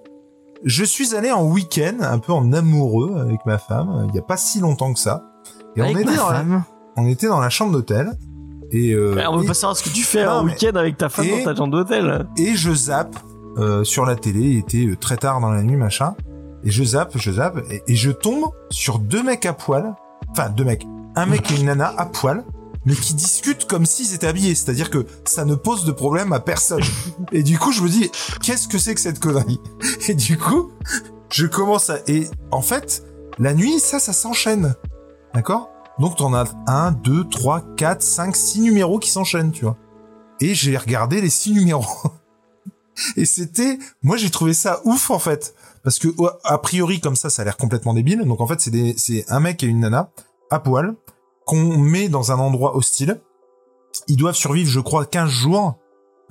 Je 0.64 0.84
suis 0.84 1.16
allé 1.16 1.32
en 1.32 1.44
week-end, 1.44 1.98
un 2.02 2.20
peu 2.20 2.34
en 2.34 2.52
amoureux 2.54 3.16
avec 3.20 3.46
ma 3.46 3.58
femme, 3.58 4.08
il 4.10 4.16
y 4.16 4.20
a 4.20 4.22
pas 4.22 4.38
si 4.38 4.60
longtemps 4.60 4.94
que 4.94 5.00
ça. 5.00 5.24
Et 5.76 5.82
Avec 5.82 5.96
on, 5.96 6.00
était 6.02 6.16
dans 6.18 6.30
la, 6.30 6.36
femme. 6.38 6.64
on 6.98 7.06
était 7.08 7.28
dans 7.28 7.40
la 7.40 7.50
chambre 7.50 7.72
d'hôtel. 7.72 8.12
Et, 8.72 8.92
euh, 8.92 9.16
Ouais, 9.16 9.26
on 9.28 9.38
veut 9.38 9.44
et, 9.46 9.48
pas 9.48 9.54
savoir 9.54 9.76
ce 9.76 9.84
que 9.84 9.90
tu 9.90 10.04
fais 10.04 10.24
Non, 10.26 10.32
un 10.32 10.44
week-end 10.46 10.76
avec 10.76 10.98
ta 10.98 11.10
femme 11.10 11.26
et- 11.26 11.44
dans 11.44 11.52
ta 11.52 11.56
chambre 11.58 11.72
d'hôtel. 11.72 12.28
et 12.38 12.54
je 12.56 12.74
zappe 12.74 13.16
euh, 13.58 13.84
sur 13.84 14.06
la 14.06 14.16
télé, 14.16 14.42
il 14.42 14.58
était 14.60 14.86
euh, 14.86 14.96
très 14.96 15.18
tard 15.18 15.40
dans 15.42 15.52
la 15.52 15.64
nuit, 15.64 15.78
machin. 15.78 16.16
Et 16.64 16.72
je 16.72 16.84
zappe, 16.84 17.18
je 17.18 17.32
zappe, 17.32 17.60
et, 17.70 17.84
et 17.88 17.96
je 17.96 18.12
tombe 18.12 18.46
sur 18.70 19.00
deux 19.00 19.24
mecs 19.24 19.46
à 19.46 19.54
poil. 19.54 19.96
Enfin, 20.30 20.50
deux 20.50 20.64
mecs. 20.64 20.86
Un 21.16 21.26
mec 21.26 21.52
et 21.52 21.60
une 21.60 21.66
nana 21.66 21.94
à 21.98 22.06
poil, 22.06 22.46
mais 22.86 22.96
qui 22.96 23.14
discutent 23.14 23.66
comme 23.66 23.86
s'ils 23.86 24.14
étaient 24.14 24.28
habillés. 24.28 24.56
C'est-à-dire 24.56 24.90
que 24.90 25.06
ça 25.26 25.46
ne 25.46 25.56
pose 25.56 25.86
de 25.86 25.92
problème 25.92 26.34
à 26.34 26.40
personne. 26.40 26.84
Et 27.32 27.44
du 27.44 27.60
coup, 27.60 27.72
je 27.72 27.82
me 27.82 27.90
dis, 27.90 28.10
qu'est-ce 28.42 28.68
que 28.68 28.78
c'est 28.78 28.96
que 28.96 29.02
cette 29.02 29.20
connerie? 29.20 29.60
Et 30.08 30.14
du 30.14 30.38
coup, 30.38 30.72
je 31.32 31.46
commence 31.46 31.90
à... 31.90 31.98
Et 32.08 32.28
en 32.52 32.62
fait, 32.62 33.04
la 33.40 33.54
nuit, 33.54 33.80
ça, 33.80 34.00
ça 34.00 34.14
s'enchaîne. 34.14 34.76
D'accord? 35.34 35.70
Donc, 36.00 36.18
t'en 36.18 36.34
as 36.34 36.46
un, 36.68 36.92
deux, 36.92 37.28
trois, 37.28 37.62
quatre, 37.76 38.02
cinq, 38.02 38.36
six 38.36 38.62
numéros 38.62 39.00
qui 39.00 39.12
s'enchaînent, 39.12 39.52
tu 39.52 39.66
vois. 39.66 39.78
Et 40.40 40.56
j'ai 40.56 40.76
regardé 40.78 41.22
les 41.22 41.30
six 41.30 41.54
numéros. 41.54 41.86
Et 43.18 43.26
c'était, 43.26 43.78
moi 44.02 44.18
j'ai 44.18 44.30
trouvé 44.30 44.54
ça 44.54 44.82
ouf 44.86 45.12
en 45.12 45.20
fait, 45.20 45.56
parce 45.84 46.00
que 46.00 46.08
a 46.44 46.58
priori 46.58 47.00
comme 47.00 47.16
ça, 47.16 47.30
ça 47.30 47.42
a 47.42 47.46
l'air 47.46 47.58
complètement 47.58 47.94
débile. 47.94 48.24
Donc 48.26 48.42
en 48.42 48.48
fait 48.48 48.62
c'est 48.62 48.72
des, 48.72 48.96
c'est 48.98 49.26
un 49.30 49.40
mec 49.40 49.64
et 49.64 49.68
une 49.68 49.82
nana 49.82 50.12
à 50.50 50.60
poil 50.60 50.96
qu'on 51.46 51.78
met 51.78 52.10
dans 52.10 52.32
un 52.32 52.40
endroit 52.40 52.76
hostile. 52.76 53.22
Ils 54.08 54.18
doivent 54.18 54.36
survivre, 54.36 54.70
je 54.70 54.80
crois, 54.80 55.06
15 55.06 55.30
jours, 55.30 55.78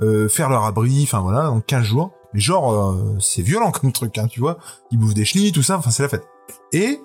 euh, 0.01 0.29
faire 0.29 0.49
leur 0.49 0.65
abri, 0.65 1.03
enfin 1.03 1.21
voilà, 1.21 1.47
donc 1.47 1.67
15 1.67 1.85
jours. 1.85 2.13
Mais 2.33 2.41
genre 2.41 2.73
euh, 2.73 3.17
c'est 3.21 3.43
violent 3.43 3.71
comme 3.73 3.93
truc, 3.93 4.17
hein, 4.19 4.27
tu 4.29 4.41
vois. 4.41 4.59
Ils 4.91 4.99
bouffent 4.99 5.15
des 5.15 5.25
chenilles, 5.25 5.53
tout 5.53 5.63
ça, 5.63 5.79
enfin 5.79 5.91
c'est 5.91 6.03
la 6.03 6.09
fête. 6.09 6.27
Et 6.73 7.01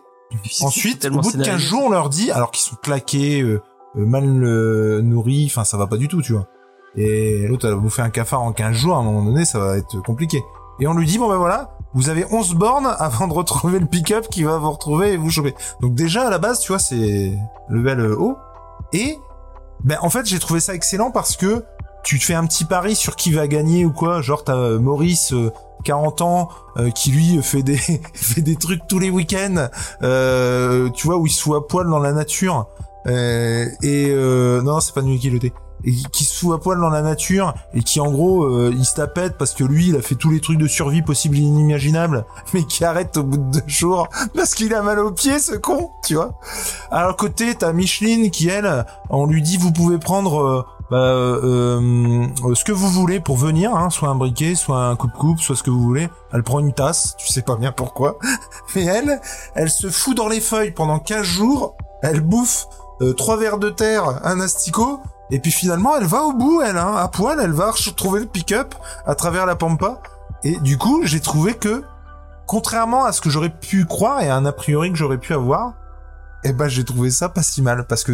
Ensuite, 0.62 1.06
au 1.06 1.10
bout 1.12 1.18
de 1.18 1.24
15 1.24 1.32
scénarisé. 1.32 1.68
jours, 1.68 1.84
on 1.86 1.90
leur 1.90 2.10
dit, 2.10 2.32
alors 2.32 2.52
qu'ils 2.52 2.64
sont 2.64 2.76
claqués, 2.76 3.42
euh, 3.42 3.62
euh, 3.96 4.06
mal 4.06 4.26
euh, 4.44 5.02
nourris, 5.02 5.46
enfin 5.50 5.64
ça 5.64 5.78
va 5.78 5.88
pas 5.88 5.98
du 5.98 6.08
tout, 6.08 6.22
tu 6.22 6.34
vois. 6.34 6.48
Et 6.98 7.48
l'autre, 7.48 7.68
elle 7.68 7.74
a 7.74 7.78
bouffé 7.78 8.02
un 8.02 8.10
cafard 8.10 8.42
en 8.42 8.52
15 8.52 8.76
jours, 8.76 8.96
à 8.96 9.00
un 9.00 9.04
moment 9.04 9.24
donné, 9.24 9.46
ça 9.46 9.60
va 9.60 9.78
être 9.78 10.02
compliqué. 10.02 10.44
Et 10.80 10.88
on 10.88 10.94
lui 10.94 11.06
dit, 11.06 11.18
bon 11.18 11.30
ben 11.30 11.38
voilà, 11.38 11.78
vous 11.94 12.10
avez 12.10 12.26
11 12.30 12.56
bornes 12.56 12.94
avant 13.00 13.28
de 13.28 13.34
retrouver 13.34 13.80
le 13.80 13.86
pick-up 13.86 14.28
qui 14.30 14.44
va 14.44 14.58
vous 14.58 14.72
retrouver 14.72 15.14
et 15.14 15.18
vous 15.18 15.30
choper. 15.30 15.54
Donc 15.82 15.96
déjà, 15.96 16.28
à 16.28 16.30
la 16.30 16.38
base, 16.38 16.60
tu 16.60 16.70
vois, 16.70 16.80
c'est 16.80 17.34
level 17.70 18.00
euh, 18.00 18.16
haut. 18.16 18.38
Et, 18.94 19.18
ben 19.84 19.98
en 20.02 20.10
fait, 20.10 20.26
j'ai 20.26 20.40
trouvé 20.40 20.60
ça 20.60 20.74
excellent 20.74 21.12
parce 21.12 21.36
que 21.38 21.64
tu 22.04 22.20
te 22.20 22.26
fais 22.26 22.36
un 22.36 22.46
petit 22.46 22.66
pari 22.66 22.96
sur 22.96 23.16
qui 23.16 23.32
va 23.32 23.48
gagner 23.48 23.84
ou 23.86 23.92
quoi. 23.92 24.22
Genre, 24.22 24.44
t'as 24.44 24.56
euh, 24.56 24.80
Maurice, 24.80 25.34
euh, 25.34 25.52
40 25.86 26.22
ans, 26.22 26.50
euh, 26.78 26.90
qui 26.90 27.12
lui 27.12 27.40
fait 27.44 27.64
des, 27.64 28.56
trucs 28.56 28.86
tous 28.88 29.00
les 29.00 29.10
week-ends, 29.10 29.70
euh, 30.04 30.90
tu 30.90 31.08
vois, 31.08 31.18
où 31.18 31.26
il 31.26 31.32
se 31.32 31.42
fout 31.42 31.68
poil 31.68 31.90
dans 31.90 32.00
la 32.00 32.12
nature. 32.12 32.68
Euh, 33.08 33.66
et 33.84 34.08
euh, 34.10 34.62
non, 34.62 34.80
c'est 34.80 34.94
pas 34.94 35.02
lui 35.02 35.20
qui 35.20 35.30
le 35.30 35.40
thé. 35.40 35.54
Et 35.84 35.92
qui 36.12 36.24
se 36.24 36.40
fout 36.40 36.56
à 36.56 36.58
poil 36.58 36.80
dans 36.80 36.90
la 36.90 37.02
nature 37.02 37.54
et 37.74 37.84
qui 37.84 38.00
en 38.00 38.12
gros 38.12 38.44
euh, 38.44 38.74
il 38.76 38.86
se 38.86 38.96
tapette 38.96 39.38
parce 39.38 39.54
que 39.54 39.64
lui 39.64 39.90
il 39.90 39.96
a 39.96 40.02
fait 40.02 40.16
tous 40.16 40.32
les 40.32 40.40
trucs 40.40 40.58
de 40.58 40.68
survie 40.68 41.02
possibles 41.02 41.38
et 41.38 41.42
inimaginables 41.42 42.26
mais 42.54 42.64
qui 42.64 42.84
arrête 42.84 43.18
au 43.18 43.24
bout 43.24 43.38
de 43.38 43.60
deux 43.60 43.68
jours 43.68 44.08
parce 44.34 44.56
qu'il 44.56 44.74
a 44.74 44.82
mal 44.82 45.00
aux 45.00 45.12
pieds 45.12 45.40
ce 45.40 45.56
con 45.56 45.92
tu 46.04 46.16
vois. 46.16 46.40
À 46.92 47.12
côté 47.14 47.56
t'as 47.56 47.74
Micheline 47.74 48.32
qui 48.32 48.48
elle 48.48 48.86
on 49.10 49.26
lui 49.26 49.42
dit 49.42 49.58
vous 49.58 49.72
pouvez 49.72 50.00
prendre 50.00 50.42
euh, 50.42 50.66
bah, 50.90 50.98
euh, 50.98 52.26
euh, 52.44 52.56
ce 52.56 52.64
que 52.64 52.72
vous 52.72 52.90
voulez 52.90 53.20
pour 53.20 53.38
venir 53.38 53.76
hein, 53.76 53.90
soit 53.90 54.10
un 54.10 54.16
briquet 54.16 54.56
soit 54.56 54.88
un 54.88 54.96
coupe-coupe 54.96 55.40
soit 55.40 55.56
ce 55.56 55.64
que 55.64 55.72
vous 55.72 55.82
voulez. 55.82 56.10
Elle 56.34 56.44
prend 56.44 56.60
une 56.60 56.74
tasse 56.74 57.16
tu 57.18 57.28
sais 57.28 57.42
pas 57.42 57.58
bien 57.58 57.72
pourquoi. 57.72 58.18
Mais 58.76 58.86
elle 58.86 59.22
elle 59.56 59.70
se 59.70 59.90
fout 59.90 60.16
dans 60.16 60.30
les 60.30 60.42
feuilles 60.42 60.72
pendant 60.72 61.00
15 61.00 61.24
jours 61.24 61.76
elle 62.02 62.22
bouffe 62.22 62.68
euh, 63.02 63.14
trois 63.14 63.36
verres 63.36 63.58
de 63.58 63.70
terre, 63.70 64.22
un 64.24 64.40
asticot, 64.40 65.02
et 65.32 65.40
puis 65.40 65.52
finalement 65.52 65.98
elle 65.98 66.06
va 66.06 66.24
au 66.24 66.34
bout, 66.34 66.62
elle, 66.62 66.78
hein, 66.78 66.96
à 66.96 67.08
poil, 67.08 67.40
elle 67.42 67.52
va 67.52 67.72
trouver 67.96 68.22
le 68.22 68.26
pick-up 68.26 68.76
à 69.06 69.16
travers 69.16 69.46
la 69.46 69.56
pampa. 69.56 70.00
Et 70.44 70.58
du 70.60 70.78
coup, 70.78 71.02
j'ai 71.04 71.20
trouvé 71.20 71.54
que, 71.54 71.84
contrairement 72.46 73.06
à 73.06 73.12
ce 73.12 73.22
que 73.22 73.30
j'aurais 73.30 73.50
pu 73.50 73.86
croire 73.86 74.22
et 74.22 74.30
à 74.30 74.36
un 74.36 74.46
a 74.46 74.52
priori 74.52 74.92
que 74.92 74.98
j'aurais 74.98 75.18
pu 75.18 75.34
avoir, 75.34 75.74
eh 76.44 76.54
ben 76.54 76.68
j'ai 76.68 76.84
trouvé 76.84 77.10
ça 77.10 77.30
pas 77.30 77.42
si 77.42 77.62
mal 77.62 77.86
parce 77.88 78.04
que 78.04 78.14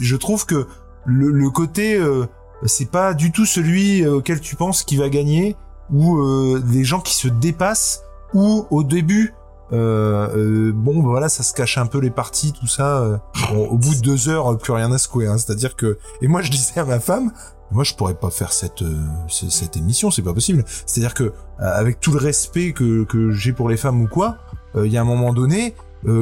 je 0.00 0.16
trouve 0.16 0.46
que 0.46 0.66
le, 1.04 1.30
le 1.30 1.50
côté 1.50 1.96
euh, 1.96 2.26
c'est 2.64 2.90
pas 2.90 3.14
du 3.14 3.30
tout 3.30 3.46
celui 3.46 4.02
euh, 4.02 4.16
auquel 4.16 4.40
tu 4.40 4.56
penses 4.56 4.82
qui 4.82 4.96
va 4.96 5.08
gagner 5.08 5.56
ou 5.90 6.18
euh, 6.18 6.62
les 6.66 6.84
gens 6.84 7.00
qui 7.00 7.14
se 7.14 7.28
dépassent 7.28 8.02
ou 8.34 8.66
au 8.70 8.82
début 8.82 9.34
euh, 9.72 10.28
euh, 10.36 10.72
bon 10.74 10.96
bah 11.02 11.08
voilà 11.10 11.28
ça 11.28 11.42
se 11.42 11.52
cache 11.52 11.76
un 11.78 11.86
peu 11.86 11.98
les 11.98 12.10
parties 12.10 12.52
tout 12.52 12.66
ça 12.66 12.98
euh, 13.02 13.18
bon, 13.52 13.66
au 13.68 13.76
bout 13.76 13.94
de 13.94 14.00
deux 14.00 14.28
heures 14.30 14.56
plus 14.56 14.72
rien 14.72 14.90
à 14.92 14.98
secouer 14.98 15.26
hein, 15.26 15.36
c'est 15.38 15.52
à 15.52 15.54
dire 15.54 15.76
que 15.76 15.98
et 16.22 16.28
moi 16.28 16.40
je 16.40 16.50
disais 16.50 16.78
à 16.80 16.84
ma 16.86 17.00
femme 17.00 17.32
moi 17.70 17.84
je 17.84 17.92
pourrais 17.94 18.14
pas 18.14 18.30
faire 18.30 18.52
cette 18.54 18.80
euh, 18.80 18.96
ce- 19.28 19.50
cette 19.50 19.76
émission 19.76 20.10
c'est 20.10 20.22
pas 20.22 20.32
possible. 20.32 20.64
C'est 20.86 21.00
à 21.00 21.02
dire 21.02 21.12
que 21.14 21.34
avec 21.58 22.00
tout 22.00 22.12
le 22.12 22.18
respect 22.18 22.72
que 22.72 23.04
que 23.04 23.30
j'ai 23.32 23.52
pour 23.52 23.68
les 23.68 23.76
femmes 23.76 24.00
ou 24.00 24.08
quoi 24.08 24.38
il 24.76 24.90
y 24.92 24.96
a 24.96 25.00
un 25.00 25.04
moment 25.04 25.32
donné 25.34 25.74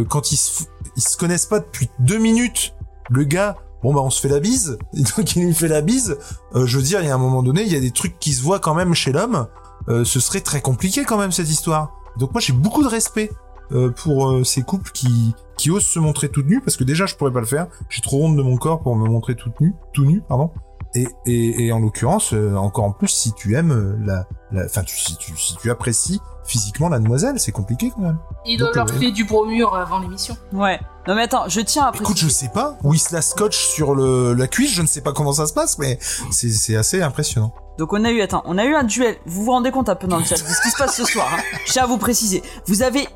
quand 0.08 0.32
ils 0.32 0.36
se, 0.36 0.64
ils 0.96 1.02
se 1.02 1.16
connaissent 1.16 1.46
pas 1.46 1.60
depuis 1.60 1.90
deux 2.00 2.18
minutes 2.18 2.74
le 3.10 3.22
gars 3.24 3.56
bon 3.82 3.92
bah 3.94 4.00
on 4.02 4.10
se 4.10 4.20
fait 4.20 4.28
la 4.28 4.40
bise. 4.40 4.76
Et 4.94 5.02
donc 5.02 5.36
il 5.36 5.44
lui 5.44 5.54
fait 5.54 5.68
la 5.68 5.82
bise. 5.82 6.16
Je 6.54 6.76
veux 6.78 6.82
dire 6.82 7.00
il 7.02 7.06
y 7.06 7.10
a 7.10 7.14
un 7.14 7.18
moment 7.18 7.42
donné 7.44 7.62
il 7.62 7.72
y 7.72 7.76
a 7.76 7.80
des 7.80 7.90
trucs 7.92 8.18
qui 8.18 8.32
se 8.32 8.42
voient 8.42 8.58
quand 8.58 8.74
même 8.74 8.94
chez 8.94 9.12
l'homme. 9.12 9.46
Euh, 9.88 10.04
ce 10.04 10.18
serait 10.18 10.40
très 10.40 10.60
compliqué 10.60 11.04
quand 11.04 11.18
même 11.18 11.30
cette 11.30 11.48
histoire 11.50 11.92
donc 12.18 12.32
moi 12.32 12.40
j'ai 12.40 12.52
beaucoup 12.52 12.82
de 12.82 12.88
respect 12.88 13.30
euh, 13.72 13.90
pour 13.90 14.30
euh, 14.30 14.44
ces 14.44 14.62
couples 14.62 14.90
qui 14.92 15.70
osent 15.70 15.86
se 15.86 15.98
montrer 15.98 16.28
toutes 16.28 16.46
nues 16.46 16.60
parce 16.60 16.76
que 16.76 16.84
déjà 16.84 17.06
je 17.06 17.16
pourrais 17.16 17.32
pas 17.32 17.40
le 17.40 17.46
faire. 17.46 17.66
J'ai 17.88 18.00
trop 18.00 18.24
honte 18.24 18.36
de 18.36 18.42
mon 18.42 18.56
corps 18.56 18.80
pour 18.80 18.94
me 18.94 19.08
montrer 19.08 19.34
toute 19.34 19.60
nue 19.60 19.74
tout 19.92 20.04
nu 20.04 20.22
pardon. 20.28 20.50
Et, 20.94 21.08
et, 21.26 21.72
en 21.72 21.80
l'occurrence 21.80 22.32
euh, 22.32 22.54
encore 22.54 22.84
en 22.84 22.92
plus 22.92 23.08
si 23.08 23.32
tu 23.34 23.54
aimes 23.54 23.72
euh, 23.72 23.96
la 24.00 24.64
enfin 24.64 24.82
si 24.86 25.16
tu 25.18 25.36
si 25.36 25.56
tu 25.56 25.70
apprécies 25.70 26.20
physiquement 26.46 26.88
la 26.88 26.98
demoiselle 26.98 27.38
c'est 27.38 27.52
compliqué 27.52 27.92
quand 27.94 28.02
même 28.02 28.18
Il 28.44 28.58
doit 28.58 28.68
Donc, 28.68 28.76
leur 28.76 28.88
euh, 28.88 28.92
filer 28.92 29.12
du 29.12 29.24
bromure 29.24 29.74
avant 29.76 29.98
l'émission. 29.98 30.36
Ouais. 30.52 30.80
Non 31.08 31.14
mais 31.14 31.22
attends, 31.22 31.48
je 31.48 31.60
tiens 31.60 31.84
à 31.84 31.88
Écoute, 31.90 32.04
préciser. 32.04 32.26
je 32.28 32.32
sais 32.32 32.48
pas. 32.48 32.76
Où 32.82 32.94
il 32.94 32.98
se 32.98 33.14
la 33.14 33.22
scotche 33.22 33.56
sur 33.68 33.94
le, 33.94 34.32
la 34.34 34.46
cuisse, 34.48 34.72
je 34.72 34.82
ne 34.82 34.86
sais 34.86 35.00
pas 35.02 35.12
comment 35.12 35.32
ça 35.32 35.46
se 35.46 35.52
passe, 35.52 35.78
mais 35.78 35.98
c'est, 36.32 36.50
c'est 36.50 36.74
assez 36.76 37.00
impressionnant. 37.02 37.52
Donc 37.78 37.92
on 37.92 38.04
a 38.04 38.10
eu, 38.10 38.20
attends, 38.22 38.42
on 38.46 38.58
a 38.58 38.64
eu 38.64 38.74
un 38.74 38.84
duel. 38.84 39.16
Vous 39.26 39.44
vous 39.44 39.50
rendez 39.52 39.70
compte 39.70 39.88
un 39.88 39.94
peu 39.94 40.06
dans 40.08 40.18
le 40.18 40.24
chat 40.24 40.34
de 40.34 40.40
ce 40.40 40.62
qui 40.62 40.70
se 40.70 40.76
passe 40.78 40.96
ce 40.96 41.04
soir. 41.04 41.28
Hein 41.32 41.40
je 41.66 41.72
tiens 41.72 41.84
à 41.84 41.86
vous 41.86 41.98
préciser. 41.98 42.42
Vous 42.66 42.82
avez 42.82 43.06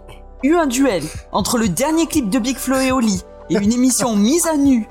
eu 0.45 0.55
un 0.55 0.67
duel 0.67 1.03
entre 1.33 1.59
le 1.59 1.69
dernier 1.69 2.07
clip 2.07 2.29
de 2.31 2.39
Big 2.39 2.57
Flo 2.59 2.77
et 2.77 2.93
Oli 2.93 3.23
et 3.49 3.55
une 3.57 3.73
émission 3.73 4.15
mise 4.15 4.47
à 4.47 4.57
nu 4.57 4.87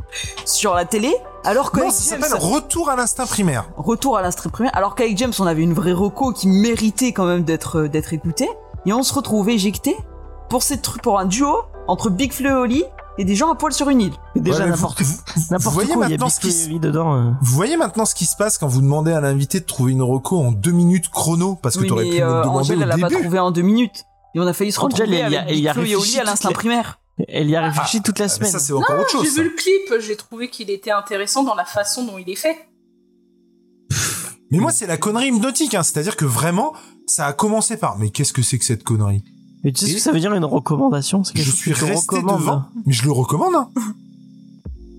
sur 0.46 0.74
la 0.76 0.84
télé 0.86 1.16
Alors 1.46 1.66
Non, 1.74 1.80
qu'avec 1.82 1.92
ça 1.94 2.16
James, 2.16 2.22
s'appelle 2.24 2.40
Retour 2.40 2.90
à 2.90 2.96
l'instinct 2.96 3.26
primaire. 3.26 3.66
retour 3.78 4.18
à 4.18 4.22
l'instinct 4.22 4.50
primaire, 4.50 4.72
alors 4.76 4.96
qu'avec 4.96 5.18
James, 5.18 5.32
on 5.40 5.46
avait 5.48 5.62
une 5.64 5.74
vraie 5.74 5.94
reco 5.94 6.34
qui 6.34 6.48
méritait 6.48 7.14
quand 7.14 7.26
même 7.26 7.44
d'être 7.44 7.80
euh, 7.80 7.88
d'être 7.90 8.14
écoutée, 8.14 8.50
et 8.86 8.94
on 8.94 9.04
se 9.04 9.14
retrouve 9.14 9.50
éjecté 9.50 9.96
pour 10.50 10.64
cette 10.64 10.82
truc 10.82 11.02
pour 11.02 11.20
un 11.20 11.26
duo 11.26 11.56
entre 11.88 12.10
Big 12.10 12.34
Flo 12.34 12.50
et 12.50 12.54
Oli 12.54 12.84
et 13.18 13.26
des 13.26 13.36
gens 13.36 13.52
à 13.52 13.56
poil 13.56 13.74
sur 13.74 13.90
une 13.90 14.02
île. 14.02 14.14
Et 14.36 14.40
déjà 14.40 14.64
Ouais, 14.64 14.70
n'importe 14.70 15.02
vous- 15.02 15.14
vous 15.36 15.42
n'importe 15.52 15.74
voyez 15.76 15.94
quoi, 15.94 16.06
il 16.06 16.12
y 16.12 16.14
a 16.14 16.18
maintenant 16.18 16.30
ce 16.30 16.40
qui 16.40 16.52
se- 16.52 16.70
dedans. 16.78 17.16
euh. 17.16 17.32
Vous 17.42 17.56
voyez 17.56 17.76
maintenant 17.78 18.06
ce 18.06 18.16
qui 18.16 18.26
se 18.26 18.36
passe 18.38 18.58
quand 18.58 18.68
vous 18.68 18.82
demandez 18.82 19.12
à 19.12 19.20
l'invité 19.22 19.60
de 19.60 19.66
trouver 19.66 19.92
une 19.94 20.02
reco 20.04 20.38
en 20.40 20.52
deux 20.52 20.72
minutes 20.72 21.10
chrono 21.10 21.56
parce 21.62 21.76
que 21.76 21.82
Oui, 21.82 21.88
t'aurais 21.88 22.04
pu 22.06 22.12
mais 22.12 22.20
me 22.22 22.26
le 22.26 22.32
euh, 22.32 22.42
demander 22.44 22.60
Angèle, 22.60 22.82
elle 22.82 22.90
au 22.90 22.94
a 22.94 22.98
pas 22.98 23.10
début. 23.10 23.22
trouvé 23.24 23.40
en 23.40 23.52
deux 23.52 23.62
minutes. 23.62 24.06
Et 24.36 24.40
on 24.40 24.48
a 24.48 24.54
failli 24.54 24.72
se 24.72 24.80
retrouver 24.80 25.04
elle 25.18 25.32
y 25.32 25.36
a- 25.36 25.40
avec 25.42 25.50
elle 25.50 25.56
y 25.56 25.60
Big 25.60 25.68
a 25.68 25.74
Flo 25.74 25.84
et 25.84 25.96
Oli 25.96 26.20
à 26.20 26.24
l'instinct 26.24 26.50
la- 26.50 26.56
primaire. 26.56 27.00
Elle 27.28 27.50
y 27.50 27.56
a 27.56 27.62
réfléchi 27.70 28.02
toute 28.02 28.18
la 28.20 28.26
Ah, 28.26 28.28
mais 28.30 28.34
semaine. 28.36 28.52
ça 28.52 28.60
c'est 28.60 28.74
encore 28.74 29.00
autre 29.00 29.10
chose. 29.10 29.24
J'ai 29.24 29.42
vu 29.44 29.50
le 29.50 29.56
clip, 29.56 30.00
j'ai 30.02 30.16
trouvé 30.16 30.50
qu'il 30.50 30.70
était 30.70 30.92
intéressant 30.92 31.44
dans 31.44 31.56
la 31.56 31.66
façon 31.66 32.06
dont 32.06 32.18
il 32.18 32.30
est 32.30 32.36
fait. 32.36 32.58
Mais 34.52 34.58
moi 34.58 34.72
c'est 34.72 34.88
la 34.88 34.98
connerie 34.98 35.28
hypnotique, 35.28 35.76
hein. 35.76 35.84
c'est-à-dire 35.84 36.16
que 36.16 36.26
vraiment 36.26 36.74
ça 37.06 37.26
a 37.28 37.34
commencé 37.34 37.78
par 37.78 37.98
mais 38.00 38.10
qu'est-ce 38.10 38.34
que 38.34 38.42
c'est 38.42 38.58
que 38.58 38.66
cette 38.66 38.84
connerie? 38.84 39.24
Mais 39.64 39.72
tu 39.72 39.82
sais 39.82 39.88
ce 39.92 39.94
que 39.96 40.00
ça 40.00 40.12
veut 40.12 40.20
dire 40.20 40.34
une 40.34 40.46
recommandation? 40.46 41.22
Je 41.36 41.52
suis 41.52 41.74
que 41.74 41.86
resté 41.86 42.22
devant, 42.22 42.64
mais 42.86 42.94
je 42.94 43.04
le 43.04 43.12
recommande. 43.12 43.54
hein. 43.56 43.70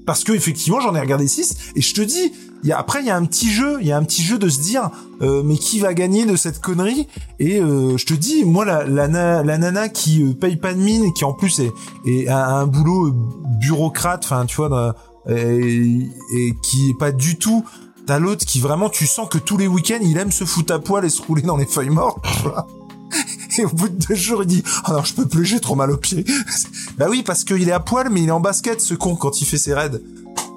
Parce 0.06 0.24
que 0.24 0.32
effectivement, 0.32 0.80
j'en 0.80 0.94
ai 0.94 1.00
regardé 1.00 1.26
6 1.28 1.72
et 1.76 1.80
je 1.80 1.94
te 1.94 2.00
dis, 2.00 2.32
y 2.68 2.72
a, 2.72 2.78
après 2.78 3.00
il 3.00 3.06
y 3.06 3.10
a 3.10 3.16
un 3.16 3.24
petit 3.24 3.50
jeu, 3.50 3.78
il 3.80 3.86
y 3.86 3.92
a 3.92 3.96
un 3.96 4.04
petit 4.04 4.22
jeu 4.22 4.38
de 4.38 4.48
se 4.48 4.60
dire, 4.60 4.90
euh, 5.22 5.42
mais 5.44 5.56
qui 5.56 5.80
va 5.80 5.94
gagner 5.94 6.26
de 6.26 6.36
cette 6.36 6.60
connerie? 6.60 7.08
Et 7.38 7.60
euh, 7.60 7.96
je 7.96 8.06
te 8.06 8.14
dis, 8.14 8.44
moi 8.44 8.64
la, 8.64 8.84
la, 8.84 9.08
la 9.42 9.58
nana 9.58 9.88
qui 9.88 10.22
euh, 10.22 10.32
paye 10.32 10.56
pas 10.56 10.74
de 10.74 10.78
mine 10.78 11.12
qui 11.12 11.24
en 11.24 11.32
plus 11.32 11.60
est, 11.60 11.72
est 12.06 12.28
a 12.28 12.56
un 12.56 12.66
boulot 12.66 13.08
euh, 13.08 13.14
bureaucrate, 13.60 14.24
enfin 14.24 14.46
tu 14.46 14.56
vois, 14.56 14.94
et, 15.28 16.08
et 16.34 16.54
qui 16.62 16.90
est 16.90 16.98
pas 16.98 17.12
du 17.12 17.38
tout. 17.38 17.64
T'as 18.06 18.18
l'autre 18.18 18.44
qui 18.44 18.58
vraiment, 18.60 18.88
tu 18.88 19.06
sens 19.06 19.28
que 19.28 19.38
tous 19.38 19.56
les 19.56 19.68
week-ends, 19.68 20.00
il 20.02 20.18
aime 20.18 20.32
se 20.32 20.44
foutre 20.44 20.72
à 20.72 20.78
poil 20.78 21.04
et 21.04 21.10
se 21.10 21.22
rouler 21.22 21.42
dans 21.42 21.56
les 21.56 21.66
feuilles 21.66 21.90
mortes. 21.90 22.24
Et 23.58 23.64
au 23.64 23.68
bout 23.68 23.88
de 23.88 24.06
deux 24.06 24.14
jours, 24.14 24.42
il 24.42 24.46
dit 24.46 24.62
Ah 24.84 24.92
non, 24.92 25.04
je 25.04 25.14
peux 25.14 25.26
plus, 25.26 25.44
j'ai 25.44 25.60
trop 25.60 25.74
mal 25.74 25.90
aux 25.90 25.96
pieds. 25.96 26.24
bah 26.98 27.06
oui, 27.10 27.22
parce 27.22 27.44
qu'il 27.44 27.68
est 27.68 27.72
à 27.72 27.80
poil, 27.80 28.08
mais 28.10 28.22
il 28.22 28.28
est 28.28 28.32
en 28.32 28.40
basket, 28.40 28.80
ce 28.80 28.94
con, 28.94 29.16
quand 29.16 29.40
il 29.40 29.44
fait 29.44 29.58
ses 29.58 29.74
raids. 29.74 30.00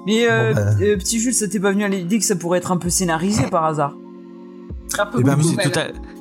Mais 0.06 0.26
euh, 0.30 0.52
Bon, 0.54 0.60
bah. 0.60 0.70
euh, 0.82 0.96
petit 0.96 1.18
Jules, 1.20 1.34
ça 1.34 1.48
t'est 1.48 1.60
pas 1.60 1.70
venu 1.72 1.84
à 1.84 1.88
l'idée 1.88 2.18
que 2.18 2.24
ça 2.24 2.36
pourrait 2.36 2.58
être 2.58 2.72
un 2.72 2.76
peu 2.76 2.90
scénarisé 2.90 3.46
par 3.46 3.64
hasard 3.64 3.94
Un 4.98 5.06
peu 5.06 5.18
Eh 5.20 5.22
ben, 5.24 5.36
mais 5.36 5.42
C'est 5.42 5.50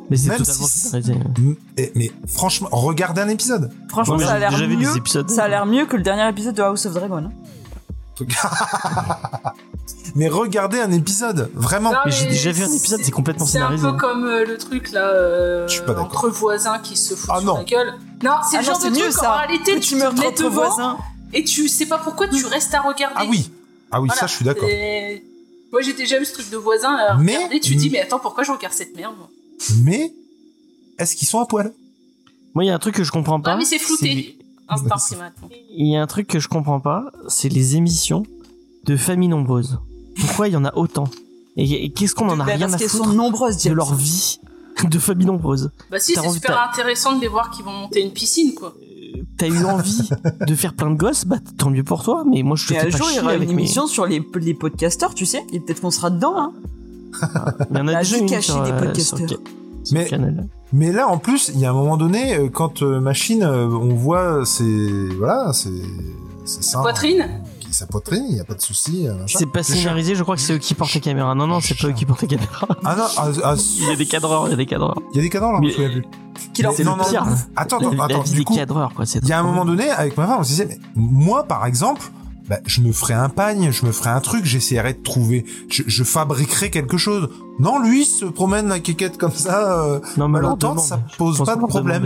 Mais 0.09 0.17
Même 0.29 0.37
totalement 0.37 0.67
si- 0.67 0.79
scénarisé. 0.79 1.13
Mm, 1.15 1.53
et- 1.77 1.91
mais 1.95 2.11
franchement, 2.27 2.67
regardez 2.71 3.21
un 3.21 3.29
épisode. 3.29 3.71
Franchement, 3.89 4.15
Ouais, 4.15 4.25
ça 4.25 4.33
a 4.33 4.39
l'air 4.39 4.51
mieux. 4.67 4.95
épisodes. 4.97 5.29
Ça 5.29 5.43
a 5.45 5.47
l'air 5.47 5.65
mieux 5.65 5.85
que 5.85 5.95
le 5.97 6.03
dernier 6.03 6.27
épisode 6.29 6.55
de 6.55 6.61
House 6.61 6.85
of 6.85 6.93
Dragon. 6.93 7.17
hein. 7.17 7.31
mais 10.15 10.27
regardez 10.29 10.79
un 10.79 10.91
épisode, 10.91 11.49
vraiment. 11.55 11.91
Non, 11.91 11.97
Mais 12.05 12.11
j'ai 12.11 12.27
déjà 12.27 12.51
vu 12.51 12.63
un 12.63 12.71
épisode, 12.71 12.99
c'est 13.03 13.11
complètement 13.11 13.45
C'est 13.45 13.57
un 13.59 13.69
scénarisé. 13.69 13.87
peu 13.87 13.93
comme 13.97 14.25
euh, 14.25 14.45
le 14.45 14.57
truc 14.57 14.91
là, 14.91 15.07
euh, 15.07 15.67
Je 15.67 15.73
suis 15.73 15.81
pas 15.81 15.87
d'accord. 15.93 16.05
entre 16.05 16.29
voisins 16.29 16.79
qui 16.79 16.95
se 16.95 17.15
foutent 17.15 17.29
Ah 17.33 17.39
sur 17.39 17.47
non. 17.47 17.57
la 17.57 17.63
gueule. 17.63 17.93
Non, 18.23 18.31
c'est 18.49 18.57
Ah 18.57 18.61
le 18.61 18.67
non, 18.67 18.73
genre 18.73 18.81
c'est 18.81 18.89
de 18.91 18.95
mieux 18.95 19.01
truc 19.01 19.13
ça. 19.13 19.33
en 19.33 19.37
réalité 19.37 19.75
Petit 19.75 19.89
tu 19.89 19.95
mets 19.95 20.05
entre 20.05 20.43
devant 20.43 20.49
voisins. 20.67 20.97
et 21.33 21.43
tu 21.43 21.67
sais 21.67 21.85
pas 21.87 21.97
pourquoi 21.97 22.27
tu 22.27 22.45
restes 22.45 22.73
à 22.75 22.81
regarder. 22.81 23.15
Ah 23.17 23.23
oui, 23.27 23.51
ah 23.93 24.01
oui, 24.01 24.07
Voilà. 24.07 24.19
ça 24.21 24.27
je 24.27 24.33
suis 24.35 24.45
d'accord. 24.45 24.67
Et- 24.69 25.23
Moi 25.71 25.81
j'ai 25.81 25.93
déjà 25.93 26.19
vu 26.19 26.25
ce 26.25 26.33
truc 26.33 26.49
de 26.49 26.57
voisin 26.57 26.93
à 26.95 27.17
Mais- 27.17 27.35
regarder, 27.37 27.59
tu 27.59 27.75
dis 27.75 27.89
mais 27.89 27.99
attends 27.99 28.19
pourquoi 28.19 28.43
je 28.43 28.51
regarde 28.51 28.73
cette 28.73 28.95
merde 28.95 29.15
moi 29.17 29.29
Mais 29.83 30.13
est-ce 30.99 31.15
qu'ils 31.15 31.27
sont 31.27 31.39
à 31.39 31.45
poil? 31.45 31.73
Moi, 32.55 32.63
il 32.65 32.67
y 32.67 32.69
a 32.69 32.75
un 32.75 32.79
truc 32.79 32.93
que 32.93 33.03
je 33.03 33.11
comprends 33.11 33.41
pas. 33.41 33.53
Ah 33.53 33.57
mais 33.57 33.65
c'est 33.65 33.79
flouté. 33.79 34.37
Il 35.75 35.87
y 35.91 35.95
a 35.97 36.01
un 36.01 36.07
truc 36.07 36.27
que 36.27 36.39
je 36.39 36.47
comprends 36.47 36.79
pas, 36.79 37.11
c'est 37.27 37.49
les 37.49 37.75
émissions 37.75 38.23
de 38.85 38.95
familles 38.97 39.27
nombreuses. 39.29 39.79
Pourquoi 40.19 40.47
il 40.47 40.53
y 40.53 40.57
en 40.57 40.65
a 40.65 40.73
autant? 40.75 41.05
Et, 41.57 41.85
et 41.85 41.91
qu'est-ce 41.91 42.15
qu'on 42.15 42.29
en 42.29 42.39
a 42.39 42.45
Bah, 42.45 42.53
rien 42.55 42.71
à 42.71 42.77
foutre 42.77 43.05
sont 43.05 43.13
nombreuses, 43.13 43.57
de 43.63 43.71
leur 43.71 43.93
vie 43.93 44.39
de 44.83 44.99
familles 44.99 45.27
nombreuses? 45.27 45.69
Bah 45.91 45.99
si 45.99 46.13
c'est 46.13 46.29
super 46.29 46.59
intéressant 46.69 47.13
de 47.15 47.21
les 47.21 47.27
voir 47.27 47.51
qui 47.51 47.61
vont 47.61 47.71
monter 47.73 48.01
une 48.01 48.11
piscine 48.13 48.53
quoi. 48.55 48.73
T'as 49.37 49.47
eu 49.47 49.63
envie 49.65 50.09
de 50.47 50.55
faire 50.55 50.73
plein 50.73 50.89
de 50.91 50.95
gosses, 50.97 51.25
bah 51.25 51.37
tant 51.57 51.69
mieux 51.69 51.83
pour 51.83 52.03
toi. 52.03 52.23
Mais 52.29 52.43
moi, 52.43 52.55
je 52.55 52.73
un 52.73 52.83
pas 52.83 52.89
jour, 52.89 53.07
il 53.11 53.17
y 53.17 53.19
aura 53.19 53.35
une 53.35 53.45
mes- 53.45 53.51
émission 53.51 53.87
sur 53.87 54.05
les, 54.05 54.21
les 54.41 54.53
podcasteurs, 54.53 55.13
tu 55.13 55.25
sais. 55.25 55.43
Et 55.51 55.59
peut-être 55.59 55.81
qu'on 55.81 55.91
sera 55.91 56.09
dedans. 56.09 56.33
Hein. 56.37 56.53
Il 57.71 57.77
y 57.77 57.79
en 57.81 57.87
a 57.87 57.91
la 57.91 57.99
déjà 57.99 58.17
une 58.17 58.41
sur, 58.41 58.63
des 58.63 58.71
euh, 58.71 58.79
podcasteurs. 58.79 59.19
sur 59.19 59.27
sur 59.83 59.97
Mais- 59.97 60.05
Canal. 60.05 60.47
Mais 60.71 60.91
là, 60.91 61.07
en 61.07 61.19
plus, 61.19 61.51
il 61.53 61.59
y 61.59 61.65
a 61.65 61.69
un 61.69 61.73
moment 61.73 61.97
donné, 61.97 62.35
euh, 62.35 62.49
quand 62.49 62.81
euh, 62.81 62.99
Machine, 62.99 63.43
euh, 63.43 63.67
on 63.67 63.93
voit 63.93 64.43
ses... 64.45 65.09
Voilà, 65.19 65.53
c'est... 65.53 65.69
C'est 66.45 66.63
ça. 66.63 66.81
Poitrine? 66.81 67.29
Sa 67.73 67.87
poitrine, 67.87 68.23
il 68.29 68.35
n'y 68.35 68.39
a 68.39 68.43
pas 68.43 68.53
de 68.53 68.61
souci. 68.61 69.07
euh. 69.07 69.15
C'est 69.27 69.47
pas 69.47 69.63
scénarisé, 69.63 70.13
je 70.15 70.21
crois 70.23 70.35
que 70.35 70.41
c'est 70.41 70.53
eux 70.53 70.57
qui 70.59 70.75
portent 70.75 70.93
les 70.93 70.99
caméras. 71.01 71.33
Non, 71.33 71.47
non, 71.47 71.59
c'est 71.59 71.73
pas 71.77 71.87
eux 71.87 71.91
qui 71.93 72.05
portent 72.05 72.21
les 72.21 72.27
caméras. 72.27 72.67
Ah 72.85 72.95
non, 72.95 73.03
ah, 73.17 73.27
ah, 73.43 73.55
Il 73.79 73.87
y 73.89 73.91
a 73.91 73.95
des 73.95 74.05
cadreurs, 74.05 74.45
il 74.47 74.51
y 74.51 74.53
a 74.53 74.57
des 74.57 74.65
cadreurs. 74.67 74.99
il 75.11 75.17
y 75.17 75.19
a 75.19 75.23
des 75.23 75.29
cadres 75.29 75.51
là, 75.53 75.59
Mais- 75.59 75.71
je 75.71 75.81
leur 76.61 76.73
C'est 76.73 76.83
non, 76.83 76.95
le 76.95 77.03
pire. 77.09 77.25
non. 77.25 77.31
Attends, 77.55 77.77
attends, 77.79 77.99
attends, 77.99 78.23
du 78.23 78.37
des 78.37 78.43
coup, 78.43 78.55
cadreurs, 78.55 78.93
quoi. 78.93 79.05
c'est 79.07 79.19
Il 79.23 79.27
y 79.27 79.33
a 79.33 79.39
un 79.39 79.43
moment 79.43 79.65
donné, 79.65 79.89
avec 79.89 80.15
ma 80.17 80.27
femme, 80.27 80.37
on 80.39 80.43
se 80.43 80.49
disait, 80.49 80.65
mais 80.67 80.79
moi, 80.95 81.43
par 81.45 81.65
exemple, 81.65 82.03
bah, 82.49 82.59
je 82.65 82.81
me 82.81 82.91
ferais 82.91 83.13
un 83.13 83.29
pagne, 83.29 83.71
je 83.71 83.85
me 83.85 83.91
ferais 83.91 84.09
un 84.09 84.19
truc, 84.19 84.43
j'essaierais 84.45 84.93
de 84.93 85.01
trouver, 85.01 85.45
je, 85.69 85.83
je 85.87 86.03
fabriquerais 86.03 86.69
quelque 86.69 86.97
chose. 86.97 87.29
Non, 87.59 87.79
lui, 87.79 88.05
se 88.05 88.25
promène 88.25 88.67
la 88.67 88.79
quéquette 88.79 89.17
comme 89.17 89.31
ça, 89.31 89.83
euh, 89.85 89.99
Non, 90.17 90.27
mais 90.27 90.39
longtemps, 90.49 90.73
ça 90.81 90.99
pose 91.17 91.37
pas 91.45 91.55
de 91.55 91.61
problème. 91.67 92.03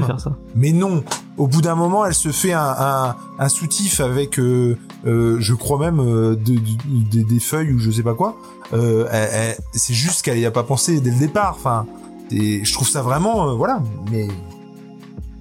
Mais 0.56 0.72
non, 0.74 1.04
au 1.38 1.48
bout 1.48 1.62
d'un 1.62 1.76
moment, 1.76 2.06
elle 2.06 2.14
se 2.14 2.30
fait 2.32 2.54
un, 2.54 2.76
un, 2.78 3.16
un 3.40 3.50
soutif 3.50 4.00
avec, 4.00 4.38
euh, 4.40 4.78
euh, 5.06 5.38
je 5.40 5.54
crois 5.54 5.80
même, 5.80 6.00
euh, 6.00 6.36
de- 6.36 6.56
de- 6.56 7.10
de- 7.22 7.24
des 7.28 7.40
feuilles 7.40 7.72
ou 7.74 7.80
je 7.80 7.90
sais 7.92 8.04
pas 8.04 8.14
quoi. 8.14 8.38
Euh, 8.74 9.08
elle- 9.12 9.30
elle- 9.32 9.58
c'est 9.74 9.94
juste 9.94 10.22
qu'elle 10.24 10.38
y 10.40 10.46
a 10.46 10.52
pas 10.52 10.64
pensé 10.64 11.00
dès 11.00 11.12
le 11.12 11.18
départ. 11.18 11.56
Enfin, 11.58 11.86
et 12.30 12.64
je 12.66 12.74
trouve 12.74 12.90
ça 12.90 13.02
vraiment, 13.02 13.50
euh, 13.50 13.54
voilà. 13.54 13.82
Mais, 14.12 14.28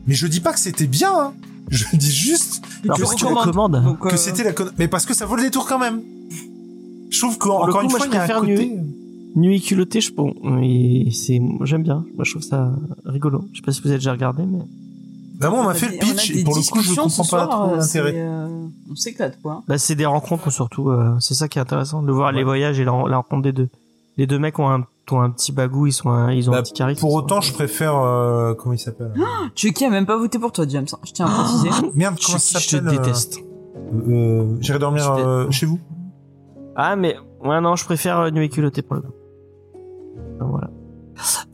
mais 0.06 0.14
je 0.14 0.26
dis 0.28 0.40
pas 0.40 0.52
que 0.52 0.60
c'était 0.60 0.86
bien. 0.86 1.12
hein. 1.14 1.32
Je 1.70 1.84
dis 1.96 2.10
juste 2.12 2.62
Alors, 2.84 2.96
que 2.98 4.08
euh, 4.14 4.16
c'était 4.16 4.44
la 4.44 4.52
conne- 4.52 4.72
mais 4.78 4.88
parce 4.88 5.04
que 5.06 5.14
ça 5.14 5.26
vaut 5.26 5.36
le 5.36 5.42
détour 5.42 5.66
quand 5.66 5.78
même. 5.78 6.00
Je 7.10 7.18
trouve 7.20 7.38
qu'encore 7.38 7.82
une 7.82 7.90
moi, 7.90 7.98
fois, 7.98 8.06
je 8.06 8.10
il 8.12 8.14
y 8.14 8.18
a 8.18 8.22
un 8.22 8.26
préfère 8.26 8.40
côté. 8.40 8.72
Nuit 9.36 9.60
culottée, 9.60 10.00
je 10.00 10.12
bon, 10.14 10.32
mais 10.42 11.10
c'est, 11.10 11.40
j'aime 11.62 11.82
bien. 11.82 12.04
Moi, 12.14 12.24
je 12.24 12.30
trouve 12.30 12.42
ça 12.42 12.72
rigolo. 13.04 13.44
Je 13.52 13.58
sais 13.58 13.62
pas 13.62 13.72
si 13.72 13.80
vous 13.82 13.88
avez 13.88 13.98
déjà 13.98 14.12
regardé, 14.12 14.44
mais 14.46 14.60
Bah 15.38 15.50
moi, 15.50 15.60
on 15.60 15.64
m'a 15.64 15.74
fait 15.74 15.88
des- 15.88 15.94
le 15.96 15.98
pitch 16.00 16.30
et 16.30 16.44
pour 16.44 16.56
le 16.56 16.62
coup, 16.62 16.80
je 16.80 16.94
comprends 16.94 17.22
pas 17.22 17.28
soir, 17.28 17.48
trop 17.50 17.72
euh, 17.74 17.76
l'intérêt. 17.76 18.12
euh, 18.16 18.66
On 18.90 18.94
s'éclate, 18.96 19.38
quoi. 19.42 19.62
bah, 19.68 19.76
c'est 19.78 19.94
des 19.94 20.06
rencontres 20.06 20.50
surtout. 20.50 20.88
euh, 20.90 21.14
c'est 21.20 21.34
ça 21.34 21.48
qui 21.48 21.58
est 21.58 21.60
intéressant 21.62 22.02
de 22.02 22.10
voir 22.12 22.32
les 22.32 22.44
voyages 22.44 22.80
et 22.80 22.84
la, 22.84 22.92
la 23.08 23.16
rencontre 23.18 23.42
des 23.42 23.52
deux. 23.52 23.68
Les 24.16 24.26
deux 24.26 24.38
mecs 24.38 24.58
ont 24.58 24.70
un, 24.70 24.86
ont 25.14 25.20
un 25.20 25.30
petit 25.30 25.52
bagou, 25.52 25.86
ils 25.86 25.92
sont, 25.92 26.10
un- 26.10 26.32
ils 26.32 26.48
ont 26.48 26.52
Bah, 26.52 26.58
un 26.58 26.62
petit 26.62 26.72
charisme. 26.72 27.00
Pour 27.00 27.14
autant, 27.14 27.40
je 27.40 27.52
préfère 27.52 27.96
euh, 27.96 28.54
comment 28.54 28.72
il 28.74 28.78
s'appelle 28.78 29.12
Chucky 29.54 29.84
a 29.84 29.90
même 29.90 30.06
pas 30.06 30.16
voté 30.16 30.38
pour 30.38 30.52
toi, 30.52 30.64
James. 30.68 30.86
hein. 30.92 30.98
Je 31.04 31.12
tiens 31.12 31.26
à 31.26 31.30
préciser. 31.30 31.70
Merde, 31.94 32.16
je, 32.20 32.26
comment 32.26 32.38
ça 32.38 32.58
je 32.58 32.76
te 32.78 32.84
euh, 32.84 32.90
déteste. 32.90 33.38
euh, 34.08 34.56
J'irai 34.60 34.78
dormir 34.78 35.12
euh, 35.12 35.50
chez 35.50 35.66
vous. 35.66 35.78
Ah, 36.74 36.96
mais 36.96 37.16
ouais, 37.44 37.60
non, 37.60 37.76
je 37.76 37.84
préfère 37.84 38.18
euh, 38.20 38.30
Nuit 38.30 38.48
culottée 38.50 38.82
pour 38.82 38.96
le 38.96 39.02
coup. 39.02 39.12
Donc, 40.40 40.50
voilà. 40.50 40.70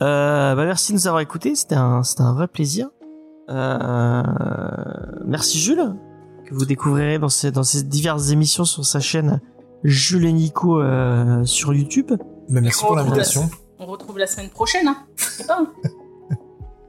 Euh, 0.01 0.55
bah, 0.55 0.65
merci 0.65 0.91
de 0.91 0.97
nous 0.97 1.07
avoir 1.07 1.21
écoutés. 1.21 1.55
C'était 1.55 1.75
un, 1.75 2.03
c'était 2.03 2.23
un 2.23 2.33
vrai 2.33 2.47
plaisir. 2.47 2.89
Euh, 3.49 4.23
merci 5.25 5.59
Jules, 5.59 5.95
que 6.45 6.53
vous 6.55 6.65
découvrirez 6.65 7.19
dans 7.19 7.29
ces, 7.29 7.51
dans 7.51 7.63
ces 7.63 7.83
diverses 7.83 8.31
émissions 8.31 8.65
sur 8.65 8.83
sa 8.85 8.99
chaîne 8.99 9.41
Jules 9.83 10.25
et 10.25 10.33
Nico 10.33 10.79
euh, 10.81 11.43
sur 11.45 11.73
YouTube. 11.73 12.11
Bah, 12.49 12.61
merci 12.61 12.79
On 12.83 12.87
pour 12.87 12.95
retrouve 12.95 13.09
l'invitation. 13.09 13.49
On 13.79 13.85
retrouve 13.85 14.17
la 14.17 14.27
semaine 14.27 14.49
prochaine, 14.49 14.87
hein. 14.87 14.97
Je 15.15 15.23
sais 15.25 15.47
pas. 15.47 15.65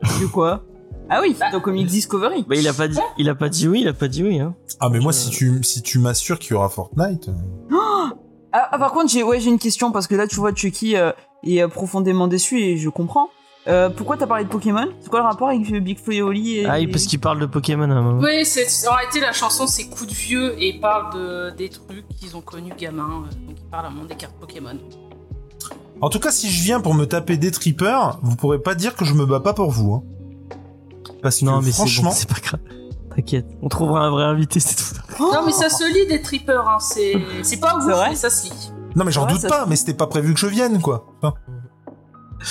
De 0.20 0.26
quoi? 0.26 0.62
Ah 1.10 1.20
oui, 1.22 1.36
Bah. 1.38 1.50
dans 1.52 1.60
Comics 1.60 1.86
Discovery. 1.86 2.44
Bah, 2.48 2.56
il 2.56 2.66
a 2.68 2.72
pas 2.72 2.88
dit, 2.88 2.98
il 3.18 3.28
a 3.28 3.34
pas 3.34 3.48
dit 3.48 3.68
oui, 3.68 3.80
il 3.82 3.88
a 3.88 3.92
pas 3.92 4.08
dit 4.08 4.22
oui, 4.22 4.38
hein. 4.40 4.54
Ah 4.80 4.88
mais 4.88 5.00
moi, 5.00 5.12
si 5.12 5.30
tu 5.30 5.62
si 5.62 5.82
tu 5.82 5.98
m'assures 5.98 6.38
qu'il 6.38 6.52
y 6.52 6.54
aura 6.54 6.68
Fortnite, 6.68 7.28
euh, 7.28 7.32
Ah, 8.52 8.68
ah, 8.70 8.78
par 8.78 8.92
contre, 8.92 9.10
j'ai 9.10 9.22
ouais, 9.22 9.40
j'ai 9.40 9.50
une 9.50 9.58
question 9.58 9.92
parce 9.92 10.06
que 10.06 10.14
là, 10.14 10.26
tu 10.26 10.36
vois, 10.36 10.54
Chucky 10.54 10.96
euh, 10.96 11.12
est 11.42 11.62
euh, 11.62 11.68
profondément 11.68 12.26
déçu 12.28 12.60
et 12.60 12.76
je 12.76 12.88
comprends. 12.88 13.28
Euh, 13.66 13.88
pourquoi 13.88 14.16
t'as 14.18 14.26
parlé 14.26 14.44
de 14.44 14.50
Pokémon? 14.50 14.86
C'est 15.00 15.08
quoi 15.08 15.20
le 15.20 15.26
rapport 15.26 15.48
avec 15.48 15.62
Big 15.82 15.98
Flo 15.98 16.12
et 16.12 16.20
Oli 16.22 16.58
et... 16.58 16.66
Ah 16.66 16.74
oui, 16.76 16.86
parce 16.86 17.04
qu'il 17.06 17.18
parle 17.18 17.40
de 17.40 17.46
Pokémon 17.46 17.90
à 17.90 17.94
un 17.94 18.02
moment. 18.02 18.20
Oui, 18.22 18.44
c'est 18.44 18.66
en 18.86 18.94
réalité 18.94 19.20
la 19.20 19.32
chanson 19.32 19.66
c'est 19.66 19.84
coup 19.88 20.04
de 20.04 20.12
vieux 20.12 20.54
et 20.62 20.78
parle 20.80 21.14
de 21.14 21.50
des 21.56 21.70
trucs 21.70 22.06
qu'ils 22.08 22.36
ont 22.36 22.42
connus 22.42 22.74
gamins. 22.76 23.22
Donc 23.46 23.56
ils 23.58 23.70
parlent 23.70 23.86
à 23.86 23.88
un 23.88 23.92
monde 23.92 24.08
des 24.08 24.16
cartes 24.16 24.34
Pokémon. 24.38 24.78
En 26.04 26.10
tout 26.10 26.18
cas, 26.20 26.30
si 26.30 26.50
je 26.50 26.62
viens 26.62 26.80
pour 26.80 26.92
me 26.94 27.06
taper 27.06 27.36
des 27.38 27.50
trippers, 27.50 28.18
vous 28.22 28.36
pourrez 28.36 28.58
pas 28.58 28.74
dire 28.74 28.94
que 28.94 29.04
je 29.06 29.14
me 29.14 29.24
bats 29.24 29.40
pas 29.40 29.54
pour 29.54 29.70
vous. 29.70 29.94
Hein. 29.94 30.02
Parce 31.22 31.40
que 31.40 31.44
Non, 31.46 31.58
mais 31.60 31.66
c'est 31.66 31.72
franchement, 31.72 32.10
bon, 32.10 32.14
c'est 32.14 32.28
pas 32.28 32.40
grave. 32.42 32.60
T'inquiète, 33.16 33.46
on 33.62 33.68
trouvera 33.68 34.00
un 34.02 34.10
vrai 34.10 34.24
invité, 34.24 34.60
c'est 34.60 34.74
tout. 34.76 35.00
Non 35.20 35.46
mais 35.46 35.52
ça 35.52 35.70
se 35.70 35.84
lit 35.84 36.06
des 36.08 36.20
trippers, 36.20 36.68
hein. 36.68 36.78
c'est 36.80 37.14
c'est 37.42 37.58
pas 37.58 37.76
ouf, 37.76 37.84
C'est 37.86 37.92
vrai 37.92 38.10
mais 38.10 38.16
ça 38.16 38.28
se 38.28 38.46
lit. 38.48 38.72
non 38.96 39.04
mais 39.04 39.12
j'en 39.12 39.24
doute 39.26 39.46
pas, 39.48 39.64
se- 39.64 39.68
mais 39.68 39.76
c'était 39.76 39.94
pas 39.94 40.06
prévu 40.08 40.34
que 40.34 40.40
je 40.40 40.46
vienne 40.48 40.80
quoi. 40.82 41.06
Enfin, 41.22 41.34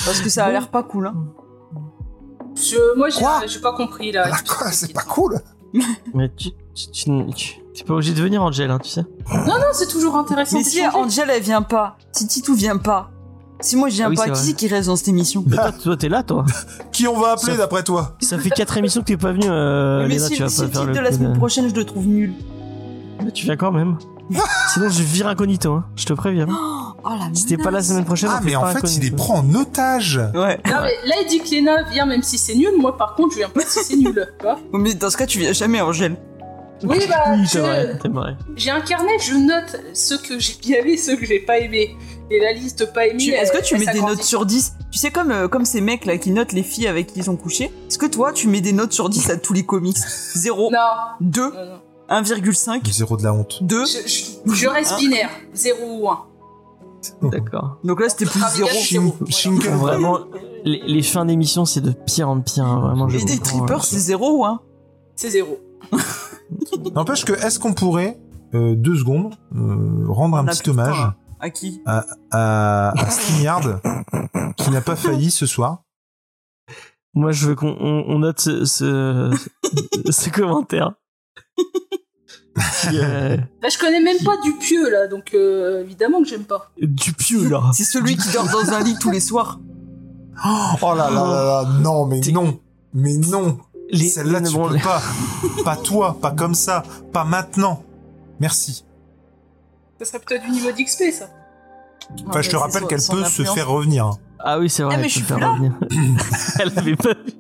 Parce 0.06 0.22
que 0.22 0.30
ça 0.30 0.46
a 0.46 0.52
l'air 0.52 0.70
pas 0.70 0.82
cool. 0.84 1.08
Hein. 1.08 1.16
Je, 2.56 2.98
moi 2.98 3.10
Quoi 3.12 3.40
j'ai 3.42 3.50
j'ai 3.50 3.60
pas 3.60 3.74
compris 3.74 4.12
là. 4.14 4.30
ah, 4.32 4.38
quoi, 4.48 4.72
c'est 4.72 4.94
pas 4.94 5.02
cool. 5.04 5.40
Mais 6.14 6.30
tu, 6.36 6.50
tu, 6.74 6.92
tu- 6.92 7.26
tu- 7.36 7.60
T'es 7.76 7.84
pas 7.84 7.94
obligé 7.96 8.14
de 8.14 8.22
venir, 8.22 8.42
Angel, 8.44 8.70
hein, 8.72 8.80
tu 8.82 8.90
sais. 8.90 9.04
Non, 9.34 9.46
non, 9.46 9.72
c'est 9.74 9.88
toujours 9.88 10.16
intéressant. 10.16 10.58
Mais 10.58 10.64
si. 10.64 10.80
Angel 10.94 11.30
elle 11.30 11.42
vient 11.42 11.64
pas, 11.64 11.98
si 12.12 12.28
Titou 12.28 12.54
vient 12.56 12.78
pas, 12.78 13.10
si 13.64 13.76
moi 13.76 13.90
je 13.90 13.96
viens 13.96 14.06
Ah 14.08 14.10
oui, 14.10 14.16
pas, 14.16 14.26
c'est 14.26 14.32
qui 14.34 14.38
c'est 14.48 14.54
qui 14.54 14.68
reste 14.68 14.88
dans 14.88 14.96
cette 14.96 15.08
émission 15.08 15.44
Mais 15.48 15.56
toi, 15.56 15.72
toi, 15.72 15.98
t'es 15.98 16.10
là, 16.10 16.22
toi. 16.24 16.46
Qui 16.92 17.08
on 17.08 17.20
va 17.20 17.32
appeler 17.32 17.54
Ça- 17.54 17.58
d'après 17.58 17.84
toi 17.84 18.16
Ça 18.22 18.38
fait 18.38 18.50
quatre 18.50 18.78
émissions 18.78 19.02
que 19.02 19.08
t'es 19.08 19.18
pas 19.18 19.32
venu, 19.32 19.46
euh, 19.50 20.04
Mais 20.04 20.10
Léna, 20.16 20.28
si, 20.28 20.36
tu 20.36 20.44
vas 20.44 20.50
si 20.50 20.62
pas 20.62 20.68
faire 20.68 20.72
titre 20.82 20.86
le 20.88 20.94
de 20.94 21.00
la 21.00 21.10
coup 21.10 21.16
semaine 21.16 21.38
prochaine 21.38 21.70
je 21.70 21.74
le 21.76 21.84
trouve 21.86 22.06
nul. 22.08 22.34
Mais 23.24 23.32
tu 23.32 23.46
viens 23.46 23.56
quand 23.58 23.72
même. 23.72 23.98
Sinon, 24.74 24.90
je 24.90 25.04
vire 25.04 25.28
incognito, 25.28 25.74
hein. 25.74 25.86
Je 25.96 26.06
te 26.06 26.14
préviens. 26.14 26.48
Oh 27.06 27.10
la 27.10 27.30
Si 27.34 27.46
t'es 27.46 27.58
pas 27.58 27.72
la 27.72 27.82
semaine 27.84 28.06
prochaine, 28.06 28.30
Ah 28.32 28.40
on 28.42 28.44
mais 28.46 28.52
fait 28.52 28.56
en 28.56 28.62
pas 28.62 28.74
fait 28.74 28.80
il 28.80 29.02
les 29.02 29.08
incognito. 29.08 29.16
prend 29.18 29.40
en 29.40 29.56
otage 29.56 30.18
Ouais. 30.34 30.60
Non, 30.66 30.78
mais 30.84 31.08
là, 31.10 31.16
il 31.22 31.28
dit 31.30 31.40
que 31.40 31.50
Léna 31.50 31.84
vient 31.92 32.06
même 32.06 32.24
si 32.24 32.38
c'est 32.38 32.56
nul. 32.56 32.70
Moi, 32.80 32.98
par 32.98 33.16
contre, 33.16 33.34
je 33.34 33.40
viens 33.40 33.50
pas 33.50 33.62
si 33.68 33.80
c'est 33.84 33.98
nul. 33.98 34.14
Tu 34.40 34.44
vois 34.46 34.58
Mais 34.74 34.94
dans 34.94 35.10
ce 35.10 35.18
cas 35.18 35.26
tu 35.26 35.40
viens 35.40 35.52
jamais 35.52 35.82
Angel. 35.82 36.16
Oui, 36.84 37.00
bah, 37.08 37.16
Oui, 37.32 37.46
c'est 37.48 37.60
vrai, 37.60 37.94
vrai. 38.10 38.36
j'ai 38.56 38.70
un 38.72 38.82
carnet, 38.82 39.18
je 39.20 39.34
note 39.36 39.82
ceux 39.94 40.18
que 40.18 40.38
j'ai 40.40 40.56
bien 40.62 40.80
aimés, 40.80 40.98
ceux 40.98 41.16
que 41.16 41.26
j'ai 41.26 41.40
pas 41.40 41.58
aimés. 41.60 41.96
Et 42.32 42.40
la 42.40 42.52
liste 42.54 42.92
pas 42.94 43.06
aimée. 43.08 43.28
Est-ce 43.30 43.52
que 43.52 43.64
tu 43.64 43.78
mets 43.78 43.92
des 43.92 44.02
notes 44.02 44.24
sur 44.24 44.46
10 44.46 44.74
Tu 44.92 44.98
sais 44.98 45.12
comme, 45.12 45.32
euh, 45.32 45.48
comme 45.48 45.66
ces 45.66 45.82
mecs 45.82 46.06
là 46.06 46.18
qui 46.18 46.32
notent 46.32 46.54
les 46.54 46.64
filles 46.64 46.88
avec 46.88 47.08
qui 47.08 47.20
ils 47.20 47.30
ont 47.30 47.36
couché 47.36 47.66
Est-ce 47.88 47.98
que 47.98 48.06
toi 48.06 48.32
tu 48.34 48.48
mets 48.48 48.62
des 48.62 48.74
notes 48.74 48.92
sur 48.94 49.10
10 49.10 49.30
à 49.30 49.38
tous 49.38 49.54
les 49.54 49.66
comics? 49.66 49.98
0, 49.98 50.72
Non, 50.72 50.78
2, 51.22 51.42
non, 51.42 51.50
non. 51.50 51.80
1,5, 52.22 52.92
Zéro 52.92 53.18
de 53.18 53.24
la 53.24 53.34
honte. 53.34 53.60
2 53.62 53.86
Je, 53.86 54.08
je- 54.08 54.54
je 54.54 54.68
reste 54.68 54.98
binaire, 54.98 55.30
0 55.54 55.78
ou 56.02 56.10
1. 56.10 56.20
D'accord. 57.24 57.78
Donc 57.84 58.00
là 58.02 58.10
c'était 58.10 58.26
plus 58.26 58.40
0. 58.56 58.70
zéro. 58.90 59.16
Shinken, 59.30 59.76
Vraiment, 59.76 60.20
les, 60.64 60.82
les 60.88 61.04
fins 61.04 61.26
d'émission, 61.26 61.66
c'est 61.66 61.82
de 61.82 61.92
pire 61.92 62.30
en 62.30 62.40
pire. 62.42 62.66
hein, 62.66 62.80
Vraiment, 62.82 63.10
je 63.10 63.18
Et 63.18 63.24
des 63.26 63.38
trippers 63.40 63.78
euh, 63.80 63.84
c'est 63.84 64.00
0 64.00 64.38
ou 64.40 64.46
1 64.46 64.60
C'est 65.16 65.30
0. 65.30 65.60
N'empêche 66.96 67.26
que 67.26 67.34
est-ce 67.34 67.60
qu'on 67.60 67.74
pourrait 67.74 68.20
euh, 68.54 68.76
deux 68.76 68.96
secondes 68.96 69.34
euh, 69.56 70.06
rendre 70.08 70.38
un 70.38 70.46
petit 70.46 70.70
hommage. 70.70 71.12
À 71.40 71.50
qui? 71.50 71.82
à, 71.86 72.06
à, 72.32 72.90
à 72.98 73.10
StreamYard 73.10 73.82
qui 74.58 74.72
n'a 74.72 74.82
pas 74.82 74.96
failli 74.96 75.30
ce 75.30 75.46
soir. 75.46 75.84
Moi, 77.16 77.32
je 77.32 77.50
veux 77.50 77.56
qu'on 77.56 77.76
on, 77.80 78.06
on 78.08 78.20
note 78.20 78.40
ce, 78.40 78.64
ce, 78.66 79.32
ce 80.10 80.30
commentaire. 80.30 80.94
Qui, 82.82 83.00
euh, 83.00 83.38
Bah, 83.62 83.68
je 83.70 83.78
connais 83.80 84.00
même 84.00 84.18
pas 84.24 84.38
du 84.44 84.54
pieux 84.54 84.90
là, 84.90 85.08
donc 85.08 85.34
euh, 85.34 85.82
évidemment 85.82 86.22
que 86.22 86.28
j'aime 86.30 86.44
pas. 86.46 86.72
du 86.80 87.14
pieu, 87.14 87.50
là. 87.50 87.72
C'est 87.74 87.84
celui 87.84 88.16
qui 88.16 88.32
dort 88.32 88.48
dans 88.50 88.72
un 88.72 88.84
lit 88.84 88.96
tous 89.00 89.12
les 89.12 89.20
soirs. 89.20 89.60
Oh 90.46 90.96
là 90.96 91.10
là 91.10 91.12
là 91.12 91.44
là, 91.64 91.80
non 91.82 92.06
mais 92.06 92.20
non, 92.32 92.60
mais 92.94 93.18
non. 93.18 93.58
Les- 93.94 94.10
Celle-là 94.10 94.40
les- 94.40 94.50
tu 94.50 94.56
bon, 94.56 94.70
peux 94.70 94.78
pas. 94.80 95.02
Pas 95.64 95.76
toi, 95.78 96.18
pas 96.20 96.32
comme 96.32 96.54
ça, 96.56 96.84
pas 97.12 97.24
maintenant. 97.24 97.84
Merci. 98.40 98.86
Ça 100.00 100.06
serait 100.06 100.20
plutôt 100.20 100.44
du 100.44 100.52
niveau 100.52 100.72
d'XP 100.72 101.12
ça. 101.12 101.26
Enfin, 102.28 102.42
je 102.42 102.50
te 102.50 102.56
rappelle 102.56 102.86
qu'elle 102.88 103.00
peut 103.10 103.24
se 103.24 103.44
faire 103.44 103.68
revenir. 103.70 104.12
Ah 104.40 104.60
oui, 104.60 104.70
c'est 104.70 104.84
vrai. 104.84 104.98
Mais 104.98 105.04
elle 105.04 105.10
je 105.10 105.20
peut 105.20 105.26
suis 105.26 105.34
faire 105.40 105.52
revenir. 105.54 105.72
Elle 106.60 106.78
avait 106.78 106.96
pas 106.98 107.14
vu. 107.14 107.34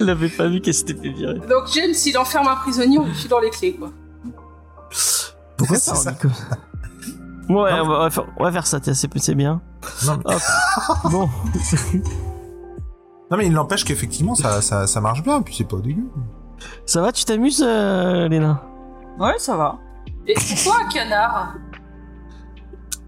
Elle 0.00 0.10
avait 0.10 0.28
pas 0.30 0.48
vu 0.48 0.60
qu'elle 0.62 0.72
s'était 0.74 0.94
fait 0.94 1.10
virer. 1.10 1.34
Donc 1.40 1.66
James, 1.74 1.92
s'il 1.92 2.16
enferme 2.16 2.48
un 2.48 2.56
prisonnier, 2.56 2.98
on 2.98 3.04
lui 3.04 3.14
file 3.14 3.28
dans 3.28 3.40
les 3.40 3.50
clés 3.50 3.74
quoi. 3.74 3.90
Pourquoi 5.58 5.76
C'est 5.78 5.94
ça. 5.94 6.12
Nico 6.12 6.28
Ouais, 7.48 7.72
on 7.80 7.86
va, 7.88 7.94
on 7.94 7.98
va 8.00 8.10
faire, 8.10 8.24
on 8.38 8.44
va 8.44 8.52
faire 8.52 8.66
ça, 8.66 8.78
c'est 8.82 8.94
c'est 9.18 9.34
bien. 9.34 9.60
Non, 10.06 10.18
mais- 10.26 11.10
Bon, 11.10 11.28
Non 13.30 13.36
mais 13.36 13.46
il 13.46 13.52
n'empêche 13.52 13.84
qu'effectivement 13.84 14.34
ça, 14.34 14.60
ça, 14.62 14.86
ça 14.86 15.00
marche 15.00 15.22
bien, 15.22 15.42
puis 15.42 15.54
c'est 15.56 15.64
pas 15.68 15.78
dégueu. 15.78 16.04
ça 16.84 17.00
va, 17.02 17.12
tu 17.12 17.24
t'amuses, 17.24 17.62
euh, 17.66 18.28
Léna? 18.28 18.62
Ouais, 19.18 19.34
ça 19.38 19.56
va. 19.56 19.78
Et 20.26 20.34
pourquoi 20.34 20.82
un 20.84 20.88
canard 20.88 21.54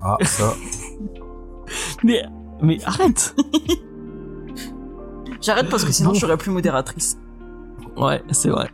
Ah 0.00 0.16
ça. 0.22 0.52
Mais, 2.02 2.22
mais 2.62 2.78
arrête 2.86 3.34
J'arrête 5.40 5.68
parce 5.68 5.84
que 5.84 5.92
sinon 5.92 6.14
je 6.14 6.20
serais 6.20 6.36
plus 6.38 6.50
modératrice. 6.50 7.18
Ouais, 7.96 8.22
c'est 8.30 8.48
vrai. 8.48 8.70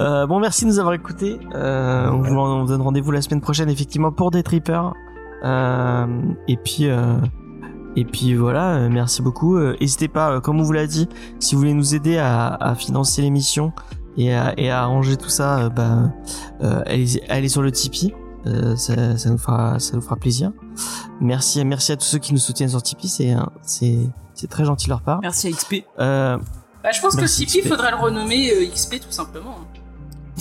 Euh, 0.00 0.26
bon, 0.26 0.40
merci 0.40 0.64
de 0.64 0.70
nous 0.70 0.78
avoir 0.80 0.94
écoutés. 0.94 1.38
Euh, 1.54 2.10
on, 2.10 2.20
vous, 2.20 2.34
on 2.34 2.62
vous 2.62 2.68
donne 2.68 2.82
rendez-vous 2.82 3.12
la 3.12 3.22
semaine 3.22 3.40
prochaine, 3.40 3.68
effectivement, 3.70 4.10
pour 4.10 4.30
des 4.32 4.42
trippers. 4.42 4.92
Euh, 5.44 6.06
et 6.48 6.56
puis, 6.56 6.88
euh, 6.88 7.16
et 7.96 8.04
puis 8.04 8.34
voilà. 8.34 8.74
euh, 8.74 8.88
merci 8.90 9.22
beaucoup. 9.22 9.56
Euh, 9.56 9.76
N'hésitez 9.80 10.08
pas, 10.08 10.32
euh, 10.32 10.40
comme 10.40 10.60
on 10.60 10.62
vous 10.62 10.72
l'a 10.72 10.86
dit, 10.86 11.08
si 11.40 11.54
vous 11.54 11.60
voulez 11.60 11.74
nous 11.74 11.94
aider 11.94 12.18
à, 12.18 12.48
à 12.54 12.74
financer 12.74 13.22
l'émission 13.22 13.72
et 14.16 14.34
à, 14.34 14.54
et 14.58 14.70
à 14.70 14.82
arranger 14.82 15.16
tout 15.16 15.28
ça, 15.28 15.68
bah, 15.70 16.10
euh, 16.62 16.82
allez, 16.86 17.22
allez 17.28 17.48
sur 17.48 17.62
le 17.62 17.70
Tipeee. 17.72 18.14
Euh, 18.46 18.76
ça, 18.76 19.16
ça 19.16 19.30
nous 19.30 19.38
fera, 19.38 19.78
ça 19.78 19.96
nous 19.96 20.02
fera 20.02 20.16
plaisir. 20.16 20.52
Merci, 21.20 21.64
merci 21.64 21.92
à 21.92 21.96
tous 21.96 22.04
ceux 22.04 22.18
qui 22.18 22.32
nous 22.32 22.38
soutiennent 22.40 22.68
sur 22.68 22.82
Tipeee. 22.82 23.08
C'est, 23.08 23.30
un- 23.30 23.50
c'est, 23.62 23.98
c'est 24.34 24.48
très 24.48 24.64
gentil 24.64 24.86
de 24.86 24.90
leur 24.90 25.00
part. 25.02 25.20
Merci 25.22 25.48
à 25.48 25.50
XP. 25.50 25.84
Euh, 25.98 26.36
Bah, 26.82 26.90
je 26.92 27.00
pense 27.00 27.14
Merci, 27.16 27.46
que 27.46 27.50
Tipeee, 27.50 27.62
XP. 27.62 27.68
faudrait 27.70 27.90
le 27.90 27.96
renommer 27.96 28.50
euh, 28.52 28.66
XP 28.70 29.00
tout 29.00 29.10
simplement. 29.10 29.54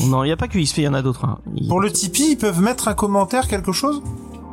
non, 0.07 0.23
il 0.23 0.27
n'y 0.27 0.33
a 0.33 0.37
pas 0.37 0.47
que 0.49 0.57
XP, 0.61 0.79
il 0.79 0.83
y 0.83 0.87
en 0.87 0.93
a 0.93 1.01
d'autres. 1.01 1.23
hein. 1.25 1.39
Pour 1.69 1.79
le 1.79 1.89
Tipeee, 1.91 2.31
ils 2.31 2.37
peuvent 2.37 2.59
mettre 2.61 2.89
un 2.89 2.93
commentaire, 2.93 3.47
quelque 3.47 3.71
chose? 3.71 4.01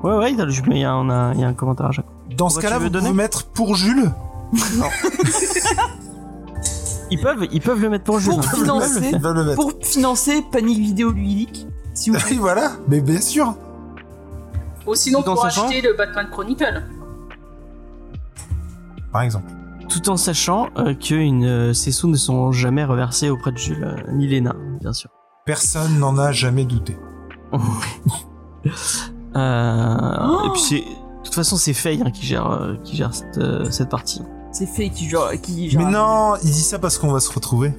Ouais, 0.05 0.15
ouais, 0.17 0.31
il 0.33 0.39
y 0.79 0.85
a, 0.85 0.97
on 0.97 1.11
a, 1.11 1.35
y 1.35 1.43
a 1.43 1.49
un 1.49 1.55
commentaire 1.55 1.87
à 1.87 1.93
chaque 1.93 2.07
fois. 2.07 2.15
Dans 2.41 2.49
ce 2.49 2.59
cas-là, 2.59 2.79
vous 2.79 2.91
pouvez 2.91 3.13
mettre 3.13 3.45
pour 3.45 3.77
Jules. 3.77 4.11
Ils 7.11 7.21
peuvent, 7.21 7.47
ils 7.53 7.61
peuvent 7.61 7.83
le 7.83 7.91
mettre 7.91 8.05
pour 8.05 8.19
Jules. 8.19 8.33
Pour 8.33 8.41
hein. 8.41 8.45
Ils 8.45 8.51
peuvent 8.51 8.61
le 8.61 8.65
financer. 8.65 9.11
le 9.11 9.45
mettre. 9.45 9.57
Pour 9.57 9.73
financer 9.83 10.43
Panic 10.51 10.79
Vidéo 10.79 11.11
Ludique. 11.13 11.67
Si 11.93 12.09
vous 12.09 12.17
Oui, 12.31 12.39
voilà, 12.39 12.73
mais 12.89 13.03
bien 13.03 13.21
sûr. 13.21 13.55
Ou 14.87 14.95
sinon 14.95 15.23
Tout 15.23 15.35
pour 15.35 15.45
acheter 15.45 15.83
le 15.83 15.93
Batman 15.93 16.29
Chronicle. 16.31 16.83
Par 19.13 19.21
exemple. 19.21 19.53
Tout 19.91 20.09
en 20.09 20.17
sachant 20.17 20.69
euh, 20.79 20.95
que 20.95 21.15
une, 21.17 21.45
euh, 21.45 21.73
ces 21.75 21.93
sous 21.93 22.09
ne 22.09 22.17
sont 22.17 22.53
jamais 22.53 22.85
reversés 22.85 23.29
auprès 23.29 23.53
de 23.53 23.59
Jules, 23.59 23.85
euh, 23.85 24.13
ni 24.13 24.27
Léna, 24.29 24.55
bien 24.81 24.95
sûr. 24.95 25.11
Personne 25.45 25.99
n'en 25.99 26.17
a 26.17 26.33
jamais 26.33 26.65
douté. 26.65 26.97
Euh, 29.37 30.47
Et 30.47 30.51
puis 30.51 30.61
c'est, 30.61 30.85
de 31.21 31.25
toute 31.25 31.35
façon, 31.35 31.57
c'est 31.57 31.73
Faye 31.75 32.03
hein, 32.05 32.11
qui 32.11 32.25
gère, 32.27 32.51
euh, 32.51 32.75
qui 32.85 32.97
gère 32.97 33.15
cette, 33.15 33.39
euh, 33.39 33.71
cette 33.71 33.89
partie. 33.91 34.23
C'est 34.53 34.67
fait 34.67 34.89
qui 34.89 35.09
genre 35.09 35.31
qui 35.43 35.75
Mais 35.77 35.85
non, 35.85 36.35
il 36.43 36.51
dit 36.51 36.63
ça 36.63 36.79
parce 36.79 36.99
qu'on 36.99 37.13
va 37.13 37.21
se 37.21 37.33
retrouver. 37.33 37.73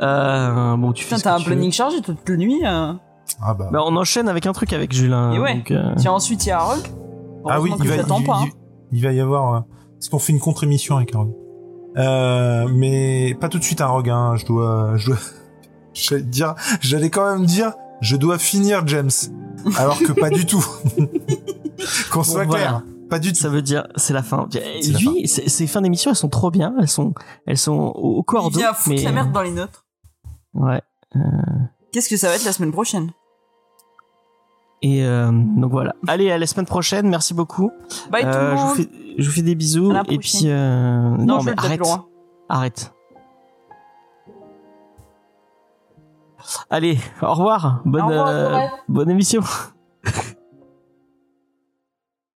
Euh, 0.00 0.76
bon, 0.76 0.92
tu 0.92 1.04
fais 1.04 1.08
Putain, 1.16 1.18
ce 1.18 1.24
t'as 1.24 1.34
un 1.34 1.38
tu 1.38 1.44
veux. 1.44 1.50
planning 1.54 1.72
chargé 1.72 2.00
toute 2.00 2.28
la 2.28 2.36
nuit. 2.36 2.64
hein. 2.64 3.00
Ah 3.40 3.54
bah. 3.54 3.68
Bah, 3.72 3.80
on 3.86 3.94
enchaîne 3.96 4.28
avec 4.28 4.46
un 4.46 4.52
truc 4.52 4.72
avec 4.72 4.92
Jules. 4.92 5.12
hein, 5.12 5.32
Et 5.32 5.38
ouais. 5.38 5.54
donc, 5.56 5.70
euh, 5.70 5.94
Tiens, 5.96 6.12
ensuite 6.12 6.44
il 6.44 6.48
y 6.48 6.52
a 6.52 6.58
Harold. 6.60 6.82
Ah 7.48 7.60
oui, 7.60 7.70
Heureusement 7.70 7.76
il 7.76 7.82
que 7.82 7.88
va, 7.88 8.18
il, 8.18 8.24
pas. 8.26 8.34
hein. 8.36 8.44
il- 8.92 8.98
il 8.98 9.02
va 9.02 9.12
y 9.12 9.20
avoir. 9.20 9.54
euh, 9.54 9.58
Est-ce 10.00 10.10
qu'on 10.10 10.18
fait 10.18 10.32
une 10.32 10.40
contre-émission 10.40 10.96
avec 10.96 11.14
Rogue 11.14 11.32
euh, 11.96 12.66
Mais 12.72 13.36
pas 13.40 13.48
tout 13.48 13.58
de 13.58 13.64
suite, 13.64 13.80
un 13.80 13.86
Rogue. 13.86 14.10
Hein, 14.10 14.34
je 14.36 14.46
dois, 14.46 14.92
je 14.96 15.08
dois. 15.10 15.18
J'allais 15.94 16.22
dire, 16.22 16.54
j'allais 16.80 17.10
quand 17.10 17.30
même 17.30 17.44
dire, 17.44 17.72
je 18.00 18.16
dois 18.16 18.38
finir 18.38 18.82
James. 18.86 19.10
Alors 19.78 19.98
que 19.98 20.12
pas 20.12 20.30
du 20.30 20.46
tout. 20.46 20.64
Qu'on 22.12 22.22
soit 22.22 22.44
voilà. 22.44 22.64
clair, 22.64 22.82
pas 23.10 23.18
du 23.18 23.32
tout. 23.32 23.38
ça 23.38 23.48
veut 23.48 23.62
dire, 23.62 23.86
c'est 23.96 24.12
la 24.12 24.22
fin. 24.22 24.48
Lui, 25.00 25.26
ces 25.28 25.66
fins 25.66 25.80
d'émission, 25.80 26.10
elles 26.10 26.16
sont 26.16 26.28
trop 26.28 26.50
bien. 26.50 26.74
Elles 26.80 26.88
sont, 26.88 27.12
elles 27.46 27.58
sont 27.58 27.72
au, 27.72 28.18
au 28.18 28.20
Il 28.20 28.24
cordeau. 28.24 28.58
vient 28.58 28.72
foutre 28.72 28.96
mais, 28.96 29.02
la 29.02 29.12
merde 29.12 29.32
dans 29.32 29.42
les 29.42 29.50
notes. 29.50 29.84
Ouais. 30.54 30.80
Qu'est-ce 31.92 32.08
que 32.08 32.16
ça 32.16 32.28
va 32.28 32.34
être 32.36 32.44
la 32.44 32.52
semaine 32.52 32.72
prochaine? 32.72 33.10
Et 34.84 35.04
euh, 35.04 35.30
donc 35.32 35.70
voilà. 35.70 35.94
Allez, 36.08 36.30
à 36.30 36.38
la 36.38 36.46
semaine 36.46 36.66
prochaine. 36.66 37.08
Merci 37.08 37.34
beaucoup. 37.34 37.70
Bye 38.10 38.22
tout 38.22 38.28
Euh, 38.28 38.50
le 38.52 38.56
je, 38.56 38.60
vous 38.62 38.66
monde. 38.68 38.76
fais, 38.76 38.88
je 39.18 39.26
vous 39.28 39.32
fais 39.32 39.42
des 39.42 39.54
bisous. 39.54 39.90
À 39.90 39.94
la 39.94 40.02
Et 40.08 40.18
puis, 40.18 40.40
euh, 40.46 41.16
Non, 41.18 41.24
non, 41.36 41.40
je 41.40 41.46
mais 41.46 41.52
le 41.52 41.58
arrête. 41.58 41.78
loin. 41.80 42.06
Arrête. 42.48 42.92
Allez, 46.70 46.98
au 47.20 47.34
revoir. 47.34 47.80
Bonne, 47.84 48.10
euh, 48.10 48.66
bonne 48.88 49.10
émission. 49.10 49.42